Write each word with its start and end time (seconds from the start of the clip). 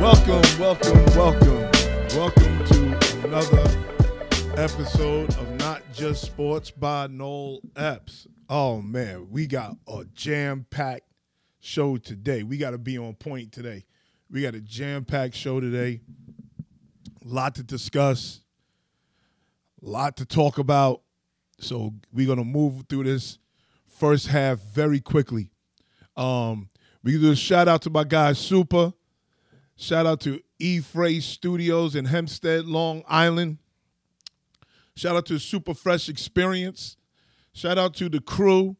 Welcome, 0.00 0.42
welcome, 0.60 1.04
welcome. 1.16 1.70
Welcome 2.16 2.64
to 2.66 3.26
another 3.26 3.68
episode 4.56 5.28
of 5.36 5.50
Not 5.56 5.82
Just 5.92 6.22
Sports 6.22 6.70
by 6.70 7.08
Noel 7.08 7.58
Epps. 7.74 8.28
Oh 8.48 8.80
man, 8.80 9.26
we 9.28 9.48
got 9.48 9.76
a 9.88 10.04
jam-packed 10.14 11.10
show 11.58 11.96
today. 11.96 12.44
We 12.44 12.58
got 12.58 12.70
to 12.70 12.78
be 12.78 12.96
on 12.96 13.14
point 13.14 13.50
today. 13.50 13.86
We 14.30 14.42
got 14.42 14.54
a 14.54 14.60
jam-packed 14.60 15.34
show 15.34 15.58
today. 15.58 16.00
A 17.24 17.28
lot 17.28 17.56
to 17.56 17.64
discuss, 17.64 18.42
a 19.82 19.88
lot 19.88 20.16
to 20.18 20.24
talk 20.24 20.58
about. 20.58 21.02
So 21.58 21.92
we're 22.12 22.28
gonna 22.28 22.44
move 22.44 22.84
through 22.88 23.02
this 23.02 23.40
first 23.88 24.28
half 24.28 24.60
very 24.60 25.00
quickly. 25.00 25.50
Um, 26.16 26.68
we 27.02 27.18
do 27.18 27.32
a 27.32 27.36
shout 27.36 27.66
out 27.66 27.82
to 27.82 27.90
my 27.90 28.04
guy 28.04 28.32
Super. 28.34 28.92
Shout 29.80 30.06
out 30.06 30.18
to 30.22 30.40
E 30.58 30.80
Freight 30.80 31.22
Studios 31.22 31.94
in 31.94 32.06
Hempstead, 32.06 32.66
Long 32.66 33.04
Island. 33.06 33.58
Shout 34.96 35.14
out 35.14 35.26
to 35.26 35.38
Super 35.38 35.72
Fresh 35.72 36.08
Experience. 36.08 36.96
Shout 37.52 37.78
out 37.78 37.94
to 37.94 38.08
the 38.08 38.20
crew. 38.20 38.76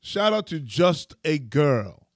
Shout 0.00 0.32
out 0.32 0.48
to 0.48 0.58
Just 0.58 1.14
a 1.24 1.38
Girl. 1.38 2.08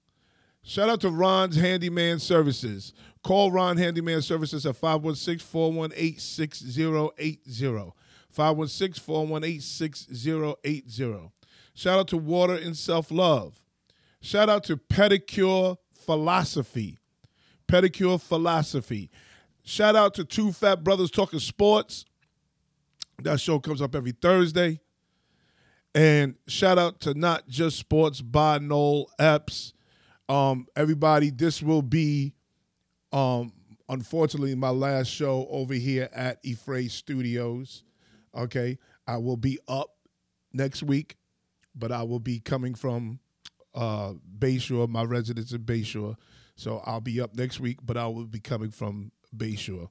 Shout 0.65 0.89
out 0.89 1.01
to 1.03 1.11
Ron's 1.11 1.55
Handyman 1.55 2.19
Services. 2.19 2.93
Call 3.23 3.53
Ron 3.53 3.77
Handyman 3.77 4.21
Services 4.21 4.67
at 4.67 4.75
516 4.75 5.47
418 5.47 6.19
6080. 6.19 7.93
516 8.29 9.01
418 9.01 9.61
6080. 9.61 11.31
Shout 11.73 12.01
out 12.01 12.09
to 12.09 12.17
Water 12.17 12.55
and 12.55 12.77
Self 12.77 13.13
Love. 13.13 13.63
Shout 14.21 14.49
out 14.49 14.65
to 14.65 14.77
Pedicure 14.77 15.77
Philosophy. 15.95 16.99
Pedicure 17.69 18.21
Philosophy. 18.21 19.11
Shout 19.65 19.97
out 19.97 20.15
to 20.15 20.25
Two 20.25 20.53
Fat 20.53 20.85
Brothers 20.85 21.11
Talking 21.11 21.41
Sports. 21.41 22.05
That 23.23 23.41
show 23.41 23.59
comes 23.59 23.83
up 23.83 23.95
every 23.95 24.13
Thursday. 24.13 24.81
And 25.95 26.37
shout 26.47 26.79
out 26.79 27.01
to 27.01 27.15
Not 27.15 27.49
Just 27.49 27.79
Sports 27.79 28.21
by 28.21 28.59
Noel 28.59 29.11
Epps. 29.19 29.73
Um, 30.29 30.67
everybody, 30.77 31.31
this 31.31 31.63
will 31.63 31.83
be, 31.83 32.35
um, 33.13 33.53
unfortunately, 33.89 34.55
my 34.55 34.71
last 34.71 35.09
show 35.09 35.47
over 35.51 35.75
here 35.75 36.09
at 36.13 36.43
Efray 36.45 36.91
Studios. 36.91 37.83
Okay. 38.37 38.79
I 39.07 39.17
will 39.17 39.37
be 39.37 39.59
up 39.69 39.97
next 40.53 40.83
week, 40.83 41.17
but 41.75 41.93
I 41.93 42.03
will 42.03 42.21
be 42.21 42.41
coming 42.41 42.75
from 42.75 43.21
uh, 43.75 44.15
Bayshore, 44.39 44.89
my 44.89 45.05
residence 45.05 45.53
in 45.53 45.63
Bayshore. 45.63 46.17
So 46.57 46.83
I'll 46.85 47.01
be 47.01 47.21
up 47.21 47.37
next 47.37 47.61
week, 47.61 47.79
but 47.85 47.97
I 47.97 48.07
will 48.07 48.25
be 48.25 48.41
coming 48.41 48.71
from 48.71 49.13
Bayshore. 49.37 49.91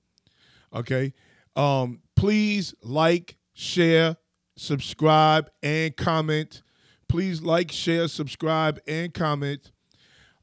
Okay. 0.74 1.14
Um, 1.56 2.02
please 2.16 2.74
like, 2.82 3.38
share, 3.54 4.18
subscribe, 4.58 5.50
and 5.64 5.96
comment. 5.96 6.64
Please 7.08 7.42
like, 7.42 7.72
share, 7.72 8.08
subscribe, 8.08 8.80
and 8.88 9.14
comment. 9.14 9.72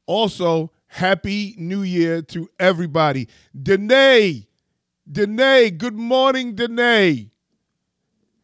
Also, 0.05 0.71
Happy 0.87 1.55
New 1.57 1.81
Year 1.81 2.21
to 2.21 2.49
everybody. 2.59 3.27
Danae, 3.59 4.47
Danae, 5.11 5.71
good 5.71 5.95
morning, 5.95 6.55
Danae. 6.55 7.31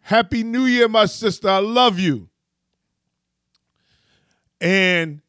Happy 0.02 0.44
New 0.44 0.66
Year, 0.66 0.88
my 0.88 1.06
sister. 1.06 1.48
I 1.48 1.60
love 1.60 2.00
you. 2.00 2.28
And 4.60 5.22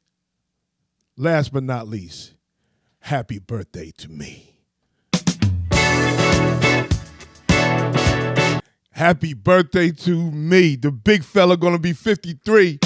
last 1.17 1.53
but 1.53 1.63
not 1.63 1.87
least, 1.87 2.35
happy 3.11 3.41
birthday 3.41 3.91
to 3.91 4.09
me. 4.09 4.55
Happy 8.93 9.35
birthday 9.35 9.91
to 9.91 10.31
me, 10.31 10.77
the 10.77 10.93
big 10.93 11.25
fella 11.25 11.57
gonna 11.57 11.77
be 11.77 11.93
53. 11.93 12.79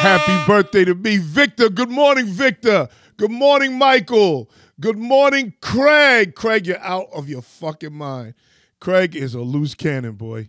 Happy 0.00 0.46
birthday 0.46 0.86
to 0.86 0.94
me, 0.94 1.18
Victor. 1.18 1.68
Good 1.68 1.90
morning, 1.90 2.24
Victor. 2.28 2.88
Good 3.18 3.30
morning, 3.30 3.76
Michael. 3.76 4.50
Good 4.80 4.96
morning, 4.96 5.52
Craig. 5.60 6.34
Craig, 6.34 6.66
you're 6.66 6.80
out 6.80 7.08
of 7.12 7.28
your 7.28 7.42
fucking 7.42 7.92
mind. 7.92 8.32
Craig 8.80 9.14
is 9.14 9.34
a 9.34 9.42
loose 9.42 9.74
cannon, 9.74 10.14
boy. 10.14 10.48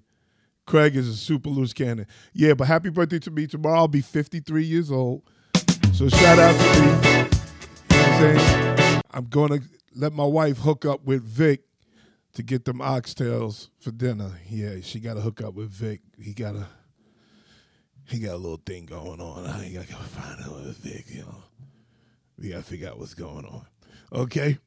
Craig 0.69 0.95
is 0.95 1.07
a 1.07 1.15
super 1.15 1.49
loose 1.49 1.73
cannon. 1.73 2.05
Yeah, 2.31 2.53
but 2.53 2.67
happy 2.67 2.91
birthday 2.91 3.17
to 3.19 3.31
me. 3.31 3.47
Tomorrow 3.47 3.75
I'll 3.75 3.87
be 3.87 4.01
53 4.01 4.63
years 4.63 4.91
old. 4.91 5.23
So 5.93 6.07
shout 6.09 6.37
out 6.37 6.55
to 6.55 6.81
me. 6.81 6.85
You 7.89 7.97
know 7.97 8.05
I'm 8.05 8.37
saying? 8.37 9.01
I'm 9.09 9.25
going 9.25 9.49
to 9.49 9.67
let 9.95 10.13
my 10.13 10.25
wife 10.25 10.59
hook 10.59 10.85
up 10.85 11.03
with 11.03 11.23
Vic 11.23 11.63
to 12.33 12.43
get 12.43 12.65
them 12.65 12.81
oxtails 12.81 13.69
for 13.79 13.89
dinner. 13.89 14.33
Yeah, 14.47 14.75
she 14.83 14.99
got 14.99 15.15
to 15.15 15.21
hook 15.21 15.41
up 15.41 15.55
with 15.55 15.71
Vic. 15.71 16.01
He 16.21 16.33
got 16.33 16.55
a 16.55 16.67
he 18.07 18.19
got 18.19 18.35
a 18.35 18.37
little 18.37 18.61
thing 18.63 18.85
going 18.85 19.19
on. 19.19 19.47
I 19.47 19.71
got 19.73 19.87
to 19.87 19.91
go 19.91 19.97
find 19.97 20.39
out 20.39 20.55
with 20.55 20.77
Vic, 20.77 21.05
you 21.09 21.21
know. 21.21 21.43
We 22.37 22.49
got 22.49 22.57
to 22.57 22.63
figure 22.63 22.89
out 22.89 22.99
what's 22.99 23.15
going 23.15 23.45
on. 23.45 23.65
Okay? 24.13 24.59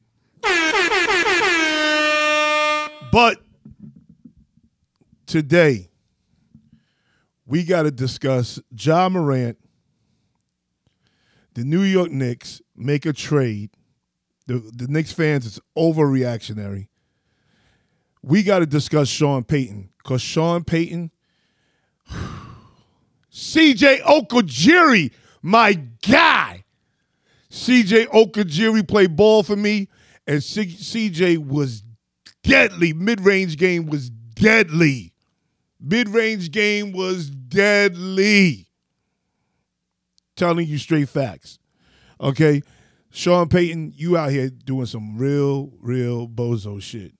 But 3.09 3.41
today, 5.25 5.89
we 7.45 7.63
got 7.63 7.83
to 7.83 7.91
discuss 7.91 8.59
Ja 8.77 9.09
Morant, 9.09 9.57
the 11.53 11.63
New 11.63 11.81
York 11.81 12.11
Knicks 12.11 12.61
make 12.75 13.05
a 13.05 13.13
trade. 13.13 13.71
The, 14.47 14.59
the 14.73 14.87
Knicks 14.87 15.11
fans 15.11 15.45
it's 15.45 15.59
overreactionary. 15.77 16.87
We 18.21 18.43
got 18.43 18.59
to 18.59 18.65
discuss 18.65 19.09
Sean 19.09 19.43
Payton 19.43 19.89
because 19.97 20.21
Sean 20.21 20.63
Payton, 20.63 21.11
CJ 23.31 24.01
Okajiri, 24.01 25.11
my 25.41 25.73
guy. 25.73 26.63
CJ 27.51 28.07
Okajiri 28.07 28.87
played 28.87 29.15
ball 29.15 29.43
for 29.43 29.55
me, 29.55 29.87
and 30.25 30.39
CJ 30.39 31.37
was 31.37 31.83
deadly. 32.41 32.93
Mid 32.93 33.21
range 33.21 33.57
game 33.57 33.85
was 33.85 34.09
deadly. 34.09 35.12
Mid 35.85 36.07
range 36.07 36.49
game 36.51 36.93
was 36.93 37.29
deadly. 37.29 38.69
Telling 40.37 40.65
you 40.65 40.77
straight 40.77 41.09
facts. 41.09 41.59
Okay? 42.21 42.63
Sean 43.11 43.49
Payton, 43.49 43.93
you 43.95 44.15
out 44.17 44.31
here 44.31 44.49
doing 44.49 44.85
some 44.85 45.17
real, 45.17 45.73
real 45.81 46.27
bozo 46.27 46.81
shit. 46.81 47.11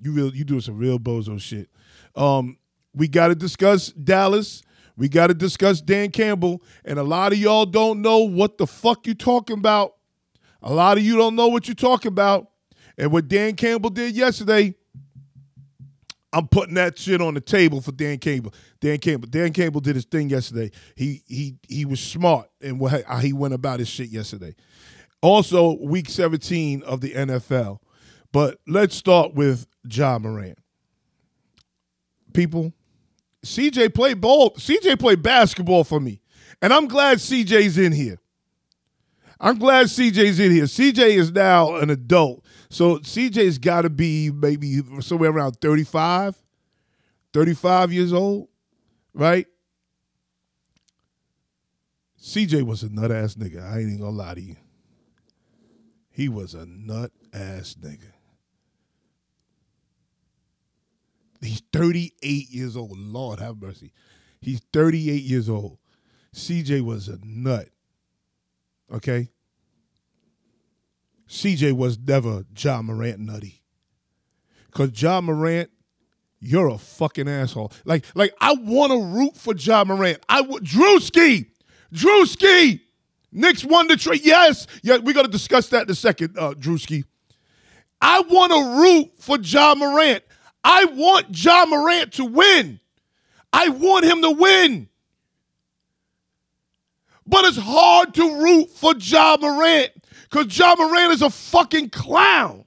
You 0.00 0.12
real 0.12 0.34
you 0.34 0.44
doing 0.44 0.62
some 0.62 0.78
real 0.78 0.98
bozo 0.98 1.38
shit. 1.40 1.68
Um, 2.16 2.56
we 2.94 3.08
gotta 3.08 3.34
discuss 3.34 3.88
Dallas. 3.92 4.62
We 4.96 5.08
gotta 5.08 5.34
discuss 5.34 5.80
Dan 5.82 6.10
Campbell. 6.10 6.62
And 6.84 6.98
a 6.98 7.04
lot 7.04 7.32
of 7.32 7.38
y'all 7.38 7.66
don't 7.66 8.00
know 8.00 8.20
what 8.20 8.56
the 8.56 8.66
fuck 8.66 9.06
you 9.06 9.14
talking 9.14 9.58
about. 9.58 9.94
A 10.62 10.72
lot 10.72 10.96
of 10.96 11.04
you 11.04 11.16
don't 11.16 11.36
know 11.36 11.48
what 11.48 11.68
you're 11.68 11.74
talking 11.74 12.10
about. 12.10 12.48
And 12.96 13.12
what 13.12 13.28
Dan 13.28 13.54
Campbell 13.54 13.90
did 13.90 14.16
yesterday, 14.16 14.74
I'm 16.32 16.46
putting 16.48 16.74
that 16.74 16.98
shit 16.98 17.22
on 17.22 17.34
the 17.34 17.40
table 17.40 17.80
for 17.80 17.92
Dan 17.92 18.18
Campbell. 18.18 18.52
Dan 18.80 18.98
Campbell. 18.98 19.28
Dan 19.28 19.52
Campbell 19.52 19.80
did 19.80 19.94
his 19.94 20.04
thing 20.04 20.28
yesterday. 20.28 20.70
He 20.94 21.22
he 21.26 21.56
he 21.68 21.84
was 21.84 22.00
smart 22.00 22.50
in 22.60 22.78
what 22.78 23.04
he 23.22 23.32
went 23.32 23.54
about 23.54 23.78
his 23.78 23.88
shit 23.88 24.10
yesterday. 24.10 24.54
Also, 25.22 25.76
week 25.80 26.08
17 26.08 26.82
of 26.82 27.00
the 27.00 27.12
NFL. 27.12 27.78
But 28.30 28.58
let's 28.66 28.94
start 28.94 29.34
with 29.34 29.66
Ja 29.90 30.18
Morant. 30.18 30.58
People, 32.34 32.72
CJ 33.44 33.94
played 33.94 34.20
ball. 34.20 34.50
CJ 34.52 34.98
played 34.98 35.22
basketball 35.22 35.82
for 35.82 35.98
me. 35.98 36.20
And 36.60 36.72
I'm 36.72 36.88
glad 36.88 37.18
CJ's 37.18 37.78
in 37.78 37.92
here. 37.92 38.18
I'm 39.40 39.58
glad 39.58 39.86
CJ's 39.86 40.40
in 40.40 40.50
here. 40.50 40.64
CJ 40.64 41.16
is 41.16 41.32
now 41.32 41.76
an 41.76 41.90
adult. 41.90 42.44
So 42.70 42.98
CJ's 42.98 43.58
got 43.58 43.82
to 43.82 43.90
be 43.90 44.30
maybe 44.30 44.80
somewhere 45.00 45.30
around 45.30 45.52
35, 45.60 46.36
35 47.32 47.92
years 47.92 48.12
old, 48.12 48.48
right? 49.14 49.46
CJ 52.20 52.62
was 52.64 52.82
a 52.82 52.92
nut 52.92 53.10
ass 53.10 53.36
nigga. 53.36 53.62
I 53.62 53.78
ain't 53.78 53.88
even 53.88 54.00
gonna 54.00 54.10
lie 54.10 54.34
to 54.34 54.40
you. 54.40 54.56
He 56.10 56.28
was 56.28 56.54
a 56.54 56.66
nut 56.66 57.12
ass 57.32 57.76
nigga. 57.80 58.12
He's 61.40 61.62
38 61.72 62.50
years 62.50 62.76
old. 62.76 62.98
Lord 62.98 63.38
have 63.38 63.60
mercy. 63.60 63.92
He's 64.40 64.60
38 64.72 65.22
years 65.22 65.48
old. 65.48 65.78
CJ 66.34 66.82
was 66.84 67.08
a 67.08 67.18
nut. 67.24 67.68
Okay? 68.92 69.30
CJ 71.28 71.72
was 71.72 71.98
never 71.98 72.44
John 72.54 72.86
Morant 72.86 73.20
nutty. 73.20 73.62
Cause 74.72 74.90
John 74.90 75.24
Morant, 75.24 75.70
you're 76.40 76.68
a 76.68 76.78
fucking 76.78 77.28
asshole. 77.28 77.72
Like, 77.84 78.04
like 78.14 78.34
I 78.40 78.54
want 78.54 78.92
to 78.92 79.02
root 79.18 79.36
for 79.36 79.54
John 79.54 79.88
Morant. 79.88 80.18
I 80.28 80.40
would 80.40 80.64
Drewski, 80.64 81.46
Drewski. 81.92 82.80
Knicks 83.30 83.64
won 83.64 83.88
the 83.88 83.96
trade. 83.96 84.22
Yes. 84.24 84.66
Yeah, 84.82 84.98
we're 84.98 85.12
gonna 85.14 85.28
discuss 85.28 85.68
that 85.68 85.84
in 85.84 85.90
a 85.90 85.94
second, 85.94 86.38
uh, 86.38 86.52
Drewski. 86.54 87.04
I 88.00 88.20
want 88.20 88.52
to 88.52 88.80
root 88.80 89.10
for 89.18 89.38
Ja 89.38 89.74
Morant. 89.74 90.22
I 90.64 90.84
want 90.86 91.26
Ja 91.30 91.66
Morant 91.66 92.12
to 92.14 92.24
win. 92.24 92.80
I 93.52 93.68
want 93.68 94.04
him 94.04 94.22
to 94.22 94.30
win. 94.30 94.88
But 97.26 97.44
it's 97.44 97.58
hard 97.58 98.14
to 98.14 98.42
root 98.42 98.70
for 98.70 98.94
Ja 98.96 99.36
Morant 99.40 99.90
because 100.30 100.46
John 100.46 100.76
Moran 100.78 101.10
is 101.10 101.22
a 101.22 101.30
fucking 101.30 101.90
clown. 101.90 102.64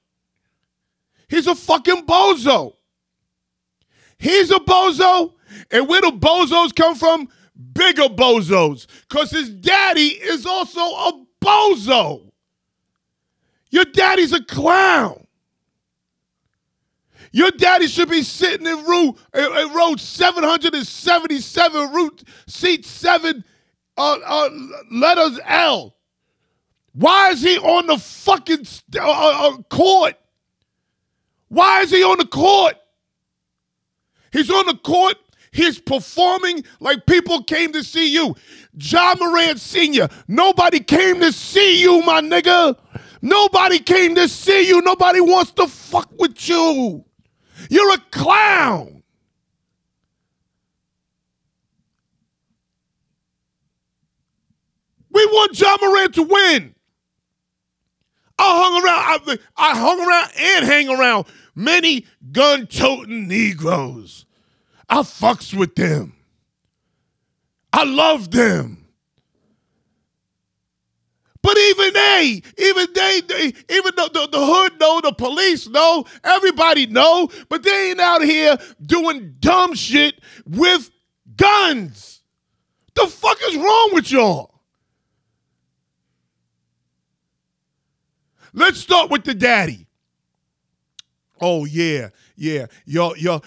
He's 1.28 1.46
a 1.46 1.54
fucking 1.54 2.06
bozo. 2.06 2.74
He's 4.18 4.50
a 4.50 4.56
bozo. 4.56 5.34
And 5.70 5.88
where 5.88 6.00
do 6.00 6.10
bozos 6.12 6.74
come 6.74 6.94
from? 6.94 7.28
Bigger 7.72 8.08
bozos. 8.08 8.86
Because 9.08 9.30
his 9.30 9.50
daddy 9.50 10.08
is 10.08 10.44
also 10.44 10.80
a 10.80 11.24
bozo. 11.40 12.32
Your 13.70 13.84
daddy's 13.84 14.32
a 14.32 14.44
clown. 14.44 15.26
Your 17.32 17.50
daddy 17.50 17.86
should 17.86 18.10
be 18.10 18.22
sitting 18.22 18.66
in 18.66 18.84
row, 18.84 19.16
in 19.34 19.72
row 19.72 19.96
777, 19.96 21.92
route 21.92 22.24
seat 22.46 22.84
7, 22.84 23.42
uh, 23.96 24.18
uh, 24.24 24.48
letters 24.90 25.40
L. 25.46 25.96
Why 26.94 27.30
is 27.30 27.42
he 27.42 27.58
on 27.58 27.86
the 27.86 27.98
fucking 27.98 28.66
uh, 28.96 29.00
uh, 29.00 29.48
uh, 29.48 29.56
court? 29.70 30.14
Why 31.48 31.82
is 31.82 31.90
he 31.90 32.02
on 32.02 32.18
the 32.18 32.26
court? 32.26 32.76
He's 34.32 34.50
on 34.50 34.66
the 34.66 34.76
court. 34.76 35.16
He's 35.52 35.78
performing 35.78 36.64
like 36.80 37.04
people 37.04 37.44
came 37.44 37.72
to 37.72 37.84
see 37.84 38.12
you. 38.12 38.34
John 38.78 39.18
Morant 39.18 39.60
Sr., 39.60 40.08
nobody 40.26 40.80
came 40.80 41.20
to 41.20 41.30
see 41.30 41.80
you, 41.80 42.00
my 42.02 42.22
nigga. 42.22 42.78
Nobody 43.20 43.78
came 43.78 44.14
to 44.14 44.28
see 44.28 44.66
you. 44.66 44.80
Nobody 44.80 45.20
wants 45.20 45.52
to 45.52 45.68
fuck 45.68 46.10
with 46.18 46.48
you. 46.48 47.04
You're 47.68 47.92
a 47.92 47.98
clown. 48.10 49.02
We 55.10 55.26
want 55.26 55.52
John 55.52 55.78
Morant 55.82 56.14
to 56.14 56.22
win. 56.22 56.74
I 58.42 58.62
hung 58.62 58.84
around, 58.84 59.38
I, 59.56 59.70
I 59.70 59.78
hung 59.78 60.00
around 60.00 60.30
and 60.36 60.66
hang 60.66 60.88
around 60.88 61.26
many 61.54 62.06
gun 62.32 62.66
toting 62.66 63.28
Negroes. 63.28 64.26
I 64.88 64.98
fucks 65.02 65.54
with 65.54 65.76
them. 65.76 66.14
I 67.72 67.84
love 67.84 68.32
them. 68.32 68.78
But 71.40 71.56
even 71.56 71.92
they, 71.92 72.42
even 72.58 72.86
they, 72.94 73.20
they 73.26 73.46
even 73.46 73.92
the, 73.96 74.10
the, 74.12 74.28
the, 74.30 74.46
hood 74.46 74.78
know, 74.78 75.00
the 75.00 75.12
police 75.12 75.68
know, 75.68 76.04
everybody 76.22 76.86
know, 76.86 77.28
but 77.48 77.62
they 77.62 77.90
ain't 77.90 78.00
out 78.00 78.22
here 78.22 78.56
doing 78.84 79.34
dumb 79.40 79.74
shit 79.74 80.20
with 80.46 80.90
guns. 81.36 82.22
The 82.94 83.06
fuck 83.06 83.38
is 83.48 83.56
wrong 83.56 83.90
with 83.92 84.10
y'all? 84.10 84.51
Let's 88.52 88.78
start 88.78 89.10
with 89.10 89.24
the 89.24 89.34
daddy. 89.34 89.86
Oh 91.40 91.64
yeah, 91.64 92.10
yeah, 92.36 92.66
y'all, 92.86 93.16
y'all, 93.16 93.44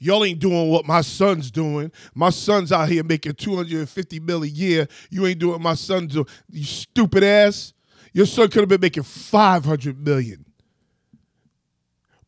y'all 0.00 0.24
ain't 0.24 0.40
doing 0.40 0.68
what 0.68 0.84
my 0.84 1.00
son's 1.00 1.50
doing. 1.52 1.92
My 2.12 2.30
son's 2.30 2.72
out 2.72 2.88
here 2.88 3.04
making 3.04 3.34
250 3.34 4.18
mil 4.18 4.42
a 4.42 4.48
year. 4.48 4.88
You 5.10 5.26
ain't 5.26 5.38
doing 5.38 5.52
what 5.52 5.60
my 5.60 5.74
son's 5.74 6.12
do. 6.12 6.26
You 6.50 6.64
stupid 6.64 7.22
ass. 7.22 7.72
Your 8.12 8.26
son 8.26 8.48
could 8.48 8.62
have 8.62 8.68
been 8.68 8.80
making 8.80 9.04
500 9.04 10.04
million. 10.04 10.44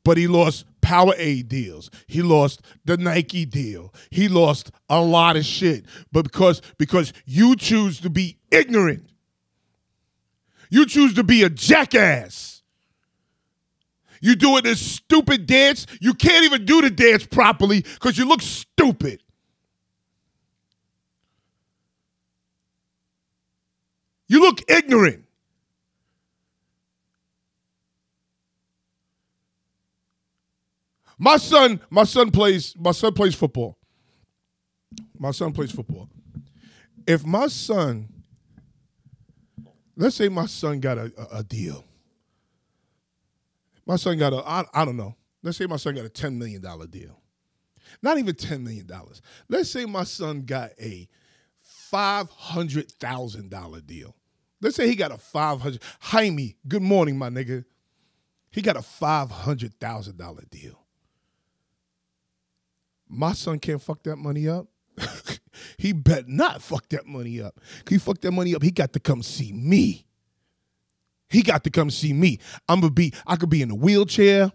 But 0.04 0.18
he 0.18 0.28
lost 0.28 0.66
Powerade 0.80 1.48
deals. 1.48 1.90
He 2.06 2.22
lost 2.22 2.62
the 2.84 2.96
Nike 2.96 3.44
deal. 3.44 3.92
He 4.10 4.28
lost 4.28 4.70
a 4.88 5.00
lot 5.00 5.36
of 5.36 5.44
shit. 5.44 5.84
But 6.12 6.22
because 6.22 6.62
because 6.78 7.12
you 7.26 7.56
choose 7.56 8.00
to 8.00 8.10
be 8.10 8.38
ignorant. 8.50 9.08
You 10.70 10.86
choose 10.86 11.14
to 11.14 11.22
be 11.22 11.42
a 11.42 11.50
jackass 11.50 12.58
you 14.20 14.34
doing 14.34 14.64
this 14.64 14.80
stupid 14.80 15.46
dance. 15.46 15.86
You 16.00 16.14
can't 16.14 16.44
even 16.44 16.64
do 16.64 16.82
the 16.82 16.90
dance 16.90 17.26
properly 17.26 17.82
because 17.82 18.18
you 18.18 18.26
look 18.26 18.42
stupid. 18.42 19.22
You 24.26 24.40
look 24.40 24.60
ignorant. 24.68 25.24
My 31.20 31.36
son, 31.36 31.80
my 31.90 32.04
son 32.04 32.30
plays, 32.30 32.74
my 32.78 32.92
son 32.92 33.12
plays 33.12 33.34
football. 33.34 33.76
My 35.18 35.32
son 35.32 35.52
plays 35.52 35.72
football. 35.72 36.08
If 37.06 37.24
my 37.26 37.48
son, 37.48 38.08
let's 39.98 40.16
say 40.16 40.30
my 40.30 40.46
son 40.46 40.80
got 40.80 40.96
a, 40.96 41.12
a, 41.18 41.38
a 41.40 41.44
deal 41.44 41.84
my 43.88 43.96
son 43.96 44.18
got 44.18 44.34
a, 44.34 44.46
I, 44.46 44.64
I 44.74 44.84
don't 44.84 44.98
know. 44.98 45.16
Let's 45.42 45.56
say 45.56 45.64
my 45.64 45.76
son 45.76 45.94
got 45.94 46.04
a 46.04 46.10
$10 46.10 46.36
million 46.36 46.60
deal. 46.90 47.22
Not 48.02 48.18
even 48.18 48.34
$10 48.34 48.60
million. 48.60 48.86
Let's 49.48 49.70
say 49.70 49.86
my 49.86 50.04
son 50.04 50.42
got 50.42 50.72
a 50.78 51.08
$500,000 51.90 53.86
deal. 53.86 54.14
Let's 54.60 54.76
say 54.76 54.88
he 54.88 54.94
got 54.94 55.10
a 55.10 55.16
500. 55.16 55.80
Jaime, 56.00 56.56
good 56.68 56.82
morning, 56.82 57.16
my 57.16 57.30
nigga. 57.30 57.64
He 58.50 58.60
got 58.60 58.76
a 58.76 58.80
$500,000 58.80 60.50
deal. 60.50 60.84
My 63.08 63.32
son 63.32 63.58
can't 63.58 63.80
fuck 63.80 64.02
that 64.02 64.16
money 64.16 64.48
up. 64.48 64.66
he 65.76 65.92
bet 65.92 66.28
not 66.28 66.62
fuck 66.62 66.88
that 66.90 67.06
money 67.06 67.40
up. 67.40 67.60
He 67.88 67.98
fuck 67.98 68.20
that 68.20 68.32
money 68.32 68.54
up. 68.54 68.62
He 68.62 68.70
got 68.70 68.92
to 68.94 69.00
come 69.00 69.22
see 69.22 69.52
me. 69.52 70.06
He 71.30 71.42
got 71.42 71.64
to 71.64 71.70
come 71.70 71.90
see 71.90 72.12
me. 72.12 72.38
I'm 72.68 72.80
gonna 72.80 72.92
be, 72.92 73.12
I 73.26 73.36
could 73.36 73.50
be 73.50 73.62
in 73.62 73.70
a 73.70 73.74
wheelchair. 73.74 74.52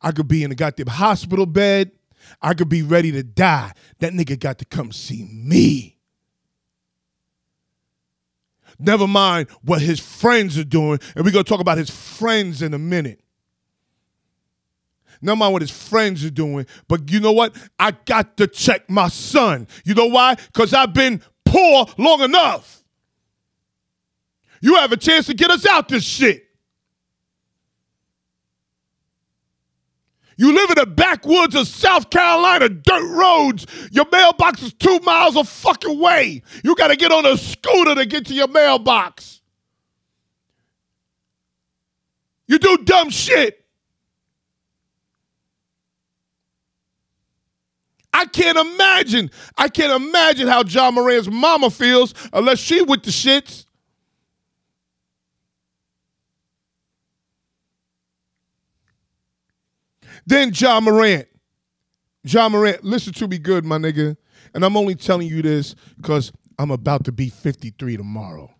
I 0.00 0.12
could 0.12 0.28
be 0.28 0.44
in 0.44 0.52
a 0.52 0.54
goddamn 0.54 0.86
hospital 0.86 1.46
bed. 1.46 1.90
I 2.40 2.54
could 2.54 2.68
be 2.68 2.82
ready 2.82 3.10
to 3.12 3.22
die. 3.22 3.72
That 4.00 4.12
nigga 4.12 4.38
got 4.38 4.58
to 4.58 4.64
come 4.64 4.92
see 4.92 5.24
me. 5.24 5.98
Never 8.78 9.08
mind 9.08 9.48
what 9.62 9.80
his 9.82 9.98
friends 9.98 10.56
are 10.56 10.64
doing. 10.64 11.00
And 11.16 11.24
we're 11.24 11.32
gonna 11.32 11.44
talk 11.44 11.60
about 11.60 11.78
his 11.78 11.90
friends 11.90 12.62
in 12.62 12.74
a 12.74 12.78
minute. 12.78 13.20
Never 15.20 15.36
mind 15.36 15.52
what 15.52 15.62
his 15.62 15.70
friends 15.70 16.24
are 16.24 16.30
doing. 16.30 16.66
But 16.86 17.10
you 17.10 17.20
know 17.20 17.32
what? 17.32 17.56
I 17.78 17.90
got 17.90 18.36
to 18.36 18.46
check 18.46 18.88
my 18.88 19.08
son. 19.08 19.66
You 19.84 19.94
know 19.94 20.06
why? 20.06 20.34
Because 20.34 20.72
I've 20.72 20.94
been 20.94 21.22
poor 21.44 21.86
long 21.98 22.20
enough. 22.20 22.84
You 24.60 24.76
have 24.76 24.92
a 24.92 24.96
chance 24.96 25.26
to 25.26 25.34
get 25.34 25.50
us 25.50 25.66
out 25.66 25.88
this 25.88 26.04
shit. 26.04 26.44
You 30.36 30.52
live 30.54 30.70
in 30.70 30.76
the 30.76 30.86
backwoods 30.86 31.56
of 31.56 31.66
South 31.66 32.10
Carolina, 32.10 32.68
dirt 32.68 33.10
roads. 33.10 33.66
Your 33.90 34.06
mailbox 34.10 34.62
is 34.62 34.72
two 34.72 35.00
miles 35.00 35.34
a 35.34 35.42
fucking 35.42 35.98
way. 35.98 36.42
You 36.62 36.76
got 36.76 36.88
to 36.88 36.96
get 36.96 37.10
on 37.10 37.26
a 37.26 37.36
scooter 37.36 37.96
to 37.96 38.06
get 38.06 38.26
to 38.26 38.34
your 38.34 38.46
mailbox. 38.46 39.40
You 42.46 42.60
do 42.60 42.78
dumb 42.78 43.10
shit. 43.10 43.57
I 48.18 48.24
can't 48.24 48.58
imagine. 48.58 49.30
I 49.56 49.68
can't 49.68 50.02
imagine 50.02 50.48
how 50.48 50.64
John 50.64 50.94
Morant's 50.94 51.30
mama 51.30 51.70
feels 51.70 52.14
unless 52.32 52.58
she 52.58 52.82
with 52.82 53.04
the 53.04 53.12
shits. 53.12 53.64
Then 60.26 60.50
John 60.50 60.82
Morant. 60.82 61.28
John 62.26 62.50
Morant, 62.50 62.82
listen 62.82 63.12
to 63.12 63.28
me 63.28 63.38
good, 63.38 63.64
my 63.64 63.78
nigga. 63.78 64.16
And 64.52 64.64
I'm 64.64 64.76
only 64.76 64.96
telling 64.96 65.28
you 65.28 65.40
this 65.40 65.76
because 65.96 66.32
I'm 66.58 66.72
about 66.72 67.04
to 67.04 67.12
be 67.12 67.28
53 67.28 67.98
tomorrow. 67.98 68.52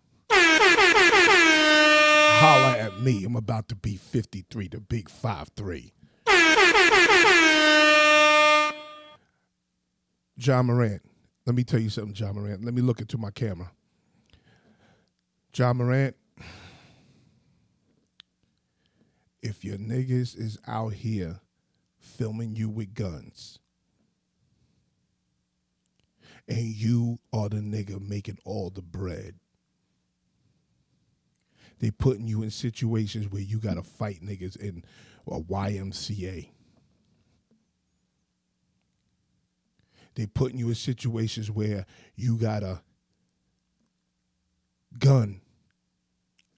Holla 2.41 2.77
at 2.77 3.01
me. 3.01 3.25
I'm 3.25 3.35
about 3.35 3.67
to 3.67 3.75
be 3.75 3.97
53, 3.97 4.69
the 4.69 4.79
big 4.79 5.09
5'3. 5.09 5.91
Ja 10.39 10.61
Morant. 10.61 11.01
Let 11.45 11.55
me 11.55 11.63
tell 11.63 11.79
you 11.79 11.89
something, 11.89 12.13
John 12.13 12.35
Morant. 12.35 12.63
Let 12.63 12.73
me 12.73 12.81
look 12.81 13.01
into 13.01 13.17
my 13.17 13.31
camera. 13.31 13.71
John 15.51 15.77
Morant. 15.77 16.15
If 19.41 19.63
your 19.63 19.77
niggas 19.77 20.37
is 20.37 20.57
out 20.67 20.93
here 20.93 21.39
filming 21.99 22.55
you 22.55 22.69
with 22.69 22.93
guns. 22.93 23.59
and 26.49 26.65
you 26.65 27.19
are 27.31 27.47
the 27.47 27.57
nigga 27.57 28.01
making 28.01 28.39
all 28.43 28.71
the 28.71 28.81
bread. 28.81 29.35
They 31.79 31.91
putting 31.91 32.27
you 32.27 32.41
in 32.43 32.49
situations 32.49 33.29
where 33.29 33.41
you 33.41 33.59
gotta 33.59 33.83
fight 33.83 34.21
niggas 34.21 34.57
in 34.57 34.83
a 35.27 35.39
YMCA. 35.39 36.49
They 40.19 40.25
putting 40.25 40.59
you 40.59 40.67
in 40.67 40.75
situations 40.75 41.49
where 41.49 41.85
you 42.17 42.35
got 42.35 42.61
a 42.61 42.81
gun 44.97 45.39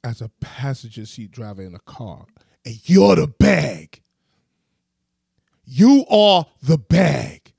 as 0.03 0.19
a 0.19 0.29
passenger 0.39 1.05
seat 1.05 1.29
driver 1.29 1.61
in 1.61 1.75
a 1.75 1.79
car, 1.81 2.25
and 2.65 2.89
you're 2.89 3.15
the 3.15 3.27
bag. 3.27 4.01
You 5.63 6.07
are 6.09 6.47
the 6.63 6.79
bag. 6.79 7.53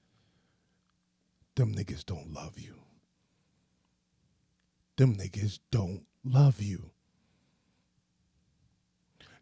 Them 1.54 1.72
niggas 1.72 2.04
don't 2.04 2.32
love 2.32 2.58
you. 2.58 2.80
Them 4.96 5.14
niggas 5.14 5.60
don't 5.70 6.04
love 6.24 6.60
you. 6.60 6.90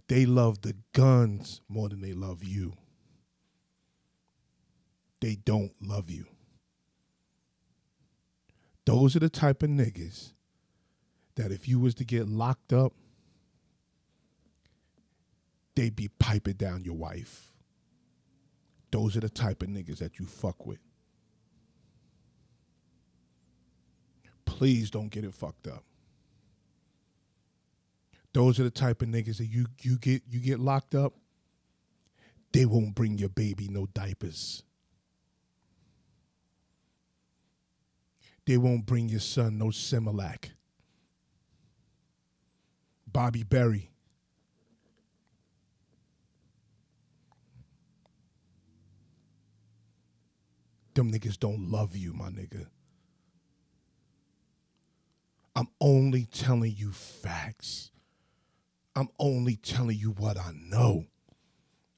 They 0.08 0.26
love 0.26 0.60
the 0.60 0.76
guns 0.92 1.62
more 1.70 1.88
than 1.88 2.02
they 2.02 2.12
love 2.12 2.44
you. 2.44 2.74
They 5.22 5.36
don't 5.36 5.72
love 5.80 6.10
you. 6.10 6.26
Those 8.90 9.14
are 9.14 9.20
the 9.20 9.30
type 9.30 9.62
of 9.62 9.70
niggas 9.70 10.32
that 11.36 11.52
if 11.52 11.68
you 11.68 11.78
was 11.78 11.94
to 11.94 12.04
get 12.04 12.28
locked 12.28 12.72
up, 12.72 12.92
they'd 15.76 15.94
be 15.94 16.08
piping 16.18 16.54
down 16.54 16.82
your 16.82 16.96
wife. 16.96 17.52
Those 18.90 19.16
are 19.16 19.20
the 19.20 19.28
type 19.28 19.62
of 19.62 19.68
niggas 19.68 19.98
that 19.98 20.18
you 20.18 20.26
fuck 20.26 20.66
with. 20.66 20.80
Please 24.44 24.90
don't 24.90 25.10
get 25.10 25.22
it 25.22 25.34
fucked 25.34 25.68
up. 25.68 25.84
Those 28.32 28.58
are 28.58 28.64
the 28.64 28.70
type 28.70 29.02
of 29.02 29.08
niggas 29.08 29.36
that 29.36 29.46
you 29.46 29.66
you 29.82 29.98
get 29.98 30.22
you 30.28 30.40
get 30.40 30.58
locked 30.58 30.96
up. 30.96 31.12
They 32.52 32.66
won't 32.66 32.96
bring 32.96 33.18
your 33.18 33.28
baby 33.28 33.68
no 33.68 33.86
diapers. 33.86 34.64
They 38.50 38.58
won't 38.58 38.84
bring 38.84 39.08
your 39.08 39.20
son 39.20 39.58
no 39.58 39.66
Similac. 39.66 40.46
Bobby 43.06 43.44
Berry. 43.44 43.92
Them 50.94 51.12
niggas 51.12 51.38
don't 51.38 51.70
love 51.70 51.94
you, 51.94 52.12
my 52.12 52.30
nigga. 52.30 52.66
I'm 55.54 55.68
only 55.80 56.24
telling 56.24 56.74
you 56.76 56.90
facts. 56.90 57.92
I'm 58.96 59.10
only 59.20 59.54
telling 59.54 59.96
you 59.96 60.10
what 60.10 60.36
I 60.36 60.50
know. 60.56 61.04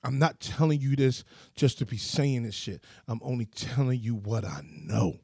I'm 0.05 0.19
not 0.19 0.39
telling 0.39 0.83
you 0.83 0.97
this 0.97 1.25
just 1.57 1.79
to 1.79 1.87
be 1.87 1.97
saying 1.97 2.43
this 2.43 2.55
shit. 2.55 2.85
I'm 3.09 3.21
only 3.23 3.47
telling 3.47 4.01
you 4.01 4.17
what 4.17 4.45
I 4.45 4.61
know. 4.67 5.21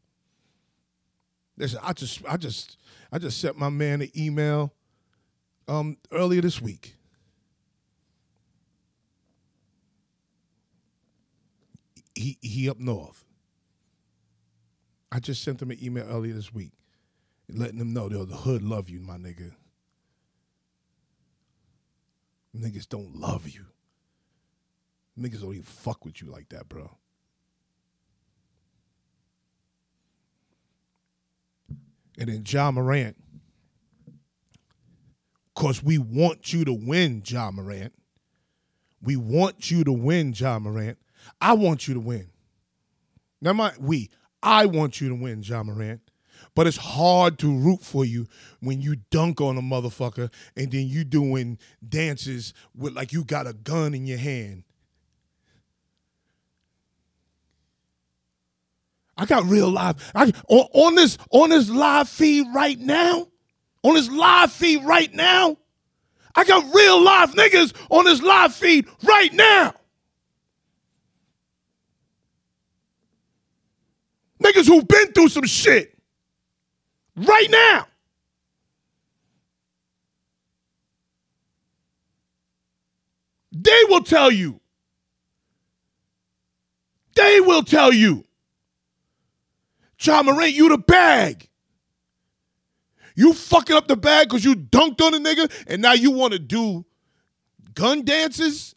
Listen, 1.59 1.81
I 1.83 1.93
just 1.93 2.23
I 2.27 2.37
just 2.37 2.77
I 3.11 3.19
just 3.19 3.41
sent 3.41 3.59
my 3.59 3.69
man 3.69 4.01
an 4.01 4.11
email 4.17 4.73
um 5.67 5.97
earlier 6.13 6.41
this 6.41 6.63
week. 6.63 6.95
He 12.15 12.39
he 12.41 12.71
up 12.71 12.79
north. 12.79 13.25
I 15.11 15.19
just 15.19 15.43
sent 15.43 15.61
him 15.61 15.71
an 15.71 15.79
email 15.83 16.07
earlier 16.09 16.35
this 16.35 16.55
week, 16.55 16.73
letting 17.49 17.81
him 17.81 17.93
know 17.93 18.09
the 18.09 18.25
hood 18.25 18.63
love 18.63 18.89
you, 18.89 19.01
my 19.01 19.17
nigga. 19.17 19.53
Niggas 22.57 22.89
don't 22.89 23.17
love 23.17 23.49
you. 23.49 23.67
Niggas 25.19 25.41
don't 25.41 25.53
even 25.53 25.63
fuck 25.63 26.05
with 26.05 26.21
you 26.21 26.31
like 26.31 26.51
that, 26.51 26.69
bro. 26.69 26.91
And 32.19 32.29
then 32.29 32.45
John 32.45 32.75
Morant. 32.75 33.17
Because 35.55 35.83
we 35.83 35.99
want 35.99 36.53
you 36.53 36.65
to 36.65 36.73
win, 36.73 37.23
John 37.23 37.55
Morant. 37.55 37.93
We 39.01 39.17
want 39.17 39.71
you 39.71 39.85
to 39.85 39.93
win, 39.93 40.33
John 40.33 40.63
Morant. 40.63 40.99
I 41.41 41.55
want 41.55 41.89
you 41.89 41.95
to 41.95 42.01
win. 42.01 42.31
Now, 43.41 43.53
my 43.53 43.73
we, 43.81 44.11
I 44.43 44.67
want 44.67 45.01
you 45.01 45.09
to 45.09 45.15
win, 45.15 45.43
John 45.43 45.67
Morant. 45.67 46.01
But 46.55 46.67
it's 46.67 46.77
hard 46.77 47.39
to 47.41 47.57
root 47.57 47.83
for 47.83 48.05
you 48.05 48.27
when 48.61 48.81
you 48.81 48.97
dunk 49.11 49.41
on 49.41 49.59
a 49.59 49.63
motherfucker 49.63 50.33
and 50.57 50.71
then 50.71 50.87
you 50.87 51.05
doing 51.05 51.59
dances 51.87 52.55
with 52.77 52.95
like 52.95 53.13
you 53.13 53.25
got 53.25 53.47
a 53.47 53.53
gun 53.53 53.95
in 53.95 54.07
your 54.07 54.19
hand. 54.19 54.65
I 59.19 59.27
got 59.27 59.45
real 59.47 59.69
live. 59.69 60.13
I, 60.15 60.33
on, 60.49 60.69
on 60.73 60.95
this 60.95 61.19
on 61.33 61.51
this 61.51 61.69
live 61.69 62.09
feed 62.09 62.47
right 62.55 62.79
now, 62.79 63.27
on 63.83 63.95
this 63.95 64.09
live 64.09 64.53
feed 64.53 64.85
right 64.85 65.13
now, 65.13 65.57
I 66.37 66.45
got 66.45 66.73
real 66.73 67.03
live 67.03 67.33
niggas 67.35 67.75
on 67.91 68.05
this 68.05 68.23
live 68.23 68.55
feed 68.55 68.87
right 69.03 69.33
now. 69.35 69.75
Niggas 74.41 74.67
who've 74.67 74.87
been 74.87 75.13
through 75.13 75.31
some 75.31 75.47
shit 75.47 75.99
right 77.17 77.51
now. 77.51 77.89
They 83.51 83.83
will 83.89 84.05
tell 84.05 84.31
you. 84.31 84.61
They 87.17 87.41
will 87.41 87.65
tell 87.65 87.93
you. 87.93 88.28
Ja 90.01 90.23
Morant, 90.23 90.53
you 90.53 90.69
the 90.69 90.79
bag. 90.79 91.49
You 93.17 93.33
fucking 93.35 93.75
up 93.75 93.89
the 93.89 93.97
bag 93.97 94.29
because 94.29 94.45
you 94.45 94.55
dunked 94.55 95.01
on 95.01 95.13
a 95.15 95.19
nigga 95.19 95.51
and 95.67 95.83
now 95.83 95.93
you 95.93 96.13
want 96.13 96.35
to 96.35 96.39
do 96.39 96.87
gun 97.75 98.05
dances? 98.05 98.77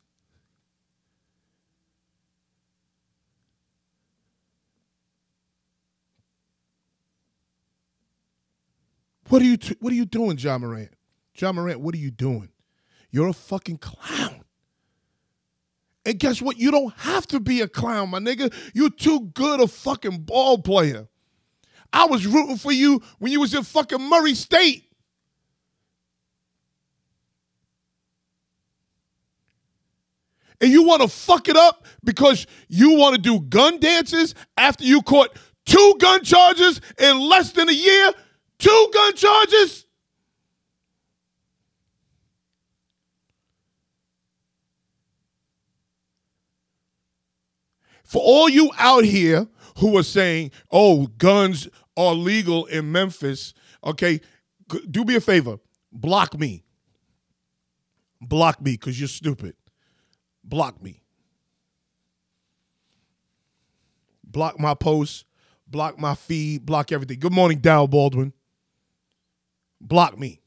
What 9.29 9.41
are 9.41 9.45
you 9.45 9.57
t- 9.57 9.77
what 9.79 9.93
are 9.93 9.95
you 9.95 10.05
doing, 10.05 10.37
John 10.37 10.61
Morant? 10.61 10.89
John 11.33 11.55
Morant, 11.55 11.79
what 11.79 11.95
are 11.95 11.99
you 11.99 12.11
doing? 12.11 12.49
You're 13.11 13.27
a 13.29 13.33
fucking 13.33 13.77
clown. 13.77 14.43
And 16.05 16.17
guess 16.19 16.41
what? 16.41 16.57
You 16.57 16.71
don't 16.71 16.93
have 16.97 17.27
to 17.27 17.39
be 17.39 17.61
a 17.61 17.67
clown, 17.67 18.09
my 18.09 18.19
nigga. 18.19 18.53
You're 18.73 18.89
too 18.89 19.31
good 19.33 19.61
a 19.61 19.67
fucking 19.67 20.21
ball 20.23 20.57
player. 20.57 21.07
I 21.93 22.05
was 22.05 22.25
rooting 22.25 22.57
for 22.57 22.71
you 22.71 23.01
when 23.19 23.31
you 23.31 23.39
was 23.39 23.53
in 23.53 23.63
fucking 23.63 24.01
Murray 24.01 24.35
State. 24.35 24.85
And 30.61 30.71
you 30.71 30.83
want 30.83 31.01
to 31.01 31.07
fuck 31.07 31.49
it 31.49 31.57
up 31.57 31.85
because 32.03 32.45
you 32.67 32.95
want 32.95 33.15
to 33.15 33.21
do 33.21 33.39
gun 33.39 33.79
dances 33.79 34.35
after 34.55 34.83
you 34.83 35.01
caught 35.01 35.35
two 35.65 35.95
gun 35.99 36.23
charges 36.23 36.79
in 36.99 37.19
less 37.19 37.51
than 37.51 37.67
a 37.67 37.73
year? 37.73 38.13
Two 38.59 38.91
gun 38.93 39.15
charges? 39.15 39.85
For 48.03 48.21
all 48.21 48.49
you 48.49 48.69
out 48.77 49.05
here 49.05 49.47
who 49.77 49.97
are 49.97 50.03
saying, 50.03 50.51
oh, 50.69 51.07
guns 51.17 51.69
are 51.97 52.13
legal 52.13 52.65
in 52.65 52.91
Memphis, 52.91 53.53
okay, 53.83 54.21
do 54.89 55.03
me 55.03 55.15
a 55.15 55.21
favor. 55.21 55.57
Block 55.91 56.39
me. 56.39 56.63
Block 58.21 58.61
me 58.61 58.73
because 58.73 58.99
you're 58.99 59.09
stupid. 59.09 59.55
Block 60.43 60.81
me. 60.81 61.01
Block 64.23 64.59
my 64.59 64.73
posts, 64.73 65.25
block 65.67 65.99
my 65.99 66.15
feed, 66.15 66.65
block 66.65 66.91
everything. 66.91 67.19
Good 67.19 67.33
morning, 67.33 67.59
Dow 67.59 67.85
Baldwin 67.85 68.31
block 69.81 70.17
me 70.17 70.41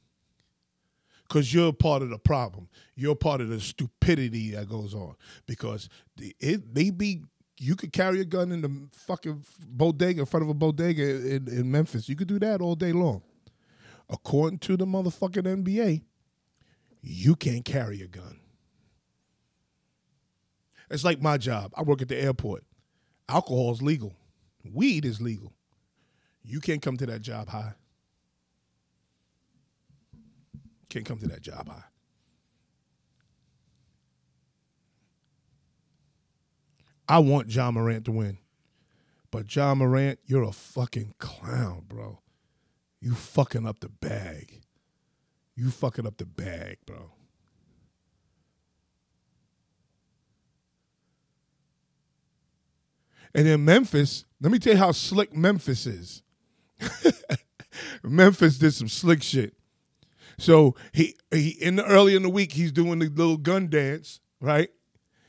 because 1.28 1.52
you're 1.52 1.72
part 1.72 2.02
of 2.02 2.10
the 2.10 2.18
problem. 2.18 2.68
You're 2.94 3.16
part 3.16 3.40
of 3.40 3.48
the 3.48 3.60
stupidity 3.60 4.52
that 4.52 4.68
goes 4.68 4.94
on 4.94 5.16
because 5.46 5.88
it 6.16 6.62
may 6.72 6.90
be 6.90 7.22
you 7.64 7.76
could 7.76 7.92
carry 7.92 8.20
a 8.20 8.26
gun 8.26 8.52
in 8.52 8.60
the 8.60 8.88
fucking 8.92 9.42
bodega 9.66 10.20
in 10.20 10.26
front 10.26 10.44
of 10.44 10.50
a 10.50 10.54
bodega 10.54 11.02
in, 11.02 11.48
in 11.48 11.70
Memphis. 11.70 12.10
You 12.10 12.14
could 12.14 12.28
do 12.28 12.38
that 12.40 12.60
all 12.60 12.74
day 12.74 12.92
long. 12.92 13.22
According 14.10 14.58
to 14.60 14.76
the 14.76 14.84
motherfucking 14.84 15.64
NBA, 15.64 16.02
you 17.00 17.34
can't 17.34 17.64
carry 17.64 18.02
a 18.02 18.06
gun. 18.06 18.38
It's 20.90 21.04
like 21.04 21.22
my 21.22 21.38
job. 21.38 21.72
I 21.74 21.82
work 21.82 22.02
at 22.02 22.08
the 22.08 22.20
airport. 22.20 22.64
Alcohol 23.30 23.72
is 23.72 23.80
legal. 23.80 24.12
Weed 24.70 25.06
is 25.06 25.22
legal. 25.22 25.54
You 26.42 26.60
can't 26.60 26.82
come 26.82 26.98
to 26.98 27.06
that 27.06 27.22
job 27.22 27.48
high. 27.48 27.72
Can't 30.90 31.06
come 31.06 31.18
to 31.18 31.28
that 31.28 31.40
job 31.40 31.68
high. 31.68 31.84
I 37.08 37.18
want 37.18 37.48
John 37.48 37.74
Morant 37.74 38.04
to 38.06 38.12
win. 38.12 38.38
But 39.30 39.46
John 39.46 39.78
Morant, 39.78 40.20
you're 40.26 40.44
a 40.44 40.52
fucking 40.52 41.14
clown, 41.18 41.84
bro. 41.88 42.20
You 43.00 43.14
fucking 43.14 43.66
up 43.66 43.80
the 43.80 43.88
bag. 43.88 44.62
You 45.56 45.70
fucking 45.70 46.06
up 46.06 46.16
the 46.16 46.26
bag, 46.26 46.78
bro. 46.86 47.12
And 53.34 53.46
then 53.46 53.64
Memphis, 53.64 54.24
let 54.40 54.52
me 54.52 54.58
tell 54.58 54.74
you 54.74 54.78
how 54.78 54.92
slick 54.92 55.34
Memphis 55.34 55.86
is. 55.86 56.22
Memphis 58.02 58.58
did 58.58 58.72
some 58.72 58.88
slick 58.88 59.22
shit. 59.22 59.54
So 60.38 60.74
he 60.92 61.16
he 61.30 61.50
in 61.50 61.76
the 61.76 61.84
early 61.84 62.14
in 62.14 62.22
the 62.22 62.28
week 62.28 62.52
he's 62.52 62.72
doing 62.72 62.98
the 62.98 63.08
little 63.08 63.36
gun 63.36 63.68
dance, 63.68 64.20
right? 64.40 64.70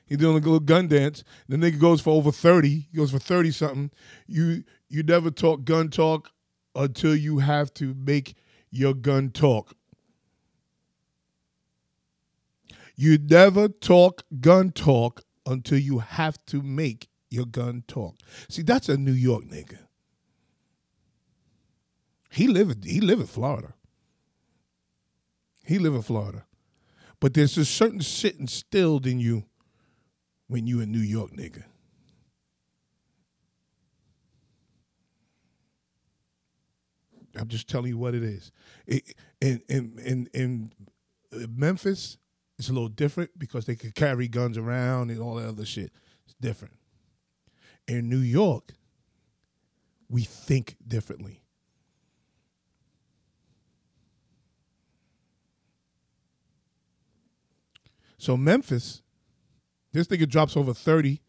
He's 0.05 0.19
doing 0.19 0.35
a 0.35 0.39
little 0.39 0.59
gun 0.59 0.88
dance. 0.88 1.24
The 1.50 1.57
nigga 1.57 1.79
goes 1.79 2.01
for 2.01 2.12
over 2.12 2.31
30. 2.31 2.69
He 2.91 2.97
goes 2.97 3.12
for 3.12 3.19
30 3.19 3.51
something. 3.51 3.91
You 4.27 4.63
you 4.88 5.03
never 5.03 5.31
talk 5.31 5.63
gun 5.65 5.89
talk 5.89 6.31
until 6.75 7.15
you 7.15 7.39
have 7.39 7.74
to 7.75 7.95
make 7.95 8.35
your 8.69 8.93
gun 8.93 9.31
talk. 9.31 9.75
You 12.95 13.17
never 13.17 13.67
talk 13.67 14.24
gun 14.39 14.71
talk 14.71 15.21
until 15.45 15.79
you 15.79 16.00
have 16.00 16.38
to 16.47 16.62
make 16.62 17.09
your 17.29 17.45
gun 17.45 17.83
talk. 17.88 18.15
See, 18.47 18.62
that's 18.62 18.89
a 18.89 18.97
New 18.97 19.12
York 19.12 19.45
nigga. 19.45 19.79
He 22.29 22.47
live 22.47 22.75
he 22.83 23.01
live 23.01 23.19
in 23.19 23.27
Florida. 23.27 23.74
He 25.63 25.79
live 25.79 25.95
in 25.95 26.01
Florida. 26.03 26.45
But 27.19 27.33
there's 27.33 27.57
a 27.57 27.65
certain 27.65 28.01
shit 28.01 28.39
instilled 28.39 29.07
in 29.07 29.19
you 29.19 29.45
when 30.47 30.67
you 30.67 30.81
a 30.81 30.85
New 30.85 30.99
York 30.99 31.31
nigga. 31.31 31.63
I'm 37.37 37.47
just 37.47 37.67
telling 37.67 37.89
you 37.89 37.97
what 37.97 38.15
it 38.15 38.23
is. 38.23 38.51
It, 38.87 39.13
in, 39.41 39.61
in 39.67 39.99
in 39.99 40.29
in 40.33 40.71
Memphis, 41.55 42.17
it's 42.57 42.69
a 42.69 42.73
little 42.73 42.87
different 42.87 43.37
because 43.37 43.65
they 43.65 43.75
could 43.75 43.95
carry 43.95 44.27
guns 44.27 44.57
around 44.57 45.11
and 45.11 45.19
all 45.19 45.35
that 45.35 45.47
other 45.47 45.65
shit. 45.65 45.91
It's 46.25 46.35
different. 46.39 46.75
In 47.87 48.09
New 48.09 48.19
York, 48.19 48.73
we 50.09 50.23
think 50.23 50.77
differently. 50.87 51.41
So 58.17 58.37
Memphis, 58.37 59.03
this 59.95 60.07
nigga 60.07 60.27
drops 60.27 60.57
over 60.57 60.73
30. 60.73 61.21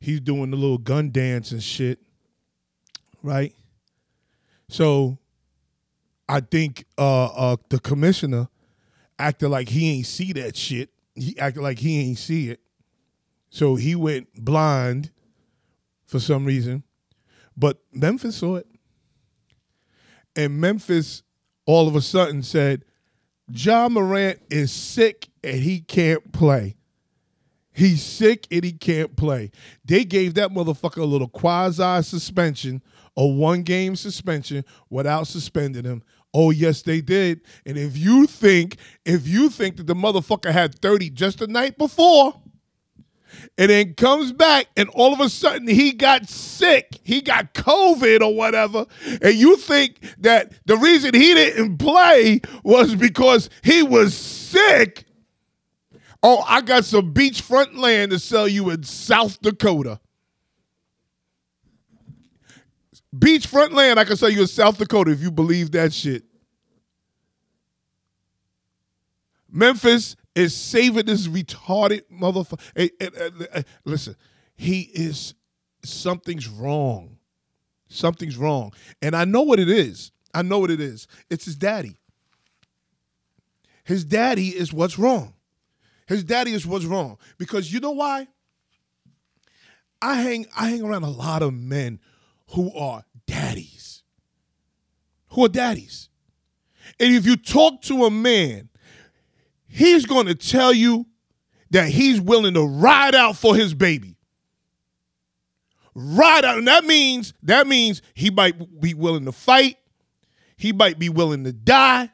He's 0.00 0.20
doing 0.20 0.50
the 0.50 0.56
little 0.56 0.78
gun 0.78 1.10
dance 1.10 1.52
and 1.52 1.62
shit. 1.62 2.00
Right? 3.22 3.54
So 4.68 5.18
I 6.28 6.40
think 6.40 6.86
uh, 6.98 7.26
uh, 7.26 7.56
the 7.68 7.78
commissioner 7.78 8.48
acted 9.18 9.50
like 9.50 9.68
he 9.68 9.96
ain't 9.96 10.06
see 10.06 10.32
that 10.32 10.56
shit. 10.56 10.90
He 11.14 11.38
acted 11.38 11.62
like 11.62 11.78
he 11.78 12.00
ain't 12.00 12.18
see 12.18 12.50
it. 12.50 12.60
So 13.50 13.76
he 13.76 13.94
went 13.94 14.28
blind 14.34 15.10
for 16.04 16.18
some 16.18 16.44
reason. 16.44 16.82
But 17.56 17.78
Memphis 17.92 18.36
saw 18.36 18.56
it. 18.56 18.66
And 20.34 20.60
Memphis 20.60 21.22
all 21.66 21.86
of 21.86 21.94
a 21.94 22.00
sudden 22.00 22.42
said, 22.42 22.84
John 23.50 23.92
Morant 23.92 24.40
is 24.50 24.72
sick 24.72 25.28
and 25.44 25.60
he 25.60 25.80
can't 25.80 26.32
play. 26.32 26.76
He's 27.80 28.02
sick 28.02 28.46
and 28.50 28.62
he 28.62 28.72
can't 28.72 29.16
play. 29.16 29.50
They 29.86 30.04
gave 30.04 30.34
that 30.34 30.50
motherfucker 30.50 30.98
a 30.98 31.06
little 31.06 31.28
quasi 31.28 32.02
suspension, 32.02 32.82
a 33.16 33.24
one 33.24 33.62
game 33.62 33.96
suspension 33.96 34.66
without 34.90 35.26
suspending 35.26 35.84
him. 35.84 36.02
Oh 36.34 36.50
yes, 36.50 36.82
they 36.82 37.00
did. 37.00 37.40
And 37.64 37.78
if 37.78 37.96
you 37.96 38.26
think, 38.26 38.76
if 39.06 39.26
you 39.26 39.48
think 39.48 39.78
that 39.78 39.86
the 39.86 39.94
motherfucker 39.94 40.52
had 40.52 40.78
30 40.78 41.08
just 41.08 41.38
the 41.38 41.46
night 41.46 41.78
before, 41.78 42.34
and 43.56 43.70
then 43.70 43.94
comes 43.94 44.30
back 44.30 44.66
and 44.76 44.90
all 44.90 45.14
of 45.14 45.20
a 45.20 45.30
sudden 45.30 45.66
he 45.66 45.92
got 45.92 46.28
sick, 46.28 47.00
he 47.02 47.22
got 47.22 47.54
COVID 47.54 48.20
or 48.20 48.34
whatever, 48.34 48.84
and 49.22 49.34
you 49.36 49.56
think 49.56 50.00
that 50.18 50.52
the 50.66 50.76
reason 50.76 51.14
he 51.14 51.32
didn't 51.32 51.78
play 51.78 52.42
was 52.62 52.94
because 52.94 53.48
he 53.62 53.82
was 53.82 54.14
sick. 54.14 55.06
Oh, 56.22 56.44
I 56.46 56.60
got 56.60 56.84
some 56.84 57.14
beachfront 57.14 57.76
land 57.76 58.10
to 58.10 58.18
sell 58.18 58.46
you 58.46 58.70
in 58.70 58.82
South 58.82 59.40
Dakota. 59.40 60.00
Beachfront 63.16 63.72
land 63.72 63.98
I 63.98 64.04
can 64.04 64.16
sell 64.16 64.28
you 64.28 64.42
in 64.42 64.46
South 64.46 64.78
Dakota 64.78 65.10
if 65.10 65.20
you 65.20 65.30
believe 65.30 65.72
that 65.72 65.92
shit. 65.92 66.24
Memphis 69.50 70.14
is 70.34 70.54
saving 70.54 71.06
this 71.06 71.26
retarded 71.26 72.02
motherfucker. 72.12 72.60
Eh, 72.76 72.88
hey, 73.00 73.06
eh, 73.06 73.08
eh, 73.16 73.30
hey, 73.38 73.46
hey, 73.54 73.64
listen, 73.84 74.14
he 74.54 74.82
is 74.94 75.34
something's 75.82 76.48
wrong. 76.48 77.16
Something's 77.88 78.36
wrong. 78.36 78.72
And 79.02 79.16
I 79.16 79.24
know 79.24 79.42
what 79.42 79.58
it 79.58 79.68
is. 79.68 80.12
I 80.32 80.42
know 80.42 80.60
what 80.60 80.70
it 80.70 80.80
is. 80.80 81.08
It's 81.28 81.44
his 81.46 81.56
daddy. 81.56 81.96
His 83.82 84.04
daddy 84.04 84.48
is 84.50 84.72
what's 84.72 84.98
wrong. 84.98 85.34
His 86.10 86.24
daddy 86.24 86.52
is 86.52 86.66
what's 86.66 86.84
wrong. 86.84 87.18
Because 87.38 87.72
you 87.72 87.78
know 87.78 87.92
why? 87.92 88.26
I 90.02 90.14
hang 90.14 90.46
I 90.56 90.68
hang 90.68 90.82
around 90.82 91.04
a 91.04 91.10
lot 91.10 91.40
of 91.40 91.54
men 91.54 92.00
who 92.48 92.74
are 92.74 93.04
daddies. 93.26 94.02
Who 95.28 95.44
are 95.44 95.48
daddies. 95.48 96.08
And 96.98 97.14
if 97.14 97.24
you 97.24 97.36
talk 97.36 97.82
to 97.82 98.04
a 98.06 98.10
man 98.10 98.70
he's 99.68 100.04
going 100.04 100.26
to 100.26 100.34
tell 100.34 100.72
you 100.72 101.06
that 101.70 101.88
he's 101.88 102.20
willing 102.20 102.54
to 102.54 102.66
ride 102.66 103.14
out 103.14 103.36
for 103.36 103.54
his 103.54 103.72
baby. 103.72 104.16
Ride 105.94 106.44
out. 106.44 106.58
And 106.58 106.66
that 106.66 106.84
means 106.84 107.34
that 107.44 107.68
means 107.68 108.02
he 108.14 108.30
might 108.30 108.80
be 108.80 108.94
willing 108.94 109.26
to 109.26 109.32
fight. 109.32 109.76
He 110.56 110.72
might 110.72 110.98
be 110.98 111.08
willing 111.08 111.44
to 111.44 111.52
die. 111.52 112.10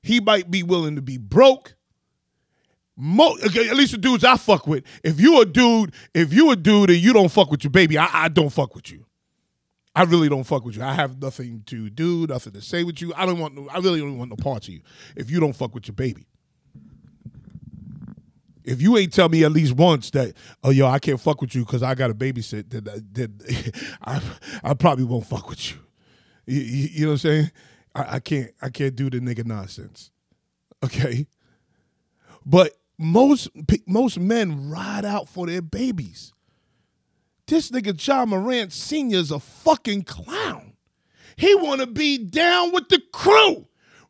He 0.00 0.18
might 0.18 0.50
be 0.50 0.62
willing 0.62 0.96
to 0.96 1.02
be 1.02 1.18
broke. 1.18 1.74
Mo- 3.00 3.36
okay, 3.46 3.68
at 3.68 3.76
least 3.76 3.92
the 3.92 3.98
dudes 3.98 4.24
I 4.24 4.36
fuck 4.36 4.66
with. 4.66 4.84
If 5.04 5.20
you 5.20 5.40
a 5.40 5.46
dude, 5.46 5.94
if 6.14 6.32
you 6.32 6.50
a 6.50 6.56
dude 6.56 6.90
and 6.90 6.98
you 6.98 7.12
don't 7.12 7.30
fuck 7.30 7.50
with 7.50 7.62
your 7.62 7.70
baby, 7.70 7.96
I, 7.96 8.24
I 8.24 8.28
don't 8.28 8.50
fuck 8.50 8.74
with 8.74 8.90
you. 8.90 9.04
I 9.94 10.02
really 10.02 10.28
don't 10.28 10.44
fuck 10.44 10.64
with 10.64 10.76
you. 10.76 10.82
I 10.82 10.94
have 10.94 11.20
nothing 11.20 11.62
to 11.66 11.90
do, 11.90 12.26
nothing 12.26 12.52
to 12.52 12.60
say 12.60 12.84
with 12.84 13.00
you. 13.00 13.12
I 13.16 13.24
don't 13.24 13.38
want 13.38 13.54
no, 13.54 13.68
I 13.68 13.78
really 13.78 14.00
don't 14.00 14.18
want 14.18 14.30
no 14.30 14.36
parts 14.36 14.68
of 14.68 14.74
you 14.74 14.80
if 15.16 15.30
you 15.30 15.40
don't 15.40 15.54
fuck 15.54 15.74
with 15.74 15.86
your 15.86 15.94
baby 15.94 16.26
if 18.68 18.82
you 18.82 18.98
ain't 18.98 19.12
tell 19.12 19.28
me 19.28 19.44
at 19.44 19.50
least 19.50 19.72
once 19.72 20.10
that 20.10 20.34
oh 20.62 20.70
yo 20.70 20.86
I 20.86 20.98
can't 20.98 21.20
fuck 21.20 21.40
with 21.40 21.54
you 21.54 21.64
because 21.64 21.82
I 21.82 21.94
got 21.94 22.10
a 22.10 22.14
babysit, 22.14 22.68
then, 22.68 22.86
uh, 22.86 22.98
then 23.10 23.38
I 24.02 24.20
I 24.62 24.74
probably 24.74 25.04
won't 25.04 25.26
fuck 25.26 25.48
with 25.48 25.70
you. 25.70 25.78
You, 26.46 26.60
you, 26.60 26.88
you 26.92 27.00
know 27.02 27.12
what 27.12 27.12
I'm 27.12 27.18
saying? 27.18 27.50
I, 27.94 28.16
I 28.16 28.20
can't 28.20 28.50
I 28.60 28.68
can't 28.68 28.94
do 28.94 29.08
the 29.08 29.20
nigga 29.20 29.44
nonsense. 29.46 30.10
Okay, 30.84 31.26
but 32.44 32.77
most 32.98 33.48
most 33.86 34.18
men 34.18 34.68
ride 34.68 35.04
out 35.04 35.28
for 35.28 35.46
their 35.46 35.62
babies. 35.62 36.32
This 37.46 37.70
nigga 37.70 37.96
John 37.96 38.30
Morant 38.30 38.72
Senior 38.72 39.18
is 39.18 39.30
a 39.30 39.38
fucking 39.38 40.02
clown. 40.02 40.74
He 41.36 41.54
want 41.54 41.80
to 41.80 41.86
be 41.86 42.18
down 42.18 42.72
with 42.72 42.88
the 42.88 43.00
crew. 43.12 43.66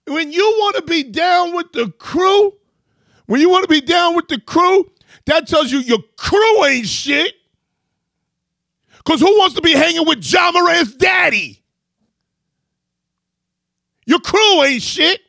When 0.06 0.32
you 0.32 0.42
want 0.58 0.76
to 0.76 0.82
be 0.82 1.02
down 1.04 1.54
with 1.54 1.72
the 1.72 1.92
crew, 1.98 2.54
when 3.26 3.42
you 3.42 3.50
want 3.50 3.64
to 3.64 3.68
be 3.68 3.82
down 3.82 4.16
with 4.16 4.28
the 4.28 4.40
crew, 4.40 4.90
that 5.26 5.46
tells 5.46 5.70
you 5.70 5.80
your 5.80 5.98
crew 6.16 6.64
ain't 6.64 6.86
shit. 6.86 7.34
Because 8.96 9.20
who 9.20 9.38
wants 9.38 9.54
to 9.56 9.62
be 9.62 9.72
hanging 9.72 10.06
with 10.06 10.20
John 10.20 10.54
Morant's 10.54 10.94
daddy? 10.94 11.62
Your 14.06 14.20
crew 14.20 14.62
ain't 14.62 14.82
shit. 14.82 15.20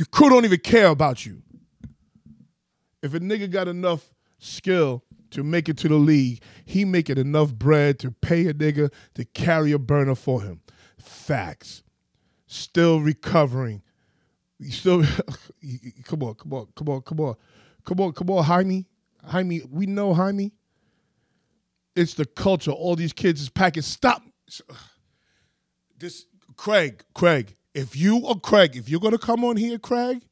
Your 0.00 0.06
crew 0.06 0.30
don't 0.30 0.46
even 0.46 0.60
care 0.60 0.86
about 0.86 1.26
you. 1.26 1.42
If 3.02 3.12
a 3.12 3.20
nigga 3.20 3.50
got 3.50 3.68
enough 3.68 4.14
skill 4.38 5.04
to 5.32 5.44
make 5.44 5.68
it 5.68 5.76
to 5.76 5.88
the 5.88 5.96
league, 5.96 6.40
he 6.64 6.86
making 6.86 7.18
enough 7.18 7.52
bread 7.52 7.98
to 7.98 8.10
pay 8.10 8.46
a 8.46 8.54
nigga 8.54 8.90
to 9.12 9.26
carry 9.26 9.72
a 9.72 9.78
burner 9.78 10.14
for 10.14 10.40
him. 10.40 10.62
Facts. 10.98 11.82
Still 12.46 13.00
recovering. 13.02 13.82
You 14.58 14.70
still 14.70 15.02
come 16.04 16.22
on, 16.22 16.34
come 16.34 16.54
on, 16.54 16.68
come 16.74 16.88
on, 16.88 17.02
come 17.02 17.20
on. 17.20 17.34
Come 17.84 18.00
on, 18.00 18.12
come 18.12 18.30
on, 18.30 18.44
Jaime. 18.44 18.86
Jaime, 19.22 19.60
we 19.70 19.84
know 19.84 20.14
Jaime. 20.14 20.50
It's 21.94 22.14
the 22.14 22.24
culture. 22.24 22.70
All 22.70 22.96
these 22.96 23.12
kids 23.12 23.42
is 23.42 23.50
packing. 23.50 23.82
Stop. 23.82 24.22
This 25.98 26.24
Craig, 26.56 27.04
Craig, 27.12 27.54
if 27.74 27.96
you 27.96 28.26
are 28.26 28.38
Craig, 28.38 28.76
if 28.76 28.88
you're 28.88 29.00
gonna 29.00 29.18
come 29.18 29.44
on 29.44 29.56
here, 29.56 29.78
Craig, 29.78 30.22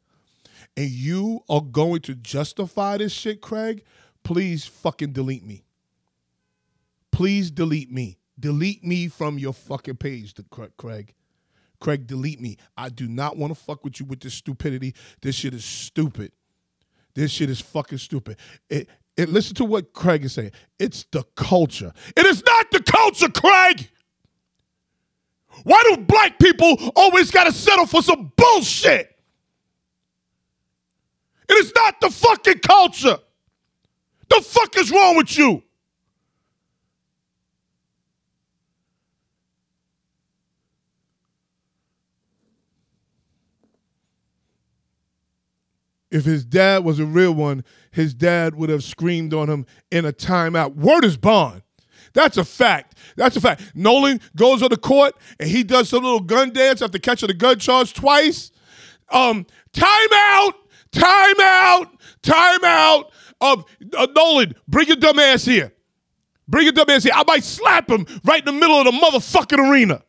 and 0.77 0.91
you 0.91 1.41
are 1.49 1.61
going 1.61 2.01
to 2.03 2.15
justify 2.15 2.97
this 2.97 3.13
shit, 3.13 3.41
Craig, 3.41 3.85
please 4.23 4.65
fucking 4.65 5.13
delete 5.13 5.45
me. 5.45 5.65
Please 7.11 7.51
delete 7.51 7.91
me. 7.91 8.19
Delete 8.39 8.85
me 8.85 9.09
from 9.09 9.39
your 9.39 9.53
fucking 9.53 9.97
page, 9.97 10.35
Craig. 10.77 11.15
Craig, 11.81 12.07
delete 12.07 12.41
me. 12.41 12.57
I 12.77 12.89
do 12.89 13.09
not 13.09 13.37
want 13.37 13.53
to 13.53 13.61
fuck 13.61 13.85
with 13.85 13.99
you 13.99 14.07
with 14.07 14.21
this 14.21 14.35
stupidity. 14.35 14.95
This 15.21 15.35
shit 15.35 15.55
is 15.55 15.65
stupid. 15.65 16.33
This 17.15 17.33
shit 17.33 17.51
is 17.51 17.61
fucking 17.61 17.99
stupid. 17.99 18.37
It, 18.71 18.89
it, 19.17 19.29
listen 19.29 19.57
to 19.57 19.65
what 19.65 19.93
Craig 19.93 20.25
is 20.25 20.35
saying. 20.35 20.53
It's 20.79 21.07
the 21.11 21.25
culture. 21.35 21.93
It 22.17 22.27
is 22.27 22.43
not 22.45 22.71
the 22.71 22.83
culture, 22.83 23.29
Craig. 23.29 23.91
Why 25.65 25.83
do 25.89 26.03
black 26.03 26.39
people 26.39 26.77
always 26.97 27.31
got 27.31 27.45
to 27.45 27.53
settle 27.53 27.87
for 27.87 28.03
some 28.03 28.33
bullshit? 28.37 29.15
It 31.49 31.55
is 31.55 31.73
not 31.75 32.01
the 32.01 32.11
fucking 32.11 32.61
culture. 32.61 33.19
The 34.29 34.41
fuck 34.43 34.77
is 34.77 34.91
wrong 34.91 35.17
with 35.17 35.37
you? 35.37 35.63
If 46.11 46.25
his 46.25 46.45
dad 46.45 46.85
was 46.85 46.99
a 46.99 47.05
real 47.05 47.35
one, 47.35 47.65
his 47.91 48.15
dad 48.15 48.55
would 48.55 48.71
have 48.71 48.83
screamed 48.83 49.35
on 49.35 49.49
him 49.49 49.67
in 49.91 50.05
a 50.05 50.13
timeout. 50.13 50.75
Word 50.75 51.05
is 51.05 51.17
bond. 51.17 51.63
That's 52.19 52.37
a 52.37 52.45
fact. 52.45 52.97
That's 53.15 53.37
a 53.37 53.41
fact. 53.41 53.77
Nolan 53.77 54.21
goes 54.35 54.61
on 54.61 54.71
the 54.71 54.77
court 54.77 55.15
and 55.39 55.49
he 55.49 55.63
does 55.63 55.89
some 55.89 56.03
little 56.03 56.19
gun 56.19 56.51
dance 56.53 56.83
after 56.83 56.99
catching 56.99 57.31
a 57.31 57.33
gun 57.33 57.61
charge 57.61 57.95
twice. 57.95 58.51
Um, 59.09 59.47
timeout, 59.73 60.55
timeout, 60.91 61.91
timeout. 62.25 63.05
Um, 63.41 63.65
uh, 63.97 64.09
Nolan, 64.17 64.57
bring 64.67 64.89
your 64.89 64.97
dumb 64.97 65.21
ass 65.21 65.45
here. 65.45 65.73
Bring 66.49 66.65
your 66.65 66.73
dumb 66.73 66.91
ass 66.91 67.05
here. 67.05 67.13
I 67.15 67.23
might 67.25 67.45
slap 67.45 67.89
him 67.89 68.05
right 68.25 68.41
in 68.41 68.47
the 68.47 68.61
middle 68.61 68.79
of 68.81 68.87
the 68.87 68.91
motherfucking 68.91 69.71
arena. 69.71 70.03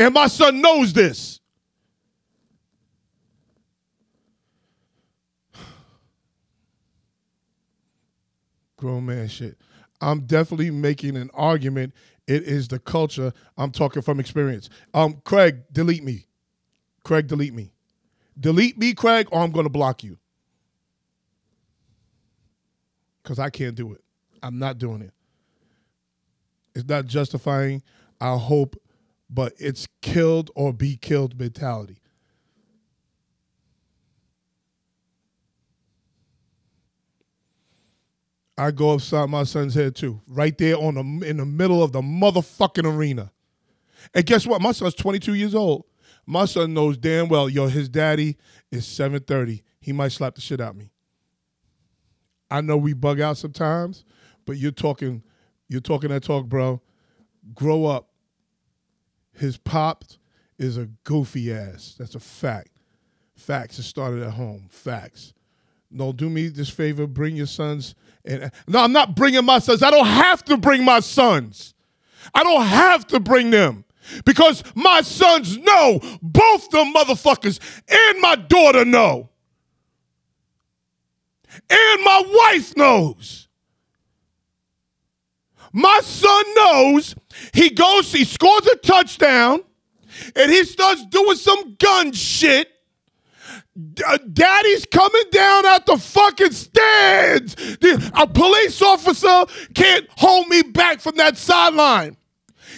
And 0.00 0.12
my 0.14 0.26
son 0.28 0.60
knows 0.62 0.92
this. 0.94 1.40
Grown 8.78 9.04
man 9.04 9.28
shit. 9.28 9.58
I'm 10.00 10.20
definitely 10.20 10.70
making 10.70 11.18
an 11.18 11.28
argument. 11.34 11.92
It 12.26 12.44
is 12.44 12.66
the 12.68 12.78
culture. 12.78 13.34
I'm 13.58 13.72
talking 13.72 14.00
from 14.00 14.18
experience. 14.20 14.70
Um, 14.94 15.20
Craig, 15.22 15.64
delete 15.70 16.02
me. 16.02 16.24
Craig, 17.04 17.26
delete 17.26 17.52
me. 17.52 17.70
Delete 18.38 18.78
me, 18.78 18.94
Craig, 18.94 19.28
or 19.30 19.42
I'm 19.42 19.50
going 19.50 19.66
to 19.66 19.70
block 19.70 20.02
you. 20.02 20.16
Because 23.22 23.38
I 23.38 23.50
can't 23.50 23.74
do 23.74 23.92
it. 23.92 24.02
I'm 24.42 24.58
not 24.58 24.78
doing 24.78 25.02
it. 25.02 25.12
It's 26.74 26.88
not 26.88 27.04
justifying. 27.04 27.82
I 28.18 28.38
hope 28.38 28.80
but 29.32 29.52
it's 29.58 29.86
killed 30.02 30.50
or 30.54 30.72
be 30.72 30.96
killed 30.96 31.38
mentality. 31.38 31.98
I 38.58 38.72
go 38.72 38.90
upside 38.90 39.30
my 39.30 39.44
son's 39.44 39.74
head 39.74 39.94
too, 39.94 40.20
right 40.26 40.56
there 40.58 40.76
on 40.76 40.94
the 40.94 41.26
in 41.26 41.38
the 41.38 41.46
middle 41.46 41.82
of 41.82 41.92
the 41.92 42.02
motherfucking 42.02 42.84
arena. 42.84 43.32
And 44.12 44.26
guess 44.26 44.46
what? 44.46 44.60
My 44.60 44.72
son's 44.72 44.94
22 44.94 45.34
years 45.34 45.54
old. 45.54 45.84
My 46.26 46.44
son 46.44 46.74
knows 46.74 46.98
damn 46.98 47.28
well, 47.28 47.48
yo, 47.48 47.68
his 47.68 47.88
daddy 47.88 48.36
is 48.70 48.86
730. 48.86 49.62
He 49.80 49.92
might 49.92 50.12
slap 50.12 50.34
the 50.34 50.40
shit 50.40 50.60
out 50.60 50.76
me. 50.76 50.90
I 52.50 52.60
know 52.60 52.76
we 52.76 52.92
bug 52.92 53.20
out 53.20 53.38
sometimes, 53.38 54.04
but 54.44 54.58
you're 54.58 54.72
talking, 54.72 55.22
you're 55.68 55.80
talking 55.80 56.10
that 56.10 56.22
talk, 56.22 56.46
bro. 56.46 56.82
Grow 57.54 57.86
up 57.86 58.09
his 59.40 59.56
pop 59.56 60.04
is 60.58 60.76
a 60.76 60.86
goofy 61.04 61.52
ass. 61.52 61.96
That's 61.98 62.14
a 62.14 62.20
fact. 62.20 62.78
Facts. 63.34 63.78
It 63.78 63.84
started 63.84 64.22
at 64.22 64.34
home. 64.34 64.66
Facts. 64.68 65.32
No, 65.90 66.12
do 66.12 66.28
me 66.28 66.48
this 66.48 66.68
favor. 66.68 67.06
Bring 67.06 67.36
your 67.36 67.46
sons. 67.46 67.94
And 68.24 68.52
no, 68.68 68.80
I'm 68.80 68.92
not 68.92 69.16
bringing 69.16 69.44
my 69.44 69.58
sons. 69.58 69.82
I 69.82 69.90
don't 69.90 70.06
have 70.06 70.44
to 70.44 70.58
bring 70.58 70.84
my 70.84 71.00
sons. 71.00 71.74
I 72.34 72.44
don't 72.44 72.66
have 72.66 73.06
to 73.08 73.18
bring 73.18 73.50
them 73.50 73.84
because 74.26 74.62
my 74.74 75.00
sons 75.00 75.56
know. 75.56 76.00
Both 76.20 76.70
the 76.70 76.84
motherfuckers 76.94 77.58
and 77.88 78.20
my 78.20 78.36
daughter 78.36 78.84
know. 78.84 79.30
And 81.68 82.04
my 82.04 82.22
wife 82.28 82.76
knows. 82.76 83.48
My 85.72 86.00
son 86.02 86.44
knows 86.56 87.14
he 87.52 87.70
goes, 87.70 88.12
he 88.12 88.24
scores 88.24 88.66
a 88.66 88.76
touchdown, 88.76 89.62
and 90.34 90.50
he 90.50 90.64
starts 90.64 91.04
doing 91.06 91.36
some 91.36 91.76
gun 91.76 92.12
shit. 92.12 92.68
Uh, 94.06 94.18
daddy's 94.32 94.84
coming 94.86 95.22
down 95.30 95.64
at 95.66 95.86
the 95.86 95.96
fucking 95.96 96.50
stands. 96.52 97.56
a 98.14 98.26
police 98.26 98.82
officer 98.82 99.44
can't 99.74 100.06
hold 100.16 100.48
me 100.48 100.62
back 100.62 101.00
from 101.00 101.16
that 101.16 101.38
sideline. 101.38 102.16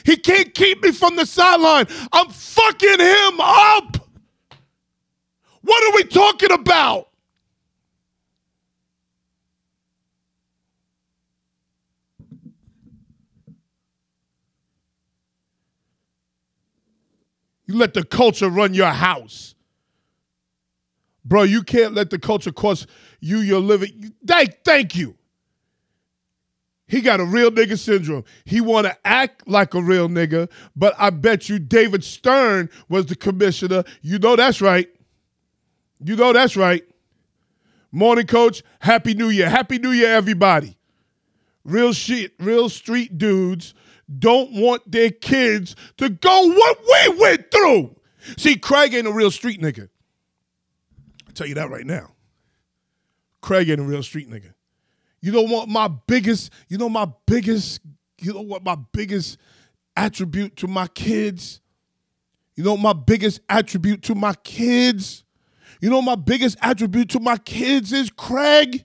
He 0.05 0.17
can't 0.17 0.53
keep 0.55 0.83
me 0.83 0.93
from 0.93 1.17
the 1.17 1.27
sideline. 1.27 1.87
I'm 2.13 2.29
fucking 2.29 3.01
him 3.01 3.41
up. 3.41 3.97
What 5.63 5.85
are 5.85 5.97
we 5.97 6.05
talking 6.05 6.53
about? 6.53 7.09
You 17.73 17.79
let 17.79 17.95
the 17.95 18.05
culture 18.05 18.51
run 18.51 18.75
your 18.75 18.91
house. 18.91 19.55
Bro, 21.25 21.45
you 21.45 21.63
can't 21.63 21.95
let 21.95 22.11
the 22.11 22.19
culture 22.19 22.53
cost 22.53 22.87
you 23.19 23.39
your 23.39 23.61
living. 23.61 24.13
Thank, 24.27 24.63
thank 24.63 24.95
you. 24.95 25.17
He 26.87 27.01
got 27.01 27.21
a 27.21 27.25
real 27.25 27.51
nigga 27.51 27.79
syndrome. 27.79 28.25
He 28.45 28.61
want 28.61 28.89
to 28.89 28.97
act 29.07 29.49
like 29.49 29.73
a 29.73 29.81
real 29.81 30.11
nigga, 30.11 30.51
but 30.77 30.95
I 30.99 31.09
bet 31.09 31.49
you 31.49 31.59
David 31.59 32.05
Stern 32.05 32.69
was 32.91 33.07
the 33.07 33.17
commissioner. 33.17 33.85
You 34.03 34.19
know 34.19 34.37
that's 34.37 34.61
right. 34.61 34.91
You 36.05 36.15
know 36.17 36.35
that's 36.35 36.59
right. 36.59 36.85
Morning, 37.91 38.27
coach. 38.27 38.63
Happy 38.81 39.15
New 39.15 39.31
Year. 39.31 39.49
Happy 39.49 39.79
New 39.79 39.93
Year, 39.93 40.13
everybody. 40.13 40.77
Real 41.65 41.95
shit, 41.95 42.35
real 42.39 42.69
street 42.69 43.17
dudes 43.17 43.73
don't 44.19 44.53
want 44.53 44.91
their 44.91 45.11
kids 45.11 45.77
to 45.99 46.09
go 46.09 46.49
what 46.49 46.79
we 46.81 47.19
went 47.19 47.51
through. 47.51 47.97
See, 48.37 48.57
Craig 48.57 48.95
ain't 48.95 49.07
a 49.07 49.13
real 49.13 49.31
street 49.31 49.61
nigga. 49.61 49.89
I'll 51.27 51.35
tell 51.35 51.47
you 51.47 51.55
that 51.55 51.71
right 51.71 51.87
now. 51.87 52.13
Craig 53.41 53.69
ain't 53.69 53.81
a 53.81 53.85
real 53.85 54.03
street 54.03 54.31
nigga. 54.31 54.55
You 55.21 55.33
don't 55.33 55.51
want 55.51 55.69
my 55.69 55.89
biggest, 55.89 56.53
you 56.69 56.79
know 56.79 56.89
my 56.89 57.09
biggest, 57.27 57.81
you 58.21 58.33
know 58.33 58.41
what 58.41 58.65
my 58.65 58.77
biggest 58.93 59.39
attribute 59.97 60.57
to 60.57 60.69
my 60.69 60.89
kids? 60.89 61.61
You 62.55 62.65
know 62.65 62.77
my 62.77 62.93
biggest 62.93 63.41
attribute 63.49 64.03
to 64.03 64.15
my 64.15 64.35
kids? 64.45 65.25
You 65.81 65.91
know 65.91 66.03
my 66.03 66.17
biggest 66.17 66.59
attribute 66.61 67.09
to 67.11 67.21
my 67.21 67.39
kids 67.39 67.93
is 67.93 68.11
Craig? 68.11 68.85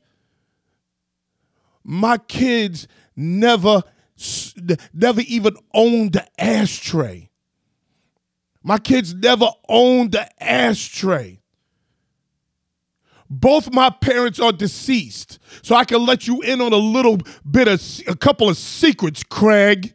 My 1.84 2.18
kids 2.18 2.88
never 3.16 3.84
never 4.94 5.22
even 5.22 5.56
owned 5.74 6.14
the 6.14 6.28
ashtray. 6.42 7.30
My 8.64 8.78
kids 8.78 9.14
never 9.14 9.48
owned 9.70 10.12
the 10.12 10.44
ashtray. 10.44 11.40
Both 13.30 13.74
my 13.74 13.90
parents 13.90 14.40
are 14.40 14.52
deceased, 14.52 15.40
so 15.62 15.76
I 15.76 15.84
can 15.84 16.06
let 16.06 16.28
you 16.28 16.42
in 16.42 16.62
on 16.62 16.72
a 16.72 16.78
little 16.78 17.18
bit 17.50 17.68
of 17.68 17.82
a 18.08 18.16
couple 18.16 18.50
of 18.50 18.58
secrets, 18.58 19.24
Craig. 19.24 19.94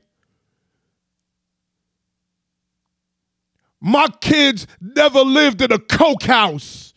My 3.81 4.09
kids 4.21 4.67
never 4.81 5.21
lived 5.21 5.61
in 5.61 5.73
a 5.73 5.79
coke 5.79 6.23
house. 6.23 6.95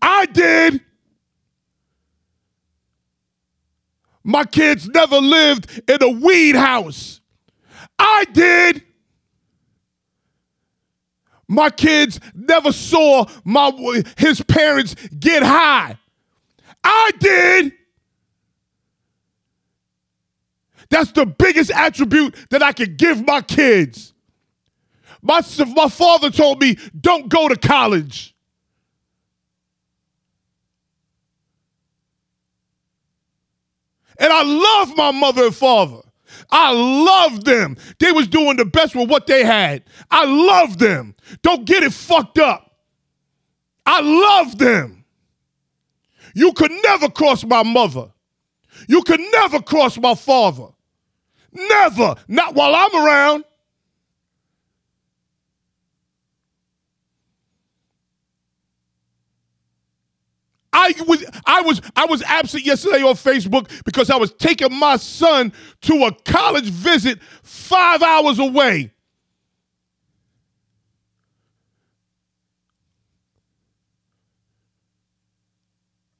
I 0.00 0.26
did. 0.26 0.80
My 4.24 4.44
kids 4.44 4.88
never 4.88 5.18
lived 5.18 5.82
in 5.88 6.02
a 6.02 6.10
weed 6.10 6.54
house. 6.54 7.20
I 7.98 8.24
did. 8.32 8.82
My 11.48 11.70
kids 11.70 12.18
never 12.34 12.72
saw 12.72 13.26
my 13.44 14.02
his 14.16 14.40
parents 14.42 14.94
get 15.18 15.42
high. 15.42 15.98
I 16.82 17.10
did. 17.18 17.72
That's 20.88 21.12
the 21.12 21.26
biggest 21.26 21.70
attribute 21.70 22.34
that 22.50 22.62
I 22.62 22.72
could 22.72 22.96
give 22.96 23.26
my 23.26 23.40
kids. 23.40 24.12
My, 25.22 25.40
my 25.74 25.88
father 25.88 26.30
told 26.30 26.60
me, 26.60 26.76
don't 27.00 27.28
go 27.28 27.48
to 27.48 27.56
college. 27.56 28.31
And 34.22 34.32
I 34.32 34.42
love 34.44 34.96
my 34.96 35.10
mother 35.10 35.46
and 35.46 35.54
father. 35.54 36.00
I 36.48 36.72
love 36.72 37.44
them. 37.44 37.76
They 37.98 38.12
was 38.12 38.28
doing 38.28 38.56
the 38.56 38.64
best 38.64 38.94
with 38.94 39.10
what 39.10 39.26
they 39.26 39.44
had. 39.44 39.82
I 40.12 40.24
love 40.24 40.78
them. 40.78 41.16
Don't 41.42 41.64
get 41.64 41.82
it 41.82 41.92
fucked 41.92 42.38
up. 42.38 42.78
I 43.84 44.00
love 44.00 44.58
them. 44.58 45.04
You 46.34 46.52
could 46.52 46.70
never 46.84 47.10
cross 47.10 47.44
my 47.44 47.64
mother. 47.64 48.12
You 48.88 49.02
could 49.02 49.20
never 49.32 49.60
cross 49.60 49.98
my 49.98 50.14
father. 50.14 50.68
Never. 51.52 52.14
Not 52.28 52.54
while 52.54 52.74
I'm 52.76 53.04
around. 53.04 53.44
I 60.72 60.94
was 61.06 61.24
I 61.46 61.60
was 61.62 61.82
I 61.94 62.06
was 62.06 62.22
absent 62.22 62.64
yesterday 62.64 63.02
on 63.02 63.14
Facebook 63.14 63.70
because 63.84 64.08
I 64.10 64.16
was 64.16 64.32
taking 64.32 64.74
my 64.74 64.96
son 64.96 65.52
to 65.82 65.94
a 66.04 66.12
college 66.24 66.70
visit 66.70 67.20
5 67.42 68.02
hours 68.02 68.38
away. 68.38 68.90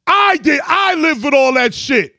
I 0.06 0.36
did 0.36 0.60
I 0.64 0.94
lived 0.94 1.24
with 1.24 1.34
all 1.34 1.54
that 1.54 1.72
shit. 1.72 2.16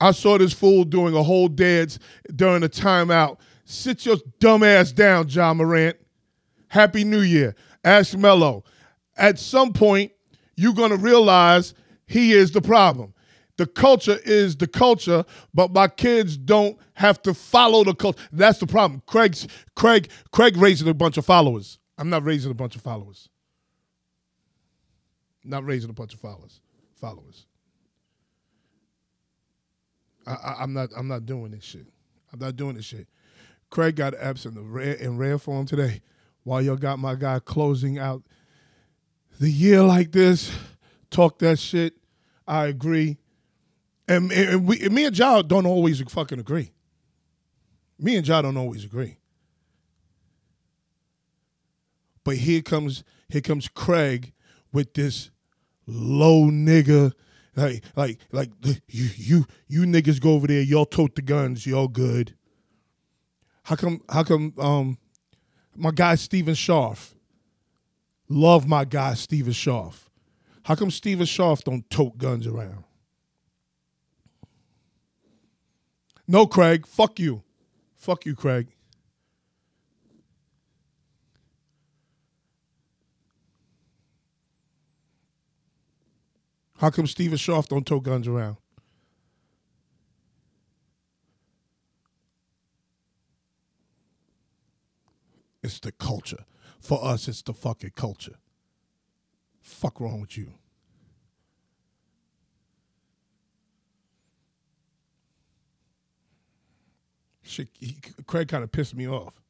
I 0.00 0.10
saw 0.10 0.36
this 0.36 0.52
fool 0.52 0.84
doing 0.84 1.16
a 1.16 1.22
whole 1.22 1.48
dance 1.48 1.98
during 2.36 2.62
a 2.62 2.68
timeout 2.68 3.38
Sit 3.64 4.04
your 4.06 4.16
dumb 4.38 4.62
ass 4.62 4.92
down, 4.92 5.28
John 5.28 5.56
Morant. 5.56 5.96
Happy 6.68 7.04
New 7.04 7.20
Year. 7.20 7.54
Ask 7.84 8.16
Melo. 8.16 8.64
At 9.16 9.38
some 9.38 9.72
point, 9.72 10.12
you're 10.56 10.74
going 10.74 10.90
to 10.90 10.96
realize 10.96 11.74
he 12.06 12.32
is 12.32 12.50
the 12.50 12.60
problem. 12.60 13.14
The 13.56 13.66
culture 13.66 14.18
is 14.24 14.56
the 14.56 14.66
culture, 14.66 15.24
but 15.52 15.72
my 15.72 15.86
kids 15.86 16.36
don't 16.36 16.76
have 16.94 17.22
to 17.22 17.32
follow 17.32 17.84
the 17.84 17.94
culture. 17.94 18.20
That's 18.32 18.58
the 18.58 18.66
problem. 18.66 19.02
Craig's 19.06 19.46
Craig 19.76 20.10
Craig 20.32 20.56
raising 20.56 20.88
a 20.88 20.94
bunch 20.94 21.16
of 21.18 21.24
followers. 21.24 21.78
I'm 21.96 22.10
not 22.10 22.24
raising 22.24 22.50
a 22.50 22.54
bunch 22.54 22.74
of 22.74 22.82
followers. 22.82 23.28
Not 25.44 25.64
raising 25.64 25.90
a 25.90 25.92
bunch 25.92 26.14
of 26.14 26.20
followers. 26.20 26.60
Followers. 26.96 27.46
I, 30.26 30.62
am 30.62 30.72
not. 30.72 30.90
I'm 30.96 31.06
not 31.06 31.26
doing 31.26 31.52
this 31.52 31.62
shit. 31.62 31.86
I'm 32.32 32.40
not 32.40 32.56
doing 32.56 32.74
this 32.74 32.86
shit. 32.86 33.06
Craig 33.74 33.96
got 33.96 34.14
absent 34.14 34.56
in 34.56 35.18
rare, 35.18 35.36
form 35.36 35.66
today. 35.66 36.00
While 36.44 36.62
y'all 36.62 36.76
got 36.76 37.00
my 37.00 37.16
guy 37.16 37.40
closing 37.40 37.98
out 37.98 38.22
the 39.40 39.50
year 39.50 39.82
like 39.82 40.12
this, 40.12 40.56
talk 41.10 41.40
that 41.40 41.58
shit. 41.58 41.94
I 42.46 42.66
agree. 42.66 43.18
And, 44.06 44.30
and, 44.30 44.68
we, 44.68 44.80
and 44.80 44.94
me 44.94 45.06
and 45.06 45.18
Ja 45.18 45.42
don't 45.42 45.66
always 45.66 46.00
fucking 46.02 46.38
agree. 46.38 46.70
Me 47.98 48.14
and 48.14 48.24
Ja 48.24 48.42
don't 48.42 48.56
always 48.56 48.84
agree. 48.84 49.16
But 52.22 52.36
here 52.36 52.62
comes 52.62 53.02
here 53.28 53.40
comes 53.40 53.66
Craig 53.66 54.34
with 54.72 54.94
this 54.94 55.32
low 55.84 56.44
nigga 56.44 57.10
like 57.56 57.82
like 57.96 58.20
like 58.30 58.50
you 58.86 59.08
you 59.16 59.46
you 59.66 59.80
niggas 59.80 60.20
go 60.20 60.34
over 60.34 60.46
there 60.46 60.62
y'all 60.62 60.86
tote 60.86 61.16
the 61.16 61.22
guns 61.22 61.66
y'all 61.66 61.88
good 61.88 62.34
how 63.64 63.76
come? 63.76 64.02
How 64.08 64.22
come? 64.22 64.52
Um, 64.58 64.98
my 65.74 65.90
guy 65.90 66.14
Stephen 66.14 66.54
Sharf. 66.54 67.14
Love 68.28 68.68
my 68.68 68.84
guy 68.84 69.14
Stephen 69.14 69.52
Sharf. 69.52 70.10
How 70.64 70.74
come 70.74 70.90
Stephen 70.90 71.26
Sharf 71.26 71.64
don't 71.64 71.88
tote 71.90 72.16
guns 72.16 72.46
around? 72.46 72.84
No, 76.28 76.46
Craig. 76.46 76.86
Fuck 76.86 77.18
you. 77.18 77.42
Fuck 77.96 78.24
you, 78.26 78.34
Craig. 78.34 78.68
How 86.76 86.90
come 86.90 87.06
Stephen 87.06 87.38
Sharf 87.38 87.68
don't 87.68 87.86
tote 87.86 88.02
guns 88.02 88.28
around? 88.28 88.56
It's 95.64 95.80
the 95.80 95.90
culture. 95.92 96.44
For 96.78 97.02
us, 97.02 97.26
it's 97.26 97.40
the 97.40 97.54
fucking 97.54 97.92
culture. 97.96 98.34
Fuck 99.62 99.98
wrong 99.98 100.20
with 100.20 100.36
you? 100.36 100.52
Shit, 107.42 107.68
he, 107.80 107.96
Craig 108.26 108.48
kind 108.48 108.62
of 108.62 108.70
pissed 108.70 108.94
me 108.94 109.08
off. 109.08 109.40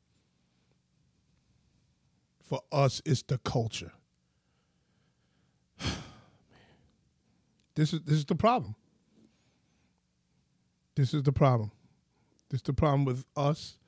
For 2.41 2.61
us, 2.71 3.03
it's 3.05 3.23
the 3.23 3.39
culture. 3.39 3.91
this 7.75 7.93
is 7.93 8.03
this 8.03 8.19
is 8.19 8.25
the 8.25 8.37
problem. 8.37 8.77
This 10.95 11.13
is 11.13 11.25
the 11.25 11.33
problem. 11.33 11.73
This 12.51 12.59
is 12.59 12.63
the 12.63 12.73
problem 12.73 13.05
with 13.05 13.25
us 13.37 13.79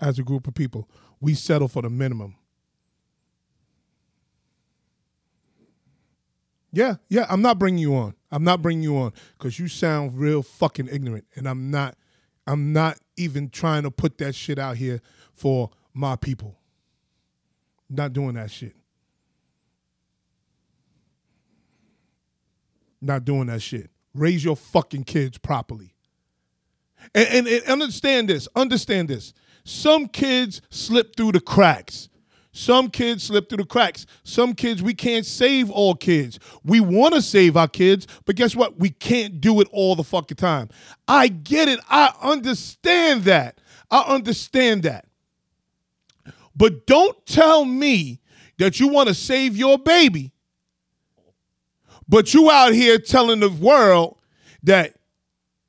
as 0.00 0.18
a 0.18 0.22
group 0.22 0.46
of 0.46 0.54
people 0.54 0.88
we 1.20 1.34
settle 1.34 1.68
for 1.68 1.82
the 1.82 1.90
minimum. 1.90 2.36
Yeah, 6.72 6.96
yeah, 7.08 7.26
I'm 7.28 7.42
not 7.42 7.58
bringing 7.58 7.80
you 7.80 7.94
on. 7.96 8.14
I'm 8.30 8.44
not 8.44 8.62
bringing 8.62 8.84
you 8.84 8.96
on 8.96 9.12
because 9.36 9.58
you 9.58 9.66
sound 9.66 10.18
real 10.18 10.42
fucking 10.42 10.88
ignorant, 10.90 11.24
and 11.34 11.48
I'm 11.48 11.70
not. 11.70 11.96
I'm 12.46 12.72
not 12.72 12.98
even 13.16 13.50
trying 13.50 13.82
to 13.82 13.90
put 13.90 14.18
that 14.18 14.34
shit 14.34 14.58
out 14.58 14.76
here 14.76 15.00
for 15.34 15.70
my 15.92 16.16
people. 16.16 16.58
Not 17.88 18.12
doing 18.12 18.34
that 18.34 18.50
shit. 18.50 18.74
Not 23.00 23.24
doing 23.24 23.46
that 23.46 23.62
shit. 23.62 23.90
Raise 24.14 24.44
your 24.44 24.56
fucking 24.56 25.04
kids 25.04 25.38
properly. 25.38 25.94
And, 27.14 27.28
and, 27.28 27.48
and 27.48 27.64
understand 27.64 28.28
this. 28.28 28.48
Understand 28.56 29.08
this. 29.08 29.32
Some 29.64 30.08
kids 30.08 30.60
slip 30.70 31.16
through 31.16 31.32
the 31.32 31.40
cracks. 31.40 32.08
Some 32.52 32.90
kids 32.90 33.24
slip 33.24 33.48
through 33.48 33.58
the 33.58 33.64
cracks. 33.64 34.06
Some 34.24 34.54
kids, 34.54 34.82
we 34.82 34.92
can't 34.92 35.24
save 35.24 35.70
all 35.70 35.94
kids. 35.94 36.38
We 36.64 36.80
want 36.80 37.14
to 37.14 37.22
save 37.22 37.56
our 37.56 37.68
kids, 37.68 38.06
but 38.24 38.34
guess 38.34 38.56
what? 38.56 38.78
We 38.78 38.90
can't 38.90 39.40
do 39.40 39.60
it 39.60 39.68
all 39.70 39.94
the 39.94 40.02
fucking 40.02 40.36
time. 40.36 40.68
I 41.06 41.28
get 41.28 41.68
it. 41.68 41.78
I 41.88 42.12
understand 42.20 43.24
that. 43.24 43.60
I 43.90 44.00
understand 44.02 44.82
that. 44.82 45.06
But 46.56 46.86
don't 46.86 47.24
tell 47.24 47.64
me 47.64 48.20
that 48.58 48.80
you 48.80 48.88
want 48.88 49.08
to 49.08 49.14
save 49.14 49.56
your 49.56 49.78
baby, 49.78 50.32
but 52.08 52.34
you 52.34 52.50
out 52.50 52.72
here 52.74 52.98
telling 52.98 53.40
the 53.40 53.48
world 53.48 54.18
that 54.64 54.94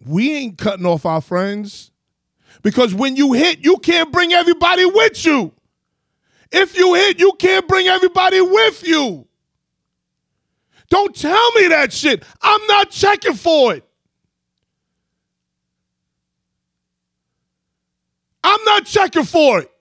we 0.06 0.34
ain't 0.34 0.58
cutting 0.58 0.86
off 0.86 1.06
our 1.06 1.22
friends. 1.22 1.91
Because 2.62 2.94
when 2.94 3.16
you 3.16 3.34
hit, 3.34 3.64
you 3.64 3.78
can't 3.78 4.12
bring 4.12 4.34
everybody 4.34 4.86
with 4.86 5.26
you. 5.26 5.54
If 6.52 6.78
you 6.78 6.94
hit, 6.94 7.20
you 7.20 7.34
can't 7.34 7.68
bring 7.68 7.88
everybody 7.88 8.42
with 8.42 8.86
you. 8.86 9.28
Don't 10.90 11.16
tell 11.16 11.52
me 11.54 11.68
that 11.68 11.94
shit. 11.94 12.24
I'm 12.42 12.66
not 12.68 12.92
checking 12.92 13.34
for 13.34 13.76
it. 13.76 13.88
I'm 18.44 18.64
not 18.66 18.86
checking 18.86 19.24
for 19.24 19.62
it. 19.62 19.72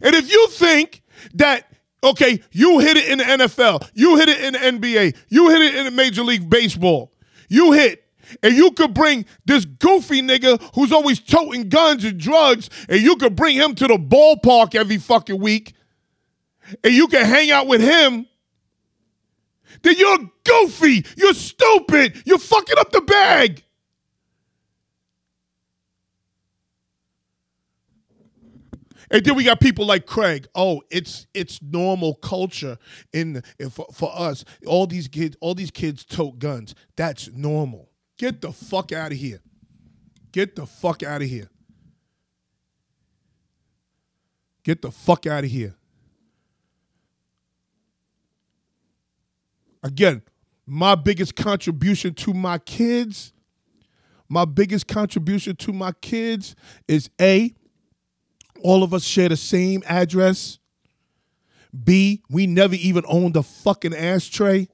And 0.00 0.14
if 0.14 0.30
you 0.30 0.48
think 0.48 1.02
that, 1.34 1.70
okay, 2.02 2.40
you 2.50 2.80
hit 2.80 2.96
it 2.96 3.08
in 3.08 3.18
the 3.18 3.24
NFL, 3.24 3.88
you 3.94 4.16
hit 4.16 4.28
it 4.28 4.40
in 4.40 4.54
the 4.54 4.58
NBA, 4.58 5.16
you 5.28 5.48
hit 5.50 5.60
it 5.60 5.74
in 5.76 5.84
the 5.84 5.90
Major 5.90 6.24
League 6.24 6.48
Baseball, 6.48 7.12
you 7.48 7.72
hit 7.72 8.04
and 8.42 8.54
you 8.54 8.70
could 8.72 8.94
bring 8.94 9.24
this 9.44 9.64
goofy 9.64 10.22
nigga 10.22 10.60
who's 10.74 10.92
always 10.92 11.20
toting 11.20 11.68
guns 11.68 12.04
and 12.04 12.18
drugs, 12.18 12.70
and 12.88 13.00
you 13.00 13.16
could 13.16 13.36
bring 13.36 13.56
him 13.56 13.74
to 13.74 13.86
the 13.86 13.96
ballpark 13.96 14.74
every 14.74 14.98
fucking 14.98 15.40
week, 15.40 15.74
and 16.84 16.92
you 16.94 17.08
can 17.08 17.24
hang 17.24 17.50
out 17.50 17.66
with 17.66 17.80
him, 17.80 18.26
then 19.82 19.96
you're 19.96 20.30
goofy. 20.44 21.04
You're 21.16 21.34
stupid. 21.34 22.22
You're 22.24 22.38
fucking 22.38 22.78
up 22.78 22.90
the 22.92 23.00
bag. 23.00 23.64
And 29.10 29.22
then 29.22 29.34
we 29.34 29.44
got 29.44 29.60
people 29.60 29.84
like 29.84 30.06
Craig. 30.06 30.48
Oh, 30.54 30.80
it's 30.90 31.26
it's 31.34 31.60
normal 31.60 32.14
culture 32.14 32.78
in, 33.12 33.42
in 33.58 33.68
for, 33.68 33.86
for 33.92 34.10
us. 34.14 34.42
All 34.66 34.86
these 34.86 35.06
kids, 35.06 35.36
all 35.40 35.54
these 35.54 35.70
kids 35.70 36.02
tote 36.04 36.38
guns. 36.38 36.74
That's 36.96 37.28
normal. 37.28 37.90
Get 38.22 38.40
the 38.40 38.52
fuck 38.52 38.92
out 38.92 39.10
of 39.10 39.18
here. 39.18 39.40
Get 40.30 40.54
the 40.54 40.64
fuck 40.64 41.02
out 41.02 41.22
of 41.22 41.28
here. 41.28 41.48
Get 44.62 44.80
the 44.80 44.92
fuck 44.92 45.26
out 45.26 45.42
of 45.42 45.50
here. 45.50 45.74
Again, 49.82 50.22
my 50.64 50.94
biggest 50.94 51.34
contribution 51.34 52.14
to 52.14 52.32
my 52.32 52.58
kids, 52.58 53.32
my 54.28 54.44
biggest 54.44 54.86
contribution 54.86 55.56
to 55.56 55.72
my 55.72 55.90
kids 55.90 56.54
is 56.86 57.10
A, 57.20 57.52
all 58.62 58.84
of 58.84 58.94
us 58.94 59.02
share 59.02 59.30
the 59.30 59.36
same 59.36 59.82
address. 59.84 60.60
B, 61.82 62.22
we 62.30 62.46
never 62.46 62.76
even 62.76 63.02
owned 63.08 63.34
a 63.34 63.42
fucking 63.42 63.96
ashtray. 63.96 64.68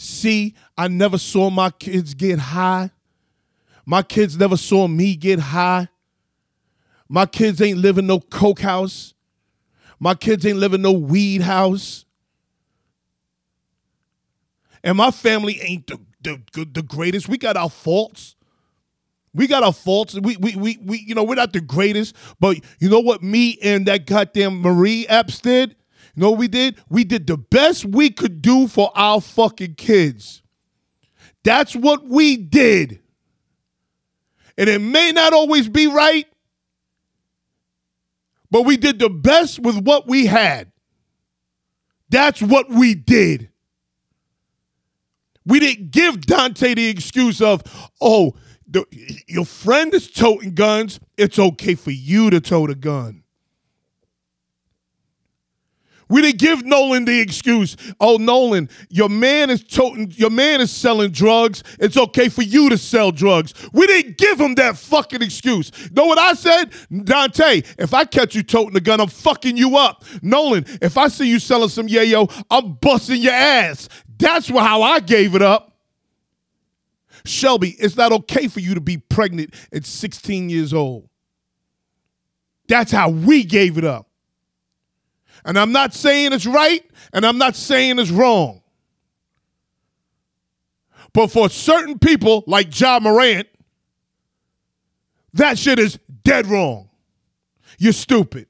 C, 0.00 0.54
I 0.76 0.86
never 0.86 1.18
saw 1.18 1.50
my 1.50 1.70
kids 1.70 2.14
get 2.14 2.38
high. 2.38 2.92
My 3.84 4.00
kids 4.02 4.38
never 4.38 4.56
saw 4.56 4.86
me 4.86 5.16
get 5.16 5.40
high. 5.40 5.88
My 7.08 7.26
kids 7.26 7.60
ain't 7.60 7.78
living 7.78 8.06
no 8.06 8.20
coke 8.20 8.60
house. 8.60 9.14
My 9.98 10.14
kids 10.14 10.46
ain't 10.46 10.58
living 10.58 10.82
no 10.82 10.92
weed 10.92 11.40
house. 11.40 12.04
And 14.84 14.96
my 14.96 15.10
family 15.10 15.60
ain't 15.62 15.88
the, 15.88 15.98
the, 16.22 16.64
the 16.64 16.82
greatest. 16.84 17.28
We 17.28 17.36
got 17.36 17.56
our 17.56 17.68
faults. 17.68 18.36
We 19.34 19.48
got 19.48 19.64
our 19.64 19.72
faults. 19.72 20.14
We, 20.14 20.36
we, 20.36 20.54
we, 20.54 20.78
we, 20.80 20.98
you 21.08 21.16
know, 21.16 21.24
we're 21.24 21.34
not 21.34 21.52
the 21.52 21.60
greatest, 21.60 22.14
but 22.38 22.58
you 22.78 22.88
know 22.88 23.00
what 23.00 23.20
me 23.20 23.58
and 23.64 23.84
that 23.86 24.06
goddamn 24.06 24.60
Marie 24.60 25.08
Epps 25.08 25.40
did? 25.40 25.74
Know 26.18 26.32
we 26.32 26.48
did? 26.48 26.76
We 26.88 27.04
did 27.04 27.28
the 27.28 27.36
best 27.36 27.84
we 27.84 28.10
could 28.10 28.42
do 28.42 28.66
for 28.66 28.90
our 28.96 29.20
fucking 29.20 29.76
kids. 29.76 30.42
That's 31.44 31.76
what 31.76 32.04
we 32.06 32.36
did. 32.36 33.00
And 34.56 34.68
it 34.68 34.80
may 34.80 35.12
not 35.12 35.32
always 35.32 35.68
be 35.68 35.86
right, 35.86 36.26
but 38.50 38.62
we 38.62 38.76
did 38.76 38.98
the 38.98 39.08
best 39.08 39.60
with 39.60 39.76
what 39.76 40.08
we 40.08 40.26
had. 40.26 40.72
That's 42.08 42.42
what 42.42 42.68
we 42.68 42.96
did. 42.96 43.50
We 45.46 45.60
didn't 45.60 45.92
give 45.92 46.22
Dante 46.22 46.74
the 46.74 46.88
excuse 46.88 47.40
of, 47.40 47.62
oh, 48.00 48.34
the, 48.66 48.84
your 49.28 49.44
friend 49.44 49.94
is 49.94 50.10
toting 50.10 50.54
guns. 50.54 50.98
It's 51.16 51.38
okay 51.38 51.76
for 51.76 51.92
you 51.92 52.28
to 52.30 52.40
tote 52.40 52.70
a 52.70 52.74
gun. 52.74 53.22
We 56.08 56.22
didn't 56.22 56.38
give 56.38 56.64
Nolan 56.64 57.04
the 57.04 57.20
excuse. 57.20 57.76
Oh, 58.00 58.16
Nolan, 58.16 58.68
your 58.88 59.08
man 59.08 59.50
is 59.50 59.62
toting, 59.62 60.12
your 60.16 60.30
man 60.30 60.60
is 60.60 60.70
selling 60.70 61.10
drugs. 61.10 61.62
It's 61.78 61.96
okay 61.96 62.28
for 62.28 62.42
you 62.42 62.70
to 62.70 62.78
sell 62.78 63.10
drugs. 63.10 63.54
We 63.72 63.86
didn't 63.86 64.16
give 64.16 64.40
him 64.40 64.54
that 64.54 64.76
fucking 64.76 65.22
excuse. 65.22 65.70
Know 65.92 66.06
what 66.06 66.18
I 66.18 66.32
said? 66.32 66.72
Dante, 67.04 67.62
if 67.78 67.92
I 67.92 68.04
catch 68.04 68.34
you 68.34 68.42
toting 68.42 68.76
a 68.76 68.80
gun, 68.80 69.00
I'm 69.00 69.08
fucking 69.08 69.56
you 69.56 69.76
up. 69.76 70.04
Nolan, 70.22 70.64
if 70.80 70.96
I 70.96 71.08
see 71.08 71.28
you 71.28 71.38
selling 71.38 71.68
some 71.68 71.88
yayo, 71.88 72.32
I'm 72.50 72.74
busting 72.74 73.20
your 73.20 73.32
ass. 73.32 73.88
That's 74.18 74.48
how 74.48 74.82
I 74.82 75.00
gave 75.00 75.34
it 75.34 75.42
up. 75.42 75.76
Shelby, 77.24 77.76
it's 77.78 77.96
not 77.96 78.12
okay 78.12 78.48
for 78.48 78.60
you 78.60 78.74
to 78.74 78.80
be 78.80 78.96
pregnant 78.96 79.54
at 79.72 79.84
16 79.84 80.48
years 80.48 80.72
old. 80.72 81.08
That's 82.68 82.92
how 82.92 83.10
we 83.10 83.44
gave 83.44 83.78
it 83.78 83.84
up. 83.84 84.07
And 85.48 85.58
I'm 85.58 85.72
not 85.72 85.94
saying 85.94 86.34
it's 86.34 86.44
right 86.44 86.84
and 87.14 87.24
I'm 87.24 87.38
not 87.38 87.56
saying 87.56 87.98
it's 87.98 88.10
wrong. 88.10 88.60
But 91.14 91.28
for 91.28 91.48
certain 91.48 91.98
people 91.98 92.44
like 92.46 92.78
Ja 92.78 93.00
Morant, 93.00 93.48
that 95.32 95.58
shit 95.58 95.78
is 95.78 95.98
dead 96.22 96.46
wrong. 96.46 96.90
You're 97.78 97.94
stupid. 97.94 98.46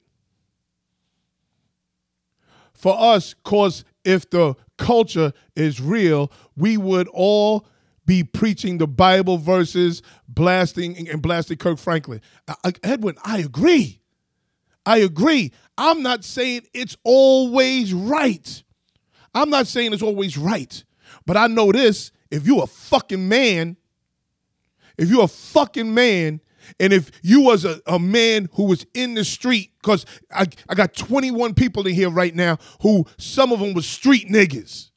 For 2.73 2.93
us, 2.99 3.33
cause 3.45 3.85
if 4.03 4.29
the 4.29 4.55
culture 4.77 5.31
is 5.55 5.79
real, 5.79 6.29
we 6.57 6.75
would 6.75 7.07
all 7.13 7.65
be 8.05 8.25
preaching 8.25 8.77
the 8.77 8.87
Bible 8.87 9.37
verses, 9.37 10.01
blasting 10.27 11.07
and 11.07 11.21
blasting 11.21 11.57
Kirk 11.57 11.77
Franklin. 11.77 12.19
Edwin, 12.83 13.15
I 13.23 13.37
agree. 13.39 14.01
I 14.85 14.97
agree. 14.97 15.53
I'm 15.79 16.03
not 16.03 16.25
saying 16.25 16.63
it's 16.73 16.97
always 17.05 17.93
right. 17.93 18.63
I'm 19.33 19.49
not 19.49 19.65
saying 19.65 19.93
it's 19.93 20.03
always 20.03 20.37
right. 20.37 20.83
But 21.25 21.37
I 21.37 21.47
know 21.47 21.71
this 21.71 22.11
if 22.29 22.45
you're 22.45 22.63
a 22.63 22.67
fucking 22.67 23.29
man, 23.29 23.77
if 24.97 25.09
you're 25.09 25.23
a 25.23 25.29
fucking 25.29 25.91
man, 25.91 26.41
and 26.81 26.91
if 26.91 27.09
you 27.23 27.41
was 27.41 27.63
a, 27.63 27.81
a 27.87 27.97
man 27.97 28.49
who 28.53 28.65
was 28.65 28.85
in 28.93 29.13
the 29.13 29.23
street, 29.23 29.71
because 29.81 30.05
I, 30.29 30.47
I 30.67 30.75
got 30.75 30.93
21 30.93 31.53
people 31.53 31.87
in 31.87 31.95
here 31.95 32.09
right 32.09 32.35
now 32.35 32.57
who 32.81 33.05
some 33.17 33.53
of 33.53 33.61
them 33.61 33.73
was 33.73 33.87
street 33.87 34.27
niggas. 34.27 34.89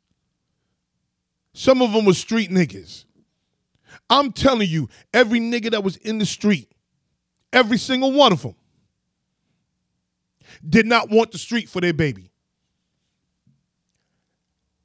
Some 1.55 1.81
of 1.81 1.93
them 1.93 2.05
was 2.05 2.19
street 2.19 2.51
niggas. 2.51 3.05
I'm 4.11 4.33
telling 4.33 4.69
you, 4.69 4.89
every 5.15 5.39
nigga 5.39 5.71
that 5.71 5.85
was 5.85 5.97
in 5.99 6.19
the 6.19 6.27
street, 6.27 6.73
every 7.53 7.79
single 7.79 8.11
one 8.11 8.33
of 8.33 8.43
them, 8.43 8.57
did 10.69 10.87
not 10.87 11.11
want 11.11 11.33
the 11.33 11.39
street 11.39 11.69
for 11.69 11.81
their 11.81 11.93
baby. 11.93 12.31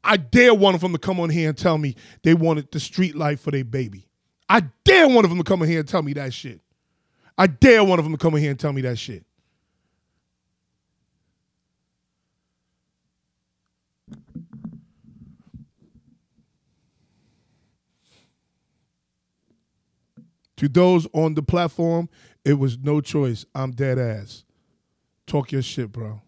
I 0.04 0.18
dare 0.18 0.54
one 0.54 0.74
of 0.74 0.82
them 0.82 0.94
to 0.94 0.98
come 0.98 1.20
on 1.20 1.30
here 1.30 1.50
and 1.50 1.58
tell 1.58 1.78
me 1.78 1.96
they 2.24 2.34
wanted 2.34 2.72
the 2.72 2.80
street 2.80 3.16
life 3.16 3.42
for 3.42 3.52
their 3.52 3.66
baby. 3.66 4.08
I 4.50 4.64
dare 4.86 5.08
one 5.08 5.26
of 5.26 5.30
them 5.30 5.38
to 5.38 5.44
come 5.44 5.62
in 5.62 5.70
here 5.70 5.80
and 5.80 5.88
tell 5.88 6.02
me 6.02 6.14
that 6.14 6.34
shit. 6.34 6.62
I 7.38 7.48
dare 7.48 7.84
one 7.84 8.00
of 8.00 8.06
them 8.06 8.14
to 8.14 8.18
come 8.18 8.34
in 8.36 8.42
here 8.42 8.52
and 8.52 8.60
tell 8.60 8.72
me 8.72 8.82
that 8.82 8.98
shit. 8.98 9.26
To 20.58 20.68
those 20.68 21.08
on 21.14 21.36
the 21.36 21.44
platform, 21.44 22.10
it 22.44 22.54
was 22.54 22.80
no 22.80 23.02
choice. 23.02 23.46
I'm 23.54 23.72
dead 23.72 24.00
ass. 24.00 24.44
Talk 25.28 25.52
your 25.52 25.62
shit, 25.62 25.92
bro. 25.92 26.22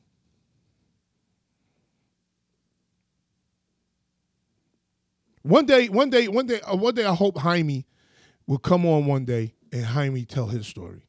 One 5.41 5.65
day, 5.65 5.88
one 5.88 6.09
day, 6.09 6.27
one 6.27 6.45
day, 6.45 6.59
uh, 6.62 6.75
one 6.75 6.93
day, 6.93 7.05
I 7.05 7.15
hope 7.15 7.38
Jaime 7.38 7.85
will 8.45 8.57
come 8.57 8.85
on 8.85 9.05
one 9.05 9.23
day 9.23 9.53
and 9.71 9.85
Jaime 9.85 10.25
tell 10.25 10.47
his 10.47 10.67
story. 10.67 11.07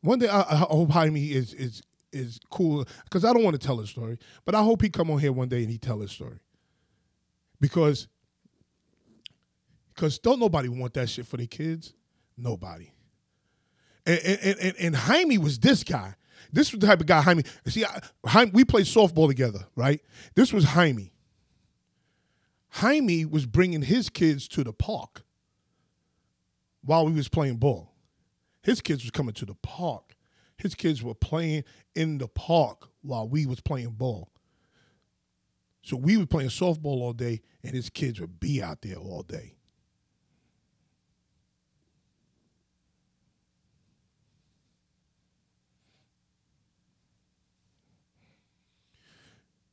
One 0.00 0.18
day, 0.18 0.28
I, 0.28 0.40
I 0.40 0.56
hope 0.56 0.90
Jaime 0.90 1.30
is 1.30 1.54
is 1.54 1.82
is 2.12 2.40
cool 2.50 2.84
because 3.04 3.24
I 3.24 3.32
don't 3.32 3.44
want 3.44 3.58
to 3.58 3.64
tell 3.64 3.78
his 3.78 3.88
story, 3.90 4.18
but 4.44 4.54
I 4.56 4.62
hope 4.62 4.82
he 4.82 4.90
come 4.90 5.10
on 5.10 5.20
here 5.20 5.32
one 5.32 5.48
day 5.48 5.62
and 5.62 5.70
he 5.70 5.78
tell 5.78 6.00
his 6.00 6.10
story 6.10 6.40
because 7.60 8.08
because 9.94 10.18
don't 10.18 10.40
nobody 10.40 10.68
want 10.68 10.94
that 10.94 11.08
shit 11.08 11.26
for 11.26 11.36
their 11.36 11.46
kids, 11.46 11.94
nobody. 12.36 12.90
And 14.04 14.18
and 14.24 14.58
and, 14.60 14.74
and 14.78 14.96
Jaime 14.96 15.38
was 15.38 15.60
this 15.60 15.84
guy. 15.84 16.14
This 16.52 16.72
was 16.72 16.80
the 16.80 16.86
type 16.86 17.00
of 17.00 17.06
guy 17.06 17.20
Jaime. 17.20 17.42
See, 17.66 17.84
Jaime, 18.26 18.50
we 18.52 18.64
played 18.64 18.86
softball 18.86 19.28
together, 19.28 19.66
right? 19.76 20.00
This 20.34 20.52
was 20.52 20.64
Jaime. 20.64 21.12
Jaime 22.70 23.24
was 23.24 23.46
bringing 23.46 23.82
his 23.82 24.08
kids 24.08 24.48
to 24.48 24.64
the 24.64 24.72
park 24.72 25.22
while 26.82 27.06
we 27.06 27.12
was 27.12 27.28
playing 27.28 27.56
ball. 27.56 27.92
His 28.62 28.80
kids 28.80 29.02
was 29.02 29.10
coming 29.10 29.34
to 29.34 29.46
the 29.46 29.54
park. 29.54 30.16
His 30.56 30.74
kids 30.74 31.02
were 31.02 31.14
playing 31.14 31.64
in 31.94 32.18
the 32.18 32.28
park 32.28 32.88
while 33.02 33.28
we 33.28 33.46
was 33.46 33.60
playing 33.60 33.90
ball. 33.90 34.30
So 35.82 35.96
we 35.96 36.16
were 36.16 36.26
playing 36.26 36.50
softball 36.50 37.00
all 37.00 37.12
day, 37.12 37.40
and 37.62 37.74
his 37.74 37.88
kids 37.88 38.20
would 38.20 38.40
be 38.40 38.62
out 38.62 38.82
there 38.82 38.96
all 38.96 39.22
day. 39.22 39.57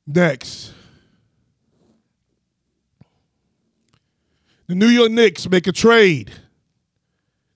Next. 0.07 0.73
The 4.67 4.75
New 4.75 4.87
York 4.87 5.11
Knicks 5.11 5.49
make 5.49 5.67
a 5.67 5.71
trade. 5.71 6.31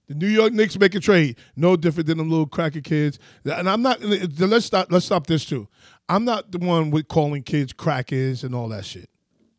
The 0.07 0.15
New 0.15 0.27
York 0.27 0.53
Knicks 0.53 0.77
make 0.77 0.95
a 0.95 0.99
trade, 0.99 1.37
no 1.55 1.75
different 1.75 2.07
than 2.07 2.17
them 2.17 2.29
little 2.29 2.47
cracker 2.47 2.81
kids. 2.81 3.19
And 3.45 3.69
I'm 3.69 3.83
not. 3.83 4.01
Let's 4.01 4.65
stop. 4.65 4.91
Let's 4.91 5.05
stop 5.05 5.27
this 5.27 5.45
too. 5.45 5.67
I'm 6.07 6.25
not 6.25 6.51
the 6.51 6.57
one 6.57 6.89
with 6.89 7.07
calling 7.07 7.43
kids 7.43 7.73
crackers 7.73 8.43
and 8.43 8.55
all 8.55 8.69
that 8.69 8.85
shit. 8.85 9.09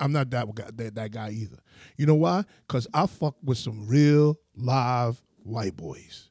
I'm 0.01 0.11
not 0.13 0.31
that 0.31 0.53
guy, 0.55 0.69
that, 0.75 0.95
that 0.97 1.13
guy 1.13 1.31
either. 1.31 1.59
You 1.97 2.07
know 2.07 2.17
why? 2.17 2.45
Because 2.67 2.89
I 2.93 3.07
fuck 3.07 3.37
with 3.45 3.59
some 3.59 3.87
real 3.87 4.39
live 4.57 5.23
white 5.45 5.77
boys. 5.77 6.31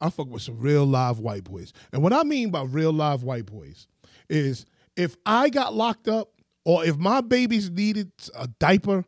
I 0.00 0.10
fuck 0.10 0.28
with 0.28 0.42
some 0.42 0.58
real 0.58 0.84
live 0.84 1.20
white 1.20 1.44
boys. 1.44 1.72
And 1.92 2.02
what 2.02 2.12
I 2.12 2.24
mean 2.24 2.50
by 2.50 2.64
real 2.64 2.92
live 2.92 3.22
white 3.22 3.46
boys 3.46 3.86
is 4.28 4.66
if 4.96 5.16
I 5.24 5.48
got 5.48 5.74
locked 5.74 6.08
up 6.08 6.32
or 6.64 6.84
if 6.84 6.96
my 6.96 7.20
babies 7.20 7.70
needed 7.70 8.12
a 8.36 8.46
diaper, 8.46 9.04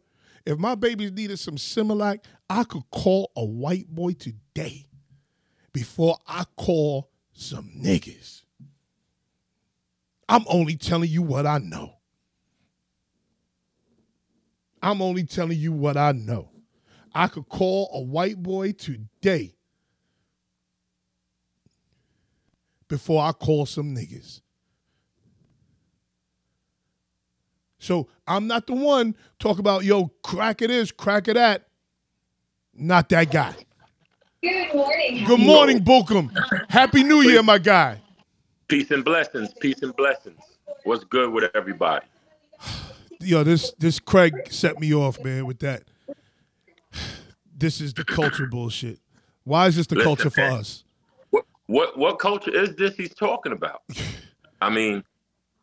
if 0.46 0.58
my 0.58 0.74
babies 0.74 1.12
needed 1.12 1.38
some 1.38 1.56
Similac, 1.56 2.24
I 2.48 2.64
could 2.64 2.88
call 2.90 3.30
a 3.36 3.44
white 3.44 3.88
boy 3.88 4.12
today 4.12 4.86
before 5.72 6.18
I 6.26 6.44
call 6.56 7.10
some 7.32 7.70
niggas. 7.78 8.42
I'm 10.28 10.44
only 10.48 10.76
telling 10.76 11.10
you 11.10 11.22
what 11.22 11.46
I 11.46 11.58
know. 11.58 11.94
I'm 14.82 15.00
only 15.00 15.24
telling 15.24 15.58
you 15.58 15.72
what 15.72 15.96
I 15.96 16.12
know. 16.12 16.50
I 17.14 17.28
could 17.28 17.48
call 17.48 17.90
a 17.92 18.00
white 18.00 18.42
boy 18.42 18.72
today 18.72 19.54
before 22.88 23.22
I 23.22 23.32
call 23.32 23.66
some 23.66 23.94
niggas. 23.94 24.40
So 27.84 28.08
I'm 28.26 28.46
not 28.46 28.66
the 28.66 28.74
one 28.74 29.14
talk 29.38 29.58
about 29.58 29.84
yo 29.84 30.08
crack 30.22 30.62
it 30.62 30.70
is, 30.70 30.90
crack 30.90 31.28
it 31.28 31.36
at. 31.36 31.68
Not 32.72 33.10
that 33.10 33.30
guy. 33.30 33.54
Good 34.42 34.74
morning. 34.74 35.24
Good 35.26 35.40
morning, 35.40 35.84
Bookham. 35.84 36.30
Happy 36.70 37.04
New 37.04 37.20
Year, 37.20 37.42
my 37.42 37.58
guy. 37.58 38.00
Peace 38.68 38.90
and 38.90 39.04
blessings. 39.04 39.52
Peace 39.60 39.82
and 39.82 39.94
blessings. 39.96 40.40
What's 40.84 41.04
good 41.04 41.30
with 41.30 41.50
everybody? 41.54 42.06
Yo, 43.20 43.44
this 43.44 43.72
this 43.78 44.00
Craig 44.00 44.32
set 44.50 44.80
me 44.80 44.94
off, 44.94 45.22
man, 45.22 45.46
with 45.46 45.58
that. 45.60 45.84
This 47.56 47.80
is 47.80 47.94
the 47.94 48.04
culture 48.04 48.46
bullshit. 48.46 48.98
Why 49.44 49.68
is 49.68 49.76
this 49.76 49.86
the 49.86 49.94
Listen, 49.94 50.04
culture 50.08 50.30
for 50.30 50.40
man. 50.40 50.52
us? 50.54 50.84
What 51.30 51.44
what 51.66 51.96
what 51.96 52.18
culture 52.18 52.50
is 52.50 52.74
this 52.74 52.96
he's 52.96 53.14
talking 53.14 53.52
about? 53.52 53.82
I 54.60 54.70
mean, 54.70 55.04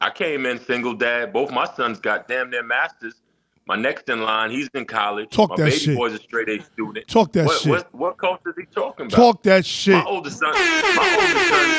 I 0.01 0.09
came 0.09 0.47
in 0.47 0.59
single 0.59 0.95
dad. 0.95 1.31
Both 1.31 1.51
my 1.51 1.65
sons 1.75 1.99
got 1.99 2.27
damn 2.27 2.49
near 2.49 2.63
masters. 2.63 3.21
My 3.67 3.75
next 3.75 4.09
in 4.09 4.21
line, 4.23 4.49
he's 4.49 4.67
in 4.73 4.85
college. 4.85 5.29
Talk 5.29 5.51
my 5.51 5.57
that 5.57 5.65
baby 5.65 5.77
shit. 5.77 5.95
boy's 5.95 6.13
a 6.13 6.17
straight 6.17 6.49
A 6.49 6.61
student. 6.63 7.07
Talk 7.07 7.31
that 7.33 7.45
what, 7.45 7.61
shit. 7.61 7.69
What, 7.69 7.95
what 7.95 8.17
culture 8.17 8.49
is 8.49 8.55
he 8.57 8.65
talking 8.65 9.05
about? 9.05 9.15
Talk 9.15 9.43
that 9.43 9.65
shit. 9.65 9.93
My 9.93 10.03
oldest 10.03 10.39
son, 10.39 10.51
my 10.51 11.17
oldest 11.19 11.47
son 11.47 11.69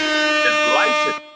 is 0.46 0.74
licensed. 0.76 1.26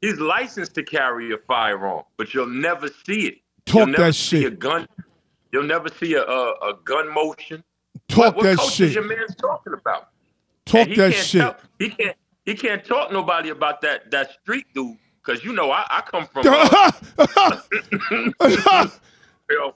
He's 0.00 0.18
licensed 0.18 0.74
to 0.74 0.82
carry 0.82 1.32
a 1.32 1.38
firearm, 1.46 2.02
but 2.16 2.34
you'll 2.34 2.46
never 2.48 2.88
see 3.06 3.28
it. 3.28 3.34
Talk 3.64 3.76
you'll 3.76 3.86
never 3.86 4.02
that 4.06 4.14
see 4.14 4.42
shit. 4.42 4.52
a 4.52 4.56
gun. 4.56 4.88
You'll 5.52 5.62
never 5.62 5.88
see 6.00 6.14
a 6.14 6.22
a, 6.22 6.50
a 6.70 6.74
gun 6.84 7.14
motion. 7.14 7.62
Talk 8.08 8.18
what, 8.18 8.36
what 8.36 8.42
that 8.42 8.56
culture 8.56 8.72
shit. 8.72 8.88
is 8.88 8.94
your 8.96 9.04
man 9.04 9.26
talking 9.40 9.72
about? 9.72 10.08
Talk 10.66 10.88
that 10.88 11.14
shit. 11.14 11.40
tell- 11.40 11.56
he 11.78 11.90
can't. 11.90 12.16
He 12.44 12.54
can't 12.54 12.84
talk 12.84 13.12
nobody 13.12 13.50
about 13.50 13.80
that 13.82 14.10
that 14.10 14.32
street 14.32 14.66
dude 14.74 14.98
because 15.24 15.44
you 15.44 15.52
know 15.52 15.70
I, 15.70 15.86
I 15.90 16.00
come 16.02 16.26
from 16.26 16.44
uh, 16.46 16.90
you 19.50 19.58
know, 19.58 19.74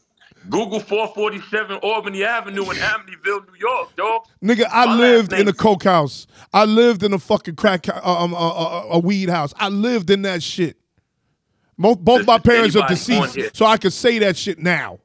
Google 0.50 0.80
447 0.80 1.78
Albany 1.78 2.24
Avenue 2.24 2.62
in 2.70 2.76
Amityville, 2.76 3.46
New 3.46 3.58
York, 3.58 3.94
dog. 3.96 4.22
Nigga, 4.42 4.66
I 4.70 4.86
My 4.86 4.94
lived 4.94 5.32
in 5.32 5.48
a 5.48 5.52
coke 5.52 5.84
house. 5.84 6.26
I 6.52 6.64
lived 6.64 7.02
in 7.02 7.12
a 7.12 7.18
fucking 7.18 7.56
crack, 7.56 7.86
hou- 7.86 8.00
um, 8.00 8.32
a, 8.32 8.36
a, 8.36 8.88
a 8.92 8.98
weed 8.98 9.28
house. 9.28 9.52
I 9.56 9.68
lived 9.68 10.10
in 10.10 10.22
that 10.22 10.42
shit. 10.42 10.76
Both, 11.76 12.00
both 12.00 12.26
my 12.26 12.38
parents 12.38 12.74
are 12.74 12.88
deceased, 12.88 13.54
so 13.56 13.64
I 13.64 13.76
can 13.76 13.90
say 13.90 14.18
that 14.20 14.36
shit 14.36 14.58
now. 14.58 14.98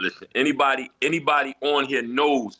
Listen, 0.00 0.28
anybody 0.34 0.90
anybody 1.02 1.54
on 1.60 1.84
here 1.86 2.02
knows 2.02 2.58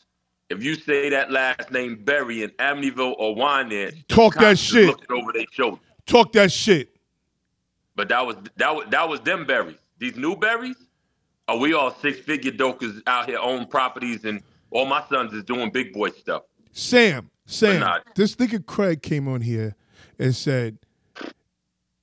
if 0.49 0.63
you 0.63 0.75
say 0.75 1.09
that 1.09 1.31
last 1.31 1.71
name 1.71 1.95
Berry 2.03 2.43
in 2.43 2.49
Amityville 2.51 3.15
or 3.17 3.35
the 3.35 3.93
Talk 4.07 4.35
that 4.35 4.57
shit. 4.57 4.87
Looking 4.87 5.17
over 5.17 5.31
their 5.33 5.45
shoulder. 5.51 5.79
Talk 6.09 6.33
that 6.33 6.51
shit. 6.51 6.95
But 7.95 8.09
that 8.09 8.25
was 8.25 8.35
that 8.57 8.75
was 8.75 8.87
that 8.89 9.07
was 9.07 9.21
them 9.21 9.45
berries. 9.45 9.77
These 9.99 10.15
new 10.15 10.35
berries, 10.35 10.75
are 11.47 11.57
we 11.57 11.73
all 11.73 11.93
six 11.93 12.19
figure 12.19 12.51
dokers 12.51 13.01
out 13.05 13.29
here 13.29 13.37
own 13.39 13.67
properties 13.67 14.25
and 14.25 14.41
all 14.71 14.85
my 14.85 15.03
sons 15.07 15.33
is 15.33 15.43
doing 15.43 15.69
big 15.69 15.93
boy 15.93 16.09
stuff. 16.09 16.43
Sam, 16.71 17.29
Sam, 17.45 17.81
not. 17.81 18.15
this 18.15 18.35
nigga 18.37 18.65
Craig 18.65 19.03
came 19.03 19.27
on 19.27 19.41
here 19.41 19.75
and 20.17 20.35
said 20.35 20.79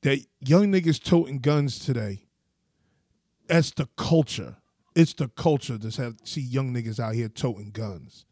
that 0.02 0.24
young 0.40 0.72
niggas 0.72 1.02
toting 1.02 1.40
guns 1.40 1.78
today. 1.78 2.26
That's 3.48 3.72
the 3.72 3.88
culture. 3.96 4.56
It's 4.94 5.14
the 5.14 5.28
culture 5.28 5.78
to 5.78 6.02
have 6.02 6.16
see 6.22 6.42
young 6.42 6.72
niggas 6.72 7.00
out 7.00 7.14
here 7.14 7.28
toting 7.28 7.70
guns. 7.70 8.24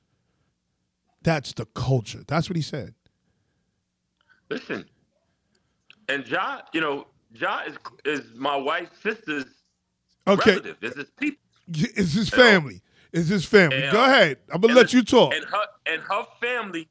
That's 1.22 1.52
the 1.52 1.66
culture. 1.66 2.22
That's 2.28 2.48
what 2.48 2.56
he 2.56 2.62
said. 2.62 2.94
Listen, 4.50 4.84
and 6.08 6.26
Ja, 6.28 6.60
you 6.72 6.80
know, 6.80 7.06
Ja 7.32 7.62
is 7.66 7.76
is 8.04 8.22
my 8.36 8.56
wife's 8.56 9.00
sister's 9.02 9.46
Okay, 10.26 10.50
relative. 10.50 10.76
Is 10.80 10.96
his 10.96 11.10
people. 11.10 11.38
it's 11.68 12.12
his 12.12 12.32
um, 12.32 12.38
family. 12.38 12.82
It's 13.12 13.28
his 13.28 13.44
family. 13.44 13.80
Yeah. 13.80 13.92
Go 13.92 14.02
um, 14.02 14.10
ahead. 14.10 14.38
I'm 14.50 14.60
gonna 14.60 14.74
let 14.74 14.92
you 14.92 15.02
talk. 15.02 15.34
And 15.34 15.44
her 15.44 15.64
and 15.86 16.02
her 16.02 16.26
family 16.40 16.88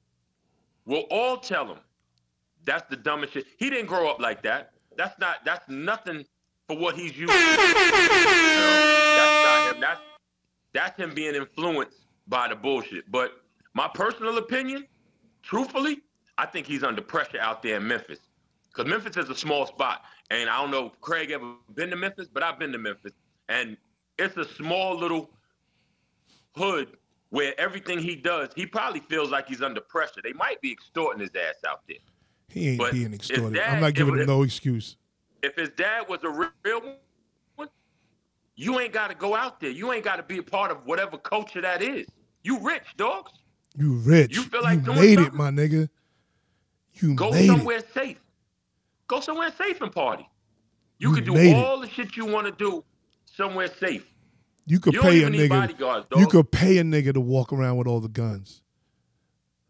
will 0.86 1.05
all 1.09 1.38
tell 1.38 1.66
him 1.68 1.80
that's 2.66 2.89
the 2.89 2.95
dumbest 2.95 3.34
shit. 3.34 3.45
He 3.57 3.70
didn't 3.70 3.88
grow 3.88 4.09
up 4.09 4.20
like 4.20 4.41
that. 4.43 4.72
That's 4.97 5.18
not. 5.20 5.38
That's 5.45 5.68
nothing 5.68 6.26
for 6.68 6.78
what 6.78 6.95
he's 6.95 7.18
used 7.18 7.34
to. 7.34 7.39
You 7.39 7.47
know, 7.47 7.66
that's 9.18 9.45
not 9.45 9.76
him. 9.76 9.82
That's 9.82 10.01
that's 10.74 10.97
him 10.97 11.14
being 11.14 11.36
influenced 11.36 11.97
by 12.28 12.47
the 12.47 12.55
bullshit. 12.55 13.11
But 13.11 13.32
my 13.74 13.89
personal 13.93 14.38
opinion, 14.38 14.86
truthfully, 15.41 16.01
I 16.38 16.45
think 16.45 16.68
he's 16.68 16.84
under 16.84 17.01
pressure 17.01 17.39
out 17.39 17.64
there 17.64 17.78
in 17.78 17.88
Memphis. 17.88 18.20
Because 18.74 18.89
Memphis 18.89 19.17
is 19.17 19.30
a 19.30 19.36
small 19.36 19.65
spot. 19.67 20.01
And 20.32 20.49
I 20.49 20.59
don't 20.59 20.71
know 20.71 20.88
if 20.88 20.99
Craig 21.01 21.32
ever 21.32 21.53
been 21.76 21.89
to 21.91 21.95
Memphis, 21.95 22.28
but 22.34 22.41
I've 22.43 22.57
been 22.57 22.71
to 22.71 22.78
Memphis. 22.78 23.11
And 23.49 23.78
it's 24.17 24.36
a 24.38 24.45
small 24.55 24.97
little 24.97 25.30
hood 26.55 26.97
where 27.30 27.59
everything 27.59 27.99
he 27.99 28.15
does, 28.15 28.49
he 28.55 28.65
probably 28.65 28.99
feels 29.01 29.30
like 29.30 29.47
he's 29.47 29.61
under 29.61 29.82
pressure. 29.82 30.21
They 30.24 30.34
might 30.34 30.61
be 30.61 30.71
extorting 30.71 31.21
his 31.21 31.32
ass 31.36 31.55
out 31.67 31.82
there. 31.88 31.97
he 32.49 32.69
ain't 32.69 32.78
but 32.80 32.91
being 32.91 33.13
extorted. 33.13 33.55
that- 33.55 33.74
I'm 33.74 33.82
not 33.82 33.89
if 33.89 33.95
giving 33.95 34.17
him 34.17 34.28
no 34.28 34.43
excuse. 34.43 34.97
If 35.41 35.55
his 35.55 35.69
dad 35.76 36.07
was 36.07 36.19
a 36.24 36.30
real 36.30 36.97
one, 37.55 37.67
you 38.55 38.80
ain't 38.80 38.93
got 38.93 39.09
to 39.09 39.15
go 39.15 39.36
out 39.36 39.59
there. 39.59 39.71
You 39.71 39.91
ain't 39.91 40.05
got 40.05 40.15
to 40.17 40.24
be 40.24 40.38
a 40.38 40.43
part 40.43 40.71
of 40.71 40.86
whatever 40.86 41.17
culture 41.17 41.59
that 41.61 41.82
is. 41.82 42.07
You 42.43 42.59
rich, 42.59 42.84
dogs. 42.97 43.32
You 43.76 43.93
rich. 43.95 44.36
You 44.36 44.43
feel 44.43 44.61
like 44.61 44.84
doing 44.84 44.99
made 44.99 45.19
it, 45.19 45.34
my 45.34 45.49
nigga. 45.49 45.89
You 46.93 47.15
Go 47.15 47.32
somewhere 47.34 47.78
it. 47.78 47.88
safe. 47.93 48.22
Go 49.08 49.20
somewhere 49.20 49.51
safe 49.58 49.82
and 49.82 49.91
party. 49.91 50.28
You, 50.99 51.10
You 51.10 51.16
can 51.16 51.24
do 51.26 51.34
made 51.34 51.51
it. 51.51 51.56
all 51.66 51.80
the 51.80 51.89
shit 51.89 52.16
you 52.16 52.26
want 52.26 52.47
to 52.47 52.54
do 52.54 52.84
somewhere 53.26 53.68
safe. 53.68 54.06
You 54.66 54.80
could 54.80 54.93
You 54.93 55.01
pay 55.01 55.24
a 55.24 55.30
nigga. 55.30 56.18
You 56.18 56.28
could 56.28 56.51
pay 56.51 56.78
a 56.78 56.84
nigga 56.84 57.14
to 57.14 57.20
walk 57.20 57.51
around 57.51 57.78
with 57.78 57.88
all 57.88 57.99
the 57.99 58.08
guns. 58.08 58.62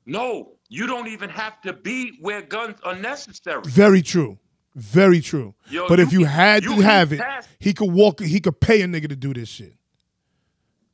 No, 0.06 0.52
you 0.70 0.86
don't 0.86 1.08
even 1.08 1.30
have 1.30 1.60
to 1.62 1.74
be 1.74 2.18
where 2.22 2.42
guns 2.42 2.78
are 2.84 2.96
necessary. 2.96 3.62
Very 3.66 4.02
true. 4.02 4.38
Very 4.76 5.22
true. 5.22 5.54
Yo, 5.70 5.88
but 5.88 6.00
if 6.00 6.12
you 6.12 6.20
you 6.22 6.26
can- 6.26 6.34
had 6.36 6.64
you 6.64 6.76
to 6.78 6.82
have 6.82 7.14
it, 7.14 7.20
pass- 7.20 7.48
he 7.60 7.74
could 7.74 7.92
walk. 7.92 8.20
He 8.20 8.40
could 8.40 8.60
pay 8.60 8.82
a 8.82 8.86
nigga 8.88 9.08
to 9.10 9.16
do 9.16 9.34
this 9.34 9.48
shit. 9.50 9.74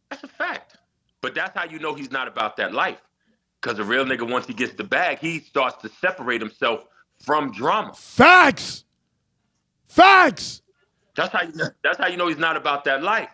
That's 0.10 0.24
a 0.24 0.28
fact. 0.28 0.78
But 1.22 1.34
that's 1.36 1.58
how 1.58 1.66
you 1.66 1.80
know 1.80 1.94
he's 1.96 2.12
not 2.12 2.28
about 2.28 2.58
that 2.58 2.74
life. 2.74 3.00
Because 3.62 3.80
a 3.80 3.84
real 3.84 4.06
nigga, 4.06 4.30
once 4.30 4.46
he 4.48 4.54
gets 4.54 4.74
the 4.74 4.84
bag, 4.84 5.20
he 5.20 5.40
starts 5.40 5.82
to 5.82 5.90
separate 6.00 6.40
himself 6.42 6.86
from 7.20 7.52
drama. 7.52 7.94
Facts. 7.94 8.86
Facts. 9.88 10.62
That's 11.16 11.34
how 11.34 11.42
you 11.42 11.54
know, 11.54 11.70
that's 11.84 11.98
how 11.98 12.08
you 12.08 12.18
know 12.18 12.28
he's 12.28 12.38
not 12.38 12.56
about 12.56 12.86
that 12.86 13.04
life. 13.04 13.30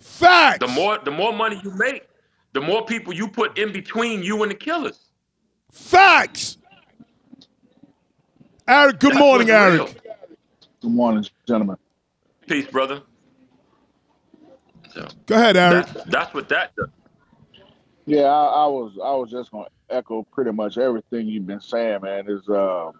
Facts. 0.00 0.58
The 0.60 0.68
more 0.68 0.98
the 0.98 1.10
more 1.10 1.32
money 1.32 1.60
you 1.64 1.70
make, 1.72 2.06
the 2.52 2.60
more 2.60 2.84
people 2.84 3.12
you 3.12 3.26
put 3.28 3.58
in 3.58 3.72
between 3.72 4.22
you 4.22 4.42
and 4.42 4.50
the 4.50 4.54
killers. 4.56 5.10
Facts. 5.72 6.58
Eric. 8.68 9.00
Good 9.00 9.12
That's 9.12 9.18
morning, 9.18 9.48
what's 9.48 9.50
Eric. 9.50 9.80
real. 9.80 9.94
Good 10.80 10.90
morning, 10.90 11.26
gentlemen. 11.46 11.76
Peace, 12.46 12.66
brother. 12.66 13.02
So 14.92 15.08
Go 15.26 15.34
ahead, 15.34 15.56
Eric. 15.56 15.86
that's, 15.86 16.04
that's 16.10 16.34
what 16.34 16.48
that 16.50 16.74
does. 16.76 16.88
Yeah, 18.06 18.24
I, 18.24 18.64
I 18.64 18.66
was 18.66 18.92
I 19.02 19.14
was 19.14 19.30
just 19.30 19.50
gonna 19.50 19.66
echo 19.94 20.22
pretty 20.32 20.50
much 20.52 20.76
everything 20.78 21.26
you've 21.26 21.46
been 21.46 21.60
saying, 21.60 22.00
man. 22.02 22.24
Is 22.28 22.48
um 22.48 22.92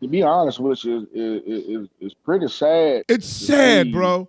to 0.00 0.08
be 0.08 0.22
honest 0.22 0.60
with 0.60 0.84
you, 0.84 1.08
is 1.12 1.42
is, 1.44 1.64
is, 1.82 1.88
is 2.00 2.14
pretty 2.14 2.48
sad 2.48 3.04
It's 3.08 3.26
sad, 3.26 3.86
see- 3.86 3.92
bro. 3.92 4.28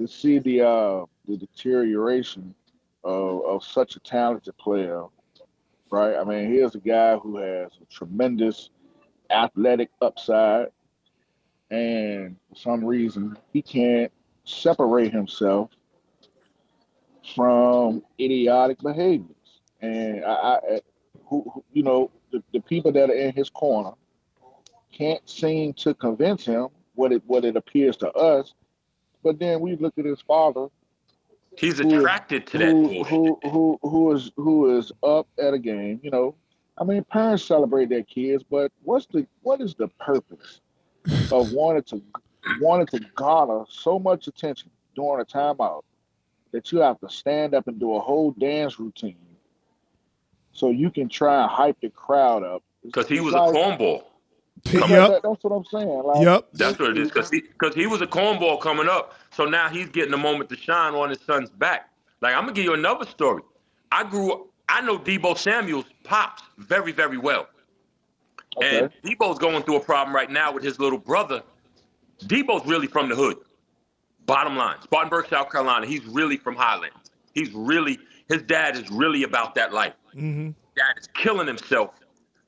to 0.00 0.06
see 0.08 0.38
the 0.38 0.62
uh 0.66 1.04
the 1.26 1.36
deterioration 1.36 2.54
of, 3.04 3.44
of 3.44 3.64
such 3.64 3.96
a 3.96 4.00
talented 4.00 4.56
player, 4.56 5.04
right? 5.90 6.16
I 6.16 6.24
mean, 6.24 6.50
here's 6.52 6.74
a 6.74 6.78
guy 6.80 7.16
who 7.16 7.36
has 7.36 7.70
a 7.82 7.84
tremendous 7.90 8.70
athletic 9.30 9.90
upside, 10.00 10.68
and 11.70 12.36
for 12.48 12.56
some 12.56 12.82
reason 12.84 13.36
he 13.52 13.60
can't 13.60 14.10
separate 14.44 15.12
himself 15.12 15.70
from 17.34 18.02
idiotic 18.20 18.78
behaviors. 18.80 19.34
And 19.80 20.24
I, 20.24 20.30
I 20.30 20.80
who, 21.26 21.50
who, 21.52 21.64
you 21.72 21.82
know, 21.82 22.10
the, 22.32 22.42
the 22.52 22.60
people 22.60 22.92
that 22.92 23.10
are 23.10 23.14
in 23.14 23.32
his 23.32 23.50
corner 23.50 23.92
can't 24.92 25.28
seem 25.28 25.72
to 25.74 25.94
convince 25.94 26.44
him 26.44 26.68
what 26.94 27.12
it 27.12 27.22
what 27.26 27.44
it 27.44 27.56
appears 27.56 27.96
to 27.98 28.10
us. 28.12 28.54
But 29.22 29.38
then 29.38 29.60
we 29.60 29.76
look 29.76 29.98
at 29.98 30.04
his 30.04 30.20
father, 30.20 30.68
He's 31.56 31.78
who 31.78 31.98
attracted 31.98 32.46
to 32.48 32.58
that 32.58 32.70
who 32.70 33.04
who 33.04 33.38
who 33.42 33.78
who 33.82 34.12
is 34.12 34.30
who 34.36 34.78
is 34.78 34.92
up 35.02 35.26
at 35.38 35.54
a 35.54 35.58
game. 35.58 36.00
You 36.02 36.10
know, 36.10 36.34
I 36.78 36.84
mean, 36.84 37.04
parents 37.04 37.44
celebrate 37.44 37.88
their 37.88 38.04
kids, 38.04 38.44
but 38.48 38.72
what's 38.82 39.06
the 39.06 39.26
what 39.42 39.60
is 39.60 39.74
the 39.74 39.88
purpose 40.00 40.60
of 41.32 41.52
wanting 41.52 41.82
to 41.84 42.02
wanting 42.60 42.86
to 42.86 43.00
garner 43.14 43.64
so 43.68 43.98
much 43.98 44.26
attention 44.26 44.70
during 44.94 45.20
a 45.20 45.24
timeout 45.24 45.82
that 46.52 46.72
you 46.72 46.78
have 46.80 46.98
to 47.00 47.08
stand 47.08 47.54
up 47.54 47.68
and 47.68 47.78
do 47.78 47.94
a 47.94 48.00
whole 48.00 48.32
dance 48.32 48.78
routine 48.80 49.16
so 50.52 50.70
you 50.70 50.90
can 50.90 51.08
try 51.08 51.42
and 51.42 51.50
hype 51.50 51.80
the 51.80 51.90
crowd 51.90 52.42
up? 52.42 52.62
Because 52.84 53.08
he 53.08 53.16
It's 53.16 53.24
was 53.24 53.34
a 53.34 53.38
cornball. 53.38 54.04
that- 54.64 54.74
Yep. 54.88 54.88
that- 54.88 55.22
that's 55.22 55.44
what 55.44 55.52
I'm 55.52 55.64
saying. 55.64 56.02
Like, 56.04 56.24
Yep. 56.24 56.48
That's 56.54 56.78
what 56.78 56.90
it 56.90 56.98
is. 56.98 57.08
Because 57.08 57.30
he, 57.30 57.42
cause 57.58 57.74
he 57.74 57.86
was 57.86 58.00
a 58.00 58.06
cornball 58.06 58.60
coming 58.60 58.88
up. 58.88 59.14
So 59.30 59.44
now 59.44 59.68
he's 59.68 59.88
getting 59.88 60.14
a 60.14 60.18
moment 60.18 60.50
to 60.50 60.56
shine 60.56 60.94
on 60.94 61.10
his 61.10 61.20
son's 61.20 61.50
back. 61.50 61.90
Like, 62.20 62.34
I'm 62.34 62.42
going 62.42 62.54
to 62.54 62.58
give 62.60 62.64
you 62.64 62.74
another 62.74 63.06
story. 63.06 63.42
I 63.92 64.04
grew 64.04 64.32
up, 64.32 64.46
I 64.68 64.80
know 64.80 64.98
Deebo 64.98 65.38
Samuel's 65.38 65.84
pops 66.04 66.42
very, 66.58 66.92
very 66.92 67.16
well. 67.18 67.46
Okay. 68.56 68.78
And 68.80 68.90
Deebo's 69.04 69.38
going 69.38 69.62
through 69.62 69.76
a 69.76 69.80
problem 69.80 70.14
right 70.14 70.30
now 70.30 70.52
with 70.52 70.64
his 70.64 70.80
little 70.80 70.98
brother. 70.98 71.42
Deebo's 72.24 72.66
really 72.66 72.88
from 72.88 73.08
the 73.08 73.14
hood. 73.14 73.36
Bottom 74.28 74.56
line, 74.56 74.76
Spartanburg, 74.82 75.26
South 75.28 75.50
Carolina. 75.50 75.86
He's 75.86 76.04
really 76.04 76.36
from 76.36 76.54
Highlands. 76.54 77.10
He's 77.32 77.50
really 77.52 77.98
his 78.28 78.42
dad 78.42 78.76
is 78.76 78.90
really 78.90 79.22
about 79.22 79.54
that 79.54 79.72
life. 79.72 79.94
Mm-hmm. 80.14 80.50
Dad 80.76 80.98
is 81.00 81.08
killing 81.14 81.46
himself 81.46 81.94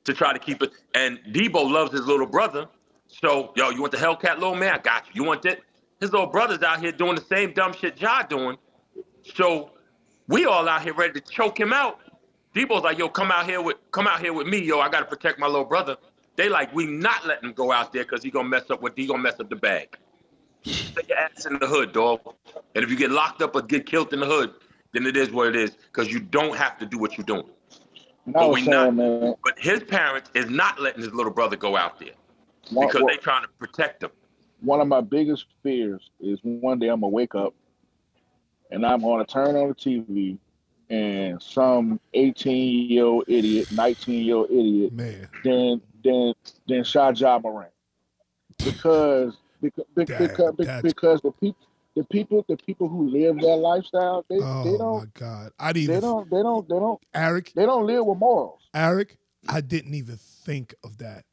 to 0.03 0.13
try 0.13 0.31
to 0.31 0.37
keep 0.37 0.61
it. 0.61 0.73
And 0.93 1.17
Deebo 1.31 1.69
loves 1.69 1.91
his 1.91 2.05
little 2.05 2.27
brother. 2.27 2.67
So, 3.07 3.51
yo, 3.55 3.71
you 3.71 3.81
want 3.81 3.93
the 3.93 3.97
Hellcat 3.97 4.35
little 4.35 4.53
man? 4.53 4.75
I 4.75 4.77
got 4.77 5.07
you. 5.07 5.13
You 5.15 5.23
want 5.23 5.41
that? 5.41 5.61
His 5.99 6.11
little 6.11 6.27
brother's 6.27 6.61
out 6.61 6.81
here 6.81 6.91
doing 6.91 7.15
the 7.15 7.25
same 7.25 7.51
dumb 7.53 7.73
shit 7.73 7.99
Ja 7.99 8.21
doing. 8.21 8.57
So 9.35 9.71
we 10.27 10.45
all 10.45 10.69
out 10.69 10.83
here 10.83 10.93
ready 10.93 11.19
to 11.19 11.31
choke 11.31 11.59
him 11.59 11.73
out. 11.73 11.99
Deebo's 12.55 12.83
like, 12.83 12.99
yo, 12.99 13.09
come 13.09 13.31
out 13.31 13.47
here 13.47 13.61
with 13.61 13.77
come 13.89 14.05
out 14.05 14.19
here 14.19 14.33
with 14.33 14.45
me, 14.45 14.59
yo. 14.59 14.79
I 14.81 14.89
gotta 14.89 15.05
protect 15.05 15.39
my 15.39 15.47
little 15.47 15.65
brother. 15.65 15.97
They 16.35 16.47
like, 16.47 16.73
we 16.75 16.85
not 16.85 17.25
letting 17.25 17.49
him 17.49 17.55
go 17.55 17.71
out 17.71 17.91
there 17.91 18.03
because 18.03 18.23
he 18.23 18.29
gonna 18.29 18.47
mess 18.47 18.69
up 18.69 18.83
what 18.83 18.93
he 18.95 19.07
gonna 19.07 19.23
mess 19.23 19.39
up 19.39 19.49
the 19.49 19.55
bag. 19.55 19.97
Stay 20.63 21.01
your 21.07 21.17
ass 21.17 21.45
in 21.45 21.57
the 21.59 21.67
hood, 21.67 21.91
dog. 21.93 22.21
And 22.75 22.83
if 22.83 22.89
you 22.89 22.95
get 22.95 23.11
locked 23.11 23.41
up 23.41 23.55
or 23.55 23.61
get 23.61 23.85
killed 23.85 24.13
in 24.13 24.19
the 24.19 24.25
hood, 24.25 24.53
then 24.93 25.05
it 25.05 25.17
is 25.17 25.31
what 25.31 25.47
it 25.47 25.55
is. 25.55 25.71
Because 25.71 26.11
you 26.11 26.19
don't 26.19 26.55
have 26.55 26.77
to 26.79 26.85
do 26.85 26.97
what 26.97 27.17
you're 27.17 27.25
doing. 27.25 27.45
And 28.25 28.35
I 28.35 28.39
but 28.39 28.51
we 28.51 28.59
saying, 28.63 28.69
not- 28.69 28.93
man, 28.95 29.35
But 29.43 29.57
his 29.57 29.83
parents 29.83 30.29
is 30.33 30.49
not 30.49 30.79
letting 30.79 31.01
his 31.01 31.13
little 31.13 31.31
brother 31.31 31.55
go 31.55 31.75
out 31.75 31.99
there 31.99 32.11
one, 32.71 32.87
because 32.87 33.01
one- 33.01 33.11
they 33.11 33.17
trying 33.17 33.41
to 33.43 33.49
protect 33.59 34.03
him. 34.03 34.11
one 34.61 34.79
of 34.79 34.87
my 34.87 35.01
biggest 35.01 35.47
fears 35.63 36.11
is 36.19 36.39
one 36.43 36.77
day 36.77 36.87
I'm 36.87 36.99
gonna 37.01 37.09
wake 37.09 37.33
up 37.33 37.53
and 38.69 38.85
I'm 38.85 39.01
gonna 39.01 39.25
turn 39.25 39.55
on 39.55 39.69
the 39.69 39.73
TV 39.75 40.37
and 40.91 41.41
some 41.41 41.99
18 42.13 42.89
year 42.91 43.05
old 43.05 43.23
idiot, 43.27 43.71
19 43.71 44.23
year 44.23 44.35
old 44.35 44.51
idiot, 44.51 44.93
Man. 44.93 45.27
then 45.43 45.81
then 46.03 46.33
then 46.67 46.83
shot 46.83 47.19
Ja 47.19 47.39
Morant 47.39 47.71
because 48.63 49.37
because 49.61 49.85
Damn, 49.95 50.27
because, 50.27 50.55
that's- 50.57 50.81
because 50.81 51.21
the 51.21 51.31
people 51.31 51.67
the 51.95 52.03
people 52.05 52.45
the 52.47 52.57
people 52.57 52.87
who 52.87 53.09
live 53.09 53.37
that 53.39 53.57
lifestyle 53.57 54.25
they, 54.29 54.37
they 54.37 54.43
Oh 54.43 54.63
my 54.63 54.77
don't 54.77 55.13
God. 55.13 55.51
I 55.59 55.73
didn't 55.73 55.87
they 55.87 55.97
even 55.97 56.01
don't 56.01 56.29
they 56.29 56.41
don't 56.41 56.69
they 56.69 56.75
don't 56.79 57.01
Eric, 57.13 57.51
they 57.55 57.65
don't 57.65 57.85
live 57.85 58.05
with 58.05 58.17
morals. 58.17 58.61
Eric, 58.73 59.17
I 59.49 59.61
didn't 59.61 59.93
even 59.93 60.17
think 60.17 60.73
of 60.83 60.97
that. 60.99 61.25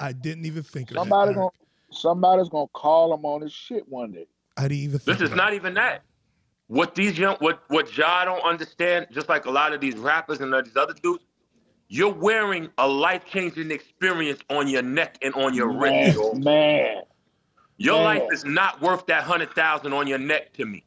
I 0.00 0.12
didn't 0.12 0.46
even 0.46 0.62
think 0.62 0.90
of 0.90 0.96
Somebody 0.96 1.32
that. 1.32 1.38
gonna 1.38 1.50
somebody's 1.90 2.48
gonna 2.48 2.68
call 2.68 3.12
him 3.14 3.24
on 3.24 3.40
his 3.42 3.52
shit 3.52 3.88
one 3.88 4.12
day. 4.12 4.26
I 4.56 4.62
didn't 4.62 4.84
even 4.84 4.98
think 4.98 5.06
This 5.06 5.16
of 5.16 5.22
is 5.24 5.30
that. 5.30 5.36
not 5.36 5.54
even 5.54 5.74
that. 5.74 6.02
What 6.68 6.94
these 6.94 7.18
young, 7.18 7.36
what 7.38 7.62
what 7.68 7.96
Ja 7.96 8.24
don't 8.24 8.42
understand, 8.44 9.08
just 9.10 9.28
like 9.28 9.46
a 9.46 9.50
lot 9.50 9.72
of 9.72 9.80
these 9.80 9.96
rappers 9.96 10.40
and 10.40 10.52
these 10.64 10.76
other 10.76 10.94
dudes, 11.02 11.24
you're 11.88 12.12
wearing 12.12 12.68
a 12.78 12.86
life 12.86 13.24
changing 13.24 13.70
experience 13.70 14.40
on 14.50 14.68
your 14.68 14.82
neck 14.82 15.18
and 15.22 15.34
on 15.34 15.54
your 15.54 15.72
Man, 15.72 16.14
wrist. 16.14 16.16
dog. 16.16 16.44
man. 16.44 17.02
Your 17.78 17.96
man. 17.96 18.04
life 18.04 18.22
is 18.32 18.44
not 18.44 18.80
worth 18.82 19.06
that 19.06 19.22
hundred 19.22 19.54
thousand 19.54 19.92
on 19.92 20.06
your 20.06 20.18
neck 20.18 20.52
to 20.54 20.66
me. 20.66 20.84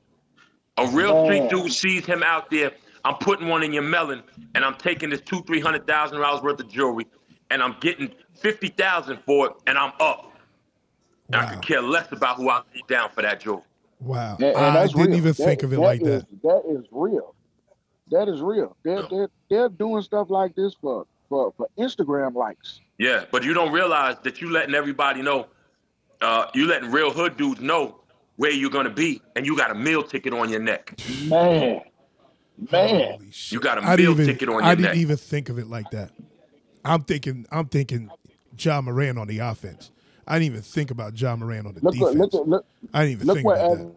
A 0.77 0.87
real 0.87 1.13
Man. 1.13 1.25
street 1.25 1.49
dude 1.49 1.71
sees 1.71 2.05
him 2.05 2.21
out 2.23 2.49
there. 2.49 2.71
I'm 3.03 3.15
putting 3.15 3.47
one 3.47 3.63
in 3.63 3.73
your 3.73 3.83
melon, 3.83 4.21
and 4.53 4.63
I'm 4.63 4.75
taking 4.75 5.09
this 5.09 5.21
two, 5.21 5.41
three 5.43 5.59
hundred 5.59 5.87
thousand 5.87 6.19
dollars 6.19 6.43
worth 6.43 6.59
of 6.59 6.69
jewelry, 6.69 7.07
and 7.49 7.63
I'm 7.63 7.75
getting 7.79 8.13
fifty 8.35 8.67
thousand 8.67 9.19
for 9.25 9.47
it, 9.47 9.53
and 9.67 9.77
I'm 9.77 9.93
up. 9.99 10.27
And 11.27 11.41
I 11.41 11.45
Wow. 11.45 11.49
could 11.51 11.61
care 11.61 11.81
less 11.81 12.11
about 12.11 12.35
who 12.35 12.49
I 12.49 12.57
lay 12.75 12.83
down 12.87 13.09
for 13.09 13.21
that 13.21 13.39
jewelry. 13.39 13.63
Wow. 14.01 14.35
And, 14.39 14.43
and 14.43 14.77
I 14.77 14.87
didn't 14.87 15.07
real. 15.07 15.15
even 15.15 15.33
think 15.33 15.63
of 15.63 15.71
it 15.71 15.79
like 15.79 16.01
is, 16.01 16.23
that. 16.23 16.41
That 16.43 16.63
is 16.67 16.85
real. 16.91 17.35
That 18.09 18.27
is 18.27 18.41
real. 18.41 18.75
They're, 18.83 18.99
Yeah. 18.99 19.07
they're, 19.09 19.29
they're 19.49 19.69
doing 19.69 20.01
stuff 20.01 20.29
like 20.29 20.55
this 20.55 20.73
for, 20.73 21.05
for, 21.29 21.53
for 21.55 21.69
Instagram 21.79 22.35
likes. 22.35 22.81
Yeah, 22.97 23.23
but 23.31 23.43
you 23.45 23.53
don't 23.53 23.71
realize 23.71 24.17
that 24.23 24.41
you're 24.41 24.51
letting 24.51 24.75
everybody 24.75 25.21
know, 25.21 25.47
uh, 26.21 26.45
you 26.53 26.67
letting 26.67 26.91
real 26.91 27.11
hood 27.11 27.37
dudes 27.37 27.61
know 27.61 27.99
where 28.37 28.51
you're 28.51 28.69
gonna 28.69 28.89
be, 28.89 29.21
and 29.35 29.45
you 29.45 29.57
got 29.57 29.71
a 29.71 29.75
meal 29.75 30.03
ticket 30.03 30.33
on 30.33 30.49
your 30.49 30.59
neck. 30.61 30.99
Man, 31.25 31.81
man. 32.71 33.19
You 33.49 33.59
got 33.59 33.77
a 33.77 33.83
I 33.83 33.95
didn't 33.95 34.17
meal 34.17 34.21
even, 34.21 34.25
ticket 34.25 34.49
on 34.49 34.53
your 34.55 34.61
neck. 34.61 34.67
I 34.67 34.73
your 34.73 34.87
didn't 34.89 35.01
even 35.01 35.17
think 35.17 35.49
of 35.49 35.59
it 35.59 35.67
like 35.67 35.91
that. 35.91 36.11
I'm 36.83 37.03
thinking 37.03 37.45
I'm 37.51 37.67
thinking 37.67 38.09
Ja 38.57 38.81
Morant 38.81 39.17
on 39.19 39.27
the 39.27 39.39
offense. 39.39 39.91
I 40.27 40.39
didn't 40.39 40.53
even 40.53 40.61
think 40.61 40.91
about 40.91 41.19
Ja 41.19 41.35
Morant 41.35 41.67
on 41.67 41.73
the 41.73 41.81
Look 41.81 41.95
what 41.99 42.13
defense. 42.13 42.33
look, 42.33 42.47
look, 42.47 42.65
I 42.93 43.05
didn't 43.05 43.11
even 43.13 43.27
look 43.27 43.35
think 43.37 43.45
what 43.45 43.57
about 43.59 43.71
Edwin, 43.71 43.95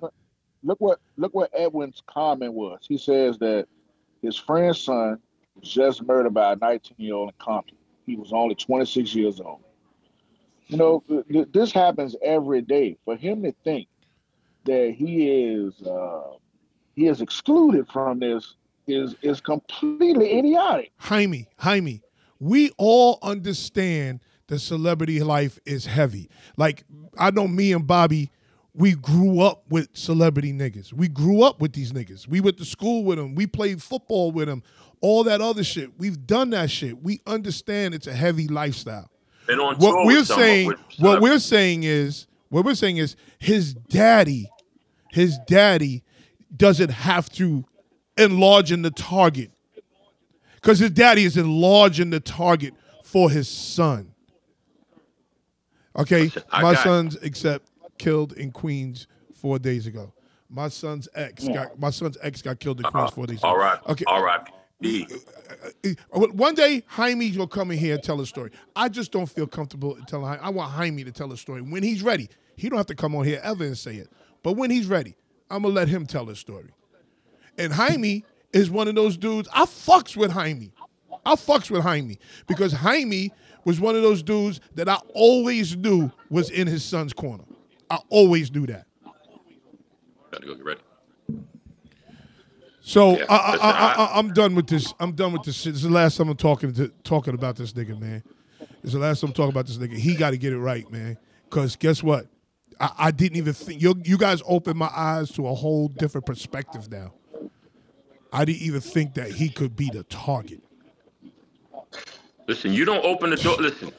look 0.62 0.80
what 0.80 0.98
look 1.16 1.34
what 1.34 1.50
Edwin's 1.54 2.02
comment 2.06 2.52
was. 2.52 2.80
He 2.88 2.98
says 2.98 3.38
that 3.38 3.66
his 4.22 4.36
friend's 4.36 4.80
son 4.80 5.18
was 5.58 5.70
just 5.70 6.02
murdered 6.02 6.34
by 6.34 6.52
a 6.52 6.56
19 6.56 6.94
year 6.98 7.14
old 7.14 7.28
in 7.28 7.34
Compton. 7.38 7.76
He 8.06 8.16
was 8.16 8.32
only 8.32 8.54
26 8.54 9.14
years 9.14 9.40
old. 9.40 9.60
You 10.68 10.76
know, 10.78 11.04
th- 11.08 11.28
th- 11.28 11.48
this 11.52 11.72
happens 11.72 12.16
every 12.22 12.62
day. 12.62 12.96
For 13.04 13.16
him 13.16 13.42
to 13.42 13.52
think 13.64 13.88
that 14.64 14.94
he 14.96 15.28
is 15.30 15.80
uh, 15.82 16.34
he 16.94 17.06
is 17.06 17.20
excluded 17.20 17.86
from 17.92 18.20
this 18.20 18.54
is 18.86 19.14
is 19.22 19.40
completely 19.40 20.38
idiotic. 20.38 20.92
Jaime, 20.98 21.48
Jaime, 21.58 22.02
we 22.38 22.70
all 22.78 23.18
understand 23.22 24.20
the 24.46 24.58
celebrity 24.58 25.20
life 25.20 25.58
is 25.64 25.86
heavy. 25.86 26.28
Like 26.56 26.84
I 27.18 27.30
know 27.30 27.48
me 27.48 27.72
and 27.72 27.86
Bobby, 27.86 28.30
we 28.74 28.94
grew 28.94 29.40
up 29.40 29.64
with 29.68 29.88
celebrity 29.92 30.52
niggas. 30.52 30.92
We 30.92 31.08
grew 31.08 31.42
up 31.42 31.60
with 31.60 31.72
these 31.72 31.92
niggas. 31.92 32.26
We 32.26 32.40
went 32.40 32.58
to 32.58 32.64
school 32.64 33.04
with 33.04 33.18
them. 33.18 33.34
We 33.34 33.46
played 33.46 33.82
football 33.82 34.32
with 34.32 34.48
them. 34.48 34.62
All 35.00 35.24
that 35.24 35.40
other 35.40 35.64
shit. 35.64 35.98
We've 35.98 36.26
done 36.26 36.50
that 36.50 36.70
shit. 36.70 37.02
We 37.02 37.20
understand 37.26 37.94
it's 37.94 38.06
a 38.06 38.14
heavy 38.14 38.48
lifestyle. 38.48 39.10
And 39.48 39.60
on 39.60 39.76
what 39.76 39.90
tour 39.92 40.06
we're 40.06 40.24
saying 40.24 40.72
what 40.98 41.20
we're 41.20 41.38
saying 41.38 41.82
is 41.84 42.26
what 42.48 42.64
we're 42.64 42.74
saying 42.74 42.96
is 42.98 43.16
his 43.38 43.74
daddy 43.74 44.48
his 45.10 45.38
daddy 45.46 46.02
doesn't 46.56 46.90
have 46.90 47.28
to 47.30 47.64
enlarge 48.16 48.72
in 48.72 48.82
the 48.82 48.90
target. 48.90 49.50
Because 50.56 50.78
his 50.78 50.90
daddy 50.90 51.24
is 51.24 51.36
enlarging 51.36 52.10
the 52.10 52.20
target 52.20 52.74
for 53.04 53.30
his 53.30 53.48
son. 53.48 54.12
Okay? 55.96 56.22
Listen, 56.22 56.42
I 56.50 56.62
my 56.62 56.74
got- 56.74 56.82
son's 56.84 57.16
except 57.16 57.70
killed 57.98 58.32
in 58.32 58.50
queens 58.50 59.06
four 59.34 59.58
days 59.58 59.86
ago. 59.86 60.12
My 60.50 60.68
son's 60.68 61.08
ex 61.14 61.44
Yeah. 61.44 61.54
got 61.54 61.78
my 61.78 61.90
son's 61.90 62.16
ex 62.22 62.42
got 62.42 62.60
killed 62.60 62.80
in 62.80 62.84
queens 62.86 63.10
four 63.10 63.26
days 63.26 63.38
ago. 63.38 63.48
All 63.48 63.58
right. 63.58 63.78
okay. 63.88 64.04
All 64.06 64.22
right. 64.22 64.40
One 66.10 66.54
day 66.54 66.82
Jaime's 66.88 67.36
gonna 67.36 67.48
come 67.48 67.70
in 67.70 67.78
here 67.78 67.94
and 67.94 68.02
tell 68.02 68.20
a 68.20 68.26
story. 68.26 68.50
I 68.76 68.88
just 68.88 69.12
don't 69.12 69.26
feel 69.26 69.46
comfortable 69.46 69.96
telling. 70.06 70.26
Jaime. 70.26 70.42
I 70.42 70.50
want 70.50 70.72
Jaime 70.72 71.04
to 71.04 71.12
tell 71.12 71.32
a 71.32 71.36
story 71.36 71.62
when 71.62 71.82
he's 71.82 72.02
ready. 72.02 72.28
He 72.56 72.68
don't 72.68 72.76
have 72.76 72.86
to 72.86 72.94
come 72.94 73.14
on 73.14 73.24
here 73.24 73.40
ever 73.42 73.64
and 73.64 73.78
say 73.78 73.96
it, 73.96 74.10
but 74.42 74.52
when 74.54 74.70
he's 74.70 74.86
ready, 74.86 75.16
I'm 75.50 75.62
gonna 75.62 75.74
let 75.74 75.88
him 75.88 76.06
tell 76.06 76.26
his 76.26 76.38
story. 76.38 76.70
And 77.56 77.72
Jaime 77.72 78.24
is 78.52 78.70
one 78.70 78.88
of 78.88 78.94
those 78.94 79.16
dudes. 79.16 79.48
I 79.52 79.64
fucks 79.64 80.16
with 80.16 80.30
Jaime. 80.32 80.72
I 81.24 81.36
fucks 81.36 81.70
with 81.70 81.82
Jaime 81.82 82.18
because 82.46 82.72
Jaime 82.72 83.32
was 83.64 83.80
one 83.80 83.96
of 83.96 84.02
those 84.02 84.22
dudes 84.22 84.60
that 84.74 84.88
I 84.88 84.98
always 85.14 85.76
knew 85.76 86.10
was 86.28 86.50
in 86.50 86.66
his 86.66 86.84
son's 86.84 87.12
corner. 87.12 87.44
I 87.90 87.98
always 88.10 88.52
knew 88.52 88.66
that. 88.66 88.86
Gotta 90.30 90.46
go 90.46 90.54
get 90.54 90.64
ready. 90.64 90.80
So 92.86 93.18
Yeah, 93.18 93.24
I, 93.30 94.10
I'm 94.14 94.34
done 94.34 94.54
with 94.54 94.66
this. 94.66 94.92
I'm 95.00 95.12
done 95.12 95.32
with 95.32 95.42
this 95.42 95.56
shit. 95.56 95.72
This 95.72 95.82
is 95.82 95.88
the 95.88 95.94
last 95.94 96.18
time 96.18 96.28
I'm 96.28 96.36
talking 96.36 96.70
to 96.74 96.88
talking 97.02 97.32
about 97.32 97.56
this 97.56 97.72
nigga, 97.72 97.98
man. 97.98 98.22
This 98.58 98.68
is 98.84 98.92
the 98.92 98.98
last 98.98 99.22
time 99.22 99.30
I'm 99.30 99.34
talking 99.34 99.52
about 99.52 99.66
this 99.66 99.78
nigga. 99.78 99.96
He 99.96 100.14
got 100.14 100.30
to 100.30 100.36
get 100.36 100.52
it 100.52 100.58
right, 100.58 100.88
man. 100.92 101.16
Because 101.48 101.76
guess 101.76 102.02
what? 102.02 102.26
I, 102.78 102.90
I 102.98 103.10
didn't 103.10 103.38
even 103.38 103.54
think 103.54 103.80
you. 103.80 103.94
You 104.04 104.18
guys 104.18 104.42
opened 104.46 104.78
my 104.78 104.90
eyes 104.94 105.30
to 105.32 105.48
a 105.48 105.54
whole 105.54 105.88
different 105.88 106.26
perspective 106.26 106.90
now. 106.90 107.14
I 108.30 108.44
didn't 108.44 108.60
even 108.60 108.82
think 108.82 109.14
that 109.14 109.30
he 109.30 109.48
could 109.48 109.74
be 109.74 109.88
the 109.88 110.02
target. 110.02 110.60
Listen, 112.46 112.74
you 112.74 112.84
don't 112.84 113.02
open 113.02 113.30
the 113.30 113.36
door. 113.36 113.56
Listen, 113.56 113.92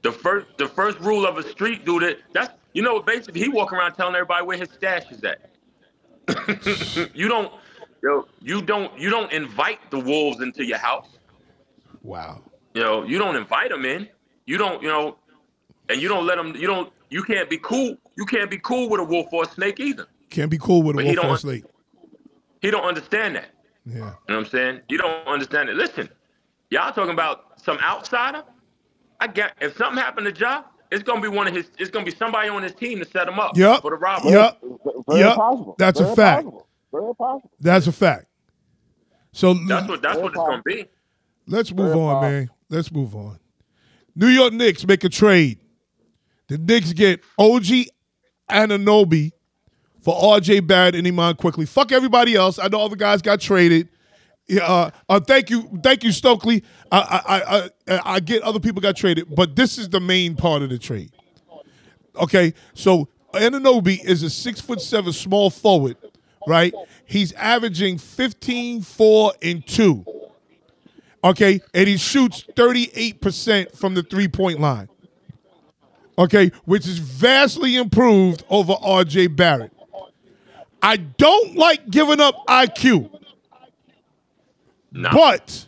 the 0.00 0.10
first 0.10 0.46
the 0.56 0.68
first 0.68 0.98
rule 1.00 1.26
of 1.26 1.36
a 1.36 1.42
street 1.42 1.84
dude 1.84 2.02
that 2.02 2.18
that's 2.32 2.54
you 2.72 2.80
know 2.80 2.98
basically 3.02 3.42
he 3.42 3.50
walk 3.50 3.74
around 3.74 3.92
telling 3.92 4.14
everybody 4.14 4.46
where 4.46 4.56
his 4.56 4.70
stash 4.70 5.04
is 5.10 5.22
at. 5.22 5.50
you 7.14 7.28
don't 7.28 7.52
yo 8.02 8.26
you 8.40 8.62
don't 8.62 8.96
you 8.98 9.10
don't 9.10 9.32
invite 9.32 9.90
the 9.90 9.98
wolves 9.98 10.40
into 10.40 10.64
your 10.64 10.78
house. 10.78 11.08
Wow. 12.02 12.42
You 12.74 12.82
know 12.82 13.04
you 13.04 13.18
don't 13.18 13.36
invite 13.36 13.70
them 13.70 13.84
in. 13.84 14.08
You 14.46 14.58
don't 14.58 14.82
you 14.82 14.88
know, 14.88 15.16
and 15.88 16.00
you 16.00 16.08
don't 16.08 16.26
let 16.26 16.36
them. 16.36 16.54
You 16.56 16.66
don't 16.66 16.92
you 17.10 17.22
can't 17.22 17.48
be 17.48 17.58
cool. 17.58 17.96
You 18.16 18.24
can't 18.26 18.50
be 18.50 18.58
cool 18.58 18.88
with 18.88 19.00
a 19.00 19.04
wolf 19.04 19.32
or 19.32 19.44
a 19.44 19.46
snake 19.46 19.78
either. 19.80 20.06
Can't 20.30 20.50
be 20.50 20.58
cool 20.58 20.82
with 20.82 20.94
a 20.94 20.98
But 20.98 21.04
he 21.04 21.16
wolf 21.16 21.26
or 21.26 21.34
a 21.34 21.38
snake. 21.38 21.64
He 22.60 22.70
don't 22.70 22.84
understand 22.84 23.36
that. 23.36 23.50
Yeah. 23.84 23.94
You 23.94 24.00
know 24.00 24.12
what 24.26 24.36
I'm 24.36 24.44
saying? 24.46 24.80
You 24.88 24.98
don't 24.98 25.26
understand 25.26 25.68
it. 25.68 25.76
Listen, 25.76 26.08
y'all 26.70 26.92
talking 26.92 27.12
about 27.12 27.60
some 27.60 27.78
outsider. 27.78 28.42
I 29.20 29.26
get 29.26 29.54
if 29.60 29.76
something 29.76 29.98
happened 30.02 30.34
to 30.34 30.40
Ja, 30.40 30.62
it's 30.90 31.02
gonna 31.02 31.20
be 31.20 31.28
one 31.28 31.46
of 31.46 31.54
his. 31.54 31.70
It's 31.78 31.90
gonna 31.90 32.04
be 32.04 32.14
somebody 32.14 32.48
on 32.48 32.62
his 32.62 32.74
team 32.74 32.98
to 32.98 33.04
set 33.04 33.28
him 33.28 33.38
up 33.38 33.56
Yup. 33.56 33.82
for 33.82 33.90
the 33.90 33.96
robbery. 33.96 34.32
Yup. 34.32 34.60
Very 35.08 35.20
Yep, 35.20 35.36
possible. 35.36 35.74
that's 35.78 36.00
a 36.00 36.16
fact. 36.16 36.44
Possible. 36.44 36.66
Very 36.92 37.14
possible. 37.14 37.50
That's 37.60 37.86
a 37.86 37.92
fact. 37.92 38.26
So 39.32 39.54
That's 39.54 39.88
what. 39.88 40.02
That's 40.02 40.18
what 40.18 40.26
it's 40.28 40.36
gonna 40.36 40.62
be. 40.62 40.86
Let's 41.46 41.72
move 41.72 41.88
Very 41.88 42.00
on, 42.00 42.14
possible. 42.14 42.30
man. 42.30 42.50
Let's 42.68 42.92
move 42.92 43.14
on. 43.14 43.38
New 44.14 44.28
York 44.28 44.52
Knicks 44.52 44.86
make 44.86 45.04
a 45.04 45.08
trade. 45.08 45.58
The 46.48 46.58
Knicks 46.58 46.92
get 46.92 47.20
OG 47.38 47.86
Anunoby 48.50 49.32
for 50.02 50.14
RJ 50.38 50.66
Barrett 50.66 50.94
and 50.94 51.06
Iman 51.06 51.36
Quickley. 51.36 51.64
Fuck 51.66 51.92
everybody 51.92 52.34
else. 52.34 52.58
I 52.58 52.68
know 52.68 52.80
other 52.82 52.96
guys 52.96 53.22
got 53.22 53.40
traded. 53.40 53.88
Yeah, 54.48 54.64
uh, 54.66 54.90
uh, 55.08 55.20
thank 55.20 55.50
you, 55.50 55.80
thank 55.82 56.02
you, 56.04 56.10
Stokely. 56.12 56.62
I, 56.90 56.98
I, 56.98 57.40
I, 57.40 57.70
I, 57.96 58.00
I 58.16 58.20
get 58.20 58.42
other 58.42 58.58
people 58.60 58.82
got 58.82 58.96
traded, 58.96 59.34
but 59.34 59.54
this 59.56 59.78
is 59.78 59.88
the 59.88 60.00
main 60.00 60.34
part 60.34 60.62
of 60.62 60.68
the 60.70 60.78
trade. 60.78 61.12
Okay, 62.16 62.52
so 62.74 63.08
Anunoby 63.32 64.04
is 64.04 64.22
a 64.24 64.28
six 64.28 64.60
foot 64.60 64.80
seven 64.80 65.12
small 65.12 65.48
forward, 65.48 65.96
right? 66.46 66.74
He's 67.04 67.32
averaging 67.32 67.98
15, 67.98 68.82
4, 68.82 69.32
and 69.42 69.66
2. 69.66 70.04
Okay, 71.24 71.60
and 71.72 71.86
he 71.88 71.96
shoots 71.96 72.44
38% 72.56 73.76
from 73.76 73.94
the 73.94 74.02
three 74.02 74.26
point 74.28 74.58
line. 74.60 74.88
Okay, 76.18 76.50
which 76.64 76.86
is 76.86 76.98
vastly 76.98 77.76
improved 77.76 78.44
over 78.50 78.74
RJ 78.74 79.34
Barrett. 79.36 79.72
I 80.82 80.96
don't 80.96 81.54
like 81.56 81.88
giving 81.90 82.20
up 82.20 82.34
IQ, 82.48 83.08
No. 84.90 85.10
but 85.12 85.66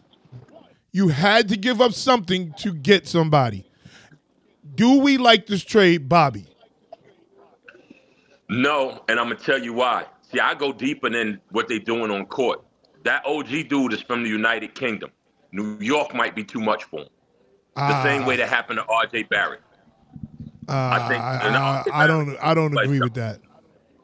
you 0.91 1.09
had 1.09 1.49
to 1.51 1.57
give 1.57 1.81
up 1.81 1.93
something 1.93 2.53
to 2.59 2.73
get 2.75 3.07
somebody. 3.07 3.65
Do 4.75 4.99
we 4.99 5.19
like 5.19 5.47
this 5.47 5.63
trade, 5.63 6.09
Bobby? 6.09 6.47
No, 8.49 9.03
and 9.09 9.19
I'm 9.21 9.29
gonna 9.29 9.37
tell 9.41 9.63
you 9.63 9.73
why. 9.73 10.05
See, 10.35 10.41
I 10.41 10.55
go 10.55 10.73
deeper 10.73 11.09
than 11.09 11.41
what 11.51 11.69
they're 11.69 11.79
doing 11.79 12.11
on 12.11 12.27
court. 12.27 12.65
That 13.05 13.25
OG 13.25 13.69
dude 13.69 13.93
is 13.93 14.03
from 14.03 14.23
the 14.25 14.29
United 14.29 14.75
Kingdom. 14.75 15.11
New 15.53 15.79
York 15.79 16.15
might 16.15 16.35
be 16.35 16.43
too 16.43 16.61
much 16.61 16.85
for 16.85 17.01
him. 17.03 17.09
The 17.77 18.03
same 18.03 18.25
way 18.27 18.37
that 18.37 18.49
happened 18.49 18.79
to 18.81 18.85
RJ 18.85 19.29
Barrett. 19.29 19.61
Uh, 20.69 21.09
think- 21.09 21.23
I, 21.23 21.83
I, 21.87 22.05
I 22.05 22.07
don't. 22.07 22.37
I 22.41 22.55
don't 22.55 22.77
agree 22.79 23.01
with 23.01 23.15
that. 23.15 23.41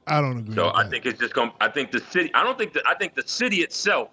I 0.06 0.20
don't 0.20 0.38
agree. 0.38 0.54
So 0.54 0.66
with 0.66 0.74
I 0.74 0.82
that. 0.82 0.90
think 0.90 1.06
it's 1.06 1.18
just 1.18 1.34
going. 1.34 1.52
I 1.60 1.68
think 1.68 1.90
the 1.92 2.00
city. 2.00 2.30
I 2.34 2.44
don't 2.44 2.58
think 2.58 2.72
that. 2.74 2.82
I 2.86 2.94
think 2.94 3.14
the 3.14 3.26
city 3.26 3.58
itself. 3.58 4.08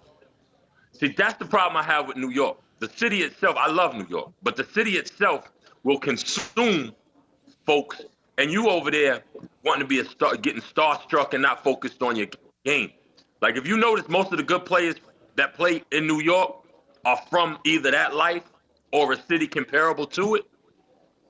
See, 0.92 1.08
that's 1.08 1.34
the 1.38 1.44
problem 1.44 1.76
I 1.76 1.82
have 1.84 2.08
with 2.08 2.16
New 2.16 2.30
York. 2.30 2.58
The 2.80 2.88
city 2.88 3.22
itself. 3.22 3.56
I 3.58 3.70
love 3.70 3.94
New 3.94 4.06
York, 4.08 4.32
but 4.42 4.56
the 4.56 4.64
city 4.64 4.92
itself 4.92 5.50
will 5.84 5.98
consume 5.98 6.92
folks, 7.66 8.00
and 8.38 8.50
you 8.50 8.70
over 8.70 8.90
there 8.90 9.22
wanting 9.64 9.82
to 9.82 9.86
be 9.86 9.98
a 9.98 10.04
star, 10.04 10.36
getting 10.36 10.62
starstruck 10.62 11.34
and 11.34 11.42
not 11.42 11.62
focused 11.62 12.02
on 12.02 12.16
your 12.16 12.28
game. 12.64 12.92
Like 13.42 13.56
if 13.56 13.66
you 13.66 13.76
notice, 13.76 14.08
most 14.08 14.32
of 14.32 14.38
the 14.38 14.44
good 14.44 14.64
players 14.64 14.94
that 15.36 15.54
play 15.54 15.82
in 15.92 16.06
New 16.06 16.20
York 16.20 16.64
are 17.04 17.20
from 17.28 17.58
either 17.64 17.90
that 17.90 18.14
life 18.14 18.44
or 18.92 19.12
a 19.12 19.16
city 19.28 19.46
comparable 19.46 20.06
to 20.06 20.36
it. 20.36 20.44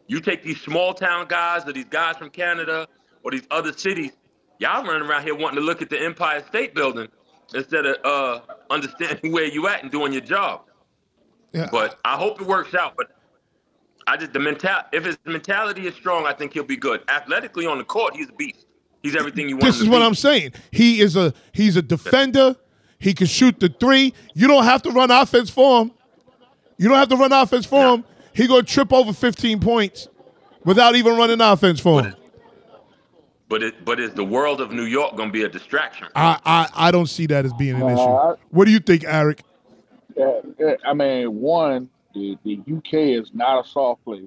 You 0.07 0.21
take 0.21 0.43
these 0.43 0.61
small 0.61 0.95
town 0.95 1.27
guys 1.29 1.67
or 1.67 1.73
these 1.73 1.85
guys 1.87 2.17
from 2.17 2.31
Canada 2.31 2.87
or 3.25 3.31
these 3.31 3.47
other 3.51 3.73
cities, 3.73 4.13
y'all 4.59 4.85
running 4.85 5.09
around 5.09 5.23
here 5.25 5.35
wanting 5.35 5.59
to 5.59 5.65
look 5.65 5.83
at 5.83 5.91
the 5.91 6.01
Empire 6.01 6.43
State 6.49 6.75
Building 6.75 7.09
instead 7.55 7.85
of 7.85 7.97
uh, 8.05 8.41
understanding 8.71 9.33
where 9.33 9.45
you 9.45 9.69
at 9.69 9.83
and 9.83 9.91
doing 9.91 10.13
your 10.13 10.23
job. 10.23 10.63
Yeah. 11.53 11.69
But 11.71 11.99
I 12.05 12.17
hope 12.17 12.41
it 12.41 12.47
works 12.47 12.75
out. 12.75 12.95
But 12.97 13.18
I 14.09 14.17
just 14.17 14.33
the 14.33 14.39
mental 14.41 14.71
if 14.93 15.05
his 15.05 15.19
mentality 15.27 15.87
is 15.87 15.95
strong, 15.95 16.25
I 16.27 16.33
think 16.33 16.55
he'll 16.55 16.65
be 16.65 16.77
good. 16.77 17.03
Athletically 17.09 17.67
on 17.67 17.77
the 17.79 17.85
court, 17.85 18.17
he's 18.17 18.29
a 18.31 18.33
beast. 18.33 18.65
He's 19.03 19.15
everything 19.15 19.49
you 19.49 19.57
want. 19.57 19.65
This 19.65 19.77
him 19.77 19.83
is 19.85 19.89
what 19.91 19.99
be. 19.99 20.05
I'm 20.05 20.15
saying. 20.15 20.53
He 20.71 21.01
is 21.01 21.15
a 21.15 21.35
he's 21.53 21.77
a 21.77 21.83
defender. 21.83 22.57
He 22.99 23.13
can 23.13 23.27
shoot 23.27 23.61
the 23.61 23.69
three. 23.69 24.15
You 24.35 24.49
don't 24.49 24.65
have 24.65 24.83
to 24.83 24.91
run 24.91 25.11
offense 25.11 25.51
for 25.51 25.83
him. 25.83 25.93
You 26.79 26.89
don't 26.89 26.97
have 26.99 27.09
to 27.11 27.17
run 27.17 27.33
offense 27.33 27.67
for 27.67 27.81
No. 27.83 27.95
him. 27.97 28.05
He 28.33 28.47
gonna 28.47 28.63
trip 28.63 28.93
over 28.93 29.13
15 29.13 29.61
points 29.61 30.09
without 30.65 30.97
even 30.97 31.17
running 31.17 31.41
offense 31.41 31.79
for 31.79 32.01
But 32.03 32.05
him. 32.07 32.15
But 33.51 33.63
it, 33.63 33.85
but 33.85 34.01
is 34.01 34.13
the 34.13 34.25
world 34.25 34.61
of 34.61 34.73
New 34.73 34.85
York 34.85 35.17
gonna 35.17 35.31
be 35.33 35.43
a 35.43 35.49
distraction? 35.49 36.09
I, 36.15 36.39
I 36.45 36.69
I 36.89 36.91
don't 36.91 37.07
see 37.09 37.27
that 37.27 37.45
as 37.45 37.53
being 37.55 37.77
an 37.77 37.83
Uh, 37.83 37.89
issue. 37.89 38.37
What 38.51 38.65
do 38.65 38.71
you 38.71 38.79
think, 38.81 39.05
Eric? 39.05 39.43
Uh, 40.21 40.41
I 40.87 40.95
mean, 40.95 41.41
one, 41.41 41.89
the, 42.19 42.39
the 42.45 42.77
UK 42.77 42.95
is 43.23 43.31
not 43.35 43.64
a 43.64 43.69
soft 43.69 44.05
place. 44.05 44.25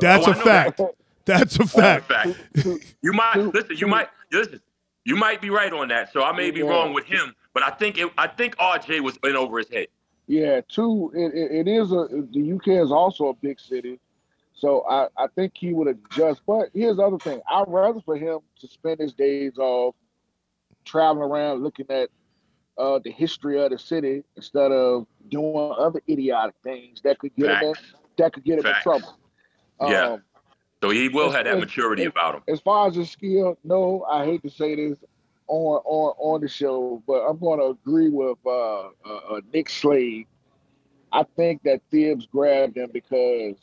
That's 0.00 0.26
Oh, 0.26 0.30
a 0.30 0.34
I 0.34 0.38
know 0.38 0.44
fact. 0.44 0.76
that. 0.78 0.94
That's 1.24 1.56
a 1.58 1.62
In 1.62 1.68
fact. 1.68 2.08
fact, 2.08 2.36
you 3.02 3.12
might 3.12 3.36
listen. 3.36 3.76
You 3.76 3.86
might 3.86 4.08
listen. 4.32 4.60
You 5.04 5.16
might 5.16 5.40
be 5.40 5.50
right 5.50 5.72
on 5.72 5.88
that. 5.88 6.12
So 6.12 6.22
I 6.22 6.32
may 6.36 6.50
be 6.50 6.60
Yeah. 6.60 6.66
wrong 6.66 6.92
with 6.92 7.04
him, 7.04 7.34
but 7.54 7.62
I 7.62 7.70
think 7.70 7.98
it, 7.98 8.10
I 8.18 8.26
think 8.28 8.56
RJ 8.56 9.00
was 9.00 9.18
in 9.24 9.36
over 9.36 9.58
his 9.58 9.68
head. 9.68 9.88
Yeah, 10.28 10.60
two, 10.68 11.10
it, 11.14 11.34
it, 11.34 11.66
it 11.66 11.68
is 11.68 11.90
a, 11.92 12.06
the 12.32 12.52
UK 12.54 12.68
is 12.84 12.92
also 12.92 13.28
a 13.28 13.34
big 13.34 13.58
city. 13.58 13.98
So 14.54 14.84
I, 14.88 15.08
I 15.18 15.26
think 15.34 15.52
he 15.56 15.72
would 15.72 15.88
adjust. 15.88 16.42
But 16.46 16.68
here's 16.72 16.96
the 16.98 17.02
other 17.02 17.18
thing. 17.18 17.40
I'd 17.50 17.64
rather 17.66 18.00
for 18.00 18.16
him 18.16 18.38
to 18.60 18.68
spend 18.68 19.00
his 19.00 19.12
days 19.12 19.58
off 19.58 19.96
traveling 20.84 21.28
around 21.28 21.62
looking 21.64 21.86
at 21.90 22.10
uh, 22.78 22.98
the 23.04 23.10
history 23.10 23.62
of 23.62 23.70
the 23.70 23.78
city 23.78 24.24
instead 24.36 24.72
of 24.72 25.06
doing 25.30 25.74
other 25.78 26.00
idiotic 26.08 26.54
things 26.62 27.00
that 27.02 27.18
could 27.18 27.34
get 27.36 27.50
him 27.62 27.68
in, 27.68 27.74
that 28.18 28.32
could 28.32 28.44
get 28.44 28.58
him 28.58 28.66
in 28.66 28.74
trouble. 28.82 29.18
Yeah. 29.80 30.12
Um, 30.14 30.22
So 30.82 30.90
he 30.90 31.08
will 31.08 31.28
It's- 31.28 31.36
have 31.36 31.44
that 31.44 31.60
maturity 31.60 32.02
it's- 32.02 32.12
about 32.12 32.34
him. 32.36 32.42
as 32.48 32.60
far 32.60 32.88
as 32.88 32.96
his 32.96 33.08
skill, 33.10 33.56
no, 33.62 34.04
I 34.10 34.24
hate 34.24 34.42
to 34.42 34.50
say 34.50 34.74
this 34.74 34.98
on 35.46 35.80
on 35.84 36.14
on 36.18 36.40
the 36.40 36.48
show, 36.48 37.02
but 37.06 37.24
I'm 37.28 37.38
going 37.38 37.60
to 37.60 37.66
agree 37.66 38.08
with 38.08 38.38
uh, 38.44 38.50
uh, 38.50 38.88
uh, 39.04 39.40
Nick 39.52 39.68
Slade. 39.68 40.26
I 41.12 41.22
think 41.36 41.62
that 41.64 41.82
Thibs 41.90 42.26
grabbed 42.26 42.76
him 42.76 42.90
because 42.92 43.56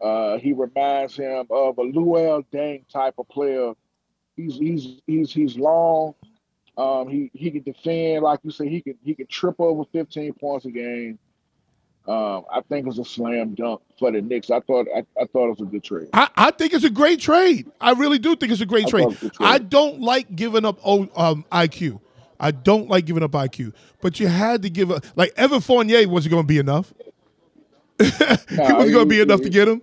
uh, 0.00 0.38
he 0.38 0.52
reminds 0.54 1.14
him 1.16 1.46
of 1.50 1.78
a 1.78 1.82
Luol 1.82 2.44
Deng 2.52 2.88
type 2.88 3.14
of 3.18 3.28
player. 3.28 3.74
He's 4.36 4.56
he's 4.56 5.00
he's 5.06 5.32
he's 5.32 5.56
long. 5.58 6.14
Um, 6.80 7.08
he 7.08 7.30
he 7.34 7.50
can 7.50 7.62
defend, 7.62 8.22
like 8.22 8.40
you 8.42 8.50
say. 8.50 8.68
He 8.68 8.80
can 8.80 8.94
he 9.04 9.14
can 9.14 9.26
trip 9.26 9.56
over 9.58 9.84
15 9.92 10.32
points 10.34 10.64
a 10.64 10.70
game. 10.70 11.18
Um, 12.08 12.44
I 12.50 12.62
think 12.68 12.86
it 12.86 12.88
was 12.88 12.98
a 12.98 13.04
slam 13.04 13.54
dunk 13.54 13.82
for 13.98 14.10
the 14.10 14.22
Knicks. 14.22 14.50
I 14.50 14.60
thought 14.60 14.86
I, 14.96 15.00
I 15.20 15.26
thought 15.26 15.48
it 15.48 15.58
was 15.58 15.60
a 15.60 15.70
good 15.70 15.84
trade. 15.84 16.08
I, 16.14 16.28
I 16.34 16.50
think 16.50 16.72
it's 16.72 16.84
a 16.84 16.90
great 16.90 17.20
trade. 17.20 17.70
I 17.80 17.92
really 17.92 18.18
do 18.18 18.34
think 18.34 18.50
it's 18.50 18.62
a 18.62 18.66
great 18.66 18.86
I 18.86 18.90
trade. 18.90 19.08
it 19.08 19.22
a 19.22 19.30
trade. 19.30 19.32
I 19.40 19.58
don't 19.58 20.00
like 20.00 20.34
giving 20.34 20.64
up 20.64 20.78
o, 20.84 21.06
um, 21.16 21.44
IQ. 21.52 22.00
I 22.40 22.52
don't 22.52 22.88
like 22.88 23.04
giving 23.04 23.22
up 23.22 23.32
IQ. 23.32 23.74
But 24.00 24.18
you 24.18 24.28
had 24.28 24.62
to 24.62 24.70
give 24.70 24.90
up. 24.90 25.04
Like 25.14 25.34
Evan 25.36 25.60
Fournier 25.60 26.08
wasn't 26.08 26.30
going 26.32 26.44
to 26.44 26.48
be 26.48 26.58
enough. 26.58 26.94
it 28.00 28.50
Nah, 28.52 28.74
wasn't 28.76 28.92
going 28.92 29.04
to 29.04 29.06
be 29.06 29.20
enough 29.20 29.40
he- 29.40 29.44
to 29.44 29.50
get 29.50 29.68
him. 29.68 29.82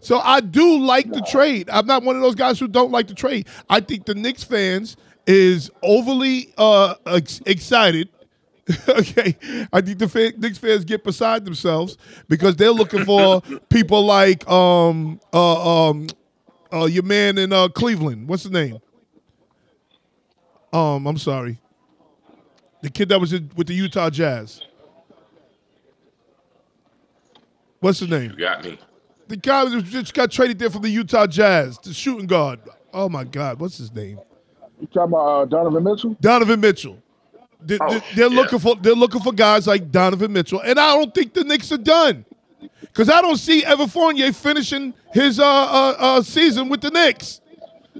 So 0.00 0.18
I 0.18 0.40
do 0.40 0.80
like 0.80 1.10
the 1.12 1.22
trade. 1.22 1.70
I'm 1.70 1.86
not 1.86 2.02
one 2.02 2.16
of 2.16 2.22
those 2.22 2.34
guys 2.34 2.58
who 2.58 2.66
don't 2.68 2.90
like 2.90 3.06
the 3.06 3.14
trade. 3.14 3.46
I 3.70 3.78
think 3.80 4.04
the 4.04 4.14
Knicks 4.16 4.42
fans 4.42 4.96
is 5.26 5.70
overly 5.82 6.52
uh, 6.58 6.94
ex- 7.06 7.40
excited. 7.46 8.08
okay, 8.88 9.36
I 9.72 9.80
think 9.80 9.98
the 9.98 10.08
fan, 10.08 10.34
Knicks 10.38 10.58
fans 10.58 10.84
get 10.84 11.02
beside 11.02 11.44
themselves 11.44 11.98
because 12.28 12.54
they're 12.56 12.70
looking 12.70 13.04
for 13.04 13.40
people 13.70 14.04
like 14.06 14.48
um 14.48 15.20
uh 15.32 15.88
um 15.88 16.06
uh 16.72 16.84
your 16.84 17.02
man 17.02 17.38
in 17.38 17.52
uh 17.52 17.68
Cleveland. 17.68 18.28
What's 18.28 18.44
his 18.44 18.52
name? 18.52 18.78
Um, 20.72 21.06
I'm 21.06 21.18
sorry. 21.18 21.60
The 22.82 22.90
kid 22.90 23.08
that 23.10 23.20
was 23.20 23.32
in, 23.32 23.50
with 23.56 23.66
the 23.66 23.74
Utah 23.74 24.10
Jazz. 24.10 24.62
What's 27.80 27.98
his 27.98 28.08
name? 28.08 28.30
You 28.30 28.36
got 28.36 28.64
me. 28.64 28.78
The 29.28 29.36
guy 29.36 29.66
who 29.66 29.82
just 29.82 30.14
got 30.14 30.30
traded 30.30 30.58
there 30.58 30.70
from 30.70 30.82
the 30.82 30.88
Utah 30.88 31.26
Jazz, 31.26 31.78
the 31.78 31.92
shooting 31.92 32.26
guard. 32.26 32.60
Oh 32.92 33.08
my 33.08 33.24
God, 33.24 33.60
what's 33.60 33.76
his 33.76 33.92
name? 33.92 34.18
You 34.82 34.88
talking 34.88 35.12
about 35.12 35.18
uh, 35.26 35.44
Donovan 35.44 35.84
Mitchell? 35.84 36.16
Donovan 36.20 36.60
Mitchell. 36.60 36.98
They, 37.64 37.78
Oh, 37.80 37.88
they- 37.88 38.02
they're 38.16 38.28
yeah. 38.28 38.36
looking 38.36 38.58
for 38.58 38.74
they're 38.74 38.96
looking 38.96 39.20
for 39.20 39.32
guys 39.32 39.68
like 39.68 39.92
Donovan 39.92 40.32
Mitchell, 40.32 40.60
and 40.60 40.76
I 40.78 40.96
don't 40.96 41.14
think 41.14 41.32
the 41.34 41.44
Knicks 41.44 41.70
are 41.70 41.78
done 41.78 42.24
because 42.80 43.08
I 43.08 43.20
don't 43.22 43.36
see 43.36 43.64
Evan 43.64 43.86
Fournier 43.88 44.32
finishing 44.32 44.92
his 45.12 45.38
uh, 45.38 45.44
uh, 45.46 45.94
uh, 45.98 46.22
season 46.22 46.68
with 46.68 46.80
the 46.80 46.90
Knicks. 46.90 47.40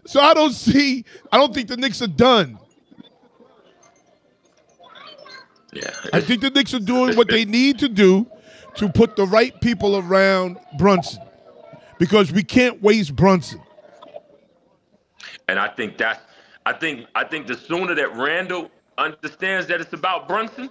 So 0.06 0.20
I 0.20 0.34
don't 0.34 0.52
see. 0.52 1.04
I 1.30 1.36
don't 1.38 1.54
think 1.54 1.68
the 1.68 1.76
Knicks 1.76 2.02
are 2.02 2.08
done. 2.08 2.58
Yeah. 5.72 5.88
I 6.12 6.20
think 6.20 6.40
the 6.42 6.50
Knicks 6.50 6.74
are 6.74 6.80
doing 6.80 7.16
what 7.16 7.28
they 7.28 7.44
need 7.44 7.78
to 7.78 7.88
do 7.88 8.26
to 8.74 8.88
put 8.88 9.14
the 9.14 9.24
right 9.26 9.58
people 9.60 9.96
around 9.98 10.58
Brunson 10.78 11.22
because 11.98 12.32
we 12.32 12.42
can't 12.42 12.82
waste 12.82 13.14
Brunson. 13.14 13.60
And 15.48 15.58
I 15.60 15.68
think 15.68 15.96
that's 15.98 16.20
I 16.66 16.72
think 16.72 17.06
I 17.14 17.24
think 17.24 17.46
the 17.46 17.56
sooner 17.56 17.94
that 17.94 18.14
Randall 18.16 18.70
understands 18.98 19.66
that 19.66 19.80
it's 19.80 19.92
about 19.92 20.28
Brunson, 20.28 20.70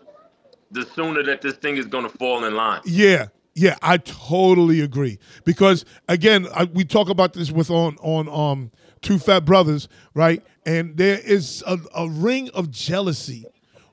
the 0.71 0.85
sooner 0.85 1.23
that 1.23 1.41
this 1.41 1.55
thing 1.55 1.77
is 1.77 1.85
gonna 1.85 2.09
fall 2.09 2.45
in 2.45 2.55
line. 2.55 2.81
Yeah, 2.85 3.27
yeah, 3.55 3.75
I 3.81 3.97
totally 3.97 4.81
agree. 4.81 5.19
Because 5.43 5.85
again, 6.07 6.47
I, 6.53 6.65
we 6.65 6.85
talk 6.85 7.09
about 7.09 7.33
this 7.33 7.51
with 7.51 7.69
on 7.69 7.97
on 8.01 8.29
um 8.29 8.71
two 9.01 9.19
fat 9.19 9.45
brothers, 9.45 9.87
right? 10.13 10.43
And 10.65 10.95
there 10.95 11.19
is 11.19 11.63
a, 11.67 11.77
a 11.95 12.07
ring 12.09 12.49
of 12.53 12.71
jealousy 12.71 13.45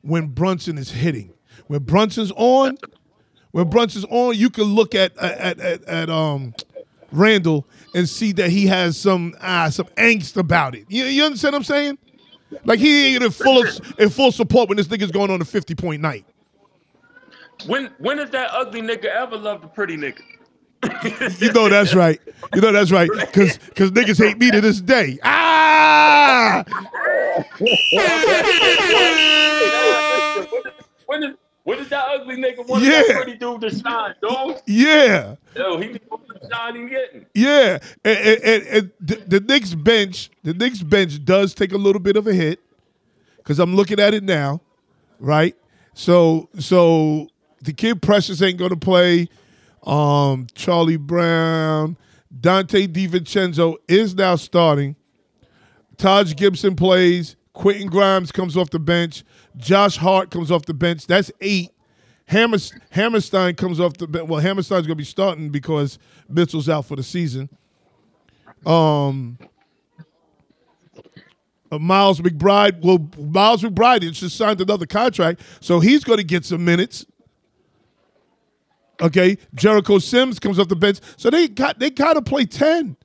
when 0.02 0.28
Brunson 0.28 0.78
is 0.78 0.90
hitting. 0.90 1.32
When 1.66 1.82
Brunson's 1.82 2.32
on, 2.36 2.78
when 3.50 3.68
Brunson's 3.68 4.06
on, 4.10 4.36
you 4.36 4.50
can 4.50 4.64
look 4.64 4.94
at 4.94 5.16
at 5.18 5.58
at, 5.58 5.84
at 5.84 6.10
um 6.10 6.54
Randall 7.10 7.66
and 7.94 8.08
see 8.08 8.32
that 8.32 8.50
he 8.50 8.66
has 8.66 8.96
some 8.96 9.34
ah 9.40 9.68
some 9.70 9.86
angst 9.96 10.36
about 10.36 10.74
it. 10.74 10.84
You, 10.88 11.04
you 11.04 11.24
understand 11.24 11.52
what 11.54 11.58
I'm 11.58 11.64
saying? 11.64 11.98
Like 12.64 12.78
he 12.78 13.14
ain't 13.14 13.22
in 13.22 13.30
full 13.30 13.64
in 13.98 14.10
full 14.10 14.32
support 14.32 14.68
when 14.68 14.76
this 14.76 14.88
nigga's 14.88 15.10
going 15.10 15.30
on 15.30 15.40
a 15.40 15.44
50 15.44 15.74
point 15.74 16.02
night. 16.02 16.24
When 17.66 17.90
when 17.98 18.18
has 18.18 18.30
that 18.30 18.50
ugly 18.52 18.82
nigga 18.82 19.06
ever 19.06 19.36
loved 19.36 19.64
a 19.64 19.68
pretty 19.68 19.96
nigga? 19.96 20.20
You 21.40 21.52
know 21.52 21.68
that's 21.68 21.94
right. 21.94 22.20
You 22.54 22.60
know 22.60 22.72
that's 22.72 22.92
right. 22.92 23.10
Cause 23.32 23.58
cause 23.74 23.90
niggas 23.90 24.18
hate 24.18 24.38
me 24.38 24.50
to 24.50 24.60
this 24.60 24.80
day. 24.80 25.18
Ah 25.24 26.64
when 31.06 31.22
is 31.24 31.36
is 31.78 31.88
that 31.90 32.04
ugly 32.08 32.36
nigga 32.36 32.66
want 32.66 32.82
Yeah. 32.82 33.02
that 33.08 33.16
pretty 33.22 33.36
dude 33.36 33.60
to 33.60 33.70
shine, 33.70 34.14
dog? 34.22 34.60
yeah. 34.66 35.34
Yo, 35.54 35.76
he 35.78 35.88
be 35.88 35.98
the 35.98 36.48
shine 36.50 36.76
he 36.76 36.88
getting. 36.88 37.26
Yeah. 37.34 37.78
And, 38.04 38.18
and, 38.18 38.42
and, 38.42 38.62
and 38.66 38.90
the, 39.00 39.16
the 39.16 39.40
Knicks 39.40 39.74
bench, 39.74 40.30
the 40.44 40.54
Knicks 40.54 40.82
bench 40.82 41.22
does 41.24 41.52
take 41.52 41.72
a 41.72 41.76
little 41.76 42.00
bit 42.00 42.16
of 42.16 42.26
a 42.26 42.32
hit. 42.32 42.60
Cause 43.44 43.58
I'm 43.58 43.74
looking 43.74 43.98
at 44.00 44.12
it 44.14 44.22
now, 44.22 44.60
right? 45.20 45.56
So 45.94 46.48
so 46.58 47.28
the 47.62 47.72
kid 47.72 48.02
Precious 48.02 48.40
ain't 48.42 48.58
gonna 48.58 48.76
play. 48.76 49.28
Um, 49.84 50.46
Charlie 50.54 50.96
Brown, 50.98 51.96
Dante 52.40 52.86
DiVincenzo 52.86 53.76
is 53.88 54.14
now 54.14 54.36
starting. 54.36 54.96
Taj 55.96 56.34
Gibson 56.36 56.76
plays. 56.76 57.36
Quentin 57.54 57.88
Grimes 57.88 58.30
comes 58.30 58.56
off 58.56 58.70
the 58.70 58.78
bench. 58.78 59.24
Josh 59.58 59.96
Hart 59.96 60.30
comes 60.30 60.50
off 60.50 60.64
the 60.64 60.74
bench. 60.74 61.06
That's 61.06 61.30
eight. 61.40 61.70
Hammer, 62.26 62.58
Hartenstein 62.92 63.54
comes 63.54 63.80
off 63.80 63.94
the 63.94 64.06
bench. 64.06 64.28
Well, 64.28 64.40
Hartenstein's 64.40 64.86
going 64.86 64.96
to 64.96 65.02
be 65.02 65.04
starting 65.04 65.50
because 65.50 65.98
Mitchell's 66.28 66.68
out 66.68 66.86
for 66.86 66.96
the 66.96 67.02
season. 67.02 67.48
Um, 68.66 69.38
uh, 71.70 71.78
Miles 71.78 72.20
McBride. 72.20 72.82
Well, 72.82 73.08
Miles 73.18 73.62
McBride 73.62 74.10
just 74.12 74.36
signed 74.36 74.60
another 74.60 74.86
contract, 74.86 75.40
so 75.60 75.80
he's 75.80 76.04
going 76.04 76.18
to 76.18 76.24
get 76.24 76.44
some 76.44 76.64
minutes. 76.64 77.06
Okay, 79.00 79.38
Jericho 79.54 79.98
Sims 79.98 80.38
comes 80.38 80.58
off 80.58 80.68
the 80.68 80.76
bench, 80.76 80.98
so 81.16 81.30
they 81.30 81.46
got 81.46 81.78
they 81.78 81.90
kind 81.90 82.16
of 82.16 82.24
play 82.24 82.44
ten. 82.44 82.96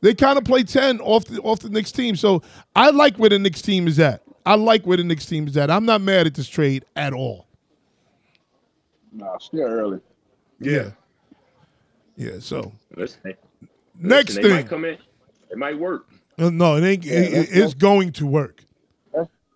They 0.00 0.14
kind 0.14 0.38
of 0.38 0.44
play 0.44 0.62
ten 0.62 1.00
off 1.00 1.26
the 1.26 1.40
off 1.42 1.60
the 1.60 1.68
Knicks 1.68 1.92
team. 1.92 2.16
So 2.16 2.42
I 2.74 2.90
like 2.90 3.16
where 3.16 3.30
the 3.30 3.38
Knicks 3.38 3.62
team 3.62 3.86
is 3.86 3.98
at. 3.98 4.22
I 4.44 4.54
like 4.56 4.84
where 4.86 4.96
the 4.96 5.04
Knicks 5.04 5.26
team 5.26 5.46
is 5.46 5.56
at. 5.56 5.70
I'm 5.70 5.84
not 5.84 6.00
mad 6.00 6.26
at 6.26 6.34
this 6.34 6.48
trade 6.48 6.84
at 6.96 7.12
all. 7.12 7.46
Nah, 9.12 9.38
still 9.38 9.62
early. 9.62 10.00
Yeah. 10.58 10.90
Yeah. 12.16 12.38
So 12.40 12.72
Listen, 12.96 13.34
next 13.98 14.34
listen, 14.36 14.42
they 14.42 14.48
thing. 14.58 14.66
come 14.66 14.84
in. 14.84 14.98
It 15.50 15.58
might 15.58 15.78
work. 15.78 16.08
Uh, 16.38 16.50
no, 16.50 16.76
it 16.76 16.84
ain't. 16.84 17.04
Yeah, 17.04 17.12
it- 17.20 17.32
let's- 17.32 17.48
it's 17.50 17.58
let's- 17.58 17.74
going 17.74 18.12
to 18.12 18.26
work. 18.26 18.64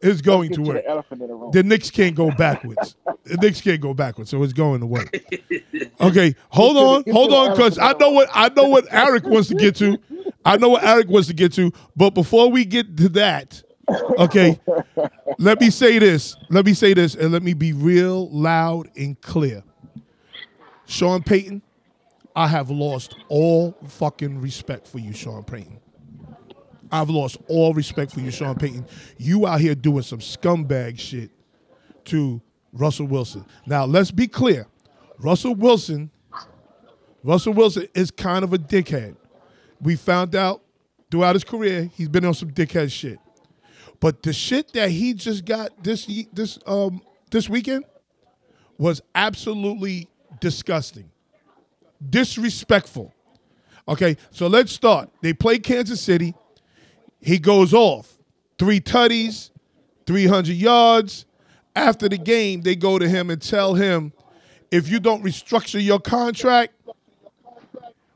It's 0.02 0.20
going 0.20 0.50
to 0.50 0.56
to 0.56 0.62
work. 0.62 0.76
the 0.84 0.86
elephant 0.88 1.20
the. 1.20 1.50
The 1.52 1.62
Knicks 1.62 1.90
can't 1.90 2.14
go 2.14 2.30
backwards. 2.30 2.96
the 3.24 3.38
Knicks 3.38 3.62
can't 3.62 3.80
go 3.80 3.94
backwards, 3.94 4.28
so 4.28 4.42
it's 4.42 4.52
going 4.52 4.80
to 4.80 4.86
work. 4.86 5.10
Okay, 5.98 6.34
hold 6.50 6.76
on, 6.76 7.10
hold 7.10 7.32
on, 7.32 7.52
because 7.52 7.78
I 7.78 7.94
know 7.94 8.10
what 8.10 8.28
I 8.34 8.50
know 8.50 8.68
what 8.68 8.84
Eric 8.90 9.24
wants 9.24 9.48
to 9.48 9.54
get 9.54 9.74
to. 9.76 9.96
I 10.44 10.58
know 10.58 10.68
what 10.68 10.84
Eric 10.84 11.08
wants 11.08 11.26
to 11.28 11.34
get 11.34 11.54
to. 11.54 11.72
But 11.96 12.10
before 12.10 12.50
we 12.50 12.66
get 12.66 12.98
to 12.98 13.08
that, 13.10 13.62
okay, 14.18 14.58
let 15.38 15.60
me 15.60 15.70
say 15.70 15.98
this. 15.98 16.36
Let 16.50 16.64
me 16.64 16.74
say 16.74 16.94
this, 16.94 17.14
and 17.14 17.32
let 17.32 17.42
me 17.42 17.54
be 17.54 17.72
real 17.72 18.28
loud 18.30 18.90
and 18.96 19.20
clear. 19.20 19.62
Sean 20.86 21.22
Payton, 21.22 21.62
I 22.34 22.48
have 22.48 22.70
lost 22.70 23.16
all 23.28 23.76
fucking 23.88 24.40
respect 24.40 24.86
for 24.86 24.98
you, 24.98 25.12
Sean 25.12 25.44
Payton. 25.44 25.80
I've 26.90 27.10
lost 27.10 27.38
all 27.48 27.74
respect 27.74 28.12
for 28.12 28.20
you, 28.20 28.30
Sean 28.30 28.54
Payton. 28.54 28.86
You 29.18 29.46
out 29.46 29.60
here 29.60 29.74
doing 29.74 30.02
some 30.02 30.20
scumbag 30.20 30.98
shit 30.98 31.30
to 32.06 32.40
Russell 32.72 33.06
Wilson. 33.06 33.44
Now, 33.66 33.84
let's 33.84 34.10
be 34.10 34.28
clear. 34.28 34.66
Russell 35.18 35.54
Wilson, 35.54 36.10
Russell 37.24 37.54
Wilson 37.54 37.88
is 37.94 38.10
kind 38.10 38.44
of 38.44 38.52
a 38.52 38.58
dickhead. 38.58 39.16
We 39.80 39.96
found 39.96 40.36
out 40.36 40.62
throughout 41.10 41.34
his 41.34 41.44
career 41.44 41.90
he's 41.94 42.08
been 42.08 42.24
on 42.24 42.34
some 42.34 42.50
dickhead 42.50 42.92
shit. 42.92 43.18
But 44.00 44.22
the 44.22 44.32
shit 44.32 44.72
that 44.72 44.90
he 44.90 45.14
just 45.14 45.44
got 45.44 45.82
this 45.82 46.06
this 46.32 46.58
um 46.66 47.00
this 47.30 47.48
weekend 47.48 47.84
was 48.78 49.00
absolutely 49.14 50.08
disgusting. 50.40 51.10
Disrespectful. 52.10 53.14
Okay, 53.88 54.16
so 54.30 54.48
let's 54.48 54.72
start. 54.72 55.08
They 55.22 55.32
play 55.32 55.58
Kansas 55.58 56.00
City. 56.00 56.34
He 57.20 57.38
goes 57.38 57.72
off. 57.72 58.18
Three 58.58 58.80
tutties, 58.80 59.50
300 60.06 60.52
yards. 60.54 61.24
After 61.74 62.08
the 62.08 62.18
game, 62.18 62.62
they 62.62 62.74
go 62.74 62.98
to 62.98 63.08
him 63.08 63.30
and 63.30 63.40
tell 63.40 63.74
him, 63.74 64.12
if 64.70 64.88
you 64.88 64.98
don't 64.98 65.22
restructure 65.22 65.82
your 65.82 66.00
contract, 66.00 66.72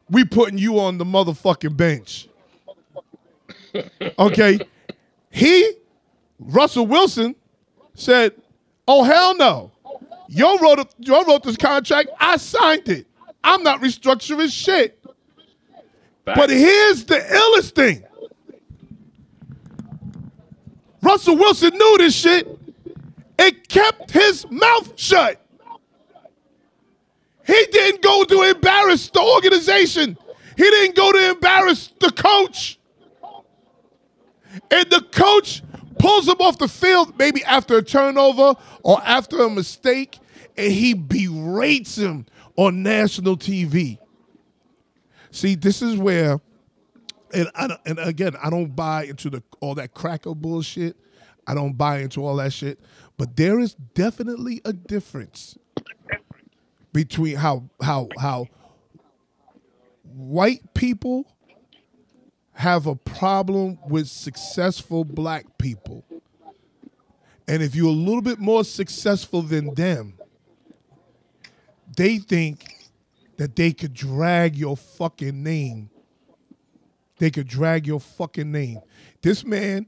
we 0.08 0.24
putting 0.24 0.58
you 0.58 0.80
on 0.80 0.98
the 0.98 1.04
motherfucking 1.04 1.76
bench. 1.76 2.28
Okay. 4.18 4.58
He, 5.30 5.72
Russell 6.38 6.86
Wilson, 6.86 7.36
said, 7.94 8.34
Oh 8.86 9.04
hell 9.04 9.36
no. 9.36 9.72
Yo 10.28 10.58
wrote 10.58 10.80
a, 10.80 10.86
yo 10.98 11.24
wrote 11.24 11.42
this 11.44 11.56
contract. 11.56 12.10
I 12.18 12.36
signed 12.36 12.88
it. 12.88 13.06
I'm 13.42 13.62
not 13.62 13.80
restructuring 13.80 14.52
shit. 14.52 15.02
But 16.24 16.50
here's 16.50 17.04
the 17.04 17.16
illest 17.16 17.74
thing. 17.74 18.04
Russell 21.02 21.36
Wilson 21.36 21.72
knew 21.72 21.98
this 21.98 22.14
shit. 22.14 22.46
It 23.38 23.68
kept 23.68 24.10
his 24.10 24.48
mouth 24.50 24.92
shut. 24.96 25.40
He 27.46 27.66
didn't 27.72 28.02
go 28.02 28.24
to 28.24 28.42
embarrass 28.42 29.08
the 29.10 29.20
organization. 29.20 30.16
He 30.56 30.64
didn't 30.64 30.94
go 30.94 31.10
to 31.10 31.30
embarrass 31.30 31.92
the 31.98 32.10
coach. 32.12 32.79
And 34.70 34.90
the 34.90 35.02
coach 35.12 35.62
pulls 35.98 36.28
him 36.28 36.36
off 36.40 36.58
the 36.58 36.68
field, 36.68 37.18
maybe 37.18 37.44
after 37.44 37.78
a 37.78 37.82
turnover 37.82 38.54
or 38.82 39.00
after 39.04 39.42
a 39.42 39.50
mistake, 39.50 40.18
and 40.56 40.72
he 40.72 40.94
berates 40.94 41.96
him 41.96 42.26
on 42.56 42.82
national 42.82 43.36
TV. 43.36 43.98
See, 45.30 45.54
this 45.54 45.82
is 45.82 45.96
where, 45.96 46.40
and 47.32 47.48
I, 47.54 47.76
and 47.86 47.98
again, 47.98 48.36
I 48.42 48.50
don't 48.50 48.74
buy 48.74 49.04
into 49.04 49.30
the 49.30 49.42
all 49.60 49.74
that 49.76 49.94
cracker 49.94 50.34
bullshit. 50.34 50.96
I 51.46 51.54
don't 51.54 51.74
buy 51.74 51.98
into 52.00 52.24
all 52.24 52.36
that 52.36 52.52
shit. 52.52 52.80
But 53.16 53.36
there 53.36 53.60
is 53.60 53.74
definitely 53.94 54.60
a 54.64 54.72
difference 54.72 55.56
between 56.92 57.36
how 57.36 57.68
how 57.80 58.08
how 58.18 58.46
white 60.02 60.74
people 60.74 61.26
have 62.60 62.86
a 62.86 62.94
problem 62.94 63.78
with 63.88 64.06
successful 64.06 65.02
black 65.02 65.46
people. 65.56 66.04
And 67.48 67.62
if 67.62 67.74
you're 67.74 67.88
a 67.88 67.90
little 67.90 68.20
bit 68.20 68.38
more 68.38 68.64
successful 68.64 69.40
than 69.40 69.72
them, 69.74 70.12
they 71.96 72.18
think 72.18 72.90
that 73.38 73.56
they 73.56 73.72
could 73.72 73.94
drag 73.94 74.56
your 74.56 74.76
fucking 74.76 75.42
name. 75.42 75.88
They 77.18 77.30
could 77.30 77.48
drag 77.48 77.86
your 77.86 77.98
fucking 77.98 78.52
name. 78.52 78.80
This 79.22 79.42
man, 79.42 79.86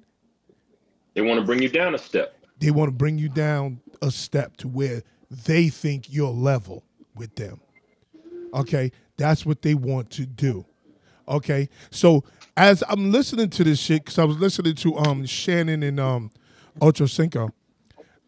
They 1.13 1.21
want 1.21 1.41
to 1.41 1.45
bring 1.45 1.61
you 1.61 1.69
down 1.69 1.95
a 1.95 1.99
step. 1.99 2.39
they 2.59 2.71
want 2.71 2.89
to 2.89 2.97
bring 2.97 3.19
you 3.19 3.29
down 3.29 3.83
a 4.01 4.11
step 4.11 4.57
to 4.57 4.69
where 4.69 5.03
they 5.45 5.69
think 5.69 6.07
you're 6.11 6.31
level 6.31 6.85
with 7.15 7.35
them. 7.35 7.61
Okay, 8.55 8.93
that's 9.19 9.45
what 9.45 9.61
they 9.61 9.75
want 9.75 10.11
to 10.13 10.25
do. 10.25 10.65
Okay, 11.29 11.69
so 11.91 12.25
as 12.57 12.83
I'm 12.89 13.11
listening 13.11 13.51
to 13.51 13.65
this 13.65 13.79
shit, 13.79 14.05
because 14.05 14.19
I 14.19 14.25
was 14.25 14.39
listening 14.39 14.75
to 14.77 14.97
um 14.99 15.27
Shannon 15.27 15.83
and 15.83 15.99
um 15.99 16.31
Ocho 16.81 17.07
Cinco, 17.07 17.51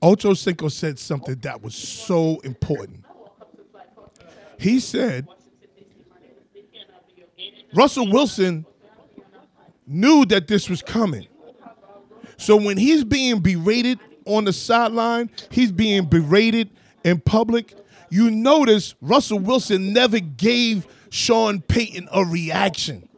Ocho 0.02 0.34
Cinco 0.34 0.68
said 0.68 0.98
something 0.98 1.36
that 1.40 1.62
was 1.62 1.74
so 1.74 2.38
important. 2.40 3.04
He 4.58 4.80
said 4.80 5.26
Russell 7.74 8.10
Wilson 8.10 8.66
knew 9.86 10.24
that 10.26 10.48
this 10.48 10.70
was 10.70 10.80
coming. 10.80 11.26
So 12.36 12.56
when 12.56 12.76
he's 12.76 13.04
being 13.04 13.40
berated 13.40 13.98
on 14.26 14.44
the 14.44 14.52
sideline, 14.52 15.30
he's 15.50 15.72
being 15.72 16.04
berated 16.06 16.70
in 17.04 17.20
public. 17.20 17.74
You 18.10 18.30
notice 18.30 18.94
Russell 19.00 19.38
Wilson 19.38 19.92
never 19.92 20.20
gave 20.20 20.86
Sean 21.10 21.60
Payton 21.60 22.08
a 22.12 22.24
reaction. 22.24 23.08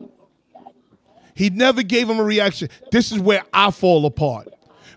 He 1.36 1.50
never 1.50 1.82
gave 1.82 2.08
him 2.08 2.18
a 2.18 2.24
reaction. 2.24 2.70
This 2.90 3.12
is 3.12 3.20
where 3.20 3.44
I 3.52 3.70
fall 3.70 4.06
apart 4.06 4.48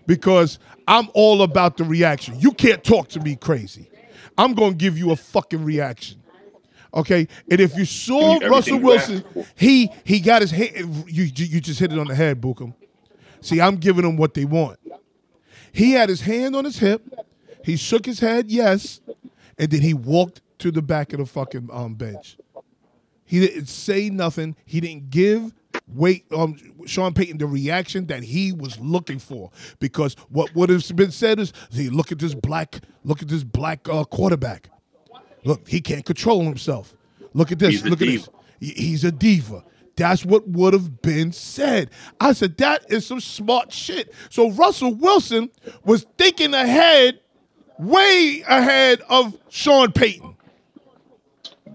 because 0.06 0.58
I'm 0.88 1.08
all 1.12 1.42
about 1.42 1.76
the 1.76 1.84
reaction. 1.84 2.40
You 2.40 2.52
can't 2.52 2.82
talk 2.82 3.08
to 3.08 3.20
me 3.20 3.36
crazy. 3.36 3.90
I'm 4.38 4.54
going 4.54 4.72
to 4.72 4.76
give 4.76 4.96
you 4.96 5.10
a 5.10 5.16
fucking 5.16 5.62
reaction. 5.62 6.22
Okay? 6.94 7.28
And 7.50 7.60
if 7.60 7.76
you 7.76 7.84
saw 7.84 8.38
Russell 8.38 8.78
Wilson, 8.78 9.22
he 9.54 9.90
he 10.02 10.18
got 10.18 10.40
his 10.40 10.50
hand 10.50 11.04
you 11.08 11.24
you 11.24 11.60
just 11.60 11.78
hit 11.78 11.92
it 11.92 11.98
on 11.98 12.06
the 12.06 12.14
head, 12.14 12.40
Bookham. 12.40 12.74
See, 13.42 13.60
I'm 13.60 13.76
giving 13.76 14.02
them 14.02 14.16
what 14.16 14.32
they 14.32 14.46
want. 14.46 14.78
He 15.72 15.92
had 15.92 16.08
his 16.08 16.22
hand 16.22 16.56
on 16.56 16.64
his 16.64 16.78
hip. 16.78 17.02
He 17.62 17.76
shook 17.76 18.06
his 18.06 18.20
head, 18.20 18.50
yes, 18.50 19.02
and 19.58 19.70
then 19.70 19.82
he 19.82 19.92
walked 19.92 20.40
to 20.60 20.70
the 20.70 20.80
back 20.80 21.12
of 21.12 21.18
the 21.18 21.26
fucking 21.26 21.68
um, 21.70 21.94
bench. 21.94 22.38
He 23.26 23.40
didn't 23.40 23.66
say 23.66 24.08
nothing. 24.08 24.56
He 24.64 24.80
didn't 24.80 25.10
give 25.10 25.52
wait 25.94 26.24
um 26.32 26.56
Sean 26.86 27.14
Payton 27.14 27.38
the 27.38 27.46
reaction 27.46 28.06
that 28.06 28.22
he 28.22 28.52
was 28.52 28.78
looking 28.80 29.18
for 29.18 29.50
because 29.78 30.14
what 30.28 30.54
would 30.54 30.68
have 30.70 30.84
been 30.96 31.10
said 31.10 31.38
is, 31.38 31.52
"See, 31.70 31.88
look 31.88 32.12
at 32.12 32.18
this 32.18 32.34
black, 32.34 32.80
look 33.04 33.22
at 33.22 33.28
this 33.28 33.44
black 33.44 33.88
uh, 33.88 34.04
quarterback. 34.04 34.70
Look, 35.44 35.68
he 35.68 35.80
can't 35.80 36.04
control 36.04 36.42
himself. 36.42 36.94
Look 37.32 37.52
at 37.52 37.58
this. 37.58 37.82
Look 37.84 38.00
at 38.02 38.08
diva. 38.08 38.28
this. 38.60 38.70
He's 38.70 39.04
a 39.04 39.12
diva." 39.12 39.64
That's 39.96 40.24
what 40.24 40.48
would 40.48 40.72
have 40.72 41.02
been 41.02 41.30
said. 41.30 41.90
I 42.20 42.32
said 42.32 42.56
that 42.56 42.90
is 42.90 43.06
some 43.06 43.20
smart 43.20 43.70
shit. 43.70 44.14
So 44.30 44.50
Russell 44.50 44.94
Wilson 44.94 45.50
was 45.84 46.06
thinking 46.16 46.54
ahead, 46.54 47.20
way 47.78 48.42
ahead 48.48 49.02
of 49.10 49.36
Sean 49.50 49.92
Payton. 49.92 50.36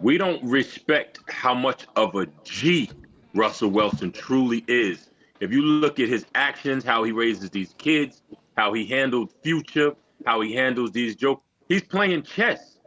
We 0.01 0.17
don't 0.17 0.43
respect 0.43 1.19
how 1.29 1.53
much 1.53 1.85
of 1.95 2.15
a 2.15 2.25
G 2.43 2.89
Russell 3.35 3.69
Wilson 3.69 4.11
truly 4.11 4.63
is. 4.67 5.09
If 5.41 5.51
you 5.51 5.61
look 5.61 5.99
at 5.99 6.07
his 6.07 6.25
actions, 6.33 6.83
how 6.83 7.03
he 7.03 7.11
raises 7.11 7.49
these 7.49 7.75
kids, 7.77 8.23
how 8.55 8.73
he 8.73 8.85
handled 8.85 9.33
future, 9.43 9.91
how 10.25 10.39
he 10.41 10.53
handles 10.53 10.91
these 10.91 11.15
jokes, 11.15 11.43
he's 11.67 11.83
playing 11.83 12.23
chess. 12.23 12.79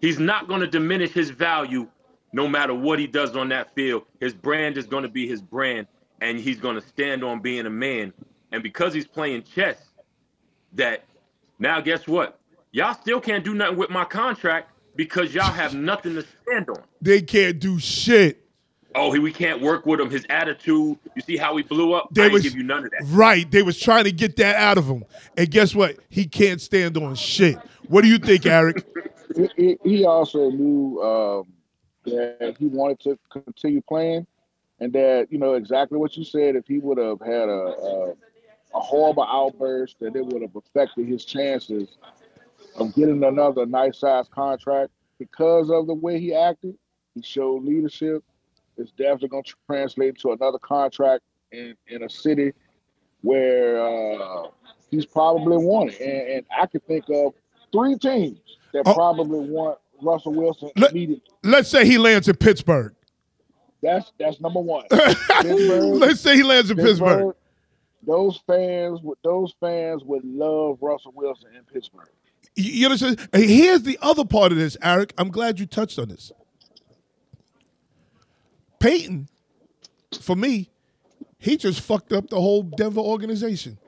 He's 0.00 0.18
not 0.18 0.48
going 0.48 0.60
to 0.60 0.68
diminish 0.68 1.10
his 1.10 1.30
value 1.30 1.88
no 2.32 2.48
matter 2.48 2.72
what 2.72 2.98
he 2.98 3.08
does 3.08 3.36
on 3.36 3.48
that 3.48 3.74
field. 3.74 4.04
His 4.20 4.32
brand 4.32 4.78
is 4.78 4.86
going 4.86 5.02
to 5.02 5.08
be 5.08 5.26
his 5.26 5.42
brand, 5.42 5.88
and 6.20 6.38
he's 6.38 6.60
going 6.60 6.80
to 6.80 6.86
stand 6.86 7.24
on 7.24 7.40
being 7.40 7.66
a 7.66 7.70
man. 7.70 8.12
And 8.52 8.62
because 8.62 8.94
he's 8.94 9.06
playing 9.06 9.42
chess, 9.42 9.76
that 10.74 11.04
now 11.58 11.80
guess 11.80 12.06
what? 12.06 12.38
Y'all 12.70 12.94
still 12.94 13.20
can't 13.20 13.44
do 13.44 13.54
nothing 13.54 13.76
with 13.76 13.90
my 13.90 14.04
contract 14.04 14.70
because 14.94 15.34
y'all 15.34 15.52
have 15.52 15.74
nothing 15.74 16.14
to 16.14 16.24
stand 16.42 16.70
on. 16.70 16.82
They 17.02 17.20
can't 17.20 17.58
do 17.58 17.80
shit. 17.80 18.49
Oh, 18.94 19.12
he, 19.12 19.18
we 19.20 19.32
can't 19.32 19.60
work 19.60 19.86
with 19.86 20.00
him. 20.00 20.10
His 20.10 20.26
attitude. 20.30 20.98
You 21.14 21.22
see 21.22 21.36
how 21.36 21.56
he 21.56 21.62
blew 21.62 21.92
up? 21.92 22.08
They 22.12 22.22
I 22.22 22.24
didn't 22.24 22.32
was 22.34 22.42
give 22.42 22.56
you 22.56 22.62
none 22.64 22.84
of 22.84 22.90
that. 22.90 23.02
right. 23.06 23.48
They 23.50 23.62
was 23.62 23.78
trying 23.78 24.04
to 24.04 24.12
get 24.12 24.36
that 24.36 24.56
out 24.56 24.78
of 24.78 24.86
him, 24.86 25.04
and 25.36 25.50
guess 25.50 25.74
what? 25.74 25.96
He 26.08 26.26
can't 26.26 26.60
stand 26.60 26.96
on 26.96 27.14
shit. 27.14 27.56
What 27.88 28.02
do 28.02 28.08
you 28.08 28.18
think, 28.18 28.46
Eric? 28.46 28.84
he, 29.36 29.48
he- 29.56 29.78
he 29.84 30.04
also 30.04 30.50
knew 30.50 31.00
um, 31.02 31.46
that 32.04 32.56
he 32.58 32.66
wanted 32.66 32.98
to 33.00 33.18
continue 33.30 33.80
playing, 33.88 34.26
and 34.80 34.92
that 34.92 35.28
you 35.30 35.38
know 35.38 35.54
exactly 35.54 35.96
what 35.98 36.16
you 36.16 36.24
said. 36.24 36.56
If 36.56 36.66
he 36.66 36.78
would 36.80 36.98
have 36.98 37.20
had 37.20 37.48
a, 37.48 37.52
a 37.52 38.14
a 38.74 38.80
horrible 38.80 39.24
outburst, 39.24 39.98
that 40.00 40.14
it 40.16 40.24
would 40.26 40.42
have 40.42 40.54
affected 40.56 41.06
his 41.06 41.24
chances 41.24 41.96
of 42.76 42.94
getting 42.94 43.22
another 43.24 43.66
nice 43.66 43.98
size 43.98 44.26
contract. 44.32 44.90
Because 45.18 45.70
of 45.70 45.86
the 45.86 45.94
way 45.94 46.18
he 46.20 46.34
acted, 46.34 46.76
he 47.14 47.22
showed 47.22 47.62
leadership. 47.64 48.22
It's 48.80 48.90
definitely 48.92 49.28
going 49.28 49.44
to 49.44 49.54
translate 49.66 50.18
to 50.20 50.32
another 50.32 50.58
contract 50.58 51.22
in, 51.52 51.74
in 51.88 52.02
a 52.04 52.08
city 52.10 52.52
where 53.22 53.80
uh, 53.82 54.48
he's 54.90 55.06
probably 55.06 55.56
wanted. 55.58 56.00
And, 56.00 56.28
and 56.38 56.46
I 56.56 56.66
can 56.66 56.80
think 56.80 57.04
of 57.10 57.34
three 57.72 57.96
teams 57.98 58.38
that 58.72 58.82
Oh. 58.86 58.94
probably 58.94 59.40
want 59.50 59.78
Russell 60.00 60.32
Wilson 60.32 60.70
Let- 60.76 60.92
immediately. 60.92 61.24
Let's 61.44 61.68
say 61.68 61.84
he 61.84 61.98
lands 61.98 62.28
in 62.28 62.36
Pittsburgh. 62.36 62.94
That's 63.82 64.12
that's 64.18 64.40
number 64.42 64.60
one. 64.60 64.84
Let's 64.90 66.20
say 66.20 66.36
he 66.36 66.42
lands 66.42 66.70
in 66.70 66.76
Pittsburgh. 66.76 67.08
Pittsburgh, 67.18 67.34
those 68.06 68.38
fans 68.46 69.00
would 69.02 69.16
those 69.24 69.54
fans 69.58 70.02
would 70.04 70.22
love 70.24 70.78
Russell 70.82 71.12
Wilson 71.14 71.54
in 71.56 71.64
Pittsburgh. 71.64 72.08
You 72.56 72.72
you 72.72 72.86
understand? 72.86 73.26
Here's 73.32 73.82
the 73.82 73.98
other 74.02 74.24
part 74.26 74.52
of 74.52 74.58
this, 74.58 74.76
Eric. 74.82 75.14
I'm 75.16 75.30
glad 75.30 75.58
you 75.58 75.64
touched 75.66 75.98
on 75.98 76.08
this. 76.08 76.30
Payton, 78.80 79.28
for 80.20 80.34
me, 80.34 80.70
he 81.38 81.56
just 81.56 81.80
fucked 81.80 82.12
up 82.12 82.28
the 82.28 82.40
whole 82.40 82.62
Denver 82.64 83.00
organization. 83.00 83.78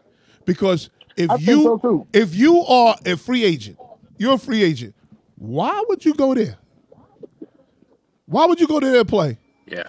Because 0.45 0.91
if 1.17 1.31
I 1.31 1.37
you 1.37 1.79
so, 1.83 2.07
if 2.13 2.35
you 2.35 2.61
are 2.61 2.97
a 3.05 3.17
free 3.17 3.45
agent, 3.45 3.79
you're 4.19 4.35
a 4.35 4.39
free 4.39 4.63
agent. 4.63 4.95
Why 5.37 5.83
would 5.89 6.05
you 6.05 6.15
go 6.15 6.35
there? 6.35 6.57
Why 8.27 8.47
would 8.47 8.61
you 8.61 8.67
go 8.69 8.81
there 8.81 9.01
and 9.01 9.09
play? 9.09 9.39
Yeah. 9.67 9.89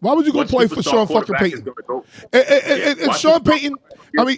Why 0.00 0.12
would 0.14 0.26
you 0.26 0.32
go 0.32 0.40
What 0.40 0.48
play 0.48 0.66
for 0.66 0.76
superstar 0.76 0.82
Sean 0.90 1.06
fucking 1.06 1.34
quarterback 1.34 1.40
Payton? 1.40 1.72
go- 1.86 2.04
And, 2.32 2.44
and- 2.44 2.64
and- 2.64 2.80
Yeah, 2.80 2.90
and 2.98 3.08
watch 3.08 3.20
Sean 3.20 3.42
Payton, 3.42 3.74
I 4.18 4.24
mean, 4.24 4.36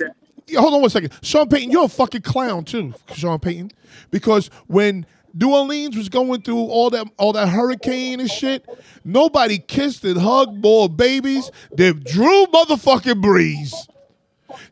hold 0.57 0.75
on 0.75 0.81
one 0.81 0.91
second. 0.91 1.13
Sean 1.23 1.49
Payton, 1.49 1.71
you're 1.71 1.85
a 1.85 1.89
fucking 1.89 2.23
clown 2.23 2.65
too, 2.65 2.95
Sean 3.15 3.39
Payton, 3.41 3.73
because 4.11 4.49
when 4.69 5.07
New 5.39 5.53
Orleans 5.55 5.97
was 5.97 6.09
going 6.09 6.41
through 6.41 6.57
all 6.57 6.89
that 6.91 7.07
all 7.19 7.33
that 7.35 7.49
hurricane 7.49 8.21
and 8.21 8.31
shit, 8.31 8.65
nobody 9.05 9.59
kissed 9.59 10.03
and 10.05 10.17
hugged 10.19 10.63
more 10.63 10.89
babies 10.89 11.51
than 11.73 12.03
Drew 12.05 12.47
motherfucking 12.47 13.23
Brees. 13.23 13.73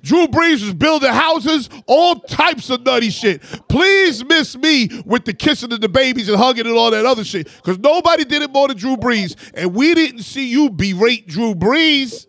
Drew 0.03 0.27
Brees 0.27 0.63
was 0.63 0.73
building 0.73 1.13
houses, 1.13 1.69
all 1.87 2.21
types 2.21 2.71
of 2.71 2.83
nutty 2.87 3.11
shit. 3.11 3.43
Please 3.69 4.25
miss 4.25 4.57
me 4.57 4.89
with 5.05 5.27
the 5.27 5.35
kissing 5.35 5.71
of 5.73 5.83
the 5.83 5.89
babies 5.89 6.29
and 6.31 6.39
hugging 6.39 6.67
and 6.67 6.77
all 6.77 6.91
that 6.91 7.05
other 7.05 7.25
shit. 7.25 7.47
Because 7.57 7.79
nobody 7.79 8.25
did 8.25 8.41
it 8.41 8.51
more 8.51 8.69
than 8.69 8.79
Drew 8.79 8.97
Brees. 8.97 9.37
And 9.55 9.75
we 9.75 9.93
didn't 9.95 10.23
see 10.23 10.49
you 10.49 10.71
berate 10.71 11.29
Drew 11.29 11.55
Brees. 11.55 12.27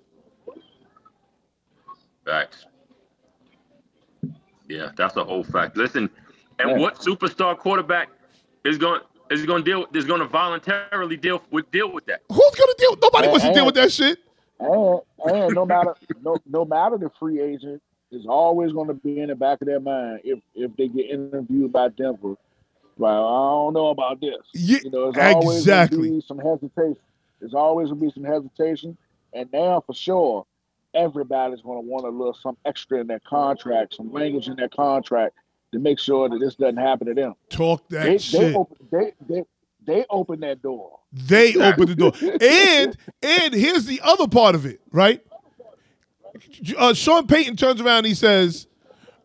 Facts. 2.25 2.65
Yeah, 4.67 4.89
that's 4.97 5.15
a 5.15 5.23
whole 5.23 5.43
fact. 5.43 5.77
Listen, 5.77 6.09
and 6.59 6.71
Yeah. 6.71 6.77
what 6.77 6.95
superstar 6.95 7.57
quarterback 7.57 8.09
is 8.65 8.77
going 8.77 9.01
is 9.31 9.45
going 9.45 9.63
to 9.63 9.69
deal 9.71 9.85
is 9.93 10.05
going 10.05 10.19
to 10.19 10.27
voluntarily 10.27 11.17
deal 11.17 11.41
with 11.51 11.69
deal 11.71 11.91
with 11.91 12.05
that? 12.07 12.21
Who's 12.29 12.55
gonna 12.55 12.73
deal? 12.77 12.97
Nobody 13.01 13.25
And- 13.25 13.31
wants 13.31 13.45
to 13.45 13.53
deal 13.53 13.65
with 13.65 13.75
that 13.75 13.91
shit. 13.91 14.19
And 14.59 14.99
and 15.25 15.53
no 15.55 15.65
matter 15.65 15.95
no 16.21 16.37
no 16.45 16.65
matter 16.65 16.97
the 16.97 17.09
free 17.19 17.41
agent 17.41 17.81
is 18.11 18.25
always 18.27 18.71
going 18.71 18.87
to 18.87 18.93
be 18.93 19.19
in 19.19 19.27
the 19.27 19.35
back 19.35 19.61
of 19.61 19.67
their 19.67 19.79
mind 19.79 20.21
if 20.23 20.39
if 20.53 20.75
they 20.77 20.87
get 20.87 21.09
interviewed 21.09 21.71
by 21.71 21.89
Denver. 21.89 22.35
Well, 22.97 23.25
I 23.27 23.51
don't 23.65 23.73
know 23.73 23.87
about 23.87 24.21
this. 24.21 24.37
Ye- 24.53 24.79
you 24.85 24.89
know, 24.89 25.11
there's 25.11 25.35
always 25.35 25.57
exactly. 25.59 25.97
going 25.97 26.09
to 26.11 26.15
be 26.15 26.21
some 26.25 26.39
hesitation. 26.39 27.01
There's 27.41 27.53
always 27.53 27.89
going 27.89 27.99
to 27.99 28.05
be 28.05 28.11
some 28.13 28.23
hesitation, 28.23 28.97
and 29.33 29.51
now 29.51 29.83
for 29.85 29.93
sure, 29.93 30.45
everybody's 30.93 31.59
going 31.59 31.83
to 31.83 31.85
want 31.85 32.05
a 32.05 32.09
little 32.09 32.33
some 32.33 32.55
extra 32.65 33.01
in 33.01 33.07
their 33.07 33.19
contract, 33.19 33.95
some 33.95 34.13
language 34.13 34.47
in 34.47 34.55
their 34.55 34.69
contract 34.69 35.35
to 35.73 35.79
make 35.79 35.99
sure 35.99 36.29
that 36.29 36.39
this 36.39 36.55
doesn't 36.55 36.77
happen 36.77 37.07
to 37.07 37.13
them. 37.13 37.35
Talk 37.49 37.87
that 37.89 38.03
They 38.03 38.11
they 38.11 38.17
shit. 38.17 38.55
open 38.55 38.77
they 38.91 39.13
they 39.27 39.43
they 39.85 40.05
open 40.09 40.39
that 40.41 40.61
door. 40.61 40.99
They 41.13 41.55
open 41.61 41.85
the 41.87 41.95
door. 41.95 42.13
And 42.41 42.97
and 43.21 43.53
here's 43.53 43.85
the 43.85 44.01
other 44.03 44.27
part 44.27 44.55
of 44.55 44.65
it, 44.65 44.81
right? 44.91 45.21
Uh, 46.77 46.93
Sean 46.93 47.27
Payton 47.27 47.55
turns 47.55 47.79
around 47.81 47.99
and 47.99 48.07
he 48.07 48.13
says, 48.13 48.67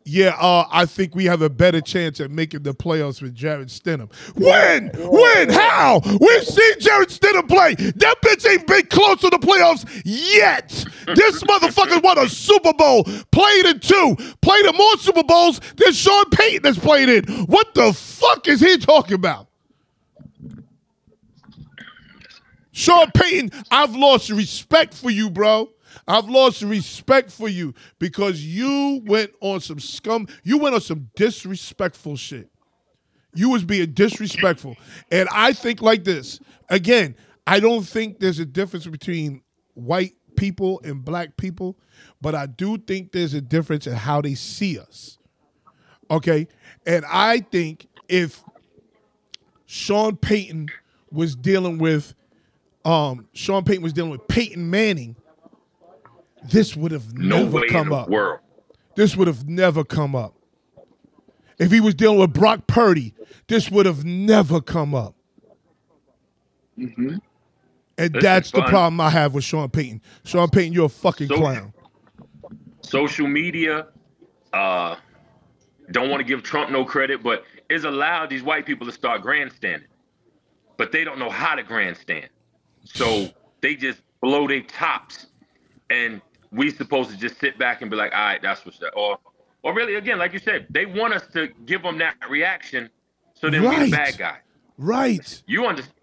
Yeah, 0.05 0.35
uh, 0.41 0.65
I 0.71 0.87
think 0.87 1.15
we 1.15 1.27
have 1.27 1.43
a 1.43 1.51
better 1.51 1.81
chance 1.83 2.21
at 2.21 2.31
making 2.31 2.63
the 2.63 2.75
playoffs 2.75 3.21
with 3.21 3.35
Jarrett 3.35 3.69
Stidham. 3.69 4.11
When? 4.35 4.89
When? 4.89 5.51
How? 5.51 6.01
We've 6.05 6.45
seen 6.45 6.81
Jarrett 6.81 7.11
Stidham 7.11 7.47
play. 7.47 7.75
That 7.75 8.17
bitch 8.23 8.49
ain't 8.51 8.67
been 8.67 8.87
close 8.87 9.21
to 9.21 9.29
the 9.29 9.39
playoffs 9.39 9.85
yet. 10.05 10.69
This 11.15 11.43
motherfucker 11.43 12.03
won 12.03 12.19
a 12.19 12.29
Super 12.31 12.73
Bowl, 12.73 13.05
played 13.31 13.67
in 13.67 13.81
two, 13.81 14.17
played 14.41 14.65
in 14.65 14.75
more 14.75 14.97
Super 14.97 15.23
Bowls 15.23 15.61
than 15.77 15.93
Sean 15.93 16.25
Payton 16.31 16.65
has 16.65 16.79
played 16.79 17.09
in. 17.11 17.25
What 17.45 17.75
the 17.75 17.93
fuck 17.93 18.49
is 18.49 18.61
he 18.61 18.79
talking 18.79 19.15
about? 19.15 19.49
Sean 22.73 23.11
Payton, 23.13 23.51
I've 23.71 23.95
lost 23.95 24.31
respect 24.31 24.95
for 24.95 25.11
you, 25.11 25.29
bro. 25.29 25.69
I've 26.07 26.29
lost 26.29 26.63
respect 26.63 27.31
for 27.31 27.49
you 27.49 27.75
because 27.99 28.45
you 28.45 29.03
went 29.05 29.33
on 29.41 29.61
some 29.61 29.81
scum. 29.81 30.29
You 30.43 30.59
went 30.59 30.75
on 30.75 30.81
some 30.81 31.11
disrespectful 31.17 32.17
shit. 32.17 32.51
You 33.35 33.51
was 33.51 33.65
being 33.65 33.93
disrespectful. 33.93 34.77
And 35.11 35.29
I 35.33 35.53
think 35.53 35.83
like 35.83 36.05
this. 36.05 36.41
Again, 36.69 37.15
I 37.47 37.61
don't 37.61 37.83
think 37.83 38.19
there's 38.21 38.39
a 38.39 38.45
difference 38.45 38.87
between 38.87 39.43
white 39.75 40.15
people 40.37 40.81
and 40.85 41.05
black 41.05 41.37
people, 41.37 41.77
but 42.21 42.35
I 42.35 42.47
do 42.47 42.79
think 42.79 43.13
there's 43.13 43.35
a 43.35 43.41
difference 43.41 43.87
in 43.87 43.95
how 43.95 44.21
they 44.21 44.35
see 44.35 44.79
us. 44.79 45.19
Okay? 46.11 46.49
And 46.87 47.05
I 47.09 47.41
think 47.41 47.87
if 48.09 48.43
Sean 49.67 50.17
Payton 50.17 50.69
was 51.13 51.37
dealing 51.37 51.79
with 51.79 52.15
um 52.85 53.29
Sean 53.35 53.63
Payton 53.63 53.83
was 53.83 53.93
dealing 53.93 54.11
with 54.11 54.27
Peyton 54.27 54.71
Manning, 54.71 55.15
this 56.45 56.77
would 56.77 56.93
have 56.93 57.15
never 57.17 57.63
come 57.69 57.93
up. 57.93 58.09
world. 58.09 58.41
This 58.97 59.17
would 59.17 59.27
have 59.29 59.49
never 59.49 59.85
come 59.85 60.15
up. 60.15 60.35
If 61.59 61.71
he 61.71 61.81
was 61.81 61.95
dealing 61.95 62.19
with 62.19 62.33
Brock 62.33 62.67
Purdy, 62.67 63.15
this 63.47 63.71
would 63.71 63.87
have 63.87 64.05
never 64.05 64.61
come 64.61 64.95
up. 64.95 65.15
And 66.77 68.15
This 68.15 68.23
that's 68.23 68.51
the 68.51 68.63
problem 68.63 69.01
I 69.01 69.11
have 69.11 69.35
with 69.35 69.45
Sean 69.45 69.69
Payton. 69.69 70.01
Sean 70.25 70.49
Payton, 70.49 70.73
you're 70.73 70.87
a 70.87 70.89
fucking 70.89 71.29
clown. 71.29 71.73
social 72.83 73.29
media 73.29 73.89
uh 74.53 74.97
don't 75.91 76.09
want 76.09 76.21
to 76.21 76.25
give 76.25 76.43
Trump 76.43 76.71
no 76.71 76.85
credit, 76.85 77.23
but 77.23 77.45
it's 77.69 77.85
allowed 77.85 78.31
these 78.31 78.43
white 78.43 78.65
people 78.65 78.87
to 78.87 78.93
start 78.93 79.23
grandstanding. 79.23 79.89
But 80.77 80.93
they 80.93 81.05
don't 81.05 81.19
know 81.19 81.31
how 81.31 81.55
to 81.55 81.63
grandstand. 81.63 82.29
So 82.85 83.29
they 83.61 83.75
just 83.75 84.01
blow 84.23 84.47
their 84.47 84.63
tops. 84.63 85.27
And 85.91 86.23
we 86.53 86.71
supposed 86.71 87.11
to 87.11 87.17
just 87.17 87.39
sit 87.41 87.59
back 87.59 87.83
and 87.83 87.91
be 87.91 87.97
like, 87.97 88.13
all 88.13 88.21
right, 88.21 88.43
that's 88.43 88.65
what's 88.65 88.79
that. 88.79 88.91
Or 88.95 89.19
or 89.63 89.75
really 89.75 89.97
again, 89.97 90.19
like 90.19 90.33
you 90.33 90.39
said, 90.39 90.67
they 90.71 90.87
want 90.87 91.13
us 91.15 91.27
to 91.33 91.49
give 91.67 91.83
them 91.83 91.99
that 91.99 92.17
reaction 92.29 92.89
so 93.35 93.51
then 93.51 93.63
Right. 93.65 93.85
the 93.87 93.91
bad 93.91 94.19
guy. 94.19 94.39
Right. 94.79 95.43
You 95.47 95.67
understand? 95.67 95.95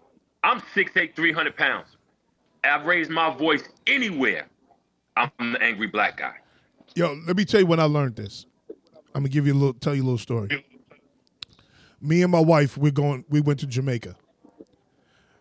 I'm 0.44 0.60
6'8", 0.60 1.14
300 1.16 1.56
pounds. 1.56 1.96
I've 2.64 2.84
raised 2.86 3.10
my 3.10 3.34
voice 3.36 3.64
anywhere. 3.86 4.46
I'm 5.16 5.30
the 5.52 5.60
angry 5.60 5.88
black 5.88 6.16
guy. 6.16 6.36
Yo, 6.94 7.16
let 7.26 7.36
me 7.36 7.44
tell 7.44 7.60
you 7.60 7.66
when 7.66 7.80
I 7.80 7.84
learned 7.84 8.16
this. 8.16 8.46
I'm 9.14 9.22
gonna 9.22 9.28
give 9.28 9.46
you 9.46 9.52
a 9.52 9.54
little 9.54 9.74
tell 9.74 9.94
you 9.94 10.02
a 10.02 10.04
little 10.04 10.18
story. 10.18 10.64
Me 12.00 12.22
and 12.22 12.30
my 12.30 12.40
wife, 12.40 12.76
we're 12.78 12.92
going 12.92 13.24
we 13.28 13.40
went 13.40 13.58
to 13.60 13.66
Jamaica. 13.66 14.14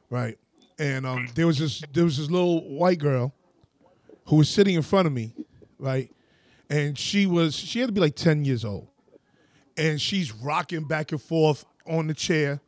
Right. 0.10 0.38
And 0.80 1.06
um 1.06 1.28
there 1.36 1.46
was 1.48 1.60
this 1.60 1.84
there 1.94 2.04
was 2.04 2.18
this 2.18 2.30
little 2.30 2.68
white 2.68 3.00
girl 3.00 3.34
who 4.28 4.38
was 4.38 4.50
sitting 4.50 4.76
in 4.76 4.82
front 4.82 5.08
of 5.08 5.14
me, 5.14 5.34
right? 5.80 6.12
And 6.70 6.98
she 6.98 7.26
was 7.26 7.56
she 7.56 7.80
had 7.80 7.88
to 7.88 7.94
be 7.94 8.02
like 8.02 8.16
10 8.16 8.46
years 8.46 8.66
old. 8.66 8.88
And 9.78 10.02
she's 10.02 10.34
rocking 10.34 10.86
back 10.86 11.12
and 11.12 11.22
forth 11.22 11.66
on 11.86 12.08
the 12.08 12.14
chair 12.14 12.60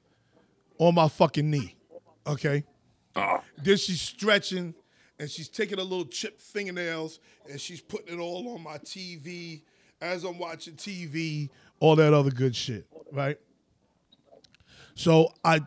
on 0.78 0.96
my 0.96 1.08
fucking 1.08 1.50
knee. 1.50 1.76
Okay? 2.26 2.64
Oh, 3.16 3.42
Then 3.58 3.78
she's 3.78 4.02
stretching 4.02 4.74
and 5.20 5.30
she's 5.30 5.50
taking 5.50 5.78
her 5.80 5.84
little 5.84 6.06
chipped 6.06 6.40
fingernails 6.40 7.20
and 7.50 7.60
she's 7.60 7.82
putting 7.82 8.18
it 8.18 8.22
all 8.22 8.54
on 8.54 8.64
my 8.64 8.78
TV 8.78 9.62
as 10.02 10.24
I'm 10.24 10.38
watching 10.38 10.76
TV, 10.76 11.50
all 11.80 11.96
that 11.98 12.14
other 12.14 12.32
good 12.32 12.56
shit, 12.56 12.86
right? 13.12 13.38
So 14.96 15.34
I 15.44 15.62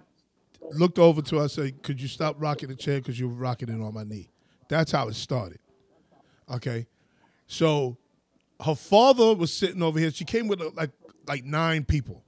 looked 0.71 0.99
over 0.99 1.21
to 1.23 1.37
her, 1.37 1.45
I 1.45 1.47
said, 1.49 1.83
Could 1.83 2.01
you 2.01 2.09
stop 2.09 2.37
rocking 2.39 2.69
the 2.69 2.77
chair 2.77 2.99
because 2.99 3.19
you're 3.19 3.29
rocking 3.29 3.69
it 3.69 3.83
on 3.83 3.93
my 3.93 4.05
knee? 4.05 4.31
That's 4.69 4.93
how 4.93 5.09
it 5.09 5.15
started. 5.15 5.59
Okay. 6.53 6.87
So 7.47 7.97
her 8.65 8.75
father 8.75 9.35
was 9.35 9.53
sitting 9.53 9.83
over 9.83 9.99
here. 9.99 10.11
She 10.11 10.25
came 10.25 10.49
with 10.49 10.61
like 10.75 10.91
like 11.27 11.45
nine 11.45 11.85
people. 11.85 12.23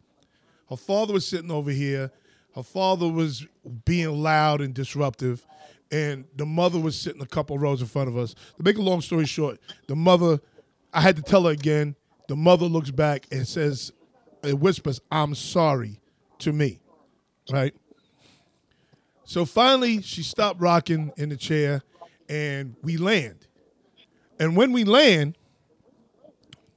Her 0.68 0.76
father 0.76 1.12
was 1.12 1.26
sitting 1.26 1.50
over 1.50 1.70
here. 1.70 2.10
Her 2.54 2.62
father 2.62 3.08
was 3.08 3.46
being 3.84 4.10
loud 4.22 4.60
and 4.60 4.72
disruptive. 4.74 5.46
And 5.90 6.24
the 6.36 6.46
mother 6.46 6.78
was 6.78 6.98
sitting 6.98 7.20
a 7.20 7.26
couple 7.26 7.58
rows 7.58 7.80
in 7.80 7.86
front 7.86 8.08
of 8.08 8.16
us. 8.16 8.34
To 8.34 8.62
make 8.62 8.78
a 8.78 8.82
long 8.82 9.00
story 9.00 9.26
short, 9.26 9.60
the 9.86 9.94
mother, 9.94 10.40
I 10.92 11.00
had 11.00 11.16
to 11.16 11.22
tell 11.22 11.44
her 11.44 11.50
again. 11.50 11.94
The 12.28 12.36
mother 12.36 12.66
looks 12.66 12.90
back 12.90 13.26
and 13.30 13.46
says, 13.46 13.92
it 14.42 14.58
whispers, 14.58 15.00
I'm 15.10 15.34
sorry 15.34 16.00
to 16.38 16.52
me. 16.52 16.80
Right? 17.52 17.74
So 19.24 19.44
finally, 19.44 20.02
she 20.02 20.22
stopped 20.22 20.60
rocking 20.60 21.12
in 21.16 21.28
the 21.28 21.36
chair 21.36 21.82
and 22.28 22.76
we 22.82 22.96
land. 22.96 23.46
And 24.38 24.56
when 24.56 24.72
we 24.72 24.84
land, 24.84 25.36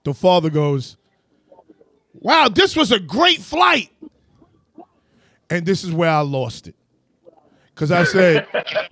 the 0.04 0.14
father 0.14 0.50
goes, 0.50 0.98
Wow, 2.14 2.50
this 2.50 2.76
was 2.76 2.92
a 2.92 3.00
great 3.00 3.40
flight. 3.40 3.92
And 5.50 5.66
this 5.66 5.84
is 5.84 5.92
where 5.92 6.10
I 6.10 6.22
lost 6.22 6.68
it. 6.68 6.76
Cause 7.76 7.92
I 7.92 8.06
said, 8.06 8.48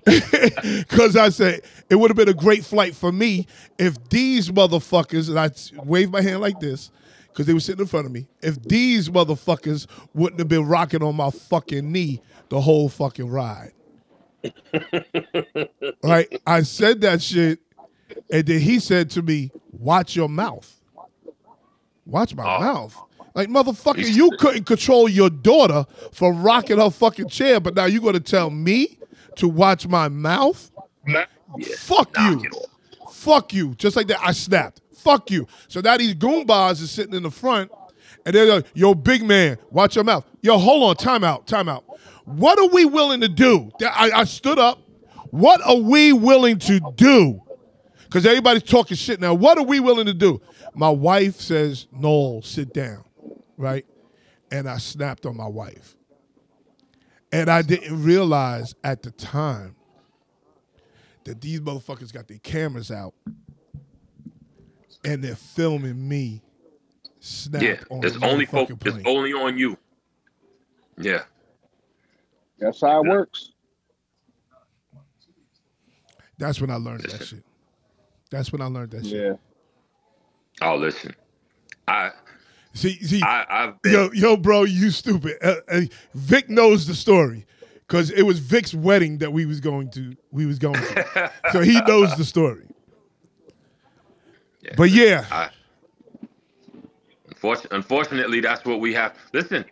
cause 0.87 1.17
I 1.17 1.29
said 1.29 1.61
it 1.89 1.95
would 1.95 2.11
have 2.11 2.17
been 2.17 2.29
a 2.29 2.35
great 2.35 2.63
flight 2.63 2.95
for 2.95 3.11
me 3.11 3.47
if 3.79 4.09
these 4.09 4.51
motherfuckers, 4.51 5.27
and 5.27 5.39
I 5.39 5.49
waved 5.83 6.11
my 6.11 6.21
hand 6.21 6.39
like 6.39 6.59
this, 6.59 6.91
because 7.29 7.47
they 7.47 7.53
were 7.53 7.59
sitting 7.59 7.81
in 7.81 7.87
front 7.87 8.05
of 8.05 8.11
me. 8.11 8.27
If 8.43 8.61
these 8.61 9.09
motherfuckers 9.09 9.87
wouldn't 10.13 10.39
have 10.39 10.47
been 10.47 10.67
rocking 10.67 11.01
on 11.01 11.15
my 11.15 11.31
fucking 11.31 11.91
knee 11.91 12.21
the 12.49 12.61
whole 12.61 12.87
fucking 12.87 13.27
ride. 13.27 13.73
right? 16.03 16.41
I 16.45 16.61
said 16.61 17.01
that 17.01 17.21
shit, 17.21 17.59
and 18.31 18.45
then 18.45 18.59
he 18.59 18.79
said 18.79 19.09
to 19.11 19.21
me, 19.21 19.51
Watch 19.71 20.15
your 20.15 20.29
mouth. 20.29 20.71
Watch 22.05 22.35
my 22.35 22.43
Oh. 22.57 22.59
mouth. 22.59 22.97
Like 23.33 23.49
motherfucker, 23.49 24.09
you 24.09 24.31
couldn't 24.39 24.63
control 24.65 25.09
your 25.09 25.29
daughter 25.29 25.85
for 26.13 26.31
rocking 26.31 26.77
her 26.77 26.89
fucking 26.89 27.27
chair, 27.27 27.59
but 27.59 27.75
now 27.75 27.85
you're 27.85 28.01
gonna 28.01 28.19
tell 28.21 28.49
me 28.49 28.97
to 29.35 29.47
watch 29.49 29.87
my 29.87 30.07
mouth? 30.07 30.71
Fuck 31.77 32.15
knock 32.15 32.43
you. 32.43 32.51
Fuck 33.11 33.53
you. 33.53 33.75
Just 33.75 33.95
like 33.97 34.07
that, 34.07 34.19
I 34.21 34.31
snapped. 34.31 34.81
Fuck 34.95 35.29
you. 35.31 35.47
So 35.67 35.81
now 35.81 35.97
these 35.97 36.15
goombas 36.15 36.81
is 36.81 36.89
sitting 36.91 37.13
in 37.13 37.23
the 37.23 37.31
front, 37.31 37.69
and 38.25 38.33
they're 38.33 38.45
like, 38.45 38.65
yo, 38.73 38.93
big 38.95 39.23
man, 39.23 39.57
watch 39.69 39.95
your 39.95 40.03
mouth. 40.05 40.25
Yo, 40.41 40.57
hold 40.57 40.83
on, 40.83 40.95
time 40.95 41.23
out, 41.23 41.45
time 41.47 41.67
out. 41.67 41.83
What 42.23 42.57
are 42.57 42.67
we 42.69 42.85
willing 42.85 43.21
to 43.21 43.27
do? 43.27 43.69
I, 43.81 44.11
I 44.15 44.23
stood 44.23 44.57
up. 44.57 44.79
What 45.31 45.61
are 45.61 45.75
we 45.77 46.13
willing 46.13 46.57
to 46.59 46.79
do? 46.95 47.41
Because 48.15 48.27
everybody's 48.27 48.63
talking 48.63 48.95
shit 48.95 49.19
now. 49.19 49.33
What 49.33 49.57
are 49.57 49.65
we 49.65 49.81
willing 49.81 50.05
to 50.05 50.13
do? 50.13 50.39
My 50.73 50.89
wife 50.89 51.35
says, 51.35 51.87
Noel, 51.91 52.41
sit 52.43 52.73
down, 52.73 53.03
right? 53.57 53.85
And 54.49 54.69
I 54.69 54.77
snapped 54.77 55.25
on 55.25 55.35
my 55.35 55.49
wife. 55.49 55.97
And 57.33 57.49
I 57.49 57.61
didn't 57.61 58.01
realize 58.01 58.73
at 58.85 59.01
the 59.03 59.11
time 59.11 59.75
that 61.25 61.41
these 61.41 61.59
motherfuckers 61.59 62.13
got 62.13 62.29
their 62.29 62.37
cameras 62.37 62.89
out 62.89 63.13
and 65.03 65.21
they're 65.21 65.35
filming 65.35 66.07
me 66.07 66.41
snap 67.19 67.61
Yeah, 67.63 67.75
on 67.89 68.05
it's 68.05 68.15
only 68.23 68.45
motherfucking 68.47 68.67
fo- 68.69 68.75
plane. 68.77 68.99
it's 68.99 69.07
only 69.09 69.33
on 69.33 69.57
you. 69.57 69.77
Yeah, 70.97 71.23
That's 72.59 72.79
how 72.79 73.03
it 73.03 73.09
works. 73.09 73.51
That's 76.37 76.61
when 76.61 76.69
I 76.69 76.75
learned 76.75 77.01
that 77.01 77.25
shit. 77.25 77.43
That's 78.35 78.51
when 78.51 78.61
I 78.61 78.65
learned 78.65 78.91
that 78.91 79.05
shit. 79.05 79.39
Yeah. 80.61 80.67
Oh, 80.67 80.75
listen, 80.75 81.13
I 81.87 82.11
See, 82.75 83.01
see, 83.01 83.21
I 83.23 83.45
I've 83.49 83.81
been, 83.81 83.93
yo, 83.93 84.09
yo, 84.13 84.35
bro, 84.35 84.65
you 84.65 84.91
stupid. 84.91 85.37
Uh, 85.41 85.55
uh, 85.69 85.81
Vic 86.13 86.49
knows 86.49 86.85
the 86.85 86.93
story 86.93 87.45
because 87.87 88.11
it 88.11 88.23
was 88.23 88.39
Vic's 88.39 88.73
wedding 88.73 89.19
that 89.19 89.31
we 89.31 89.45
was 89.45 89.61
going 89.61 89.89
to. 89.91 90.13
We 90.31 90.45
was 90.45 90.59
going 90.59 90.73
to, 90.73 91.31
so 91.53 91.61
he 91.61 91.79
knows 91.87 92.13
the 92.17 92.25
story. 92.25 92.67
Yeah. 94.61 94.73
But 94.75 94.89
yeah, 94.89 95.25
I 95.31 95.49
unfortunately, 97.29 97.77
unfortunately 97.77 98.39
that's 98.41 98.65
what 98.65 98.81
we 98.81 98.93
have. 98.93 99.15
Listen, 99.31 99.63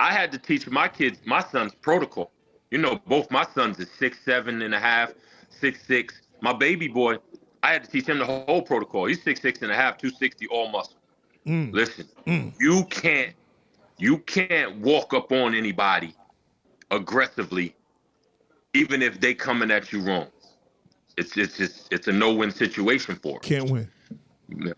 I 0.00 0.12
had 0.12 0.32
to 0.32 0.38
teach 0.38 0.66
my 0.68 0.88
kids 0.88 1.20
my 1.24 1.44
son's 1.44 1.76
protocol. 1.76 2.32
You 2.72 2.78
know, 2.78 3.00
both 3.06 3.30
my 3.30 3.46
sons 3.54 3.78
is 3.78 3.88
six 4.00 4.18
seven 4.24 4.62
and 4.62 4.74
a 4.74 4.80
half, 4.80 5.12
six 5.48 5.86
six. 5.86 6.22
My 6.40 6.52
baby 6.52 6.88
boy, 6.88 7.18
I 7.62 7.72
had 7.72 7.84
to 7.84 7.90
teach 7.90 8.06
him 8.06 8.18
the 8.18 8.24
whole 8.24 8.62
protocol. 8.62 9.06
He's 9.06 9.22
six 9.22 9.40
six 9.40 9.62
and 9.62 9.70
a 9.70 9.74
half, 9.74 9.98
two 9.98 10.10
sixty, 10.10 10.46
all 10.48 10.68
muscle. 10.68 10.96
Mm. 11.46 11.72
Listen, 11.72 12.06
Mm. 12.26 12.52
you 12.60 12.84
can't 12.84 13.34
you 13.98 14.18
can't 14.18 14.76
walk 14.76 15.12
up 15.14 15.32
on 15.32 15.54
anybody 15.54 16.14
aggressively, 16.90 17.74
even 18.74 19.02
if 19.02 19.20
they 19.20 19.34
coming 19.34 19.70
at 19.70 19.92
you 19.92 20.00
wrong. 20.00 20.28
It's 21.16 21.36
it's 21.36 21.58
it's, 21.58 21.88
it's 21.90 22.06
a 22.08 22.12
no-win 22.12 22.50
situation 22.50 23.16
for 23.16 23.36
'em. 23.36 23.40
Can't 23.42 23.70
win. 23.70 23.88
Yeah. 24.48 24.72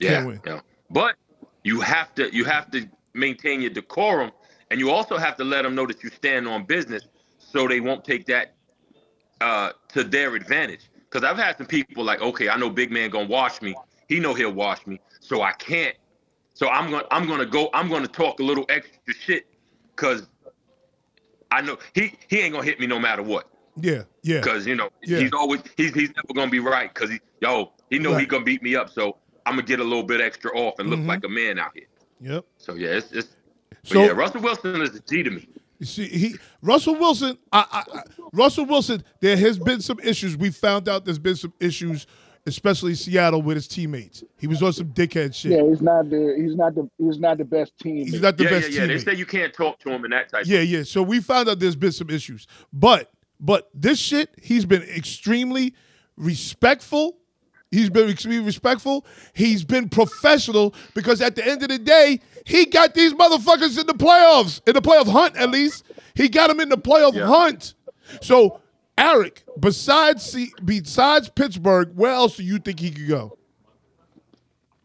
Can't 0.00 0.26
win. 0.26 0.40
yeah. 0.46 0.60
But 0.90 1.16
you 1.64 1.80
have 1.80 2.14
to 2.14 2.34
you 2.34 2.44
have 2.44 2.70
to 2.70 2.88
maintain 3.14 3.60
your 3.60 3.70
decorum, 3.70 4.30
and 4.70 4.78
you 4.78 4.90
also 4.90 5.16
have 5.16 5.36
to 5.36 5.44
let 5.44 5.62
them 5.62 5.74
know 5.74 5.86
that 5.86 6.02
you 6.04 6.10
stand 6.10 6.46
on 6.46 6.64
business, 6.64 7.02
so 7.38 7.66
they 7.66 7.80
won't 7.80 8.04
take 8.04 8.24
that 8.26 8.54
uh, 9.40 9.72
to 9.88 10.04
their 10.04 10.36
advantage. 10.36 10.89
Because 11.10 11.28
I've 11.28 11.36
had 11.36 11.58
some 11.58 11.66
people 11.66 12.04
like, 12.04 12.20
okay, 12.20 12.48
I 12.48 12.56
know 12.56 12.70
Big 12.70 12.90
Man 12.92 13.10
gonna 13.10 13.26
wash 13.26 13.60
me. 13.62 13.74
He 14.08 14.20
know 14.20 14.32
he'll 14.34 14.52
wash 14.52 14.86
me, 14.86 15.00
so 15.20 15.42
I 15.42 15.52
can't. 15.52 15.96
So 16.54 16.68
I'm 16.68 16.90
gonna 16.90 17.04
I'm 17.10 17.26
gonna 17.26 17.46
go. 17.46 17.68
I'm 17.74 17.88
gonna 17.88 18.06
talk 18.08 18.38
a 18.40 18.42
little 18.42 18.64
extra 18.68 19.14
shit, 19.14 19.46
because 19.96 20.28
I 21.50 21.60
know 21.62 21.78
he 21.94 22.14
he 22.28 22.40
ain't 22.40 22.52
gonna 22.52 22.64
hit 22.64 22.78
me 22.78 22.86
no 22.86 22.98
matter 22.98 23.22
what. 23.22 23.48
Yeah, 23.80 24.02
yeah. 24.22 24.40
Because 24.40 24.66
you 24.66 24.74
know 24.76 24.90
Yeah. 25.02 25.20
he's 25.20 25.32
always 25.32 25.60
he's 25.76 25.92
he's 25.94 26.10
never 26.14 26.32
gonna 26.34 26.50
be 26.50 26.60
right. 26.60 26.92
Because 26.92 27.10
he 27.10 27.20
yo 27.40 27.72
he 27.88 27.98
know 27.98 28.14
he 28.16 28.26
gonna 28.26 28.44
beat 28.44 28.62
me 28.62 28.76
up. 28.76 28.90
So 28.90 29.16
I'm 29.46 29.54
gonna 29.54 29.62
get 29.66 29.80
a 29.80 29.84
little 29.84 30.02
bit 30.04 30.20
extra 30.20 30.50
off 30.56 30.78
and 30.78 30.90
look 30.90 31.00
Mhm. 31.00 31.06
like 31.06 31.24
a 31.24 31.28
man 31.28 31.58
out 31.58 31.72
here. 31.74 31.86
Yep. 32.20 32.44
So 32.58 32.74
yeah, 32.74 32.90
it's 32.90 33.10
it's. 33.12 33.28
But 33.82 33.88
So 33.92 34.04
yeah, 34.04 34.10
Russell 34.10 34.42
Wilson 34.42 34.80
is 34.82 34.94
a 34.94 35.00
G 35.00 35.22
to 35.22 35.30
me. 35.30 35.48
You 35.80 35.86
see, 35.86 36.06
he 36.08 36.36
Russell 36.60 36.94
Wilson. 36.94 37.38
I, 37.50 37.64
I, 37.72 37.98
I, 37.98 38.02
Russell 38.34 38.66
Wilson. 38.66 39.02
There 39.20 39.36
has 39.36 39.58
been 39.58 39.80
some 39.80 39.98
issues. 40.00 40.36
We 40.36 40.50
found 40.50 40.90
out 40.90 41.06
there's 41.06 41.18
been 41.18 41.36
some 41.36 41.54
issues, 41.58 42.06
especially 42.46 42.94
Seattle 42.94 43.40
with 43.40 43.56
his 43.56 43.66
teammates. 43.66 44.22
He 44.38 44.46
was 44.46 44.62
on 44.62 44.74
some 44.74 44.88
dickhead 44.88 45.34
shit. 45.34 45.52
Yeah, 45.52 45.66
he's 45.66 45.80
not 45.80 46.10
the 46.10 46.36
he's 46.38 46.54
not 46.54 46.74
the 46.74 46.88
he's 46.98 47.18
not 47.18 47.38
the 47.38 47.46
best 47.46 47.78
team. 47.78 48.04
He's 48.04 48.20
not 48.20 48.36
the 48.36 48.44
yeah, 48.44 48.50
best 48.50 48.70
yeah, 48.70 48.82
yeah. 48.82 48.86
They 48.88 48.94
teammate. 48.96 49.04
say 49.06 49.14
you 49.14 49.26
can't 49.26 49.54
talk 49.54 49.78
to 49.80 49.88
him 49.90 50.04
and 50.04 50.12
that 50.12 50.28
type. 50.28 50.44
Yeah, 50.46 50.60
yeah. 50.60 50.82
So 50.82 51.02
we 51.02 51.20
found 51.20 51.48
out 51.48 51.58
there's 51.58 51.76
been 51.76 51.92
some 51.92 52.10
issues, 52.10 52.46
but 52.74 53.10
but 53.40 53.70
this 53.72 53.98
shit, 53.98 54.34
he's 54.42 54.66
been 54.66 54.82
extremely 54.82 55.74
respectful. 56.18 57.16
He's 57.70 57.88
been 57.88 58.10
extremely 58.10 58.44
respectful. 58.44 59.06
He's 59.32 59.64
been 59.64 59.88
professional 59.88 60.74
because 60.94 61.22
at 61.22 61.36
the 61.36 61.46
end 61.46 61.62
of 61.62 61.68
the 61.68 61.78
day, 61.78 62.20
he 62.44 62.66
got 62.66 62.94
these 62.94 63.12
motherfuckers 63.14 63.78
in 63.78 63.86
the 63.86 63.94
playoffs, 63.94 64.60
in 64.66 64.74
the 64.74 64.82
playoff 64.82 65.08
hunt 65.10 65.36
at 65.36 65.50
least. 65.50 65.84
He 66.14 66.28
got 66.28 66.48
them 66.48 66.60
in 66.60 66.68
the 66.68 66.78
playoff 66.78 67.14
Yeah. 67.14 67.26
hunt. 67.26 67.74
So, 68.20 68.60
Eric, 68.98 69.44
besides 69.58 70.22
C- 70.24 70.52
besides 70.64 71.28
Pittsburgh, 71.28 71.92
where 71.94 72.12
else 72.12 72.36
do 72.36 72.42
you 72.42 72.58
think 72.58 72.80
he 72.80 72.90
could 72.90 73.08
go? 73.08 73.36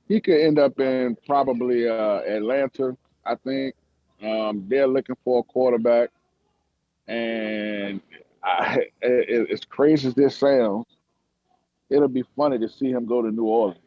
He 0.07 0.21
could 0.21 0.39
end 0.39 0.59
up 0.59 0.79
in 0.79 1.17
probably 1.25 1.87
uh, 1.89 2.19
Atlanta. 2.21 2.95
I 3.25 3.35
think 3.35 3.73
um, 4.21 4.63
they're 4.67 4.87
looking 4.87 5.15
for 5.23 5.39
a 5.39 5.43
quarterback, 5.43 6.11
and 7.07 7.99
I, 8.43 8.85
it, 9.01 9.49
as 9.51 9.65
crazy 9.65 10.07
as 10.07 10.13
this 10.13 10.37
sounds, 10.37 10.85
it'll 11.89 12.07
be 12.07 12.23
funny 12.35 12.59
to 12.59 12.69
see 12.69 12.91
him 12.91 13.05
go 13.05 13.21
to 13.23 13.31
New 13.31 13.45
Orleans. 13.45 13.79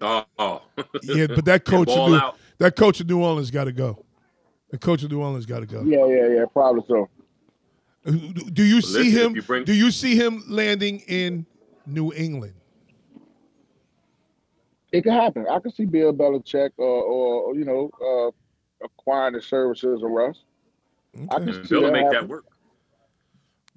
Oh, 0.00 0.24
oh. 0.38 0.62
Yeah, 1.02 1.26
but 1.26 1.44
that 1.46 1.64
coach, 1.64 1.88
in 1.88 1.94
ball 1.94 2.08
New, 2.10 2.20
that 2.58 2.76
coach 2.76 3.00
of 3.00 3.08
New 3.08 3.22
Orleans 3.22 3.50
got 3.50 3.64
to 3.64 3.72
go. 3.72 4.04
The 4.70 4.78
coach 4.78 5.02
of 5.02 5.10
New 5.10 5.20
Orleans 5.20 5.46
got 5.46 5.60
to 5.60 5.66
go. 5.66 5.82
Yeah, 5.82 6.06
yeah, 6.06 6.28
yeah, 6.40 6.44
probably 6.52 6.84
so. 6.86 7.08
Do 8.04 8.64
you 8.64 8.80
see 8.80 9.10
Listen, 9.10 9.20
him? 9.30 9.36
you 9.36 9.42
bring- 9.42 9.64
do 9.64 9.74
you 9.74 9.90
see 9.90 10.14
him 10.14 10.44
landing 10.48 11.00
in 11.08 11.46
New 11.86 12.12
England? 12.14 12.54
It 14.92 15.02
could 15.02 15.12
happen. 15.12 15.46
I 15.50 15.58
could 15.58 15.74
see 15.74 15.84
Bill 15.84 16.12
Belichick 16.14 16.70
or, 16.78 16.86
or 16.86 17.54
you 17.54 17.64
know 17.64 17.90
uh, 18.00 18.84
acquiring 18.84 19.34
the 19.34 19.42
services 19.42 20.02
of 20.02 20.10
Russ. 20.10 20.44
I 21.30 21.38
can 21.38 21.48
And 21.48 21.66
see 21.66 21.74
Bill 21.74 21.82
will 21.82 21.88
that 21.88 21.92
make 21.92 22.04
that 22.06 22.14
happen. 22.14 22.28
work. 22.28 22.44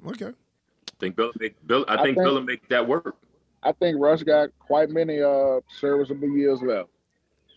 Okay. 0.08 0.28
I 0.28 0.94
think 1.00 1.16
Bill, 1.16 1.32
make, 1.40 1.56
Bill 1.68 1.84
I, 1.88 1.94
I 1.96 2.04
think 2.04 2.16
think- 2.16 2.26
Bill 2.26 2.36
will 2.36 2.42
make 2.44 2.68
that 2.70 2.88
work. 2.88 3.18
I 3.64 3.72
think 3.74 3.97
Russ 3.99 4.24
got 4.24 4.49
quite 4.59 4.89
many 4.89 5.22
uh, 5.22 5.59
serviceable 5.80 6.30
years 6.30 6.62
left. 6.62 6.89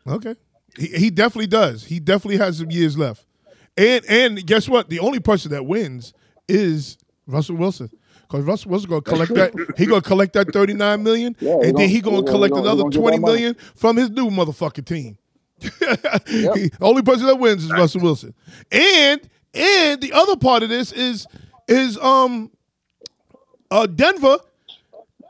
Okay. 0.07 0.35
He, 0.77 0.87
he 0.89 1.11
definitely 1.11 1.47
does. 1.47 1.85
He 1.85 1.99
definitely 2.01 2.37
has 2.39 2.59
some 2.59 2.71
years 2.71 2.99
left. 2.99 3.25
And 3.77 4.05
and 4.09 4.47
guess 4.47 4.69
what? 4.69 4.89
The 4.91 5.01
only 5.01 5.21
person 5.21 5.51
that 5.53 5.65
wins 5.65 6.13
is 6.49 6.99
Russell 7.27 7.57
Wilson. 7.57 7.91
Because 8.23 8.45
Russell 8.45 8.71
Wilson 8.71 8.91
gonna 8.91 9.03
collect 9.03 9.35
that. 9.35 9.75
He 9.77 9.87
gonna 9.87 10.01
collect 10.03 10.33
that 10.35 10.53
thirty 10.53 10.75
nine 10.75 11.03
million, 11.03 11.37
Yeah, 11.41 11.59
and 11.63 11.77
then 11.77 11.89
he 11.89 12.01
gonna 12.01 12.19
he 12.19 12.23
collect 12.25 12.53
gonna- 12.55 12.65
another 12.67 12.83
gonna 12.85 12.97
twenty 12.97 13.19
million 13.19 13.55
from 13.75 13.97
his 13.97 14.11
new 14.11 14.29
motherfucking 14.31 14.85
team. 14.87 15.17
The 15.61 16.71
only 16.81 17.03
person 17.03 17.27
that 17.27 17.37
wins 17.37 17.65
is 17.65 17.71
Russell 17.71 18.01
Wilson. 18.03 18.35
And 18.71 19.21
and 19.55 20.01
the 20.01 20.13
other 20.13 20.37
part 20.37 20.63
of 20.63 20.69
this 20.69 20.93
is 20.93 21.27
is 21.69 21.97
um 21.99 22.51
uh 23.71 23.87
Denver 23.87 24.39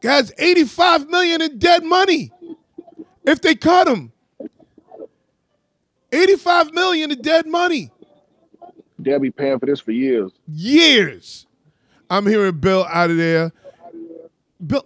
has 0.05 0.33
eighty 0.39 0.65
five 0.65 1.09
million 1.09 1.43
in 1.43 1.59
dead 1.59 1.85
money 1.85 2.31
if 3.25 3.41
they 3.41 3.55
cut 3.55 3.89
him. 3.89 4.13
85 6.13 6.73
million 6.73 7.11
in 7.11 7.21
dead 7.23 7.47
money. 7.47 7.91
They'll 9.01 9.19
be 9.19 9.33
paying 9.33 9.59
for 9.59 9.67
this 9.67 9.81
for 9.81 9.91
years. 9.91 10.31
Years. 10.47 11.47
I'm 12.09 12.25
hearing 12.27 12.57
Bill 12.59 12.85
out 12.89 13.11
of 13.11 13.17
there. 13.17 13.51
Bill, 14.65 14.85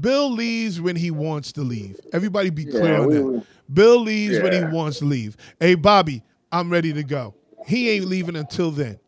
Bill 0.00 0.30
leaves 0.30 0.80
when 0.80 0.96
he 0.96 1.10
wants 1.10 1.52
to 1.52 1.60
leave. 1.60 2.00
Everybody 2.14 2.48
be 2.50 2.64
clear 2.64 2.84
Yeah, 2.94 3.00
on 3.00 3.06
we- 3.08 3.14
that. 3.14 3.24
we- 3.24 3.42
Bill 3.72 4.00
leaves 4.00 4.38
when 4.40 4.52
he 4.52 4.64
wants 4.74 4.98
to 5.00 5.04
leave. 5.04 5.36
Hey, 5.60 5.74
Bobby, 5.74 6.22
I'm 6.50 6.70
ready 6.70 6.92
to 6.94 7.02
go. 7.02 7.34
He 7.66 7.90
ain't 7.90 8.06
leaving 8.06 8.36
until 8.36 8.70
then. 8.70 8.98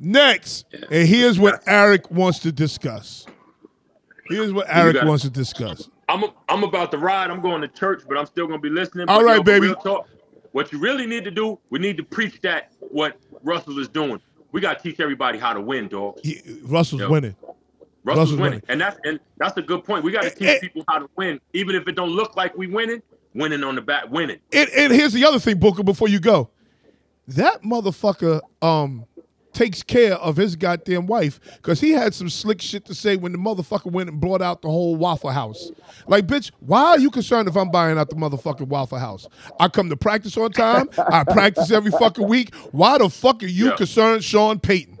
Next, 0.00 0.64
and 0.90 1.06
here's 1.08 1.38
what 1.38 1.62
Eric 1.66 2.10
wants 2.10 2.40
to 2.40 2.52
discuss. 2.52 3.26
Here's 4.30 4.52
what 4.52 4.66
Eric 4.68 4.94
got 4.94 5.04
it. 5.04 5.08
wants 5.08 5.24
to 5.24 5.30
discuss. 5.30 5.88
I'm 6.08 6.24
a, 6.24 6.32
I'm 6.48 6.64
about 6.64 6.90
to 6.92 6.98
ride. 6.98 7.30
I'm 7.30 7.40
going 7.40 7.60
to 7.62 7.68
church, 7.68 8.02
but 8.08 8.16
I'm 8.18 8.26
still 8.26 8.46
gonna 8.46 8.60
be 8.60 8.70
listening. 8.70 9.08
All 9.08 9.20
But, 9.20 9.24
right, 9.26 9.44
baby. 9.44 9.74
Talk, 9.82 10.08
what 10.52 10.72
you 10.72 10.78
really 10.78 11.06
need 11.06 11.24
to 11.24 11.30
do, 11.30 11.58
we 11.70 11.78
need 11.78 11.96
to 11.98 12.02
preach 12.02 12.40
that 12.42 12.72
what 12.80 13.16
Russell 13.42 13.78
is 13.78 13.88
doing. 13.88 14.20
We 14.52 14.60
gotta 14.60 14.80
teach 14.82 14.98
everybody 15.00 15.38
how 15.38 15.52
to 15.52 15.60
win, 15.60 15.88
dog. 15.88 16.18
He, 16.24 16.40
Russell's 16.64 17.06
winning. 17.08 17.36
Russell's 17.40 17.52
Russell's 18.04 18.30
winning, 18.32 18.42
winning. 18.52 18.62
and 18.68 18.80
that's 18.80 18.98
and 19.04 19.20
that's 19.36 19.56
a 19.58 19.62
good 19.62 19.84
point. 19.84 20.02
We 20.04 20.10
gotta 20.10 20.30
teach 20.30 20.48
Eh, 20.48 20.52
eh. 20.54 20.58
people 20.60 20.82
how 20.88 20.98
to 21.00 21.10
win, 21.16 21.38
even 21.52 21.74
if 21.76 21.86
it 21.86 21.94
don't 21.96 22.10
look 22.10 22.36
like 22.36 22.56
we 22.56 22.66
winning. 22.66 23.02
Winning 23.32 23.62
on 23.62 23.76
the 23.76 23.80
back, 23.80 24.10
winning. 24.10 24.40
And, 24.52 24.68
and 24.70 24.92
here's 24.92 25.12
the 25.12 25.24
other 25.24 25.38
thing, 25.38 25.56
Booker, 25.60 25.84
before 25.84 26.08
you 26.08 26.18
go. 26.18 26.50
That 27.28 27.62
motherfucker 27.62 28.40
um 28.60 29.04
takes 29.52 29.82
care 29.82 30.14
of 30.14 30.36
his 30.36 30.56
goddamn 30.56 31.06
wife 31.06 31.40
because 31.56 31.80
he 31.80 31.90
had 31.90 32.14
some 32.14 32.28
slick 32.28 32.60
shit 32.62 32.84
to 32.86 32.94
say 32.94 33.16
when 33.16 33.32
the 33.32 33.38
motherfucker 33.38 33.90
went 33.90 34.08
and 34.08 34.20
brought 34.20 34.40
out 34.42 34.62
the 34.62 34.68
whole 34.68 34.96
Waffle 34.96 35.30
House. 35.30 35.70
Like, 36.06 36.26
bitch, 36.26 36.50
why 36.60 36.82
are 36.90 36.98
you 36.98 37.10
concerned 37.10 37.48
if 37.48 37.56
I'm 37.56 37.70
buying 37.70 37.98
out 37.98 38.10
the 38.10 38.16
motherfucking 38.16 38.68
Waffle 38.68 38.98
House? 38.98 39.28
I 39.58 39.68
come 39.68 39.88
to 39.90 39.96
practice 39.96 40.36
on 40.36 40.52
time. 40.52 40.88
I 40.98 41.24
practice 41.24 41.70
every 41.70 41.90
fucking 41.90 42.26
week. 42.28 42.54
Why 42.72 42.98
the 42.98 43.08
fuck 43.10 43.42
are 43.42 43.46
you 43.46 43.70
Yeah. 43.70 43.76
concerned, 43.76 44.22
Sean 44.24 44.60
Payton? 44.60 44.98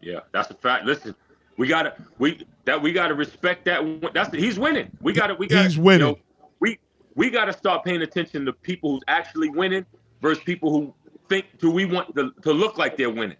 Yeah, 0.00 0.20
that's 0.32 0.50
a 0.50 0.54
fact. 0.54 0.84
Listen, 0.84 1.14
we 1.56 1.66
gotta 1.66 1.94
we 2.18 2.46
that 2.64 2.80
we 2.80 2.92
gotta 2.92 3.14
respect 3.14 3.64
that. 3.64 3.82
That's 4.14 4.28
the, 4.30 4.38
he's 4.38 4.58
winning. 4.58 4.90
We 5.00 5.12
gotta 5.12 5.34
we 5.34 5.46
gotta 5.48 5.64
He's 5.64 5.78
winning. 5.78 6.06
you 6.06 6.12
know, 6.14 6.18
we 6.60 6.78
we 7.16 7.30
gotta 7.30 7.52
start 7.52 7.84
paying 7.84 8.02
attention 8.02 8.44
to 8.46 8.52
people 8.52 8.92
who's 8.92 9.02
actually 9.08 9.48
winning 9.48 9.84
versus 10.22 10.42
people 10.44 10.70
who 10.70 10.94
think 11.28 11.46
do 11.58 11.70
we 11.70 11.84
want 11.84 12.14
to, 12.16 12.32
to 12.42 12.52
look 12.52 12.78
like 12.78 12.96
they're 12.96 13.10
winning. 13.10 13.36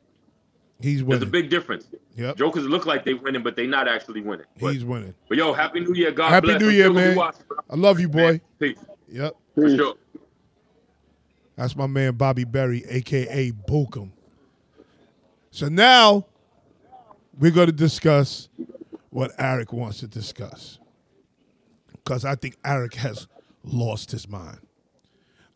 He's 0.80 1.02
winning. 1.02 1.20
There's 1.20 1.28
a 1.28 1.32
big 1.32 1.48
difference. 1.48 1.88
Yep. 2.16 2.36
Jokers 2.36 2.64
look 2.64 2.86
like 2.86 3.04
they're 3.04 3.16
winning, 3.16 3.42
but 3.42 3.56
they're 3.56 3.66
not 3.66 3.88
actually 3.88 4.20
winning. 4.20 4.46
But, 4.60 4.74
He's 4.74 4.84
winning. 4.84 5.14
but 5.28 5.36
yo, 5.38 5.52
happy 5.52 5.80
New 5.80 5.94
Year. 5.94 6.10
God 6.12 6.30
Happy 6.30 6.48
bless. 6.48 6.60
New 6.60 6.68
I'm 6.68 6.74
Year, 6.74 6.84
still 6.84 6.94
gonna 6.94 7.04
be 7.04 7.08
man. 7.08 7.16
watching. 7.16 7.42
I 7.70 7.76
love 7.76 8.00
you, 8.00 8.08
boy. 8.08 8.18
Man, 8.32 8.40
Peace. 8.58 8.78
Yep. 9.08 9.36
For 9.54 9.76
sure. 9.76 9.94
That's 11.56 11.74
my 11.76 11.86
man 11.86 12.14
Bobby 12.14 12.44
Berry, 12.44 12.84
aka 12.88 13.50
Bookum. 13.50 14.12
So 15.50 15.68
now 15.68 16.26
we're 17.38 17.50
going 17.50 17.66
to 17.68 17.72
discuss 17.72 18.48
what 19.10 19.32
Eric 19.38 19.72
wants 19.72 20.00
to 20.00 20.06
discuss. 20.06 20.78
Because 21.92 22.24
I 22.24 22.34
think 22.34 22.56
Eric 22.64 22.94
has 22.96 23.26
lost 23.64 24.10
his 24.10 24.28
mind. 24.28 24.58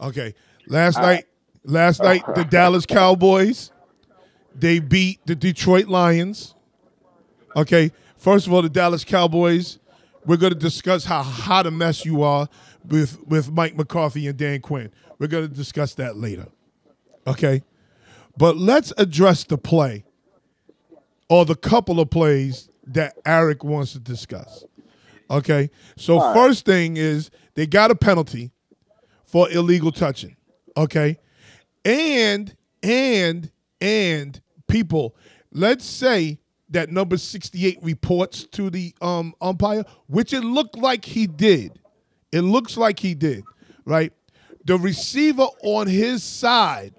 Okay. 0.00 0.34
Last 0.66 0.96
night, 0.98 1.26
last 1.64 2.02
night, 2.02 2.22
the 2.34 2.44
Dallas 2.44 2.86
Cowboys, 2.86 3.72
they 4.54 4.78
beat 4.78 5.20
the 5.26 5.34
Detroit 5.34 5.86
Lions. 5.86 6.54
Okay. 7.56 7.92
First 8.16 8.46
of 8.46 8.52
all, 8.52 8.62
the 8.62 8.68
Dallas 8.68 9.04
Cowboys, 9.04 9.78
we're 10.26 10.36
going 10.36 10.52
to 10.52 10.58
discuss 10.58 11.04
how 11.04 11.22
hot 11.22 11.66
a 11.66 11.70
mess 11.70 12.04
you 12.04 12.22
are 12.22 12.48
with, 12.86 13.18
with 13.26 13.50
Mike 13.50 13.76
McCarthy 13.76 14.26
and 14.26 14.36
Dan 14.36 14.60
Quinn. 14.60 14.90
We're 15.18 15.26
going 15.26 15.48
to 15.48 15.54
discuss 15.54 15.94
that 15.94 16.16
later. 16.16 16.46
Okay. 17.26 17.62
But 18.36 18.56
let's 18.56 18.92
address 18.98 19.44
the 19.44 19.58
play 19.58 20.04
or 21.28 21.44
the 21.44 21.54
couple 21.54 22.00
of 22.00 22.10
plays 22.10 22.68
that 22.86 23.16
Eric 23.24 23.64
wants 23.64 23.92
to 23.92 23.98
discuss. 23.98 24.64
Okay. 25.30 25.70
So, 25.96 26.18
right. 26.18 26.34
first 26.34 26.64
thing 26.64 26.96
is 26.96 27.30
they 27.54 27.66
got 27.66 27.90
a 27.90 27.94
penalty 27.94 28.50
for 29.30 29.48
illegal 29.50 29.92
touching. 29.92 30.36
Okay, 30.76 31.18
and 31.84 32.54
and 32.82 33.50
and 33.80 34.40
people, 34.68 35.14
let's 35.52 35.84
say 35.84 36.38
that 36.70 36.90
number 36.90 37.16
68 37.16 37.78
reports 37.82 38.44
to 38.44 38.70
the 38.70 38.94
um, 39.00 39.34
umpire, 39.40 39.84
which 40.06 40.32
it 40.32 40.42
looked 40.42 40.76
like 40.76 41.04
he 41.04 41.26
did. 41.26 41.80
It 42.32 42.42
looks 42.42 42.76
like 42.76 43.00
he 43.00 43.14
did, 43.14 43.42
right? 43.84 44.12
The 44.66 44.76
receiver 44.78 45.46
on 45.64 45.88
his 45.88 46.22
side, 46.22 46.94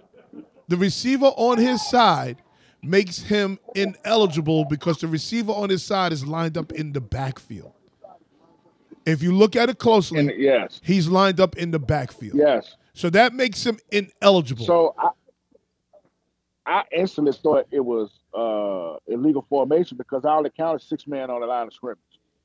the 0.67 0.75
receiver 0.75 1.27
on 1.37 1.57
his 1.57 1.87
side 1.87 2.37
makes 2.83 3.19
him 3.19 3.59
ineligible 3.75 4.65
because 4.65 4.97
the 4.99 5.07
receiver 5.07 5.51
on 5.51 5.69
his 5.69 5.83
side 5.83 6.11
is 6.11 6.25
lined 6.25 6.57
up 6.57 6.73
in 6.73 6.91
the 6.91 6.99
backfield. 6.99 7.73
If 9.05 9.23
you 9.23 9.33
look 9.33 9.55
at 9.55 9.69
it 9.69 9.79
closely, 9.79 10.19
And 10.19 10.31
yes, 10.35 10.81
he's 10.83 11.07
lined 11.07 11.39
up 11.39 11.55
in 11.57 11.71
the 11.71 11.79
backfield. 11.79 12.35
yes. 12.35 12.75
So 12.93 13.09
that 13.11 13.34
makes 13.34 13.65
him 13.65 13.77
ineligible. 13.91 14.65
So 14.65 14.93
I, 14.97 15.09
I 16.65 16.84
instantly 16.95 17.34
thought 17.34 17.68
it 17.72 17.80
was 17.80 18.09
uh, 18.38 18.97
illegal 19.11 19.45
formation 19.49 19.97
because 19.97 20.26
I 20.26 20.34
only 20.35 20.49
counted 20.51 20.81
six 20.81 21.07
men 21.07 21.30
on 21.30 21.41
the 21.41 21.47
line 21.47 21.68
of 21.68 21.73
scrimmage. 21.73 21.99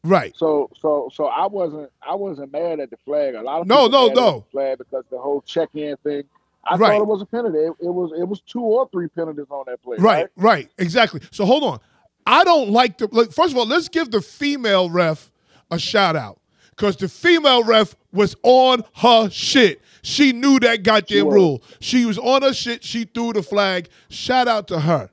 right. 0.05 0.35
So 0.37 0.71
so 0.81 1.11
so 1.13 1.27
I 1.27 1.47
wasn't 1.47 1.91
I 2.03 2.15
wasn't 2.15 2.53
mad 2.53 2.81
at 2.81 2.91
the 2.91 2.97
flag. 3.05 3.35
A 3.35 3.43
lot 3.43 3.61
of 3.61 3.67
No, 3.67 3.87
no, 3.87 4.09
no. 4.09 4.45
flag 4.53 4.79
because 4.79 5.05
the 5.11 5.19
whole 5.19 5.43
check-in 5.43 5.97
thing. 5.99 6.25
I 6.69 6.77
Right. 6.77 6.93
thought 6.93 7.03
it 7.03 7.07
was 7.07 7.23
a 7.23 7.27
penalty. 7.27 7.59
It, 7.59 7.73
it 7.81 7.91
was 7.91 8.13
it 8.19 8.27
was 8.27 8.41
two 8.41 8.61
or 8.61 8.89
three 8.91 9.09
penalties 9.09 9.47
on 9.51 9.65
that 9.69 9.83
play. 9.83 9.99
Right, 9.99 10.27
right, 10.37 10.69
exactly. 10.79 11.21
So 11.31 11.45
hold 11.45 11.63
on. 11.63 11.79
I 12.27 12.43
don't 12.43 12.71
like 12.71 12.99
the. 12.99 13.09
Like, 13.13 13.31
first 13.31 13.53
of 13.53 13.59
all, 13.59 13.67
let's 13.67 13.89
give 13.89 14.11
the 14.11 14.21
female 14.21 14.91
ref 14.91 15.31
a 15.71 15.79
shout 15.79 16.17
out 16.17 16.41
because 16.77 16.97
the 16.97 17.09
female 17.09 17.65
ref 17.65 17.97
was 18.13 18.37
on 18.43 18.85
her 18.97 19.31
shit. 19.31 19.81
She 20.03 20.33
knew 20.33 20.61
that 20.61 20.83
goddamn 20.83 21.17
She 21.17 21.23
rule. 21.23 21.63
She 21.81 22.05
was 22.05 22.19
on 22.19 22.43
her 22.43 22.53
shit. 22.53 22.85
She 22.85 23.05
threw 23.05 23.33
the 23.33 23.43
flag. 23.43 23.89
Shout 24.09 24.47
out 24.47 24.69
to 24.69 24.81
her. 24.81 25.11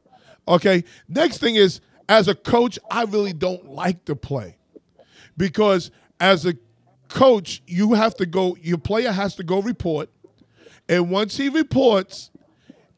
Okay. 0.48 0.84
Next 1.08 1.38
thing 1.38 1.56
is, 1.56 1.82
as 2.10 2.28
a 2.28 2.36
coach, 2.36 2.78
I 2.92 3.04
really 3.04 3.34
don't 3.34 3.70
like 3.70 4.06
to 4.06 4.16
play 4.16 4.58
because 5.38 5.90
as 6.20 6.46
a 6.46 6.54
coach, 7.08 7.62
you 7.66 7.94
have 7.94 8.16
to 8.16 8.26
go. 8.26 8.58
Your 8.62 8.78
player 8.78 9.12
has 9.12 9.36
to 9.36 9.44
go 9.44 9.62
report, 9.62 10.10
and 10.90 11.10
once 11.10 11.38
he 11.38 11.50
reports, 11.50 12.30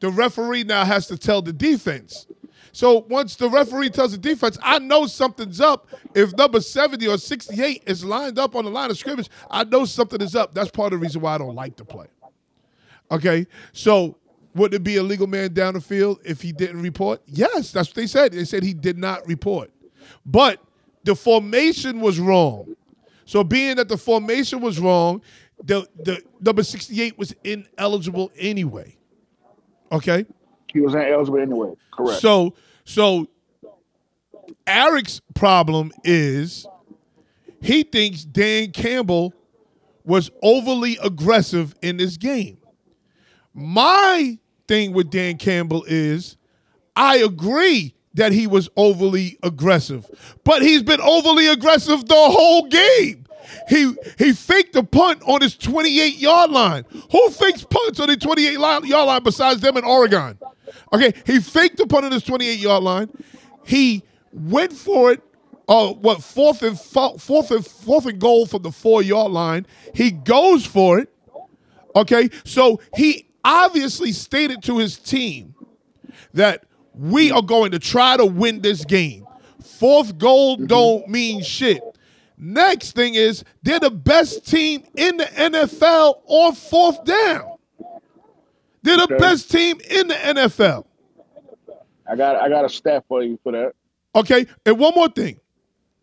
the 0.00 0.10
referee 0.10 0.64
now 0.64 0.84
has 0.84 1.06
to 1.08 1.16
tell 1.16 1.40
the 1.40 1.52
defense. 1.52 2.26
So 2.76 3.06
once 3.08 3.36
the 3.36 3.48
referee 3.48 3.88
tells 3.88 4.12
the 4.12 4.18
defense, 4.18 4.58
I 4.62 4.78
know 4.80 5.06
something's 5.06 5.62
up. 5.62 5.88
If 6.14 6.36
number 6.36 6.60
70 6.60 7.08
or 7.08 7.16
68 7.16 7.84
is 7.86 8.04
lined 8.04 8.38
up 8.38 8.54
on 8.54 8.66
the 8.66 8.70
line 8.70 8.90
of 8.90 8.98
scrimmage, 8.98 9.30
I 9.50 9.64
know 9.64 9.86
something 9.86 10.20
is 10.20 10.36
up. 10.36 10.52
That's 10.52 10.70
part 10.70 10.92
of 10.92 11.00
the 11.00 11.02
reason 11.02 11.22
why 11.22 11.36
I 11.36 11.38
don't 11.38 11.54
like 11.54 11.76
the 11.76 11.86
play. 11.86 12.08
Okay? 13.10 13.46
So 13.72 14.18
would 14.54 14.74
it 14.74 14.84
be 14.84 14.96
a 14.96 15.02
legal 15.02 15.26
man 15.26 15.54
down 15.54 15.72
the 15.72 15.80
field 15.80 16.20
if 16.22 16.42
he 16.42 16.52
didn't 16.52 16.82
report? 16.82 17.22
Yes, 17.24 17.72
that's 17.72 17.88
what 17.88 17.94
they 17.94 18.06
said. 18.06 18.32
They 18.32 18.44
said 18.44 18.62
he 18.62 18.74
did 18.74 18.98
not 18.98 19.26
report. 19.26 19.70
But 20.26 20.62
the 21.02 21.14
formation 21.14 22.00
was 22.00 22.20
wrong. 22.20 22.76
So 23.24 23.42
being 23.42 23.76
that 23.76 23.88
the 23.88 23.96
formation 23.96 24.60
was 24.60 24.78
wrong, 24.78 25.22
the, 25.64 25.88
the 26.04 26.20
number 26.42 26.62
68 26.62 27.16
was 27.16 27.34
ineligible 27.42 28.30
anyway. 28.36 28.98
Okay? 29.90 30.26
He 30.70 30.82
was 30.82 30.94
ineligible 30.94 31.38
anyway. 31.38 31.72
Correct. 31.90 32.20
So 32.20 32.52
so 32.86 33.26
Eric's 34.66 35.20
problem 35.34 35.92
is 36.04 36.66
he 37.60 37.82
thinks 37.82 38.24
Dan 38.24 38.70
Campbell 38.70 39.34
was 40.04 40.30
overly 40.40 40.96
aggressive 41.02 41.74
in 41.82 41.96
this 41.96 42.16
game. 42.16 42.58
My 43.52 44.38
thing 44.68 44.92
with 44.92 45.10
Dan 45.10 45.36
Campbell 45.36 45.84
is 45.88 46.36
I 46.94 47.16
agree 47.18 47.94
that 48.14 48.32
he 48.32 48.46
was 48.46 48.68
overly 48.76 49.36
aggressive, 49.42 50.08
but 50.44 50.62
he's 50.62 50.82
been 50.82 51.00
overly 51.00 51.48
aggressive 51.48 52.06
the 52.06 52.14
whole 52.14 52.66
game. 52.68 53.24
He 53.68 53.94
he 54.16 54.32
faked 54.32 54.76
a 54.76 54.82
punt 54.84 55.22
on 55.26 55.40
his 55.40 55.56
28 55.56 56.18
yard 56.18 56.50
line. 56.50 56.84
Who 57.10 57.30
fakes 57.30 57.64
punts 57.64 57.98
on 57.98 58.08
the 58.08 58.16
28 58.16 58.52
yard 58.52 59.06
line 59.08 59.22
besides 59.24 59.60
them 59.60 59.76
in 59.76 59.84
Oregon? 59.84 60.38
Okay, 60.92 61.12
he 61.24 61.40
faked 61.40 61.76
the 61.76 61.86
punt 61.86 62.04
on 62.04 62.12
his 62.12 62.22
28 62.22 62.58
yard 62.58 62.82
line. 62.82 63.10
He 63.64 64.02
went 64.32 64.72
for 64.72 65.12
it. 65.12 65.22
Uh, 65.68 65.92
what 65.94 66.22
fourth 66.22 66.62
and 66.62 66.78
fo- 66.78 67.16
fourth 67.16 67.50
and 67.50 67.66
fourth 67.66 68.06
and 68.06 68.20
goal 68.20 68.46
from 68.46 68.62
the 68.62 68.70
four 68.70 69.02
yard 69.02 69.32
line? 69.32 69.66
He 69.94 70.12
goes 70.12 70.64
for 70.64 71.00
it. 71.00 71.12
Okay, 71.96 72.30
so 72.44 72.80
he 72.94 73.26
obviously 73.44 74.12
stated 74.12 74.62
to 74.64 74.78
his 74.78 74.98
team 74.98 75.54
that 76.34 76.64
we 76.94 77.30
are 77.30 77.42
going 77.42 77.72
to 77.72 77.78
try 77.78 78.16
to 78.16 78.24
win 78.26 78.60
this 78.60 78.84
game. 78.84 79.26
Fourth 79.62 80.18
goal 80.18 80.56
don't 80.56 81.08
mean 81.08 81.42
shit. 81.42 81.82
Next 82.38 82.92
thing 82.92 83.14
is 83.14 83.44
they're 83.62 83.80
the 83.80 83.90
best 83.90 84.46
team 84.46 84.84
in 84.94 85.16
the 85.16 85.24
NFL 85.24 86.20
on 86.26 86.54
fourth 86.54 87.04
down. 87.04 87.55
They're 88.86 88.96
the 88.98 89.02
Okay. 89.02 89.18
best 89.18 89.50
team 89.50 89.80
in 89.90 90.06
the 90.06 90.14
NFL. 90.14 90.86
I 92.08 92.14
got 92.14 92.36
I 92.36 92.48
got 92.48 92.64
a 92.64 92.68
stat 92.68 93.04
for 93.08 93.20
you 93.22 93.36
for 93.42 93.50
that. 93.50 93.72
Okay, 94.14 94.46
and 94.64 94.78
one 94.78 94.92
more 94.94 95.08
thing. 95.08 95.40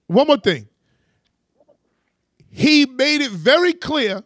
One 0.07 0.27
more 0.27 0.37
thing. 0.37 0.67
He 2.51 2.85
made 2.85 3.21
it 3.21 3.31
very 3.31 3.71
clear 3.73 4.21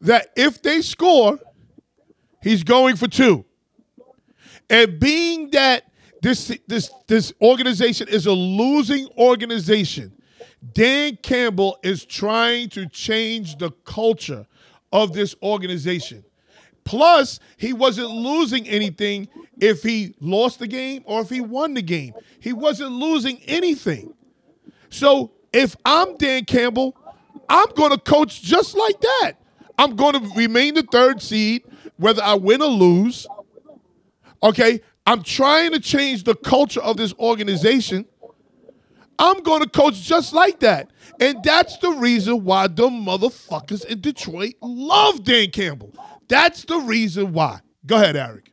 that 0.00 0.30
if 0.36 0.60
they 0.62 0.82
score, 0.82 1.38
he's 2.42 2.64
going 2.64 2.96
for 2.96 3.06
two. 3.06 3.44
And 4.68 4.98
being 4.98 5.50
that 5.50 5.84
this 6.22 6.58
this 6.66 6.90
this 7.06 7.32
organization 7.40 8.08
is 8.08 8.26
a 8.26 8.32
losing 8.32 9.06
organization, 9.16 10.12
Dan 10.72 11.18
Campbell 11.22 11.78
is 11.84 12.04
trying 12.04 12.68
to 12.70 12.88
change 12.88 13.58
the 13.58 13.70
culture 13.84 14.44
of 14.92 15.12
this 15.12 15.36
organization. 15.40 16.24
Plus, 16.90 17.38
he 17.56 17.72
wasn't 17.72 18.10
losing 18.10 18.66
anything 18.66 19.28
if 19.60 19.80
he 19.80 20.12
lost 20.18 20.58
the 20.58 20.66
game 20.66 21.04
or 21.04 21.20
if 21.20 21.30
he 21.30 21.40
won 21.40 21.72
the 21.74 21.82
game. 21.82 22.12
He 22.40 22.52
wasn't 22.52 22.90
losing 22.90 23.40
anything. 23.44 24.12
So 24.88 25.30
if 25.52 25.76
I'm 25.84 26.16
Dan 26.16 26.46
Campbell, 26.46 26.96
I'm 27.48 27.68
going 27.76 27.92
to 27.92 27.98
coach 27.98 28.42
just 28.42 28.76
like 28.76 29.00
that. 29.02 29.34
I'm 29.78 29.94
going 29.94 30.14
to 30.14 30.34
remain 30.34 30.74
the 30.74 30.82
third 30.82 31.22
seed, 31.22 31.62
whether 31.96 32.24
I 32.24 32.34
win 32.34 32.60
or 32.60 32.66
lose. 32.66 33.24
Okay? 34.42 34.80
I'm 35.06 35.22
trying 35.22 35.70
to 35.70 35.78
change 35.78 36.24
the 36.24 36.34
culture 36.34 36.80
of 36.80 36.96
this 36.96 37.14
organization. 37.20 38.04
I'm 39.16 39.44
going 39.44 39.62
to 39.62 39.68
coach 39.68 40.02
just 40.02 40.32
like 40.32 40.58
that. 40.60 40.90
And 41.20 41.40
that's 41.44 41.76
the 41.76 41.90
reason 41.90 42.42
why 42.42 42.66
the 42.66 42.88
motherfuckers 42.88 43.84
in 43.84 44.00
Detroit 44.00 44.54
love 44.60 45.22
Dan 45.22 45.50
Campbell. 45.52 45.94
That's 46.30 46.64
the 46.64 46.78
reason 46.78 47.32
why. 47.32 47.60
Go 47.84 47.96
ahead, 47.96 48.16
Eric. 48.16 48.52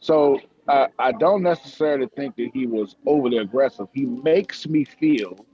So 0.00 0.40
I 0.68 0.88
I 0.98 1.12
don't 1.12 1.42
necessarily 1.42 2.08
think 2.16 2.36
that 2.36 2.50
he 2.52 2.66
was 2.66 2.96
overly 3.06 3.38
aggressive. 3.38 3.86
He 3.94 4.04
makes 4.04 4.66
me 4.66 4.84
feel 4.84 5.46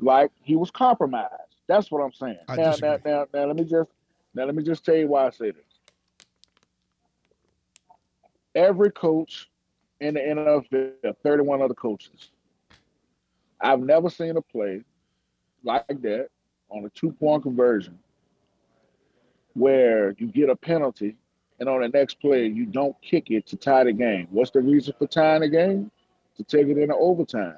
like 0.00 0.30
he 0.42 0.56
was 0.56 0.70
compromised. 0.70 1.32
That's 1.68 1.90
what 1.90 2.00
I'm 2.00 2.12
saying. 2.12 2.38
I 2.48 2.56
now, 2.56 2.74
now, 2.82 2.98
now, 3.04 3.26
now, 3.32 3.44
let 3.46 3.56
me 3.56 3.64
just 3.64 3.90
now 4.34 4.44
let 4.44 4.54
me 4.54 4.64
just 4.64 4.84
tell 4.84 4.96
you 4.96 5.06
why 5.06 5.26
I 5.26 5.30
say 5.30 5.52
this. 5.52 5.62
Every 8.56 8.90
coach 8.90 9.48
in 10.00 10.14
the 10.14 10.20
NFL, 10.20 11.14
31 11.22 11.62
other 11.62 11.74
coaches, 11.74 12.30
I've 13.60 13.80
never 13.80 14.10
seen 14.10 14.36
a 14.36 14.42
play 14.42 14.82
like 15.62 15.86
that 15.86 16.28
on 16.68 16.84
a 16.84 16.88
two-point 16.90 17.44
conversion 17.44 17.98
where 19.56 20.14
you 20.18 20.26
get 20.26 20.50
a 20.50 20.56
penalty 20.56 21.16
and 21.58 21.68
on 21.68 21.80
the 21.80 21.88
next 21.88 22.20
play 22.20 22.46
you 22.46 22.66
don't 22.66 22.94
kick 23.02 23.30
it 23.30 23.46
to 23.46 23.56
tie 23.56 23.84
the 23.84 23.92
game. 23.92 24.28
What's 24.30 24.50
the 24.50 24.60
reason 24.60 24.94
for 24.98 25.06
tying 25.06 25.40
the 25.40 25.48
game? 25.48 25.90
To 26.36 26.44
take 26.44 26.66
it 26.68 26.76
into 26.76 26.94
overtime. 26.94 27.56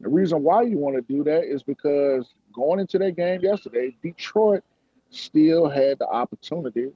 The 0.00 0.08
reason 0.08 0.42
why 0.42 0.62
you 0.62 0.76
want 0.76 0.96
to 0.96 1.02
do 1.02 1.24
that 1.24 1.44
is 1.44 1.62
because 1.62 2.34
going 2.52 2.80
into 2.80 2.98
that 2.98 3.12
game 3.16 3.40
yesterday, 3.40 3.96
Detroit 4.02 4.62
still 5.10 5.68
had 5.68 5.98
the 5.98 6.06
opportunity 6.08 6.88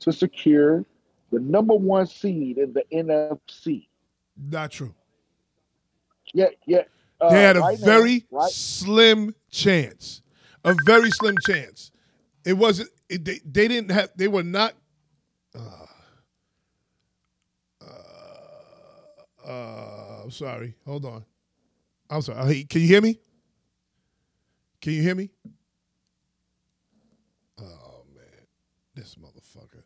to 0.00 0.12
secure 0.12 0.84
the 1.30 1.40
number 1.40 1.74
one 1.74 2.06
seed 2.06 2.56
in 2.58 2.72
the 2.72 2.84
NFC. 2.92 3.86
Not 4.50 4.70
true. 4.70 4.94
Yeah, 6.32 6.46
yeah. 6.66 6.82
uh, 7.20 7.30
They 7.30 7.42
had 7.42 7.56
a 7.56 7.60
right 7.60 7.78
now, 7.78 7.84
very 7.84 8.24
right? 8.30 8.50
slim 8.50 9.34
chance. 9.50 10.22
A 10.64 10.74
very 10.86 11.10
slim 11.10 11.34
chance. 11.46 11.90
It 12.46 12.54
wasn't 12.54 12.90
they, 13.16 13.40
they 13.44 13.68
didn't 13.68 13.90
have 13.90 14.10
they 14.16 14.28
were 14.28 14.42
not 14.42 14.74
uh, 15.54 15.86
uh, 17.80 19.48
uh, 19.48 20.20
I'm 20.24 20.30
sorry. 20.30 20.74
Hold 20.86 21.04
on. 21.04 21.24
I'm 22.08 22.22
sorry. 22.22 22.64
Can 22.64 22.80
you 22.80 22.86
hear 22.86 23.00
me? 23.00 23.18
Can 24.80 24.92
you 24.94 25.02
hear 25.02 25.14
me? 25.14 25.30
Oh 27.58 28.04
man. 28.14 28.46
This 28.94 29.16
motherfucker. 29.16 29.82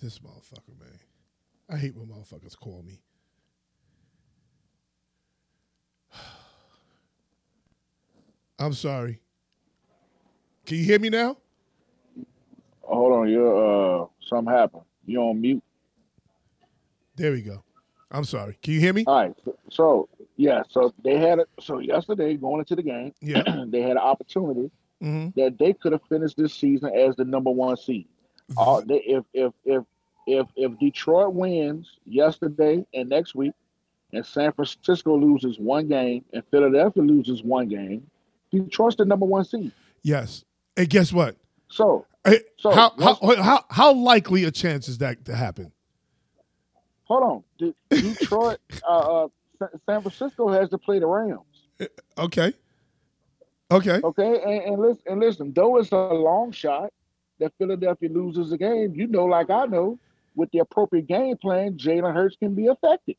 This 0.00 0.20
motherfucker, 0.20 0.78
man. 0.78 0.98
I 1.68 1.76
hate 1.76 1.96
when 1.96 2.06
motherfuckers 2.06 2.56
call 2.58 2.82
me. 2.82 3.00
I'm 8.58 8.72
sorry. 8.72 9.20
Can 10.66 10.78
you 10.78 10.84
hear 10.84 10.98
me 10.98 11.08
now? 11.10 11.36
Hold 12.82 13.12
on, 13.12 13.28
you're 13.28 14.02
uh 14.02 14.06
something 14.28 14.52
happened. 14.52 14.82
You 15.06 15.20
on 15.20 15.40
mute. 15.40 15.62
There 17.16 17.32
we 17.32 17.42
go. 17.42 17.62
I'm 18.10 18.24
sorry. 18.24 18.58
Can 18.62 18.74
you 18.74 18.80
hear 18.80 18.92
me? 18.92 19.04
All 19.06 19.14
right. 19.22 19.34
So, 19.44 19.58
so 19.70 20.08
yeah, 20.36 20.62
so 20.68 20.94
they 21.04 21.18
had 21.18 21.38
it. 21.40 21.48
So 21.60 21.78
yesterday, 21.78 22.34
going 22.36 22.60
into 22.60 22.76
the 22.76 22.82
game, 22.82 23.12
Yeah. 23.20 23.42
they 23.66 23.82
had 23.82 23.92
an 23.92 23.98
opportunity 23.98 24.70
hmm 25.00 25.28
that 25.36 25.56
they 25.58 25.72
could 25.72 25.92
have 25.92 26.02
finished 26.08 26.36
this 26.36 26.52
season 26.52 26.90
as 26.94 27.14
the 27.16 27.24
number 27.24 27.50
one 27.50 27.76
seed. 27.76 28.08
All 28.56 28.82
they, 28.84 28.96
if 29.00 29.24
if 29.34 29.52
if 29.64 29.84
if 30.26 30.46
if 30.56 30.78
Detroit 30.78 31.34
wins 31.34 31.98
yesterday 32.04 32.84
and 32.94 33.08
next 33.08 33.34
week, 33.34 33.52
and 34.12 34.24
San 34.24 34.52
Francisco 34.52 35.16
loses 35.16 35.58
one 35.58 35.86
game 35.88 36.24
and 36.32 36.42
Philadelphia 36.50 37.02
loses 37.02 37.42
one 37.42 37.68
game, 37.68 38.06
Detroit's 38.50 38.96
the 38.96 39.04
number 39.04 39.26
one 39.26 39.44
seed. 39.44 39.72
Yes. 40.02 40.44
And 40.76 40.88
guess 40.88 41.12
what? 41.12 41.36
So 41.68 42.06
Eh, 42.24 42.38
So, 42.58 42.70
how, 42.70 42.92
how, 42.98 43.14
how 43.42 43.64
how 43.70 43.92
likely 43.92 44.44
a 44.44 44.50
chance 44.50 44.88
is 44.88 44.98
that 44.98 45.24
to 45.26 45.34
happen? 45.34 45.72
hold 47.04 47.22
on, 47.22 47.44
De- 47.58 47.74
Detroit, 48.02 48.58
uh, 48.88 49.24
uh, 49.24 49.28
San 49.86 50.02
Francisco 50.02 50.48
has 50.50 50.68
to 50.70 50.76
play 50.78 50.98
the 50.98 51.06
Rams. 51.06 51.40
Okay. 52.18 52.52
Okay. 53.70 54.00
Okay, 54.04 54.42
and, 54.42 54.74
and 54.74 54.82
listen, 54.82 55.02
and 55.06 55.20
listen, 55.20 55.52
though 55.54 55.78
it's 55.78 55.92
a 55.92 55.96
long 55.96 56.52
shot 56.52 56.92
that 57.38 57.52
Philadelphia 57.58 58.08
loses 58.10 58.50
the 58.50 58.58
game, 58.58 58.94
you 58.94 59.06
know, 59.06 59.24
like 59.24 59.48
I 59.50 59.64
know, 59.66 59.98
with 60.34 60.50
the 60.50 60.58
appropriate 60.58 61.06
game 61.06 61.36
plan, 61.36 61.74
Jalen 61.78 62.12
Hurts 62.14 62.36
can 62.36 62.54
be 62.54 62.66
affected. 62.66 63.16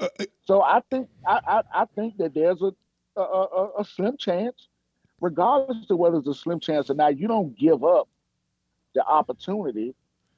Uh, 0.00 0.08
So 0.44 0.62
I 0.62 0.80
think 0.90 1.08
I, 1.26 1.40
I, 1.46 1.82
I 1.82 1.84
think 1.94 2.16
that 2.18 2.34
there's 2.34 2.60
a 2.62 2.72
a, 3.20 3.46
a 3.56 3.70
a 3.80 3.84
slim 3.84 4.16
chance, 4.16 4.68
regardless 5.20 5.90
of 5.90 5.98
whether 5.98 6.18
it's 6.18 6.28
a 6.28 6.34
slim 6.34 6.60
chance 6.60 6.90
or 6.90 6.94
not, 6.94 7.18
you 7.18 7.28
don't 7.28 7.56
give 7.58 7.84
up 7.84 8.08
the 8.94 9.04
opportunity 9.04 9.94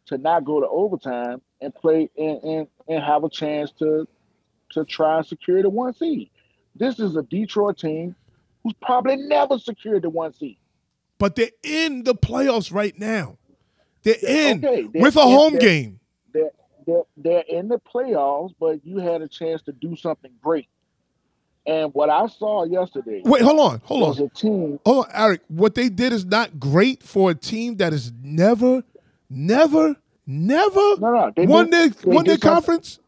to 0.06 0.18
not 0.18 0.44
go 0.44 0.60
to 0.60 0.66
overtime 0.68 1.40
and 1.60 1.74
play 1.74 2.10
and, 2.18 2.42
and, 2.42 2.66
and 2.88 3.02
have 3.02 3.24
a 3.24 3.30
chance 3.30 3.70
to 3.72 4.06
to 4.70 4.84
try 4.84 5.18
and 5.18 5.26
secure 5.26 5.62
the 5.62 5.70
one 5.70 5.92
seed. 5.94 6.30
This 6.76 6.98
is 7.00 7.16
a 7.16 7.22
Detroit 7.22 7.78
team 7.78 8.14
who's 8.62 8.74
probably 8.82 9.16
never 9.16 9.58
secured 9.58 10.02
the 10.02 10.10
one 10.10 10.32
seed. 10.32 10.56
but 11.18 11.34
they're 11.36 11.50
in 11.62 12.04
the 12.04 12.14
playoffs 12.14 12.72
right 12.72 12.96
now. 12.98 13.36
They're 14.02 14.14
in 14.26 14.64
Okay, 14.64 14.88
they're 14.92 15.02
with 15.02 15.16
a 15.16 15.22
home 15.22 15.52
they're- 15.54 15.60
game. 15.60 16.00
They're, 16.32 16.50
they're, 16.86 17.02
they're 17.16 17.44
in 17.48 17.68
the 17.68 17.78
playoffs, 17.80 18.54
but 18.60 18.84
you 18.86 18.98
had 18.98 19.20
a 19.22 19.28
chance 19.28 19.62
to 19.62 19.72
do 19.72 19.96
something 19.96 20.30
great. 20.42 20.68
And 21.70 21.94
what 21.94 22.10
I 22.10 22.26
saw 22.26 22.64
yesterday 22.64 23.22
Wait, 23.24 23.42
hold 23.42 23.60
on, 23.60 23.80
hold 23.84 24.00
was 24.08 24.20
on, 24.20 24.26
a 24.26 24.28
team. 24.30 24.80
hold 24.84 25.06
on, 25.06 25.10
Eric. 25.14 25.42
What 25.48 25.74
they 25.76 25.88
did 25.88 26.12
is 26.12 26.24
not 26.24 26.58
great 26.58 27.02
for 27.02 27.30
a 27.30 27.34
team 27.34 27.76
that 27.76 27.92
has 27.92 28.12
never, 28.22 28.82
never, 29.30 29.94
never 30.26 30.74
No, 30.98 31.12
no, 31.12 31.32
they 31.36 31.46
won 31.46 31.66
did- 31.70 31.72
their 31.72 31.88
they 31.90 32.16
won 32.16 32.24
their 32.24 32.38
conference. 32.38 32.98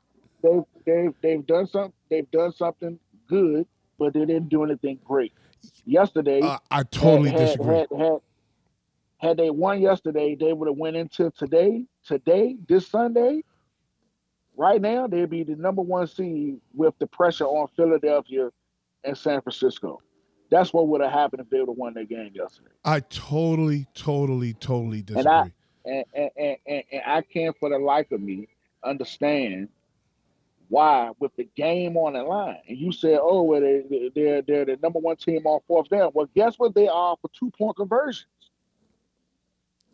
They've 0.43 0.63
they've 0.87 1.15
they've 1.23 1.47
done 1.47 1.67
something. 1.67 1.93
They've 2.09 2.31
done 2.31 2.53
something 2.53 2.99
good, 3.29 3.67
but 3.99 4.13
they 4.15 4.21
didn't 4.27 4.49
do 4.49 4.63
anything 4.65 4.99
great. 5.05 5.33
Yesterday, 5.85 6.41
Uh, 6.41 6.59
I 6.71 6.85
totally 6.85 7.31
had- 7.31 7.39
disagree. 7.39 7.75
Had, 7.77 7.89
had, 7.97 8.19
had 9.19 9.37
they 9.39 9.51
won 9.51 9.81
yesterday, 9.81 10.37
they 10.37 10.53
would 10.53 10.69
have 10.69 10.77
went 10.77 10.97
into 10.97 11.31
today. 11.33 11.85
Today, 12.05 12.57
this 12.69 12.87
Sunday, 12.89 13.43
right 14.57 14.81
now, 14.81 15.07
they'd 15.07 15.29
be 15.31 15.43
the 15.43 15.57
number 15.57 15.83
one 15.83 16.07
seed 16.07 16.59
with 16.75 16.95
the 16.99 17.07
pressure 17.07 17.45
on 17.47 17.69
Philadelphia 17.77 18.51
and 19.05 19.17
San 19.17 19.41
Francisco. 19.43 20.01
That's 20.51 20.73
what 20.73 20.89
would 20.89 21.01
have 21.01 21.13
happened 21.13 21.41
if 21.43 21.51
they 21.51 21.61
would 21.61 21.69
have 21.71 21.77
won 21.79 21.95
their 21.95 22.05
game 22.05 22.33
yesterday. 22.35 22.71
I 22.85 23.01
totally, 23.01 23.87
totally, 23.95 24.53
totally 24.55 25.03
disagree. 25.03 25.21
And 25.21 25.29
I- 25.29 25.53
And 25.85 26.05
and, 26.15 26.31
and, 26.67 26.83
and 26.93 27.03
I 27.07 27.23
can't 27.23 27.57
for 27.59 27.69
the 27.71 27.79
life 27.79 28.13
of 28.13 28.21
me 28.21 28.47
understand 28.85 29.69
why 30.69 31.11
with 31.19 31.35
the 31.37 31.49
game 31.57 31.97
on 31.97 32.13
the 32.13 32.23
line. 32.23 32.59
And 32.69 32.79
you 32.79 32.93
said, 32.93 33.19
oh, 33.21 33.43
well, 33.43 33.61
they, 33.61 34.11
they're 34.15 34.43
they're 34.43 34.65
the 34.65 34.79
number 34.83 35.01
one 35.01 35.17
team 35.17 35.45
on 35.47 35.59
fourth 35.67 35.89
down. 35.89 36.13
Well, 36.15 36.29
guess 36.37 36.57
what 36.59 36.75
they 36.75 36.87
are 36.87 37.17
for 37.21 37.29
two 37.37 37.51
point 37.51 37.77
conversions. 37.77 38.27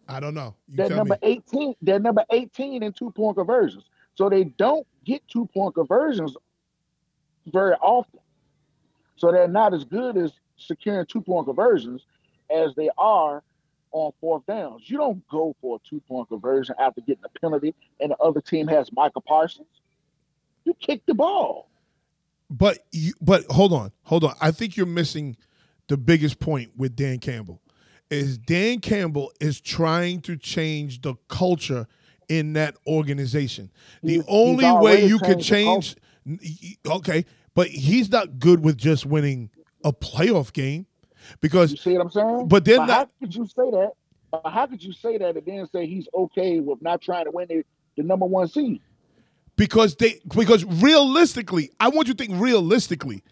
I 0.07 0.21
don't 0.21 0.35
know. 0.35 0.55
You 0.69 0.77
They're 0.77 0.91
number 0.97 1.19
me. 1.23 1.29
18. 1.53 1.75
They're 1.83 1.99
number 1.99 2.25
18 2.31 2.83
in 2.83 2.93
two 2.93 3.11
point 3.11 3.37
conversions. 3.37 3.85
So 4.19 4.29
they 4.29 4.43
don't 4.43 4.85
get 5.05 5.23
two 5.29 5.47
point 5.55 5.77
conversions 5.77 6.37
very 7.47 7.75
often. 7.75 8.19
So 9.15 9.31
they're 9.31 9.47
not 9.47 9.73
as 9.75 9.85
good 9.85 10.17
as 10.17 10.33
securing 10.57 11.07
two 11.07 11.21
point 11.21 11.47
conversions 11.47 12.05
as 12.51 12.75
they 12.75 12.91
are 12.99 13.45
on 13.93 14.11
fourth 14.21 14.45
downs. 14.47 14.91
You 14.91 14.99
don't 14.99 15.29
go 15.29 15.55
for 15.61 15.77
a 15.77 15.89
two 15.89 16.01
point 16.01 16.29
conversion 16.31 16.75
after 16.81 17.01
getting 17.01 17.23
a 17.25 17.39
penalty 17.39 17.77
and 18.01 18.11
the 18.11 18.17
other 18.17 18.41
team 18.41 18.67
has 18.67 18.91
Micah 18.91 19.21
Parsons. 19.21 19.69
You 20.65 20.75
kick 20.75 21.07
the 21.07 21.15
ball. 21.15 21.69
But 22.51 22.79
you, 22.91 23.13
but 23.21 23.45
hold 23.45 23.73
on, 23.73 23.93
hold 24.03 24.25
on. 24.25 24.35
I 24.41 24.51
think 24.51 24.77
you're 24.77 24.85
missing 24.85 25.37
the 25.87 25.97
biggest 25.97 26.41
point 26.41 26.73
with 26.77 26.97
Dan 26.97 27.21
Campbell. 27.21 27.63
Is 28.11 28.37
Dan 28.37 28.81
Campbell 28.81 29.31
is 29.39 29.61
trying 29.61 30.23
to 30.23 30.37
change 30.37 31.03
the 31.03 31.15
culture 31.29 31.87
in 32.29 32.53
that 32.55 32.77
organization. 32.87 33.71
The 34.03 34.15
He's- 34.15 34.25
he's 34.27 34.35
only 34.35 34.71
way 34.85 35.07
you 35.07 35.19
can 35.19 35.41
changed 35.41 35.99
change 36.27 36.79
okay, 36.87 37.25
but 37.55 37.69
he's 37.69 38.11
not 38.11 38.39
good 38.39 38.63
with 38.63 38.77
just 38.77 39.07
winning 39.07 39.51
a 39.85 39.93
playoff 39.93 40.53
game 40.53 40.87
because 41.41 41.71
You 41.71 41.77
see 41.79 41.93
what 41.95 42.03
I'm 42.03 42.11
saying? 42.11 42.49
But 42.49 42.65
they're 42.65 42.81
how 42.81 43.09
could 43.21 43.35
you 43.35 43.47
say 43.47 43.71
that? 43.71 43.93
How 44.45 44.67
could 44.67 44.83
you 44.83 44.93
say 44.93 45.17
that 45.17 45.37
and 45.37 45.47
then 45.47 45.67
say 45.73 45.87
he's 45.87 46.07
okay 46.15 46.61
with 46.61 46.83
not 46.83 47.01
trying 47.01 47.25
to 47.25 47.31
win 47.31 47.49
the, 47.49 47.65
the 47.97 48.03
number 48.03 48.27
one 48.27 48.47
seed? 48.49 48.81
because 49.57 49.97
they 49.97 50.21
because 50.37 50.65
realistically, 50.65 51.71
I 51.81 51.89
want 51.89 52.09
you 52.09 52.15
to 52.15 52.25
think 52.25 52.41
realistically. 52.41 53.23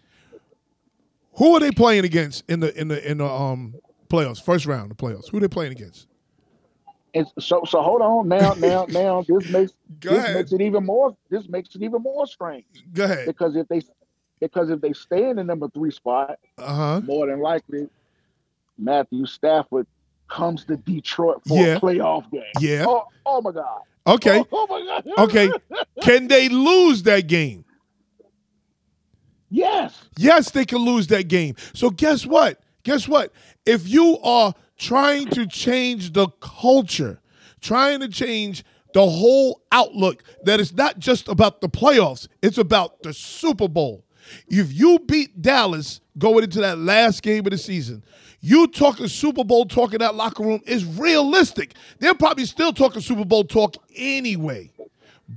Who 1.33 1.55
are 1.55 1.59
they 1.59 1.71
playing 1.71 2.03
against 2.03 2.43
in 2.49 2.59
the 2.59 2.77
in 2.79 2.87
the 2.87 3.09
in 3.09 3.19
the 3.19 3.25
um 3.25 3.75
playoffs? 4.09 4.43
First 4.43 4.65
round 4.65 4.91
of 4.91 4.97
playoffs. 4.97 5.29
Who 5.29 5.37
are 5.37 5.39
they 5.39 5.47
playing 5.47 5.71
against? 5.71 6.07
And 7.17 7.27
so 7.39 7.63
so 7.65 7.81
hold 7.81 8.01
on 8.01 8.27
now 8.27 8.53
now 8.57 8.85
now 8.89 9.25
this 9.27 9.47
makes 9.47 9.73
Go 9.99 10.11
this 10.11 10.19
ahead. 10.19 10.35
makes 10.35 10.51
it 10.51 10.61
even 10.61 10.85
more 10.85 11.15
this 11.29 11.47
makes 11.49 11.73
it 11.75 11.81
even 11.81 12.01
more 12.01 12.25
strange 12.27 12.65
Go 12.93 13.05
ahead. 13.05 13.25
because 13.25 13.55
if 13.55 13.67
they 13.67 13.81
because 14.39 14.69
if 14.69 14.81
they 14.81 14.93
stay 14.93 15.29
in 15.29 15.37
the 15.37 15.43
number 15.43 15.67
three 15.69 15.91
spot, 15.91 16.37
Uh 16.57 16.73
huh. 16.75 17.01
more 17.03 17.27
than 17.27 17.39
likely 17.39 17.87
Matthew 18.77 19.25
Stafford 19.25 19.87
comes 20.29 20.65
to 20.65 20.77
Detroit 20.77 21.41
for 21.47 21.57
Yeah. 21.65 21.77
a 21.77 21.79
playoff 21.79 22.29
game. 22.31 22.43
Yeah. 22.59 22.85
Oh, 22.87 23.03
oh 23.25 23.41
my 23.41 23.51
God. 23.51 23.81
Okay. 24.05 24.39
Oh, 24.39 24.47
oh 24.51 24.67
my 24.69 24.85
God. 24.85 25.03
Okay. 25.17 25.51
Can 26.01 26.27
they 26.27 26.49
lose 26.49 27.03
that 27.03 27.27
game? 27.27 27.65
yes. 29.49 30.03
Yes, 30.17 30.51
they 30.51 30.65
can 30.65 30.79
lose 30.79 31.07
that 31.07 31.27
game. 31.27 31.55
So 31.73 31.89
guess 31.89 32.25
what? 32.25 32.59
Guess 32.83 33.07
what? 33.07 33.31
If 33.65 33.87
you 33.87 34.19
are 34.23 34.53
trying 34.77 35.27
to 35.27 35.45
change 35.47 36.13
the 36.13 36.27
culture, 36.39 37.19
trying 37.61 37.99
to 37.99 38.07
change 38.07 38.63
the 38.93 39.07
whole 39.07 39.61
outlook, 39.71 40.23
that 40.43 40.59
it's 40.59 40.73
not 40.73 40.99
just 40.99 41.27
about 41.27 41.61
the 41.61 41.69
playoffs, 41.69 42.27
it's 42.41 42.57
about 42.57 43.01
the 43.03 43.13
Super 43.13 43.67
Bowl. 43.67 44.03
If 44.49 44.73
you 44.73 44.99
beat 44.99 45.41
Dallas 45.41 46.01
going 46.17 46.43
into 46.43 46.59
that 46.61 46.77
last 46.77 47.21
game 47.21 47.45
of 47.45 47.51
the 47.51 47.57
season, 47.57 48.03
you 48.41 48.67
talking 48.67 49.07
Super 49.07 49.43
Bowl 49.43 49.65
talk 49.65 49.93
in 49.93 49.99
that 49.99 50.15
locker 50.15 50.43
room 50.43 50.61
is 50.65 50.85
realistic. 50.85 51.73
They're 51.99 52.13
probably 52.13 52.45
still 52.45 52.73
talking 52.73 53.01
Super 53.01 53.25
Bowl 53.25 53.43
talk 53.43 53.75
anyway. 53.95 54.71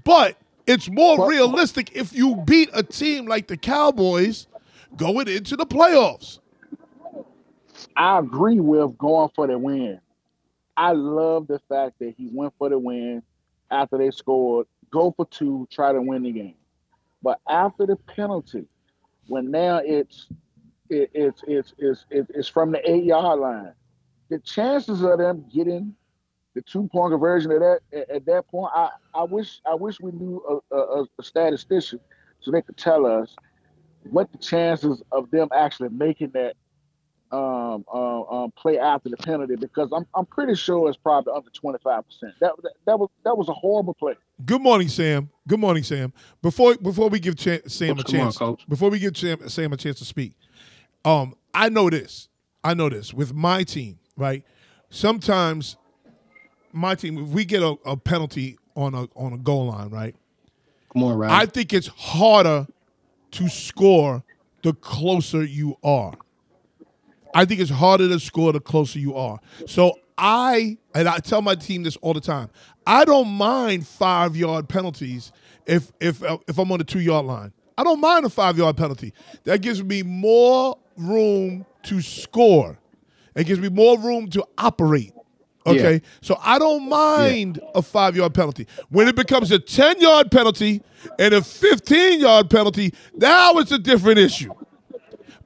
But 0.05 0.37
it's 0.67 0.89
more 0.91 1.29
realistic 1.29 1.97
if 1.97 2.13
you 2.13 2.37
beat 2.45 2.69
a 2.73 2.83
team 2.83 3.27
like 3.27 3.49
the 3.49 3.57
Cowboys 3.57 4.47
going 4.97 5.29
into 5.29 5.57
the 5.57 5.67
playoffs. 5.67 6.40
I 8.01 8.19
agree 8.19 8.61
with 8.61 8.97
going 8.97 9.29
for 9.35 9.47
the 9.47 9.59
win. 9.59 10.01
I 10.75 10.93
love 10.93 11.49
the 11.49 11.61
fact 11.69 11.99
that 11.99 12.15
he 12.17 12.31
went 12.33 12.55
for 12.57 12.71
the 12.71 12.79
win 12.79 13.23
after 13.71 13.99
they 13.99 14.11
scored, 14.11 14.67
go 14.91 15.13
for 15.15 15.27
two, 15.27 15.69
try 15.71 15.93
to 15.93 16.01
win 16.01 16.23
the 16.23 16.33
game. 16.33 16.55
But 17.23 17.41
after 17.47 17.85
the 17.85 17.97
penalty, 17.97 18.65
when 19.27 19.51
now 19.51 19.83
it's 19.85 20.29
it, 20.89 21.11
it's 21.13 21.45
it's 21.47 21.75
it's 21.79 22.07
it's 22.09 22.49
from 22.49 22.73
the 22.73 22.91
eight 22.91 23.05
yard 23.05 23.39
line, 23.39 23.75
the 24.31 24.39
chances 24.39 25.03
of 25.03 25.19
them 25.19 25.45
getting 25.53 25.95
the 26.55 26.63
two 26.63 26.89
point 26.91 27.13
conversion 27.13 27.53
at 27.53 27.61
that 27.61 27.81
at, 27.93 28.11
at 28.11 28.25
that 28.25 28.49
point, 28.49 28.73
I, 28.75 28.89
I 29.15 29.25
wish 29.25 29.61
I 29.71 29.75
wish 29.75 30.01
we 30.01 30.13
knew 30.13 30.63
a, 30.73 30.75
a, 30.75 31.05
a 31.19 31.23
statistician 31.23 32.01
so 32.41 32.51
they 32.51 32.63
could 32.63 32.79
tell 32.79 33.05
us 33.05 33.37
what 34.09 34.33
the 34.33 34.39
chances 34.39 35.03
of 35.13 35.31
them 35.31 35.49
actually 35.55 35.91
making 35.91 36.31
that 36.31 36.57
um, 37.33 37.85
uh, 37.93 38.23
um, 38.23 38.51
play 38.53 38.79
after 38.79 39.09
the 39.09 39.17
penalty 39.17 39.57
because 39.57 39.91
I'm 39.93 40.07
I'm 40.15 40.27
pretty 40.27 40.55
sure 40.55 40.89
it's 40.89 40.99
probably 40.99 41.33
under 41.35 41.51
25 41.51 42.05
percent. 42.07 42.33
That, 42.41 42.53
that 42.63 42.73
that 42.87 42.99
was 42.99 43.09
that 43.25 43.37
was 43.37 43.49
a 43.49 43.53
horrible 43.53 43.95
play. 43.95 44.15
Good 44.45 44.61
morning, 44.63 44.89
Sam. 44.89 45.31
Good 45.47 45.61
morning, 45.61 45.83
Sam. 45.83 46.13
Before 46.43 46.77
before 46.77 47.09
we 47.09 47.21
give 47.21 47.37
Ch- 47.37 47.63
Sam 47.67 47.97
Coach, 47.97 48.01
a 48.01 48.05
come 48.05 48.21
on, 48.21 48.27
chance, 48.27 48.37
Coach. 48.39 48.67
before 48.69 48.91
we 48.91 48.99
give 48.99 49.17
Sam, 49.17 49.49
Sam 49.49 49.73
a 49.73 49.77
chance 49.77 49.99
to 49.99 50.05
speak, 50.05 50.35
um, 51.05 51.35
I 51.55 51.69
know 51.69 51.89
this. 51.91 52.29
I 52.65 52.75
know 52.75 52.89
this 52.89 53.15
with 53.15 53.33
my 53.33 53.63
team, 53.63 53.99
right? 54.17 54.45
Sometimes 54.91 55.77
my 56.73 56.95
team, 56.95 57.19
if 57.19 57.29
we 57.29 57.45
get 57.45 57.63
a, 57.63 57.77
a 57.85 57.97
penalty 57.97 58.59
on 58.77 58.95
a 58.95 59.07
on 59.15 59.33
a 59.33 59.39
goal 59.39 59.67
line, 59.67 59.91
right? 59.91 60.15
Come 60.93 61.05
on, 61.05 61.17
Ryan. 61.17 61.33
I 61.33 61.47
think 61.47 61.73
it's 61.73 61.87
harder 61.87 62.67
to 63.33 63.49
score 63.49 64.25
the 64.63 64.73
closer 64.75 65.45
you 65.45 65.77
are. 65.85 66.15
I 67.35 67.45
think 67.45 67.61
it's 67.61 67.71
harder 67.71 68.09
to 68.09 68.19
score 68.21 68.53
the 68.53 68.61
closer 68.61 68.99
you 68.99 69.15
are. 69.15 69.39
So 69.67 69.99
I 70.19 70.77
and 70.95 71.09
I 71.09 71.19
tell 71.19 71.43
my 71.43 71.55
team 71.55 71.83
this 71.83 71.97
all 71.97 72.13
the 72.15 72.21
time. 72.21 72.51
I 72.87 73.05
don't 73.05 73.29
mind 73.29 73.87
five 73.87 74.37
yard 74.37 74.69
penalties 74.69 75.33
if 75.67 75.93
if 76.01 76.23
if 76.49 76.59
I'm 76.59 76.71
on 76.73 76.79
the 76.79 76.85
two 76.85 77.01
yard 77.01 77.27
line. 77.27 77.53
I 77.79 77.85
don't 77.85 78.01
mind 78.01 78.27
a 78.27 78.29
five 78.31 78.59
yard 78.59 78.77
penalty. 78.77 79.13
That 79.45 79.63
gives 79.63 79.83
me 79.83 80.03
more 80.03 80.77
room 80.97 81.65
to 81.85 82.03
score. 82.03 82.79
It 83.35 83.45
gives 83.45 83.61
me 83.61 83.69
more 83.69 83.99
room 83.99 84.29
to 84.31 84.45
operate. 84.59 85.13
Okay, 85.67 85.93
Yeah. 85.95 85.99
so 86.23 86.39
I 86.43 86.59
don't 86.59 86.89
mind 86.89 87.61
a 87.75 87.83
five 87.83 88.17
yard 88.17 88.35
penalty. 88.35 88.67
When 88.89 89.09
it 89.09 89.15
becomes 89.15 89.51
a 89.51 89.59
10 89.59 90.01
yard 90.01 90.31
penalty 90.31 90.83
and 91.19 91.35
a 91.35 91.43
15 91.43 92.19
yard 92.21 92.49
penalty, 92.51 92.93
now 93.15 93.59
it's 93.59 93.71
a 93.71 93.79
different 93.79 94.19
issue. 94.19 94.53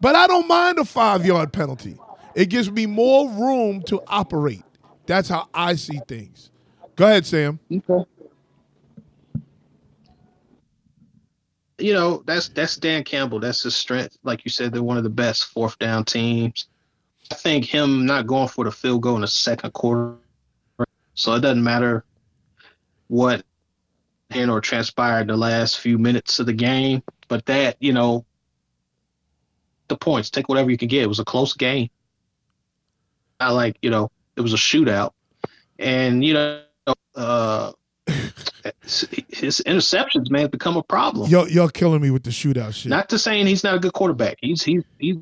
But 0.00 0.14
I 0.14 0.26
don't 0.26 0.48
mind 0.48 0.78
a 0.78 0.84
five 0.84 1.24
yard 1.24 1.52
penalty. 1.52 1.98
It 2.34 2.46
gives 2.46 2.70
me 2.70 2.86
more 2.86 3.28
room 3.30 3.82
to 3.82 4.02
operate. 4.08 4.64
That's 5.06 5.28
how 5.28 5.48
I 5.54 5.74
see 5.76 6.00
things. 6.08 6.50
Go 6.96 7.06
ahead, 7.06 7.26
Sam. 7.26 7.58
Okay. 7.72 8.04
you 11.78 11.92
know, 11.92 12.22
that's 12.26 12.48
that's 12.48 12.76
Dan 12.76 13.04
Campbell. 13.04 13.40
That's 13.40 13.62
his 13.62 13.74
strength. 13.74 14.16
Like 14.22 14.44
you 14.44 14.50
said, 14.50 14.72
they're 14.72 14.82
one 14.82 14.96
of 14.96 15.02
the 15.02 15.10
best 15.10 15.46
fourth 15.46 15.78
down 15.78 16.04
teams. 16.04 16.68
I 17.30 17.34
think 17.34 17.64
him 17.64 18.06
not 18.06 18.26
going 18.26 18.48
for 18.48 18.64
the 18.64 18.70
field 18.70 19.02
goal 19.02 19.16
in 19.16 19.22
the 19.22 19.26
second 19.26 19.72
quarter, 19.72 20.16
so 21.14 21.34
it 21.34 21.40
doesn't 21.40 21.64
matter 21.64 22.04
what 23.08 23.44
happened 24.30 24.50
or 24.50 24.60
transpired 24.60 25.28
the 25.28 25.36
last 25.36 25.78
few 25.80 25.98
minutes 25.98 26.38
of 26.38 26.46
the 26.46 26.52
game. 26.52 27.02
But 27.28 27.46
that, 27.46 27.76
you 27.80 27.92
know, 27.92 28.24
the 29.88 29.96
points, 29.96 30.30
take 30.30 30.48
whatever 30.48 30.70
you 30.70 30.78
can 30.78 30.88
get. 30.88 31.02
It 31.02 31.08
was 31.08 31.20
a 31.20 31.24
close 31.24 31.54
game. 31.54 31.90
I 33.40 33.50
like, 33.50 33.76
you 33.82 33.90
know, 33.90 34.10
it 34.36 34.40
was 34.40 34.54
a 34.54 34.56
shootout, 34.56 35.12
and 35.78 36.24
you 36.24 36.34
know, 36.34 36.62
uh, 37.14 37.72
his 38.82 39.62
interceptions, 39.66 40.30
man, 40.30 40.48
become 40.48 40.76
a 40.76 40.82
problem. 40.82 41.30
Y'all, 41.30 41.48
y'all 41.48 41.68
killing 41.68 42.00
me 42.00 42.10
with 42.10 42.22
the 42.22 42.30
shootout 42.30 42.74
shit. 42.74 42.90
Not 42.90 43.08
to 43.10 43.18
saying 43.18 43.46
he's 43.46 43.64
not 43.64 43.74
a 43.74 43.78
good 43.78 43.92
quarterback. 43.92 44.38
He's 44.40 44.62
he's 44.62 44.82
he's 44.98 45.16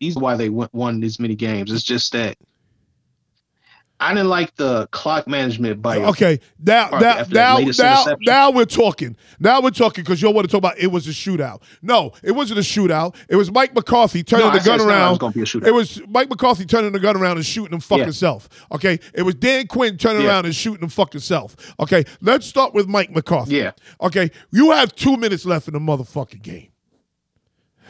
he's 0.00 0.16
why 0.16 0.36
they 0.36 0.48
won, 0.48 0.68
won 0.72 1.00
these 1.00 1.20
many 1.20 1.34
games. 1.34 1.72
It's 1.72 1.84
just 1.84 2.12
that 2.12 2.36
I 4.02 4.12
didn't 4.14 4.28
like 4.30 4.56
the 4.56 4.88
clock 4.88 5.28
management 5.28 5.80
by 5.80 5.98
Okay, 5.98 6.40
now 6.58 6.88
now 6.90 6.98
that 6.98 7.30
now 7.30 7.58
now, 7.58 8.04
now 8.20 8.50
we're 8.50 8.64
talking. 8.64 9.16
Now 9.38 9.60
we're 9.60 9.70
talking 9.70 10.02
because 10.02 10.20
you 10.20 10.30
want 10.30 10.46
to 10.46 10.50
talk 10.50 10.58
about 10.58 10.78
it 10.78 10.88
was 10.88 11.06
a 11.06 11.10
shootout. 11.12 11.62
No, 11.82 12.12
it 12.22 12.32
wasn't 12.32 12.58
a 12.58 12.62
shootout. 12.62 13.14
It 13.28 13.36
was 13.36 13.52
Mike 13.52 13.74
McCarthy 13.74 14.24
turning 14.24 14.46
No, 14.48 14.52
the 14.52 14.58
gun 14.64 14.74
it's 14.74 14.84
not 14.84 14.88
like 14.88 14.88
around. 14.88 15.12
it's 15.12 15.18
gonna 15.20 15.32
be 15.32 15.66
a. 15.66 15.68
It 15.70 15.74
was 15.74 16.00
Mike 16.08 16.28
McCarthy 16.28 16.64
turning 16.66 16.90
the 16.90 16.98
gun 16.98 17.16
around 17.16 17.36
and 17.36 17.46
shooting 17.46 17.72
him 17.72 17.80
fucking 17.80 18.06
Yeah. 18.06 18.10
self. 18.10 18.48
Okay, 18.72 18.98
it 19.14 19.22
was 19.22 19.36
Dan 19.36 19.68
Quinn 19.68 19.96
turning 19.96 20.22
Yeah. 20.22 20.28
around 20.30 20.46
and 20.46 20.54
shooting 20.54 20.82
him 20.82 20.88
fucking 20.88 21.20
self. 21.20 21.54
Okay, 21.78 22.04
let's 22.20 22.44
start 22.44 22.74
with 22.74 22.88
Mike 22.88 23.12
McCarthy. 23.14 23.54
Yeah. 23.56 23.70
Okay, 24.00 24.30
you 24.50 24.72
have 24.72 24.94
two 24.96 25.16
minutes 25.16 25.46
left 25.46 25.68
in 25.68 25.74
the 25.74 25.80
motherfucking 25.80 26.42
game. 26.42 26.68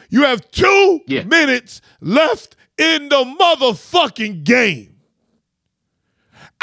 You 0.09 0.21
have 0.25 0.49
two 0.51 0.99
Yeah. 1.07 1.23
minutes 1.23 1.81
left 2.01 2.55
in 2.77 3.09
the 3.09 3.23
motherfucking 3.39 4.43
game. 4.43 4.92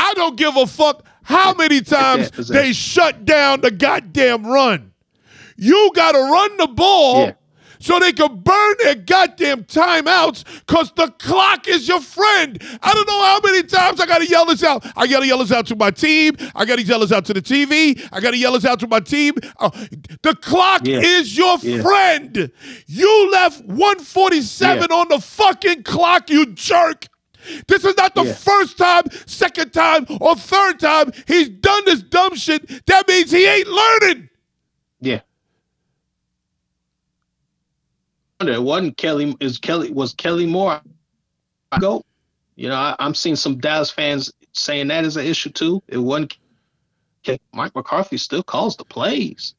I 0.01 0.15
don't 0.15 0.37
give 0.37 0.57
a 0.57 0.67
fuck 0.67 1.05
how 1.23 1.53
many 1.55 1.81
times 1.99 2.31
they 2.49 2.73
shut 2.73 3.25
down 3.25 3.61
the 3.61 3.71
goddamn 3.71 4.47
run. 4.47 4.93
You 5.57 5.91
got 5.95 6.13
to 6.13 6.19
run 6.19 6.57
the 6.57 6.69
ball 6.69 7.27
Yeah. 7.27 7.33
so 7.79 7.99
they 7.99 8.13
can 8.13 8.41
burn 8.41 8.75
their 8.83 8.95
goddamn 8.95 9.65
timeouts 9.65 10.45
because 10.67 10.91
the 10.93 11.09
clock 11.19 11.69
is 11.69 11.87
your 11.87 12.01
friend. 12.01 12.61
I 12.83 12.95
don't 12.95 13.07
know 13.07 13.21
how 13.23 13.41
many 13.45 13.63
times 13.65 14.01
I 14.01 14.07
got 14.07 14.19
to 14.19 14.27
yell 14.27 14.47
this 14.47 14.65
out. 14.65 14.87
I 14.97 15.07
got 15.07 15.21
to 15.21 15.27
yell 15.27 15.39
this 15.39 15.53
out 15.53 15.67
to 15.67 15.77
my 15.77 15.91
team. 15.91 16.35
I 16.55 16.65
got 16.65 16.77
to 16.77 16.83
yell 16.83 17.01
this 17.01 17.13
out 17.13 17.27
to 17.27 17.35
the 17.35 17.43
TV. 17.43 18.09
I 18.11 18.21
got 18.21 18.31
to 18.31 18.39
yell 18.39 18.53
this 18.53 18.65
out 18.65 18.81
to 18.81 18.89
my 18.89 19.01
team. 19.01 19.35
Uh, 19.59 19.69
the 20.23 20.35
clock 20.41 20.87
Yeah. 20.87 21.01
is 21.01 21.37
your 21.37 21.59
Yeah. 21.61 21.83
friend. 21.83 22.51
You 22.87 23.31
left 23.31 23.63
147 23.67 24.87
Yeah. 24.91 24.97
on 24.97 25.09
the 25.09 25.21
fucking 25.21 25.83
clock, 25.83 26.31
you 26.31 26.47
jerk. 26.47 27.07
This 27.69 27.85
is 27.85 27.97
not 27.97 28.15
the 28.15 28.25
Yeah. 28.25 28.35
first 28.35 28.77
time, 28.79 29.05
second 29.27 29.73
time, 29.73 30.07
or 30.21 30.35
third 30.37 30.79
time 30.81 31.13
he's 31.27 31.49
done 31.49 31.85
this 31.85 32.03
dumb 32.03 32.35
shit. 32.37 32.87
That 32.87 33.07
means 33.09 33.31
he 33.31 33.47
ain't 33.47 33.69
learning. 33.69 34.29
Yeah. 35.01 35.21
It 38.41 38.63
wasn't 38.63 38.97
Kelly. 38.97 39.37
Is 39.41 39.59
Kelly 39.59 39.91
was 39.91 40.15
Kellen 40.15 40.49
Moore? 40.49 40.81
I 41.73 41.79
go. 41.79 42.03
You 42.57 42.69
know, 42.69 42.75
I, 42.77 42.97
I'm 42.99 43.15
seeing 43.15 43.37
some 43.37 43.59
Dallas 43.59 43.91
fans 43.91 44.33
saying 44.53 44.89
that 44.89 45.05
is 45.05 45.17
an 45.17 45.27
issue 45.27 45.51
too. 45.51 45.83
It 45.89 45.99
wasn't. 45.99 46.37
Mike 47.53 47.75
McCarthy 47.75 48.17
still 48.17 48.43
calls 48.43 48.77
the 48.77 48.85
plays. 48.85 49.55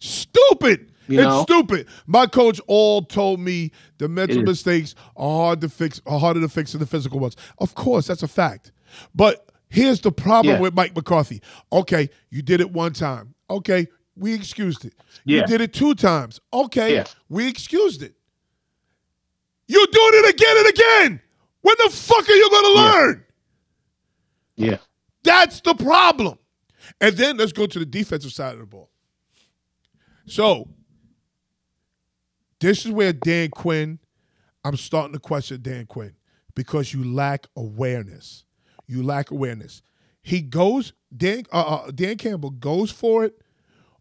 Stupid. 0.00 0.91
You 1.08 1.18
it's 1.18 1.28
know? 1.28 1.42
stupid. 1.42 1.88
My 2.06 2.26
coach 2.26 2.60
all 2.66 3.02
told 3.02 3.40
me 3.40 3.72
the 3.98 4.08
mental 4.08 4.42
mm. 4.42 4.46
mistakes 4.46 4.94
are 5.16 5.46
hard 5.46 5.60
to 5.62 5.68
fix, 5.68 6.00
are 6.06 6.18
harder 6.18 6.40
to 6.40 6.48
fix 6.48 6.72
than 6.72 6.80
the 6.80 6.86
physical 6.86 7.18
ones. 7.18 7.36
Of 7.58 7.74
course, 7.74 8.06
that's 8.06 8.22
a 8.22 8.28
fact. 8.28 8.72
But 9.14 9.50
here's 9.68 10.00
the 10.00 10.12
problem 10.12 10.56
Yeah. 10.56 10.60
with 10.60 10.74
Mike 10.74 10.94
McCarthy. 10.94 11.42
Okay, 11.72 12.08
you 12.30 12.42
did 12.42 12.60
it 12.60 12.70
one 12.70 12.92
time. 12.92 13.34
Okay, 13.50 13.88
we 14.16 14.32
excused 14.32 14.84
it. 14.84 14.94
You 15.24 15.44
did 15.46 15.60
it 15.60 15.72
two 15.72 15.94
times. 15.94 16.40
Okay, 16.52 16.94
Yeah. 16.94 17.04
we 17.28 17.48
excused 17.48 18.02
it. 18.02 18.14
You're 19.66 19.86
doing 19.86 20.12
it 20.14 20.34
again 20.34 20.56
and 20.58 20.66
again. 20.68 21.20
When 21.62 21.74
the 21.84 21.90
fuck 21.90 22.28
are 22.28 22.32
you 22.34 22.50
going 22.50 22.64
to 22.64 22.80
Yeah. 22.80 22.92
learn? 22.92 23.24
Yeah. 24.56 24.76
That's 25.22 25.60
the 25.60 25.74
problem. 25.74 26.38
And 27.00 27.16
then 27.16 27.36
let's 27.36 27.52
go 27.52 27.66
to 27.66 27.78
the 27.78 27.86
defensive 27.86 28.32
side 28.32 28.54
of 28.54 28.60
the 28.60 28.66
ball. 28.66 28.90
So, 30.26 30.68
this 32.62 32.86
is 32.86 32.92
where 32.92 33.12
Dan 33.12 33.50
Quinn, 33.50 33.98
I'm 34.64 34.76
starting 34.76 35.12
to 35.12 35.18
question 35.18 35.60
Dan 35.60 35.86
Quinn 35.86 36.14
because 36.54 36.94
you 36.94 37.04
lack 37.04 37.46
awareness. 37.56 38.44
You 38.86 39.02
lack 39.02 39.30
awareness. 39.30 39.82
He 40.22 40.40
goes, 40.40 40.92
Dan, 41.14 41.44
uh, 41.52 41.82
uh, 41.86 41.90
Dan 41.90 42.16
Campbell 42.16 42.50
goes 42.50 42.90
for 42.90 43.24
it 43.24 43.34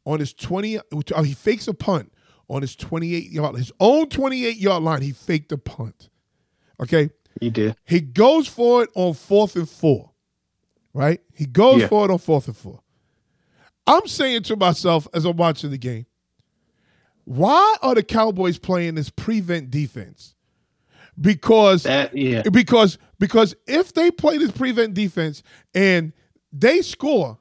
on 0.06 0.20
his 0.20 0.34
20, 0.34 0.78
uh, 0.78 1.24
he 1.24 1.34
fakes 1.34 1.68
a 1.68 1.74
punt 1.74 2.12
on 2.48 2.62
his 2.62 2.76
28 2.76 3.32
yard, 3.32 3.56
his 3.56 3.72
own 3.80 4.08
28 4.10 4.58
yard 4.58 4.84
line. 4.84 5.02
He 5.02 5.12
faked 5.12 5.52
a 5.52 5.58
punt. 5.58 6.10
Okay. 6.80 7.10
He 7.40 7.50
did. 7.50 7.76
He 7.86 8.02
goes 8.02 8.48
for 8.48 8.84
it 8.84 8.90
on 8.94 9.14
fourth 9.14 9.56
and 9.56 9.70
four, 9.70 10.12
right? 10.94 11.22
He 11.34 11.46
goes 11.46 11.82
Yeah. 11.82 11.88
for 11.88 12.06
it 12.06 12.12
on 12.12 12.18
fourth 12.20 12.48
and 12.48 12.58
four. 12.58 12.82
I'm 13.88 14.06
saying 14.08 14.44
to 14.44 14.56
myself 14.56 15.08
as 15.14 15.26
I'm 15.26 15.38
watching 15.38 15.72
the 15.72 15.78
game, 15.78 16.06
why 17.26 17.76
are 17.82 17.96
the 17.96 18.04
Cowboys 18.04 18.58
playing 18.58 18.96
this 18.96 19.10
prevent 19.10 19.70
defense? 19.72 20.36
Because 21.20 21.84
That 21.84 22.16
yeah. 22.16 22.42
because 22.52 22.98
because 23.20 23.56
if 23.68 23.94
they 23.94 24.12
play 24.12 24.38
this 24.38 24.52
prevent 24.52 24.94
defense 24.94 25.44
and 25.74 26.14
they 26.52 26.82
score, 26.82 27.38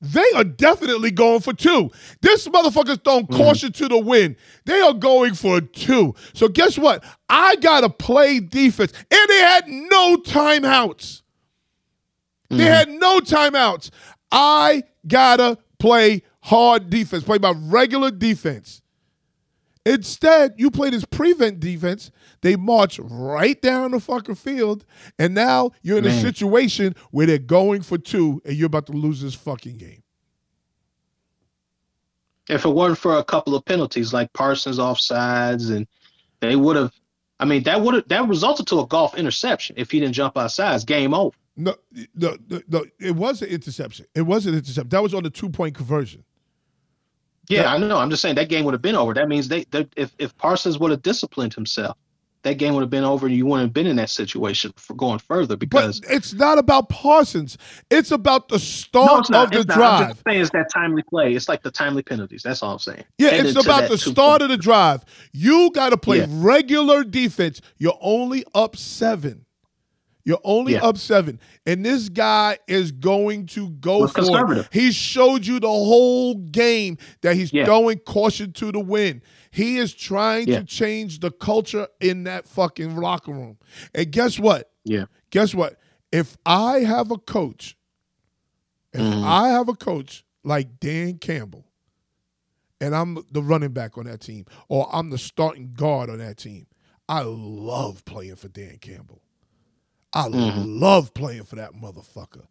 they 0.00 0.24
are 0.36 0.44
definitely 0.44 1.10
going 1.10 1.40
for 1.40 1.54
two. 1.54 1.90
This 2.20 2.46
motherfucker's 2.46 3.00
throwing 3.02 3.26
mm. 3.26 3.36
caution 3.36 3.72
to 3.72 3.88
the 3.88 3.98
wind. 3.98 4.36
They 4.66 4.80
are 4.80 4.92
going 4.92 5.34
for 5.34 5.60
two. 5.60 6.14
So 6.34 6.48
guess 6.48 6.78
what? 6.78 7.02
I 7.28 7.56
gotta 7.56 7.88
play 7.88 8.40
defense, 8.40 8.92
and 9.10 9.28
they 9.28 9.38
had 9.38 9.66
no 9.66 10.16
timeouts. 10.16 11.22
They 12.50 12.64
mm. 12.64 12.66
had 12.66 12.88
no 12.90 13.20
timeouts. 13.20 13.90
I 14.30 14.82
gotta 15.06 15.58
play 15.78 16.22
hard 16.40 16.90
defense, 16.90 17.24
play 17.24 17.38
my 17.38 17.54
regular 17.56 18.10
defense. 18.10 18.82
Instead, 19.86 20.54
you 20.56 20.70
play 20.70 20.90
this 20.90 21.04
prevent 21.04 21.60
defense. 21.60 22.10
They 22.40 22.56
march 22.56 22.98
right 22.98 23.60
down 23.60 23.90
the 23.90 24.00
fucking 24.00 24.36
field, 24.36 24.84
and 25.18 25.34
now 25.34 25.72
you're 25.82 25.98
in 25.98 26.06
a 26.06 26.20
situation 26.20 26.94
where 27.10 27.26
they're 27.26 27.38
going 27.38 27.82
for 27.82 27.98
two, 27.98 28.40
and 28.44 28.54
you're 28.54 28.66
about 28.66 28.86
to 28.86 28.92
lose 28.92 29.20
this 29.20 29.34
fucking 29.34 29.76
game. 29.76 30.02
If 32.48 32.64
it 32.64 32.70
weren't 32.70 32.98
for 32.98 33.18
a 33.18 33.24
couple 33.24 33.54
of 33.54 33.64
penalties 33.64 34.12
like 34.12 34.32
Parsons 34.32 34.78
offsides, 34.78 35.74
and 35.74 35.86
they 36.40 36.56
would 36.56 36.76
have. 36.76 36.92
I 37.40 37.44
I 37.44 37.46
mean, 37.46 37.62
that 37.64 37.82
would 37.82 37.94
have 37.94 38.08
that 38.08 38.26
resulted 38.26 38.66
to 38.68 38.80
a 38.80 38.86
golf 38.86 39.18
interception 39.18 39.76
if 39.76 39.90
he 39.90 40.00
didn't 40.00 40.14
jump 40.14 40.38
outside. 40.38 40.76
It's 40.76 40.84
game 40.84 41.12
over. 41.12 41.36
No, 41.56 41.74
no, 42.14 42.36
no, 42.48 42.60
no, 42.68 42.84
it 42.98 43.14
was 43.14 43.42
an 43.42 43.48
interception. 43.48 44.06
It 44.14 44.22
was 44.22 44.46
an 44.46 44.54
interception. 44.54 44.88
That 44.88 45.02
was 45.02 45.12
on 45.12 45.24
the 45.24 45.30
two 45.30 45.50
point 45.50 45.74
conversion. 45.74 46.24
Yeah, 47.48 47.72
I 47.72 47.78
know. 47.78 47.98
I'm 47.98 48.10
just 48.10 48.22
saying 48.22 48.36
that 48.36 48.48
game 48.48 48.64
would 48.64 48.74
have 48.74 48.82
been 48.82 48.96
over. 48.96 49.12
That 49.14 49.28
means 49.28 49.48
they, 49.48 49.64
they 49.70 49.86
if 49.96 50.14
if 50.18 50.36
Parsons 50.38 50.78
would 50.78 50.90
have 50.90 51.02
disciplined 51.02 51.52
himself, 51.54 51.96
that 52.42 52.58
game 52.58 52.74
would 52.74 52.80
have 52.82 52.90
been 52.90 53.04
over. 53.04 53.26
and 53.26 53.34
You 53.34 53.46
wouldn't 53.46 53.68
have 53.68 53.72
been 53.74 53.86
in 53.86 53.96
that 53.96 54.10
situation 54.10 54.72
for 54.76 54.94
going 54.94 55.18
further 55.18 55.56
because 55.56 56.00
But 56.00 56.10
it's 56.10 56.32
not 56.34 56.58
about 56.58 56.88
Parsons. 56.90 57.56
It's 57.90 58.10
about 58.10 58.48
the 58.48 58.56
no, 58.56 58.58
start 58.58 59.20
it's 59.30 59.30
of 59.30 59.66
the 59.66 59.76
not. 59.76 60.02
I'm 60.02 60.08
just 60.10 60.22
saying 60.26 60.40
it's 60.40 60.50
that 60.50 60.70
timely 60.72 61.02
play. 61.02 61.34
It's 61.34 61.48
like 61.48 61.62
the 61.62 61.70
timely 61.70 62.02
penalties. 62.02 62.42
That's 62.42 62.62
all 62.62 62.72
I'm 62.72 62.78
saying. 62.78 63.04
Yeah, 63.18 63.30
Headed 63.30 63.46
it's 63.56 63.64
about 63.64 63.88
the 63.90 63.98
start 63.98 64.40
point. 64.40 64.42
of 64.42 64.48
the 64.50 64.56
drive. 64.58 65.04
You 65.32 65.70
got 65.72 65.90
to 65.90 65.96
play 65.96 66.18
Yeah. 66.18 66.26
regular 66.30 67.04
defense. 67.04 67.60
You're 67.78 67.98
only 68.00 68.44
up 68.54 68.76
seven. 68.76 69.43
You're 70.24 70.40
only 70.42 70.72
Yeah. 70.74 70.84
up 70.86 70.96
seven. 70.96 71.38
And 71.66 71.84
this 71.84 72.08
guy 72.08 72.58
is 72.66 72.92
going 72.92 73.46
to 73.48 73.68
go 73.70 73.98
Was 74.00 74.12
for 74.12 74.54
it. 74.54 74.68
He 74.72 74.90
showed 74.90 75.46
you 75.46 75.60
the 75.60 75.68
whole 75.68 76.34
game 76.36 76.96
that 77.20 77.36
he's 77.36 77.52
Yeah. 77.52 77.66
throwing 77.66 77.98
caution 77.98 78.52
to 78.54 78.72
the 78.72 78.80
wind. 78.80 79.20
He 79.50 79.76
is 79.76 79.92
trying 79.92 80.48
Yeah. 80.48 80.60
to 80.60 80.64
change 80.64 81.20
the 81.20 81.30
culture 81.30 81.88
in 82.00 82.24
that 82.24 82.48
fucking 82.48 82.96
locker 82.96 83.32
room. 83.32 83.58
And 83.94 84.10
guess 84.10 84.38
what? 84.38 84.70
Yeah. 84.84 85.04
Guess 85.30 85.54
what? 85.54 85.78
If 86.10 86.36
I 86.46 86.80
have 86.80 87.10
a 87.10 87.18
coach, 87.18 87.76
if 88.92 89.00
Mhm. 89.00 89.24
I 89.24 89.48
have 89.50 89.68
a 89.68 89.74
coach 89.74 90.24
like 90.42 90.80
Dan 90.80 91.18
Campbell, 91.18 91.66
and 92.80 92.94
I'm 92.94 93.18
the 93.30 93.42
running 93.42 93.72
back 93.72 93.98
on 93.98 94.04
that 94.04 94.20
team, 94.20 94.46
or 94.68 94.88
I'm 94.90 95.10
the 95.10 95.18
starting 95.18 95.72
guard 95.74 96.08
on 96.08 96.18
that 96.18 96.38
team, 96.38 96.66
I 97.08 97.22
love 97.22 98.04
playing 98.04 98.36
for 98.36 98.48
Dan 98.48 98.78
Campbell. 98.80 99.20
I 100.14 100.28
Mhm. 100.28 100.80
love 100.80 101.12
playing 101.14 101.44
for 101.44 101.56
that 101.56 101.72
motherfucker. 101.72 102.46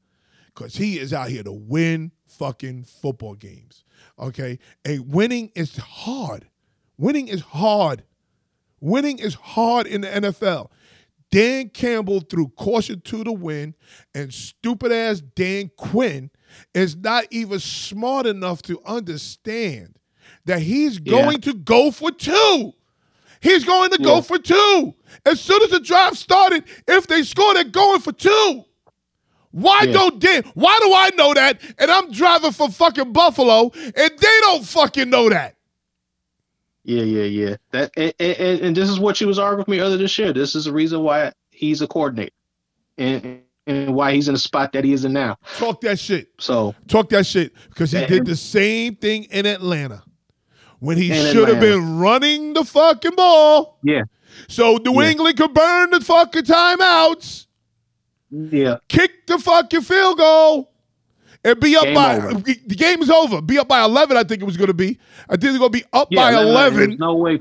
Cause 0.56 0.76
he 0.76 0.99
is 0.99 1.14
out 1.14 1.30
here 1.30 1.41
to 1.44 1.52
win 1.52 2.11
fucking 2.27 2.84
football 2.84 3.34
games. 3.34 3.84
Okay? 4.19 4.60
And 4.85 5.07
winning 5.11 5.52
is 5.56 5.77
hard. 5.77 6.48
Winning 6.98 7.27
is 7.27 7.41
hard. 7.41 8.03
Winning 8.80 9.18
is 9.18 9.34
hard 9.34 9.88
in 9.88 10.02
the 10.02 10.14
NFL. 10.14 10.69
Dan 11.31 11.69
Campbell 11.69 12.19
threw 12.19 12.49
caution 12.49 13.02
to 13.02 13.23
the 13.23 13.31
wind, 13.31 13.73
and 14.14 14.31
stupid 14.31 14.91
ass 14.91 15.22
Dan 15.35 15.72
Quinn 15.77 16.30
is 16.76 16.95
not 16.95 17.26
even 17.31 17.60
smart 17.60 18.27
enough 18.27 18.61
to 18.64 18.80
understand 18.85 19.98
that 20.45 20.61
he's 20.61 20.99
Yeah. 20.99 21.11
going 21.23 21.41
to 21.41 21.53
go 21.56 21.90
for 21.90 22.11
two. 22.11 22.73
He's 23.44 23.65
going 23.65 23.91
to 23.91 23.98
go 23.98 24.22
for 24.22 24.40
two. 24.40 24.95
As 25.26 25.41
soon 25.41 25.61
as 25.64 25.70
the 25.70 25.82
drive 25.82 26.18
started, 26.18 26.64
if 26.88 27.07
they 27.07 27.24
score, 27.24 27.53
they're 27.53 27.65
going 27.65 27.99
for 27.99 28.14
two. 28.14 28.64
Why 29.52 29.84
Yeah. 29.84 29.91
don't 29.91 30.20
Dan? 30.20 30.44
Why 30.53 30.78
do 30.82 30.94
I 30.94 31.11
know 31.15 31.34
that? 31.34 31.60
And 31.78 31.91
I'm 31.91 32.10
driving 32.11 32.53
from 32.53 32.72
fucking 32.72 33.11
Buffalo, 33.11 33.72
and 33.76 33.95
they 33.95 34.40
don't 34.41 34.65
fucking 34.65 35.10
know 35.10 35.30
that. 35.30 35.57
Yeah, 36.86 37.03
yeah, 37.03 37.24
yeah. 37.24 37.56
That 37.72 37.91
and, 37.98 38.14
and, 38.20 38.61
and 38.61 38.78
this 38.78 38.90
is 38.90 38.99
what 38.99 39.20
you 39.20 39.28
was 39.28 39.38
arguing 39.40 39.60
with 39.60 39.68
me 39.68 39.80
earlier 39.82 39.98
this 39.98 40.18
year. 40.18 40.32
This 40.34 40.56
is 40.56 40.65
the 40.65 40.74
reason 40.74 41.02
why 41.03 41.34
he's 41.52 41.82
a 41.82 41.88
coordinator, 41.88 42.32
and 42.98 43.41
and 43.68 43.94
why 43.94 44.14
he's 44.14 44.28
in 44.30 44.34
the 44.34 44.40
spot 44.40 44.72
that 44.72 44.86
he 44.86 44.94
is 44.94 45.03
in 45.06 45.14
now. 45.14 45.38
Talk 45.57 45.82
that 45.82 45.99
shit. 45.99 46.30
So 46.40 46.74
Talk 46.88 47.10
that 47.10 47.26
shit 47.26 47.53
because 47.70 47.91
he 47.91 48.06
did 48.06 48.26
the 48.26 48.36
same 48.38 48.95
thing 48.95 49.26
in 49.26 49.45
Atlanta 49.45 50.03
when 50.84 50.97
he 50.97 51.14
should 51.31 51.47
have 51.47 51.61
been 51.61 51.97
running 51.97 52.53
the 52.53 52.65
fucking 52.65 53.15
ball. 53.15 53.80
yeah, 53.84 54.03
So 54.49 54.77
New 54.84 55.01
Yeah. 55.01 55.10
England 55.11 55.38
could 55.38 55.53
burn 55.53 55.91
the 55.91 56.01
fucking 56.01 56.43
timeouts, 56.43 57.47
yeah, 58.30 58.77
kick 58.89 59.26
the 59.27 59.39
fucking 59.39 59.81
field 59.81 60.18
goal, 60.18 60.72
and 61.45 61.57
be 61.60 61.76
up 61.77 61.84
Game 61.85 61.93
by 61.93 62.18
over. 62.18 62.34
the 62.41 62.76
game 62.76 63.01
is 63.01 63.10
over. 63.10 63.41
Be 63.41 63.57
up 63.60 63.68
by 63.69 63.81
eleven. 63.84 64.18
I 64.18 64.23
think 64.23 64.41
it 64.41 64.45
was 64.45 64.57
going 64.57 64.68
to 64.68 64.73
be. 64.73 64.99
I 65.30 65.34
think 65.34 65.41
they're 65.41 65.57
going 65.60 65.72
to 65.72 65.77
be 65.80 65.85
up 65.93 66.10
yeah. 66.11 66.19
by 66.22 66.31
no, 66.31 66.43
no, 66.43 66.49
eleven. 66.49 66.89
There's 66.89 66.99
no 66.99 67.15
way. 67.15 67.39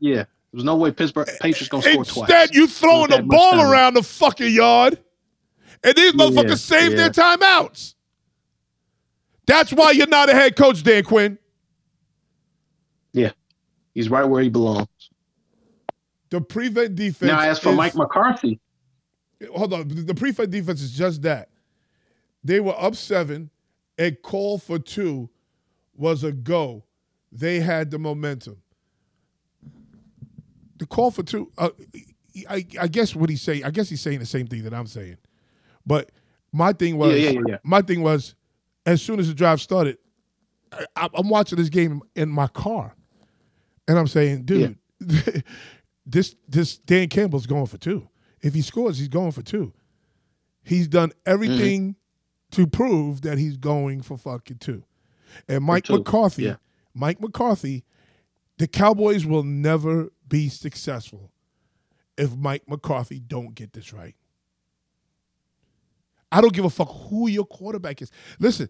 Yeah, 0.00 0.24
there's 0.52 0.64
no 0.64 0.76
way 0.76 0.90
Pittsburgh 0.92 1.28
Patriots 1.40 1.68
gonna 1.68 1.82
score 1.82 2.04
twice. 2.04 2.16
Instead, 2.18 2.54
you 2.54 2.66
throwing 2.66 3.10
the 3.10 3.22
ball 3.22 3.60
around 3.60 3.94
the 3.94 4.02
fucking 4.02 4.52
yard, 4.52 4.98
and 5.84 5.94
these 5.94 6.14
Yeah, 6.14 6.24
motherfuckers 6.24 6.58
saved 6.58 6.96
their 6.96 7.10
timeouts. 7.10 7.94
That's 9.46 9.72
why 9.72 9.90
you're 9.90 10.06
not 10.06 10.30
a 10.30 10.34
head 10.34 10.56
coach, 10.56 10.82
Dan 10.82 11.02
Quinn. 11.04 11.38
Yeah, 13.12 13.32
he's 13.94 14.08
right 14.08 14.24
where 14.24 14.42
he 14.42 14.48
belongs. 14.48 14.88
The 16.30 16.40
prevent 16.40 16.94
defense. 16.94 17.30
now, 17.30 17.40
as 17.40 17.58
for 17.58 17.70
is- 17.70 17.76
Mike 17.76 17.94
McCarthy, 17.94 18.58
hold 19.54 19.72
on. 19.74 19.88
The 19.88 20.14
prevent 20.14 20.50
defense 20.50 20.80
is 20.82 20.92
just 20.92 21.22
that. 21.22 21.48
They 22.44 22.60
were 22.60 22.74
up 22.78 22.96
seven. 22.96 23.50
A 23.98 24.10
call 24.12 24.58
for 24.58 24.78
two 24.78 25.28
was 25.94 26.24
a 26.24 26.32
go. 26.32 26.84
They 27.30 27.60
had 27.60 27.90
the 27.90 27.98
momentum. 27.98 28.56
The 30.78 30.86
call 30.86 31.10
for 31.10 31.22
two. 31.22 31.52
Uh, 31.58 31.70
I, 32.48 32.66
I 32.80 32.88
guess 32.88 33.14
what 33.14 33.28
he's 33.30 33.42
saying. 33.42 33.64
I 33.64 33.70
guess 33.70 33.88
he's 33.90 34.00
saying 34.00 34.18
the 34.18 34.26
same 34.26 34.46
thing 34.46 34.62
that 34.64 34.72
I'm 34.74 34.86
saying. 34.86 35.18
But 35.86 36.10
my 36.52 36.72
thing 36.72 36.96
was. 36.96 37.12
Yeah, 37.18 37.30
yeah, 37.30 37.40
yeah. 37.46 37.56
My 37.62 37.82
thing 37.82 38.02
was, 38.02 38.34
as 38.86 39.02
soon 39.02 39.20
as 39.20 39.28
the 39.28 39.34
drive 39.34 39.60
started, 39.60 39.98
I, 40.96 41.08
I'm 41.14 41.28
watching 41.28 41.58
this 41.58 41.68
game 41.68 42.00
in 42.16 42.28
my 42.30 42.46
car, 42.48 42.94
and 43.88 43.98
I'm 43.98 44.06
saying, 44.06 44.44
dude, 44.44 44.78
this 46.06 46.34
this 46.48 46.78
Dan 46.78 47.08
Campbell's 47.08 47.46
going 47.46 47.66
for 47.66 47.78
two. 47.78 48.08
If 48.40 48.54
he 48.54 48.62
scores, 48.62 48.98
he's 48.98 49.08
going 49.08 49.32
for 49.32 49.42
two. 49.42 49.72
He's 50.64 50.88
done 50.88 51.12
everything 51.26 51.96
Mm-hmm. 52.52 52.62
to 52.62 52.66
prove 52.66 53.22
that 53.22 53.38
he's 53.38 53.56
going 53.56 54.02
for 54.02 54.16
fucking 54.16 54.58
two. 54.58 54.84
And 55.48 55.64
Mike 55.64 55.84
two, 55.84 55.94
McCarthy, 55.98 56.42
yeah. 56.44 56.56
Mike 56.94 57.20
McCarthy, 57.20 57.84
the 58.58 58.66
Cowboys 58.68 59.24
will 59.24 59.42
never 59.42 60.12
be 60.28 60.48
successful 60.48 61.30
if 62.18 62.36
Mike 62.36 62.64
McCarthy 62.68 63.18
don't 63.18 63.54
get 63.54 63.72
this 63.72 63.92
right. 63.92 64.14
I 66.30 66.40
don't 66.40 66.52
give 66.52 66.64
a 66.64 66.70
fuck 66.70 66.90
who 67.08 67.28
your 67.28 67.44
quarterback 67.44 68.00
is. 68.02 68.10
Listen, 68.38 68.68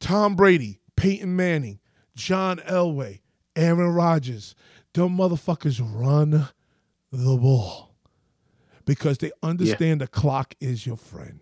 Tom 0.00 0.34
Brady, 0.36 0.80
Peyton 0.96 1.34
Manning, 1.36 1.80
John 2.14 2.58
Elway, 2.58 3.20
Aaron 3.56 3.92
Rodgers, 3.94 4.54
them 4.92 5.16
motherfuckers 5.16 5.80
run 5.82 6.30
the 7.10 7.36
ball 7.36 7.94
because 8.84 9.18
they 9.18 9.32
understand 9.42 10.00
the 10.00 10.06
clock 10.06 10.54
is 10.60 10.86
your 10.86 10.96
friend. 10.96 11.40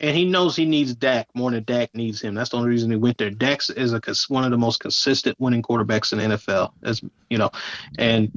and 0.00 0.16
he 0.16 0.24
knows 0.24 0.54
he 0.54 0.64
needs 0.64 0.94
Dak 0.94 1.26
more 1.34 1.50
than 1.50 1.64
Dak 1.64 1.94
needs 1.94 2.20
him. 2.20 2.34
That's 2.34 2.50
the 2.50 2.56
only 2.56 2.68
reason 2.68 2.90
he 2.90 2.96
went 2.96 3.18
there. 3.18 3.30
Dak 3.30 3.60
is 3.70 3.92
a 3.92 4.00
one 4.28 4.44
of 4.44 4.50
the 4.50 4.58
most 4.58 4.80
consistent 4.80 5.38
winning 5.40 5.62
quarterbacks 5.62 6.12
in 6.12 6.18
the 6.18 6.36
NFL. 6.36 6.72
As 6.82 7.02
you 7.30 7.38
know, 7.38 7.50
and 7.98 8.30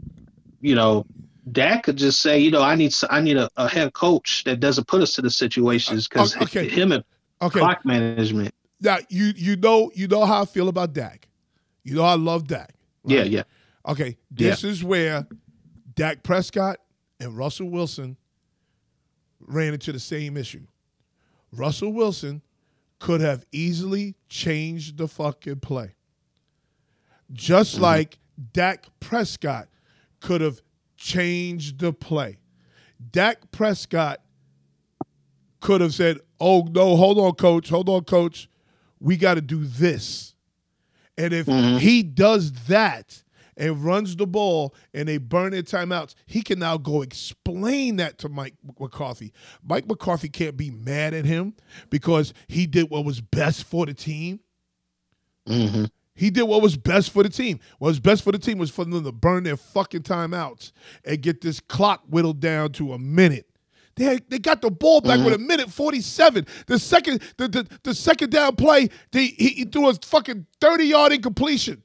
you 0.62 0.76
know, 0.76 1.06
Dak 1.52 1.84
could 1.84 1.98
just 1.98 2.22
say, 2.22 2.40
you 2.40 2.52
know, 2.52 2.62
I 2.62 2.76
need 2.76 2.94
I 3.10 3.22
need 3.22 3.38
a, 3.38 3.50
a 3.58 3.68
head 3.68 3.94
coach 3.94 4.44
that 4.46 4.60
doesn't 4.60 4.88
put 4.88 5.02
us 5.02 5.14
to 5.16 5.22
the 5.22 5.30
situations 5.30 6.08
because 6.08 6.36
Uh, 6.36 6.44
okay. 6.44 6.68
him 6.68 6.92
and 6.92 7.04
Okay, 7.42 7.60
clock 7.60 7.84
management. 7.86 8.54
now 8.80 8.98
you 9.10 9.34
you 9.36 9.56
know 9.56 9.92
you 9.96 10.08
know 10.08 10.26
how 10.26 10.44
I 10.44 10.46
feel 10.46 10.70
about 10.70 10.94
Dak. 10.94 11.28
You 11.84 11.96
know 11.96 12.04
I 12.04 12.16
love 12.16 12.48
Dak. 12.48 12.74
Yeah, 13.06 13.20
right? 13.20 13.30
yeah, 13.30 13.44
Okay, 13.88 14.18
this 14.30 14.64
is 14.64 14.84
where 14.84 15.28
Dak 15.96 16.24
Prescott 16.24 16.78
and 17.20 17.36
Russell 17.36 17.70
Wilson 17.70 18.18
ran 19.40 19.74
into 19.74 19.92
the 19.92 20.00
same 20.00 20.38
issue. 20.38 20.66
Russell 21.52 21.92
Wilson 21.92 22.42
could 23.00 23.22
have 23.22 23.46
easily 23.52 24.16
changed 24.30 24.98
the 24.98 25.08
fucking 25.08 25.60
play. 25.60 25.96
Just 27.32 27.76
mm-hmm. 27.76 27.84
like 27.84 28.20
Dak 28.54 28.86
Prescott 29.00 29.68
could 30.20 30.42
have 30.42 30.62
changed 30.96 31.80
the 31.80 31.92
play. 31.92 32.38
Dak 33.12 33.52
Prescott 33.52 34.22
could 35.60 35.82
have 35.82 35.94
said, 35.94 36.20
Oh, 36.40 36.68
no, 36.72 36.96
hold 36.96 37.18
on, 37.20 37.34
coach. 37.34 37.70
Hold 37.70 37.90
on, 37.90 38.04
coach. 38.04 38.50
We 39.00 39.18
got 39.18 39.36
to 39.36 39.42
do 39.42 39.64
this. 39.64 40.31
And 41.22 41.34
if 41.34 41.46
Mhm. 41.46 41.80
he 41.80 42.02
does 42.04 42.52
that 42.68 43.24
and 43.56 43.84
runs 43.84 44.16
the 44.16 44.26
ball 44.26 44.74
and 44.94 45.08
they 45.08 45.18
burn 45.18 45.52
their 45.52 45.62
timeouts, 45.62 46.16
he 46.26 46.42
can 46.42 46.58
now 46.60 46.78
go 46.78 47.02
explain 47.02 47.98
that 47.98 48.18
to 48.20 48.30
Mike 48.30 48.56
McCarthy. 48.80 49.32
Mike 49.64 49.88
McCarthy 49.88 50.30
can't 50.30 50.58
be 50.58 50.72
mad 50.72 51.14
at 51.14 51.26
him 51.26 51.54
because 51.90 52.34
he 52.48 52.66
did 52.66 52.90
what 52.90 53.06
was 53.06 53.22
best 53.22 53.66
for 53.66 53.86
the 53.86 53.94
team. 53.94 54.40
hmm 55.48 55.86
He 56.16 56.30
did 56.30 56.44
what 56.44 56.62
was 56.62 56.76
best 56.78 57.10
for 57.12 57.24
the 57.24 57.30
team. 57.30 57.60
What 57.80 57.90
was 57.90 58.00
best 58.00 58.24
for 58.24 58.32
the 58.32 58.38
team 58.40 58.58
was 58.58 58.70
for 58.70 58.84
them 58.86 59.04
to 59.04 59.12
burn 59.12 59.44
their 59.44 59.58
fucking 59.58 60.02
timeouts 60.04 60.72
and 61.06 61.22
get 61.22 61.42
this 61.42 61.60
clock 61.60 62.04
whittled 62.10 62.40
down 62.40 62.74
to 62.74 62.94
a 62.94 63.00
minute. 63.00 63.48
They, 63.96 64.04
had, 64.06 64.24
they 64.30 64.40
got 64.40 64.62
the 64.62 64.72
ball 64.72 65.02
back 65.02 65.24
with 65.24 65.34
a 65.34 65.38
minute 65.38 65.70
47. 65.70 66.46
The 66.66 66.80
second 66.80 67.22
the, 67.38 67.48
the, 67.48 67.68
the 67.84 67.94
second 67.94 68.32
down 68.32 68.56
play, 68.56 68.90
they, 69.12 69.28
he, 69.28 69.50
he 69.50 69.66
threw 69.66 69.90
a 69.90 69.94
fucking 69.94 70.46
30 70.60 70.84
yard 70.86 71.12
incompletion. 71.14 71.84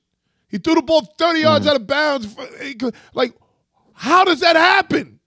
He 0.48 0.58
threw 0.58 0.76
the 0.76 0.82
ball 0.82 1.02
30 1.18 1.40
yards 1.40 1.66
out 1.66 1.76
of 1.76 1.86
bounds. 1.86 2.34
Like, 3.12 3.34
How 3.92 4.24
does 4.24 4.40
that 4.40 4.56
happen? 4.56 5.18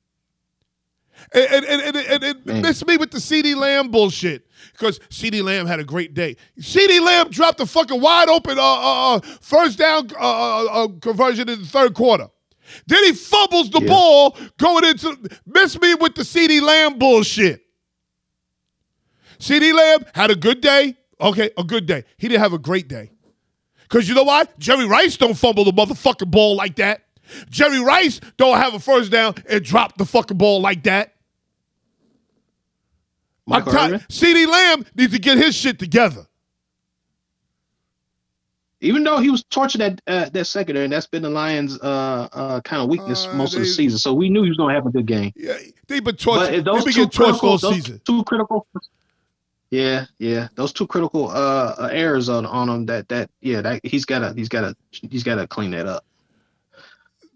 And, 1.34 1.66
and, 1.66 1.82
and, 1.82 1.98
and, 1.98 2.24
and 2.48 2.62
missed 2.62 2.88
me 2.88 2.96
with 2.98 3.12
the 3.12 3.18
CeeDee 3.18 3.56
Lamb 3.56 3.92
bullshit 3.92 4.48
because 4.72 5.00
CeeDee 5.10 5.44
Lamb 5.44 5.68
had 5.68 5.80
a 5.80 5.84
great 5.84 6.14
day. 6.14 6.38
CeeDee 6.60 7.02
Lamb 7.02 7.30
dropped 7.30 7.60
a 7.60 7.66
fucking 7.66 8.00
wide 8.00 8.30
open 8.30 8.58
uh, 8.58 8.62
uh, 8.64 9.16
uh, 9.16 9.20
first 9.42 9.78
down 9.78 10.08
uh, 10.16 10.18
uh, 10.20 10.66
uh, 10.86 10.88
conversion 11.02 11.50
in 11.50 11.60
the 11.60 11.68
third 11.68 11.94
quarter. 11.94 12.30
Then 12.88 13.04
he 13.06 13.14
fumbles 13.14 13.70
the 13.70 13.82
Yeah. 13.82 13.88
ball 13.88 14.38
going 14.58 14.86
into 14.86 15.18
miss 15.46 15.80
me 15.80 15.96
with 15.96 16.16
the 16.16 16.24
CeeDee 16.24 16.62
Lamb 16.62 16.98
bullshit. 17.00 17.62
CeeDee 19.40 19.74
Lamb 19.74 20.06
had 20.14 20.32
a 20.32 20.36
good 20.36 20.62
day. 20.62 20.96
Okay, 21.22 21.52
a 21.58 21.64
good 21.64 21.86
day. 21.86 22.04
He 22.18 22.28
didn't 22.28 22.42
have 22.42 22.54
a 22.54 22.58
great 22.60 22.88
day. 22.88 23.12
Cause 23.90 24.08
you 24.08 24.14
know 24.14 24.24
why? 24.24 24.46
Jerry 24.60 24.86
Rice 24.86 25.18
don't 25.18 25.34
fumble 25.36 25.66
the 25.66 25.72
motherfucking 25.72 26.30
ball 26.30 26.56
like 26.56 26.76
that. 26.76 27.02
Jerry 27.50 27.80
Rice 27.80 28.20
don't 28.38 28.58
have 28.58 28.74
a 28.74 28.80
first 28.80 29.12
down 29.12 29.36
and 29.50 29.64
drop 29.64 29.98
the 29.98 30.06
fucking 30.06 30.38
ball 30.38 30.62
like 30.62 30.84
that. 30.84 31.14
I'm 33.48 33.66
Michael 33.66 33.74
CeeDee 34.10 34.48
Lamb 34.48 34.86
needs 34.96 35.14
to 35.14 35.20
get 35.20 35.38
his 35.38 35.56
shit 35.56 35.80
together. 35.80 36.28
Even 38.82 39.04
though 39.04 39.20
he 39.20 39.30
was 39.30 39.44
torching 39.44 39.80
that 39.80 40.02
uh, 40.08 40.30
that 40.30 40.46
secondary, 40.46 40.86
and 40.86 40.94
that's 40.94 41.08
been 41.08 41.24
the 41.24 41.30
Lions' 41.30 41.80
uh, 41.82 42.30
uh, 42.32 42.62
kind 42.62 42.82
of 42.82 42.90
weakness 42.90 43.26
Uh, 43.26 43.34
most 43.34 43.54
of 43.54 43.60
the 43.60 43.66
season. 43.66 44.00
So 44.00 44.14
we 44.14 44.30
knew 44.30 44.44
he 44.44 44.50
was 44.50 44.58
going 44.58 44.70
to 44.70 44.76
have 44.76 44.86
a 44.86 44.92
good 44.92 45.06
game. 45.06 45.32
Yeah, 45.36 45.58
they've 45.88 46.04
been 46.04 46.16
tortured. 46.16 46.64
those 46.66 46.86
They've 46.86 46.94
two 46.94 47.02
been 47.02 47.10
getting 47.10 47.26
critical, 47.26 47.50
all 47.50 47.58
those 47.58 47.76
season. 47.76 48.02
two 48.06 48.24
critical, 48.24 48.68
yeah, 49.72 50.06
yeah, 50.18 50.48
those 50.56 50.72
two 50.74 50.88
critical 50.88 51.30
uh, 51.30 51.76
uh, 51.78 51.90
errors 51.92 52.30
on 52.30 52.46
on 52.46 52.70
him. 52.70 52.86
That 52.86 53.08
that 53.10 53.30
yeah, 53.42 53.62
that 53.62 53.82
he's 53.84 54.06
got 54.06 54.20
to 54.20 54.34
he's 54.34 54.50
got 54.50 54.62
to 54.62 54.76
he's 54.92 55.24
got 55.24 55.36
to 55.36 55.48
clean 55.48 55.72
that 55.72 55.86
up. 55.86 56.06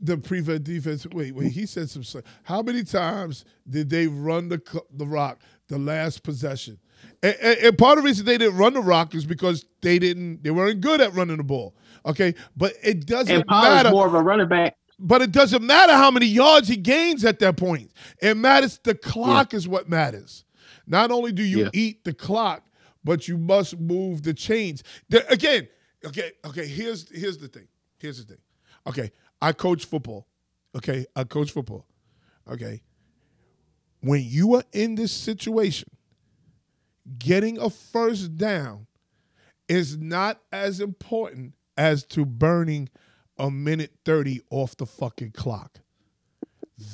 The 0.02 0.18
prevent 0.18 0.64
defense. 0.64 1.06
Wait, 1.08 1.34
wait. 1.34 1.52
He 1.52 1.66
said 1.66 1.90
some. 1.90 2.04
How 2.44 2.62
many 2.62 2.84
times 2.84 3.46
did 3.70 3.90
they 3.90 4.08
run 4.08 4.50
the 4.50 4.62
the 4.92 5.06
rock 5.06 5.40
the 5.68 5.78
last 5.78 6.24
possession? 6.24 6.80
And, 7.24 7.36
and, 7.42 7.58
and 7.60 7.78
part 7.78 7.98
of 7.98 8.04
the 8.04 8.08
reason 8.10 8.26
they 8.26 8.38
didn't 8.38 8.58
run 8.58 8.74
the 8.74 8.82
rock 8.82 9.16
is 9.16 9.26
because 9.26 9.66
they 9.82 9.98
didn't. 9.98 10.44
They 10.44 10.52
weren't 10.52 10.82
good 10.82 11.02
at 11.02 11.14
running 11.14 11.38
the 11.38 11.44
ball. 11.44 11.74
Okay, 12.06 12.36
but 12.56 12.74
it 12.84 13.06
doesn't 13.08 13.34
And 13.34 13.46
matter. 13.50 13.90
more 13.92 14.06
of 14.08 14.14
a 14.14 14.22
running 14.22 14.48
back. 14.50 14.76
But 15.00 15.22
it 15.22 15.32
doesn't 15.32 15.64
matter 15.66 15.94
how 15.94 16.12
many 16.12 16.26
yards 16.28 16.68
he 16.68 16.76
gains 16.78 17.26
at 17.26 17.40
that 17.40 17.58
point. 17.58 17.92
It 18.22 18.36
matters. 18.38 18.80
The 18.84 18.94
clock 18.94 19.54
is 19.54 19.68
what 19.68 19.90
matters. 19.90 20.44
Not 20.86 21.12
only 21.12 21.32
do 21.32 21.44
you 21.44 21.64
Yeah. 21.64 21.70
eat 21.74 22.04
the 22.04 22.14
clock, 22.14 22.64
but 23.06 23.28
you 23.28 23.38
must 23.38 23.80
move 23.80 24.24
the 24.24 24.34
chains. 24.34 24.84
The- 25.10 25.28
again, 25.32 25.68
okay, 26.06 26.32
okay. 26.46 26.68
Here's 26.68 27.10
here's 27.10 27.38
the 27.38 27.48
thing. 27.48 27.68
Here's 28.00 28.18
the 28.24 28.26
thing. 28.34 28.42
Okay, 28.86 29.12
I 29.42 29.54
coach 29.54 29.86
football. 29.86 30.28
Okay, 30.76 31.06
I 31.16 31.24
coach 31.24 31.52
football. 31.52 31.86
Okay, 32.52 32.82
when 34.02 34.22
you 34.26 34.56
are 34.56 34.64
in 34.74 34.96
this 34.96 35.12
situation, 35.14 35.88
getting 37.18 37.58
a 37.58 37.70
first 37.70 38.36
down 38.38 38.88
is 39.68 39.98
not 39.98 40.40
as 40.52 40.80
important 40.80 41.54
as 41.78 42.04
to 42.06 42.26
burning 42.26 42.90
a 43.38 43.50
minute 43.50 43.92
30 44.06 44.42
off 44.50 44.78
the 44.78 44.86
fucking 44.86 45.32
clock. 45.32 45.80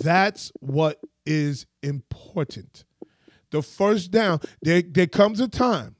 That's 0.02 0.52
what 0.60 1.00
is 1.26 1.66
important. 1.84 2.86
The 3.52 3.62
first 3.62 4.12
down, 4.12 4.40
there, 4.62 4.82
there 4.82 5.08
comes 5.08 5.40
a 5.40 5.48
time 5.48 5.96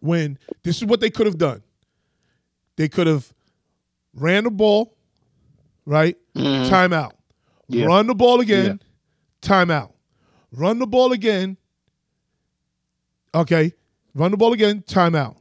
when 0.00 0.38
this 0.62 0.76
is 0.78 0.84
what 0.84 1.00
they 1.00 1.10
could 1.10 1.26
have 1.26 1.38
done. 1.38 1.62
They 2.76 2.88
could 2.88 3.06
have 3.06 3.32
ran 4.14 4.44
the 4.44 4.50
ball, 4.50 4.96
right? 5.84 6.16
Mhm. 6.34 6.68
Timeout. 6.70 7.12
Yeah. 7.68 7.86
Run 7.86 8.06
the 8.06 8.14
ball 8.14 8.40
again, 8.40 8.80
timeout. 9.42 9.92
Run 10.52 10.78
the 10.78 10.86
ball 10.86 11.12
again. 11.12 11.56
Okay. 13.34 13.72
Run 14.14 14.30
the 14.32 14.36
ball 14.36 14.52
again, 14.52 14.82
timeout 14.82 15.36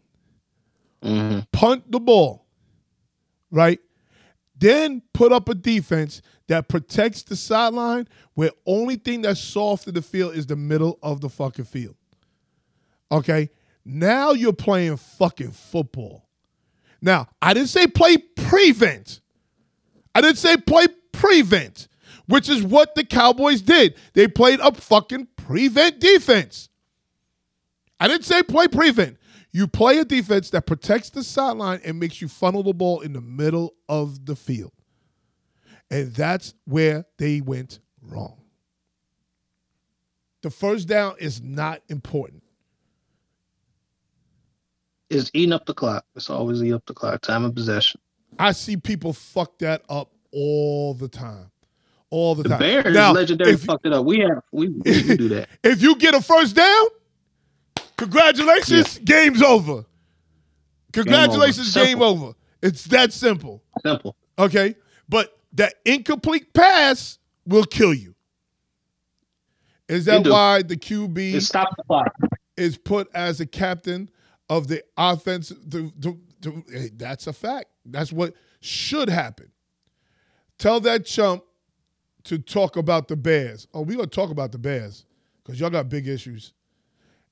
Mhm. 1.04 1.48
punt 1.52 1.92
the 1.92 2.00
ball, 2.00 2.46
right? 3.52 3.80
Then 4.58 5.02
put 5.14 5.32
up 5.32 5.48
a 5.50 5.56
defense 5.56 6.22
that 6.48 6.68
protects 6.68 7.24
the 7.24 7.36
sideline 7.36 8.08
where 8.34 8.52
only 8.66 8.98
thing 8.98 9.22
that's 9.22 9.40
soft 9.40 9.88
in 9.88 9.94
the 9.94 10.02
field 10.02 10.36
is 10.36 10.46
the 10.46 10.56
middle 10.56 11.00
of 11.02 11.22
the 11.22 11.30
fucking 11.30 11.66
field. 11.66 11.96
Okay? 13.12 13.50
Now 13.86 14.32
you're 14.32 14.54
playing 14.54 14.98
fucking 14.98 15.52
football. 15.52 16.28
Now, 17.02 17.30
I 17.42 17.54
didn't 17.54 17.70
say 17.70 17.88
play 17.88 18.18
prevent. 18.18 19.22
I 20.14 20.22
didn't 20.22 20.38
say 20.38 20.58
play 20.58 20.88
prevent, 21.12 21.88
which 22.28 22.50
is 22.50 22.62
what 22.62 22.94
the 22.96 23.06
Cowboys 23.06 23.62
did. 23.62 23.96
They 24.14 24.28
played 24.28 24.60
a 24.60 24.74
fucking 24.74 25.28
prevent 25.38 26.00
defense. 26.00 26.69
I 28.00 28.08
didn't 28.08 28.26
say 28.26 28.44
play 28.44 28.68
prevent. 28.68 29.18
You 29.52 29.68
play 29.68 29.98
a 29.98 30.06
defense 30.06 30.52
that 30.52 30.66
protects 30.68 31.10
the 31.10 31.24
sideline 31.24 31.82
and 31.84 32.00
makes 32.00 32.22
you 32.22 32.28
funnel 32.28 32.64
the 32.64 32.74
ball 32.74 33.02
in 33.02 33.14
the 33.14 33.22
middle 33.22 33.74
of 33.88 34.26
the 34.26 34.36
field. 34.36 34.72
And 35.92 36.14
that's 36.14 36.54
where 36.66 37.06
they 37.18 37.42
went 37.42 37.80
wrong. 38.02 38.38
The 40.44 40.52
first 40.52 40.88
down 40.88 41.16
is 41.20 41.42
not 41.42 41.82
important. 41.90 42.44
It's 45.10 45.32
eating 45.34 45.54
up 45.54 45.66
the 45.66 45.74
clock. 45.74 46.06
It's 46.16 46.30
always 46.30 46.62
eating 46.62 46.76
up 46.76 46.86
the 46.86 46.94
clock. 46.94 47.22
Time 47.22 47.44
of 47.44 47.56
possession. 47.56 48.00
I 48.38 48.52
see 48.52 48.78
people 48.78 49.12
fuck 49.12 49.58
that 49.60 49.82
up 49.90 50.12
all 50.32 50.94
the 50.94 51.08
time. 51.08 51.50
All 52.12 52.36
the, 52.36 52.44
time. 52.44 52.60
The 52.60 52.66
time. 52.66 52.84
Bears 52.84 52.96
Now, 52.96 53.12
legendary 53.14 53.54
if- 53.54 53.64
fucked 53.64 53.88
it 53.88 53.94
up. 53.94 54.06
We 54.06 54.20
have 54.20 54.44
we, 54.52 54.70
we, 54.70 54.82
we 55.04 55.18
do 55.18 55.30
that. 55.30 55.50
If 55.64 55.82
you 55.82 55.96
get 55.96 56.14
a 56.14 56.22
first 56.22 56.56
down, 56.56 56.86
congratulations, 58.00 58.98
game's 59.00 59.42
over. 59.44 59.86
Congratulations, 60.94 61.74
game 61.74 61.86
Simple. 62.00 62.06
over. 62.08 62.34
It's 62.62 62.84
that 62.86 63.14
simple. 63.14 63.64
Simple. 63.86 64.16
Okay? 64.38 64.76
But 65.08 65.38
that 65.54 65.76
incomplete 65.86 66.54
pass 66.54 67.20
will 67.46 67.64
kill 67.66 67.94
you. 67.94 68.16
Is 69.88 70.06
that 70.06 70.26
why 70.28 70.62
the 70.62 70.76
QB 70.78 71.34
It 71.36 71.42
stops 71.42 71.74
the 71.78 71.84
clock. 71.84 72.12
is 72.58 72.78
put 72.78 73.10
as 73.14 73.40
a 73.40 73.46
captain 73.46 74.10
of 74.50 74.68
the 74.68 74.84
offense? 74.98 75.50
To, 75.72 75.92
to, 76.02 76.20
to- 76.42 76.64
hey, 76.72 76.90
that's 76.96 77.28
a 77.28 77.34
fact. 77.34 77.68
That's 77.86 78.12
what 78.12 78.34
should 78.62 79.10
happen. 79.10 79.52
Tell 80.60 80.80
that 80.82 81.06
chump 81.06 81.44
to 82.26 82.38
talk 82.38 82.76
about 82.76 83.08
the 83.08 83.16
Bears. 83.16 83.68
Oh, 83.74 83.82
we're 83.82 83.96
gonna 83.98 84.08
talk 84.08 84.30
about 84.30 84.52
the 84.52 84.58
Bears 84.60 85.06
because 85.44 85.60
y'all 85.60 85.70
got 85.70 85.90
big 85.90 86.08
issues. 86.08 86.54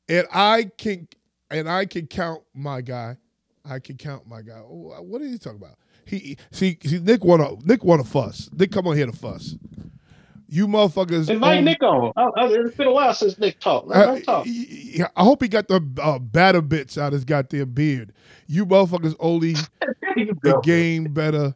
And 0.10 0.28
I 0.34 0.72
can 0.78 1.08
and 1.50 1.70
I 1.70 1.86
can 1.86 2.08
count 2.08 2.44
my 2.54 2.82
guy. 2.82 3.18
I 3.66 3.80
can 3.80 3.98
count 3.98 4.28
my 4.28 4.42
guy. 4.42 4.60
What 4.60 5.22
are 5.22 5.26
you 5.26 5.38
talking 5.38 5.60
about? 5.60 5.78
He 6.06 6.38
see, 6.52 6.78
see 6.84 7.00
Nick 7.00 7.24
want 7.24 7.42
to 7.42 7.68
Nick 7.68 7.84
want 7.84 8.04
to 8.04 8.10
fuss. 8.10 8.50
Nick 8.54 8.72
come 8.72 8.88
on 8.88 8.96
here 8.96 9.08
to 9.08 9.12
fuss. 9.12 9.56
You 10.50 10.68
motherfuckers. 10.68 11.30
Invite 11.30 11.64
Nick 11.64 11.84
on. 11.84 12.14
Oh, 12.16 12.32
oh, 12.38 12.54
it's 12.54 12.76
been 12.78 12.88
a 12.88 12.92
while 12.92 13.14
since 13.14 13.38
Nick 13.38 13.60
talked. 13.60 13.88
Let 13.88 14.08
uh, 14.08 14.20
talk. 14.22 14.48
I 14.48 15.24
hope 15.24 15.42
he 15.44 15.50
got 15.50 15.68
the 15.68 15.86
uh, 16.02 16.20
batter 16.20 16.62
bits 16.62 16.98
out 16.98 17.12
his 17.12 17.26
goddamn 17.26 17.72
beard. 17.72 18.14
You 18.48 18.66
motherfuckers 18.66 19.16
only 19.20 19.56
you 20.16 20.38
the 20.42 20.62
game 20.64 21.06
better 21.14 21.54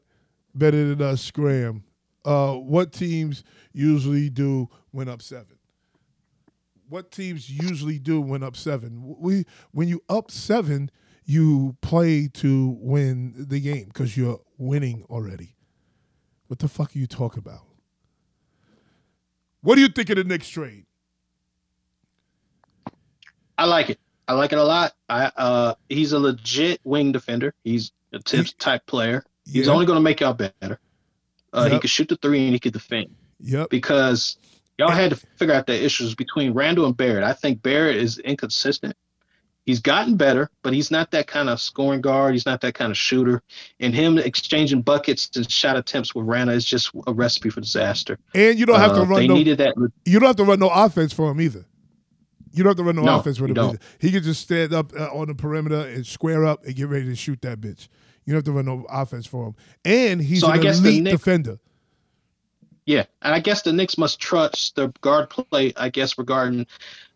better 0.53 0.89
than 0.89 1.01
us 1.01 1.21
scram. 1.21 1.83
Uh, 2.25 2.55
what 2.55 2.91
teams 2.91 3.45
usually 3.71 4.29
do 4.29 4.69
when 4.91 5.07
up 5.07 5.21
seven? 5.21 5.57
What 6.91 7.09
teams 7.09 7.49
usually 7.49 7.99
do 7.99 8.19
when 8.19 8.43
up 8.43 8.57
seven? 8.57 9.15
We 9.18 9.45
when 9.72 9.88
you 9.88 10.03
up 10.09 10.30
seven, 10.30 10.91
you 11.23 11.77
play 11.80 12.27
to 12.34 12.77
win 12.81 13.34
the 13.47 13.61
game 13.61 13.85
because 13.85 14.18
you're 14.18 14.41
winning 14.57 15.05
already. 15.09 15.55
What 16.47 16.59
the 16.59 16.68
fuck 16.68 16.93
are 16.93 16.99
you 16.99 17.07
talking 17.07 17.39
about? 17.39 17.61
What 19.61 19.76
do 19.76 19.81
you 19.81 19.88
think 19.88 20.09
of 20.09 20.18
the 20.18 20.26
Knicks 20.26 20.49
trade? 20.49 20.85
I 23.57 23.63
like 23.68 23.89
it. 23.89 23.99
I 24.27 24.34
like 24.34 24.51
it 24.51 24.57
a 24.57 24.63
lot. 24.63 24.91
I 25.07 25.31
uh 25.38 25.76
he's 25.88 26.11
a 26.11 26.19
legit 26.19 26.81
wing 26.84 27.13
defender. 27.13 27.53
He's 27.63 27.93
a 28.11 28.19
tips 28.19 28.51
type 28.51 28.85
player. 28.85 29.23
He's 29.45 29.68
Yeah. 29.68 29.72
only 29.72 29.85
gonna 29.85 30.01
make 30.01 30.19
y'all 30.19 30.34
better. 30.34 30.77
Uh, 31.53 31.65
He 31.68 31.72
Yep. 31.72 31.81
could 31.84 31.89
shoot 31.89 32.09
the 32.09 32.18
three 32.18 32.43
and 32.43 32.53
he 32.53 32.59
could 32.59 32.73
defend 32.73 33.15
Yep. 33.39 33.69
because 33.69 34.35
y'all 34.81 34.89
had 34.91 35.11
to 35.11 35.15
figure 35.37 35.53
out 35.53 35.67
the 35.67 35.83
issues 35.85 36.15
between 36.15 36.53
Randle 36.53 36.85
and 36.87 36.97
Barrett. 36.97 37.23
I 37.23 37.33
think 37.33 37.61
Barrett 37.61 37.95
is 37.97 38.17
inconsistent. 38.19 38.95
He's 39.67 39.79
gotten 39.79 40.17
better, 40.17 40.49
but 40.63 40.73
he's 40.73 40.89
not 40.89 41.11
that 41.11 41.27
kind 41.27 41.47
of 41.47 41.61
scoring 41.61 42.01
guard. 42.01 42.33
He's 42.33 42.47
not 42.47 42.61
that 42.61 42.73
kind 42.73 42.89
of 42.89 42.97
shooter. 42.97 43.43
And 43.79 43.93
him 43.93 44.17
exchanging 44.17 44.81
buckets 44.81 45.29
and 45.35 45.49
shot 45.51 45.77
attempts 45.77 46.15
with 46.15 46.25
Randle 46.25 46.55
is 46.55 46.65
just 46.65 46.89
a 47.05 47.13
recipe 47.13 47.51
for 47.51 47.61
disaster. 47.61 48.17
And 48.33 48.57
you 48.57 48.65
don't 48.65 48.79
have 48.79 48.93
to 48.95 49.01
Uh, 49.01 49.05
run 49.05 49.19
They 49.19 49.27
no 49.27 49.35
needed 49.35 49.59
that. 49.59 49.75
you 50.05 50.19
don't 50.19 50.25
have 50.27 50.35
to 50.37 50.43
run 50.45 50.59
no 50.59 50.69
offense 50.69 51.13
for 51.13 51.29
him 51.29 51.39
either. 51.39 51.63
You 52.53 52.63
don't 52.63 52.71
have 52.71 52.77
to 52.77 52.83
run 52.83 52.95
no, 52.95 53.03
No, 53.03 53.19
offense 53.19 53.39
with 53.39 53.49
you 53.49 53.51
him 53.51 53.55
don't. 53.55 53.69
either. 53.75 53.79
He 53.99 54.11
can 54.11 54.23
just 54.23 54.41
stand 54.41 54.73
up 54.73 54.93
uh, 54.99 55.09
on 55.13 55.27
the 55.27 55.35
perimeter 55.35 55.81
and 55.87 56.05
square 56.07 56.43
up 56.43 56.65
and 56.65 56.75
get 56.75 56.87
ready 56.89 57.05
to 57.05 57.15
shoot 57.15 57.39
that 57.43 57.61
bitch. 57.61 57.87
You 58.25 58.33
don't 58.33 58.37
have 58.39 58.43
to 58.45 58.51
run 58.51 58.65
no 58.65 58.85
offense 58.89 59.27
for 59.27 59.45
him. 59.49 59.55
And 59.85 60.19
he's 60.21 60.41
So 60.41 60.49
an 60.49 60.65
elite 60.65 61.03
Knicks- 61.03 61.17
defender. 61.19 61.59
Yeah, 62.91 63.05
and 63.22 63.34
I 63.34 63.39
guess 63.39 63.61
the 63.61 63.72
Knicks 63.72 63.97
must 63.97 64.19
trust 64.19 64.76
their 64.76 64.89
guard 64.99 65.30
play. 65.30 65.72
I 65.77 65.88
guess 65.88 66.18
regarding 66.18 66.68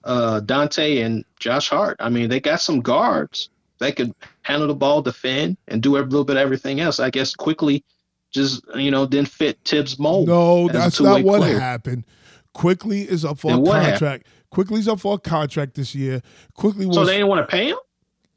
uh, 0.05 0.39
Donte 0.39 1.05
and 1.05 1.25
Josh 1.37 1.67
Hart. 1.67 1.97
I 1.99 2.07
mean, 2.07 2.29
they 2.29 2.39
got 2.39 2.61
some 2.61 2.79
guards 2.79 3.49
that 3.79 3.97
could 3.97 4.15
handle 4.43 4.69
the 4.69 4.73
ball, 4.73 5.01
defend, 5.01 5.57
and 5.67 5.83
do 5.83 5.97
a 5.97 5.99
little 5.99 6.23
bit 6.23 6.37
of 6.37 6.41
everything 6.41 6.79
else. 6.79 7.01
I 7.01 7.09
guess 7.09 7.35
Quickley, 7.35 7.83
just 8.31 8.63
you 8.73 8.89
know, 8.89 9.05
didn't 9.05 9.27
fit 9.27 9.59
Thibs' 9.65 9.99
mold. 9.99 10.29
No, 10.29 10.69
that's 10.69 11.01
not 11.01 11.23
what 11.23 11.39
player. 11.39 11.59
happened. 11.59 12.05
Quickley 12.53 13.01
is 13.01 13.25
up 13.25 13.37
for 13.39 13.51
a 13.51 13.55
contract. 13.55 13.99
happened? 13.99 14.23
Quickley's 14.51 14.87
up 14.87 15.01
for 15.01 15.15
a 15.15 15.19
contract 15.19 15.73
this 15.73 15.93
year. 15.93 16.21
Quickley 16.53 16.85
was 16.85 16.95
So 16.95 17.03
they 17.03 17.15
didn't 17.17 17.27
want 17.27 17.45
to 17.45 17.53
pay 17.53 17.67
him. 17.67 17.77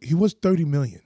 he 0.01 0.17
was 0.17 0.33
thirty 0.33 0.65
million. 0.65 1.03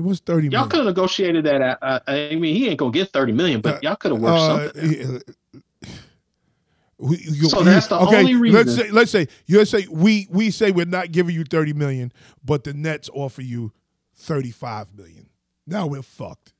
He 0.00 0.06
was 0.06 0.20
thirty 0.20 0.48
Y'all 0.48 0.66
could 0.66 0.78
have 0.78 0.86
negotiated 0.86 1.44
that. 1.44 1.60
uh, 1.60 1.76
uh, 1.82 2.00
I 2.08 2.34
mean, 2.34 2.56
he 2.56 2.68
ain't 2.68 2.78
gonna 2.78 2.90
get 2.90 3.10
thirty 3.10 3.32
million, 3.32 3.60
but 3.60 3.82
y'all 3.82 3.96
could 3.96 4.12
have 4.12 4.20
worked 4.22 4.38
Uh, 4.38 4.72
something. 4.72 5.16
uh, 5.52 5.60
we- 6.96 7.18
you- 7.18 7.50
So 7.50 7.62
that's 7.62 7.88
the 7.88 7.98
okay, 8.00 8.20
only 8.20 8.50
Let's 8.50 8.74
say, 8.74 8.90
let's 8.90 9.10
say 9.10 9.28
you 9.44 9.62
say 9.66 9.86
we 9.90 10.26
we 10.30 10.50
say 10.50 10.70
we're 10.70 10.86
not 10.86 11.12
giving 11.12 11.34
you 11.34 11.44
thirty 11.44 11.74
million, 11.74 12.12
but 12.42 12.64
the 12.64 12.72
Nets 12.72 13.10
offer 13.12 13.42
you 13.42 13.72
thirty 14.14 14.50
five 14.50 14.94
million. 14.96 15.28
Now 15.66 15.86
we're 15.86 16.00
fucked. 16.00 16.54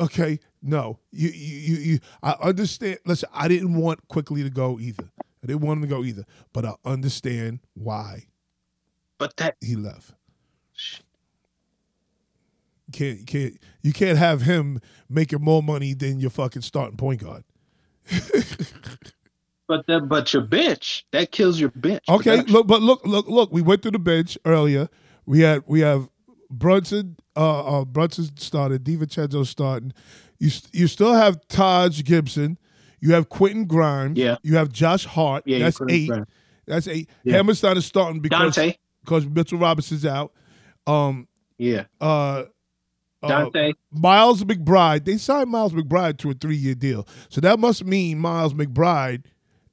Okay, 0.00 0.40
no, 0.60 0.98
you 1.12 1.28
you 1.28 1.56
you. 1.56 1.76
you 1.92 1.98
I 2.20 2.32
understand. 2.42 2.98
Listen, 3.06 3.28
I 3.32 3.46
didn't 3.46 3.74
want 3.74 4.08
Quickley 4.08 4.42
to 4.42 4.50
go 4.50 4.80
either. 4.80 5.08
I 5.40 5.46
didn't 5.46 5.60
want 5.62 5.76
him 5.78 5.82
to 5.82 5.88
go 5.88 6.02
either, 6.02 6.24
but 6.52 6.64
I 6.64 6.74
understand 6.84 7.60
why 7.74 8.26
But 9.18 9.36
that 9.36 9.54
he 9.60 9.76
left. 9.76 10.14
Can't 12.92 13.18
you 13.18 13.24
can't 13.24 13.58
you 13.82 13.92
can't 13.92 14.18
have 14.18 14.42
him 14.42 14.80
making 15.08 15.42
more 15.42 15.62
money 15.62 15.94
than 15.94 16.20
your 16.20 16.30
fucking 16.30 16.62
starting 16.62 16.96
point 16.96 17.22
guard. 17.22 17.44
But 19.68 19.86
that, 19.86 20.08
but 20.08 20.32
your 20.32 20.42
bench 20.42 21.04
that 21.12 21.30
kills 21.30 21.60
your 21.60 21.68
bench. 21.68 22.02
Okay, 22.08 22.40
look, 22.44 22.66
but 22.66 22.80
look, 22.80 23.06
look, 23.06 23.28
look. 23.28 23.52
We 23.52 23.60
went 23.60 23.82
through 23.82 23.90
the 23.90 23.98
bench 23.98 24.38
earlier. 24.46 24.88
We 25.26 25.40
had 25.40 25.62
we 25.66 25.80
have 25.80 26.08
Brunson. 26.50 27.16
Uh, 27.36 27.80
uh 27.80 27.84
Brunson 27.84 28.34
started. 28.38 28.82
DiVincenzo 28.82 29.46
starting. 29.46 29.92
You 30.38 30.50
you 30.72 30.86
still 30.86 31.12
have 31.12 31.46
Taj 31.48 32.02
Gibson. 32.02 32.56
You 33.00 33.12
have 33.12 33.28
Quentin 33.28 33.66
Grimes. 33.66 34.16
Yeah. 34.16 34.36
You 34.42 34.56
have 34.56 34.72
Josh 34.72 35.04
Hart. 35.04 35.42
Yeah, 35.46 35.58
that's 35.58 35.78
eight. 35.90 36.08
Grimes. 36.08 36.26
That's 36.66 36.88
eight. 36.88 37.10
Yeah. 37.22 37.34
Hartenstein 37.34 37.76
is 37.76 37.84
starting 37.84 38.20
because 38.20 38.56
Donte. 38.56 38.78
because 39.04 39.26
Mitchell 39.26 39.58
Robinson's 39.58 40.06
out. 40.06 40.32
Um. 40.86 41.28
Yeah, 41.58 41.84
Uh. 42.00 42.44
Uh, 43.22 43.28
Donte. 43.28 43.72
Miles 43.92 44.44
McBride. 44.44 45.04
They 45.04 45.16
signed 45.18 45.50
Miles 45.50 45.72
McBride 45.72 46.18
to 46.18 46.30
a 46.30 46.34
three-year 46.34 46.74
deal, 46.76 47.06
so 47.28 47.40
that 47.40 47.58
must 47.58 47.84
mean 47.84 48.18
Miles 48.18 48.54
McBride 48.54 49.24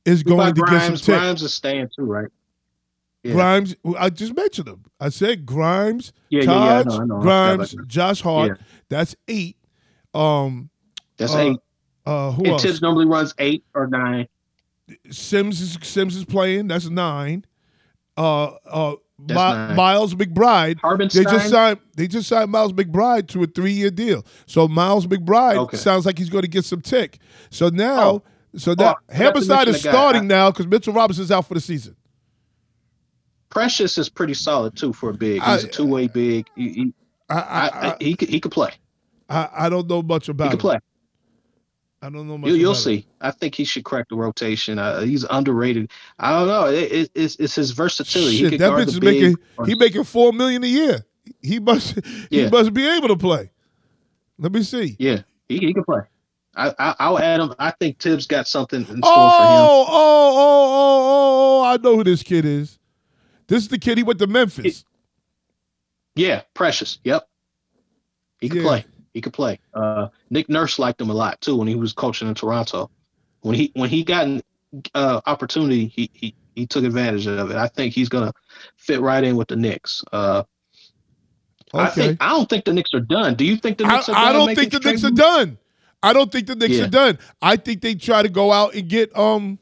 is 0.05 0.23
What 0.26 0.30
going 0.38 0.55
to 0.55 0.61
get 0.61 0.67
some 0.69 0.77
Grimes. 0.80 1.01
tick. 1.01 1.15
Grimes 1.15 1.43
is 1.43 1.53
staying 1.53 1.89
too, 1.95 2.05
right? 2.05 2.27
Yeah. 3.23 3.34
Grimes, 3.34 3.76
I 3.97 4.09
just 4.11 4.35
mentioned 4.35 4.67
him. 4.67 4.85
I 4.99 5.09
said 5.09 5.45
Grimes, 5.45 6.13
Yeah, 6.30 6.43
yeah, 6.43 6.51
yeah. 6.51 6.80
I 6.80 6.84
know, 6.84 6.95
I 7.01 7.05
know. 7.05 7.19
Grimes. 7.22 7.76
Josh 7.88 8.22
Hart. 8.22 8.59
That's 8.89 9.15
eight. 9.27 9.57
Um, 10.13 10.69
That's 11.17 11.34
uh, 11.34 11.39
eight. 11.39 11.57
uh, 12.05 12.31
who 12.31 12.43
And 12.43 12.47
else? 12.53 12.63
Thibs 12.63 12.81
normally 12.84 13.05
runs 13.07 13.34
eight 13.39 13.63
or 13.73 13.88
nine. 13.88 14.27
Sims 15.09 15.59
is 15.61 15.77
Sims 15.81 16.15
is 16.15 16.23
playing. 16.26 16.67
That's 16.67 16.88
nine. 16.88 17.45
Uh, 18.15 18.51
uh, 18.65 18.95
Nine. 19.17 19.75
Miles 19.75 20.13
McBride. 20.13 20.79
They 21.11 21.23
just 21.23 21.49
signed. 21.49 21.79
They 21.95 22.07
just 22.07 22.27
signed 22.27 22.51
Miles 22.51 22.73
McBride 22.73 23.27
to 23.29 23.43
a 23.43 23.47
three-year 23.47 23.89
deal. 23.91 24.25
So 24.45 24.67
Miles 24.67 25.07
McBride 25.07 25.55
Okay. 25.57 25.77
sounds 25.77 26.05
like 26.05 26.17
he's 26.17 26.29
going 26.29 26.41
to 26.41 26.49
get 26.49 26.65
some 26.65 26.81
tick. 26.81 27.19
So 27.49 27.69
now, 27.69 28.09
Oh. 28.09 28.23
so 28.57 28.73
now 28.77 28.95
Oh, 28.99 29.13
I 29.13 29.15
Hartenstein 29.17 29.69
is 29.69 29.79
starting 29.79 30.23
I- 30.23 30.25
now 30.25 30.51
because 30.51 30.67
Mitchell 30.67 30.93
Robinson's 30.93 31.31
out 31.31 31.47
for 31.47 31.53
the 31.53 31.61
season. 31.61 31.95
Precious 33.49 33.97
is 33.97 34.09
pretty 34.09 34.33
solid 34.33 34.75
too 34.75 34.91
for 34.91 35.11
a 35.11 35.13
big. 35.13 35.41
He's 35.41 35.63
a 35.63 35.67
two 35.67 35.85
way 35.85 36.07
big. 36.07 36.47
He, 36.55 36.69
he, 36.73 36.93
I 37.29 37.35
I, 37.39 37.39
I, 37.39 37.87
I, 37.91 37.97
he 38.01 38.15
could 38.15 38.27
he 38.29 38.39
could 38.41 38.51
play. 38.51 38.71
I, 39.29 39.47
I 39.53 39.69
don't 39.69 39.87
know 39.87 40.01
much 40.01 40.27
about. 40.27 40.45
He 40.45 40.49
could 40.51 40.55
him. 40.57 40.59
play. 40.61 40.79
I 42.01 42.09
don't 42.09 42.27
know 42.27 42.38
much. 42.38 42.51
You, 42.51 42.69
him. 42.69 42.76
see. 42.76 43.07
I 43.22 43.31
think 43.31 43.55
he 43.55 43.63
should 43.63 43.84
crack 43.84 44.07
the 44.09 44.15
rotation. 44.15 44.77
Uh, 44.77 45.01
he's 45.01 45.23
underrated. 45.23 45.91
I 46.19 46.31
don't 46.38 46.47
know. 46.47 46.67
It, 46.67 46.91
it, 46.91 47.11
it's, 47.15 47.35
it's 47.38 47.55
his 47.55 47.72
versatility. 47.72 48.38
he 48.38 48.49
Shit, 48.49 48.59
that 48.59 48.73
bitch 48.73 48.85
the 48.85 48.91
is 48.91 48.99
big. 48.99 49.22
making 49.22 49.35
or- 49.57 49.65
he 49.65 49.76
making 49.76 50.03
four 50.03 50.31
million 50.34 50.63
a 50.63 50.67
year. 50.67 51.05
He 51.41 51.59
must 51.59 51.95
yeah. 52.30 52.43
he 52.45 52.49
must 52.49 52.73
be 52.73 52.88
able 52.88 53.07
to 53.07 53.17
play. 53.17 53.51
Let 54.38 54.51
me 54.51 54.61
see. 54.63 54.95
yeah, 54.99 55.22
he, 55.49 55.57
he 55.57 55.73
can 55.73 55.84
play. 55.84 56.01
I, 56.55 56.73
I 56.77 56.95
I'll 56.99 57.17
add 57.19 57.39
him. 57.39 57.53
I 57.57 57.72
think 57.72 57.99
Thibs 57.99 58.27
got 58.27 58.47
something 58.47 58.81
in 58.81 58.85
store 58.85 58.95
for 59.31 59.43
him. 59.43 59.49
Oh, 59.49 59.85
oh, 59.88 60.34
oh, 60.38 60.38
oh, 60.38 61.61
oh, 61.61 61.63
I 61.65 61.77
know 61.77 61.95
who 61.95 62.03
this 62.03 62.22
kid 62.22 62.45
is. 62.45 62.77
This 63.47 63.63
is 63.63 63.69
the 63.69 63.80
kid 63.80 63.97
he 63.97 64.03
went 64.03 64.19
to 64.19 64.27
Memphis. 64.27 64.85
Yeah, 66.15 66.41
Precious. 66.53 66.99
Yep, 67.03 67.27
he 68.39 68.49
can 68.49 68.57
Yeah. 68.57 68.63
play. 68.63 68.85
He 69.15 69.21
could 69.21 69.31
play. 69.33 69.57
Uh, 69.73 70.09
Nick 70.29 70.49
Nurse 70.49 70.77
liked 70.77 70.99
him 70.99 71.09
a 71.09 71.13
lot 71.13 71.39
too 71.39 71.55
when 71.55 71.69
he 71.69 71.75
was 71.75 71.93
coaching 71.93 72.27
in 72.27 72.35
Toronto. 72.35 72.91
When 73.41 73.55
he 73.55 73.71
when 73.73 73.89
he 73.89 74.03
got 74.03 74.25
an 74.27 74.41
uh, 74.93 75.21
opportunity, 75.25 75.87
he, 75.87 76.09
he 76.13 76.35
he 76.53 76.67
took 76.67 76.83
advantage 76.83 77.25
of 77.25 77.49
it. 77.49 77.55
I 77.55 77.67
think 77.69 77.93
he's 77.93 78.09
gonna 78.09 78.33
fit 78.75 78.99
right 78.99 79.23
in 79.23 79.37
with 79.37 79.47
the 79.47 79.55
Knicks. 79.55 80.03
Uh, 80.11 80.43
I 81.73 81.87
Okay. 81.87 82.07
think 82.07 82.17
I 82.19 82.29
don't 82.29 82.49
think 82.49 82.65
the 82.65 82.73
Knicks 82.73 82.93
are 82.93 82.99
done. 82.99 83.35
Do 83.35 83.45
you 83.45 83.55
think 83.55 83.77
the 83.77 83.85
I, 83.85 83.95
Knicks 83.95 84.09
are 84.09 84.13
done? 84.15 84.25
I 84.25 84.33
don't 84.33 84.53
think 84.53 84.71
the 84.73 84.79
Knicks 84.81 85.03
are 85.05 85.11
done. 85.11 85.57
I 86.03 86.11
don't 86.11 86.29
think 86.29 86.47
the 86.47 86.55
Knicks 86.55 86.75
Yeah. 86.75 86.83
are 86.83 86.89
done. 86.89 87.17
I 87.41 87.55
think 87.55 87.81
they 87.81 87.95
try 87.95 88.21
to 88.21 88.29
go 88.29 88.51
out 88.51 88.75
and 88.75 88.89
get 88.89 89.17
um 89.17 89.59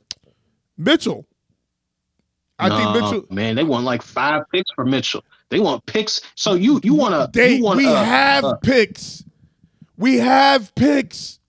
Mitchell. 0.80 1.28
I 2.58 2.70
think 2.70 3.04
Mitchell 3.04 3.26
man, 3.30 3.56
they 3.56 3.64
want 3.64 3.86
like 3.86 4.02
five 4.02 4.44
picks 4.52 4.72
for 4.72 4.84
Mitchell. 4.84 5.24
They 5.50 5.60
want 5.60 5.86
picks. 5.86 6.22
So 6.34 6.56
you 6.56 6.80
you 6.84 6.96
want 6.96 7.14
to 7.14 7.30
they 7.40 7.58
you 7.58 7.64
want 7.64 7.78
we 7.78 7.86
uh, 7.86 8.04
have 8.04 8.44
uh, 8.44 8.56
picks. 8.64 9.24
We 9.98 10.18
have 10.18 10.74
picks. 10.76 11.40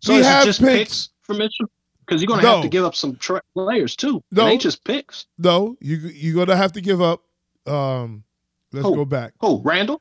so 0.00 0.14
we 0.14 0.20
is 0.20 0.26
have 0.26 0.42
it 0.44 0.46
just 0.46 0.60
picks. 0.60 0.78
picks, 0.78 1.08
for 1.22 1.34
Mitchell? 1.34 1.66
Because 2.06 2.20
you're 2.20 2.28
gonna 2.28 2.42
No. 2.42 2.54
have 2.54 2.62
to 2.62 2.68
give 2.68 2.84
up 2.84 2.94
some 2.94 3.16
tra- 3.16 3.42
players 3.54 3.94
too. 3.96 4.22
No. 4.30 4.46
ain't 4.48 4.60
just 4.62 4.84
picks. 4.84 5.26
No, 5.38 5.76
you 5.80 5.96
you're 5.96 6.34
gonna 6.44 6.56
have 6.56 6.72
to 6.72 6.80
give 6.80 7.00
up 7.00 7.22
um 7.66 8.24
let's 8.72 8.84
go 8.86 9.04
back. 9.04 9.34
Oh, 9.40 9.60
Randle 9.62 10.00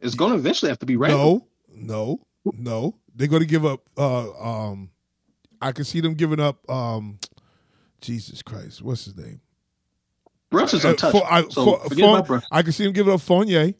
is 0.00 0.14
gonna 0.14 0.34
eventually 0.36 0.68
have 0.70 0.78
to 0.80 0.86
be 0.86 0.96
Randle. 0.96 1.46
No, 1.72 2.20
no, 2.44 2.52
no. 2.58 2.94
They're 3.14 3.28
going 3.28 3.40
to 3.40 3.46
give 3.48 3.64
up. 3.64 3.80
Uh, 3.96 4.30
um, 4.38 4.90
I 5.62 5.72
can 5.72 5.86
see 5.86 6.00
them 6.00 6.12
giving 6.12 6.38
up. 6.38 6.68
Um, 6.68 7.18
Jesus 8.02 8.42
Christ, 8.42 8.82
what's 8.82 9.06
his 9.06 9.16
name? 9.16 9.40
Brunson's 10.50 10.84
Uh, 10.84 10.90
untouched. 10.90 11.12
for- 11.16 11.32
I, 11.32 11.48
so 11.48 11.78
for- 11.78 12.24
for-. 12.26 12.42
I 12.52 12.60
can 12.62 12.72
see 12.72 12.84
them 12.84 12.92
giving 12.92 13.10
up 13.14 13.22
Fournier. 13.22 13.72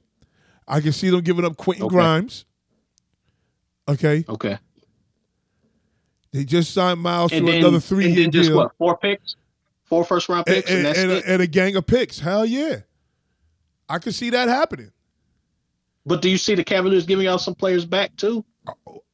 I 0.69 0.81
can 0.81 0.93
see 0.93 1.11
them 1.11 1.21
giving 1.21 1.45
up 1.45 1.57
Quentin 1.57 1.85
Okay. 1.87 1.95
Grimes. 1.95 2.45
Okay, 3.89 4.25
Okay, 4.29 4.59
they 6.33 6.45
just 6.45 6.75
signed 6.75 7.01
Miles 7.01 7.31
and 7.33 7.47
to 7.47 7.53
then 7.53 7.61
another 7.61 7.79
three-year 7.79 8.17
then 8.17 8.31
just 8.33 8.49
deal, 8.49 8.57
what? 8.59 8.73
Four 8.79 8.97
picks, 8.99 9.37
four 9.85 10.05
first 10.05 10.29
round 10.29 10.45
picks, 10.45 10.69
and, 10.69 10.79
and, 10.79 10.87
that's 10.87 10.99
and 10.99 11.13
it. 11.13 11.25
a, 11.25 11.31
and 11.35 11.43
a 11.43 11.47
gang 11.47 11.77
of 11.77 11.87
picks. 11.87 12.19
Hell 12.19 12.45
yeah, 12.45 12.81
I 13.89 14.01
can 14.01 14.11
see 14.11 14.31
that 14.31 14.49
happening. 14.49 14.91
but 16.05 16.21
do 16.21 16.29
you 16.29 16.37
see 16.37 16.57
the 16.57 16.65
Cavaliers 16.65 17.07
giving 17.07 17.29
out 17.29 17.41
some 17.41 17.55
players 17.55 17.85
back 17.85 18.17
too, 18.17 18.45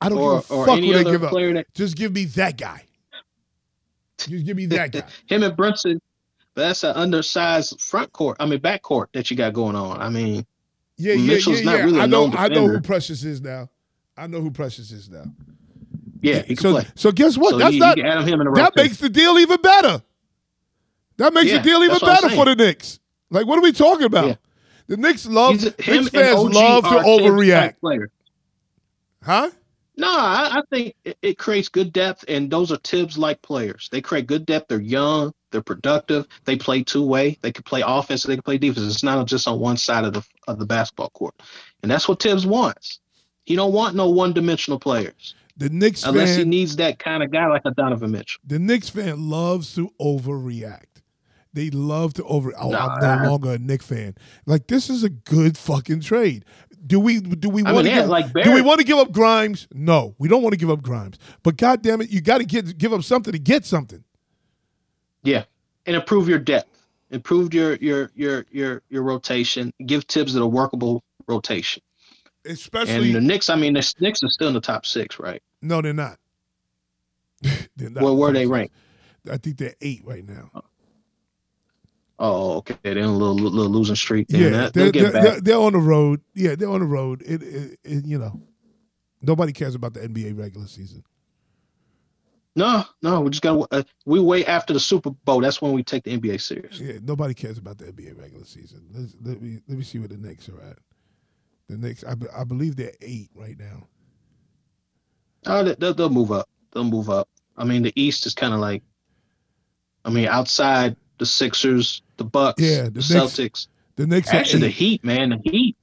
I 0.01 0.09
don't 0.09 0.19
or 0.19 0.37
give 0.41 0.51
a 0.51 0.65
fuck 0.65 0.79
who 0.79 0.93
they 0.93 1.05
give 1.05 1.23
up. 1.25 1.31
player 1.31 1.53
that 1.53 1.67
Just 1.75 1.97
give 1.97 2.13
me 2.13 2.25
that 2.25 2.57
guy. 2.57 2.85
Just 4.17 4.47
give 4.47 4.57
me 4.57 4.67
that 4.67 4.93
guy. 4.93 5.05
him 5.27 5.43
and 5.43 5.57
Brunson? 5.57 6.01
But 6.55 6.63
that's 6.69 6.83
an 6.85 6.95
undersized 6.97 7.81
front 7.81 8.13
court. 8.13 8.37
I 8.41 8.47
mean, 8.47 8.61
back 8.61 8.83
court 8.83 9.11
that 9.13 9.31
you 9.31 9.37
got 9.37 9.53
going 9.53 9.77
on. 9.77 10.01
I 10.01 10.09
mean, 10.09 10.47
Yeah, 10.97 11.15
yeah, 11.15 11.35
Mitchell's 11.35 11.63
yeah, 11.63 11.77
yeah. 11.77 11.85
really 11.85 11.99
a 11.99 12.03
I 12.03 12.07
know, 12.07 12.33
I 12.33 12.49
know 12.49 12.69
who. 12.69 12.81
Precious 12.81 13.25
is 13.25 13.41
now. 13.41 13.69
I 14.17 14.27
know 14.27 14.41
who 14.41 14.51
Precious 14.51 14.93
is 14.93 15.09
now. 15.09 15.25
yeah, 16.21 16.43
he 16.43 16.55
so, 16.55 16.73
play. 16.73 16.87
so 16.95 17.11
guess 17.13 17.37
what? 17.39 17.53
so 17.53 17.59
That's 17.59 17.75
you, 17.75 17.81
not 17.81 17.97
you 17.97 18.03
can 18.05 18.29
him 18.29 18.41
in 18.41 18.47
a 18.47 18.53
that 18.53 18.77
makes 18.77 18.99
the 18.99 19.09
deal 19.09 19.39
even 19.39 19.61
better. 19.61 20.03
That 21.17 21.33
makes 21.35 21.51
Yeah, 21.51 21.59
the 21.59 21.65
deal 21.65 21.79
even 21.79 21.89
that's 21.91 22.03
what 22.03 22.11
I'm 22.11 22.23
better 22.23 22.35
for 22.37 22.45
the 22.45 22.57
Knicks. 22.57 23.01
Like, 23.31 23.47
what 23.47 23.59
are 23.59 23.63
we 23.63 23.73
talking 23.73 24.05
about? 24.05 24.27
Yeah. 24.29 24.35
The 24.89 24.97
Knicks 24.97 25.27
love 25.27 25.61
He's- 25.61 25.75
Knicks 25.87 26.09
fans 26.11 26.55
love 26.55 26.85
to 26.85 26.91
overreact, 26.91 27.77
huh? 29.23 29.51
No, 29.97 30.09
I, 30.09 30.59
I 30.59 30.63
think 30.71 30.95
it, 31.05 31.19
it 31.23 31.39
creates 31.39 31.69
good 31.69 31.93
depth, 31.93 32.25
and 32.29 32.51
those 32.51 32.73
are 32.73 32.77
Thibs 32.79 33.19
like 33.19 33.41
players. 33.43 33.89
They 33.93 34.01
create 34.01 34.27
good 34.27 34.47
depth. 34.47 34.69
They're 34.69 34.81
young. 34.81 35.33
They're 35.53 35.63
productive. 35.63 36.27
They 36.45 36.57
play 36.57 36.83
two 36.83 37.05
way. 37.05 37.39
They 37.43 37.53
can 37.53 37.63
play 37.63 37.83
offense. 37.87 38.25
They 38.25 38.35
can 38.35 38.43
play 38.43 38.59
defense. 38.59 38.87
It's 38.87 39.03
not 39.03 39.27
just 39.27 39.47
on 39.47 39.61
one 39.61 39.77
side 39.77 40.05
of 40.05 40.15
the 40.15 40.27
of 40.49 40.59
the 40.59 40.67
basketball 40.67 41.11
court, 41.11 41.35
and 41.83 41.91
that's 41.91 42.09
what 42.09 42.23
Thibs 42.23 42.47
wants. 42.47 42.99
He 43.45 43.57
don't 43.57 43.73
want 43.73 43.95
no 43.95 44.09
one 44.09 44.33
dimensional 44.33 44.79
players 44.79 45.35
The 45.57 45.69
Knicks 45.69 46.05
unless 46.05 46.37
he 46.37 46.45
needs 46.45 46.77
that 46.77 46.99
kind 46.99 47.23
of 47.23 47.33
guy 47.33 47.47
like 47.49 47.63
a 47.65 47.73
Donovan 47.73 48.13
Mitchell. 48.13 48.41
the 48.47 48.59
Knicks 48.59 48.89
fan 48.89 49.29
loves 49.29 49.75
to 49.75 49.91
overreact. 50.01 51.03
They 51.53 51.71
love 51.71 52.15
to 52.15 52.25
over. 52.25 52.53
Oh, 52.59 52.71
Nah, 52.71 52.97
I'm 53.01 53.23
no 53.25 53.31
longer 53.31 53.53
a 53.53 53.59
Knicks 53.59 53.87
fan. 53.87 54.15
Like 54.47 54.69
this 54.69 54.89
is 54.89 55.05
a 55.05 55.11
good 55.11 55.59
fucking 55.59 56.01
trade. 56.01 56.45
Do 56.87 56.99
we 56.99 57.21
do 57.21 57.49
we 57.49 57.63
want 57.63 57.79
to 57.79 57.83
they 57.83 57.91
had, 57.91 58.03
give 58.03 58.09
like, 58.09 58.33
do 58.33 58.53
we 58.55 58.63
want 58.63 58.81
to 58.81 58.85
give 58.85 58.99
up 58.99 59.13
Grimes? 59.13 59.69
No, 59.73 60.15
we 60.19 60.29
don't 60.29 60.43
want 60.43 60.53
to 60.55 60.59
give 60.59 60.71
up 60.71 60.83
Grimes. 60.83 61.19
But 61.43 61.57
God 61.57 61.83
damn 61.83 62.01
it, 62.01 62.11
you 62.11 62.21
got 62.21 62.39
to 62.39 62.45
get 62.45 62.79
give 62.79 62.93
up 62.93 63.03
something 63.03 63.33
to 63.33 63.39
get 63.39 63.65
something. 63.65 64.03
Yeah, 65.23 65.45
and 65.87 65.97
improve 65.97 66.29
your 66.29 66.39
depth, 66.39 66.87
improve 67.11 67.55
your 67.55 67.77
your 67.77 68.11
your 68.15 68.47
your 68.51 68.83
your 68.89 69.03
rotation. 69.03 69.73
Give 69.87 70.05
Thibs 70.05 70.35
a 70.35 70.47
workable 70.47 71.03
rotation. 71.29 71.83
Especially 72.45 73.07
And 73.07 73.15
the 73.15 73.21
Knicks, 73.21 73.49
I 73.49 73.55
mean, 73.55 73.75
the 73.75 73.95
Knicks 74.01 74.23
are 74.25 74.29
still 74.29 74.49
in 74.49 74.55
the 74.55 74.61
top 74.61 74.85
six, 74.85 75.21
right? 75.21 75.41
no, 75.61 75.81
they're 75.81 75.93
not. 75.93 76.19
they're 77.77 77.91
not. 77.91 78.03
Well, 78.03 78.17
where 78.17 78.33
they 78.33 78.47
ranked? 78.47 78.75
I 79.31 79.37
think 79.37 79.59
they're 79.59 79.75
eight 79.81 80.03
right 80.05 80.27
now. 80.29 80.51
Oh, 80.55 80.63
oh 82.19 82.57
okay. 82.59 82.77
They're 82.83 82.99
in 82.99 83.05
a 83.05 83.17
little 83.17 83.37
little 83.37 83.71
losing 83.71 83.95
streak. 83.95 84.29
Then. 84.29 84.41
Yeah, 84.41 84.51
they're, 84.51 84.71
they'll 84.71 84.91
get 84.91 85.03
they're, 85.03 85.13
back. 85.13 85.23
they're, 85.23 85.41
they're 85.41 85.59
on 85.59 85.73
the 85.73 85.79
road. 85.79 86.21
Yeah, 86.35 86.57
they're 86.57 86.71
on 86.71 86.81
the 86.81 86.87
road. 86.87 87.23
It, 87.23 87.43
it, 87.43 87.79
it, 87.85 88.05
you 88.05 88.19
know, 88.19 88.41
nobody 89.21 89.53
cares 89.53 89.77
about 89.77 89.95
the 89.95 90.01
NBA 90.01 90.37
regular 90.39 90.67
season. 90.67 91.05
No, 92.55 92.85
no, 93.01 93.21
we 93.23 93.31
just 93.31 93.43
got. 93.43 93.55
to 93.71 93.79
Uh, 93.79 93.83
we 94.05 94.21
wait 94.21 94.47
after 94.47 94.73
the 94.75 94.81
Super 94.81 95.11
Bowl. 95.11 95.41
That's 95.41 95.63
when 95.63 95.73
we 95.73 95.83
take 95.83 96.05
the 96.05 96.19
NBA 96.19 96.41
serious. 96.41 96.79
Yeah, 96.79 96.99
nobody 97.03 97.33
cares 97.33 97.57
about 97.59 97.79
the 97.79 97.87
NBA 97.87 98.19
regular 98.19 98.45
season. 98.45 98.85
Let's, 98.93 99.15
let 99.23 99.41
me 99.41 99.59
let 99.69 99.79
me 99.79 99.85
see 99.85 99.99
where 99.99 100.09
the 100.09 100.19
Knicks 100.19 100.49
are 100.51 100.61
at. 100.61 100.79
The 101.69 101.79
Knicks, 101.79 102.05
I, 102.05 102.15
be- 102.15 102.27
I 102.37 102.45
believe 102.45 102.77
they're 102.77 102.93
eight 103.01 103.31
right 103.35 103.59
now. 103.59 103.87
Oh, 105.47 105.65
they, 105.65 105.75
they'll, 105.77 105.95
they'll 105.95 106.11
move 106.11 106.31
up. 106.31 106.49
They'll 106.73 106.85
move 106.85 107.09
up. 107.09 107.29
I 107.57 107.65
mean, 107.65 107.83
the 107.83 107.93
East 108.01 108.27
is 108.27 108.35
kind 108.35 108.53
of 108.53 108.61
like. 108.61 108.83
I 110.05 110.11
mean, 110.11 110.27
outside 110.29 110.97
the 111.19 111.27
Sixers, 111.27 112.03
the 112.17 112.25
Bucks, 112.25 112.61
Yeah, 112.63 112.85
the, 112.85 112.91
the 112.91 112.95
Knicks- 113.01 113.11
Celtics. 113.11 113.67
The 113.97 114.07
Knicks 114.07 114.33
are 114.33 114.37
Actually, 114.37 114.61
the. 114.63 114.69
Heat, 114.69 115.05
man, 115.05 115.31
the 115.31 115.41
Heat. 115.51 115.77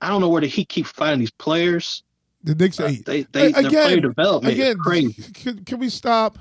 I 0.00 0.08
don't 0.08 0.20
know 0.20 0.28
where 0.28 0.40
the 0.42 0.46
Heat 0.48 0.68
keep 0.68 0.86
finding 0.86 1.20
these 1.20 1.30
players. 1.30 2.02
The 2.44 2.54
Knicks 2.54 2.78
are 2.80 2.86
Uh, 2.86 2.92
they 3.04 3.22
they 3.32 3.46
A- 3.52 3.62
their 3.62 3.70
player 3.70 4.00
development 4.00 4.54
again, 4.54 4.76
crazy. 4.78 5.32
Can, 5.32 5.64
can 5.64 5.78
we 5.78 5.88
stop? 5.88 6.38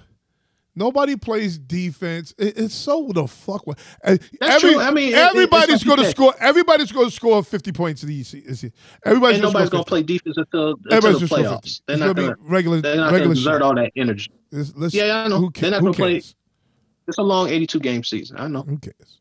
Nobody 0.75 1.15
plays 1.15 1.57
defense. 1.57 2.35
It- 2.37 2.55
it's 2.55 2.75
so 2.75 3.09
the 3.11 3.25
fuck. 3.27 3.65
what- 3.65 3.79
uh, 4.03 4.15
That's 4.39 4.63
every- 4.63 4.73
true. 4.73 4.79
I 4.79 4.91
mean, 4.91 5.15
everybody's 5.15 5.83
going 5.83 5.97
to 5.97 6.05
score. 6.11 6.35
Everybody's 6.39 6.91
going 6.91 7.07
to 7.09 7.11
score 7.15 7.43
fifty 7.43 7.71
points 7.71 8.03
in 8.03 8.09
the 8.09 8.15
it? 8.63 8.73
Everybody's 9.03 9.37
And 9.37 9.43
gonna 9.43 9.53
nobody's 9.53 9.69
gonna 9.71 9.83
play 9.85 10.03
defense 10.03 10.37
until, 10.37 10.75
until 10.91 11.17
the 11.19 11.25
playoffs. 11.25 11.81
They're 11.87 11.95
It's 11.95 11.99
not 12.05 12.15
gonna 12.15 12.27
gonna. 12.29 12.35
regular. 12.41 12.81
They're 12.81 12.95
not 12.95 13.11
regular 13.11 13.21
gonna 13.33 13.39
exert 13.39 13.61
all 13.63 13.73
that 13.75 13.91
energy. 13.95 14.29
Let's- 14.51 14.73
let's- 14.75 14.93
Yeah, 14.93 15.23
I 15.23 15.27
know. 15.27 15.39
Who, 15.39 15.51
They're 15.51 15.71
not 15.71 15.81
gonna 15.81 15.93
play- 15.93 16.11
cares? 16.13 16.35
It's 17.07 17.17
a 17.17 17.23
long 17.23 17.49
82 17.49 17.79
game 17.79 18.03
season. 18.03 18.37
I 18.37 18.47
know. 18.47 18.61
Who 18.61 18.77
cares? 18.77 19.19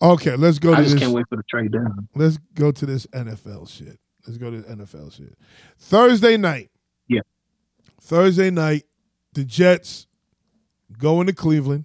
Okay, 0.00 0.36
let's 0.36 0.58
go 0.58 0.72
I 0.72 0.76
to 0.76 0.82
just 0.84 0.94
this. 0.94 1.02
can't 1.02 1.12
wait 1.14 1.26
for 1.28 1.36
the 1.36 1.42
trade 1.50 1.72
down. 1.72 2.08
Let's 2.14 2.38
go 2.54 2.72
to 2.72 2.86
this 2.86 3.06
NFL 3.12 3.66
shit. 3.66 3.98
Let's 4.26 4.38
go 4.38 4.50
to 4.50 4.58
NFL 4.62 5.12
shit. 5.16 5.36
Thursday 5.78 6.36
night. 6.36 6.70
Yeah. 7.08 7.20
Thursday 8.00 8.50
night, 8.50 8.84
the 9.32 9.44
Jets 9.44 10.06
go 10.98 11.20
into 11.20 11.32
Cleveland. 11.32 11.84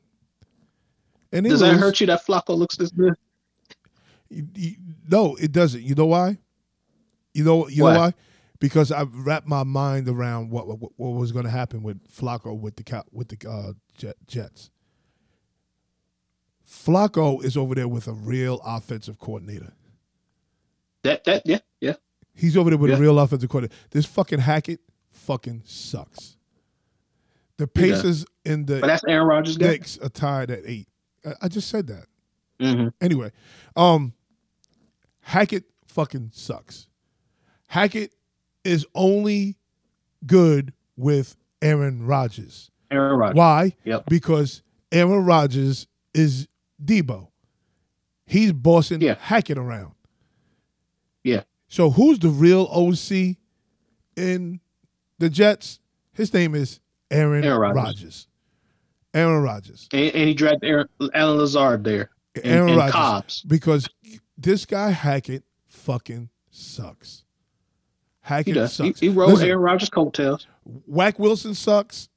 And 1.31 1.45
Does 1.47 1.59
that 1.61 1.73
lose. 1.73 1.79
hurt 1.81 1.99
you 2.01 2.07
that 2.07 2.25
Flacco 2.25 2.57
looks 2.57 2.77
this 2.77 2.91
good? 2.91 3.13
You- 4.29 4.47
you- 4.55 4.75
no, 5.09 5.35
it 5.35 5.51
doesn't. 5.51 5.81
You 5.83 5.95
know 5.95 6.05
why? 6.05 6.37
You 7.33 7.43
know 7.43 7.67
you 7.67 7.83
Why? 7.83 7.93
know 7.93 7.99
why? 7.99 8.13
Because 8.59 8.91
I've 8.91 9.13
wrapped 9.13 9.47
my 9.47 9.63
mind 9.63 10.09
around 10.09 10.49
what 10.49 10.67
what, 10.67 10.91
what 10.97 11.09
was 11.09 11.31
going 11.31 11.45
to 11.45 11.51
happen 11.51 11.83
with 11.83 12.01
Flacco 12.11 12.57
with 12.59 12.75
the 12.75 13.03
with 13.11 13.27
the 13.29 13.49
uh, 13.49 13.73
Jet, 13.95 14.15
Jets. 14.27 14.69
Flacco 16.67 17.43
is 17.43 17.55
over 17.55 17.75
there 17.75 17.87
with 17.87 18.07
a 18.07 18.13
real 18.13 18.59
offensive 18.65 19.19
coordinator. 19.19 19.73
That 21.03 21.23
that 21.25 21.43
yeah. 21.45 21.59
He's 22.37 22.55
over 22.55 22.69
there 22.69 22.77
with 22.77 22.91
a 22.91 22.97
real 22.97 23.19
offensive 23.19 23.49
coordinator. 23.49 23.75
This 23.91 24.05
fucking 24.05 24.39
Hackett 24.39 24.79
fucking 25.11 25.63
sucks. 25.65 26.37
The. 27.57 27.67
Pacers 27.67 28.25
and 28.45 28.67
the 28.67 28.79
But 28.79 28.87
that's 28.87 29.03
Aaron 29.07 29.27
Rodgers. 29.27 29.57
Knicks 29.57 29.97
are 29.97 30.09
tied 30.09 30.51
at 30.51 30.59
eight. 30.65 30.87
I, 31.41 31.47
just 31.47 31.67
said 31.69 31.87
that. 31.87 32.05
hmm 32.61 32.89
Anyway, 33.01 33.31
um, 33.75 34.13
Hackett 35.21 35.65
fucking 35.87 36.31
sucks. 36.33 36.87
Hackett 37.67 38.13
is 38.63 38.85
only 38.93 39.57
good 40.25 40.73
with 40.95 41.35
Aaron 41.61 42.05
Rodgers. 42.05 42.69
Aaron 42.91 43.17
Rodgers. 43.17 43.35
Why? 43.35 43.73
Yep. 43.83 44.05
Because 44.07 44.61
Aaron 44.91 45.25
Rodgers 45.25 45.87
is 46.13 46.47
Deebo. 46.83 47.29
He's 48.25 48.53
bossing 48.53 49.01
Yeah. 49.01 49.15
Hackett 49.19 49.57
around. 49.57 49.93
Yeah. 51.23 51.43
So 51.67 51.89
who's 51.89 52.19
the 52.19 52.29
real 52.29 52.63
OC 52.71 53.37
in 54.15 54.59
the 55.19 55.29
Jets? 55.29 55.79
His 56.13 56.33
name 56.33 56.55
is 56.55 56.79
Aaron, 57.11 57.43
Aaron 57.43 57.75
Rodgers. 57.75 58.27
Aaron 59.13 59.43
Rodgers. 59.43 59.87
And, 59.91 60.13
and 60.15 60.27
he 60.27 60.33
dragged 60.33 60.63
Aaron, 60.63 60.87
Allen 61.13 61.37
Lazard 61.37 61.83
there. 61.83 62.09
And, 62.35 62.45
Aaron 62.45 62.69
and 62.69 62.77
Rodgers. 62.77 62.93
Cobbs. 62.93 63.41
because 63.43 63.87
this 64.37 64.65
guy 64.65 64.91
Hackett 64.91 65.43
fucking 65.67 66.29
sucks. 66.51 67.23
Hackett. 68.21 68.55
He, 68.55 68.67
sucks. 68.67 68.99
he 68.99 69.09
rode 69.09 69.29
Listen, 69.29 69.47
Aaron 69.47 69.61
Rodgers' 69.61 69.89
coattails. 69.89 70.47
Whack 70.85 71.17
Wilson 71.17 71.53
sucks. 71.53 72.09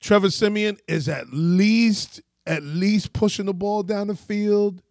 Trevor 0.00 0.30
Siemian 0.30 0.78
is 0.86 1.08
at 1.08 1.32
least 1.32 2.20
at 2.46 2.62
least 2.62 3.12
pushing 3.12 3.46
the 3.46 3.54
ball 3.54 3.82
down 3.82 4.06
the 4.06 4.14
field. 4.14 4.82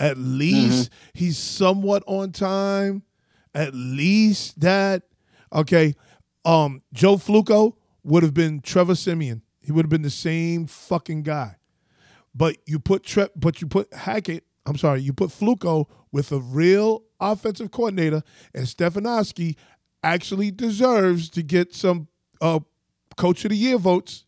At 0.00 0.16
least 0.16 0.90
he's 1.12 1.36
somewhat 1.38 2.04
on 2.06 2.32
time. 2.32 3.02
At 3.54 3.74
least 3.74 4.60
that. 4.60 5.02
Okay. 5.52 5.94
Um, 6.44 6.82
Joe 6.92 7.16
Flacco 7.16 7.74
would 8.04 8.22
have 8.22 8.34
been 8.34 8.60
Trevor 8.60 8.94
Siemian. 8.94 9.42
He 9.60 9.72
would 9.72 9.84
have 9.84 9.90
been 9.90 10.02
the 10.02 10.10
same 10.10 10.66
fucking 10.66 11.22
guy. 11.24 11.56
But 12.34 12.56
you 12.66 12.78
put 12.78 13.02
Tre- 13.02 13.28
but 13.34 13.60
you 13.60 13.66
put 13.66 13.92
Hackett, 13.92 14.44
I'm 14.64 14.76
sorry, 14.76 15.00
you 15.00 15.12
put 15.12 15.30
Flacco 15.30 15.86
with 16.12 16.30
a 16.30 16.38
real 16.38 17.02
offensive 17.20 17.70
coordinator, 17.70 18.22
and 18.54 18.66
Stefanowski 18.66 19.56
actually 20.02 20.50
deserves 20.50 21.28
to 21.30 21.42
get 21.42 21.74
some 21.74 22.08
uh, 22.40 22.60
coach 23.16 23.44
of 23.44 23.50
the 23.50 23.56
year 23.56 23.76
votes. 23.78 24.24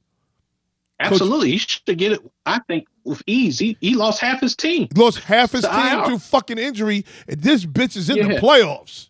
Absolutely. 1.01 1.51
He 1.53 1.59
should 1.59 1.99
get 1.99 2.13
it, 2.13 2.21
I 2.47 2.59
think, 2.69 2.87
with 3.05 3.23
ease. 3.27 3.59
He, 3.59 3.77
he 3.81 3.95
lost 3.95 4.21
half 4.21 4.41
his 4.41 4.55
team. 4.55 4.87
Lost 4.95 5.19
half 5.21 5.53
his 5.53 5.63
The 5.63 5.69
team 5.69 5.99
IR. 6.01 6.05
to 6.11 6.19
fucking 6.19 6.59
injury, 6.59 7.05
and 7.27 7.41
this 7.41 7.65
bitch 7.65 7.97
is 7.97 8.11
in 8.11 8.29
the 8.29 8.35
playoffs 8.35 9.09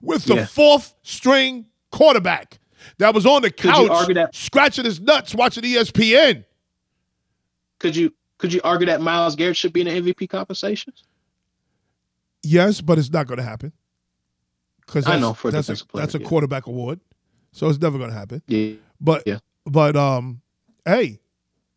with 0.00 0.24
the 0.24 0.36
Yeah. 0.36 0.46
fourth 0.46 0.94
string 1.02 1.66
quarterback 1.90 2.58
that 2.98 3.14
was 3.14 3.26
on 3.26 3.42
the 3.42 3.50
couch 3.50 4.34
scratching 4.34 4.84
his 4.84 5.00
nuts 5.00 5.34
watching 5.34 5.64
ESPN. 5.64 6.44
Could 7.80 7.96
you 7.96 8.14
could 8.38 8.52
you 8.52 8.60
argue 8.62 8.86
that 8.86 9.00
Myles 9.00 9.34
Garrett 9.36 9.56
should 9.56 9.72
be 9.72 9.80
in 9.80 9.86
the 10.04 10.12
MVP 10.12 10.28
conversations? 10.28 11.04
Yes, 12.42 12.80
but 12.80 12.98
it's 12.98 13.10
not 13.10 13.26
going 13.26 13.38
to 13.38 13.44
happen 13.44 13.72
because 14.86 15.06
I 15.06 15.18
know, 15.18 15.32
for 15.34 15.50
that's 15.50 15.68
a, 15.68 15.84
player, 15.84 16.02
that's 16.02 16.14
a 16.14 16.18
yeah. 16.20 16.28
quarterback 16.28 16.66
award, 16.66 17.00
so 17.52 17.68
it's 17.68 17.80
never 17.80 17.96
going 17.98 18.10
to 18.10 18.16
happen. 18.16 18.42
Yeah. 18.46 18.74
But 19.00 19.22
Yeah. 19.26 19.38
but 19.64 19.96
um, 19.96 20.42
hey, 20.84 21.20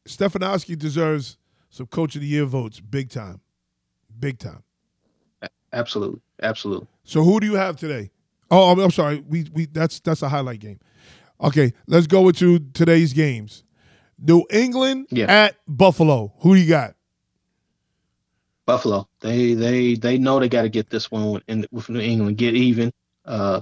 Stefanowski 0.08 0.78
deserves 0.78 1.38
some 1.70 1.88
coach 1.88 2.16
of 2.16 2.22
the 2.22 2.28
year 2.28 2.46
votes, 2.46 2.80
big 2.80 3.10
time, 3.10 3.42
big 4.20 4.40
time. 4.40 4.64
Absolutely. 5.74 6.22
Absolutely. 6.42 6.88
So 7.04 7.24
who 7.24 7.40
do 7.40 7.46
you 7.46 7.56
have 7.56 7.76
today? 7.78 8.12
Oh, 8.50 8.72
I'm, 8.72 8.80
I'm 8.80 8.92
sorry. 8.92 9.24
We 9.28 9.50
we 9.54 9.66
that's 9.66 10.00
that's 10.00 10.22
a 10.22 10.30
highlight 10.30 10.60
game. 10.60 10.80
Okay, 11.42 11.74
let's 11.88 12.08
go 12.08 12.28
into 12.30 12.60
today's 12.74 13.14
games. 13.14 13.64
New 14.20 14.46
England 14.50 15.08
Yeah. 15.12 15.26
at 15.32 15.58
Buffalo. 15.68 16.34
Who 16.40 16.56
do 16.56 16.62
you 16.62 16.70
got? 16.70 16.96
Buffalo. 18.66 19.08
They 19.22 19.54
they 19.54 19.96
they 19.96 20.18
know 20.18 20.40
they 20.40 20.50
got 20.50 20.64
to 20.64 20.70
get 20.70 20.90
this 20.90 21.12
one 21.12 21.42
in 21.48 21.66
with 21.72 21.90
New 21.90 22.00
England, 22.00 22.38
get 22.38 22.56
even 22.56 22.92
uh, 23.26 23.62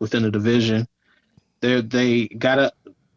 within 0.00 0.22
the 0.22 0.30
division. 0.30 0.86
They 1.60 1.80
they 1.80 2.28
got 2.28 2.58
a 2.58 2.72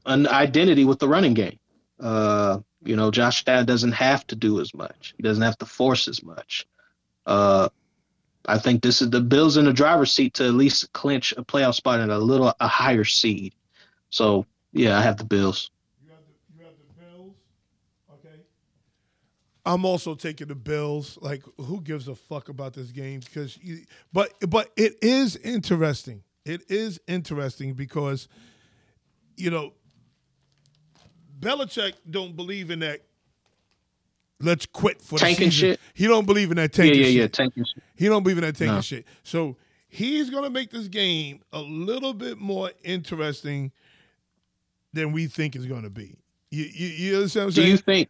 an 0.06 0.27
identity 0.27 0.84
with 0.85 0.99
the 0.99 1.07
running 1.07 1.34
game. 1.34 1.57
Uh, 2.01 2.59
you 2.83 2.95
know, 2.95 3.11
Josh 3.11 3.43
Allen 3.45 3.65
doesn't 3.67 3.91
have 3.91 4.25
to 4.27 4.35
do 4.35 4.59
as 4.59 4.73
much. 4.73 5.13
He 5.15 5.23
doesn't 5.23 5.43
have 5.43 5.57
to 5.59 5.67
force 5.67 6.07
as 6.07 6.23
much. 6.23 6.65
Uh, 7.27 7.69
I 8.47 8.57
think 8.57 8.81
this 8.81 9.03
is 9.03 9.11
the 9.11 9.21
Bills 9.21 9.55
in 9.55 9.65
the 9.65 9.73
driver's 9.73 10.11
seat 10.11 10.33
to 10.35 10.45
at 10.45 10.53
least 10.55 10.91
clinch 10.93 11.31
a 11.37 11.43
playoff 11.43 11.75
spot 11.75 11.99
at 11.99 12.09
a 12.09 12.17
little 12.17 12.53
a 12.59 12.67
higher 12.67 13.03
seed. 13.03 13.53
So 14.09 14.47
yeah, 14.73 14.97
I 14.97 15.01
have 15.01 15.17
the 15.17 15.25
Bills. 15.25 15.69
You 16.03 16.09
have 16.09 16.19
the, 16.25 16.57
you 16.57 16.65
have 16.65 16.73
the 16.75 17.05
Bills. 17.05 17.35
Okay. 18.13 18.41
I'm 19.63 19.85
also 19.85 20.15
taking 20.15 20.47
the 20.47 20.55
Bills. 20.55 21.19
Like, 21.21 21.43
who 21.59 21.81
gives 21.81 22.07
a 22.07 22.15
fuck 22.15 22.49
about 22.49 22.73
this 22.73 22.89
game? 22.91 23.19
Because, 23.19 23.59
you, 23.61 23.85
but 24.11 24.33
but 24.49 24.71
it 24.75 24.95
is 25.03 25.35
interesting. 25.37 26.23
It 26.45 26.63
is 26.71 26.99
interesting 27.07 27.73
because, 27.75 28.27
you 29.37 29.51
know, 29.51 29.73
Belichick 31.41 31.93
don't 32.09 32.35
believe 32.35 32.72
in 32.72 32.80
that. 32.80 33.01
Let's 34.39 34.65
quit 34.65 35.01
for 35.01 35.19
the 35.19 35.26
Tanking 35.26 35.51
season. 35.51 35.69
shit? 35.72 35.80
He 35.93 36.07
don't 36.07 36.26
believe 36.26 36.49
in 36.51 36.57
that 36.57 36.76
Yeah, 36.76 36.84
tanking 36.84 36.99
yeah, 36.99 37.05
shit. 37.05 37.15
yeah. 37.15 37.27
Tanking. 37.27 37.65
He 37.95 38.07
don't 38.07 38.23
believe 38.23 38.38
in 38.38 38.43
that 38.43 38.55
tanking 38.55 38.76
No. 38.76 38.81
shit. 38.81 39.05
So 39.23 39.55
he's 39.88 40.30
gonna 40.31 40.49
make 40.49 40.72
this 40.72 40.88
game 40.88 41.41
a 41.53 41.59
little 41.61 42.13
bit 42.13 42.39
more 42.39 42.72
interesting 42.84 43.72
than 44.93 45.11
we 45.11 45.27
think 45.27 45.55
it's 45.55 45.65
gonna 45.65 45.89
be. 45.91 46.15
You 46.49 46.63
you, 46.73 46.88
you 46.88 47.15
understand 47.18 47.47
what 47.47 47.57
I'm 47.57 47.63
Do 47.63 47.69
you 47.69 47.77
think? 47.77 48.09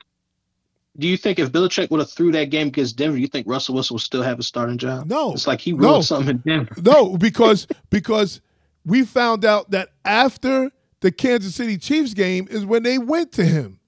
Do 0.97 1.07
you 1.07 1.15
think 1.17 1.39
if 1.39 1.51
Belichick 1.51 1.89
would 1.89 1.99
have 2.01 2.11
threw 2.11 2.31
that 2.33 2.49
game 2.49 2.67
against 2.67 2.97
Denver, 2.97 3.17
you 3.17 3.27
think 3.27 3.47
Russell 3.47 3.75
Wilson 3.75 3.95
would 3.95 4.01
still 4.01 4.21
have 4.23 4.39
a 4.39 4.43
starting 4.43 4.77
job? 4.77 5.07
no, 5.09 5.31
It's 5.33 5.47
like 5.47 5.61
he 5.61 5.71
No. 5.73 6.01
something 6.01 6.35
in 6.45 6.65
Denver. 6.65 6.75
no, 6.81 7.17
because 7.17 7.67
because 7.89 8.39
we 8.85 9.03
found 9.05 9.43
out 9.45 9.71
that 9.71 9.89
after 10.05 10.71
the 11.01 11.11
Kansas 11.11 11.55
City 11.55 11.77
Chiefs 11.77 12.13
game 12.13 12.47
is 12.49 12.65
when 12.65 12.83
they 12.83 12.97
went 12.97 13.31
to 13.33 13.43
him. 13.43 13.79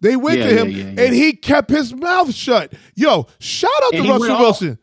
They 0.00 0.16
went 0.16 0.38
Yeah, 0.38 0.46
to 0.48 0.56
him 0.58 0.70
yeah, 0.70 0.76
yeah, 0.90 1.04
and 1.04 1.14
he 1.14 1.32
kept 1.34 1.70
his 1.70 1.94
mouth 1.94 2.34
shut. 2.34 2.72
Yo, 2.96 3.26
shout 3.38 3.70
out 3.84 3.94
And 3.94 4.04
to 4.04 4.10
Russell. 4.12 4.38
Wilson. 4.38 4.78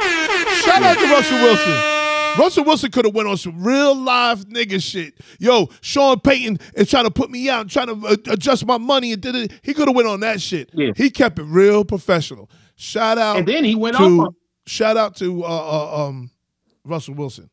Shout 0.00 0.82
out 0.82 0.98
to 0.98 1.04
Russell 1.12 1.38
Wilson. 1.38 1.90
Russell 2.36 2.64
Wilson 2.64 2.90
could 2.90 3.04
have 3.04 3.14
went 3.14 3.28
on 3.28 3.36
some 3.36 3.62
real 3.62 3.94
live 3.94 4.46
nigga 4.48 4.82
shit. 4.82 5.14
Yo, 5.38 5.68
Sean 5.80 6.18
Payton 6.18 6.58
is 6.74 6.90
trying 6.90 7.04
to 7.04 7.10
put 7.12 7.30
me 7.30 7.48
out, 7.48 7.68
trying 7.68 7.86
to 7.86 8.06
uh, 8.08 8.16
adjust 8.28 8.66
my 8.66 8.76
money 8.76 9.12
and 9.12 9.22
did 9.22 9.36
it. 9.36 9.52
He 9.62 9.72
could 9.74 9.86
have 9.86 9.94
went 9.94 10.08
on 10.08 10.18
that 10.20 10.40
shit. 10.40 10.70
He 10.96 11.10
kept 11.10 11.38
it 11.38 11.44
real 11.44 11.84
professional. 11.84 12.50
Shout 12.74 13.18
out 13.18 13.36
And 13.36 13.46
then 13.46 13.62
he 13.64 13.76
went 13.76 13.96
to 13.96 14.02
off. 14.02 14.26
on- 14.28 14.34
shout 14.66 14.96
out 14.96 15.14
to 15.16 15.44
uh, 15.44 15.46
uh, 15.46 16.06
um 16.08 16.30
Russell 16.84 17.14
Wilson. 17.14 17.48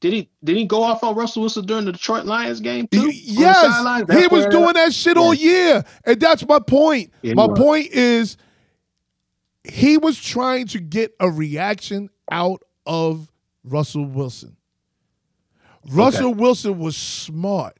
Did 0.00 0.12
he? 0.12 0.30
Did 0.44 0.56
he 0.56 0.66
go 0.66 0.82
off 0.82 1.02
on 1.02 1.14
Russell 1.14 1.42
Wilson 1.42 1.64
during 1.64 1.86
the 1.86 1.92
Detroit 1.92 2.26
Lions 2.26 2.60
game 2.60 2.86
too? 2.88 2.98
Y- 3.00 3.04
On 3.06 3.10
the 3.10 3.14
Yes, 3.14 4.20
he 4.20 4.26
was 4.26 4.46
doing 4.46 4.74
that 4.74 4.92
shit 4.92 5.16
all 5.16 5.32
year, 5.32 5.84
and 6.04 6.20
that's 6.20 6.46
my 6.46 6.58
point. 6.58 7.12
Yeah, 7.22 7.34
my 7.34 7.46
was. 7.46 7.58
point 7.58 7.88
is, 7.92 8.36
he 9.64 9.96
was 9.96 10.18
trying 10.18 10.66
to 10.68 10.80
get 10.80 11.14
a 11.18 11.30
reaction 11.30 12.10
out 12.30 12.62
of 12.84 13.32
Russell 13.64 14.04
Wilson. 14.04 14.56
Russell 15.88 16.34
Wilson 16.34 16.78
was 16.78 16.96
smart, 16.96 17.78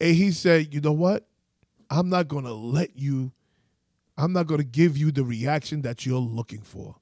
and 0.00 0.14
he 0.14 0.32
said, 0.32 0.74
"You 0.74 0.82
know 0.82 0.92
what? 0.92 1.26
I'm 1.88 2.10
not 2.10 2.28
going 2.28 2.44
to 2.44 2.52
let 2.52 2.98
you. 2.98 3.32
I'm 4.18 4.34
not 4.34 4.48
going 4.48 4.58
to 4.58 4.66
give 4.66 4.98
you 4.98 5.12
the 5.12 5.24
reaction 5.24 5.80
that 5.82 6.04
you're 6.04 6.18
looking 6.18 6.60
for. 6.60 6.96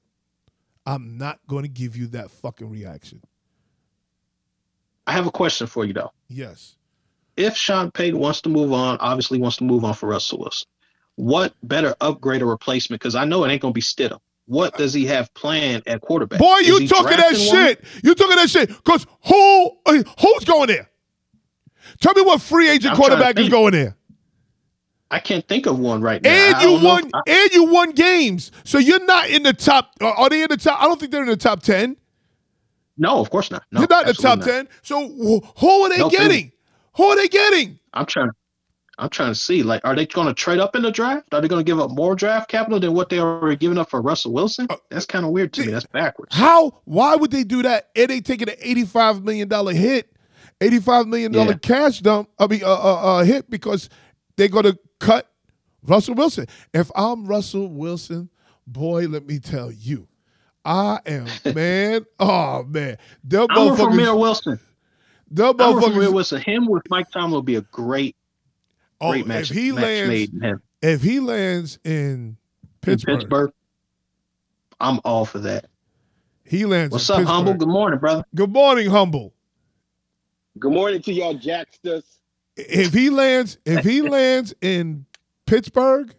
I'm 0.85 1.17
not 1.17 1.39
going 1.47 1.63
to 1.63 1.69
give 1.69 1.97
you 1.97 2.07
that 2.07 2.31
fucking 2.31 2.69
reaction." 2.69 3.21
I 5.07 5.13
have 5.13 5.25
a 5.25 5.31
question 5.31 5.65
for 5.65 5.85
you 5.85 5.93
though. 5.93 6.11
Yes. 6.27 6.75
If 7.37 7.55
Sean 7.55 7.89
Payton 7.91 8.19
wants 8.19 8.41
to 8.41 8.49
move 8.49 8.73
on, 8.73 8.97
obviously 8.99 9.39
wants 9.39 9.57
to 9.57 9.63
move 9.63 9.83
on 9.85 9.93
for 9.93 10.09
Russell 10.09 10.39
Wilson. 10.39 10.67
What 11.15 11.53
better 11.63 11.95
upgrade 12.01 12.41
or 12.41 12.47
replacement? 12.47 13.01
Because 13.01 13.15
I 13.15 13.25
know 13.25 13.43
it 13.43 13.49
ain't 13.49 13.61
gonna 13.61 13.73
be 13.73 13.81
Stidham. 13.81 14.19
What 14.45 14.77
does 14.77 14.93
he 14.93 15.05
have 15.07 15.33
planned 15.33 15.83
at 15.87 16.01
quarterback? 16.01 16.39
Boy, 16.39 16.57
Is 16.59 16.67
you 16.67 16.87
talking 16.87 17.17
that 17.17 17.31
one? 17.33 17.35
shit. 17.35 17.83
You 18.03 18.15
talking 18.15 18.35
that 18.37 18.49
shit. 18.49 18.83
Cause 18.83 19.05
who 19.25 19.71
uh, 19.85 20.03
who's 20.19 20.45
going 20.45 20.67
there? 20.67 20.89
Tell 22.01 22.13
me 22.13 22.21
what 22.21 22.41
free 22.41 22.69
agent 22.69 22.91
I'm 22.91 22.97
quarterback 22.97 23.39
is 23.39 23.49
going 23.49 23.73
there. 23.73 23.95
I 25.09 25.19
can't 25.19 25.47
think 25.47 25.65
of 25.67 25.79
one 25.79 26.01
right 26.01 26.21
now. 26.21 26.29
And 26.29 26.61
you 26.61 26.85
won 26.85 27.09
I- 27.13 27.21
and 27.27 27.51
you 27.53 27.65
won 27.65 27.91
games. 27.91 28.51
So 28.65 28.77
you're 28.77 29.03
not 29.05 29.29
in 29.29 29.43
the 29.43 29.53
top 29.53 29.91
are 30.01 30.13
are 30.13 30.29
they 30.29 30.43
in 30.43 30.47
the 30.49 30.57
top? 30.57 30.81
I 30.81 30.85
don't 30.85 30.99
think 30.99 31.11
they're 31.11 31.23
in 31.23 31.29
the 31.29 31.37
top 31.37 31.61
10. 31.63 31.95
No, 32.97 33.19
of 33.19 33.29
course 33.29 33.51
not. 33.51 33.63
No, 33.71 33.79
They're 33.79 33.87
not 33.89 34.03
in 34.03 34.07
the 34.15 34.21
top 34.21 34.39
not. 34.39 34.47
10. 34.47 34.67
So 34.81 35.07
wh- 35.07 35.59
who 35.59 35.69
are 35.83 35.89
they 35.89 35.99
No, 35.99 36.09
getting? 36.09 36.51
Who 36.95 37.03
are 37.05 37.15
they 37.15 37.27
getting? 37.27 37.79
I'm 37.93 38.05
trying. 38.05 38.29
I'm 38.99 39.09
trying 39.09 39.29
to 39.29 39.35
see. 39.35 39.61
Like, 39.61 39.81
are 39.85 39.95
they 39.95 40.07
going 40.07 40.25
to 40.27 40.33
trade 40.33 40.57
up 40.59 40.75
in 40.75 40.81
the 40.81 40.89
draft? 40.89 41.31
Are 41.31 41.39
they 41.39 41.47
going 41.47 41.63
to 41.63 41.69
give 41.69 41.79
up 41.79 41.91
more 41.91 42.15
draft 42.15 42.49
capital 42.49 42.79
than 42.79 42.93
what 42.95 43.09
they 43.09 43.19
already 43.19 43.55
giving 43.55 43.77
up 43.77 43.91
for 43.91 44.01
Russell 44.01 44.33
Wilson? 44.33 44.65
Uh, 44.71 44.77
That's 44.89 45.05
kind 45.05 45.23
of 45.23 45.29
weird 45.31 45.53
to 45.53 45.65
me. 45.65 45.71
That's 45.71 45.85
backwards. 45.85 46.35
How? 46.35 46.81
Why 46.85 47.15
would 47.15 47.29
they 47.29 47.43
do 47.43 47.61
that? 47.61 47.89
And 47.95 48.09
they 48.09 48.21
taking 48.21 48.49
an 48.49 48.55
eighty-five 48.59 49.23
million 49.23 49.47
dollar 49.49 49.73
hit, 49.73 50.11
eighty-five 50.61 51.05
million 51.05 51.31
dollar 51.31 51.51
Yeah. 51.51 51.57
cash 51.61 51.99
dump. 51.99 52.29
I 52.39 52.47
mean, 52.47 52.63
uh, 52.63 52.67
uh, 52.73 53.17
uh, 53.19 53.23
hit 53.23 53.47
because 53.51 53.87
they're 54.35 54.47
gonna 54.47 54.75
cut 54.99 55.29
Russell 55.83 56.15
Wilson. 56.15 56.47
If 56.73 56.89
I'm 56.95 57.27
Russell 57.27 57.67
Wilson, 57.67 58.29
boy, 58.65 59.05
let 59.07 59.27
me 59.27 59.37
tell 59.37 59.71
you, 59.71 60.07
I 60.67 60.99
am 61.05 61.25
man. 61.55 62.05
oh 62.19 62.63
man, 62.63 62.97
them 63.23 63.47
I'm 63.49 63.75
from 63.77 63.95
Mayor. 63.95 64.15
Wilson. 64.15 64.59
Them 65.31 65.55
I'm 65.59 65.81
from 65.81 65.97
Mayor. 65.97 66.11
Wilson. 66.11 66.41
Him 66.41 66.67
with 66.67 66.83
Mike 66.89 67.09
Tomlin 67.11 67.31
will 67.31 67.41
be 67.41 67.55
a 67.55 67.61
great, 67.61 68.15
Oh, 68.99 69.11
great 69.11 69.25
match. 69.27 69.49
if 69.49 69.55
he 69.57 69.71
match 69.71 69.81
lands, 69.83 70.09
made 70.09 70.33
in 70.33 70.41
him. 70.41 70.61
if 70.81 71.01
he 71.01 71.19
lands 71.21 71.79
in 71.85 71.91
In 71.93 72.37
Pittsburgh, 72.81 73.19
Pittsburgh. 73.19 73.51
I'm 74.79 74.99
all 75.05 75.25
for 75.25 75.39
that. 75.39 75.67
he 76.43 76.65
lands. 76.65 76.91
What's 76.91 77.07
in 77.09 77.13
up, 77.13 77.19
Pittsburgh. 77.19 77.33
humble? 77.35 77.53
Good 77.55 77.67
morning, 77.69 77.99
brother. 77.99 78.23
Good 78.35 78.51
morning, 78.51 78.89
humble. 78.89 79.33
Good 80.59 80.73
morning 80.73 81.01
to 81.03 81.13
y'all 81.13 81.33
Jacksters. 81.35 82.03
if 82.57 82.91
he 82.93 83.09
lands 83.09 83.57
if 83.65 83.85
he 83.85 84.01
lands 84.01 84.53
in 84.61 85.05
Pittsburgh 85.45 86.13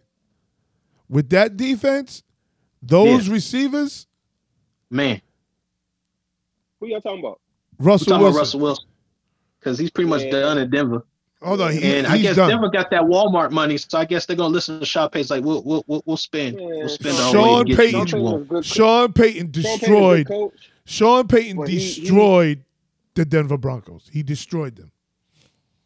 with 1.07 1.29
that 1.29 1.55
defense, 1.57 2.23
those 2.81 3.27
receivers, 3.29 4.07
Man, 4.89 5.21
Who 6.79 6.87
y'all 6.87 7.01
talking 7.01 7.19
about? 7.19 7.39
Russell 7.77 8.07
talking 8.07 8.21
Wilson. 8.23 8.35
about 8.35 8.39
Russell 8.39 8.59
Wilson 8.61 8.85
because 9.59 9.77
he's 9.77 9.91
pretty 9.91 10.09
much 10.09 10.23
Yeah. 10.23 10.31
done 10.31 10.57
in 10.57 10.69
Denver. 10.69 11.05
Hold 11.41 11.61
on, 11.61 11.71
he, 11.71 11.81
and 11.97 12.07
I 12.07 12.17
guess 12.17 12.35
done. 12.35 12.49
Denver 12.49 12.69
got 12.69 12.89
that 12.91 13.03
Walmart 13.03 13.51
money, 13.51 13.77
so 13.77 13.97
I 13.97 14.05
guess 14.05 14.25
they're 14.25 14.35
gonna 14.35 14.53
listen 14.53 14.79
to 14.79 14.85
Sean 14.85 15.09
Payton's 15.09 15.29
like, 15.31 15.43
we'll 15.43 15.61
we'll 15.63 15.83
we'll, 15.87 16.03
we'll 16.05 16.17
spend, 16.17 16.59
Yeah, 16.59 16.65
we'll 16.67 16.89
spend 16.89 17.15
Sean 17.15 17.25
our 17.25 17.31
Sean 17.31 17.57
way 17.57 17.63
to 17.63 17.65
get 17.69 17.77
Payton- 17.77 17.93
you 17.93 17.99
what 17.99 18.11
you 18.11 18.21
want. 18.21 18.47
good. 18.49 18.65
Sean 18.65 19.13
Payton 19.13 19.53
Sean 19.53 19.61
Payton's 19.63 19.79
destroyed. 19.79 20.27
coach. 20.27 20.71
Sean 20.85 21.27
Payton 21.27 21.57
Well, 21.57 21.67
he- 21.67 21.79
he- 21.79 21.99
destroyed 22.01 22.63
the 23.13 23.25
Denver 23.25 23.57
Broncos. 23.57 24.09
He 24.11 24.23
destroyed 24.23 24.75
them. 24.75 24.91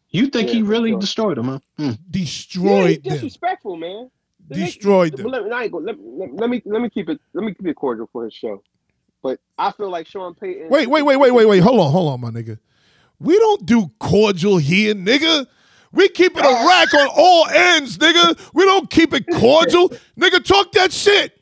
You 0.09 0.27
think 0.27 0.47
Yeah, 0.49 0.55
he 0.55 0.61
really 0.63 0.91
sure. 0.91 0.99
destroyed 0.99 1.37
them? 1.37 1.45
huh? 1.47 1.59
Hmm. 1.77 1.83
Yeah, 1.83 1.89
he's 1.89 2.29
Destroyed 2.45 3.03
them. 3.03 3.13
disrespectful, 3.13 3.75
man. 3.77 4.09
The 4.49 4.55
Destroyed 4.55 5.11
but 5.11 5.17
them. 5.23 5.31
Let, 5.31 5.51
I 5.53 5.63
ain't 5.63 5.71
gonna- 5.71 5.85
let, 5.85 5.95
let, 5.99 6.33
let 6.35 6.49
me 6.49 6.61
let 6.65 6.81
me 6.81 6.89
keep 6.89 7.09
it 7.09 7.19
let 7.33 7.43
me 7.45 7.53
keep 7.53 7.67
it 7.67 7.75
cordial 7.75 8.09
for 8.11 8.25
his 8.25 8.33
show. 8.33 8.61
But 9.23 9.39
I 9.57 9.71
feel 9.71 9.89
like 9.89 10.05
Sean 10.05 10.35
Payton. 10.35 10.69
Wait, 10.69 10.87
wait, 10.87 11.01
wait, 11.01 11.17
wait, 11.17 11.31
wait, 11.31 11.45
wait. 11.47 11.59
Hold 11.63 11.79
on, 11.79 11.91
hold 11.91 12.13
on, 12.13 12.21
my 12.21 12.29
nigga. 12.29 12.59
We 13.19 13.37
don't 13.39 13.65
do 13.65 13.89
cordial 13.99 14.57
here, 14.57 14.93
nigga. 14.93 15.47
We 15.93 16.09
keep 16.09 16.35
it 16.35 16.43
a 16.45 16.65
rack 16.67 16.93
on 16.93 17.07
all 17.15 17.47
ends, 17.47 17.97
nigga. 17.97 18.37
We 18.53 18.65
don't 18.65 18.89
keep 18.89 19.13
it 19.13 19.25
cordial. 19.35 19.89
nigga, 20.19 20.43
talk 20.43 20.73
that 20.73 20.91
shit. 20.91 21.39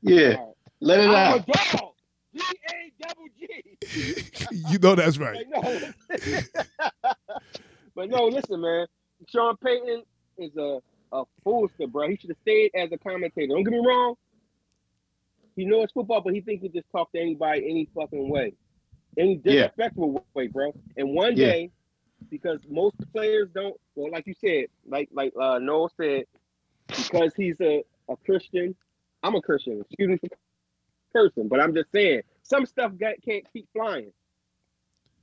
Yeah, 0.00 0.36
let 0.80 1.00
it 1.00 1.08
I'm 1.08 1.40
out. 1.40 1.46
dog. 1.46 1.92
G 2.34 2.42
A 2.70 3.06
double 3.06 3.26
G. 3.38 4.28
you 4.70 4.78
know 4.78 4.94
that's 4.94 5.18
right. 5.18 5.44
But 7.94 8.08
no, 8.10 8.24
listen, 8.26 8.60
man. 8.60 8.86
Sean 9.28 9.56
Payton 9.56 10.02
is 10.38 10.56
a 10.56 10.80
a 11.12 11.24
foolster, 11.44 11.86
bro. 11.86 12.08
He 12.08 12.16
should 12.16 12.30
have 12.30 12.38
stayed 12.42 12.70
as 12.74 12.90
a 12.92 12.98
commentator. 12.98 13.48
Don't 13.48 13.64
get 13.64 13.72
me 13.72 13.82
wrong. 13.86 14.14
He 15.56 15.64
knows 15.64 15.90
football, 15.92 16.20
but 16.20 16.34
he 16.34 16.40
thinks 16.40 16.62
he 16.62 16.68
just 16.68 16.90
talk 16.90 17.12
to 17.12 17.20
anybody 17.20 17.68
any 17.68 17.88
fucking 17.94 18.28
way, 18.28 18.54
any 19.18 19.40
Yeah. 19.44 19.52
disrespectful 19.68 20.24
way, 20.34 20.46
bro. 20.48 20.74
And 20.96 21.14
one 21.14 21.36
Yeah. 21.36 21.46
day, 21.46 21.70
because 22.30 22.60
most 22.68 22.96
players 23.12 23.48
don't, 23.54 23.78
well, 23.94 24.10
like 24.10 24.26
you 24.26 24.34
said, 24.40 24.66
like 24.86 25.08
like 25.12 25.32
uh, 25.38 25.58
Noel 25.58 25.90
said, 25.96 26.24
because 26.88 27.34
he's 27.34 27.56
a, 27.60 27.84
a 28.08 28.16
Christian. 28.24 28.74
I'm 29.22 29.34
a 29.34 29.42
Christian. 29.42 29.80
Excuse 29.80 30.20
me 30.22 30.28
person, 31.12 31.46
but 31.46 31.60
I'm 31.60 31.74
just 31.74 31.92
saying 31.92 32.22
some 32.42 32.64
stuff 32.64 32.92
got, 32.98 33.14
can't 33.22 33.44
keep 33.52 33.68
flying. 33.74 34.10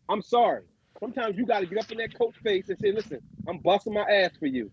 I'm 0.08 0.22
sorry. 0.22 0.64
Sometimes 1.00 1.36
you 1.38 1.46
got 1.48 1.62
to 1.62 1.66
get 1.66 1.80
up 1.80 1.92
in 1.92 1.98
that 1.98 2.14
coach 2.14 2.36
face 2.44 2.70
and 2.70 2.78
say, 2.80 2.92
"Listen, 2.92 3.20
I'm 3.48 3.58
busting 3.60 3.94
my 3.94 4.02
ass 4.02 4.32
for 4.38 4.46
you." 4.46 4.70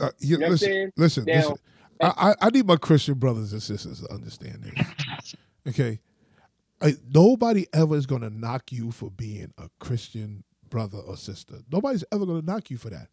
Uh, 0.00 0.10
you, 0.20 0.36
You 0.36 0.38
know 0.38 0.40
what 0.40 0.46
I'm 0.46 0.50
listen, 0.52 0.68
saying? 0.68 0.90
listen, 0.96 1.24
Now- 1.24 1.34
listen. 1.34 1.56
I, 2.00 2.06
I, 2.06 2.34
I 2.46 2.50
need 2.50 2.66
my 2.66 2.76
Christian 2.76 3.14
brothers 3.14 3.52
and 3.52 3.62
sisters 3.62 4.00
to 4.00 4.12
understand 4.12 4.62
this. 4.64 5.34
Okay, 5.66 5.98
I, 6.82 6.92
nobody 7.08 7.66
ever 7.72 7.96
is 7.96 8.04
going 8.04 8.20
to 8.20 8.28
knock 8.28 8.70
you 8.70 8.90
for 8.90 9.10
being 9.10 9.50
a 9.56 9.70
Christian 9.80 10.44
brother 10.68 10.98
or 10.98 11.16
sister. 11.16 11.54
Nobody's 11.72 12.04
ever 12.12 12.26
going 12.26 12.42
to 12.42 12.46
knock 12.46 12.68
you 12.68 12.76
for 12.76 12.90
that. 12.90 13.08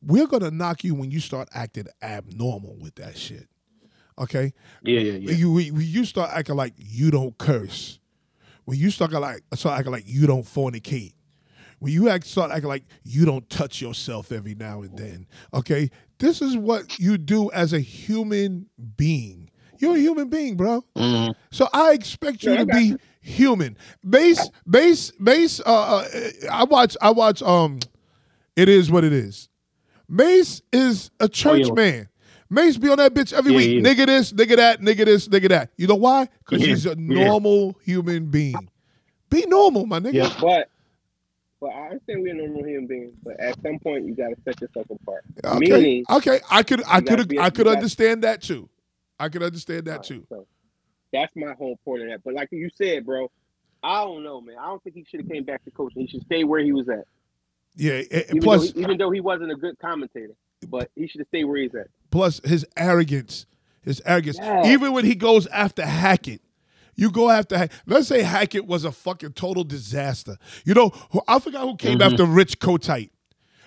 We're 0.00 0.26
going 0.26 0.44
to 0.44 0.50
knock 0.50 0.82
you 0.82 0.94
when 0.94 1.10
you 1.10 1.20
start 1.20 1.50
acting 1.52 1.88
abnormal 2.00 2.76
with 2.80 2.94
that 2.94 3.18
shit. 3.18 3.48
Okay, 4.18 4.54
Yeah, 4.82 5.00
yeah, 5.00 5.12
yeah. 5.12 5.32
you 5.32 5.52
when 5.52 5.74
when 5.74 5.86
you 5.86 6.06
start 6.06 6.30
acting 6.32 6.56
like 6.56 6.72
you 6.78 7.10
don't 7.10 7.36
curse, 7.36 7.98
when 8.64 8.78
you 8.78 8.90
start 8.90 9.10
acting 9.10 9.20
like 9.20 9.42
start 9.56 9.78
acting 9.78 9.92
like 9.92 10.04
you 10.06 10.26
don't 10.26 10.44
fornicate, 10.44 11.12
when 11.80 11.92
you 11.92 12.08
act 12.08 12.24
start 12.24 12.50
acting 12.50 12.68
like 12.68 12.84
you 13.02 13.26
don't 13.26 13.50
touch 13.50 13.82
yourself 13.82 14.32
every 14.32 14.54
now 14.54 14.80
and 14.82 14.96
then. 14.96 15.26
Okay, 15.52 15.90
this 16.24 16.40
is 16.42 16.56
what 16.56 16.98
you 16.98 17.18
do 17.18 17.50
as 17.52 17.72
a 17.72 17.80
human 17.80 18.66
being. 18.96 19.50
You're 19.78 19.96
a 19.96 20.00
human 20.00 20.28
being, 20.28 20.56
bro. 20.56 20.82
Mhm. 20.96 21.34
So 21.50 21.68
I 21.72 21.92
expect 21.92 22.42
you 22.42 22.52
Yeah, 22.52 22.58
to 22.58 22.66
be 22.66 22.80
you. 22.84 22.98
human. 23.20 23.76
Base, 24.08 24.48
base, 24.68 25.10
base. 25.12 25.60
Uh, 25.60 25.72
uh, 25.72 26.04
I 26.50 26.64
watch. 26.64 26.96
I 27.02 27.10
watch. 27.10 27.42
Um, 27.42 27.80
it 28.56 28.68
is 28.68 28.90
what 28.90 29.04
it 29.04 29.12
is. 29.12 29.48
Mace 30.08 30.62
is 30.72 31.10
a 31.20 31.28
church 31.28 31.66
yeah. 31.66 31.72
man. 31.74 32.08
Mace 32.50 32.76
be 32.76 32.88
on 32.88 32.98
that 32.98 33.12
bitch 33.14 33.32
every 33.32 33.52
Yeah, 33.52 33.56
week. 33.58 33.68
he. 33.68 33.80
Nigga 33.80 34.06
this, 34.06 34.32
nigga 34.32 34.56
that, 34.56 34.80
nigga 34.80 35.04
this, 35.06 35.28
nigga 35.28 35.48
that. 35.48 35.70
You 35.76 35.86
know 35.88 35.94
why? 35.96 36.28
Because 36.44 36.60
Yeah, 36.62 36.68
he's 36.68 36.86
a 36.86 36.90
yeah. 36.90 37.24
normal 37.24 37.74
human 37.84 38.26
being. 38.30 38.68
Be 39.30 39.44
normal, 39.46 39.86
my 39.86 39.98
nigga. 39.98 40.14
Yeah. 40.14 40.32
But 40.40 40.68
but 41.64 41.72
I 41.72 41.86
understand 41.86 42.22
we're 42.22 42.34
normal 42.34 42.62
human 42.62 42.86
beings, 42.86 43.14
but 43.24 43.40
at 43.40 43.56
some 43.62 43.78
point 43.78 44.04
you 44.04 44.14
gotta 44.14 44.36
set 44.44 44.60
yourself 44.60 44.84
apart. 44.90 45.24
Okay, 45.42 45.58
Meaning 45.58 46.04
okay. 46.10 46.38
I 46.50 46.62
could, 46.62 46.82
I 46.86 47.00
could, 47.00 47.38
I 47.38 47.48
could 47.48 47.66
understand 47.66 48.22
that 48.22 48.42
too. 48.42 48.68
I 49.18 49.30
could 49.30 49.42
understand 49.42 49.86
that 49.86 50.02
too. 50.04 50.26
So 50.28 50.46
that's 51.10 51.34
my 51.34 51.54
whole 51.54 51.78
point 51.82 52.02
of 52.02 52.08
that. 52.10 52.22
But 52.22 52.34
like 52.34 52.50
you 52.52 52.68
said, 52.76 53.06
bro, 53.06 53.30
I 53.82 54.04
don't 54.04 54.22
know, 54.22 54.42
man. 54.42 54.56
I 54.60 54.66
don't 54.66 54.84
think 54.84 54.94
he 54.94 55.06
should 55.08 55.20
have 55.20 55.30
came 55.30 55.44
back 55.44 55.64
to 55.64 55.70
coaching. 55.70 56.02
He 56.02 56.08
should 56.08 56.26
stay 56.26 56.44
where 56.44 56.60
he 56.60 56.72
was 56.72 56.86
at. 56.90 57.06
Yeah. 57.76 58.02
Even, 58.10 58.42
plus, 58.42 58.70
though, 58.72 58.78
he, 58.78 58.84
even 58.84 58.98
though 58.98 59.10
he 59.10 59.20
wasn't 59.20 59.50
a 59.50 59.56
good 59.56 59.78
commentator, 59.78 60.34
but 60.68 60.90
he 60.94 61.08
should 61.08 61.20
have 61.20 61.28
stayed 61.28 61.44
where 61.44 61.62
he's 61.62 61.74
at. 61.74 61.86
plus 62.10 62.42
his 62.44 62.66
arrogance, 62.76 63.46
his 63.80 64.02
arrogance. 64.04 64.36
Yeah. 64.38 64.66
Even 64.66 64.92
when 64.92 65.06
he 65.06 65.14
goes 65.14 65.46
after 65.46 65.86
Hackett, 65.86 66.42
you 66.96 67.10
go 67.10 67.30
after. 67.30 67.56
Hack- 67.58 67.72
Let's 67.86 68.08
say 68.08 68.22
Hackett 68.22 68.66
was 68.66 68.84
a 68.84 68.92
fucking 68.92 69.32
total 69.32 69.64
disaster. 69.64 70.36
You 70.64 70.74
know, 70.74 70.90
I 71.28 71.38
forgot 71.38 71.62
who 71.62 71.76
came 71.76 71.98
Mhm. 71.98 72.12
after 72.12 72.24
Rich 72.24 72.58
Kotite. 72.60 73.10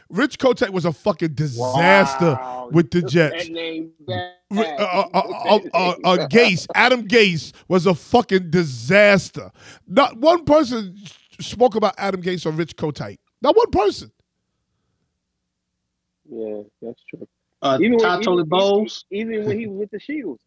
Rich 0.09 0.39
Kotite 0.39 0.69
was 0.69 0.85
a 0.85 0.93
fucking 0.93 1.33
disaster 1.33 2.33
Wow. 2.39 2.69
with 2.71 2.91
the 2.91 3.01
Jets. 3.01 3.47
That 3.47 3.51
name. 3.51 3.91
Uh, 4.09 4.23
uh, 4.55 5.09
uh, 5.13 6.27
Gase, 6.29 6.65
Adam 6.73 7.05
Gase 7.07 7.51
was 7.67 7.85
a 7.85 7.93
fucking 7.93 8.49
disaster. 8.49 9.51
Not 9.85 10.17
one 10.17 10.45
person 10.45 10.95
spoke 11.41 11.75
about 11.75 11.93
Adam 11.97 12.21
Gase 12.21 12.45
or 12.45 12.51
Rich 12.51 12.77
Kotite. 12.77 13.17
Not 13.41 13.57
one 13.57 13.69
person. 13.71 14.11
Yeah, 16.29 16.61
that's 16.81 17.01
true. 17.09 17.27
Uh, 17.61 17.77
Even 17.81 17.97
when, 17.97 18.21
Tolly 18.21 18.37
even, 18.39 18.49
Bowles. 18.49 19.05
even 19.11 19.45
when 19.45 19.59
he 19.59 19.67
was 19.67 19.79
with 19.79 19.91
the 19.91 19.99
Shields, 19.99 20.41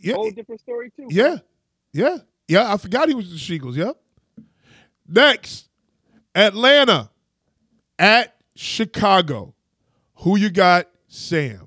Yeah, 0.00 0.14
whole 0.14 0.30
different 0.30 0.60
story 0.60 0.90
too. 0.96 1.06
yeah, 1.10 1.36
yeah, 1.92 2.18
yeah. 2.46 2.72
I 2.72 2.76
forgot 2.76 3.08
he 3.08 3.14
was 3.14 3.30
the 3.30 3.38
Shingles. 3.38 3.76
Yep. 3.76 3.96
Next, 5.08 5.68
Atlanta 6.34 7.10
at 7.98 8.36
Chicago. 8.54 9.54
Who 10.16 10.36
you 10.36 10.50
got, 10.50 10.88
Sam? 11.06 11.66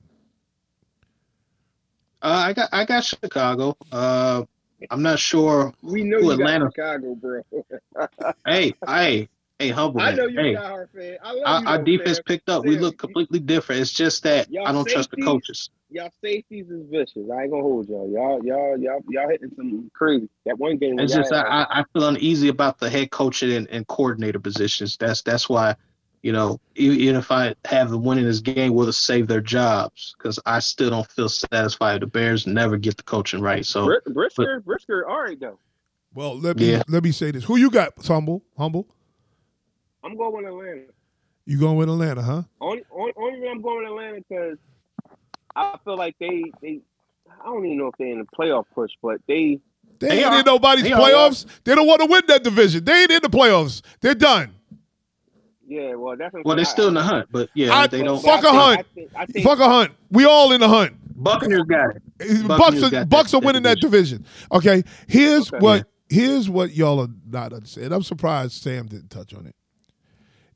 Uh, 2.22 2.43
I 2.48 2.53
got 2.53 2.69
I 2.72 2.85
got 2.85 3.03
Chicago. 3.03 3.76
Uh, 3.91 4.43
I'm 4.89 5.02
not 5.02 5.19
sure. 5.19 5.73
We 5.81 6.03
know 6.03 6.19
Who, 6.19 6.31
Atlanta? 6.31 6.65
got 6.65 6.73
Chicago, 7.02 7.15
bro. 7.15 7.41
Hey, 8.45 8.73
hey, 8.88 9.30
hey, 9.62 9.70
humble. 9.70 10.02
I 10.02 10.10
man. 10.10 10.18
know 10.18 10.26
you 10.28 10.40
hey, 10.40 10.54
a 10.56 10.60
diehard 10.60 10.88
fan. 10.96 11.18
I 11.24 11.32
love 11.34 11.44
our, 11.46 11.62
you. 11.62 11.68
our 11.68 11.84
defense 11.84 12.18
Sam. 12.18 12.24
picked 12.26 12.50
up. 12.50 12.66
We 12.66 12.78
look 12.78 12.98
completely 12.98 13.40
different. 13.40 13.82
It's 13.82 13.92
just 13.94 14.24
that 14.24 14.52
Y'all 14.52 14.68
I 14.68 14.72
don't 14.72 14.88
trust 14.88 15.12
the 15.12 15.22
coaches. 15.22 15.70
Y'all 15.90 16.10
safeties 16.24 16.70
is 16.70 16.86
vicious. 16.90 17.30
I 17.34 17.44
ain't 17.44 17.52
gonna 17.52 17.64
hold 17.64 17.90
y'all. 17.90 18.10
Y'all, 18.10 18.44
y'all, 18.46 18.78
y'all, 18.80 19.02
y'all 19.10 19.30
hitting 19.30 19.52
some 19.58 19.92
crazy. 19.94 20.30
That 20.46 20.58
one 20.58 20.78
game. 20.78 20.96
when 20.96 21.06
It's 21.06 21.14
just 21.14 21.34
had- 21.34 21.46
I, 21.46 21.64
I 21.64 21.80
I 21.82 21.84
feel 21.94 22.08
uneasy 22.08 22.48
about 22.48 22.80
the 22.80 22.90
head 22.90 23.12
coaching 23.12 23.52
and, 23.52 23.68
and 23.70 23.86
coordinator 23.88 24.40
positions. 24.40 24.96
That's 24.98 25.22
that's 25.22 25.50
why, 25.50 25.76
you 26.22 26.32
know, 26.32 26.60
even 26.76 27.18
if 27.18 27.30
I 27.30 27.56
have 27.66 27.90
them 27.92 28.04
winning 28.04 28.24
this 28.24 28.40
game, 28.40 28.74
will 28.74 28.88
it 28.88 28.94
save 28.94 29.28
their 29.28 29.42
jobs? 29.42 30.16
Because 30.18 30.40
I 30.46 30.60
still 30.60 30.90
don't 30.92 31.12
feel 31.12 31.28
satisfied. 31.28 32.02
The 32.02 32.08
Bears 32.08 32.48
never 32.48 32.78
get 32.78 32.96
the 32.96 33.04
coaching 33.04 33.42
right. 33.42 33.66
So 33.66 33.86
Br- 33.86 34.12
Brisker, 34.14 34.62
Brisker, 34.62 35.06
all 35.10 35.22
right 35.22 35.38
though. 35.40 35.60
Well, 36.14 36.38
let 36.40 36.56
me 36.58 36.72
Yeah. 36.72 36.84
let 36.88 37.04
me 37.04 37.12
say 37.12 37.32
this. 37.32 37.44
Who 37.44 37.58
you 37.58 37.70
got, 37.70 37.94
Humble? 38.06 38.44
Humble? 38.58 38.88
I'm 40.03 40.18
going 40.18 40.36
with 40.36 40.45
Atlanta. 40.45 40.82
You 41.45 41.60
going 41.60 41.78
with 41.78 41.90
Atlanta, 41.90 42.22
huh? 42.22 42.44
Only, 42.60 42.84
only, 42.91 43.14
only 43.18 43.34
reason 43.40 43.48
I'm 43.49 43.61
going 43.61 43.80
with 43.84 43.88
Atlanta 43.91 44.22
because 44.28 44.57
I 45.56 45.78
feel 45.84 45.98
like 45.98 46.15
they, 46.19 46.52
they, 46.61 46.80
I 47.41 47.45
don't 47.45 47.65
even 47.65 47.78
know 47.78 47.88
if 47.88 47.95
they're 47.98 48.07
in 48.07 48.19
the 48.19 48.26
playoff 48.38 48.65
push, 48.73 48.91
but 49.02 49.19
they, 49.28 49.60
They, 49.99 50.07
They 50.07 50.18
ain't 50.23 50.28
are. 50.28 50.40
in 50.40 50.45
nobody's 50.45 50.84
They 50.84 50.91
are. 50.91 50.99
playoffs. 50.99 51.45
They 51.64 51.76
don't 51.76 51.88
want 51.88 52.02
to 52.02 52.07
win 52.07 52.22
that 52.28 52.44
division. 52.44 52.84
They 52.84 53.02
ain't 53.03 53.11
in 53.11 53.22
the 53.23 53.30
playoffs. 53.30 53.82
They're 54.02 54.14
done. 54.15 54.53
yeah, 55.68 55.95
well, 55.95 56.15
that's 56.18 56.34
well, 56.44 56.56
they're 56.56 56.65
saying. 56.65 56.73
still 56.73 56.88
in 56.90 56.94
the 56.94 57.03
hunt, 57.03 57.28
but 57.32 57.49
yeah, 57.53 57.73
I- 57.73 57.88
they 57.88 58.03
don't. 58.03 58.22
fuck 58.22 58.44
I 58.45 58.49
a 58.49 58.52
think- 58.52 58.56
hunt. 58.56 58.80
I 58.80 58.84
think, 58.94 59.11
I 59.15 59.26
think, 59.26 59.45
Fuck 59.45 59.60
a 59.60 59.68
hunt. 59.69 59.91
We 60.11 60.26
all 60.26 60.52
in 60.52 60.60
the 60.61 60.68
hunt. 60.69 60.94
Buccaneers 61.23 61.64
got 61.64 61.95
it. 61.95 62.48
Bucks 62.48 62.82
are, 62.84 62.90
got 62.90 63.10
Bucks 63.10 63.32
that- 63.32 63.38
are 63.38 63.45
winning 63.45 63.64
that 63.64 63.76
that 63.76 63.82
division. 63.82 64.26
Okay, 64.52 64.84
here's 65.07 65.48
Okay. 65.53 65.60
what 65.64 65.88
here's 66.10 66.49
what 66.49 66.73
y'all 66.73 66.99
are 66.99 67.07
not 67.30 67.53
understanding. 67.53 67.94
I'm 67.94 68.03
surprised 68.03 68.53
Sam 68.53 68.88
didn't 68.88 69.10
touch 69.10 69.34
on 69.34 69.45
it. 69.48 69.56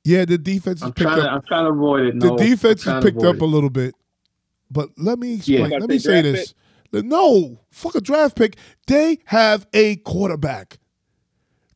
Yeah, 0.05 0.23
the 0.25 0.37
defense 0.37 0.79
has 0.81 0.87
I'm 0.87 0.93
picked 0.93 1.09
trying 1.09 1.21
to. 1.21 1.25
up. 1.27 1.31
I'm 1.33 1.41
trying 1.47 1.65
to 1.65 1.71
avoid 1.71 2.05
it. 2.05 2.19
The 2.19 2.35
defense 2.35 2.85
I'm 2.87 2.95
has 2.95 3.03
picked 3.03 3.17
up 3.23 3.35
avoid 3.35 3.41
a 3.41 3.45
little 3.45 3.69
bit, 3.71 3.95
but 4.71 4.89
let 4.97 5.19
me 5.19 5.35
explain. 5.35 5.71
Yeah. 5.71 5.77
Let 5.79 5.89
me 5.89 5.97
say 5.99 6.21
the 6.21 6.31
this. 6.31 6.53
No, 6.93 7.59
fuck 7.71 7.95
a 7.95 8.01
draft 8.01 8.37
pick. 8.37 8.55
They 8.87 9.17
have 9.25 9.67
a 9.73 9.97
quarterback. 9.97 10.77